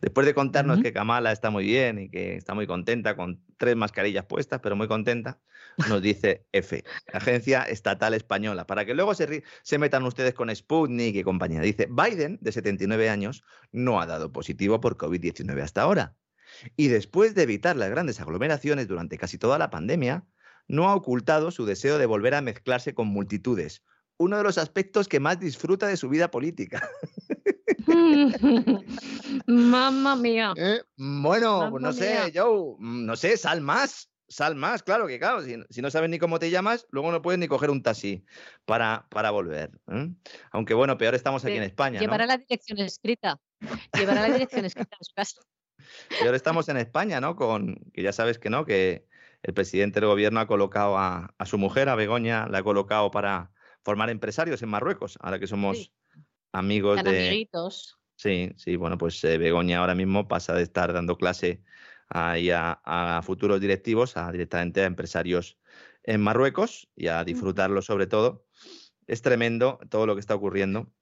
Después 0.00 0.24
de 0.28 0.32
contarnos 0.32 0.80
que 0.80 0.92
Kamala 0.92 1.32
está 1.32 1.50
muy 1.50 1.64
bien 1.64 1.98
y 1.98 2.08
que 2.08 2.36
está 2.36 2.54
muy 2.54 2.68
contenta 2.68 3.16
con 3.16 3.42
tres 3.56 3.74
mascarillas 3.74 4.26
puestas, 4.26 4.60
pero 4.62 4.76
muy 4.76 4.86
contenta, 4.86 5.40
nos 5.88 6.00
dice 6.00 6.46
F, 6.52 6.84
Agencia 7.12 7.62
Estatal 7.62 8.14
Española, 8.14 8.64
para 8.64 8.84
que 8.84 8.94
luego 8.94 9.12
se, 9.14 9.42
se 9.62 9.78
metan 9.78 10.04
ustedes 10.04 10.34
con 10.34 10.54
Sputnik 10.54 11.16
y 11.16 11.24
compañía. 11.24 11.60
Dice, 11.60 11.88
Biden, 11.90 12.38
de 12.40 12.52
79 12.52 13.10
años, 13.10 13.42
no 13.72 14.00
ha 14.00 14.06
dado 14.06 14.30
positivo 14.30 14.80
por 14.80 14.96
COVID-19 14.96 15.62
hasta 15.62 15.82
ahora. 15.82 16.14
Y 16.76 16.88
después 16.88 17.34
de 17.34 17.42
evitar 17.42 17.74
las 17.74 17.90
grandes 17.90 18.20
aglomeraciones 18.20 18.86
durante 18.86 19.18
casi 19.18 19.36
toda 19.36 19.58
la 19.58 19.68
pandemia, 19.68 20.24
no 20.68 20.88
ha 20.88 20.94
ocultado 20.94 21.50
su 21.50 21.66
deseo 21.66 21.98
de 21.98 22.06
volver 22.06 22.36
a 22.36 22.40
mezclarse 22.40 22.94
con 22.94 23.08
multitudes, 23.08 23.82
uno 24.22 24.36
de 24.36 24.44
los 24.44 24.56
aspectos 24.58 25.08
que 25.08 25.20
más 25.20 25.38
disfruta 25.40 25.88
de 25.88 25.96
su 25.96 26.08
vida 26.08 26.30
política. 26.30 26.88
Mamma 29.46 30.16
mía. 30.16 30.54
¿Eh? 30.56 30.80
Bueno, 30.96 31.68
pues 31.70 31.82
no 31.82 31.92
sé, 31.92 32.32
Joe, 32.34 32.76
mm, 32.78 33.04
no 33.04 33.16
sé, 33.16 33.36
sal 33.36 33.60
más. 33.60 34.08
Sal 34.28 34.54
más, 34.54 34.82
claro 34.82 35.06
que 35.06 35.18
claro, 35.18 35.42
si, 35.42 35.82
no 35.82 35.90
sabes 35.90 36.08
ni 36.08 36.18
cómo 36.18 36.38
te 36.38 36.50
llamas, 36.50 36.86
luego 36.90 37.12
no 37.12 37.20
puedes 37.20 37.38
ni 37.38 37.48
coger 37.48 37.68
un 37.68 37.82
taxi 37.82 38.24
para, 38.64 39.06
para 39.10 39.30
volver. 39.30 39.72
¿eh? 39.92 40.08
Aunque 40.52 40.72
bueno, 40.72 40.96
peor 40.96 41.14
estamos 41.14 41.44
aquí 41.44 41.56
en 41.56 41.64
España. 41.64 42.00
Llevará 42.00 42.24
la 42.24 42.38
dirección 42.38 42.78
escrita. 42.78 43.38
Llevará 43.92 44.26
la 44.26 44.32
dirección 44.32 44.64
escrita 44.64 44.96
en 44.98 45.04
su 45.04 45.12
casa. 45.14 45.40
Peor 46.18 46.34
estamos 46.34 46.66
en 46.70 46.78
España, 46.78 47.20
¿no? 47.20 47.36
Con 47.36 47.74
que 47.92 48.02
ya 48.02 48.14
sabes 48.14 48.38
que 48.38 48.48
no, 48.48 48.64
que 48.64 49.06
el 49.42 49.52
presidente 49.52 50.00
del 50.00 50.08
gobierno 50.08 50.40
ha 50.40 50.46
colocado 50.46 50.96
a, 50.96 51.34
a 51.36 51.44
su 51.44 51.58
mujer, 51.58 51.90
a 51.90 51.94
Begoña, 51.94 52.46
la 52.46 52.58
ha 52.58 52.62
colocado 52.62 53.10
para, 53.10 53.52
formar 53.82 54.10
empresarios 54.10 54.62
en 54.62 54.68
Marruecos, 54.68 55.18
ahora 55.20 55.38
que 55.38 55.46
somos 55.46 55.92
amigos 56.52 57.02
de... 57.02 57.48
Sí, 58.16 58.52
sí, 58.56 58.76
bueno, 58.76 58.98
pues 58.98 59.22
eh, 59.24 59.36
Begoña 59.38 59.78
ahora 59.78 59.94
mismo 59.94 60.28
pasa 60.28 60.54
de 60.54 60.62
estar 60.62 60.92
dando 60.92 61.16
clase 61.16 61.62
ahí 62.08 62.50
a, 62.50 63.20
futuros 63.24 63.60
directivos 63.60 64.16
a 64.16 64.30
directamente 64.30 64.82
a 64.82 64.86
empresarios 64.86 65.58
en 66.04 66.20
Marruecos 66.20 66.88
y 66.94 67.08
a 67.08 67.24
disfrutarlo 67.24 67.82
sobre 67.82 68.06
todo. 68.06 68.44
Es 69.06 69.22
tremendo 69.22 69.80
todo 69.90 70.06
lo 70.06 70.14
que 70.14 70.20
está 70.20 70.34
ocurriendo 70.34 70.92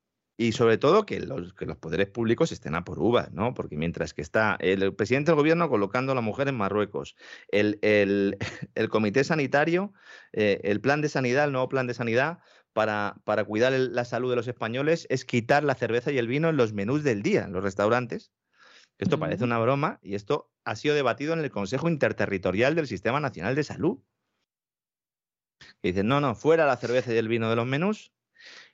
y 0.41 0.53
sobre 0.53 0.79
todo 0.79 1.05
que 1.05 1.21
los, 1.21 1.53
que 1.53 1.67
los 1.67 1.77
poderes 1.77 2.09
públicos 2.09 2.51
estén 2.51 2.75
a 2.75 2.83
por 2.83 2.99
uvas, 2.99 3.31
¿no? 3.31 3.53
Porque 3.53 3.77
mientras 3.77 4.15
que 4.15 4.23
está 4.23 4.57
el, 4.61 4.95
presidente 4.95 5.33
del 5.33 5.37
gobierno 5.37 5.69
colocando 5.69 6.13
a 6.13 6.15
la 6.15 6.23
mujer 6.23 6.49
en 6.49 6.57
Marruecos, 6.57 7.15
el, 7.49 7.79
el, 7.83 8.39
comité 8.89 9.23
sanitario, 9.23 9.93
eh, 10.33 10.63
el 10.65 10.81
plan 10.81 11.03
de 11.03 11.11
sanidad, 11.11 11.45
el 11.45 11.53
nuevo 11.53 11.69
plan 11.69 11.87
de 11.87 11.93
sanidad, 11.93 12.39
para, 12.73 13.17
para 13.25 13.45
cuidar 13.45 13.73
la 13.73 14.05
salud 14.05 14.31
de 14.31 14.37
los 14.37 14.49
españoles 14.49 15.07
es 15.11 15.25
quitar 15.25 15.65
la 15.65 15.75
cerveza 15.75 16.13
y 16.13 16.19
el 16.19 16.29
vino 16.29 16.49
en 16.49 16.57
los 16.57 16.73
menús 16.73 17.03
del 17.03 17.23
día, 17.23 17.45
en 17.45 17.53
los 17.53 17.63
restaurantes. 17.63 18.33
Esto 18.99 19.19
parece 19.19 19.45
una 19.45 19.59
broma 19.59 19.99
y 20.03 20.15
esto 20.15 20.51
ha 20.65 20.77
sido 20.77 20.95
debatido 20.95 21.33
en 21.33 21.41
el 21.41 21.51
Consejo 21.51 21.89
Interterritorial 21.89 22.75
del 22.75 22.87
Sistema 22.87 23.19
Nacional 23.19 23.55
de 23.55 23.65
Salud. 23.65 23.99
Y 25.83 25.89
dicen, 25.89 26.07
no, 26.07 26.21
no, 26.21 26.35
fuera 26.35 26.67
la 26.67 26.77
cerveza 26.77 27.13
y 27.13 27.17
el 27.17 27.29
vino 27.29 27.49
de 27.49 27.57
los 27.57 27.67
menús. 27.67 28.13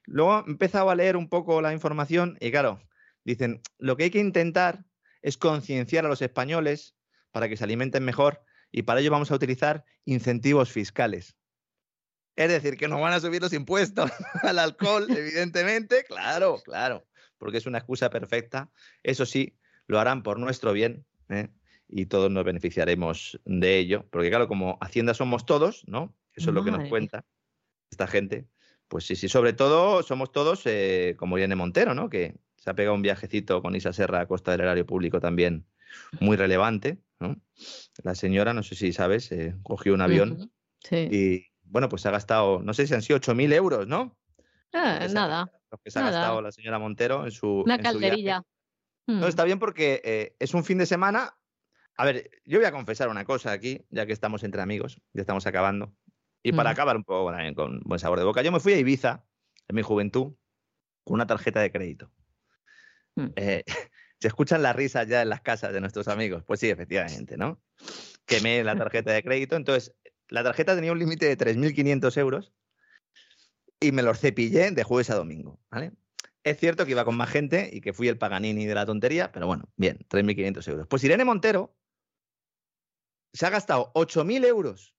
Luego 0.05 0.45
he 0.45 0.51
empezado 0.51 0.91
a 0.91 0.95
leer 0.97 1.17
un 1.17 1.29
poco 1.29 1.61
la 1.61 1.73
información 1.73 2.37
y 2.41 2.51
claro, 2.51 2.81
dicen, 3.25 3.61
lo 3.79 3.97
que 3.97 4.05
hay 4.05 4.11
que 4.11 4.19
intentar 4.19 4.85
es 5.23 5.37
concienciar 5.37 6.05
a 6.05 6.09
los 6.09 6.23
españoles 6.23 6.97
para 7.31 7.49
que 7.49 7.57
se 7.57 7.65
alimenten 7.65 8.05
mejor 8.05 8.43
y 8.73 8.83
para 8.83 9.01
ello 9.01 9.11
vamos 9.11 9.31
a 9.31 9.35
utilizar 9.37 9.85
incentivos 10.05 10.73
fiscales. 10.73 11.37
Es 12.37 12.49
decir, 12.51 12.77
que 12.77 12.87
nos 12.87 13.01
van 13.01 13.15
a 13.15 13.21
subir 13.21 13.41
los 13.41 13.55
impuestos 13.55 14.11
al 14.43 14.59
alcohol, 14.59 15.07
evidentemente. 15.11 16.05
Claro, 16.05 16.61
claro, 16.65 17.07
porque 17.39 17.59
es 17.59 17.67
una 17.67 17.79
excusa 17.79 18.11
perfecta. 18.11 18.71
Eso 19.03 19.27
sí, 19.27 19.57
lo 19.87 19.99
harán 19.99 20.23
por 20.23 20.39
nuestro 20.39 20.73
bien 20.73 21.07
¿eh? 21.31 21.49
y 21.89 22.07
todos 22.07 22.31
nos 22.31 22.45
beneficiaremos 22.45 23.41
de 23.45 23.79
ello. 23.79 24.07
Porque 24.11 24.29
claro, 24.29 24.49
como 24.49 24.79
Hacienda 24.81 25.15
somos 25.15 25.47
todos, 25.47 25.85
¿no? 25.87 26.15
Eso 26.35 26.51
es 26.51 26.55
lo 26.55 26.63
que 26.63 26.71
nos 26.71 26.89
cuenta 26.91 27.25
esta 27.91 28.07
gente. 28.07 28.47
Pues 28.89 29.07
sí, 29.07 29.17
sí, 29.17 29.29
sobre 29.29 29.55
todo 29.55 30.03
somos 30.03 30.31
todos 30.31 30.63
eh, 30.67 31.15
como 31.19 31.39
Irene 31.39 31.57
Montero, 31.57 31.95
¿no? 31.95 32.11
Que 32.11 32.35
se 32.57 32.71
ha 32.71 32.75
pegado 32.75 32.95
un 32.95 33.03
viajecito 33.03 33.63
con 33.63 33.75
Isa 33.75 33.93
Serra 33.93 34.21
a 34.21 34.29
costa 34.29 34.53
del 34.53 34.61
erario 34.61 34.85
público 34.85 35.19
también 35.19 35.67
muy 36.21 36.37
relevante, 36.37 36.99
¿no? 37.19 37.41
La 38.03 38.15
señora, 38.15 38.53
no 38.53 38.63
sé 38.63 38.75
si 38.75 38.93
sabes, 38.93 39.33
eh, 39.33 39.57
cogió 39.63 39.95
un 39.95 40.03
avión 40.03 40.53
y 40.91 41.47
bueno, 41.69 41.89
pues 41.89 42.03
se 42.03 42.09
ha 42.09 42.13
gastado, 42.13 42.61
no 42.63 42.75
sé 42.75 42.87
si 42.87 42.95
han 42.95 43.03
sido 43.03 43.19
8.000 43.19 43.53
euros, 43.53 43.87
¿no? 43.87 44.17
Ah, 44.73 45.07
nada. 45.13 45.51
Lo 45.71 45.79
que 45.79 45.91
se 45.91 45.99
ha 45.99 46.03
gastado 46.03 46.43
la 46.43 46.53
señora 46.53 46.79
Montero 46.79 47.25
en 47.25 47.31
su. 47.31 47.63
Una 47.65 47.79
calderilla. 47.79 48.43
No, 49.07 49.27
hmm. 49.27 49.29
está 49.29 49.45
bien 49.45 49.59
porque 49.59 50.01
eh, 50.05 50.37
es 50.39 50.55
un 50.55 50.65
fin 50.65 50.79
de 50.79 50.87
semana. 50.87 51.37
A 51.97 52.05
ver, 52.05 52.31
yo 52.45 52.59
voy 52.59 52.67
a 52.67 52.73
confesar 52.73 53.09
una 53.09 53.25
cosa 53.25 53.53
aquí, 53.53 53.87
ya 53.89 54.05
que 54.05 54.13
estamos 54.13 54.43
entre 54.43 54.61
amigos, 54.61 55.01
ya 55.13 55.23
estamos 55.23 55.47
acabando. 55.47 55.95
Y 56.43 56.53
para 56.53 56.71
acabar 56.71 56.97
un 56.97 57.05
poco 57.05 57.33
con 57.57 57.81
buen 57.81 57.99
sabor 57.99 58.19
de 58.19 58.25
boca, 58.25 58.43
yo 58.43 58.53
me 58.53 58.61
fui 58.61 58.73
a 58.75 58.79
Ibiza 58.79 59.25
en 59.67 59.77
mi 59.77 59.83
juventud 59.83 60.35
con 61.05 61.15
una 61.15 61.27
tarjeta 61.27 61.61
de 61.61 61.73
crédito. 61.73 62.13
Hmm. 63.17 63.29
Eh, 63.37 63.65
se 64.21 64.29
escuchan 64.29 64.63
las 64.63 64.77
risas 64.77 65.09
ya 65.09 65.23
en 65.23 65.29
las 65.31 65.41
casas 65.41 65.73
de 65.73 65.81
nuestros 65.81 66.07
amigos. 66.09 66.45
Pues 66.45 66.61
sí, 66.61 66.69
efectivamente, 66.69 67.37
¿no? 67.37 67.61
Quemé 68.27 68.63
la 68.63 68.77
tarjeta 68.77 69.13
de 69.13 69.23
crédito. 69.23 69.57
Entonces, 69.57 69.95
la 70.29 70.43
tarjeta 70.43 70.75
tenía 70.75 70.93
un 70.93 70.99
límite 70.99 71.27
de 71.27 71.37
3.500 71.37 72.17
euros 72.19 72.53
y 73.81 73.93
me 73.93 74.03
los 74.03 74.19
cepillé 74.19 74.71
de 74.71 74.83
jueves 74.85 75.11
a 75.11 75.15
domingo, 75.15 75.61
¿vale? 75.71 75.93
Es 76.43 76.59
cierto 76.59 76.85
que 76.85 76.93
iba 76.93 77.05
con 77.05 77.17
más 77.17 77.31
gente 77.31 77.71
y 77.73 77.81
que 77.81 77.93
fui 77.93 78.09
el 78.09 78.19
Paganini 78.19 78.67
de 78.67 78.75
la 78.75 78.87
tontería, 78.87 79.33
pero 79.33 79.47
bueno, 79.47 79.69
bien, 79.77 79.99
3.500 80.09 80.69
euros. 80.69 80.87
Pues 80.87 81.03
Irene 81.05 81.25
Montero 81.25 81.77
se 83.33 83.47
ha 83.47 83.51
gastado 83.51 83.93
8.000 83.95 84.47
euros 84.47 84.95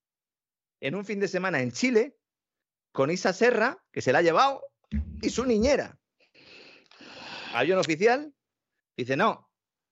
en 0.80 0.94
un 0.94 1.04
fin 1.04 1.20
de 1.20 1.28
semana 1.28 1.60
en 1.60 1.72
Chile 1.72 2.16
con 2.92 3.10
Isa 3.10 3.32
Serra, 3.32 3.82
que 3.92 4.02
se 4.02 4.12
la 4.12 4.18
ha 4.18 4.22
llevado, 4.22 4.62
y 5.22 5.30
su 5.30 5.44
niñera. 5.44 5.98
Avión 7.54 7.78
oficial, 7.78 8.34
dice, 8.96 9.16
no, 9.16 9.47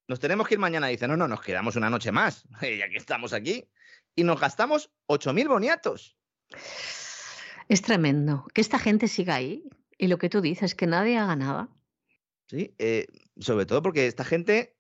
nos 0.08 0.20
tenemos 0.20 0.46
que 0.46 0.54
ir 0.54 0.60
mañana. 0.60 0.88
Dice, 0.88 1.08
no, 1.08 1.16
no, 1.16 1.28
nos 1.28 1.40
quedamos 1.40 1.76
una 1.76 1.90
noche 1.90 2.12
más, 2.12 2.44
ya 2.60 2.88
que 2.88 2.96
estamos 2.96 3.32
aquí 3.32 3.68
y 4.14 4.24
nos 4.24 4.40
gastamos 4.40 4.90
8.000 5.08 5.48
boniatos. 5.48 6.16
Es 7.68 7.82
tremendo 7.82 8.46
que 8.54 8.60
esta 8.60 8.78
gente 8.78 9.08
siga 9.08 9.34
ahí 9.34 9.64
y 9.98 10.08
lo 10.08 10.18
que 10.18 10.28
tú 10.28 10.40
dices, 10.40 10.74
que 10.74 10.86
nadie 10.86 11.18
haga 11.18 11.36
nada. 11.36 11.68
Sí, 12.48 12.74
eh, 12.78 13.06
sobre 13.38 13.66
todo 13.66 13.82
porque 13.82 14.06
esta 14.06 14.24
gente, 14.24 14.76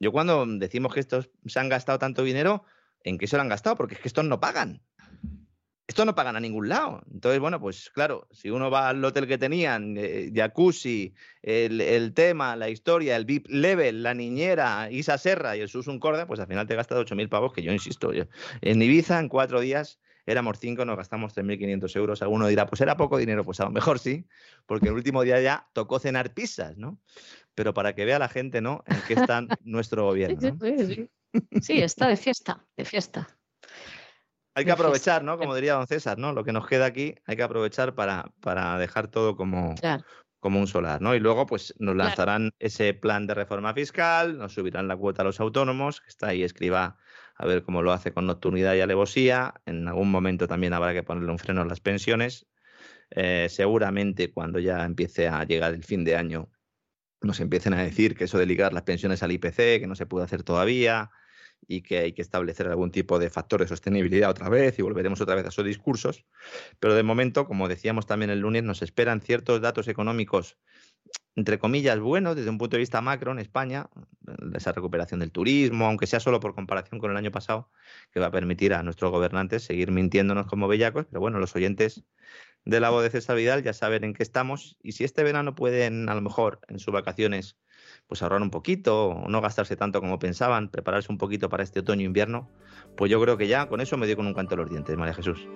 yo 0.00 0.10
cuando 0.12 0.44
decimos 0.46 0.92
que 0.92 1.00
estos 1.00 1.30
se 1.46 1.60
han 1.60 1.68
gastado 1.68 1.98
tanto 1.98 2.24
dinero, 2.24 2.64
¿en 3.00 3.18
qué 3.18 3.26
se 3.26 3.36
lo 3.36 3.42
han 3.42 3.48
gastado? 3.48 3.76
Porque 3.76 3.94
es 3.94 4.00
que 4.00 4.08
estos 4.08 4.24
no 4.24 4.40
pagan. 4.40 4.82
Esto 5.86 6.04
no 6.04 6.14
pagan 6.14 6.36
a 6.36 6.40
ningún 6.40 6.68
lado. 6.68 7.02
Entonces, 7.12 7.40
bueno, 7.40 7.60
pues 7.60 7.90
claro, 7.90 8.26
si 8.30 8.50
uno 8.50 8.70
va 8.70 8.88
al 8.88 9.04
hotel 9.04 9.26
que 9.26 9.36
tenían, 9.36 9.96
eh, 9.98 10.30
jacuzzi, 10.34 11.14
el, 11.42 12.14
tema, 12.14 12.56
la 12.56 12.70
historia, 12.70 13.16
el 13.16 13.26
VIP 13.26 13.48
level, 13.48 14.02
la 14.02 14.14
niñera, 14.14 14.90
Isa 14.90 15.18
Serra 15.18 15.56
y 15.56 15.60
el 15.60 15.68
Susun 15.68 16.00
Corda, 16.00 16.26
pues 16.26 16.40
al 16.40 16.46
final 16.46 16.66
te 16.66 16.74
gastas 16.74 16.98
8.000 16.98 17.28
pavos, 17.28 17.52
que 17.52 17.62
yo 17.62 17.72
insisto, 17.72 18.12
en 18.62 18.82
Ibiza 18.82 19.20
en 19.20 19.28
cuatro 19.28 19.60
días 19.60 19.98
éramos 20.26 20.58
cinco, 20.58 20.84
nos 20.84 20.96
gastamos 20.96 21.36
3.500 21.36 21.96
euros. 21.96 22.22
Alguno 22.22 22.46
dirá, 22.46 22.66
pues 22.66 22.80
era 22.80 22.96
poco 22.96 23.18
dinero, 23.18 23.44
pues 23.44 23.60
a 23.60 23.64
lo 23.64 23.70
mejor 23.70 23.98
sí, 23.98 24.26
porque 24.66 24.88
el 24.88 24.94
último 24.94 25.22
día 25.22 25.40
ya 25.40 25.68
tocó 25.72 25.98
cenar 25.98 26.32
pizzas, 26.32 26.76
¿no? 26.76 26.98
Pero 27.54 27.74
para 27.74 27.94
que 27.94 28.04
vea 28.04 28.18
la 28.18 28.28
gente, 28.28 28.60
¿no? 28.60 28.82
En 28.86 29.00
qué 29.06 29.14
está 29.14 29.42
nuestro 29.62 30.04
gobierno. 30.04 30.58
sí, 31.60 31.78
está 31.80 32.08
de 32.08 32.16
fiesta, 32.16 32.64
de 32.76 32.84
fiesta. 32.84 33.28
Hay 34.54 34.64
que 34.64 34.70
aprovechar, 34.70 35.24
¿no? 35.24 35.36
Como 35.36 35.54
diría 35.54 35.74
don 35.74 35.86
César, 35.86 36.18
¿no? 36.18 36.32
Lo 36.32 36.44
que 36.44 36.52
nos 36.52 36.66
queda 36.66 36.86
aquí 36.86 37.14
hay 37.26 37.36
que 37.36 37.42
aprovechar 37.42 37.94
para, 37.94 38.32
para 38.40 38.78
dejar 38.78 39.08
todo 39.08 39.36
como, 39.36 39.74
como 40.38 40.60
un 40.60 40.66
solar, 40.66 41.00
¿no? 41.00 41.14
Y 41.14 41.20
luego, 41.20 41.46
pues, 41.46 41.74
nos 41.78 41.96
lanzarán 41.96 42.52
ese 42.58 42.94
plan 42.94 43.26
de 43.26 43.34
reforma 43.34 43.74
fiscal, 43.74 44.38
nos 44.38 44.54
subirán 44.54 44.86
la 44.86 44.96
cuota 44.96 45.22
a 45.22 45.24
los 45.24 45.40
autónomos, 45.40 46.00
que 46.00 46.08
está 46.08 46.28
ahí 46.28 46.42
escriba 46.42 46.96
a 47.36 47.46
ver 47.46 47.64
cómo 47.64 47.82
lo 47.82 47.92
hace 47.92 48.12
con 48.12 48.26
nocturnidad 48.26 48.74
y 48.74 48.80
alevosía. 48.80 49.54
En 49.66 49.88
algún 49.88 50.10
momento 50.10 50.46
también 50.46 50.72
habrá 50.72 50.92
que 50.92 51.02
ponerle 51.02 51.32
un 51.32 51.38
freno 51.38 51.62
a 51.62 51.64
las 51.64 51.80
pensiones. 51.80 52.46
Eh, 53.10 53.48
seguramente 53.50 54.32
cuando 54.32 54.58
ya 54.58 54.84
empiece 54.84 55.28
a 55.28 55.44
llegar 55.44 55.74
el 55.74 55.84
fin 55.84 56.04
de 56.04 56.16
año 56.16 56.50
nos 57.24 57.40
empiecen 57.40 57.74
a 57.74 57.82
decir 57.82 58.14
que 58.14 58.24
eso 58.24 58.38
de 58.38 58.46
ligar 58.46 58.72
las 58.72 58.82
pensiones 58.82 59.22
al 59.22 59.32
IPC, 59.32 59.80
que 59.80 59.86
no 59.86 59.94
se 59.94 60.06
puede 60.06 60.24
hacer 60.24 60.42
todavía, 60.42 61.10
y 61.66 61.82
que 61.82 61.98
hay 61.98 62.12
que 62.12 62.22
establecer 62.22 62.68
algún 62.68 62.90
tipo 62.90 63.18
de 63.18 63.30
factor 63.30 63.60
de 63.60 63.68
sostenibilidad 63.68 64.30
otra 64.30 64.48
vez 64.48 64.78
y 64.78 64.82
volveremos 64.82 65.20
otra 65.20 65.34
vez 65.34 65.44
a 65.46 65.48
esos 65.48 65.64
discursos. 65.64 66.24
Pero 66.80 66.94
de 66.94 67.02
momento, 67.02 67.46
como 67.46 67.68
decíamos 67.68 68.06
también 68.06 68.30
el 68.30 68.40
lunes, 68.40 68.62
nos 68.62 68.82
esperan 68.82 69.20
ciertos 69.20 69.60
datos 69.60 69.88
económicos 69.88 70.58
entre 71.36 71.58
comillas, 71.58 71.98
buenos 71.98 72.36
desde 72.36 72.50
un 72.50 72.58
punto 72.58 72.76
de 72.76 72.80
vista 72.80 73.00
macro 73.00 73.32
en 73.32 73.40
España, 73.40 73.88
esa 74.54 74.72
recuperación 74.72 75.20
del 75.20 75.32
turismo, 75.32 75.86
aunque 75.86 76.06
sea 76.06 76.20
solo 76.20 76.38
por 76.38 76.54
comparación 76.54 77.00
con 77.00 77.10
el 77.10 77.16
año 77.16 77.32
pasado, 77.32 77.70
que 78.12 78.20
va 78.20 78.26
a 78.26 78.30
permitir 78.30 78.72
a 78.72 78.82
nuestros 78.84 79.10
gobernantes 79.10 79.64
seguir 79.64 79.90
mintiéndonos 79.90 80.46
como 80.46 80.68
bellacos, 80.68 81.06
pero 81.06 81.20
bueno, 81.20 81.40
los 81.40 81.56
oyentes 81.56 82.04
de 82.64 82.80
la 82.80 82.90
voz 82.90 83.02
de 83.02 83.10
César 83.10 83.36
Vidal 83.36 83.62
ya 83.62 83.72
saben 83.72 84.04
en 84.04 84.14
qué 84.14 84.22
estamos 84.22 84.78
y 84.82 84.92
si 84.92 85.04
este 85.04 85.24
verano 85.24 85.54
pueden 85.54 86.08
a 86.08 86.14
lo 86.14 86.20
mejor 86.20 86.60
en 86.68 86.78
sus 86.78 86.94
vacaciones 86.94 87.56
pues 88.14 88.22
ahorrar 88.22 88.42
un 88.42 88.50
poquito 88.50 89.24
no 89.26 89.40
gastarse 89.40 89.74
tanto 89.74 90.00
como 90.00 90.20
pensaban, 90.20 90.68
prepararse 90.68 91.10
un 91.10 91.18
poquito 91.18 91.48
para 91.48 91.64
este 91.64 91.80
otoño-invierno, 91.80 92.48
pues 92.94 93.10
yo 93.10 93.20
creo 93.20 93.36
que 93.36 93.48
ya 93.48 93.66
con 93.66 93.80
eso 93.80 93.96
me 93.96 94.06
dio 94.06 94.14
con 94.14 94.28
un 94.28 94.34
canto 94.34 94.54
a 94.54 94.58
los 94.58 94.70
dientes, 94.70 94.96
María 94.96 95.14
Jesús. 95.14 95.48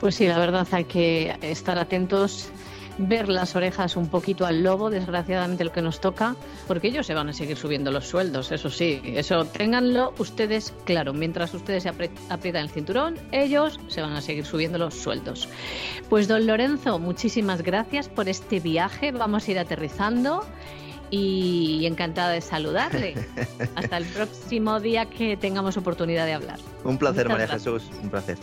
Pues 0.00 0.14
sí, 0.14 0.26
la 0.26 0.38
verdad 0.38 0.66
hay 0.72 0.84
que 0.84 1.36
estar 1.42 1.78
atentos 1.78 2.50
ver 2.96 3.28
las 3.28 3.56
orejas 3.56 3.96
un 3.96 4.08
poquito 4.08 4.46
al 4.46 4.62
lobo, 4.62 4.90
desgraciadamente 4.90 5.64
lo 5.64 5.72
que 5.72 5.82
nos 5.82 6.00
toca, 6.00 6.36
porque 6.66 6.88
ellos 6.88 7.06
se 7.06 7.14
van 7.14 7.28
a 7.28 7.32
seguir 7.32 7.56
subiendo 7.56 7.90
los 7.90 8.06
sueldos, 8.06 8.52
eso 8.52 8.70
sí, 8.70 9.00
eso 9.04 9.44
ténganlo 9.44 10.12
ustedes 10.18 10.74
claro, 10.84 11.12
mientras 11.12 11.54
ustedes 11.54 11.84
se 11.84 11.88
aprietan 11.88 12.62
el 12.62 12.70
cinturón, 12.70 13.16
ellos 13.32 13.78
se 13.88 14.02
van 14.02 14.12
a 14.12 14.20
seguir 14.20 14.44
subiendo 14.44 14.78
los 14.78 14.94
sueldos. 14.94 15.48
Pues 16.08 16.28
don 16.28 16.46
Lorenzo, 16.46 16.98
muchísimas 16.98 17.62
gracias 17.62 18.08
por 18.08 18.28
este 18.28 18.60
viaje, 18.60 19.12
vamos 19.12 19.46
a 19.46 19.50
ir 19.50 19.58
aterrizando 19.58 20.44
y 21.10 21.84
encantada 21.86 22.30
de 22.30 22.40
saludarle. 22.40 23.14
Hasta 23.74 23.96
el 23.96 24.04
próximo 24.06 24.80
día 24.80 25.06
que 25.06 25.36
tengamos 25.36 25.76
oportunidad 25.76 26.26
de 26.26 26.34
hablar. 26.34 26.58
Un 26.84 26.98
placer, 26.98 27.28
María 27.28 27.48
Jesús, 27.48 27.90
un 28.02 28.10
placer. 28.10 28.38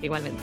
Igualmente. 0.00 0.42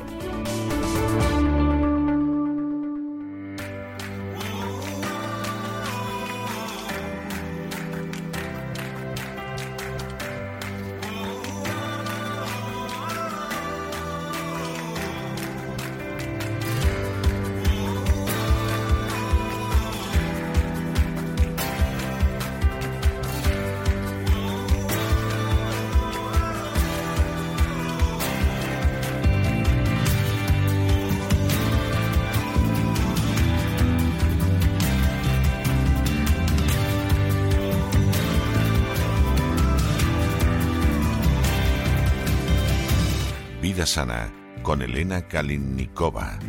Elena 45.20 45.28
Kalinnikova. 45.28 46.40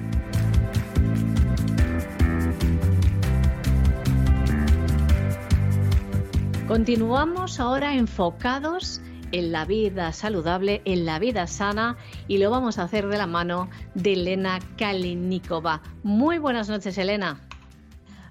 Continuamos 6.68 7.58
ahora 7.58 7.94
enfocados 7.94 9.00
en 9.32 9.50
la 9.50 9.64
vida 9.64 10.12
saludable, 10.12 10.82
en 10.84 11.04
la 11.04 11.18
vida 11.18 11.46
sana 11.46 11.96
y 12.28 12.38
lo 12.38 12.50
vamos 12.50 12.78
a 12.78 12.84
hacer 12.84 13.08
de 13.08 13.18
la 13.18 13.26
mano 13.26 13.68
de 13.94 14.12
Elena 14.12 14.60
Kalinnikova. 14.78 15.82
Muy 16.02 16.38
buenas 16.38 16.68
noches, 16.68 16.96
Elena. 16.98 17.40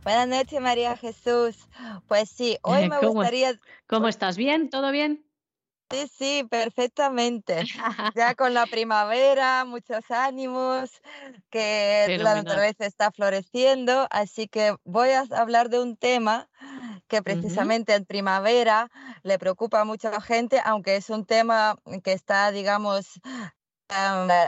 Buenas 0.03 0.27
noches, 0.27 0.61
María 0.61 0.95
Jesús. 0.95 1.67
Pues 2.07 2.29
sí, 2.29 2.57
hoy 2.61 2.87
me 2.89 2.99
gustaría... 2.99 3.59
¿Cómo 3.87 4.07
estás? 4.07 4.37
¿Bien? 4.37 4.69
¿Todo 4.69 4.91
bien? 4.91 5.28
Sí, 5.91 6.07
sí, 6.07 6.43
perfectamente. 6.49 7.63
Ya 8.15 8.35
con 8.35 8.53
la 8.53 8.67
primavera, 8.67 9.65
muchos 9.65 10.09
ánimos, 10.09 11.01
que 11.49 12.11
la 12.17 12.35
naturaleza 12.35 12.85
está 12.85 13.11
floreciendo, 13.11 14.07
así 14.11 14.47
que 14.47 14.75
voy 14.83 15.09
a 15.09 15.25
hablar 15.31 15.69
de 15.69 15.79
un 15.79 15.97
tema 15.97 16.49
que 17.07 17.23
precisamente 17.23 17.95
en 17.95 18.05
primavera 18.05 18.89
le 19.23 19.39
preocupa 19.39 19.81
a 19.81 19.85
mucha 19.85 20.21
gente, 20.21 20.61
aunque 20.63 20.95
es 20.95 21.09
un 21.09 21.25
tema 21.25 21.75
que 22.03 22.13
está, 22.13 22.51
digamos, 22.51 23.19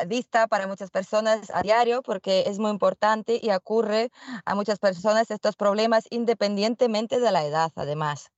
vista 0.07 0.47
para 0.47 0.68
muchas 0.68 0.91
personas 0.91 1.49
a 1.53 1.63
diario 1.63 2.03
porque 2.03 2.43
es 2.48 2.59
muy 2.59 2.72
importante 2.72 3.40
y 3.41 3.51
ocurre 3.51 4.11
a 4.45 4.53
muchas 4.56 4.80
personas 4.80 5.32
estos 5.32 5.56
problemas 5.56 6.06
independientemente 6.11 7.19
de 7.19 7.32
la 7.32 7.45
edad, 7.45 7.72
además. 7.75 8.32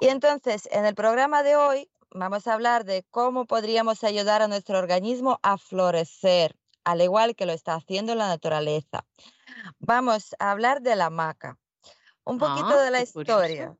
Y 0.00 0.08
entonces, 0.08 0.68
en 0.72 0.84
el 0.86 0.94
programa 0.94 1.42
de 1.42 1.56
hoy 1.56 1.88
vamos 2.14 2.46
a 2.46 2.54
hablar 2.54 2.84
de 2.84 3.04
cómo 3.10 3.44
podríamos 3.44 4.04
ayudar 4.04 4.40
a 4.40 4.48
nuestro 4.48 4.78
organismo 4.78 5.40
a 5.42 5.58
florecer, 5.58 6.56
al 6.84 7.02
igual 7.02 7.34
que 7.34 7.44
lo 7.44 7.52
está 7.52 7.74
haciendo 7.74 8.14
la 8.14 8.28
naturaleza. 8.28 9.04
Vamos 9.80 10.34
a 10.38 10.52
hablar 10.52 10.80
de 10.80 10.96
la 10.96 11.10
maca. 11.10 11.58
Un 12.24 12.38
poquito 12.38 12.70
ah, 12.70 12.82
de 12.82 12.90
la 12.90 13.02
historia. 13.02 13.76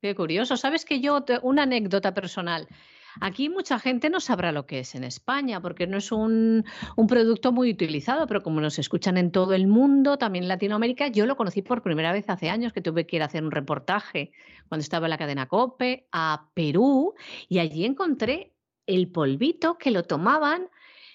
Qué 0.00 0.14
curioso. 0.14 0.56
Sabes 0.56 0.84
que 0.84 1.00
yo, 1.00 1.24
una 1.42 1.64
anécdota 1.64 2.14
personal. 2.14 2.68
Aquí 3.20 3.48
mucha 3.48 3.78
gente 3.78 4.10
no 4.10 4.20
sabrá 4.20 4.52
lo 4.52 4.66
que 4.66 4.80
es 4.80 4.94
en 4.94 5.04
España, 5.04 5.60
porque 5.60 5.86
no 5.86 5.98
es 5.98 6.12
un, 6.12 6.64
producto 7.08 7.52
muy 7.52 7.70
utilizado, 7.70 8.26
pero 8.26 8.42
como 8.42 8.60
nos 8.60 8.78
escuchan 8.78 9.16
en 9.16 9.32
todo 9.32 9.54
el 9.54 9.66
mundo, 9.66 10.16
también 10.18 10.44
en 10.44 10.48
Latinoamérica, 10.48 11.08
yo 11.08 11.26
lo 11.26 11.36
conocí 11.36 11.62
por 11.62 11.82
primera 11.82 12.12
vez 12.12 12.28
hace 12.28 12.50
años 12.50 12.72
que 12.72 12.80
tuve 12.80 13.06
que 13.06 13.16
ir 13.16 13.22
a 13.22 13.26
hacer 13.26 13.42
un 13.42 13.50
reportaje 13.50 14.32
cuando 14.68 14.82
estaba 14.82 15.06
en 15.06 15.10
la 15.10 15.18
cadena 15.18 15.48
COPE 15.48 16.06
a 16.12 16.50
Perú 16.54 17.14
y 17.48 17.58
allí 17.58 17.84
encontré 17.84 18.54
el 18.86 19.10
polvito 19.10 19.78
que 19.78 19.90
lo 19.90 20.04
tomaban. 20.04 20.68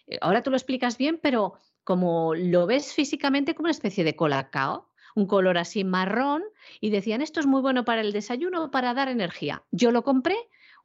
Eh, 0.07 0.17
ahora 0.21 0.43
tú 0.43 0.49
lo 0.49 0.57
explicas 0.57 0.97
bien, 0.97 1.19
pero 1.21 1.53
como 1.83 2.35
lo 2.35 2.65
ves 2.65 2.93
físicamente 2.93 3.55
como 3.55 3.65
una 3.65 3.71
especie 3.71 4.03
de 4.03 4.15
colacao, 4.15 4.89
un 5.15 5.27
color 5.27 5.57
así 5.57 5.83
marrón, 5.85 6.43
y 6.81 6.89
decían, 6.89 7.21
esto 7.21 7.39
es 7.39 7.45
muy 7.45 7.61
bueno 7.61 7.85
para 7.85 8.01
el 8.01 8.11
desayuno, 8.11 8.69
para 8.69 8.93
dar 8.93 9.07
energía. 9.07 9.63
Yo 9.71 9.91
lo 9.91 10.03
compré 10.03 10.35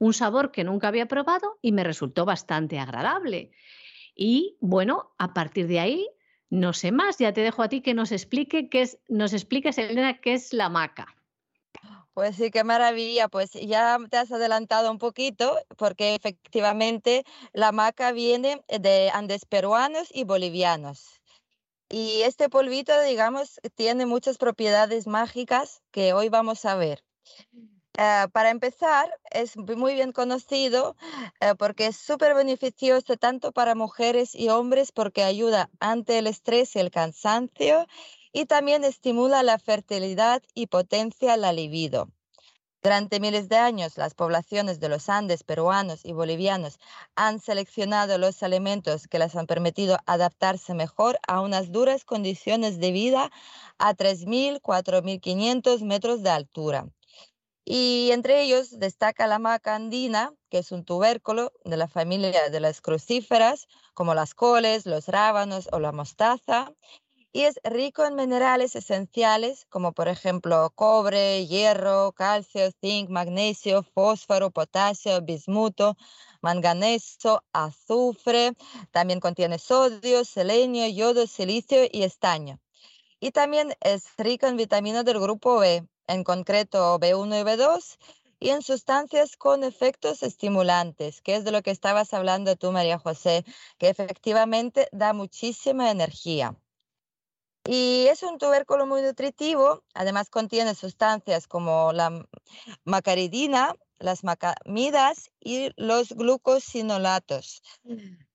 un 0.00 0.14
sabor 0.14 0.50
que 0.50 0.64
nunca 0.64 0.88
había 0.88 1.06
probado 1.06 1.58
y 1.62 1.72
me 1.72 1.84
resultó 1.84 2.24
bastante 2.24 2.78
agradable. 2.78 3.52
Y 4.14 4.56
bueno, 4.60 5.12
a 5.18 5.34
partir 5.34 5.68
de 5.68 5.78
ahí, 5.78 6.08
no 6.48 6.72
sé 6.72 6.90
más, 6.90 7.18
ya 7.18 7.32
te 7.32 7.42
dejo 7.42 7.62
a 7.62 7.68
ti 7.68 7.82
que 7.82 7.94
nos 7.94 8.10
explique 8.10 8.68
qué 8.70 8.82
es, 8.82 8.98
nos 9.08 9.32
expliques, 9.34 9.76
Elena, 9.78 10.20
qué 10.20 10.32
es 10.32 10.52
la 10.54 10.70
maca. 10.70 11.14
Pues 12.14 12.36
sí, 12.36 12.50
qué 12.50 12.64
maravilla. 12.64 13.28
Pues 13.28 13.52
ya 13.52 13.98
te 14.10 14.16
has 14.16 14.32
adelantado 14.32 14.90
un 14.90 14.98
poquito, 14.98 15.58
porque 15.76 16.14
efectivamente 16.14 17.24
la 17.52 17.70
maca 17.70 18.10
viene 18.12 18.62
de 18.68 19.10
Andes 19.12 19.44
peruanos 19.44 20.08
y 20.12 20.24
bolivianos. 20.24 21.20
Y 21.90 22.22
este 22.22 22.48
polvito, 22.48 22.98
digamos, 23.02 23.60
tiene 23.74 24.06
muchas 24.06 24.38
propiedades 24.38 25.06
mágicas 25.06 25.82
que 25.90 26.14
hoy 26.14 26.30
vamos 26.30 26.64
a 26.64 26.74
ver. 26.74 27.04
Eh, 28.02 28.28
para 28.32 28.48
empezar, 28.48 29.10
es 29.30 29.58
muy 29.58 29.92
bien 29.92 30.12
conocido 30.12 30.96
eh, 31.40 31.54
porque 31.58 31.88
es 31.88 31.98
súper 31.98 32.34
beneficioso 32.34 33.18
tanto 33.18 33.52
para 33.52 33.74
mujeres 33.74 34.34
y 34.34 34.48
hombres 34.48 34.90
porque 34.90 35.22
ayuda 35.22 35.68
ante 35.80 36.16
el 36.16 36.26
estrés 36.26 36.74
y 36.76 36.78
el 36.78 36.90
cansancio 36.90 37.86
y 38.32 38.46
también 38.46 38.84
estimula 38.84 39.42
la 39.42 39.58
fertilidad 39.58 40.42
y 40.54 40.68
potencia 40.68 41.36
la 41.36 41.52
libido. 41.52 42.08
Durante 42.82 43.20
miles 43.20 43.50
de 43.50 43.58
años, 43.58 43.98
las 43.98 44.14
poblaciones 44.14 44.80
de 44.80 44.88
los 44.88 45.10
Andes 45.10 45.44
peruanos 45.44 46.06
y 46.06 46.14
bolivianos 46.14 46.78
han 47.16 47.38
seleccionado 47.38 48.16
los 48.16 48.42
alimentos 48.42 49.08
que 49.08 49.18
les 49.18 49.36
han 49.36 49.46
permitido 49.46 49.98
adaptarse 50.06 50.72
mejor 50.72 51.18
a 51.28 51.42
unas 51.42 51.70
duras 51.70 52.06
condiciones 52.06 52.78
de 52.78 52.92
vida 52.92 53.30
a 53.76 53.92
3.000, 53.92 54.62
4.500 54.62 55.82
metros 55.82 56.22
de 56.22 56.30
altura 56.30 56.86
y 57.72 58.10
entre 58.10 58.42
ellos 58.42 58.80
destaca 58.80 59.28
la 59.28 59.38
maca 59.38 59.76
andina, 59.76 60.34
que 60.50 60.58
es 60.58 60.72
un 60.72 60.84
tubérculo 60.84 61.52
de 61.64 61.76
la 61.76 61.86
familia 61.86 62.50
de 62.50 62.58
las 62.58 62.80
crucíferas, 62.80 63.68
como 63.94 64.12
las 64.12 64.34
coles, 64.34 64.86
los 64.86 65.06
rábanos 65.06 65.68
o 65.70 65.78
la 65.78 65.92
mostaza, 65.92 66.72
y 67.32 67.42
es 67.42 67.60
rico 67.62 68.04
en 68.04 68.16
minerales 68.16 68.74
esenciales, 68.74 69.66
como 69.68 69.92
por 69.92 70.08
ejemplo 70.08 70.72
cobre, 70.74 71.46
hierro, 71.46 72.10
calcio, 72.10 72.72
zinc, 72.80 73.08
magnesio, 73.08 73.84
fósforo, 73.84 74.50
potasio, 74.50 75.20
bismuto, 75.22 75.96
manganeso, 76.42 77.44
azufre, 77.52 78.54
también 78.90 79.20
contiene 79.20 79.60
sodio, 79.60 80.24
selenio, 80.24 80.88
yodo, 80.88 81.28
silicio 81.28 81.84
y 81.88 82.02
estaño. 82.02 82.58
Y 83.20 83.30
también 83.30 83.74
es 83.80 84.08
rico 84.18 84.48
en 84.48 84.56
vitaminas 84.56 85.04
del 85.04 85.20
grupo 85.20 85.60
B, 85.60 85.86
en 86.10 86.24
concreto 86.24 86.98
B1 86.98 87.40
y 87.40 87.44
B2, 87.44 87.98
y 88.40 88.50
en 88.50 88.62
sustancias 88.62 89.36
con 89.36 89.64
efectos 89.64 90.22
estimulantes, 90.22 91.20
que 91.20 91.36
es 91.36 91.44
de 91.44 91.52
lo 91.52 91.62
que 91.62 91.70
estabas 91.70 92.14
hablando 92.14 92.56
tú, 92.56 92.72
María 92.72 92.98
José, 92.98 93.44
que 93.78 93.90
efectivamente 93.90 94.88
da 94.92 95.12
muchísima 95.12 95.90
energía. 95.90 96.56
Y 97.64 98.06
es 98.08 98.22
un 98.22 98.38
tubérculo 98.38 98.86
muy 98.86 99.02
nutritivo, 99.02 99.84
además 99.92 100.30
contiene 100.30 100.74
sustancias 100.74 101.46
como 101.46 101.92
la 101.92 102.26
macaridina, 102.84 103.76
las 103.98 104.24
macamidas 104.24 105.30
y 105.38 105.70
los 105.76 106.08
glucosinolatos, 106.12 107.62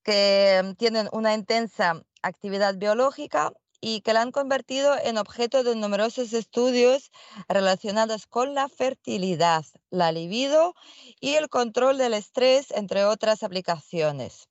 que 0.04 0.74
tienen 0.78 1.08
una 1.10 1.34
intensa 1.34 2.00
actividad 2.22 2.76
biológica 2.76 3.52
y 3.80 4.00
que 4.00 4.12
la 4.12 4.22
han 4.22 4.32
convertido 4.32 4.96
en 4.98 5.18
objeto 5.18 5.62
de 5.62 5.76
numerosos 5.76 6.32
estudios 6.32 7.10
relacionados 7.48 8.26
con 8.26 8.54
la 8.54 8.68
fertilidad, 8.68 9.64
la 9.90 10.12
libido 10.12 10.74
y 11.20 11.34
el 11.34 11.48
control 11.48 11.98
del 11.98 12.14
estrés, 12.14 12.70
entre 12.70 13.04
otras 13.04 13.42
aplicaciones. 13.42 14.48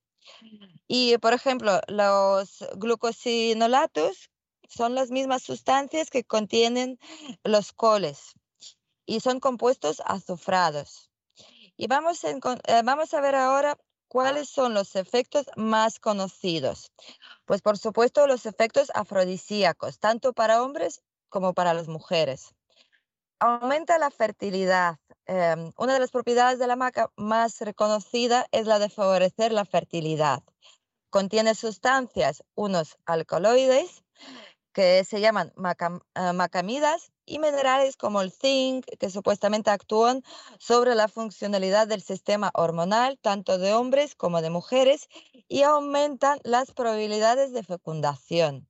Y, 0.87 1.17
por 1.17 1.33
ejemplo, 1.33 1.81
los 1.87 2.65
glucosinolatos 2.75 4.29
son 4.67 4.95
las 4.95 5.11
mismas 5.11 5.43
sustancias 5.43 6.09
que 6.09 6.23
contienen 6.23 6.99
los 7.43 7.71
coles 7.71 8.33
y 9.05 9.19
son 9.19 9.39
compuestos 9.39 10.01
azufrados. 10.05 11.11
Y 11.77 11.87
vamos 11.87 12.23
a, 12.23 12.31
eh, 12.31 12.81
vamos 12.83 13.13
a 13.13 13.21
ver 13.21 13.35
ahora 13.35 13.77
cuáles 14.08 14.50
son 14.50 14.74
los 14.74 14.95
efectos 14.95 15.45
más 15.56 16.00
conocidos. 16.00 16.92
Pues 17.45 17.61
por 17.61 17.77
supuesto 17.77 18.27
los 18.27 18.45
efectos 18.45 18.92
afrodisíacos, 18.93 20.00
tanto 20.00 20.34
para 20.34 20.64
hombres 20.64 21.01
como 21.30 21.53
para 21.53 21.74
las 21.74 21.88
mujeres. 21.88 22.53
Aumenta 23.40 23.98
la 23.98 24.11
fertilidad. 24.11 24.98
Em, 25.25 25.72
una 25.77 25.93
de 25.93 26.00
las 26.00 26.11
propiedades 26.11 26.59
de 26.59 26.67
la 26.67 26.75
maca 26.75 27.11
más 27.16 27.59
reconocida 27.59 28.48
es 28.51 28.67
la 28.67 28.80
de 28.80 28.90
favorecer 28.90 29.51
la 29.51 29.66
fertilidad. 29.66 30.43
Contiene 31.09 31.56
sustancias, 31.56 32.43
unos 32.56 32.98
alcaloides, 33.06 34.03
que 34.75 35.06
se 35.06 35.22
llaman 35.22 35.53
eh, 35.56 36.34
macamidas, 36.34 37.11
y 37.25 37.39
minerales 37.39 37.97
como 37.97 38.21
el 38.21 38.31
zinc, 38.31 38.85
que 38.99 39.09
supuestamente 39.09 39.69
actúan 39.69 40.23
sobre 40.59 40.95
la 40.95 41.07
funcionalidad 41.07 41.87
del 41.87 42.01
sistema 42.01 42.51
hormonal, 42.53 43.17
tanto 43.21 43.57
de 43.57 43.73
hombres 43.73 44.15
como 44.15 44.41
de 44.41 44.49
mujeres, 44.49 45.07
y 45.47 45.63
aumentan 45.63 46.39
las 46.43 46.71
probabilidades 46.71 47.53
de 47.53 47.63
fecundación. 47.63 48.67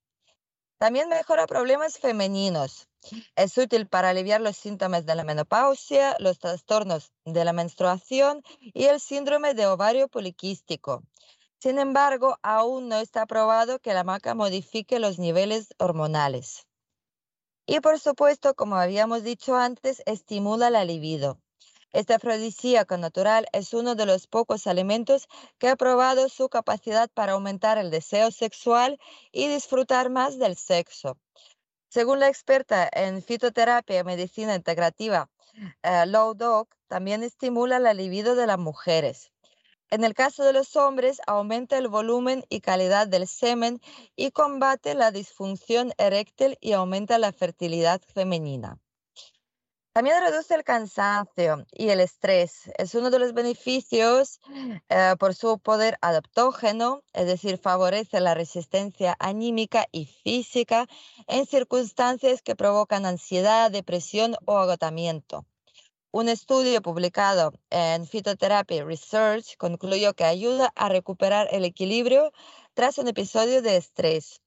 También 0.78 1.08
mejora 1.08 1.48
problemas 1.48 1.98
femeninos. 1.98 2.88
Es 3.36 3.58
útil 3.58 3.88
para 3.88 4.10
aliviar 4.10 4.42
los 4.42 4.58
síntomas 4.58 5.06
de 5.06 5.16
la 5.16 5.24
menopausia, 5.24 6.16
los 6.20 6.40
trastornos 6.40 7.12
de 7.24 7.46
la 7.46 7.54
menstruación 7.54 8.42
y 8.74 8.86
el 8.86 9.00
síndrome 9.00 9.54
de 9.54 9.68
ovario 9.68 10.08
poliquístico. 10.08 11.04
Sin 11.60 11.80
embargo, 11.80 12.38
aún 12.44 12.90
no 12.90 12.98
está 12.98 13.26
probado 13.26 13.80
que 13.80 13.94
la 13.94 14.04
maca 14.04 14.36
modifique 14.36 15.00
los 15.00 15.18
niveles 15.18 15.74
hormonales. 15.80 16.68
Y 17.68 17.80
por 17.80 18.00
supuesto, 18.00 18.54
como 18.54 18.76
habíamos 18.76 19.24
dicho 19.24 19.56
antes, 19.56 20.04
estimula 20.06 20.70
la 20.70 20.86
libido. 20.86 21.40
Este 21.92 22.14
afrodisíaco 22.14 22.98
natural 22.98 23.48
es 23.54 23.74
uno 23.74 23.96
de 23.96 24.06
los 24.06 24.28
pocos 24.28 24.68
alimentos 24.68 25.28
que 25.58 25.70
ha 25.70 25.76
probado 25.76 26.30
su 26.30 26.50
capacidad 26.50 27.10
para 27.10 27.32
aumentar 27.32 27.78
el 27.78 27.90
deseo 27.90 28.32
sexual 28.32 29.00
y 29.32 29.48
disfrutar 29.48 30.10
más 30.10 30.38
del 30.38 30.58
sexo. 30.58 31.18
Según 31.88 32.20
la 32.20 32.28
experta 32.28 32.90
en 32.92 33.24
fitoterapia 33.24 34.00
y 34.00 34.04
medicina 34.04 34.56
integrativa, 34.56 35.30
uh, 35.84 36.06
Low 36.06 36.34
Dog, 36.34 36.68
también 36.88 37.24
estimula 37.24 37.80
la 37.80 37.94
libido 37.94 38.36
de 38.36 38.46
las 38.46 38.60
mujeres. 38.60 39.32
En 39.92 40.04
el 40.04 40.14
caso 40.14 40.44
de 40.44 40.54
los 40.54 40.76
hombres, 40.76 41.22
aumenta 41.28 41.78
el 41.78 41.88
volumen 41.88 42.44
y 42.50 42.62
calidad 42.62 43.08
del 43.08 43.28
semen 43.28 43.80
y 44.16 44.32
combate 44.32 44.96
la 44.96 45.12
disfunción 45.12 45.94
eréctil 45.98 46.58
y 46.60 46.74
aumenta 46.74 47.18
la 47.18 47.32
fertilidad 47.32 48.02
femenina. 48.02 48.80
También 49.96 50.20
reduce 50.20 50.54
el 50.54 50.66
cansancio 50.66 51.66
y 51.72 51.88
el 51.88 52.02
estrés. 52.02 52.70
Es 52.78 52.96
uno 52.96 53.10
de 53.10 53.18
los 53.18 53.34
beneficios 53.34 54.42
eh, 54.90 55.16
por 55.18 55.34
su 55.34 55.58
poder 55.58 55.98
adaptógeno, 56.02 57.02
es 57.14 57.28
decir, 57.28 57.58
favorece 57.58 58.20
la 58.20 58.34
resistencia 58.34 59.16
anímica 59.20 59.88
y 59.94 60.08
física 60.08 60.88
en 61.28 61.46
circunstancias 61.46 62.42
que 62.42 62.58
provocan 62.58 63.06
ansiedad, 63.06 63.72
depresión 63.72 64.36
o 64.44 64.58
agotamiento. 64.58 65.46
Un 66.18 66.30
estudio 66.30 66.82
publicado 66.82 67.52
en 67.70 68.08
Phytotherapy 68.08 68.80
Research 68.84 69.58
concluyó 69.58 70.14
que 70.14 70.24
ayuda 70.24 70.72
a 70.74 70.88
recuperar 70.88 71.50
el 71.52 71.66
equilibrio 71.66 72.32
tras 72.74 72.98
un 73.00 73.10
episodio 73.10 73.62
de 73.62 73.76
estrés. 73.76 74.42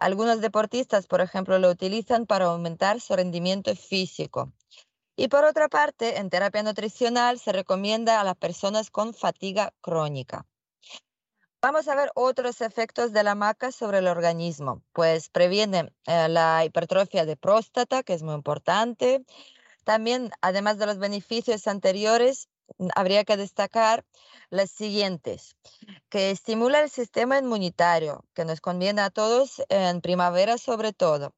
Algunos 0.00 0.40
deportistas, 0.40 1.06
por 1.06 1.20
ejemplo, 1.20 1.60
lo 1.60 1.70
utilizan 1.70 2.26
para 2.26 2.46
aumentar 2.46 3.00
su 3.00 3.14
rendimiento 3.14 3.76
físico. 3.76 4.52
Y 5.14 5.28
por 5.28 5.44
otra 5.44 5.68
parte, 5.68 6.18
en 6.18 6.28
terapia 6.28 6.64
nutricional 6.64 7.38
se 7.38 7.52
recomienda 7.52 8.20
a 8.20 8.24
las 8.24 8.34
personas 8.34 8.90
con 8.90 9.14
fatiga 9.14 9.72
crónica. 9.80 10.44
Vamos 11.60 11.86
a 11.86 11.94
ver 11.94 12.10
otros 12.16 12.60
efectos 12.60 13.12
de 13.12 13.22
la 13.22 13.36
maca 13.36 13.70
sobre 13.70 13.98
el 13.98 14.08
organismo. 14.08 14.82
Pues 14.92 15.28
previene 15.28 15.92
eh, 16.06 16.28
la 16.28 16.64
hipertrofia 16.64 17.24
de 17.24 17.36
próstata, 17.36 18.02
que 18.02 18.14
es 18.14 18.24
muy 18.24 18.34
importante, 18.34 19.24
también, 19.84 20.30
además 20.40 20.78
de 20.78 20.86
los 20.86 20.98
beneficios 20.98 21.66
anteriores, 21.66 22.48
habría 22.94 23.24
que 23.24 23.36
destacar 23.36 24.04
las 24.50 24.70
siguientes, 24.70 25.56
que 26.08 26.30
estimula 26.30 26.80
el 26.80 26.90
sistema 26.90 27.38
inmunitario, 27.38 28.24
que 28.34 28.44
nos 28.44 28.60
conviene 28.60 29.02
a 29.02 29.10
todos 29.10 29.62
en 29.68 30.00
primavera 30.00 30.58
sobre 30.58 30.92
todo. 30.92 31.34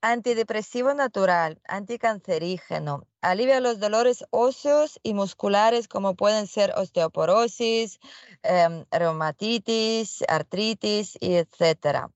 Antidepresivo 0.00 0.92
natural, 0.92 1.62
anticancerígeno, 1.66 3.06
alivia 3.22 3.60
los 3.60 3.80
dolores 3.80 4.26
óseos 4.28 5.00
y 5.02 5.14
musculares 5.14 5.88
como 5.88 6.14
pueden 6.14 6.46
ser 6.46 6.74
osteoporosis, 6.76 8.00
em, 8.42 8.84
reumatitis, 8.90 10.22
artritis, 10.28 11.16
etc. 11.22 12.10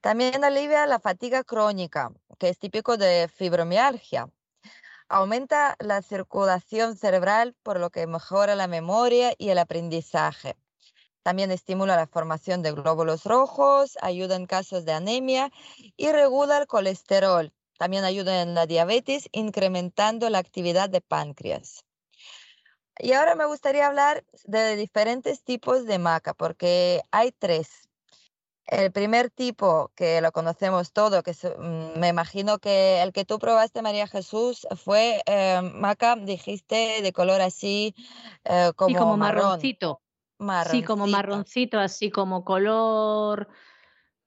También 0.00 0.44
alivia 0.44 0.86
la 0.86 1.00
fatiga 1.00 1.42
crónica, 1.42 2.12
que 2.38 2.50
es 2.50 2.58
típico 2.60 2.96
de 2.96 3.28
fibromialgia. 3.28 4.28
Aumenta 5.08 5.76
la 5.80 6.02
circulación 6.02 6.96
cerebral, 6.96 7.54
por 7.62 7.78
lo 7.78 7.90
que 7.90 8.06
mejora 8.06 8.54
la 8.54 8.66
memoria 8.66 9.34
y 9.36 9.50
el 9.50 9.58
aprendizaje. 9.58 10.56
También 11.22 11.50
estimula 11.50 11.96
la 11.96 12.06
formación 12.06 12.62
de 12.62 12.72
glóbulos 12.72 13.24
rojos, 13.24 13.96
ayuda 14.02 14.36
en 14.36 14.46
casos 14.46 14.84
de 14.84 14.92
anemia 14.92 15.50
y 15.96 16.12
regula 16.12 16.58
el 16.58 16.66
colesterol. 16.66 17.52
También 17.78 18.04
ayuda 18.04 18.42
en 18.42 18.54
la 18.54 18.66
diabetes, 18.66 19.28
incrementando 19.32 20.30
la 20.30 20.38
actividad 20.38 20.88
de 20.90 21.00
páncreas. 21.00 21.84
Y 22.98 23.12
ahora 23.12 23.34
me 23.34 23.46
gustaría 23.46 23.86
hablar 23.86 24.24
de 24.44 24.76
diferentes 24.76 25.42
tipos 25.42 25.84
de 25.86 25.98
maca, 25.98 26.34
porque 26.34 27.02
hay 27.10 27.32
tres. 27.32 27.88
El 28.66 28.92
primer 28.92 29.30
tipo 29.30 29.92
que 29.94 30.20
lo 30.20 30.32
conocemos 30.32 30.92
todo, 30.92 31.22
que 31.22 31.32
mm, 31.32 31.98
me 31.98 32.08
imagino 32.08 32.58
que 32.58 33.02
el 33.02 33.12
que 33.12 33.24
tú 33.24 33.38
probaste, 33.38 33.82
María 33.82 34.06
Jesús, 34.06 34.66
fue 34.76 35.22
eh, 35.26 35.60
maca, 35.62 36.16
dijiste, 36.16 37.02
de 37.02 37.12
color 37.12 37.42
así 37.42 37.94
eh, 38.44 38.72
como, 38.76 38.98
como 38.98 39.16
marroncito. 39.16 40.00
Sí, 40.70 40.82
como 40.82 41.06
marroncito, 41.06 41.78
así 41.78 42.10
como 42.10 42.44
color. 42.44 43.48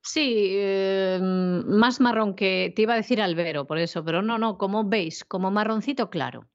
Sí, 0.02 0.52
eh, 0.52 1.20
más 1.22 2.00
marrón 2.00 2.36
que 2.36 2.72
te 2.76 2.84
iba 2.84 2.94
a 2.94 2.98
decir 2.98 3.22
albero, 3.22 3.66
por 3.66 3.78
eso, 3.78 4.06
pero 4.06 4.22
no, 4.22 4.38
no, 4.38 4.58
como 4.58 4.86
veis, 4.86 5.26
como 5.26 5.52
marroncito 5.52 6.10
claro. 6.10 6.48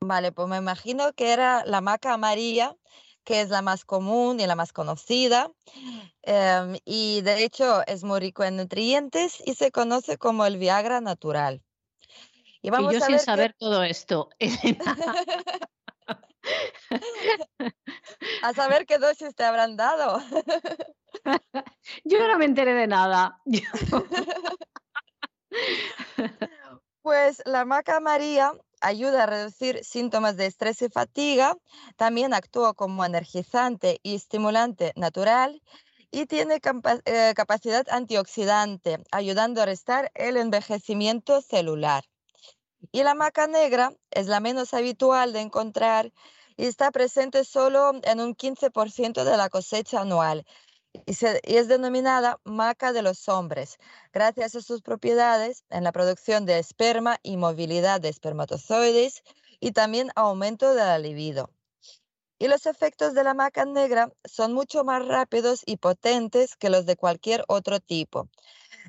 Vale, 0.00 0.32
pues 0.32 0.48
me 0.48 0.56
imagino 0.56 1.12
que 1.12 1.32
era 1.32 1.64
la 1.64 1.80
maca 1.80 2.14
amarilla 2.14 2.76
que 3.24 3.40
es 3.40 3.48
la 3.48 3.62
más 3.62 3.84
común 3.84 4.40
y 4.40 4.46
la 4.46 4.54
más 4.54 4.72
conocida. 4.72 5.50
Em, 6.22 6.76
y 6.84 7.20
de 7.22 7.44
hecho 7.44 7.86
es 7.86 8.04
muy 8.04 8.20
rico 8.20 8.44
en 8.44 8.56
nutrientes 8.56 9.42
y 9.44 9.54
se 9.54 9.70
conoce 9.70 10.18
como 10.18 10.44
el 10.46 10.58
Viagra 10.58 11.00
natural. 11.00 11.62
Y, 12.60 12.70
vamos 12.70 12.94
yo 12.94 13.00
sin 13.00 13.18
saber 13.18 13.54
todo 13.58 13.82
esto. 13.82 14.28
a 18.42 18.52
saber 18.54 18.86
qué 18.86 18.98
dosis 18.98 19.34
te 19.34 19.44
habrán 19.44 19.76
dado. 19.76 20.20
yo 22.04 22.28
no 22.28 22.38
me 22.38 22.44
enteré 22.44 22.74
de 22.74 22.86
nada. 22.86 23.40
pues 27.02 27.42
la 27.44 27.64
maca 27.64 27.98
María 28.00 28.52
ayuda 28.82 29.22
a 29.22 29.26
reducir 29.26 29.84
síntomas 29.84 30.36
de 30.36 30.46
estrés 30.46 30.82
y 30.82 30.88
fatiga, 30.88 31.56
también 31.96 32.34
actúa 32.34 32.74
como 32.74 33.04
energizante 33.04 34.00
y 34.02 34.14
estimulante 34.16 34.92
natural 34.96 35.62
y 36.10 36.26
tiene 36.26 36.60
eh, 37.06 37.32
capacidad 37.34 37.86
antioxidante, 37.88 38.98
ayudando 39.10 39.62
a 39.62 39.66
restar 39.66 40.10
el 40.14 40.36
envejecimiento 40.36 41.40
celular. 41.40 42.04
Y 42.90 43.02
la 43.04 43.14
maca 43.14 43.46
negra 43.46 43.94
es 44.10 44.26
la 44.26 44.40
menos 44.40 44.74
habitual 44.74 45.32
de 45.32 45.40
encontrar 45.40 46.12
y 46.56 46.66
está 46.66 46.90
presente 46.90 47.44
solo 47.44 47.92
en 48.02 48.20
un 48.20 48.34
15% 48.34 49.24
de 49.24 49.36
la 49.36 49.48
cosecha 49.48 50.00
anual 50.02 50.44
y, 50.92 51.12
es 51.56 51.68
denominada 51.68 52.38
maca 52.44 52.92
de 52.92 53.02
los 53.02 53.28
hombres, 53.28 53.78
gracias 54.12 54.54
a 54.54 54.60
sus 54.60 54.82
propiedades 54.82 55.64
en 55.70 55.84
la 55.84 55.92
producción 55.92 56.46
de 56.46 56.58
esperma 56.58 57.18
y 57.22 57.36
movilidad 57.36 58.00
de 58.00 58.08
espermatozoides 58.08 59.22
y 59.60 59.72
también 59.72 60.10
aumento 60.14 60.74
de 60.74 60.82
la 60.82 60.98
libido. 60.98 61.50
Y 62.38 62.48
los 62.48 62.66
efectos 62.66 63.14
de 63.14 63.22
la 63.22 63.34
maca 63.34 63.64
negra 63.64 64.12
son 64.24 64.52
mucho 64.52 64.82
más 64.82 65.06
rápidos 65.06 65.62
y 65.64 65.76
potentes 65.76 66.56
que 66.56 66.70
los 66.70 66.86
de 66.86 66.96
cualquier 66.96 67.44
otro 67.46 67.78
tipo. 67.78 68.28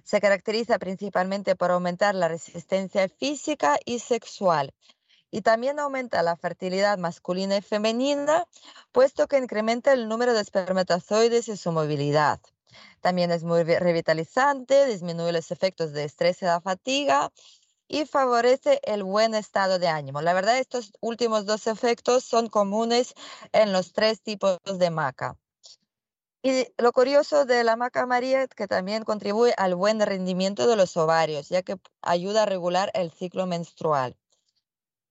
Se 0.03 0.19
caracteriza 0.19 0.79
principalmente 0.79 1.55
por 1.55 1.69
aumentar 1.69 2.15
la 2.15 2.27
resistencia 2.27 3.07
física 3.09 3.77
y 3.85 3.99
sexual, 3.99 4.73
y 5.33 5.41
también 5.41 5.79
aumenta 5.79 6.21
la 6.21 6.37
fertilidad 6.37 6.99
masculina 6.99 7.57
y 7.57 7.61
femenina, 7.61 8.45
puesto 8.91 9.27
que 9.27 9.39
incrementa 9.39 9.91
el 9.91 10.07
número 10.07 10.35
de 10.35 10.41
espermatozoides 10.41 11.47
y 11.47 11.57
su 11.57 11.71
movilidad. 11.71 12.39
También 13.01 13.31
es 13.31 13.43
muy 13.43 13.63
revitalizante, 13.63 14.85
disminuye 14.85 15.31
los 15.31 15.49
efectos 15.49 15.91
de 15.91 16.03
estrés 16.03 16.43
y 16.43 16.45
la 16.45 16.61
fatiga 16.61 17.31
y 17.87 18.05
favorece 18.05 18.79
el 18.83 19.03
buen 19.03 19.33
estado 19.33 19.79
de 19.79 19.87
ánimo. 19.87 20.21
La 20.21 20.33
verdad, 20.33 20.59
estos 20.59 20.93
últimos 21.01 21.47
dos 21.47 21.65
efectos 21.65 22.23
son 22.23 22.47
comunes 22.47 23.15
en 23.53 23.73
los 23.73 23.91
tres 23.91 24.21
tipos 24.21 24.59
de 24.63 24.91
maca. 24.91 25.35
Y 26.43 26.67
lo 26.77 26.91
curioso 26.91 27.45
de 27.45 27.63
la 27.63 27.75
maca 27.75 28.05
María 28.05 28.43
es 28.43 28.49
que 28.49 28.67
también 28.67 29.03
contribuye 29.03 29.55
al 29.57 29.73
buen 29.73 29.99
rendimiento 29.99 30.67
de 30.67 30.75
los 30.75 30.95
ovarios, 30.95 31.49
ya 31.49 31.63
que 31.63 31.77
ayuda 32.03 32.43
a 32.43 32.45
regular 32.45 32.91
el 32.93 33.11
ciclo 33.11 33.47
menstrual. 33.47 34.15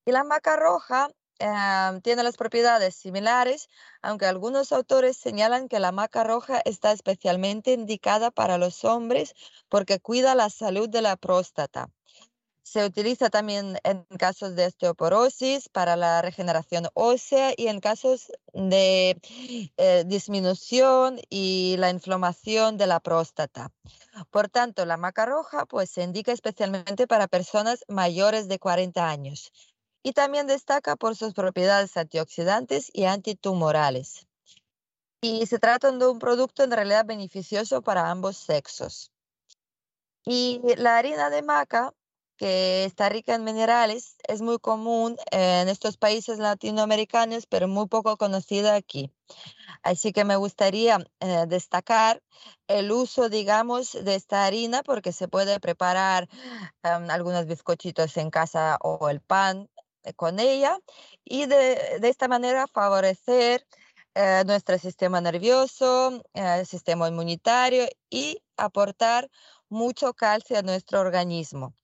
Y 0.04 0.10
la 0.10 0.24
maca 0.24 0.56
roja 0.56 1.10
em, 1.38 2.00
tiene 2.00 2.24
las 2.24 2.36
propiedades 2.36 2.96
similares, 2.96 3.68
aunque 4.02 4.26
algunos 4.26 4.72
autores 4.72 5.16
señalan 5.16 5.68
que 5.68 5.78
la 5.78 5.92
maca 5.92 6.24
roja 6.24 6.60
está 6.64 6.90
especialmente 6.92 7.72
indicada 7.72 8.32
para 8.32 8.58
los 8.58 8.84
hombres 8.84 9.34
porque 9.68 10.00
cuida 10.00 10.34
la 10.34 10.50
salud 10.50 10.88
de 10.88 11.02
la 11.02 11.16
próstata. 11.16 11.88
Se 12.64 12.84
utiliza 12.84 13.28
también 13.28 13.78
en 13.84 14.04
casos 14.18 14.56
de 14.56 14.66
osteoporosis, 14.66 15.68
para 15.68 15.94
la 15.96 16.22
regeneración 16.22 16.88
ósea 16.94 17.52
y 17.56 17.66
en 17.66 17.80
casos 17.80 18.32
de 18.52 19.20
eh, 19.76 20.04
disminución 20.06 21.20
y 21.28 21.76
la 21.78 21.90
inflamación 21.90 22.76
de 22.76 22.86
la 22.86 23.00
próstata. 23.00 23.70
Por 24.30 24.48
tanto, 24.48 24.86
la 24.86 24.96
maca 24.96 25.26
roja 25.26 25.66
pues, 25.66 25.90
se 25.90 26.02
indica 26.02 26.32
especialmente 26.32 27.06
para 27.06 27.28
personas 27.28 27.84
mayores 27.88 28.48
de 28.48 28.58
40 28.58 29.08
años 29.08 29.52
y 30.02 30.12
también 30.12 30.46
destaca 30.46 30.96
por 30.96 31.16
sus 31.16 31.34
propiedades 31.34 31.96
antioxidantes 31.96 32.90
y 32.92 33.04
antitumorales. 33.04 34.26
Y 35.20 35.46
se 35.46 35.58
trata 35.58 35.92
de 35.92 36.06
un 36.08 36.18
producto 36.18 36.64
en 36.64 36.72
realidad 36.72 37.06
beneficioso 37.06 37.82
para 37.82 38.10
ambos 38.10 38.36
sexos. 38.36 39.12
Y 40.24 40.60
la 40.76 40.98
harina 40.98 41.30
de 41.30 41.42
maca, 41.42 41.92
que 42.36 42.84
está 42.84 43.08
rica 43.08 43.34
en 43.34 43.44
minerales, 43.44 44.16
es 44.26 44.40
muy 44.40 44.58
común 44.58 45.16
en 45.30 45.68
estos 45.68 45.96
países 45.96 46.38
latinoamericanos, 46.38 47.46
pero 47.46 47.68
muy 47.68 47.86
poco 47.86 48.16
conocida 48.16 48.74
aquí. 48.74 49.12
Así 49.82 50.12
que 50.12 50.24
me 50.24 50.36
gustaría 50.36 50.98
eh, 51.20 51.44
destacar 51.48 52.22
el 52.68 52.90
uso, 52.92 53.28
digamos, 53.28 53.92
de 53.92 54.14
esta 54.14 54.44
harina 54.44 54.82
porque 54.82 55.12
se 55.12 55.28
puede 55.28 55.60
preparar 55.60 56.28
em, 56.82 57.10
algunos 57.10 57.46
bizcochitos 57.46 58.16
en 58.16 58.30
casa 58.30 58.78
o 58.80 59.08
el 59.08 59.20
pan 59.20 59.68
con 60.16 60.40
ella 60.40 60.78
y 61.24 61.46
de, 61.46 61.98
esta 62.02 62.28
manera 62.28 62.66
favorecer 62.66 63.66
eh, 64.14 64.42
nuestro 64.46 64.78
sistema 64.78 65.20
nervioso, 65.20 66.22
el 66.34 66.60
eh, 66.60 66.64
sistema 66.64 67.08
inmunitario 67.08 67.86
y 68.10 68.42
aportar 68.56 69.30
mucho 69.68 70.12
calcio 70.12 70.58
a 70.58 70.62
nuestro 70.62 71.00
organismo, 71.00 71.74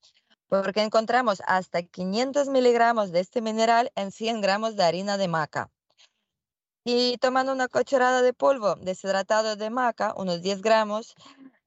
porque 0.47 0.81
encontramos 0.83 1.41
hasta 1.47 1.81
500 1.81 2.49
miligramos 2.49 3.11
de 3.11 3.21
este 3.21 3.41
mineral 3.41 3.91
en 3.95 4.11
100 4.11 4.41
gramos 4.41 4.75
de 4.75 4.83
harina 4.83 5.17
de 5.17 5.27
maca. 5.27 5.71
Y 6.85 7.17
tomando 7.17 7.51
una 7.51 7.67
cucharada 7.67 8.21
de 8.21 8.33
polvo 8.33 8.75
deshidratado 8.75 9.55
de 9.55 9.69
maca, 9.69 10.13
unos 10.15 10.41
10 10.41 10.61
gramos, 10.61 11.13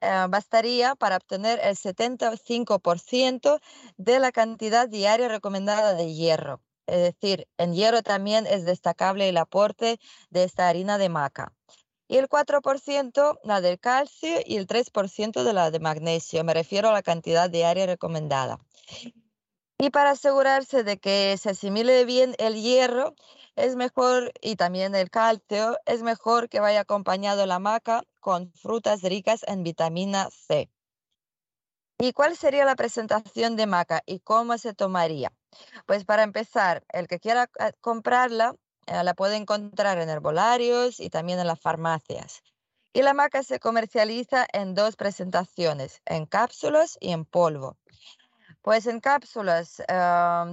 eh, 0.02 0.26
bastaría 0.28 0.96
para 0.96 1.16
obtener 1.16 1.60
el 1.62 1.76
75% 1.76 3.60
de 3.96 4.18
la 4.18 4.32
cantidad 4.32 4.88
diaria 4.88 5.28
recomendada 5.28 5.94
de 5.94 6.12
hierro. 6.12 6.60
Es 6.86 7.00
decir, 7.00 7.46
en 7.56 7.72
hierro 7.72 8.02
también 8.02 8.46
es 8.46 8.64
destacable 8.64 9.28
el 9.28 9.36
aporte 9.36 10.00
de 10.30 10.42
esta 10.42 10.68
harina 10.68 10.98
de 10.98 11.08
maca. 11.08 11.52
Y 12.08 12.16
el 12.16 12.28
4% 12.28 13.38
la 13.44 13.60
del 13.60 13.78
calcio 13.78 14.40
y 14.44 14.56
el 14.56 14.66
3% 14.66 15.44
de 15.44 15.52
la 15.52 15.70
de 15.70 15.78
magnesio. 15.78 16.42
Me 16.42 16.52
refiero 16.52 16.88
a 16.88 16.92
la 16.92 17.02
cantidad 17.02 17.48
diaria 17.48 17.86
recomendada. 17.86 18.58
Y 19.78 19.90
para 19.90 20.10
asegurarse 20.10 20.82
de 20.82 20.98
que 20.98 21.36
se 21.38 21.50
asimile 21.50 22.04
bien 22.04 22.34
el 22.38 22.60
hierro, 22.60 23.14
es 23.56 23.76
mejor, 23.76 24.32
y 24.40 24.56
también 24.56 24.94
el 24.94 25.10
calcio, 25.10 25.78
es 25.86 26.02
mejor 26.02 26.48
que 26.48 26.60
vaya 26.60 26.80
acompañado 26.80 27.46
la 27.46 27.58
maca 27.58 28.02
con 28.20 28.52
frutas 28.52 29.02
ricas 29.02 29.44
en 29.46 29.62
vitamina 29.62 30.28
C. 30.30 30.70
¿Y 31.98 32.12
cuál 32.12 32.36
sería 32.36 32.64
la 32.64 32.74
presentación 32.74 33.56
de 33.56 33.66
maca 33.66 34.02
y 34.06 34.20
cómo 34.20 34.58
se 34.58 34.74
tomaría? 34.74 35.32
Pues 35.86 36.04
para 36.04 36.22
empezar, 36.22 36.84
el 36.88 37.06
que 37.06 37.20
quiera 37.20 37.50
eh, 37.60 37.72
comprarla 37.80 38.56
eh, 38.86 39.04
la 39.04 39.14
puede 39.14 39.36
encontrar 39.36 39.98
en 39.98 40.08
herbolarios 40.08 40.98
y 40.98 41.10
también 41.10 41.38
en 41.38 41.46
las 41.46 41.60
farmacias. 41.60 42.42
Y 42.92 43.02
la 43.02 43.14
maca 43.14 43.42
se 43.42 43.60
comercializa 43.60 44.46
en 44.52 44.74
dos 44.74 44.96
presentaciones, 44.96 46.02
en 46.04 46.26
cápsulas 46.26 46.98
y 47.00 47.12
en 47.12 47.24
polvo. 47.24 47.78
Pues 48.62 48.86
en 48.86 49.00
cápsulas, 49.00 49.82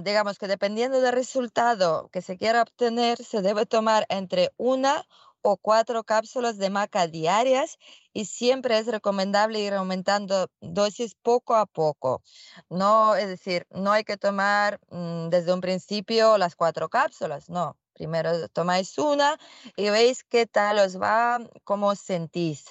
digamos 0.02 0.38
que 0.38 0.48
dependiendo 0.48 1.00
del 1.00 1.12
resultado 1.12 2.08
que 2.12 2.22
se 2.22 2.36
quiera 2.36 2.62
obtener, 2.62 3.22
se 3.22 3.40
debe 3.40 3.66
tomar 3.66 4.04
entre 4.08 4.50
una 4.56 5.06
o 5.42 5.56
cuatro 5.56 6.02
cápsulas 6.04 6.58
de 6.58 6.70
maca 6.70 7.06
diarias 7.06 7.78
y 8.12 8.24
siempre 8.24 8.78
es 8.78 8.86
recomendable 8.88 9.60
ir 9.60 9.74
aumentando 9.74 10.48
dosis 10.60 11.14
poco 11.14 11.54
a 11.54 11.66
poco. 11.66 12.22
No, 12.68 13.14
es 13.14 13.28
decir, 13.28 13.66
no 13.70 13.92
hay 13.92 14.04
que 14.04 14.16
tomar 14.16 14.80
mm, 14.90 15.28
desde 15.28 15.52
un 15.54 15.60
principio 15.60 16.36
las 16.36 16.56
cuatro 16.56 16.88
cápsulas, 16.88 17.48
no. 17.48 17.76
Primero 17.94 18.48
tomáis 18.48 18.96
una 18.98 19.38
y 19.76 19.90
veis 19.90 20.24
qué 20.24 20.46
tal 20.46 20.78
os 20.78 20.98
va, 21.00 21.38
cómo 21.64 21.88
os 21.88 22.00
sentís. 22.00 22.64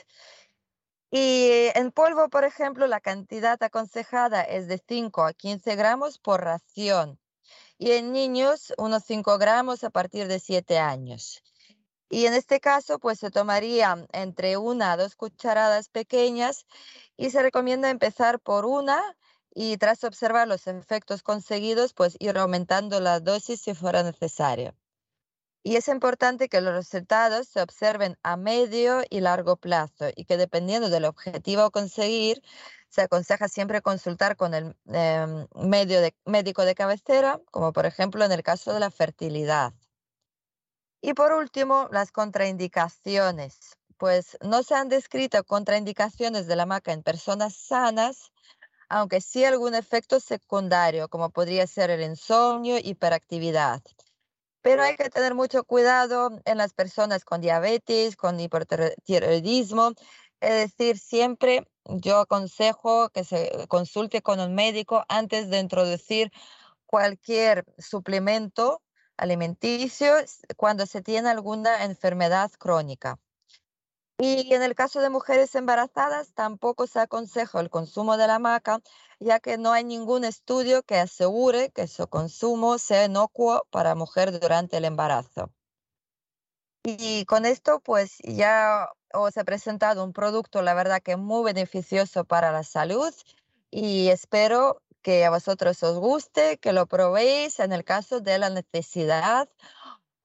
Y 1.12 1.70
en 1.74 1.92
polvo, 1.92 2.30
por 2.30 2.44
ejemplo, 2.44 2.86
la 2.86 3.00
cantidad 3.00 3.62
aconsejada 3.64 4.44
es 4.44 4.68
de 4.68 4.82
5 4.88 5.26
a 5.26 5.34
15 5.34 5.76
gramos 5.76 6.20
por 6.20 6.44
ración. 6.44 7.20
Y 7.80 7.92
en 7.92 8.12
niños, 8.12 8.74
unos 8.78 9.04
5 9.06 9.38
gramos 9.40 9.84
a 9.84 9.90
partir 9.90 10.28
de 10.28 10.40
7 10.40 10.78
años. 10.78 11.42
Y 12.10 12.26
en 12.26 12.34
este 12.34 12.60
caso, 12.60 13.00
pues 13.00 13.20
se 13.20 13.32
tomaría 13.32 14.08
entre 14.12 14.58
una 14.58 14.94
a 14.94 14.98
dos 14.98 15.16
cucharadas 15.16 15.90
pequeñas 15.90 16.66
y 17.18 17.30
se 17.32 17.42
recomienda 17.42 17.90
empezar 17.90 18.40
por 18.40 18.66
una 18.66 19.02
y 19.54 19.78
tras 19.78 20.04
observar 20.04 20.48
los 20.48 20.68
efectos 20.68 21.24
conseguidos, 21.24 21.94
pues 21.94 22.16
ir 22.20 22.38
aumentando 22.38 23.00
la 23.00 23.20
dosis 23.20 23.62
si 23.62 23.74
fuera 23.74 24.04
necesario. 24.04 24.76
Y 25.62 25.76
es 25.76 25.88
importante 25.90 26.48
que 26.48 26.62
los 26.62 26.74
resultados 26.74 27.48
se 27.50 27.62
observen 27.62 28.18
a 28.24 28.38
medio 28.38 29.04
y 29.10 29.20
largo 29.20 29.58
plazo 29.58 30.06
y 30.16 30.26
que 30.26 30.38
dependiendo 30.38 30.90
del 30.90 31.06
objetivo 31.06 31.64
a 31.64 31.72
conseguir, 31.72 32.42
se 32.88 33.02
aconseja 33.02 33.48
siempre 33.50 33.82
consultar 33.82 34.36
con 34.38 34.54
el 34.54 34.76
em, 34.88 35.48
médico 36.26 36.66
de 36.66 36.76
cabecera, 36.76 37.42
como 37.52 37.74
por 37.74 37.86
ejemplo 37.86 38.24
en 38.26 38.32
el 38.32 38.44
caso 38.44 38.74
de 38.74 38.80
la 38.80 38.90
fertilidad. 38.90 39.74
Y 41.02 41.14
por 41.14 41.34
último, 41.34 41.88
las 41.92 42.12
contraindicaciones. 42.12 43.78
Pues 43.98 44.38
no 44.42 44.64
se 44.64 44.76
han 44.76 44.90
descrito 44.90 45.44
contraindicaciones 45.44 46.48
de 46.48 46.56
la 46.56 46.66
maca 46.66 46.94
en 46.94 47.04
personas 47.04 47.56
sanas, 47.56 48.32
aunque 48.90 49.22
sí 49.22 49.46
algún 49.46 49.76
efecto 49.76 50.20
secundario, 50.20 51.10
como 51.10 51.30
podría 51.32 51.68
ser 51.68 51.90
el 51.92 52.02
insomnio, 52.02 52.78
hiperactividad. 52.78 53.82
Pero 54.62 54.84
hay 54.84 54.96
que 54.96 55.10
tener 55.10 55.36
mucho 55.36 55.64
cuidado 55.64 56.32
en 56.46 56.58
las 56.58 56.74
personas 56.74 57.24
con 57.24 57.42
diabetes, 57.42 58.16
con 58.16 58.40
hipotiroidismo. 58.40 59.94
Es 60.42 60.72
decir, 60.72 60.98
siempre 60.98 61.68
yo 61.86 62.20
aconsejo 62.20 63.10
que 63.10 63.24
se 63.24 63.66
consulte 63.68 64.22
con 64.22 64.40
un 64.40 64.56
médico 64.56 65.04
antes 65.08 65.50
de 65.50 65.60
introducir 65.60 66.32
cualquier 66.86 67.66
suplemento 67.78 68.82
alimenticio 69.18 70.14
cuando 70.58 70.86
se 70.86 71.02
tiene 71.02 71.30
alguna 71.30 71.86
enfermedad 71.86 72.52
crónica. 72.52 73.20
Y 74.22 74.54
en 74.54 74.62
el 74.64 74.76
caso 74.76 75.00
de 75.00 75.10
mujeres 75.10 75.56
embarazadas, 75.56 76.34
tampoco 76.34 76.88
se 76.88 77.00
aconseja 77.00 77.62
el 77.62 77.70
consumo 77.70 78.18
de 78.18 78.28
la 78.28 78.38
maca, 78.38 78.82
ya 79.22 79.40
que 79.40 79.58
no 79.58 79.72
hay 79.72 79.86
ningún 79.86 80.26
estudio 80.26 80.84
que 80.84 80.98
asegure 80.98 81.72
que 81.72 81.88
su 81.88 82.06
consumo 82.08 82.78
sea 82.80 83.06
inocuo 83.06 83.66
para 83.70 83.96
mujer 83.96 84.38
durante 84.38 84.76
el 84.76 84.84
embarazo. 84.84 85.54
Y 86.84 87.24
con 87.26 87.46
esto, 87.46 87.80
pues 87.80 88.18
ya 88.24 88.90
os 89.14 89.38
he 89.38 89.46
presentado 89.46 90.04
un 90.04 90.12
producto, 90.12 90.62
la 90.62 90.74
verdad 90.74 91.02
que 91.02 91.16
muy 91.16 91.46
beneficioso 91.46 92.26
para 92.26 92.52
la 92.52 92.64
salud 92.64 93.14
y 93.72 94.10
espero 94.10 94.82
que 95.02 95.24
a 95.24 95.30
vosotros 95.30 95.82
os 95.84 95.98
guste, 95.98 96.58
que 96.58 96.74
lo 96.74 96.88
probéis 96.88 97.60
en 97.60 97.72
el 97.72 97.86
caso 97.86 98.20
de 98.20 98.38
la 98.38 98.50
necesidad 98.50 99.48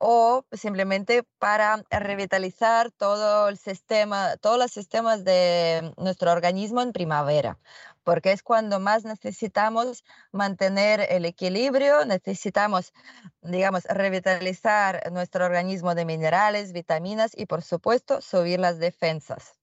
o 0.07 0.44
simplemente 0.52 1.23
para 1.39 1.83
revitalizar 1.89 2.91
todo 2.91 3.49
el 3.49 3.57
sistema, 3.57 4.36
todos 4.36 4.58
los 4.58 4.70
sistemas 4.70 5.24
de 5.24 5.94
nuestro 5.97 6.31
organismo 6.31 6.83
en 6.83 6.92
primavera, 6.92 7.58
porque 8.02 8.33
es 8.33 8.42
cuando 8.42 8.81
más 8.81 9.07
necesitamos 9.07 10.05
mantener 10.31 11.07
el 11.08 11.24
equilibrio, 11.24 12.05
necesitamos, 12.05 12.92
digamos, 13.41 13.84
revitalizar 13.84 15.10
nuestro 15.10 15.47
organismo 15.47 15.94
de 15.94 16.05
minerales, 16.05 16.74
vitaminas 16.74 17.33
y, 17.34 17.47
por 17.47 17.62
supuesto, 17.62 18.20
subir 18.20 18.60
las 18.60 18.78
defensas. 18.78 19.55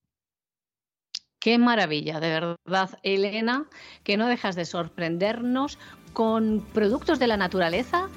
Qué 1.39 1.59
maravilla, 1.59 2.19
de 2.19 2.29
verdad, 2.65 2.89
Elena, 3.03 3.69
que 4.03 4.17
no 4.17 4.25
dejas 4.25 4.55
de 4.55 4.65
sorprendernos 4.65 5.77
con 6.13 6.67
productos 6.73 7.19
de 7.19 7.27
la 7.27 7.37
naturaleza 7.37 8.09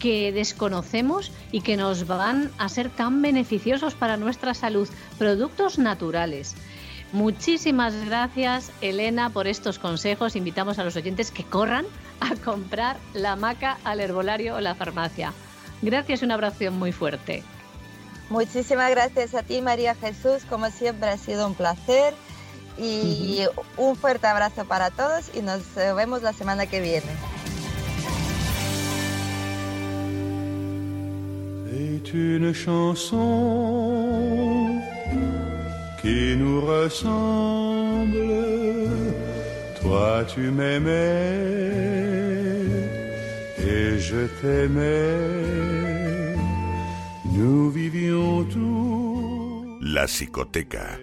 que 0.00 0.32
desconocemos 0.32 1.30
y 1.52 1.60
que 1.60 1.76
nos 1.76 2.08
van 2.08 2.50
a 2.58 2.68
ser 2.68 2.90
tan 2.90 3.22
beneficiosos 3.22 3.94
para 3.94 4.16
nuestra 4.16 4.54
salud, 4.54 4.88
productos 5.18 5.78
naturales. 5.78 6.56
Muchísimas 7.12 7.94
gracias, 8.06 8.72
Elena, 8.80 9.30
por 9.30 9.46
estos 9.46 9.78
consejos. 9.78 10.36
Invitamos 10.36 10.78
a 10.78 10.84
los 10.84 10.96
oyentes 10.96 11.30
que 11.30 11.44
corran 11.44 11.84
a 12.20 12.34
comprar 12.36 12.96
la 13.14 13.36
maca 13.36 13.78
al 13.84 14.00
herbolario 14.00 14.56
o 14.56 14.60
la 14.60 14.74
farmacia. 14.74 15.32
Gracias 15.82 16.22
y 16.22 16.24
un 16.24 16.32
abrazo 16.32 16.70
muy 16.70 16.92
fuerte. 16.92 17.42
Muchísimas 18.28 18.90
gracias 18.90 19.34
a 19.34 19.42
ti, 19.42 19.60
María 19.60 19.94
Jesús. 19.96 20.44
Como 20.48 20.70
siempre, 20.70 21.08
ha 21.08 21.18
sido 21.18 21.46
un 21.46 21.54
placer. 21.54 22.14
Y 22.78 23.40
un 23.76 23.94
fuerte 23.94 24.26
abrazo 24.26 24.64
para 24.64 24.90
todos 24.90 25.30
y 25.34 25.42
nos 25.42 25.74
vemos 25.74 26.22
la 26.22 26.32
semana 26.32 26.64
que 26.66 26.80
viene. 26.80 27.39
C'est 31.72 32.14
une 32.14 32.52
chanson 32.52 33.20
qui 36.02 36.36
nous 36.36 36.60
ressemble. 36.62 38.16
Toi 39.80 40.24
tu 40.34 40.50
m'aimais 40.50 41.38
et 43.58 43.98
je 43.98 44.26
t'aimais. 44.40 46.34
Nous 47.36 47.70
vivions 47.70 48.42
tous. 48.44 49.78
La 49.80 50.06
psicoteca 50.06 50.98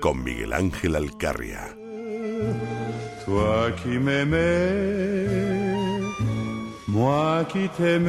con 0.00 0.16
Miguel 0.16 0.52
Ángel 0.52 0.96
Alcarria. 0.96 1.64
Toi 3.24 3.70
qui 3.82 3.98
m'aimais 3.98 5.57
moi 6.88 7.44
qui 7.52 7.68
t'aimais, 7.68 8.08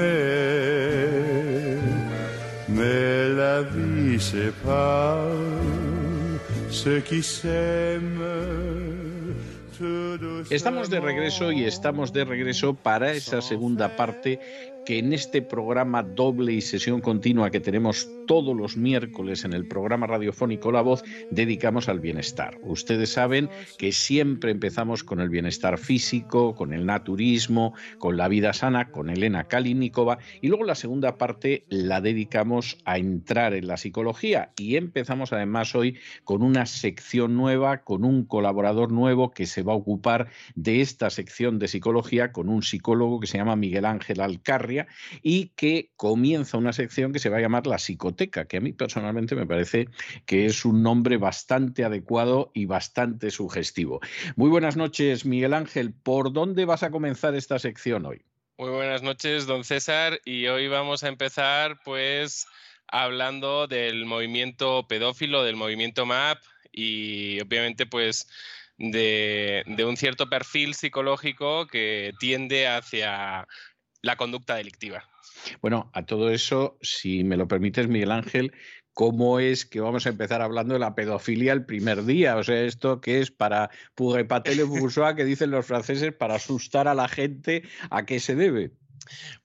mais 2.70 3.30
la 3.36 3.62
vie 3.62 4.20
sépare 4.20 5.20
ceux 6.72 7.02
qui 7.02 7.22
s'aiment. 7.22 8.40
Estamos 10.50 10.90
de 10.90 11.00
regreso 11.00 11.54
y 11.54 11.64
estamos 11.64 12.12
de 12.12 12.26
regreso 12.26 12.74
para 12.74 13.14
esa 13.14 13.42
segunda 13.42 13.96
parte 13.96 14.40
que 14.86 15.00
en 15.00 15.14
este 15.14 15.42
programa 15.42 16.04
doble 16.04 16.54
y 16.54 16.62
sesión 16.62 17.02
continua 17.02 17.52
que 17.52 17.60
tenemos 17.60 18.10
todos 18.28 18.56
los 18.56 18.78
miércoles 18.78 19.44
en 19.44 19.54
el 19.54 19.68
programa 19.68 20.06
radiofónico 20.06 20.72
La 20.72 20.82
Voz, 20.82 21.04
dedicamos 21.32 21.90
al 21.90 22.00
bienestar. 22.00 22.60
Ustedes 22.62 23.12
saben 23.12 23.50
que 23.78 23.92
siempre 23.92 24.52
empezamos 24.52 25.04
con 25.04 25.20
el 25.20 25.30
bienestar 25.30 25.78
físico, 25.78 26.54
con 26.54 26.74
el 26.74 26.86
naturismo, 26.86 27.74
con 27.98 28.18
la 28.18 28.28
vida 28.28 28.54
sana, 28.54 28.92
con 28.92 29.10
Elena 29.10 29.46
Kalinikova, 29.46 30.20
y 30.42 30.48
luego 30.48 30.64
la 30.64 30.76
segunda 30.76 31.18
parte 31.18 31.66
la 31.70 32.02
dedicamos 32.02 32.78
a 32.86 32.98
entrar 32.98 33.54
en 33.54 33.68
la 33.68 33.78
psicología 33.78 34.52
y 34.58 34.76
empezamos 34.76 35.34
además 35.34 35.74
hoy 35.76 35.98
con 36.24 36.44
una 36.44 36.66
sección 36.66 37.36
nueva, 37.36 37.80
con 37.80 38.04
un 38.06 38.26
colaborador 38.26 38.92
nuevo 38.92 39.32
que 39.32 39.46
se 39.46 39.64
va 39.64 39.74
a 39.74 39.78
ocupar 39.78 40.28
de 40.56 40.82
esta 40.82 41.10
sección 41.10 41.60
de 41.60 41.68
psicología 41.68 42.32
con 42.32 42.50
un 42.50 42.62
psicólogo 42.62 43.20
que 43.20 43.28
se 43.28 43.38
llama 43.38 43.56
Miguel 43.56 43.86
Ángel 43.86 44.22
Y 45.22 45.52
que 45.56 45.92
comienza 45.96 46.58
una 46.58 46.74
sección 46.74 47.14
que 47.14 47.20
se 47.20 47.30
va 47.30 47.38
a 47.38 47.42
llamar 47.42 47.68
la 47.68 47.78
psicoteca, 47.78 48.46
que 48.46 48.58
a 48.58 48.62
mí 48.62 48.74
personalmente 48.74 49.36
me 49.36 49.46
parece 49.46 49.88
que 50.26 50.46
es 50.46 50.66
un 50.66 50.84
nombre 50.84 51.18
bastante 51.18 51.84
adecuado 51.84 52.52
y 52.54 52.66
bastante 52.66 53.32
sugestivo. 53.32 54.00
Muy 54.36 54.50
buenas 54.50 54.78
noches, 54.78 55.26
Miguel 55.26 55.54
Ángel. 55.54 55.94
¿Por 55.94 56.34
dónde 56.34 56.66
vas 56.66 56.84
a 56.84 56.92
comenzar 56.92 57.36
esta 57.36 57.60
sección 57.60 58.06
hoy? 58.06 58.22
Muy 58.58 58.72
buenas 58.72 59.02
noches, 59.04 59.48
don 59.48 59.64
César, 59.64 60.20
y 60.26 60.48
hoy 60.48 60.68
vamos 60.68 61.04
a 61.04 61.08
empezar 61.08 61.80
pues 61.86 62.46
hablando 62.88 63.68
del 63.68 64.06
movimiento 64.06 64.86
pedófilo, 64.88 65.44
del 65.44 65.56
movimiento 65.56 66.06
MAP 66.06 66.40
y 66.72 67.40
obviamente 67.40 67.86
pues 67.86 68.28
de, 68.78 69.64
un 69.88 69.98
cierto 69.98 70.30
perfil 70.30 70.74
psicológico 70.74 71.68
que 71.68 72.14
tiende 72.20 72.68
hacia 72.68 73.48
la 74.02 74.16
conducta 74.16 74.56
delictiva. 74.56 75.04
Bueno, 75.62 75.90
a 75.94 76.06
todo 76.06 76.30
eso, 76.30 76.78
si 76.82 77.24
me 77.24 77.38
lo 77.38 77.48
permites, 77.48 77.88
Miguel 77.88 78.12
Ángel, 78.12 78.54
¿cómo 78.94 79.40
es 79.40 79.66
que 79.66 79.80
vamos 79.80 80.06
a 80.06 80.10
empezar 80.10 80.42
hablando 80.42 80.74
de 80.74 80.80
la 80.80 80.96
pedofilia 80.96 81.54
el 81.54 81.66
primer 81.66 82.06
día? 82.06 82.36
O 82.38 82.44
sea, 82.44 82.62
esto 82.62 83.02
que 83.02 83.20
es 83.20 83.32
para 83.32 83.70
pour 83.96 84.18
le 84.18 84.64
bourgeois, 84.64 85.16
que 85.16 85.26
dicen 85.26 85.52
los 85.52 85.66
franceses, 85.66 86.14
para 86.14 86.36
asustar 86.36 86.88
a 86.88 86.96
la 86.96 87.08
gente, 87.08 87.64
¿a 87.90 88.06
qué 88.06 88.20
se 88.20 88.36
debe? 88.36 88.72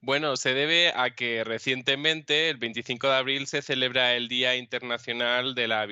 Bueno, 0.00 0.36
se 0.36 0.54
debe 0.54 0.92
a 0.94 1.10
que 1.10 1.44
recientemente, 1.44 2.50
el 2.50 2.56
25 2.58 3.08
de 3.08 3.14
abril, 3.14 3.46
se 3.46 3.62
celebra 3.62 4.14
el 4.14 4.28
Día 4.28 4.56
Internacional 4.56 5.54
de 5.54 5.68
la, 5.68 5.86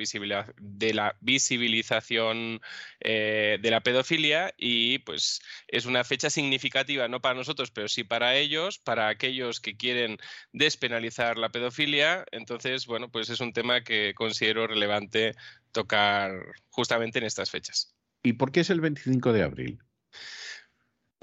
Visibilización 1.21 2.61
eh, 2.99 3.57
de 3.61 3.71
la 3.71 3.81
Pedofilia 3.81 4.53
y 4.57 4.99
pues 4.99 5.41
es 5.67 5.85
una 5.85 6.03
fecha 6.03 6.29
significativa, 6.29 7.07
no 7.07 7.21
para 7.21 7.35
nosotros, 7.35 7.71
pero 7.71 7.87
sí 7.87 8.03
para 8.03 8.35
ellos, 8.35 8.79
para 8.79 9.07
aquellos 9.07 9.59
que 9.59 9.75
quieren 9.75 10.17
despenalizar 10.51 11.37
la 11.37 11.49
pedofilia. 11.49 12.25
Entonces, 12.31 12.85
bueno, 12.85 13.09
pues 13.09 13.29
es 13.29 13.39
un 13.39 13.53
tema 13.53 13.83
que 13.83 14.13
considero 14.15 14.67
relevante 14.67 15.33
tocar 15.71 16.31
justamente 16.69 17.19
en 17.19 17.25
estas 17.25 17.49
fechas. 17.49 17.95
¿Y 18.23 18.33
por 18.33 18.51
qué 18.51 18.61
es 18.61 18.69
el 18.69 18.81
25 18.81 19.33
de 19.33 19.43
abril? 19.43 19.79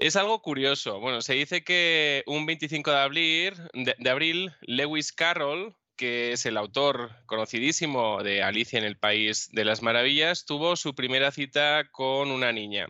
Es 0.01 0.15
algo 0.15 0.41
curioso. 0.41 0.99
Bueno, 0.99 1.21
se 1.21 1.35
dice 1.35 1.63
que 1.63 2.23
un 2.25 2.47
25 2.47 2.89
de 2.89 2.97
abril, 2.97 3.53
de, 3.73 4.09
abril, 4.09 4.51
Lewis 4.61 5.13
Carroll, 5.13 5.75
que 5.95 6.31
es 6.31 6.47
el 6.47 6.57
autor 6.57 7.11
conocidísimo 7.27 8.23
de 8.23 8.41
Alicia 8.41 8.79
en 8.79 8.85
el 8.85 8.97
País 8.97 9.49
de 9.51 9.63
las 9.63 9.83
Maravillas, 9.83 10.45
tuvo 10.45 10.75
su 10.75 10.95
primera 10.95 11.29
cita 11.29 11.87
con 11.91 12.31
una 12.31 12.51
niña. 12.51 12.87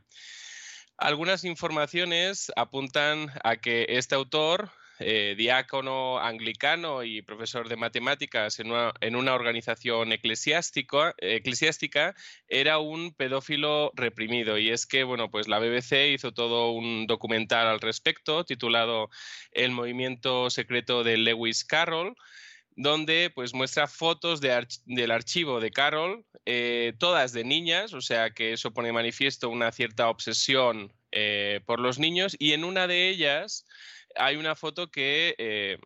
Algunas 0.95 1.43
informaciones 1.43 2.49
apuntan 2.55 3.29
a 3.43 3.57
que 3.57 3.87
este 3.89 4.15
autor 4.15 4.71
eh, 5.01 5.35
diácono 5.37 6.19
anglicano 6.19 7.03
y 7.03 7.21
profesor 7.21 7.67
de 7.67 7.75
matemáticas 7.75 8.59
en 8.59 8.71
una, 8.71 9.33
organización 9.33 10.11
eclesiástica, 10.11 11.15
era 12.47 12.79
un 12.79 13.13
pedófilo 13.13 13.91
reprimido. 13.95 14.57
Y 14.57 14.69
es 14.69 14.85
que, 14.85 15.03
bueno, 15.03 15.31
pues 15.31 15.47
la 15.47 15.59
BBC 15.59 16.13
hizo 16.13 16.31
todo 16.33 16.71
un 16.71 17.07
documental 17.07 17.67
al 17.67 17.81
respecto 17.81 18.45
titulado 18.45 19.09
El 19.51 19.71
movimiento 19.71 20.49
secreto 20.49 21.03
de 21.03 21.17
Lewis 21.17 21.65
Carroll 21.65 22.15
donde 22.75 23.31
pues 23.33 23.53
muestra 23.53 23.87
fotos 23.87 24.41
del 24.41 25.11
archivo 25.11 25.59
de 25.59 25.71
Carroll, 25.71 26.25
eh, 26.45 26.93
todas 26.97 27.33
de 27.33 27.43
niñas, 27.43 27.93
o 27.93 28.01
sea 28.01 28.31
que 28.31 28.53
eso 28.53 28.71
pone 28.71 28.91
manifiesto 28.91 29.49
una 29.49 29.71
cierta 29.71 30.09
obsesión 30.09 30.93
eh, 31.11 31.61
por 31.65 31.79
los 31.79 31.99
niños, 31.99 32.35
y 32.39 32.53
en 32.53 32.63
una 32.63 32.87
de 32.87 33.09
ellas 33.09 33.65
hay 34.15 34.35
una 34.35 34.55
foto 34.55 34.89
que, 34.89 35.35
eh, 35.37 35.77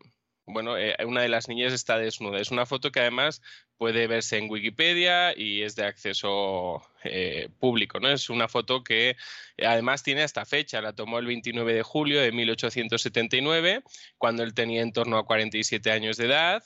bueno, 0.46 0.78
eh, 0.78 0.96
una 1.06 1.22
de 1.22 1.30
las 1.30 1.48
niñas 1.48 1.74
está 1.74 1.98
desnuda. 1.98 2.40
Es 2.40 2.52
una 2.52 2.66
foto 2.66 2.92
que 2.92 3.00
además 3.00 3.42
puede 3.78 4.08
verse 4.08 4.38
en 4.38 4.50
Wikipedia 4.50 5.38
y 5.38 5.64
es 5.64 5.76
de 5.76 5.86
acceso 5.86 6.82
eh, 7.04 7.50
público, 7.60 8.00
¿no? 8.00 8.10
Es 8.10 8.30
una 8.30 8.48
foto 8.48 8.84
que 8.84 9.18
además 9.64 10.04
tiene 10.04 10.24
esta 10.24 10.46
fecha, 10.46 10.82
la 10.82 10.94
tomó 10.94 11.20
el 11.20 11.26
29 11.26 11.74
de 11.74 11.84
julio 11.84 12.22
de 12.22 12.32
1879, 12.32 13.84
cuando 14.18 14.44
él 14.44 14.54
tenía 14.54 14.82
en 14.82 14.94
torno 14.94 15.18
a 15.18 15.26
47 15.26 15.92
años 15.92 16.18
de 16.18 16.26
edad. 16.26 16.64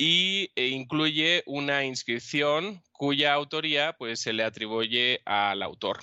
y 0.00 0.50
incluye 0.54 1.42
una 1.46 1.84
inscripción 1.84 2.82
cuya 2.92 3.32
autoría 3.34 3.94
pues, 3.94 4.20
se 4.20 4.32
le 4.32 4.44
atribuye 4.44 5.20
al 5.24 5.62
autor. 5.62 5.98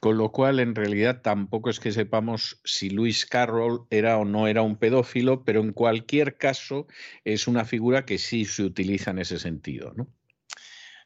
Con 0.00 0.18
lo 0.18 0.30
cual, 0.30 0.60
en 0.60 0.74
realidad, 0.74 1.22
tampoco 1.22 1.70
es 1.70 1.80
que 1.80 1.92
sepamos 1.92 2.60
si 2.64 2.90
Luis 2.90 3.26
Carroll 3.26 3.86
era 3.90 4.18
o 4.18 4.24
no 4.24 4.46
era 4.46 4.62
un 4.62 4.76
pedófilo, 4.76 5.44
pero 5.44 5.60
en 5.60 5.72
cualquier 5.72 6.36
caso 6.36 6.86
es 7.24 7.46
una 7.46 7.64
figura 7.64 8.04
que 8.04 8.18
sí 8.18 8.44
se 8.44 8.62
utiliza 8.62 9.10
en 9.10 9.18
ese 9.20 9.38
sentido, 9.38 9.92
¿no? 9.96 10.08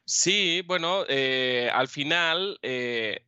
Sí, 0.05 0.61
bueno, 0.65 1.05
eh, 1.07 1.69
al 1.73 1.87
final 1.87 2.59
eh, 2.63 3.25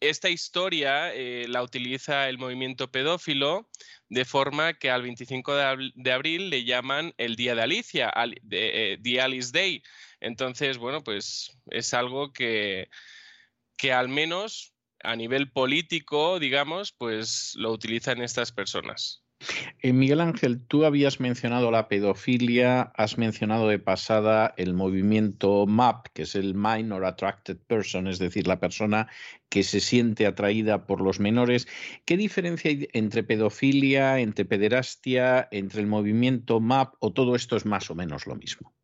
esta 0.00 0.28
historia 0.30 1.14
eh, 1.14 1.46
la 1.48 1.62
utiliza 1.62 2.28
el 2.28 2.38
movimiento 2.38 2.90
pedófilo 2.90 3.68
de 4.08 4.24
forma 4.24 4.74
que 4.74 4.90
al 4.90 5.02
25 5.02 5.54
de, 5.94 6.12
abril 6.12 6.50
le 6.50 6.64
llaman 6.64 7.14
el 7.18 7.36
Día 7.36 7.54
de 7.54 7.62
Alicia, 7.62 8.12
de, 8.42 8.98
The 9.02 9.20
Alice 9.20 9.50
Day. 9.52 9.82
Entonces, 10.20 10.78
bueno, 10.78 11.04
pues 11.04 11.56
es 11.70 11.92
algo 11.92 12.32
que, 12.32 12.88
que 13.76 13.92
al 13.92 14.08
menos 14.08 14.72
a 15.02 15.16
nivel 15.16 15.50
político, 15.50 16.38
digamos, 16.38 16.92
pues 16.92 17.52
lo 17.56 17.72
utilizan 17.72 18.22
estas 18.22 18.52
personas. 18.52 19.22
Eh, 19.82 19.92
Miguel 19.92 20.20
Ángel, 20.20 20.66
tú 20.66 20.84
habías 20.84 21.20
mencionado 21.20 21.70
la 21.70 21.88
pedofilia, 21.88 22.92
has 22.96 23.18
mencionado 23.18 23.68
de 23.68 23.78
pasada 23.78 24.54
el 24.56 24.72
movimiento 24.72 25.66
MAP, 25.66 26.06
que 26.14 26.22
es 26.22 26.34
el 26.34 26.54
Minor 26.54 27.04
Attracted 27.04 27.58
Person, 27.58 28.06
es 28.06 28.18
decir, 28.18 28.46
la 28.46 28.60
persona 28.60 29.08
que 29.50 29.62
se 29.62 29.80
siente 29.80 30.26
atraída 30.26 30.86
por 30.86 31.02
los 31.02 31.20
menores. 31.20 31.68
¿Qué 32.06 32.16
diferencia 32.16 32.70
hay 32.70 32.88
entre 32.94 33.22
pedofilia, 33.22 34.18
entre 34.20 34.46
pederastia, 34.46 35.48
entre 35.50 35.82
el 35.82 35.86
movimiento 35.86 36.60
MAP 36.60 36.94
o 37.00 37.12
todo 37.12 37.36
esto 37.36 37.56
es 37.56 37.66
más 37.66 37.90
o 37.90 37.94
menos 37.94 38.26
lo 38.26 38.36
mismo? 38.36 38.74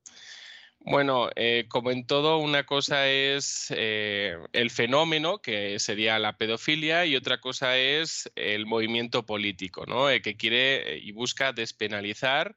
Bueno, 0.84 1.30
eh, 1.36 1.66
como 1.68 1.92
en 1.92 2.06
todo, 2.06 2.38
una 2.38 2.64
cosa 2.66 3.08
es 3.08 3.68
eh, 3.70 4.36
el 4.52 4.70
fenómeno, 4.70 5.38
que 5.40 5.78
sería 5.78 6.18
la 6.18 6.36
pedofilia, 6.36 7.06
y 7.06 7.14
otra 7.14 7.40
cosa 7.40 7.78
es 7.78 8.30
el 8.34 8.66
movimiento 8.66 9.24
político, 9.24 9.86
¿no? 9.86 10.10
Eh, 10.10 10.22
que 10.22 10.36
quiere 10.36 10.98
y 10.98 11.12
busca 11.12 11.52
despenalizar 11.52 12.56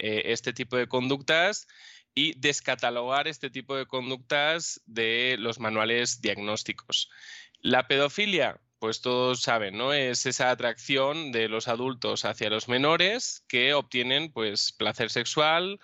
este 0.00 0.52
tipo 0.52 0.76
de 0.76 0.86
conductas 0.86 1.66
y 2.14 2.38
descatalogar 2.38 3.26
este 3.26 3.50
tipo 3.50 3.76
de 3.76 3.86
conductas 3.86 4.80
de 4.86 5.36
los 5.40 5.58
manuales 5.58 6.20
diagnósticos. 6.20 7.10
La 7.60 7.88
pedofilia, 7.88 8.60
pues 8.78 9.00
todos 9.00 9.42
saben, 9.42 9.76
¿no? 9.76 9.92
Es 9.92 10.24
esa 10.24 10.50
atracción 10.50 11.32
de 11.32 11.48
los 11.48 11.66
adultos 11.66 12.24
hacia 12.24 12.48
los 12.48 12.68
menores 12.68 13.44
que 13.48 13.74
obtienen 13.74 14.32
pues 14.32 14.72
placer 14.72 15.10
sexual, 15.10 15.80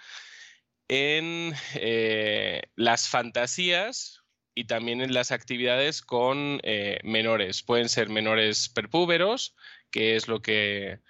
en 0.88 1.54
eh, 1.74 2.62
las 2.76 3.08
fantasías 3.08 4.22
y 4.54 4.64
también 4.64 5.00
en 5.00 5.14
las 5.14 5.32
actividades 5.32 6.02
con 6.02 6.60
eh, 6.62 7.00
menores. 7.02 7.62
Pueden 7.62 7.88
ser 7.88 8.08
menores 8.08 8.68
perpúberos, 8.68 9.56
que 9.90 10.16
es 10.16 10.28
lo 10.28 10.42
que 10.42 11.00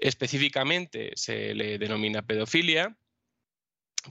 específicamente 0.00 1.12
se 1.14 1.54
le 1.54 1.78
denomina 1.78 2.22
pedofilia. 2.22 2.96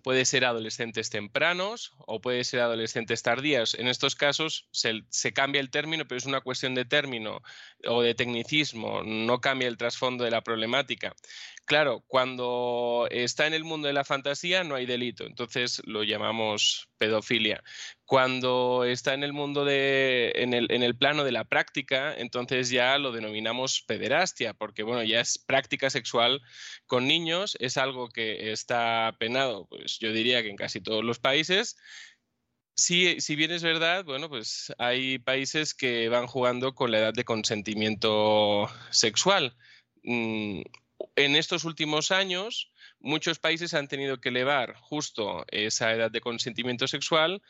Puede 0.04 0.26
ser 0.26 0.46
adolescentes 0.46 1.10
tempranos 1.10 1.94
o 1.98 2.20
puede 2.22 2.44
ser 2.44 2.60
adolescentes 2.60 3.24
tardías. 3.24 3.74
En 3.74 3.88
estos 3.88 4.16
casos 4.16 4.68
se, 4.72 5.04
se, 5.10 5.34
cambia 5.34 5.62
el 5.62 5.70
término, 5.70 6.08
pero 6.08 6.18
es 6.18 6.26
una 6.26 6.42
cuestión 6.42 6.76
de 6.76 6.86
término 6.86 7.42
o 7.86 8.02
de 8.02 8.14
tecnicismo, 8.14 9.02
no 9.04 9.40
cambia 9.40 9.68
el 9.68 9.78
trasfondo 9.78 10.24
de 10.24 10.32
la 10.32 10.42
problemática. 10.42 11.16
Claro, 11.66 12.04
cuando 12.08 13.08
está 13.12 13.46
en 13.48 13.54
el 13.54 13.66
mundo 13.66 13.88
de 13.88 13.94
la 13.94 14.06
fantasía 14.06 14.64
no 14.64 14.76
hay 14.76 14.86
delito, 14.86 15.26
entonces 15.26 15.82
lo 15.86 16.04
llamamos 16.04 16.88
pedofilia. 16.98 17.62
Cuando 18.08 18.86
está 18.86 19.14
en 19.14 19.24
el 19.24 19.34
mundo 19.34 19.66
de, 19.66 20.32
en 20.36 20.54
el, 20.54 20.72
en 20.72 20.82
el 20.82 20.96
plano 20.98 21.26
de 21.26 21.34
la 21.34 21.44
práctica, 21.44 22.16
entonces 22.18 22.70
ya 22.70 22.98
lo 22.98 23.12
denominamos 23.12 23.82
pederastia, 23.82 24.54
porque 24.54 24.84
bueno, 24.84 25.04
ya 25.04 25.20
es 25.20 25.38
práctica 25.38 25.90
sexual 25.90 26.42
con 26.86 27.06
niños, 27.06 27.58
es 27.60 27.76
algo 27.76 28.08
que 28.08 28.54
está 28.54 29.14
penado, 29.20 29.68
pues 29.68 30.00
yo 30.00 30.14
diría 30.14 30.42
que 30.42 30.50
en 30.50 30.56
casi 30.56 30.80
todos 30.80 31.04
los 31.04 31.20
países. 31.20 31.76
Si, 32.78 33.20
si 33.20 33.36
bien 33.36 33.52
es 33.52 33.62
verdad, 33.62 34.06
bueno, 34.06 34.30
pues 34.30 34.74
hay 34.78 35.20
países 35.20 35.74
que 35.74 36.08
van 36.08 36.28
jugando 36.28 36.76
con 36.76 36.92
la 36.92 37.00
edad 37.00 37.14
de 37.14 37.26
consentimiento 37.26 38.70
sexual. 38.90 39.58
Mm, 40.04 40.62
en 41.18 41.36
estos 41.36 41.66
últimos 41.66 42.12
años, 42.12 42.72
muchos 43.00 43.38
países 43.40 43.74
han 43.74 43.90
tenido 43.90 44.22
que 44.22 44.30
elevar 44.30 44.76
justo 44.76 45.46
esa 45.50 45.92
edad 45.92 46.10
de 46.10 46.22
consentimiento 46.22 46.88
sexual 46.88 47.42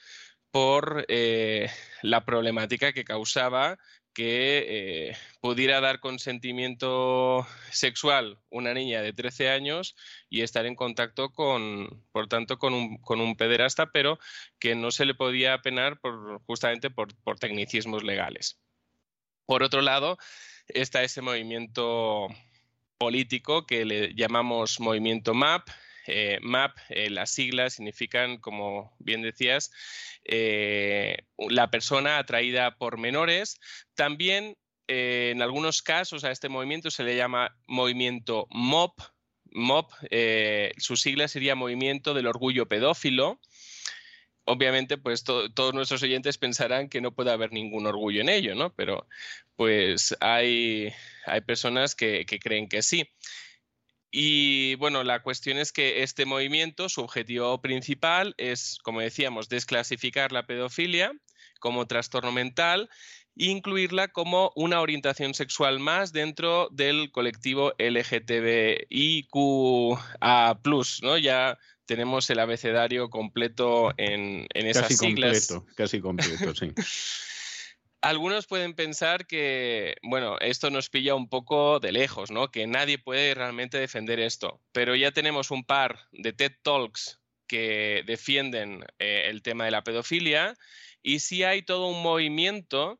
por 0.51 1.05
eh, 1.07 1.69
la 2.01 2.25
problemática 2.25 2.93
que 2.93 3.03
causaba 3.03 3.77
que 4.17 4.65
eh, 4.67 5.17
pudiera 5.41 5.79
dar 5.79 5.99
consentimiento 5.99 7.45
sexual 7.69 8.39
una 8.49 8.73
niña 8.73 9.03
de 9.03 9.13
13 9.13 9.51
años 9.51 9.95
y 10.27 10.41
estar 10.41 10.65
en 10.65 10.73
contacto 10.73 11.31
con, 11.31 12.03
por 12.11 12.27
tanto, 12.27 12.57
con 12.57 12.73
un, 12.73 12.97
con 12.97 13.21
un 13.21 13.35
pederasta, 13.35 13.91
pero 13.91 14.17
que 14.57 14.73
no 14.73 14.89
se 14.89 15.05
le 15.05 15.13
podía 15.13 15.61
penar 15.61 15.99
por, 15.99 16.41
justamente 16.47 16.89
por, 16.89 17.15
por 17.23 17.37
tecnicismos 17.37 18.03
legales. 18.03 18.59
Por 19.45 19.61
otro 19.61 19.81
lado, 19.81 20.17
está 20.67 21.03
ese 21.03 21.21
movimiento 21.21 22.27
político 22.97 23.67
que 23.67 23.85
le 23.85 24.15
llamamos 24.15 24.79
movimiento 24.79 25.35
MAP. 25.35 25.69
Eh, 26.07 26.39
MAP, 26.41 26.75
las 26.89 27.31
siglas 27.31 27.73
significan, 27.73 28.37
como 28.37 28.95
bien 28.97 29.21
decías, 29.21 29.71
eh, 30.27 31.17
la 31.37 31.69
persona 31.69 32.17
atraída 32.17 32.77
por 32.77 32.97
menores. 32.97 33.59
También, 33.95 34.55
en 34.87 35.41
algunos 35.41 35.81
casos, 35.81 36.23
a 36.23 36.31
este 36.31 36.49
movimiento 36.49 36.91
se 36.91 37.03
le 37.03 37.15
llama 37.15 37.57
movimiento 37.67 38.47
MOP. 38.49 38.99
MOP, 39.51 39.91
su 40.77 40.97
sigla 40.97 41.27
sería 41.27 41.55
Movimiento 41.55 42.13
del 42.13 42.27
Orgullo 42.27 42.67
Pedófilo 42.67 43.39
obviamente, 44.47 44.97
pues 44.97 45.23
todos 45.23 45.73
nuestros 45.73 46.01
oyentes 46.03 46.37
pensarán 46.37 46.87
que 46.87 47.01
no 47.01 47.11
puede 47.11 47.31
haber 47.31 47.51
ningún 47.51 47.85
orgullo 47.85 48.21
en 48.21 48.29
ello, 48.29 48.55
¿no? 48.55 48.73
Pero 48.73 49.07
pues 49.55 50.15
hay, 50.21 50.93
hay 51.25 51.41
personas 51.41 51.95
que, 51.95 52.25
creen 52.25 52.69
que 52.69 52.81
sí. 52.81 53.09
Y 54.11 54.75
bueno, 54.75 55.03
la 55.03 55.21
cuestión 55.21 55.57
es 55.57 55.71
que 55.71 56.03
este 56.03 56.25
movimiento, 56.25 56.89
su 56.89 57.01
objetivo 57.01 57.61
principal 57.61 58.33
es, 58.37 58.79
como 58.83 59.01
decíamos, 59.01 59.49
desclasificar 59.49 60.31
la 60.31 60.45
pedofilia 60.45 61.11
como 61.59 61.87
trastorno 61.87 62.31
mental 62.31 62.89
e 63.35 63.45
incluirla 63.45 64.07
como 64.07 64.51
una 64.55 64.79
orientación 64.81 65.33
sexual 65.33 65.79
más 65.79 66.13
dentro 66.13 66.69
del 66.71 67.11
colectivo 67.11 67.73
LGTBIQA+, 67.77 68.87
¿no? 71.03 71.17
Ya 71.17 71.57
tenemos 71.85 72.29
el 72.29 72.39
abecedario 72.39 73.09
completo 73.09 73.93
en, 73.97 74.47
esas 74.53 74.83
casi 74.83 74.97
siglas. 74.97 75.47
Completo, 75.47 75.75
casi 75.75 75.99
completo, 76.01 76.55
sí. 76.55 76.71
Algunos 78.01 78.45
pueden 78.45 78.73
pensar 78.75 79.25
que, 79.25 79.95
bueno, 80.03 80.37
esto 80.39 80.69
nos 80.69 80.89
pilla 80.89 81.15
un 81.15 81.29
poco 81.29 81.79
de 81.79 81.91
lejos, 81.91 82.29
¿no? 82.29 82.51
Que 82.51 82.67
nadie 82.67 82.99
puede 82.99 83.33
realmente 83.33 83.79
defender 83.79 84.19
esto. 84.19 84.61
Pero 84.71 84.95
ya 84.95 85.11
tenemos 85.11 85.49
un 85.49 85.63
par 85.63 86.07
de 86.11 86.31
TED 86.31 86.53
Talks 86.61 87.19
que 87.47 88.03
defienden 88.05 88.83
eh, 88.99 89.23
el 89.27 89.41
tema 89.41 89.65
de 89.65 89.71
la 89.71 89.83
pedofilia 89.83 90.53
y 91.01 91.19
sí 91.19 91.43
hay 91.43 91.63
todo 91.63 91.87
un 91.87 92.03
movimiento 92.03 92.99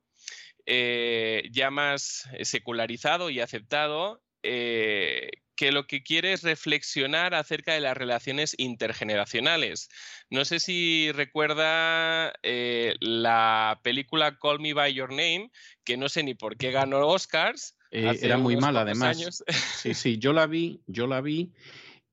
eh, 0.65 1.43
ya 1.51 1.69
más 1.69 2.27
secularizado 2.41 3.29
y 3.29 3.39
aceptado 3.39 4.21
eh, 4.43 5.29
que 5.57 5.73
lo 5.73 5.87
que 5.87 6.03
quiere 6.03 6.31
es 6.31 6.43
reflexionar 6.43 7.33
acerca 7.33 7.73
de 7.73 7.81
las 7.81 7.97
relaciones 7.97 8.55
intergeneracionales. 8.57 9.89
No 10.29 10.45
sé 10.45 10.61
si 10.61 11.11
recuerda 11.11 12.31
eh, 12.43 12.95
la 13.01 13.81
película 13.83 14.37
Call 14.37 14.59
Me 14.59 14.73
By 14.73 14.93
Your 14.93 15.09
Name, 15.09 15.51
que 15.83 15.97
no 15.97 16.07
sé 16.07 16.23
ni 16.23 16.35
por 16.35 16.55
qué 16.55 16.71
ganó 16.71 17.05
Oscars. 17.07 17.75
Eh, 17.91 18.19
era 18.21 18.37
muy 18.37 18.55
mala, 18.55 18.81
además. 18.81 19.43
Sí, 19.81 19.93
sí, 19.93 20.17
yo 20.19 20.31
la 20.31 20.45
vi, 20.45 20.81
yo 20.85 21.07
la 21.07 21.21
vi 21.21 21.51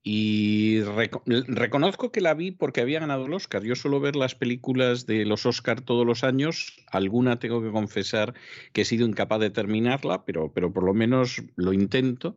y 0.06 0.82
reconozco 0.82 2.12
que 2.12 2.20
la 2.20 2.34
vi 2.34 2.50
porque 2.50 2.82
había 2.82 3.00
ganado 3.00 3.24
el 3.24 3.32
Oscar. 3.32 3.62
Yo 3.62 3.74
suelo 3.74 4.00
ver 4.00 4.16
las 4.16 4.34
películas 4.34 5.06
de 5.06 5.24
los 5.24 5.46
Oscar 5.46 5.80
todos 5.80 6.06
los 6.06 6.24
años. 6.24 6.76
Alguna 6.90 7.38
tengo 7.38 7.62
que 7.62 7.70
confesar 7.70 8.34
que 8.74 8.82
he 8.82 8.84
sido 8.84 9.06
incapaz 9.06 9.40
de 9.40 9.48
terminarla, 9.48 10.26
pero, 10.26 10.52
pero 10.52 10.70
por 10.74 10.84
lo 10.84 10.92
menos 10.92 11.42
lo 11.56 11.72
intento. 11.72 12.36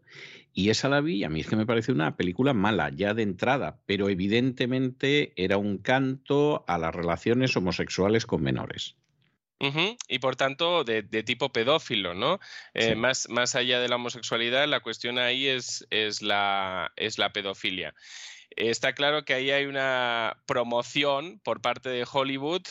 Y 0.54 0.70
esa 0.70 0.88
la 0.88 1.02
vi 1.02 1.26
a 1.26 1.30
mí 1.30 1.42
es 1.42 1.48
que 1.48 1.58
me 1.58 1.66
parece 1.66 1.92
una 1.92 2.16
película 2.16 2.54
mala, 2.54 2.90
ya 2.90 3.14
de 3.14 3.24
entrada, 3.24 3.82
pero 3.86 4.08
evidentemente 4.08 5.34
era 5.36 5.58
un 5.58 5.78
canto 5.78 6.64
a 6.70 6.78
las 6.78 6.96
relaciones 6.96 7.58
homosexuales 7.58 8.26
con 8.26 8.44
menores. 8.44 8.96
Y 9.60 10.20
por 10.20 10.36
tanto, 10.36 10.84
de, 10.84 11.04
tipo 11.24 11.52
pedófilo, 11.52 12.14
¿no? 12.14 12.40
Eh, 12.74 12.96
más, 12.96 13.28
más 13.30 13.56
allá 13.56 13.80
de 13.80 13.90
la 13.90 13.96
homosexualidad, 13.96 14.68
la 14.68 14.82
cuestión 14.82 15.18
ahí 15.18 15.48
es, 15.48 15.88
es, 15.90 16.22
la, 16.22 16.92
es 16.96 17.18
la 17.18 17.34
pedofilia. 17.34 17.96
Está 18.52 18.94
claro 18.94 19.26
que 19.26 19.34
ahí 19.34 19.52
hay 19.52 19.66
una 19.66 20.38
promoción 20.46 21.40
por 21.44 21.62
parte 21.62 21.90
de 21.90 22.08
Hollywood 22.12 22.64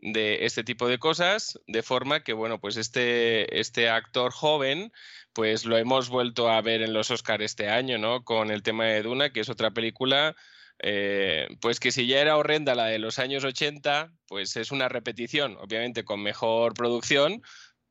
de 0.00 0.44
este 0.44 0.64
tipo 0.64 0.88
de 0.88 0.98
cosas, 0.98 1.60
de 1.68 1.82
forma 1.82 2.24
que, 2.24 2.32
bueno, 2.32 2.60
pues 2.60 2.76
este, 2.76 3.60
este 3.60 3.88
actor 3.88 4.32
joven, 4.32 4.92
pues 5.32 5.64
lo 5.64 5.78
hemos 5.78 6.08
vuelto 6.08 6.50
a 6.50 6.60
ver 6.60 6.82
en 6.82 6.92
los 6.92 7.10
Oscars 7.12 7.44
este 7.44 7.68
año, 7.68 7.98
¿no? 7.98 8.24
Con 8.24 8.50
el 8.50 8.64
tema 8.64 8.86
de 8.86 9.02
Duna, 9.02 9.30
que 9.30 9.40
es 9.40 9.48
otra 9.48 9.70
película 9.70 10.34
eh, 10.82 11.46
pues 11.60 11.78
que 11.78 11.92
si 11.92 12.06
ya 12.06 12.20
era 12.20 12.36
horrenda 12.36 12.74
la 12.74 12.86
de 12.86 12.98
los 12.98 13.20
años 13.20 13.44
80, 13.44 14.12
pues 14.26 14.56
es 14.56 14.72
una 14.72 14.88
repetición, 14.88 15.56
obviamente 15.58 16.04
con 16.04 16.22
mejor 16.22 16.74
producción, 16.74 17.42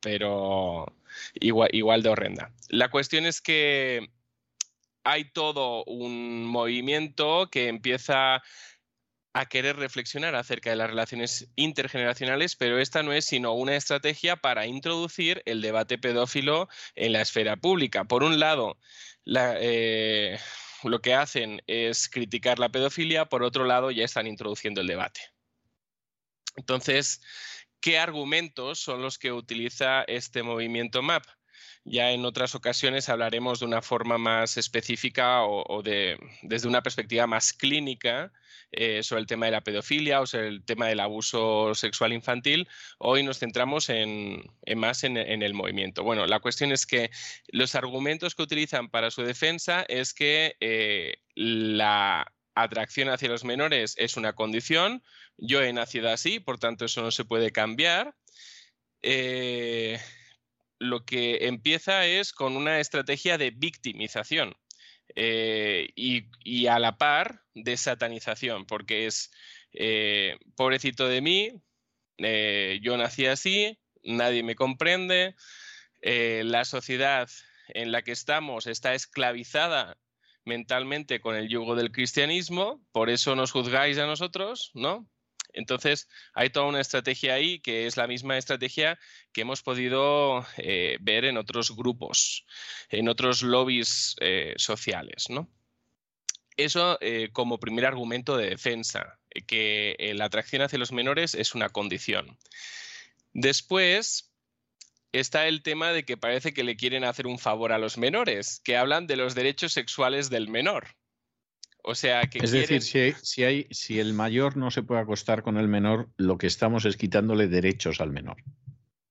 pero 0.02 0.94
igual, 1.34 1.70
igual 1.74 2.04
de 2.04 2.10
horrenda. 2.10 2.52
La 2.68 2.90
cuestión 2.90 3.26
es 3.26 3.40
que 3.42 4.10
hay 5.06 5.32
todo 5.32 5.86
un 5.86 6.46
movimiento 6.46 7.50
que 7.50 7.70
empieza 7.70 8.44
a 9.34 9.46
querer 9.46 9.78
reflexionar 9.78 10.36
acerca 10.36 10.72
de 10.72 10.76
las 10.76 10.90
relaciones 10.90 11.50
intergeneracionales, 11.56 12.58
pero 12.58 12.80
esta 12.80 13.02
no 13.04 13.14
es 13.14 13.26
sino 13.26 13.54
una 13.54 13.78
estrategia 13.78 14.36
para 14.36 14.68
introducir 14.68 15.42
el 15.46 15.62
debate 15.62 15.98
pedófilo 15.98 16.68
en 16.96 17.14
la 17.14 17.22
esfera 17.22 17.56
pública. 17.56 18.04
Por 18.04 18.24
un 18.24 18.40
lado, 18.40 18.78
la, 19.24 19.56
eh, 19.60 20.38
lo 20.90 21.00
que 21.00 21.14
hacen 21.14 21.62
es 21.68 22.10
criticar 22.10 22.60
la 22.60 22.70
pedofilia, 22.70 23.26
por 23.26 23.44
otro 23.44 23.66
lado 23.66 23.92
ya 23.92 24.04
están 24.04 24.28
introduciendo 24.28 24.82
el 24.82 24.88
debate. 24.88 25.22
Entonces, 26.56 27.22
¿qué 27.80 28.00
argumentos 28.00 28.80
son 28.80 29.02
los 29.02 29.18
que 29.18 29.32
utiliza 29.32 30.04
este 30.04 30.44
movimiento 30.44 31.02
MAP? 31.02 31.24
Ya 31.84 32.12
en 32.12 32.26
otras 32.26 32.54
ocasiones 32.54 33.10
hablaremos 33.10 33.60
de 33.60 33.66
una 33.66 33.82
forma 33.82 34.20
más 34.20 34.58
específica 34.58 35.44
o, 35.44 35.82
de, 35.82 36.20
desde 36.44 36.68
una 36.68 36.84
perspectiva 36.84 37.26
más 37.26 37.54
clínica 37.54 38.32
eh, 38.72 39.02
sobre 39.02 39.22
el 39.22 39.28
tema 39.28 39.48
de 39.48 39.54
la 39.54 39.62
pedofilia 39.62 40.22
o 40.22 40.28
sobre 40.28 40.50
el 40.50 40.64
tema 40.64 40.88
del 40.88 41.00
abuso 41.00 41.74
sexual 41.74 42.14
infantil. 42.14 42.68
Hoy 43.00 43.24
nos 43.24 43.40
centramos 43.40 43.90
en, 43.90 44.44
más 44.76 45.04
en, 45.04 45.18
el 45.18 45.54
movimiento. 45.56 46.04
Bueno, 46.04 46.28
la 46.28 46.40
cuestión 46.40 46.72
es 46.72 46.86
que 46.86 47.10
los 47.48 47.74
argumentos 47.74 48.36
que 48.36 48.44
utilizan 48.44 48.90
para 48.90 49.10
su 49.10 49.24
defensa 49.24 49.84
es 49.88 50.14
que 50.14 50.58
eh, 50.60 51.16
la 51.34 52.32
atracción 52.54 53.10
hacia 53.10 53.30
los 53.30 53.44
menores 53.44 53.96
es 53.98 54.18
una 54.18 54.34
condición. 54.34 55.02
Yo 55.38 55.64
he 55.64 55.74
nacido 55.74 56.12
así, 56.12 56.40
por 56.40 56.60
tanto 56.60 56.86
eso 56.86 57.02
no 57.02 57.10
se 57.10 57.26
puede 57.26 57.52
cambiar. 57.52 58.16
Eh, 59.02 60.00
lo 60.82 61.06
que 61.06 61.46
empieza 61.46 62.08
es 62.08 62.34
con 62.34 62.58
una 62.58 62.80
estrategia 62.80 63.38
de 63.38 63.52
victimización 63.52 64.56
eh, 65.16 65.90
y, 65.96 66.66
a 66.66 66.80
la 66.80 66.98
par 66.98 67.44
de 67.54 67.78
satanización, 67.78 68.66
porque 68.66 69.06
es 69.06 69.32
eh, 69.74 70.40
pobrecito 70.56 71.08
de 71.08 71.22
mí, 71.22 71.52
eh, 72.18 72.80
yo 72.82 72.98
nací 72.98 73.28
así, 73.28 73.78
nadie 74.04 74.42
me 74.42 74.56
comprende, 74.56 75.36
la 76.02 76.66
sociedad 76.66 77.30
en 77.68 77.92
la 77.92 78.02
que 78.02 78.12
estamos 78.12 78.66
está 78.66 78.96
esclavizada 78.96 80.00
mentalmente 80.46 81.22
con 81.22 81.36
el 81.36 81.48
yugo 81.48 81.76
del 81.76 81.92
cristianismo, 81.92 82.84
por 82.92 83.12
eso 83.12 83.36
nos 83.36 83.52
juzgáis 83.52 84.00
a 84.00 84.08
nosotros, 84.08 84.72
¿no? 84.74 85.08
Entonces, 85.54 86.08
hay 86.34 86.50
toda 86.50 86.68
una 86.68 86.82
estrategia 86.82 87.34
ahí 87.34 87.60
que 87.60 87.88
es 87.88 87.98
la 87.98 88.08
misma 88.08 88.38
estrategia 88.38 89.00
que 89.34 89.42
hemos 89.42 89.62
podido 89.62 90.46
eh, 90.58 90.98
ver 91.02 91.26
en 91.26 91.38
otros 91.38 91.76
grupos, 91.76 92.46
en 92.90 93.10
otros 93.10 93.44
lobbies 93.44 94.16
eh, 94.20 94.54
sociales, 94.58 95.30
¿no? 95.30 95.50
Eso 96.58 96.98
eh, 97.02 97.30
como 97.32 97.60
primer 97.60 97.86
argumento 97.86 98.38
de 98.38 98.50
defensa, 98.50 99.20
que 99.48 99.96
la 100.16 100.26
atracción 100.26 100.62
hacia 100.62 100.78
los 100.78 100.92
menores 100.92 101.34
es 101.34 101.56
una 101.56 101.70
condición. 101.70 102.38
Después 103.34 104.32
está 105.12 105.48
el 105.48 105.64
tema 105.64 105.92
de 105.92 106.04
que 106.04 106.18
parece 106.18 106.54
que 106.54 106.64
le 106.64 106.76
quieren 106.76 107.04
hacer 107.04 107.28
un 107.28 107.40
favor 107.40 107.72
a 107.72 107.78
los 107.78 107.98
menores, 107.98 108.62
que 108.64 108.78
hablan 108.78 109.08
de 109.08 109.16
los 109.16 109.36
derechos 109.36 109.74
sexuales 109.74 110.30
del 110.30 110.50
menor. 110.50 110.96
O 111.84 111.96
sea, 111.96 112.22
que 112.24 112.40
es 112.40 112.52
decir, 112.52 112.82
si, 112.82 113.44
hay, 113.44 113.68
si, 113.72 114.00
el 114.00 114.14
mayor 114.14 114.56
no 114.56 114.70
se 114.70 114.84
puede 114.84 115.02
acostar 115.02 115.42
con 115.42 115.58
el 115.58 115.68
menor, 115.68 116.10
lo 116.18 116.38
que 116.38 116.48
estamos 116.48 116.86
es 116.86 116.96
quitándole 116.96 117.48
derechos 117.48 118.02
al 118.02 118.12
menor. 118.12 118.38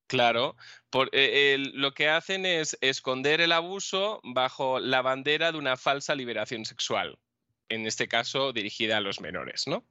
Claro, 0.07 0.57
eh, 1.12 1.57
lo 1.74 1.94
que 1.94 2.08
hacen 2.08 2.47
es 2.47 2.76
esconder 2.81 3.40
el 3.40 3.52
abuso 3.52 4.20
bajo 4.24 4.81
la 4.81 5.02
bandera 5.02 5.52
de 5.52 5.58
una 5.58 5.76
falsa 5.76 6.15
liberación 6.15 6.65
sexual, 6.65 7.18
en 7.68 7.86
este 7.86 8.08
caso 8.08 8.52
dirigida 8.52 8.97
a 8.97 9.00
los 9.00 9.20
menores, 9.20 9.66
¿no? 9.66 9.84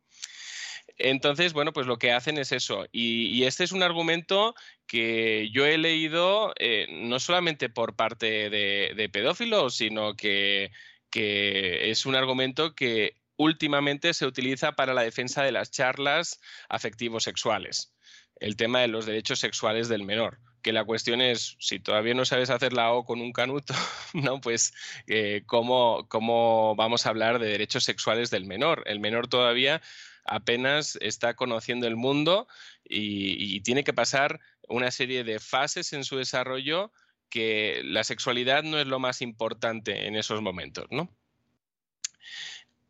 Entonces, 0.97 1.53
bueno, 1.53 1.71
pues 1.71 1.87
lo 1.87 1.97
que 1.97 2.11
hacen 2.11 2.37
es 2.37 2.51
eso. 2.51 2.85
Y, 2.91 3.43
este 3.43 3.63
es 3.63 3.71
un 3.71 3.83
argumento 3.83 4.55
que 4.87 5.49
yo 5.53 5.65
he 5.65 5.77
leído 5.77 6.53
eh, 6.57 6.87
no 6.89 7.19
solamente 7.19 7.69
por 7.69 7.95
parte 7.95 8.49
de 8.49 9.09
pedófilos, 9.13 9.75
sino 9.75 10.15
que 10.15 10.71
que 11.09 11.89
es 11.89 12.05
un 12.05 12.15
argumento 12.15 12.75
que 12.75 13.15
últimamente 13.37 14.13
se 14.13 14.25
utiliza 14.25 14.73
para 14.73 14.93
la 14.93 15.03
defensa 15.03 15.43
de 15.43 15.51
las 15.51 15.71
charlas 15.71 16.41
afectivos 16.67 17.23
sexuales, 17.23 17.93
el 18.39 18.55
tema 18.55 18.81
de 18.81 18.89
los 18.89 19.05
derechos 19.05 19.39
sexuales 19.39 19.87
del 19.87 20.03
menor. 20.03 20.39
Que 20.61 20.73
la 20.73 20.83
cuestión 20.83 21.21
es, 21.21 21.55
si 21.59 21.79
todavía 21.79 22.13
no 22.13 22.25
sabes 22.25 22.49
hacer 22.49 22.73
la 22.73 22.91
O 22.91 23.05
con 23.05 23.21
un 23.21 23.31
canuto, 23.31 23.73
¿no? 24.13 24.41
Pues, 24.41 24.73
eh, 25.07 25.43
¿cómo, 25.45 26.05
¿cómo 26.09 26.75
vamos 26.75 27.05
a 27.05 27.09
hablar 27.09 27.39
de 27.39 27.47
derechos 27.47 27.85
sexuales 27.85 28.29
del 28.29 28.45
menor? 28.45 28.83
El 28.85 28.99
menor 28.99 29.29
todavía 29.29 29.81
apenas 30.25 30.97
está 31.01 31.33
conociendo 31.35 31.87
el 31.87 31.95
mundo 31.95 32.47
y, 32.83 33.61
tiene 33.61 33.83
que 33.83 33.93
pasar 33.93 34.39
una 34.67 34.91
serie 34.91 35.23
de 35.23 35.39
fases 35.39 35.93
en 35.93 36.03
su 36.03 36.17
desarrollo 36.17 36.91
que 37.29 37.81
la 37.83 38.03
sexualidad 38.03 38.63
no 38.63 38.79
es 38.79 38.87
lo 38.87 38.99
más 38.99 39.21
importante 39.21 40.07
en 40.07 40.15
esos 40.15 40.41
momentos, 40.41 40.87
¿no? 40.89 41.09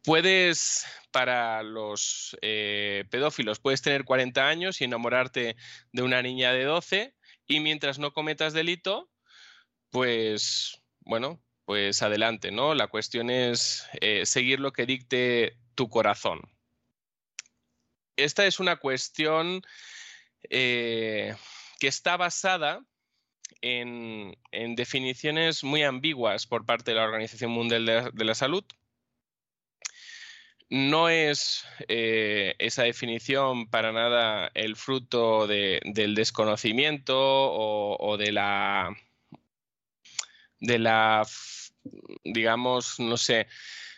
Puedes, 0.03 0.85
para 1.11 1.61
los 1.61 2.37
eh, 2.41 3.03
pedófilos, 3.09 3.59
puedes 3.59 3.81
tener 3.81 4.05
40 4.05 4.47
años 4.47 4.79
y 4.79 4.85
enamorarte 4.85 5.55
de 5.91 6.01
una 6.01 6.21
niña 6.21 6.53
de 6.53 6.63
12 6.63 7.13
y 7.47 7.59
mientras 7.59 7.99
no 7.99 8.13
cometas 8.13 8.53
delito, 8.53 9.09
pues, 9.89 10.81
bueno, 11.01 11.41
pues 11.65 12.01
adelante, 12.01 12.51
¿no? 12.51 12.73
La 12.73 12.87
cuestión 12.87 13.29
es 13.29 13.87
eh, 14.01 14.25
seguir 14.25 14.59
lo 14.59 14.71
que 14.71 14.85
dicte 14.85 15.57
tu 15.75 15.89
corazón. 15.89 16.41
Esta 18.15 18.45
es 18.45 18.59
una 18.59 18.77
cuestión 18.77 19.61
eh, 20.49 21.35
que 21.79 21.87
está 21.87 22.17
basada 22.17 22.81
en, 23.61 24.35
definiciones 24.75 25.63
muy 25.63 25.83
ambiguas 25.83 26.47
por 26.47 26.65
parte 26.65 26.91
de 26.91 26.97
la 26.97 27.03
Organización 27.03 27.51
Mundial 27.51 27.85
de, 28.13 28.25
la 28.25 28.35
Salud. 28.35 28.63
No 30.69 31.09
es 31.09 31.65
eh, 31.87 32.55
esa 32.59 32.83
definición 32.83 33.67
para 33.69 33.91
nada 33.91 34.51
el 34.53 34.75
fruto 34.75 35.47
del 35.47 36.15
desconocimiento 36.15 37.15
o, 37.17 38.17
de 38.17 38.31
la 38.31 38.95
de 40.59 40.77
la 40.77 41.25
digamos 42.23 42.99
no 42.99 43.15
sé 43.17 43.47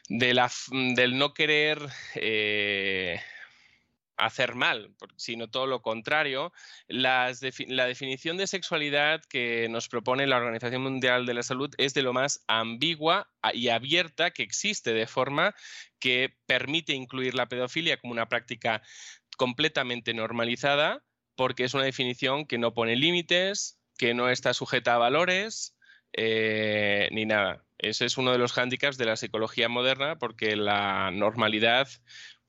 de 0.07 0.33
la, 0.33 0.51
del 0.95 1.17
no 1.17 1.33
querer 1.33 1.79
eh, 2.15 3.21
hacer 4.25 4.55
mal, 4.55 4.93
sino 5.15 5.49
todo 5.49 5.67
lo 5.67 5.81
contrario. 5.81 6.53
la 6.87 7.33
definición 7.33 8.37
de 8.37 8.47
sexualidad 8.47 9.21
que 9.29 9.67
nos 9.69 9.87
propone 9.89 10.27
la 10.27 10.37
Organización 10.37 10.83
Mundial 10.83 11.25
de 11.25 11.33
la 11.33 11.43
Salud 11.43 11.73
es 11.77 11.93
de 11.93 12.03
lo 12.03 12.13
más 12.13 12.43
ambigua 12.47 13.29
y 13.53 13.69
abierta 13.69 14.31
que 14.31 14.43
existe, 14.43 14.93
de 14.93 15.07
forma 15.07 15.55
que 15.99 16.35
permite 16.45 16.93
incluir 16.93 17.33
la 17.35 17.47
pedofilia 17.47 17.97
como 17.97 18.13
una 18.13 18.29
práctica 18.29 18.81
completamente 19.37 20.13
normalizada, 20.13 21.03
porque 21.35 21.63
es 21.63 21.73
una 21.73 21.85
definición 21.85 22.45
que 22.45 22.57
no 22.57 22.73
pone 22.73 22.95
límites, 22.95 23.79
que 23.97 24.13
no 24.13 24.29
está 24.29 24.53
sujeta 24.53 24.95
a 24.95 24.99
valores, 24.99 25.75
eh, 26.13 27.09
ni 27.11 27.25
nada. 27.25 27.63
Ese 27.77 28.05
es 28.05 28.17
uno 28.17 28.31
de 28.31 28.37
los 28.37 28.53
hándicaps 28.53 28.97
de 28.97 29.05
la 29.05 29.15
psicología 29.15 29.67
moderna, 29.67 30.19
porque 30.19 30.55
la 30.55 31.09
normalidad 31.11 31.87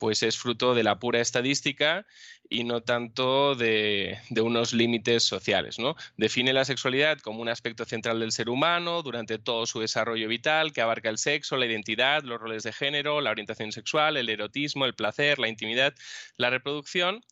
pues 0.02 0.24
es 0.24 0.36
fruto 0.36 0.74
de 0.74 0.82
la 0.82 0.98
pura 0.98 1.20
estadística 1.20 2.04
y 2.50 2.64
no 2.64 2.82
tanto 2.82 3.54
de, 3.54 4.18
unos 4.36 4.72
límites 4.72 5.22
sociales. 5.22 5.78
¿no? 5.78 5.94
Define 6.16 6.52
la 6.52 6.64
sexualidad 6.64 7.20
como 7.20 7.40
un 7.40 7.48
aspecto 7.48 7.84
central 7.84 8.18
del 8.18 8.32
ser 8.32 8.48
humano 8.48 9.04
durante 9.04 9.38
todo 9.38 9.64
su 9.64 9.78
desarrollo 9.78 10.26
vital, 10.26 10.72
que 10.72 10.80
abarca 10.80 11.08
el 11.08 11.18
sexo, 11.18 11.56
la 11.56 11.66
identidad, 11.66 12.24
los 12.24 12.40
roles 12.40 12.64
de 12.64 12.72
género, 12.72 13.20
la 13.20 13.30
orientación 13.30 13.70
sexual, 13.70 14.16
el 14.16 14.28
erotismo, 14.28 14.86
el 14.86 14.94
placer, 14.96 15.38
la 15.38 15.46
intimidad, 15.46 15.94
la 16.36 16.50
reproducción. 16.50 17.24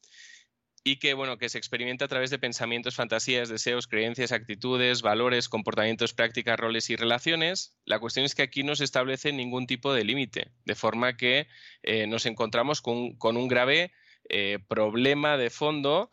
Y 0.82 0.96
que, 0.96 1.12
bueno, 1.14 1.36
que 1.36 1.48
se 1.48 1.58
experimenta 1.58 2.06
a 2.06 2.08
través 2.08 2.30
de 2.30 2.38
pensamientos, 2.38 2.94
fantasías, 2.94 3.48
deseos, 3.48 3.86
creencias, 3.86 4.32
actitudes, 4.32 5.02
valores, 5.02 5.48
comportamientos, 5.48 6.14
prácticas, 6.14 6.58
roles 6.58 6.88
y 6.88 6.96
relaciones. 6.96 7.76
La 7.84 7.98
cuestión 7.98 8.24
es 8.24 8.34
que 8.34 8.42
aquí 8.42 8.62
no 8.62 8.74
se 8.74 8.84
establece 8.84 9.32
ningún 9.32 9.66
tipo 9.66 9.92
de 9.92 10.04
límite, 10.04 10.52
de 10.64 10.74
forma 10.74 11.16
que 11.16 11.48
eh, 11.82 12.06
nos 12.06 12.24
encontramos 12.24 12.80
con, 12.80 13.16
un 13.22 13.48
grave 13.48 13.92
eh, 14.28 14.58
problema 14.68 15.36
de 15.36 15.50
fondo, 15.50 16.10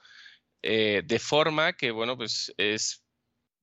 eh, 0.62 1.02
de 1.06 1.20
forma 1.20 1.74
que, 1.74 1.92
bueno, 1.92 2.18
pues 2.18 2.54
es 2.58 3.06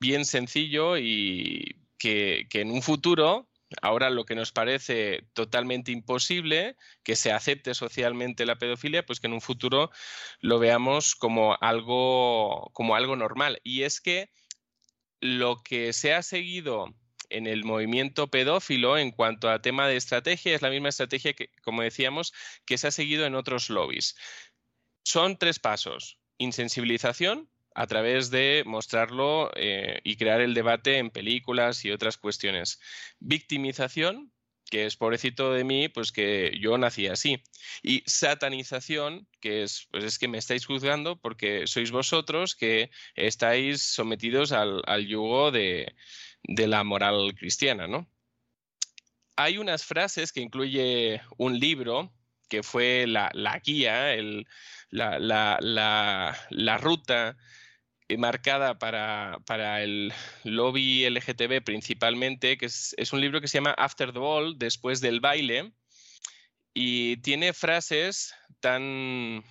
bien 0.01 0.25
sencillo 0.25 0.97
y 0.97 1.83
que, 1.99 2.47
que 2.49 2.63
en 2.63 2.71
un 2.71 2.83
futuro 2.83 3.51
Ahora 3.83 4.11
lo 4.11 4.25
que 4.25 4.35
nos 4.35 4.53
parece 4.53 5.27
totalmente 5.33 5.91
imposible, 5.93 6.77
que 7.03 7.17
se 7.17 7.33
acepte 7.33 7.75
socialmente 7.75 8.47
la 8.47 8.57
pedofilia, 8.57 9.05
pues 9.05 9.21
que 9.21 9.27
en 9.27 9.33
un 9.33 9.41
futuro 9.41 9.91
lo 10.41 10.59
veamos 10.59 11.15
como 11.15 11.57
algo, 11.61 12.71
como 12.73 12.95
algo 12.95 13.17
normal. 13.17 13.61
Y 13.65 13.83
es 13.83 14.01
que 14.01 14.31
lo 15.21 15.63
que 15.63 15.93
se 15.93 16.15
ha 16.15 16.23
seguido 16.23 16.95
en 17.31 17.47
el 17.47 17.65
movimiento 17.65 18.29
pedófilo 18.31 18.99
en 18.99 19.11
cuanto 19.11 19.51
a 19.51 19.63
tema 19.63 19.89
de 19.89 19.97
estrategia 19.97 20.55
es 20.55 20.63
la 20.63 20.71
misma 20.71 20.91
estrategia 20.91 21.33
que, 21.33 21.51
como 21.63 21.83
decíamos, 21.83 22.33
que 22.67 22.79
se 22.79 22.89
ha 22.89 22.91
seguido 22.91 23.27
en 23.27 23.35
otros 23.35 23.71
lobbies. 23.71 24.17
Son 25.03 25.37
tres 25.39 25.59
pasos. 25.59 26.19
Insensibilización, 26.39 27.51
a 27.75 27.87
través 27.87 28.31
de 28.31 28.63
mostrarlo 28.67 29.51
eh, 29.57 30.01
y 30.05 30.17
crear 30.17 30.41
el 30.41 30.55
debate 30.55 30.99
en 30.99 31.11
películas 31.11 31.85
y 31.85 31.91
otras 31.91 32.17
cuestiones. 32.17 32.81
Victimización, 33.19 34.33
que 34.71 34.87
es 34.87 34.97
pobrecito 34.97 35.53
de 35.53 35.65
mí, 35.65 35.89
pues 35.89 36.13
que 36.13 36.57
yo 36.61 36.79
nací 36.79 37.09
así. 37.09 37.43
Y 37.83 38.03
satanización, 38.07 39.29
que 39.41 39.65
es, 39.65 39.89
pues 39.91 40.05
es 40.05 40.19
que 40.19 40.29
me 40.29 40.39
estáis 40.39 40.67
juzgando 40.67 41.21
porque 41.21 41.67
sois 41.67 41.91
vosotros 41.91 42.55
que 42.55 42.91
estáis 43.17 43.83
sometidos 43.83 44.53
al, 44.53 44.83
yugo 45.07 45.51
de, 45.51 45.95
la 46.45 46.85
moral 46.85 47.35
cristiana, 47.37 47.89
¿no? 47.89 48.09
Hay 49.37 49.59
unas 49.59 49.85
frases 49.85 50.33
que 50.33 50.41
incluye 50.41 51.21
un 51.39 51.59
libro 51.59 52.13
que 52.49 52.63
fue 52.63 53.07
la, 53.09 53.31
guía, 53.65 54.15
la, 54.91 55.19
la, 56.51 56.79
ruta 56.79 57.31
eh, 57.31 57.64
marcada 58.19 58.79
para, 58.79 59.39
para, 59.47 59.83
el 59.83 60.13
lobby 60.45 61.09
LGTB 61.09 61.63
principalmente, 61.65 62.59
que 62.59 62.67
es, 62.67 62.95
es, 62.99 63.13
un 63.13 63.21
libro 63.21 63.41
que 63.41 63.49
se 63.49 63.59
llama 63.59 63.75
After 63.79 64.13
the 64.13 64.19
Ball, 64.19 64.59
después 64.59 65.01
del 65.01 65.21
baile, 65.21 65.73
y 66.75 67.17
tiene 67.19 67.53
frases 67.53 68.35
tan 68.61 69.45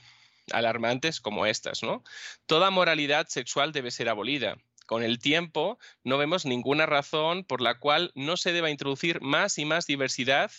alarmantes 0.51 1.22
como 1.22 1.45
estas, 1.45 1.83
¿no? 1.83 2.03
Toda 2.45 2.69
moralidad 2.69 3.27
sexual 3.27 3.72
debe 3.72 3.91
ser 3.91 4.09
abolida. 4.09 4.57
Con 4.85 5.03
el 5.03 5.19
tiempo 5.19 5.80
no 6.03 6.17
vemos 6.17 6.45
ninguna 6.45 6.85
razón 6.85 7.45
por 7.45 7.61
la 7.61 7.80
cual 7.80 8.11
no 8.15 8.35
se 8.35 8.51
deba 8.51 8.69
introducir 8.69 9.22
más 9.22 9.57
y 9.57 9.65
más 9.65 9.88
diversidad 9.88 10.51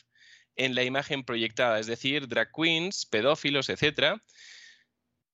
en 0.57 0.75
la 0.75 0.85
imagen 0.85 1.25
proyectada, 1.25 1.79
es 1.79 1.87
decir, 1.87 2.29
drag 2.29 2.51
queens, 2.53 3.07
pedófilos, 3.07 3.69
etcétera, 3.69 4.23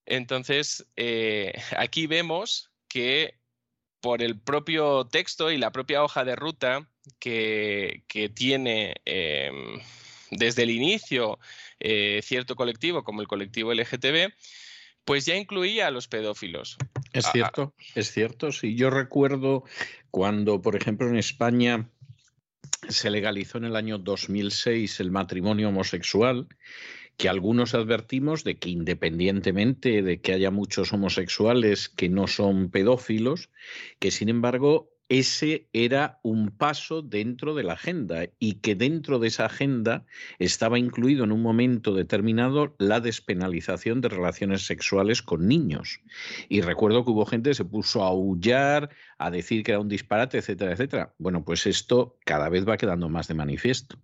entonces, 0.05 0.85
eh, 0.95 1.53
aquí 1.77 2.07
vemos 2.07 2.71
que 2.87 3.35
por 4.01 4.21
el 4.21 4.39
propio 4.39 5.05
texto 5.05 5.51
y 5.51 5.57
la 5.57 5.71
propia 5.71 6.03
hoja 6.03 6.25
de 6.25 6.35
ruta 6.35 6.87
que, 7.19 8.03
tiene 8.33 8.95
em, 9.05 9.79
desde 10.31 10.63
el 10.63 10.71
inicio 10.71 11.39
eh, 11.79 12.21
cierto 12.23 12.55
colectivo, 12.55 13.03
como 13.03 13.21
el 13.21 13.27
colectivo 13.27 13.73
LGTB, 13.73 14.33
pues 15.05 15.25
ya 15.25 15.35
incluía 15.35 15.87
a 15.87 15.91
los 15.91 16.07
pedófilos. 16.07 16.77
Es 17.13 17.25
cierto, 17.31 17.73
es 17.95 18.11
cierto. 18.11 18.51
Sí, 18.51 18.75
yo 18.75 18.89
recuerdo 18.89 19.63
cuando, 20.09 20.61
por 20.61 20.75
ejemplo, 20.75 21.07
en 21.07 21.17
España 21.17 21.89
se 22.89 23.09
legalizó 23.09 23.57
en 23.57 23.65
el 23.65 23.75
año 23.75 23.97
2006 23.97 24.99
el 24.99 25.11
matrimonio 25.11 25.69
homosexual 25.69 26.47
que 27.17 27.29
algunos 27.29 27.75
advertimos 27.75 28.43
de 28.43 28.57
que 28.57 28.69
independientemente 28.69 30.01
de 30.01 30.21
que 30.21 30.33
haya 30.33 30.51
muchos 30.51 30.93
homosexuales 30.93 31.89
que 31.89 32.09
no 32.09 32.27
son 32.27 32.69
pedófilos, 32.69 33.49
que 33.99 34.11
sin 34.11 34.29
embargo 34.29 34.91
ese 35.11 35.67
era 35.73 36.21
un 36.23 36.51
paso 36.51 37.01
dentro 37.01 37.53
de 37.53 37.63
la 37.63 37.73
agenda 37.73 38.29
y 38.39 38.61
que 38.61 38.75
dentro 38.75 39.19
de 39.19 39.27
esa 39.27 39.47
agenda 39.47 40.05
estaba 40.39 40.79
incluido 40.79 41.25
en 41.25 41.33
un 41.33 41.41
momento 41.41 41.93
determinado 41.93 42.77
la 42.79 43.01
despenalización 43.01 43.99
de 43.99 44.07
relaciones 44.07 44.65
sexuales 44.65 45.21
con 45.21 45.49
niños. 45.49 45.99
Y 46.47 46.61
recuerdo 46.61 47.03
que 47.03 47.11
hubo 47.11 47.25
gente 47.25 47.49
que 47.49 47.55
se 47.55 47.65
puso 47.65 48.05
a 48.05 48.07
aullar, 48.07 48.89
a 49.17 49.29
decir 49.29 49.63
que 49.63 49.71
era 49.71 49.81
un 49.81 49.89
disparate, 49.89 50.37
etcétera, 50.37 50.71
etcétera. 50.71 51.13
Bueno, 51.17 51.43
pues 51.43 51.67
esto 51.67 52.17
cada 52.23 52.47
vez 52.47 52.65
va 52.65 52.77
quedando 52.77 53.09
más 53.09 53.27
de 53.27 53.33
manifiesto. 53.33 53.99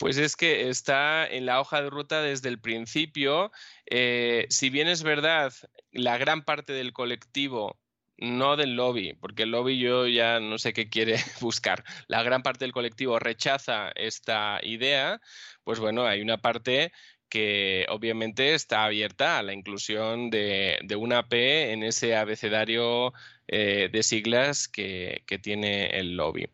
Pues 0.00 0.16
es 0.16 0.34
que 0.34 0.70
está 0.70 1.26
en 1.26 1.44
la 1.44 1.60
hoja 1.60 1.82
de 1.82 1.90
ruta 1.90 2.22
desde 2.22 2.48
el 2.48 2.58
principio. 2.58 3.52
Eh, 3.84 4.46
si 4.48 4.70
bien 4.70 4.88
es 4.88 5.02
verdad, 5.02 5.52
la 5.92 6.16
gran 6.16 6.42
parte 6.42 6.72
del 6.72 6.94
colectivo, 6.94 7.78
no 8.16 8.56
del 8.56 8.76
lobby, 8.76 9.12
porque 9.20 9.42
el 9.42 9.50
lobby 9.50 9.78
yo 9.78 10.06
ya 10.06 10.40
no 10.40 10.56
sé 10.56 10.72
qué 10.72 10.88
quiere 10.88 11.16
buscar, 11.42 11.84
la 12.06 12.22
gran 12.22 12.42
parte 12.42 12.64
del 12.64 12.72
colectivo 12.72 13.18
rechaza 13.18 13.92
esta 13.94 14.60
idea, 14.62 15.20
pues 15.64 15.80
bueno, 15.80 16.06
hay 16.06 16.22
una 16.22 16.38
parte 16.38 16.92
que 17.28 17.84
obviamente 17.90 18.54
está 18.54 18.84
abierta 18.84 19.38
a 19.38 19.42
la 19.42 19.52
inclusión 19.52 20.30
de, 20.30 20.78
una 20.98 21.28
P 21.28 21.72
en 21.72 21.82
ese 21.82 22.16
abecedario 22.16 23.12
eh, 23.48 23.90
de 23.92 24.02
siglas 24.02 24.66
que 24.66 25.22
tiene 25.42 25.88
el 25.88 26.16
lobby. 26.16 26.48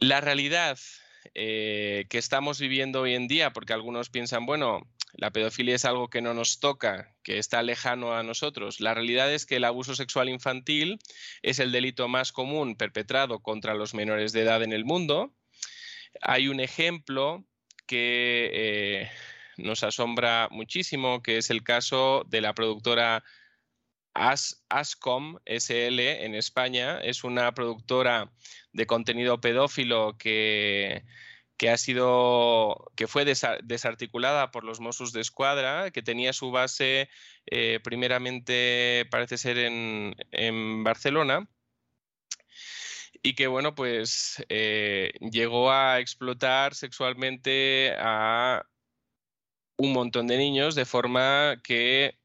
La 0.00 0.20
realidad 0.20 0.78
eh, 1.34 2.06
que 2.10 2.18
estamos 2.18 2.58
viviendo 2.60 3.02
hoy 3.02 3.14
en 3.14 3.28
día, 3.28 3.52
porque 3.52 3.72
algunos 3.72 4.10
piensan, 4.10 4.46
bueno, 4.46 4.80
la 5.16 5.30
pedofilia 5.30 5.76
es 5.76 5.84
algo 5.84 6.08
que 6.08 6.22
no 6.22 6.34
nos 6.34 6.58
toca, 6.58 7.14
que 7.22 7.38
está 7.38 7.62
lejano 7.62 8.14
a 8.14 8.22
nosotros. 8.22 8.80
La 8.80 8.94
realidad 8.94 9.32
es 9.32 9.46
que 9.46 9.56
el 9.56 9.64
abuso 9.64 9.94
sexual 9.94 10.28
infantil 10.28 10.98
es 11.42 11.60
el 11.60 11.72
delito 11.72 12.08
más 12.08 12.32
común 12.32 12.76
perpetrado 12.76 13.40
contra 13.40 13.74
los 13.74 13.94
menores 13.94 14.32
de 14.32 14.42
edad 14.42 14.62
en 14.62 14.72
el 14.72 14.84
mundo. 14.84 15.32
Hay 16.20 16.48
un 16.48 16.60
ejemplo 16.60 17.44
que 17.86 18.50
eh, 18.52 19.10
nos 19.56 19.84
asombra 19.84 20.48
muchísimo, 20.50 21.22
que 21.22 21.38
es 21.38 21.50
el 21.50 21.62
caso 21.62 22.24
de 22.28 22.40
la 22.40 22.54
productora 22.54 23.22
Ascom 24.14 25.38
SL 25.44 26.00
en 26.24 26.34
España. 26.34 27.00
Es 27.00 27.24
una 27.24 27.52
productora 27.52 28.32
de 28.72 28.86
contenido 28.86 29.40
pedófilo 29.40 30.16
que, 30.18 31.04
que 31.56 31.70
ha 31.70 31.76
sido 31.76 32.90
que 32.96 33.06
fue 33.06 33.24
desarticulada 33.24 34.50
por 34.50 34.64
los 34.64 34.80
Mossos 34.80 35.12
de 35.12 35.20
Escuadra, 35.20 35.90
que 35.90 36.02
tenía 36.02 36.32
su 36.32 36.50
base 36.50 37.08
eh, 37.46 37.80
primeramente 37.82 39.06
parece 39.10 39.36
ser 39.38 39.58
en, 39.58 40.14
en, 40.32 40.82
Barcelona 40.82 41.48
y 43.22 43.34
que 43.34 43.46
bueno 43.46 43.74
pues 43.74 44.44
eh, 44.48 45.12
llegó 45.20 45.70
a 45.70 46.00
explotar 46.00 46.74
sexualmente 46.74 47.94
a 47.98 48.66
un 49.76 49.92
montón 49.92 50.26
de 50.26 50.38
niños 50.38 50.74
de 50.74 50.84
forma 50.84 51.60
que 51.62 52.18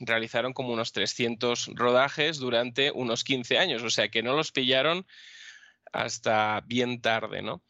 realizaron 0.00 0.52
como 0.52 0.72
unos 0.72 0.92
300 0.92 1.70
rodajes 1.74 2.38
durante 2.38 2.90
unos 2.90 3.24
15 3.24 3.58
años, 3.58 3.82
o 3.82 3.90
sea 3.90 4.08
que 4.08 4.22
no 4.22 4.34
los 4.34 4.52
pillaron 4.52 5.06
hasta 5.92 6.62
bien 6.66 7.00
tarde, 7.00 7.42
¿no? 7.42 7.62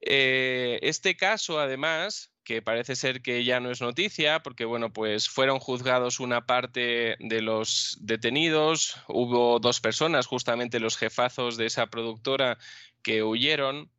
Eh, 0.00 0.78
este 0.82 1.16
caso, 1.16 1.58
además, 1.58 2.32
que 2.44 2.62
parece 2.62 2.94
ser 2.94 3.22
que 3.22 3.44
ya 3.44 3.58
no 3.58 3.72
es 3.72 3.80
noticia, 3.80 4.40
porque 4.40 4.64
bueno, 4.64 4.92
pues 4.92 5.28
fueron 5.28 5.58
juzgados 5.58 6.20
una 6.20 6.46
parte 6.46 7.16
de 7.18 7.42
los 7.42 7.98
detenidos, 8.00 8.96
hubo 9.08 9.58
dos 9.58 9.80
personas, 9.80 10.26
justamente 10.26 10.78
los 10.78 10.96
jefazos 10.96 11.56
de 11.56 11.66
esa 11.66 11.88
productora, 11.88 12.56
que 13.02 13.24
huyeron 13.24 13.90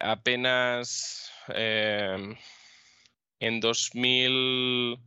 apenas 0.00 1.30
eh, 1.54 2.36
en 3.38 3.60
2000 3.60 4.98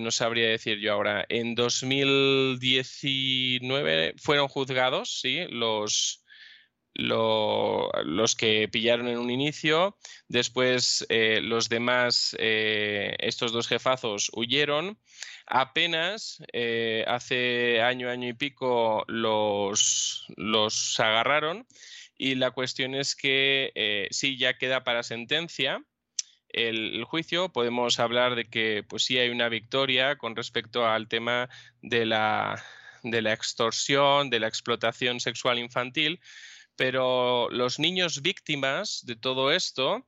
no 0.00 0.10
sabría 0.10 0.48
decir 0.48 0.78
yo 0.78 0.92
ahora, 0.92 1.24
en 1.28 1.54
2019 1.54 4.14
fueron 4.18 4.48
juzgados, 4.48 5.20
sí, 5.20 5.46
los, 5.50 6.22
los 6.94 8.36
que 8.36 8.68
pillaron 8.68 9.08
en 9.08 9.18
un 9.18 9.30
inicio, 9.30 9.96
después 10.28 11.06
eh, 11.08 11.40
los 11.42 11.68
demás, 11.68 12.36
eh, 12.38 13.16
estos 13.18 13.52
dos 13.52 13.68
jefazos 13.68 14.30
huyeron, 14.34 14.98
apenas 15.46 16.42
eh, 16.52 17.04
hace 17.06 17.80
año, 17.82 18.10
año 18.10 18.28
y 18.28 18.34
pico 18.34 19.04
los, 19.08 20.26
los 20.36 21.00
agarraron. 21.00 21.66
Y 22.18 22.36
la 22.36 22.52
cuestión 22.52 22.94
es 22.94 23.16
que 23.16 24.06
sí, 24.12 24.38
ya 24.38 24.56
queda 24.56 24.84
para 24.84 25.02
sentencia 25.02 25.82
el, 26.52 27.04
juicio, 27.04 27.50
podemos 27.50 27.98
hablar 27.98 28.34
de 28.34 28.44
que 28.44 28.84
pues 28.88 29.04
sí 29.04 29.18
hay 29.18 29.30
una 29.30 29.48
victoria 29.48 30.16
con 30.16 30.36
respecto 30.36 30.86
al 30.86 31.08
tema 31.08 31.48
de 31.80 32.06
la, 32.06 32.62
de 33.02 33.22
la 33.22 33.32
extorsión, 33.32 34.30
de 34.30 34.40
la 34.40 34.48
explotación 34.48 35.20
sexual 35.20 35.58
infantil, 35.58 36.20
pero 36.76 37.48
los 37.50 37.78
niños 37.78 38.22
víctimas 38.22 39.04
de 39.04 39.16
todo 39.16 39.52
esto 39.52 40.06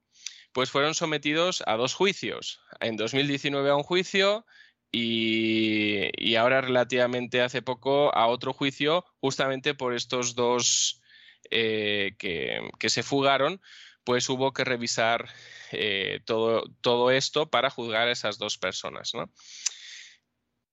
pues 0.52 0.70
fueron 0.70 0.94
sometidos 0.94 1.64
a 1.66 1.76
dos 1.76 1.94
juicios. 1.94 2.60
En 2.80 2.96
2019 2.96 3.70
a 3.70 3.76
un 3.76 3.82
juicio 3.82 4.46
y, 4.92 6.36
ahora 6.36 6.60
relativamente 6.60 7.42
hace 7.42 7.62
poco 7.62 8.14
a 8.14 8.28
otro 8.28 8.52
juicio 8.52 9.04
justamente 9.20 9.74
por 9.74 9.94
estos 9.94 10.36
dos 10.36 11.02
eh, 11.50 12.14
que, 12.18 12.88
se 12.88 13.02
fugaron, 13.02 13.60
pues 14.04 14.28
hubo 14.28 14.52
que 14.52 14.64
revisar 14.64 15.28
eh, 15.72 16.20
todo, 16.24 16.64
todo, 16.80 17.10
esto 17.10 17.50
para 17.50 17.70
juzgar 17.70 18.08
a 18.08 18.12
esas 18.12 18.38
dos 18.38 18.58
personas. 18.58 19.12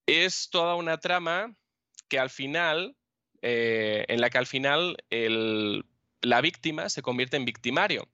Es 0.06 0.50
toda 0.50 0.76
una 0.76 1.00
trama 1.00 1.56
que 2.08 2.19
al 2.19 2.30
final, 2.30 2.95
eh, 3.42 4.06
en 4.10 4.22
la 4.22 4.30
que 4.30 4.38
al 4.38 4.48
final 4.48 4.98
la 6.22 6.42
víctima 6.42 6.90
se 6.90 7.01
convierte 7.01 7.38
en 7.38 7.45
victimario. 7.45 8.08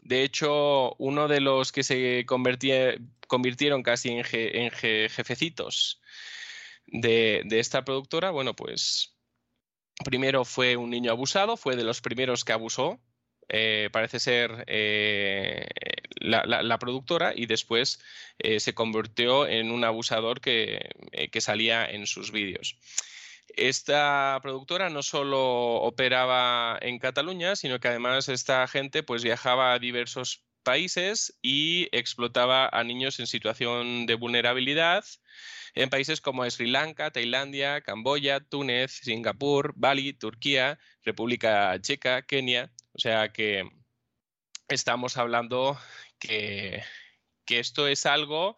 De 0.00 0.22
hecho, 0.22 0.94
uno 0.98 1.26
de 1.26 1.40
los 1.40 1.72
que 1.72 1.82
se 1.82 2.24
convirtieron 2.26 3.82
casi 3.82 4.10
en, 4.10 4.24
jefecitos 4.70 6.00
de, 6.86 7.44
esta 7.50 7.84
productora, 7.84 8.30
bueno, 8.30 8.54
pues 8.54 9.16
primero 10.04 10.44
fue 10.44 10.76
un 10.76 10.90
niño 10.90 11.10
abusado, 11.10 11.56
fue 11.56 11.74
de 11.74 11.84
los 11.84 12.00
primeros 12.00 12.44
que 12.44 12.52
abusó, 12.52 13.00
eh, 13.48 13.88
parece 13.92 14.18
ser 14.18 14.64
eh, 14.66 15.66
la, 16.16 16.78
productora, 16.78 17.32
y 17.34 17.46
después 17.46 18.00
eh, 18.38 18.60
se 18.60 18.74
convirtió 18.74 19.46
en 19.46 19.70
un 19.70 19.84
abusador 19.84 20.40
que 20.40 20.90
salía 21.40 21.86
en 21.86 22.06
sus 22.06 22.32
vídeos. 22.32 22.76
Esta 23.56 24.38
productora 24.42 24.90
no 24.90 25.02
solo 25.02 25.76
operaba 25.76 26.78
en 26.82 26.98
Cataluña, 26.98 27.56
sino 27.56 27.78
que 27.80 27.88
además 27.88 28.28
esta 28.28 28.66
gente 28.66 29.02
pues 29.02 29.22
viajaba 29.22 29.72
a 29.72 29.78
diversos 29.78 30.42
países 30.62 31.38
y 31.42 31.88
explotaba 31.92 32.68
a 32.68 32.82
niños 32.82 33.20
en 33.20 33.26
situación 33.26 34.06
de 34.06 34.16
vulnerabilidad 34.16 35.04
en 35.76 35.90
países 35.90 36.20
como 36.22 36.48
Sri 36.50 36.68
Lanka, 36.68 37.10
Tailandia, 37.10 37.82
Camboya, 37.82 38.40
Túnez, 38.40 38.92
Singapur, 38.92 39.74
Bali, 39.76 40.14
Turquía, 40.14 40.78
República 41.04 41.78
Checa, 41.80 42.22
Kenia. 42.22 42.72
O 42.96 42.98
sea 42.98 43.28
que 43.30 43.68
estamos 44.68 45.18
hablando 45.18 45.78
que, 46.18 46.82
que 47.44 47.58
esto 47.58 47.86
es 47.88 48.06
algo 48.06 48.56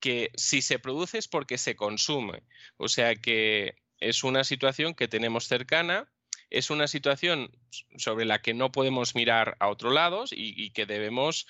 que 0.00 0.32
si 0.34 0.60
se 0.60 0.80
produce 0.80 1.18
es 1.18 1.28
porque 1.28 1.56
se 1.56 1.76
consume. 1.76 2.42
O 2.78 2.88
sea 2.88 3.14
que 3.14 3.76
es 4.00 4.24
una 4.24 4.42
situación 4.42 4.94
que 4.94 5.06
tenemos 5.06 5.46
cercana, 5.46 6.10
es 6.50 6.70
una 6.70 6.88
situación 6.88 7.50
sobre 7.96 8.24
la 8.24 8.40
que 8.40 8.54
no 8.54 8.72
podemos 8.72 9.14
mirar 9.14 9.56
a 9.60 9.68
otro 9.68 9.90
lado 9.90 10.24
y, 10.30 10.70
que 10.70 10.86
debemos 10.86 11.46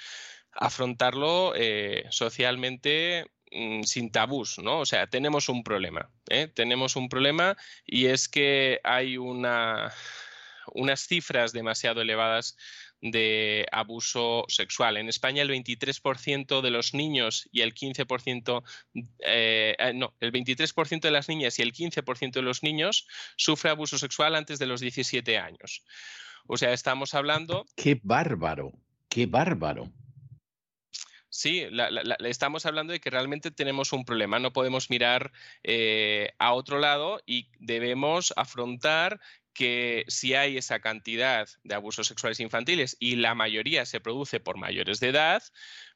afrontarlo 0.53 1.55
eh, 1.57 2.05
socialmente 2.11 3.27
mm, 3.51 3.83
sin 3.85 4.11
tabús, 4.11 4.59
¿no? 4.59 4.81
O 4.81 4.87
sea, 4.87 5.07
tenemos 5.07 5.49
un 5.49 5.63
problema, 5.63 6.11
¿eh? 6.29 6.49
tenemos 6.49 6.97
un 6.97 7.09
problema 7.09 7.57
y 7.87 8.07
es 8.07 8.29
que 8.29 8.81
hay 8.83 9.17
una, 9.19 9.93
unas 10.75 11.07
cifras 11.07 11.53
demasiado 11.53 12.01
elevadas 12.01 12.57
de 13.01 13.67
abuso 13.71 14.45
sexual. 14.49 14.97
En 14.97 15.09
España 15.09 15.43
el 15.43 15.51
23% 15.51 16.61
de 16.61 16.71
los 16.71 16.95
niños 16.95 17.49
y 17.53 17.61
el 17.61 17.75
15%, 17.75 18.63
eh, 19.21 19.77
eh, 19.79 19.93
no, 19.95 20.15
el 20.21 20.33
23% 20.33 21.01
de 21.01 21.11
las 21.11 21.29
niñas 21.29 21.59
y 21.59 21.63
el 21.63 21.73
15% 21.73 22.33
de 22.33 22.43
los 22.43 22.63
niños 22.63 23.07
sufre 23.37 23.71
abuso 23.71 23.99
sexual 23.99 24.35
antes 24.35 24.59
de 24.59 24.67
los 24.67 24.81
17 24.81 25.39
años. 25.39 25.85
O 26.47 26.57
sea, 26.57 26.73
estamos 26.73 27.15
hablando... 27.15 27.67
¡Qué 27.77 28.01
bárbaro! 28.03 28.73
¡Qué 29.09 29.27
bárbaro! 29.27 29.93
Sí, 31.31 31.63
estamos 32.25 32.65
hablando 32.67 32.93
de 32.93 33.01
que 33.01 33.11
realmente 33.11 33.51
tenemos 33.51 33.93
un 33.93 34.05
problema. 34.05 34.39
No 34.39 34.53
podemos 34.53 34.91
mirar 34.91 35.31
eh, 35.63 36.33
a 36.39 36.53
otro 36.53 36.79
lado 36.79 37.21
y 37.27 37.51
debemos 37.61 38.33
afrontar 38.37 39.21
que 39.59 40.05
si 40.07 40.35
hay 40.35 40.57
esa 40.57 40.79
cantidad 40.79 41.49
de 41.65 41.75
abusos 41.75 42.07
sexuales 42.07 42.39
infantiles 42.39 42.97
y 43.01 43.17
la 43.17 43.35
mayoría 43.35 43.87
se 43.87 43.99
produce 43.99 44.39
por 44.39 44.57
mayores 44.57 45.01
de 45.01 45.09
edad, 45.09 45.43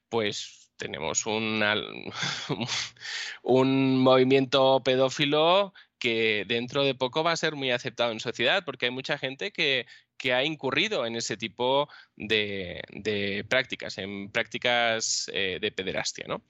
pues 0.09 0.73
tenemos 0.77 1.25
un 3.43 3.99
movimiento 3.99 4.83
pedófilo 4.83 5.75
que 6.01 6.45
dentro 6.49 6.83
de 6.83 6.97
poco 6.97 7.23
va 7.23 7.31
a 7.31 7.37
ser 7.37 7.55
muy 7.55 7.71
aceptado 7.71 8.11
en 8.11 8.19
sociedad, 8.19 8.65
porque 8.65 8.87
hay 8.87 8.91
mucha 8.91 9.17
gente 9.17 9.53
que, 9.53 9.87
ha 10.31 10.44
incurrido 10.44 11.07
en 11.07 11.17
ese 11.17 11.36
tipo 11.36 11.89
de, 12.17 13.44
prácticas, 13.49 13.99
en 13.99 14.31
prácticas 14.31 15.31
eh, 15.33 15.59
de 15.60 15.73
pederastia, 15.73 16.26
¿no? 16.28 16.42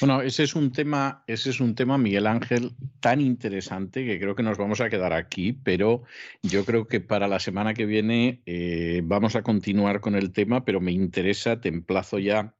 Bueno, 0.00 0.22
ese 0.22 0.44
es 0.44 0.54
un 0.54 0.72
tema, 0.72 1.24
ese 1.26 1.50
es 1.50 1.60
un 1.60 1.74
tema, 1.74 1.98
Miguel 1.98 2.26
Ángel, 2.26 2.72
tan 3.00 3.20
interesante 3.20 4.06
que 4.06 4.18
creo 4.18 4.34
que 4.34 4.42
nos 4.42 4.56
vamos 4.56 4.80
a 4.80 4.88
quedar 4.88 5.12
aquí, 5.12 5.52
pero 5.52 6.04
yo 6.42 6.64
creo 6.64 6.86
que 6.86 7.00
para 7.00 7.28
la 7.28 7.40
semana 7.40 7.74
que 7.74 7.86
viene 7.86 8.42
eh, 8.46 9.00
vamos 9.04 9.36
a 9.36 9.42
continuar 9.42 10.00
con 10.00 10.14
el 10.14 10.32
tema, 10.32 10.64
pero 10.64 10.80
me 10.80 10.92
interesa, 10.92 11.60
te 11.60 11.68
emplazo 11.68 12.18
ya 12.18 12.54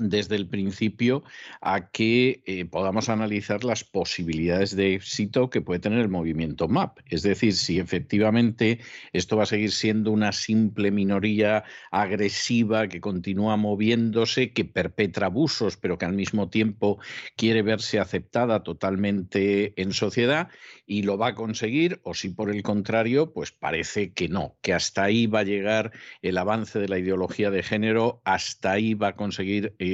desde 0.00 0.36
el 0.36 0.48
principio 0.48 1.22
a 1.60 1.90
que 1.90 2.42
eh, 2.46 2.64
podamos 2.64 3.08
analizar 3.08 3.64
las 3.64 3.84
posibilidades 3.84 4.74
de 4.76 4.94
éxito 4.94 5.50
que 5.50 5.60
puede 5.60 5.80
tener 5.80 6.00
el 6.00 6.08
movimiento 6.08 6.68
MAP. 6.68 6.98
Es 7.06 7.22
decir, 7.22 7.54
si 7.54 7.78
efectivamente 7.78 8.80
esto 9.12 9.36
va 9.36 9.44
a 9.44 9.46
seguir 9.46 9.72
siendo 9.72 10.10
una 10.10 10.32
simple 10.32 10.90
minoría 10.90 11.64
agresiva 11.90 12.88
que 12.88 13.00
continúa 13.00 13.56
moviéndose, 13.56 14.52
que 14.52 14.64
perpetra 14.64 15.26
abusos, 15.26 15.76
pero 15.76 15.98
que 15.98 16.06
al 16.06 16.12
mismo 16.12 16.48
tiempo 16.48 16.98
quiere 17.36 17.62
verse 17.62 17.98
aceptada 17.98 18.62
totalmente 18.62 19.80
en 19.80 19.92
sociedad 19.92 20.48
y 20.86 21.02
lo 21.02 21.18
va 21.18 21.28
a 21.28 21.34
conseguir, 21.34 22.00
o 22.02 22.14
si 22.14 22.30
por 22.30 22.50
el 22.50 22.62
contrario, 22.62 23.32
pues 23.32 23.52
parece 23.52 24.12
que 24.12 24.28
no, 24.28 24.56
que 24.62 24.72
hasta 24.72 25.04
ahí 25.04 25.26
va 25.26 25.40
a 25.40 25.44
llegar 25.44 25.92
el 26.22 26.38
avance 26.38 26.78
de 26.78 26.88
la 26.88 26.98
ideología 26.98 27.50
de 27.50 27.62
género, 27.62 28.22
hasta 28.24 28.72
ahí 28.72 28.94
va 28.94 29.08
a 29.08 29.16
conseguir 29.16 29.74
eh, 29.78 29.87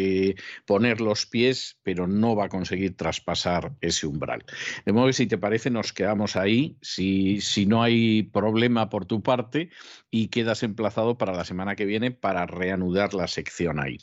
poner 0.66 1.00
los 1.00 1.26
pies, 1.26 1.78
pero 1.82 2.06
no 2.06 2.36
va 2.36 2.47
a 2.47 2.48
conseguir 2.48 2.97
traspasar 2.97 3.73
ese 3.81 4.06
umbral. 4.06 4.44
De 4.84 4.92
modo 4.92 5.06
que 5.06 5.12
si 5.12 5.26
te 5.26 5.39
parece, 5.39 5.70
nos 5.70 5.92
quedamos 5.92 6.36
ahí, 6.36 6.76
si, 6.81 7.40
si 7.40 7.66
no 7.66 7.82
hay 7.82 8.23
problema 8.24 8.90
por 8.90 9.06
tu 9.06 9.23
parte, 9.23 9.70
y 10.16 10.28
quedas 10.28 10.62
emplazado 10.62 11.18
para 11.18 11.32
la 11.32 11.44
semana 11.44 11.74
que 11.74 11.84
viene 11.84 12.12
para 12.12 12.47
reanudar 12.47 13.14
la 13.14 13.26
sección 13.26 13.81
ahí. 13.81 13.98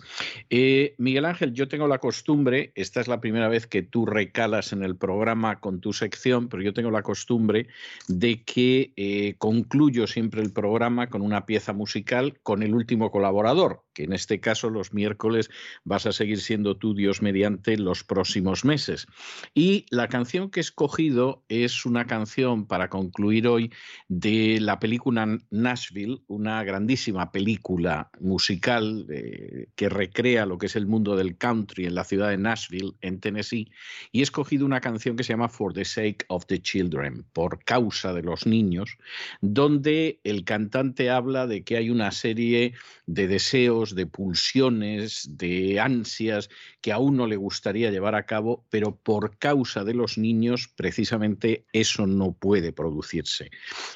Eh, 0.50 0.94
Miguel 0.98 1.24
Ángel, 1.24 1.54
yo 1.54 1.70
tengo 1.70 1.88
la 1.88 2.00
costumbre, 2.00 2.74
esta 2.76 3.00
es 3.00 3.08
la 3.08 3.22
primera 3.22 3.48
vez 3.48 3.66
que 3.66 3.82
tú 3.82 4.06
recalas 4.06 4.74
en 4.74 4.84
el 4.84 4.98
programa 4.98 5.62
con 5.62 5.80
tu 5.80 5.94
sección, 5.94 6.50
pero 6.50 6.64
yo 6.64 6.74
tengo 6.74 6.92
la 6.92 7.02
costumbre 7.02 7.68
de 8.10 8.44
que 8.44 8.92
eh, 8.98 9.36
concluyo 9.38 10.06
siempre 10.06 10.42
el 10.42 10.52
programa 10.52 11.08
con 11.08 11.22
una 11.22 11.46
pieza 11.46 11.72
musical 11.72 12.38
con 12.44 12.62
el 12.62 12.76
último 12.76 13.10
colaborador, 13.10 13.86
que 13.94 14.04
en 14.04 14.12
este 14.12 14.42
caso 14.42 14.70
los 14.70 14.94
miércoles 14.94 15.50
vas 15.84 16.06
a 16.06 16.12
seguir 16.12 16.40
siendo 16.40 16.78
tú, 16.78 16.94
Dios 16.94 17.22
mediante, 17.22 17.78
los 17.78 18.04
próximos 18.04 18.66
meses. 18.66 19.08
Y 19.54 19.86
la 19.90 20.08
canción 20.08 20.50
que 20.50 20.60
he 20.60 20.62
escogido 20.62 21.44
es 21.50 21.86
una 21.86 22.06
canción 22.06 22.68
para 22.68 22.90
concluir 22.90 23.48
hoy 23.48 23.72
de 24.08 24.60
la 24.62 24.80
película 24.80 25.40
Nashville, 25.50 26.22
una 26.28 26.64
grandísima 26.64 27.32
película 27.32 28.10
musical 28.20 29.08
eh, 29.10 29.68
que 29.76 29.90
recrea 29.90 30.46
lo 30.46 30.58
que 30.58 30.68
es 30.68 30.76
el 30.76 30.86
mundo 30.86 31.16
del 31.16 31.38
country 31.38 31.86
en 31.86 31.96
la 31.96 32.04
ciudad 32.04 32.30
de 32.30 32.38
Nashville, 32.38 32.94
en 33.02 33.20
Tennessee, 33.20 33.72
y 34.12 34.20
he 34.20 34.24
escogido 34.24 34.66
una 34.66 34.82
canción 34.82 35.16
que 35.16 35.24
se 35.24 35.34
llama 35.34 35.50
For 35.50 35.74
the 35.74 35.86
Sake 35.86 36.26
of 36.28 36.46
the 36.46 36.62
Children, 36.62 37.26
por 37.34 37.64
causa 37.64 38.14
de 38.14 38.24
los 38.24 38.46
niños, 38.46 38.98
donde 39.42 40.20
el 40.24 40.44
cantante 40.44 41.10
habla 41.10 41.48
de 41.48 41.64
que 41.64 41.78
hay 41.78 41.90
una 41.90 42.12
serie 42.12 42.74
de 43.06 43.28
deseos, 43.28 43.96
de 43.96 44.06
pulsiones, 44.06 45.38
de 45.38 45.71
ansias 45.80 46.50
que 46.82 46.92
a 46.92 46.98
uno 46.98 47.28
le 47.28 47.36
gustaría 47.36 47.92
llevar 47.92 48.16
a 48.16 48.26
cabo, 48.26 48.66
pero 48.70 48.96
por 48.96 49.38
causa 49.38 49.84
de 49.84 49.94
los 49.94 50.18
niños 50.18 50.68
precisamente 50.76 51.66
eso 51.74 52.08
no 52.08 52.34
puede 52.34 52.74
producirse. 52.74 53.50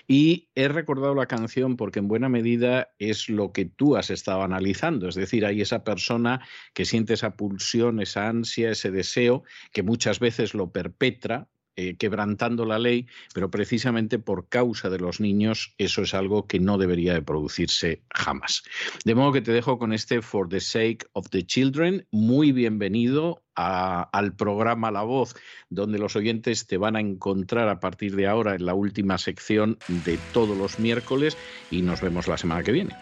Y 0.08 0.50
he 0.56 0.68
recordado 0.68 1.16
la 1.16 1.26
canción 1.26 1.78
porque 1.78 2.00
en 2.00 2.08
buena 2.08 2.30
medida 2.30 2.90
es 3.00 3.30
lo 3.30 3.52
que 3.52 3.66
tú 3.66 3.96
has 3.98 4.10
estado 4.10 4.44
analizando, 4.44 5.08
es 5.08 5.16
decir, 5.16 5.46
hay 5.46 5.62
esa 5.62 5.84
persona 5.84 6.46
que 6.74 6.86
siente 6.86 7.14
esa 7.14 7.36
pulsión, 7.36 8.02
esa 8.02 8.28
ansia, 8.28 8.72
ese 8.72 8.92
deseo, 8.92 9.44
que 9.72 9.84
muchas 9.84 10.20
veces 10.20 10.54
lo 10.54 10.72
perpetra 10.72 11.48
eh, 11.78 11.98
quebrantando 11.98 12.66
la 12.66 12.80
ley, 12.80 13.08
pero 13.34 13.52
precisamente 13.52 14.18
por 14.18 14.48
causa 14.48 14.90
de 14.90 15.00
los 15.00 15.20
niños 15.20 15.74
eso 15.78 16.04
es 16.04 16.14
algo 16.14 16.48
que 16.48 16.60
no 16.60 16.78
debería 16.78 17.14
de 17.14 17.22
producirse 17.22 18.02
jamás. 18.14 18.64
De 19.04 19.14
modo 19.14 19.34
que 19.34 19.42
te 19.42 19.52
dejo 19.52 19.78
con 19.78 19.92
este 19.92 20.22
For 20.22 20.48
the 20.48 20.62
Sake 20.62 21.00
of 21.14 21.30
the 21.30 21.46
Children. 21.46 22.08
Muy 22.12 22.52
bienvenido 22.52 23.44
al 23.56 24.36
programa 24.36 24.92
La 24.92 25.04
Voz, 25.04 25.36
donde 25.70 26.00
los 26.00 26.16
oyentes 26.16 26.68
te 26.68 26.78
van 26.78 26.96
a 26.96 27.00
encontrar 27.00 27.70
a 27.70 27.80
partir 27.80 28.16
de 28.16 28.28
ahora 28.28 28.56
en 28.56 28.66
la 28.66 28.74
última 28.74 29.18
sección 29.18 29.78
de 29.88 30.18
todos 30.34 30.58
los 30.58 30.80
miércoles 30.80 31.38
y 31.72 31.82
nos 31.82 32.02
vemos 32.02 32.28
la 32.28 32.38
semana 32.38 32.64
que 32.64 32.72
viene. 32.72 32.96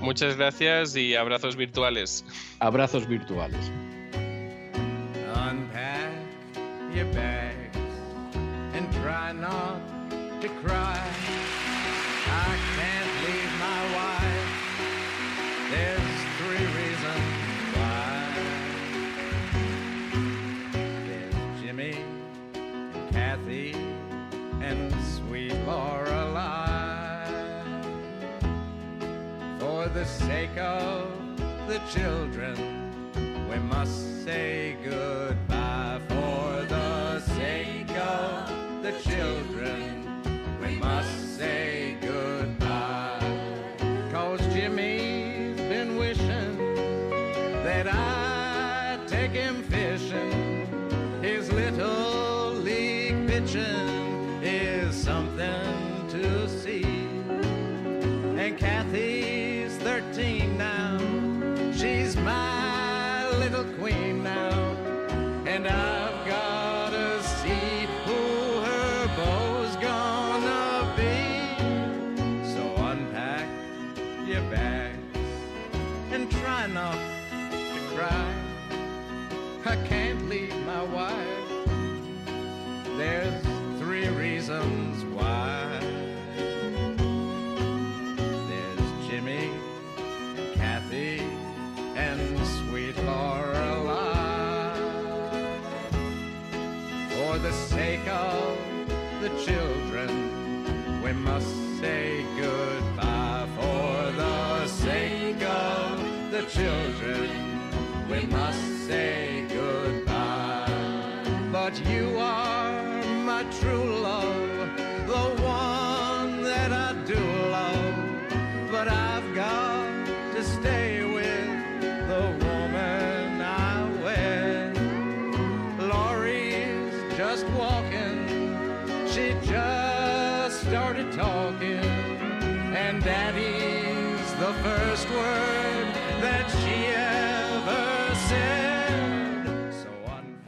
Muchas 0.00 0.36
gracias 0.36 0.96
y 0.96 1.14
abrazos 1.14 1.56
virtuales. 1.56 2.24
Abrazos 2.58 3.06
virtuales. 3.06 3.70
try 9.02 9.32
not 9.32 9.80
to 10.40 10.48
cry. 10.62 11.00
I 12.26 12.58
can't 12.76 13.12
leave 13.24 13.52
my 13.58 13.80
wife. 13.98 14.50
There's 15.70 16.18
three 16.38 16.66
reasons 16.80 17.26
why. 17.76 18.10
There's 21.06 21.38
Jimmy 21.60 21.96
and 22.54 23.10
Kathy 23.10 23.72
and 24.60 24.92
sweet 25.16 25.54
Lorelei. 25.66 27.26
For 29.58 29.88
the 29.88 30.04
sake 30.04 30.58
of 30.58 31.08
the 31.68 31.80
children, 31.90 32.56
we 33.48 33.58
must 33.58 34.24
say 34.24 34.76
goodbye. 34.84 35.49
The 38.90 39.02
children, 39.02 39.59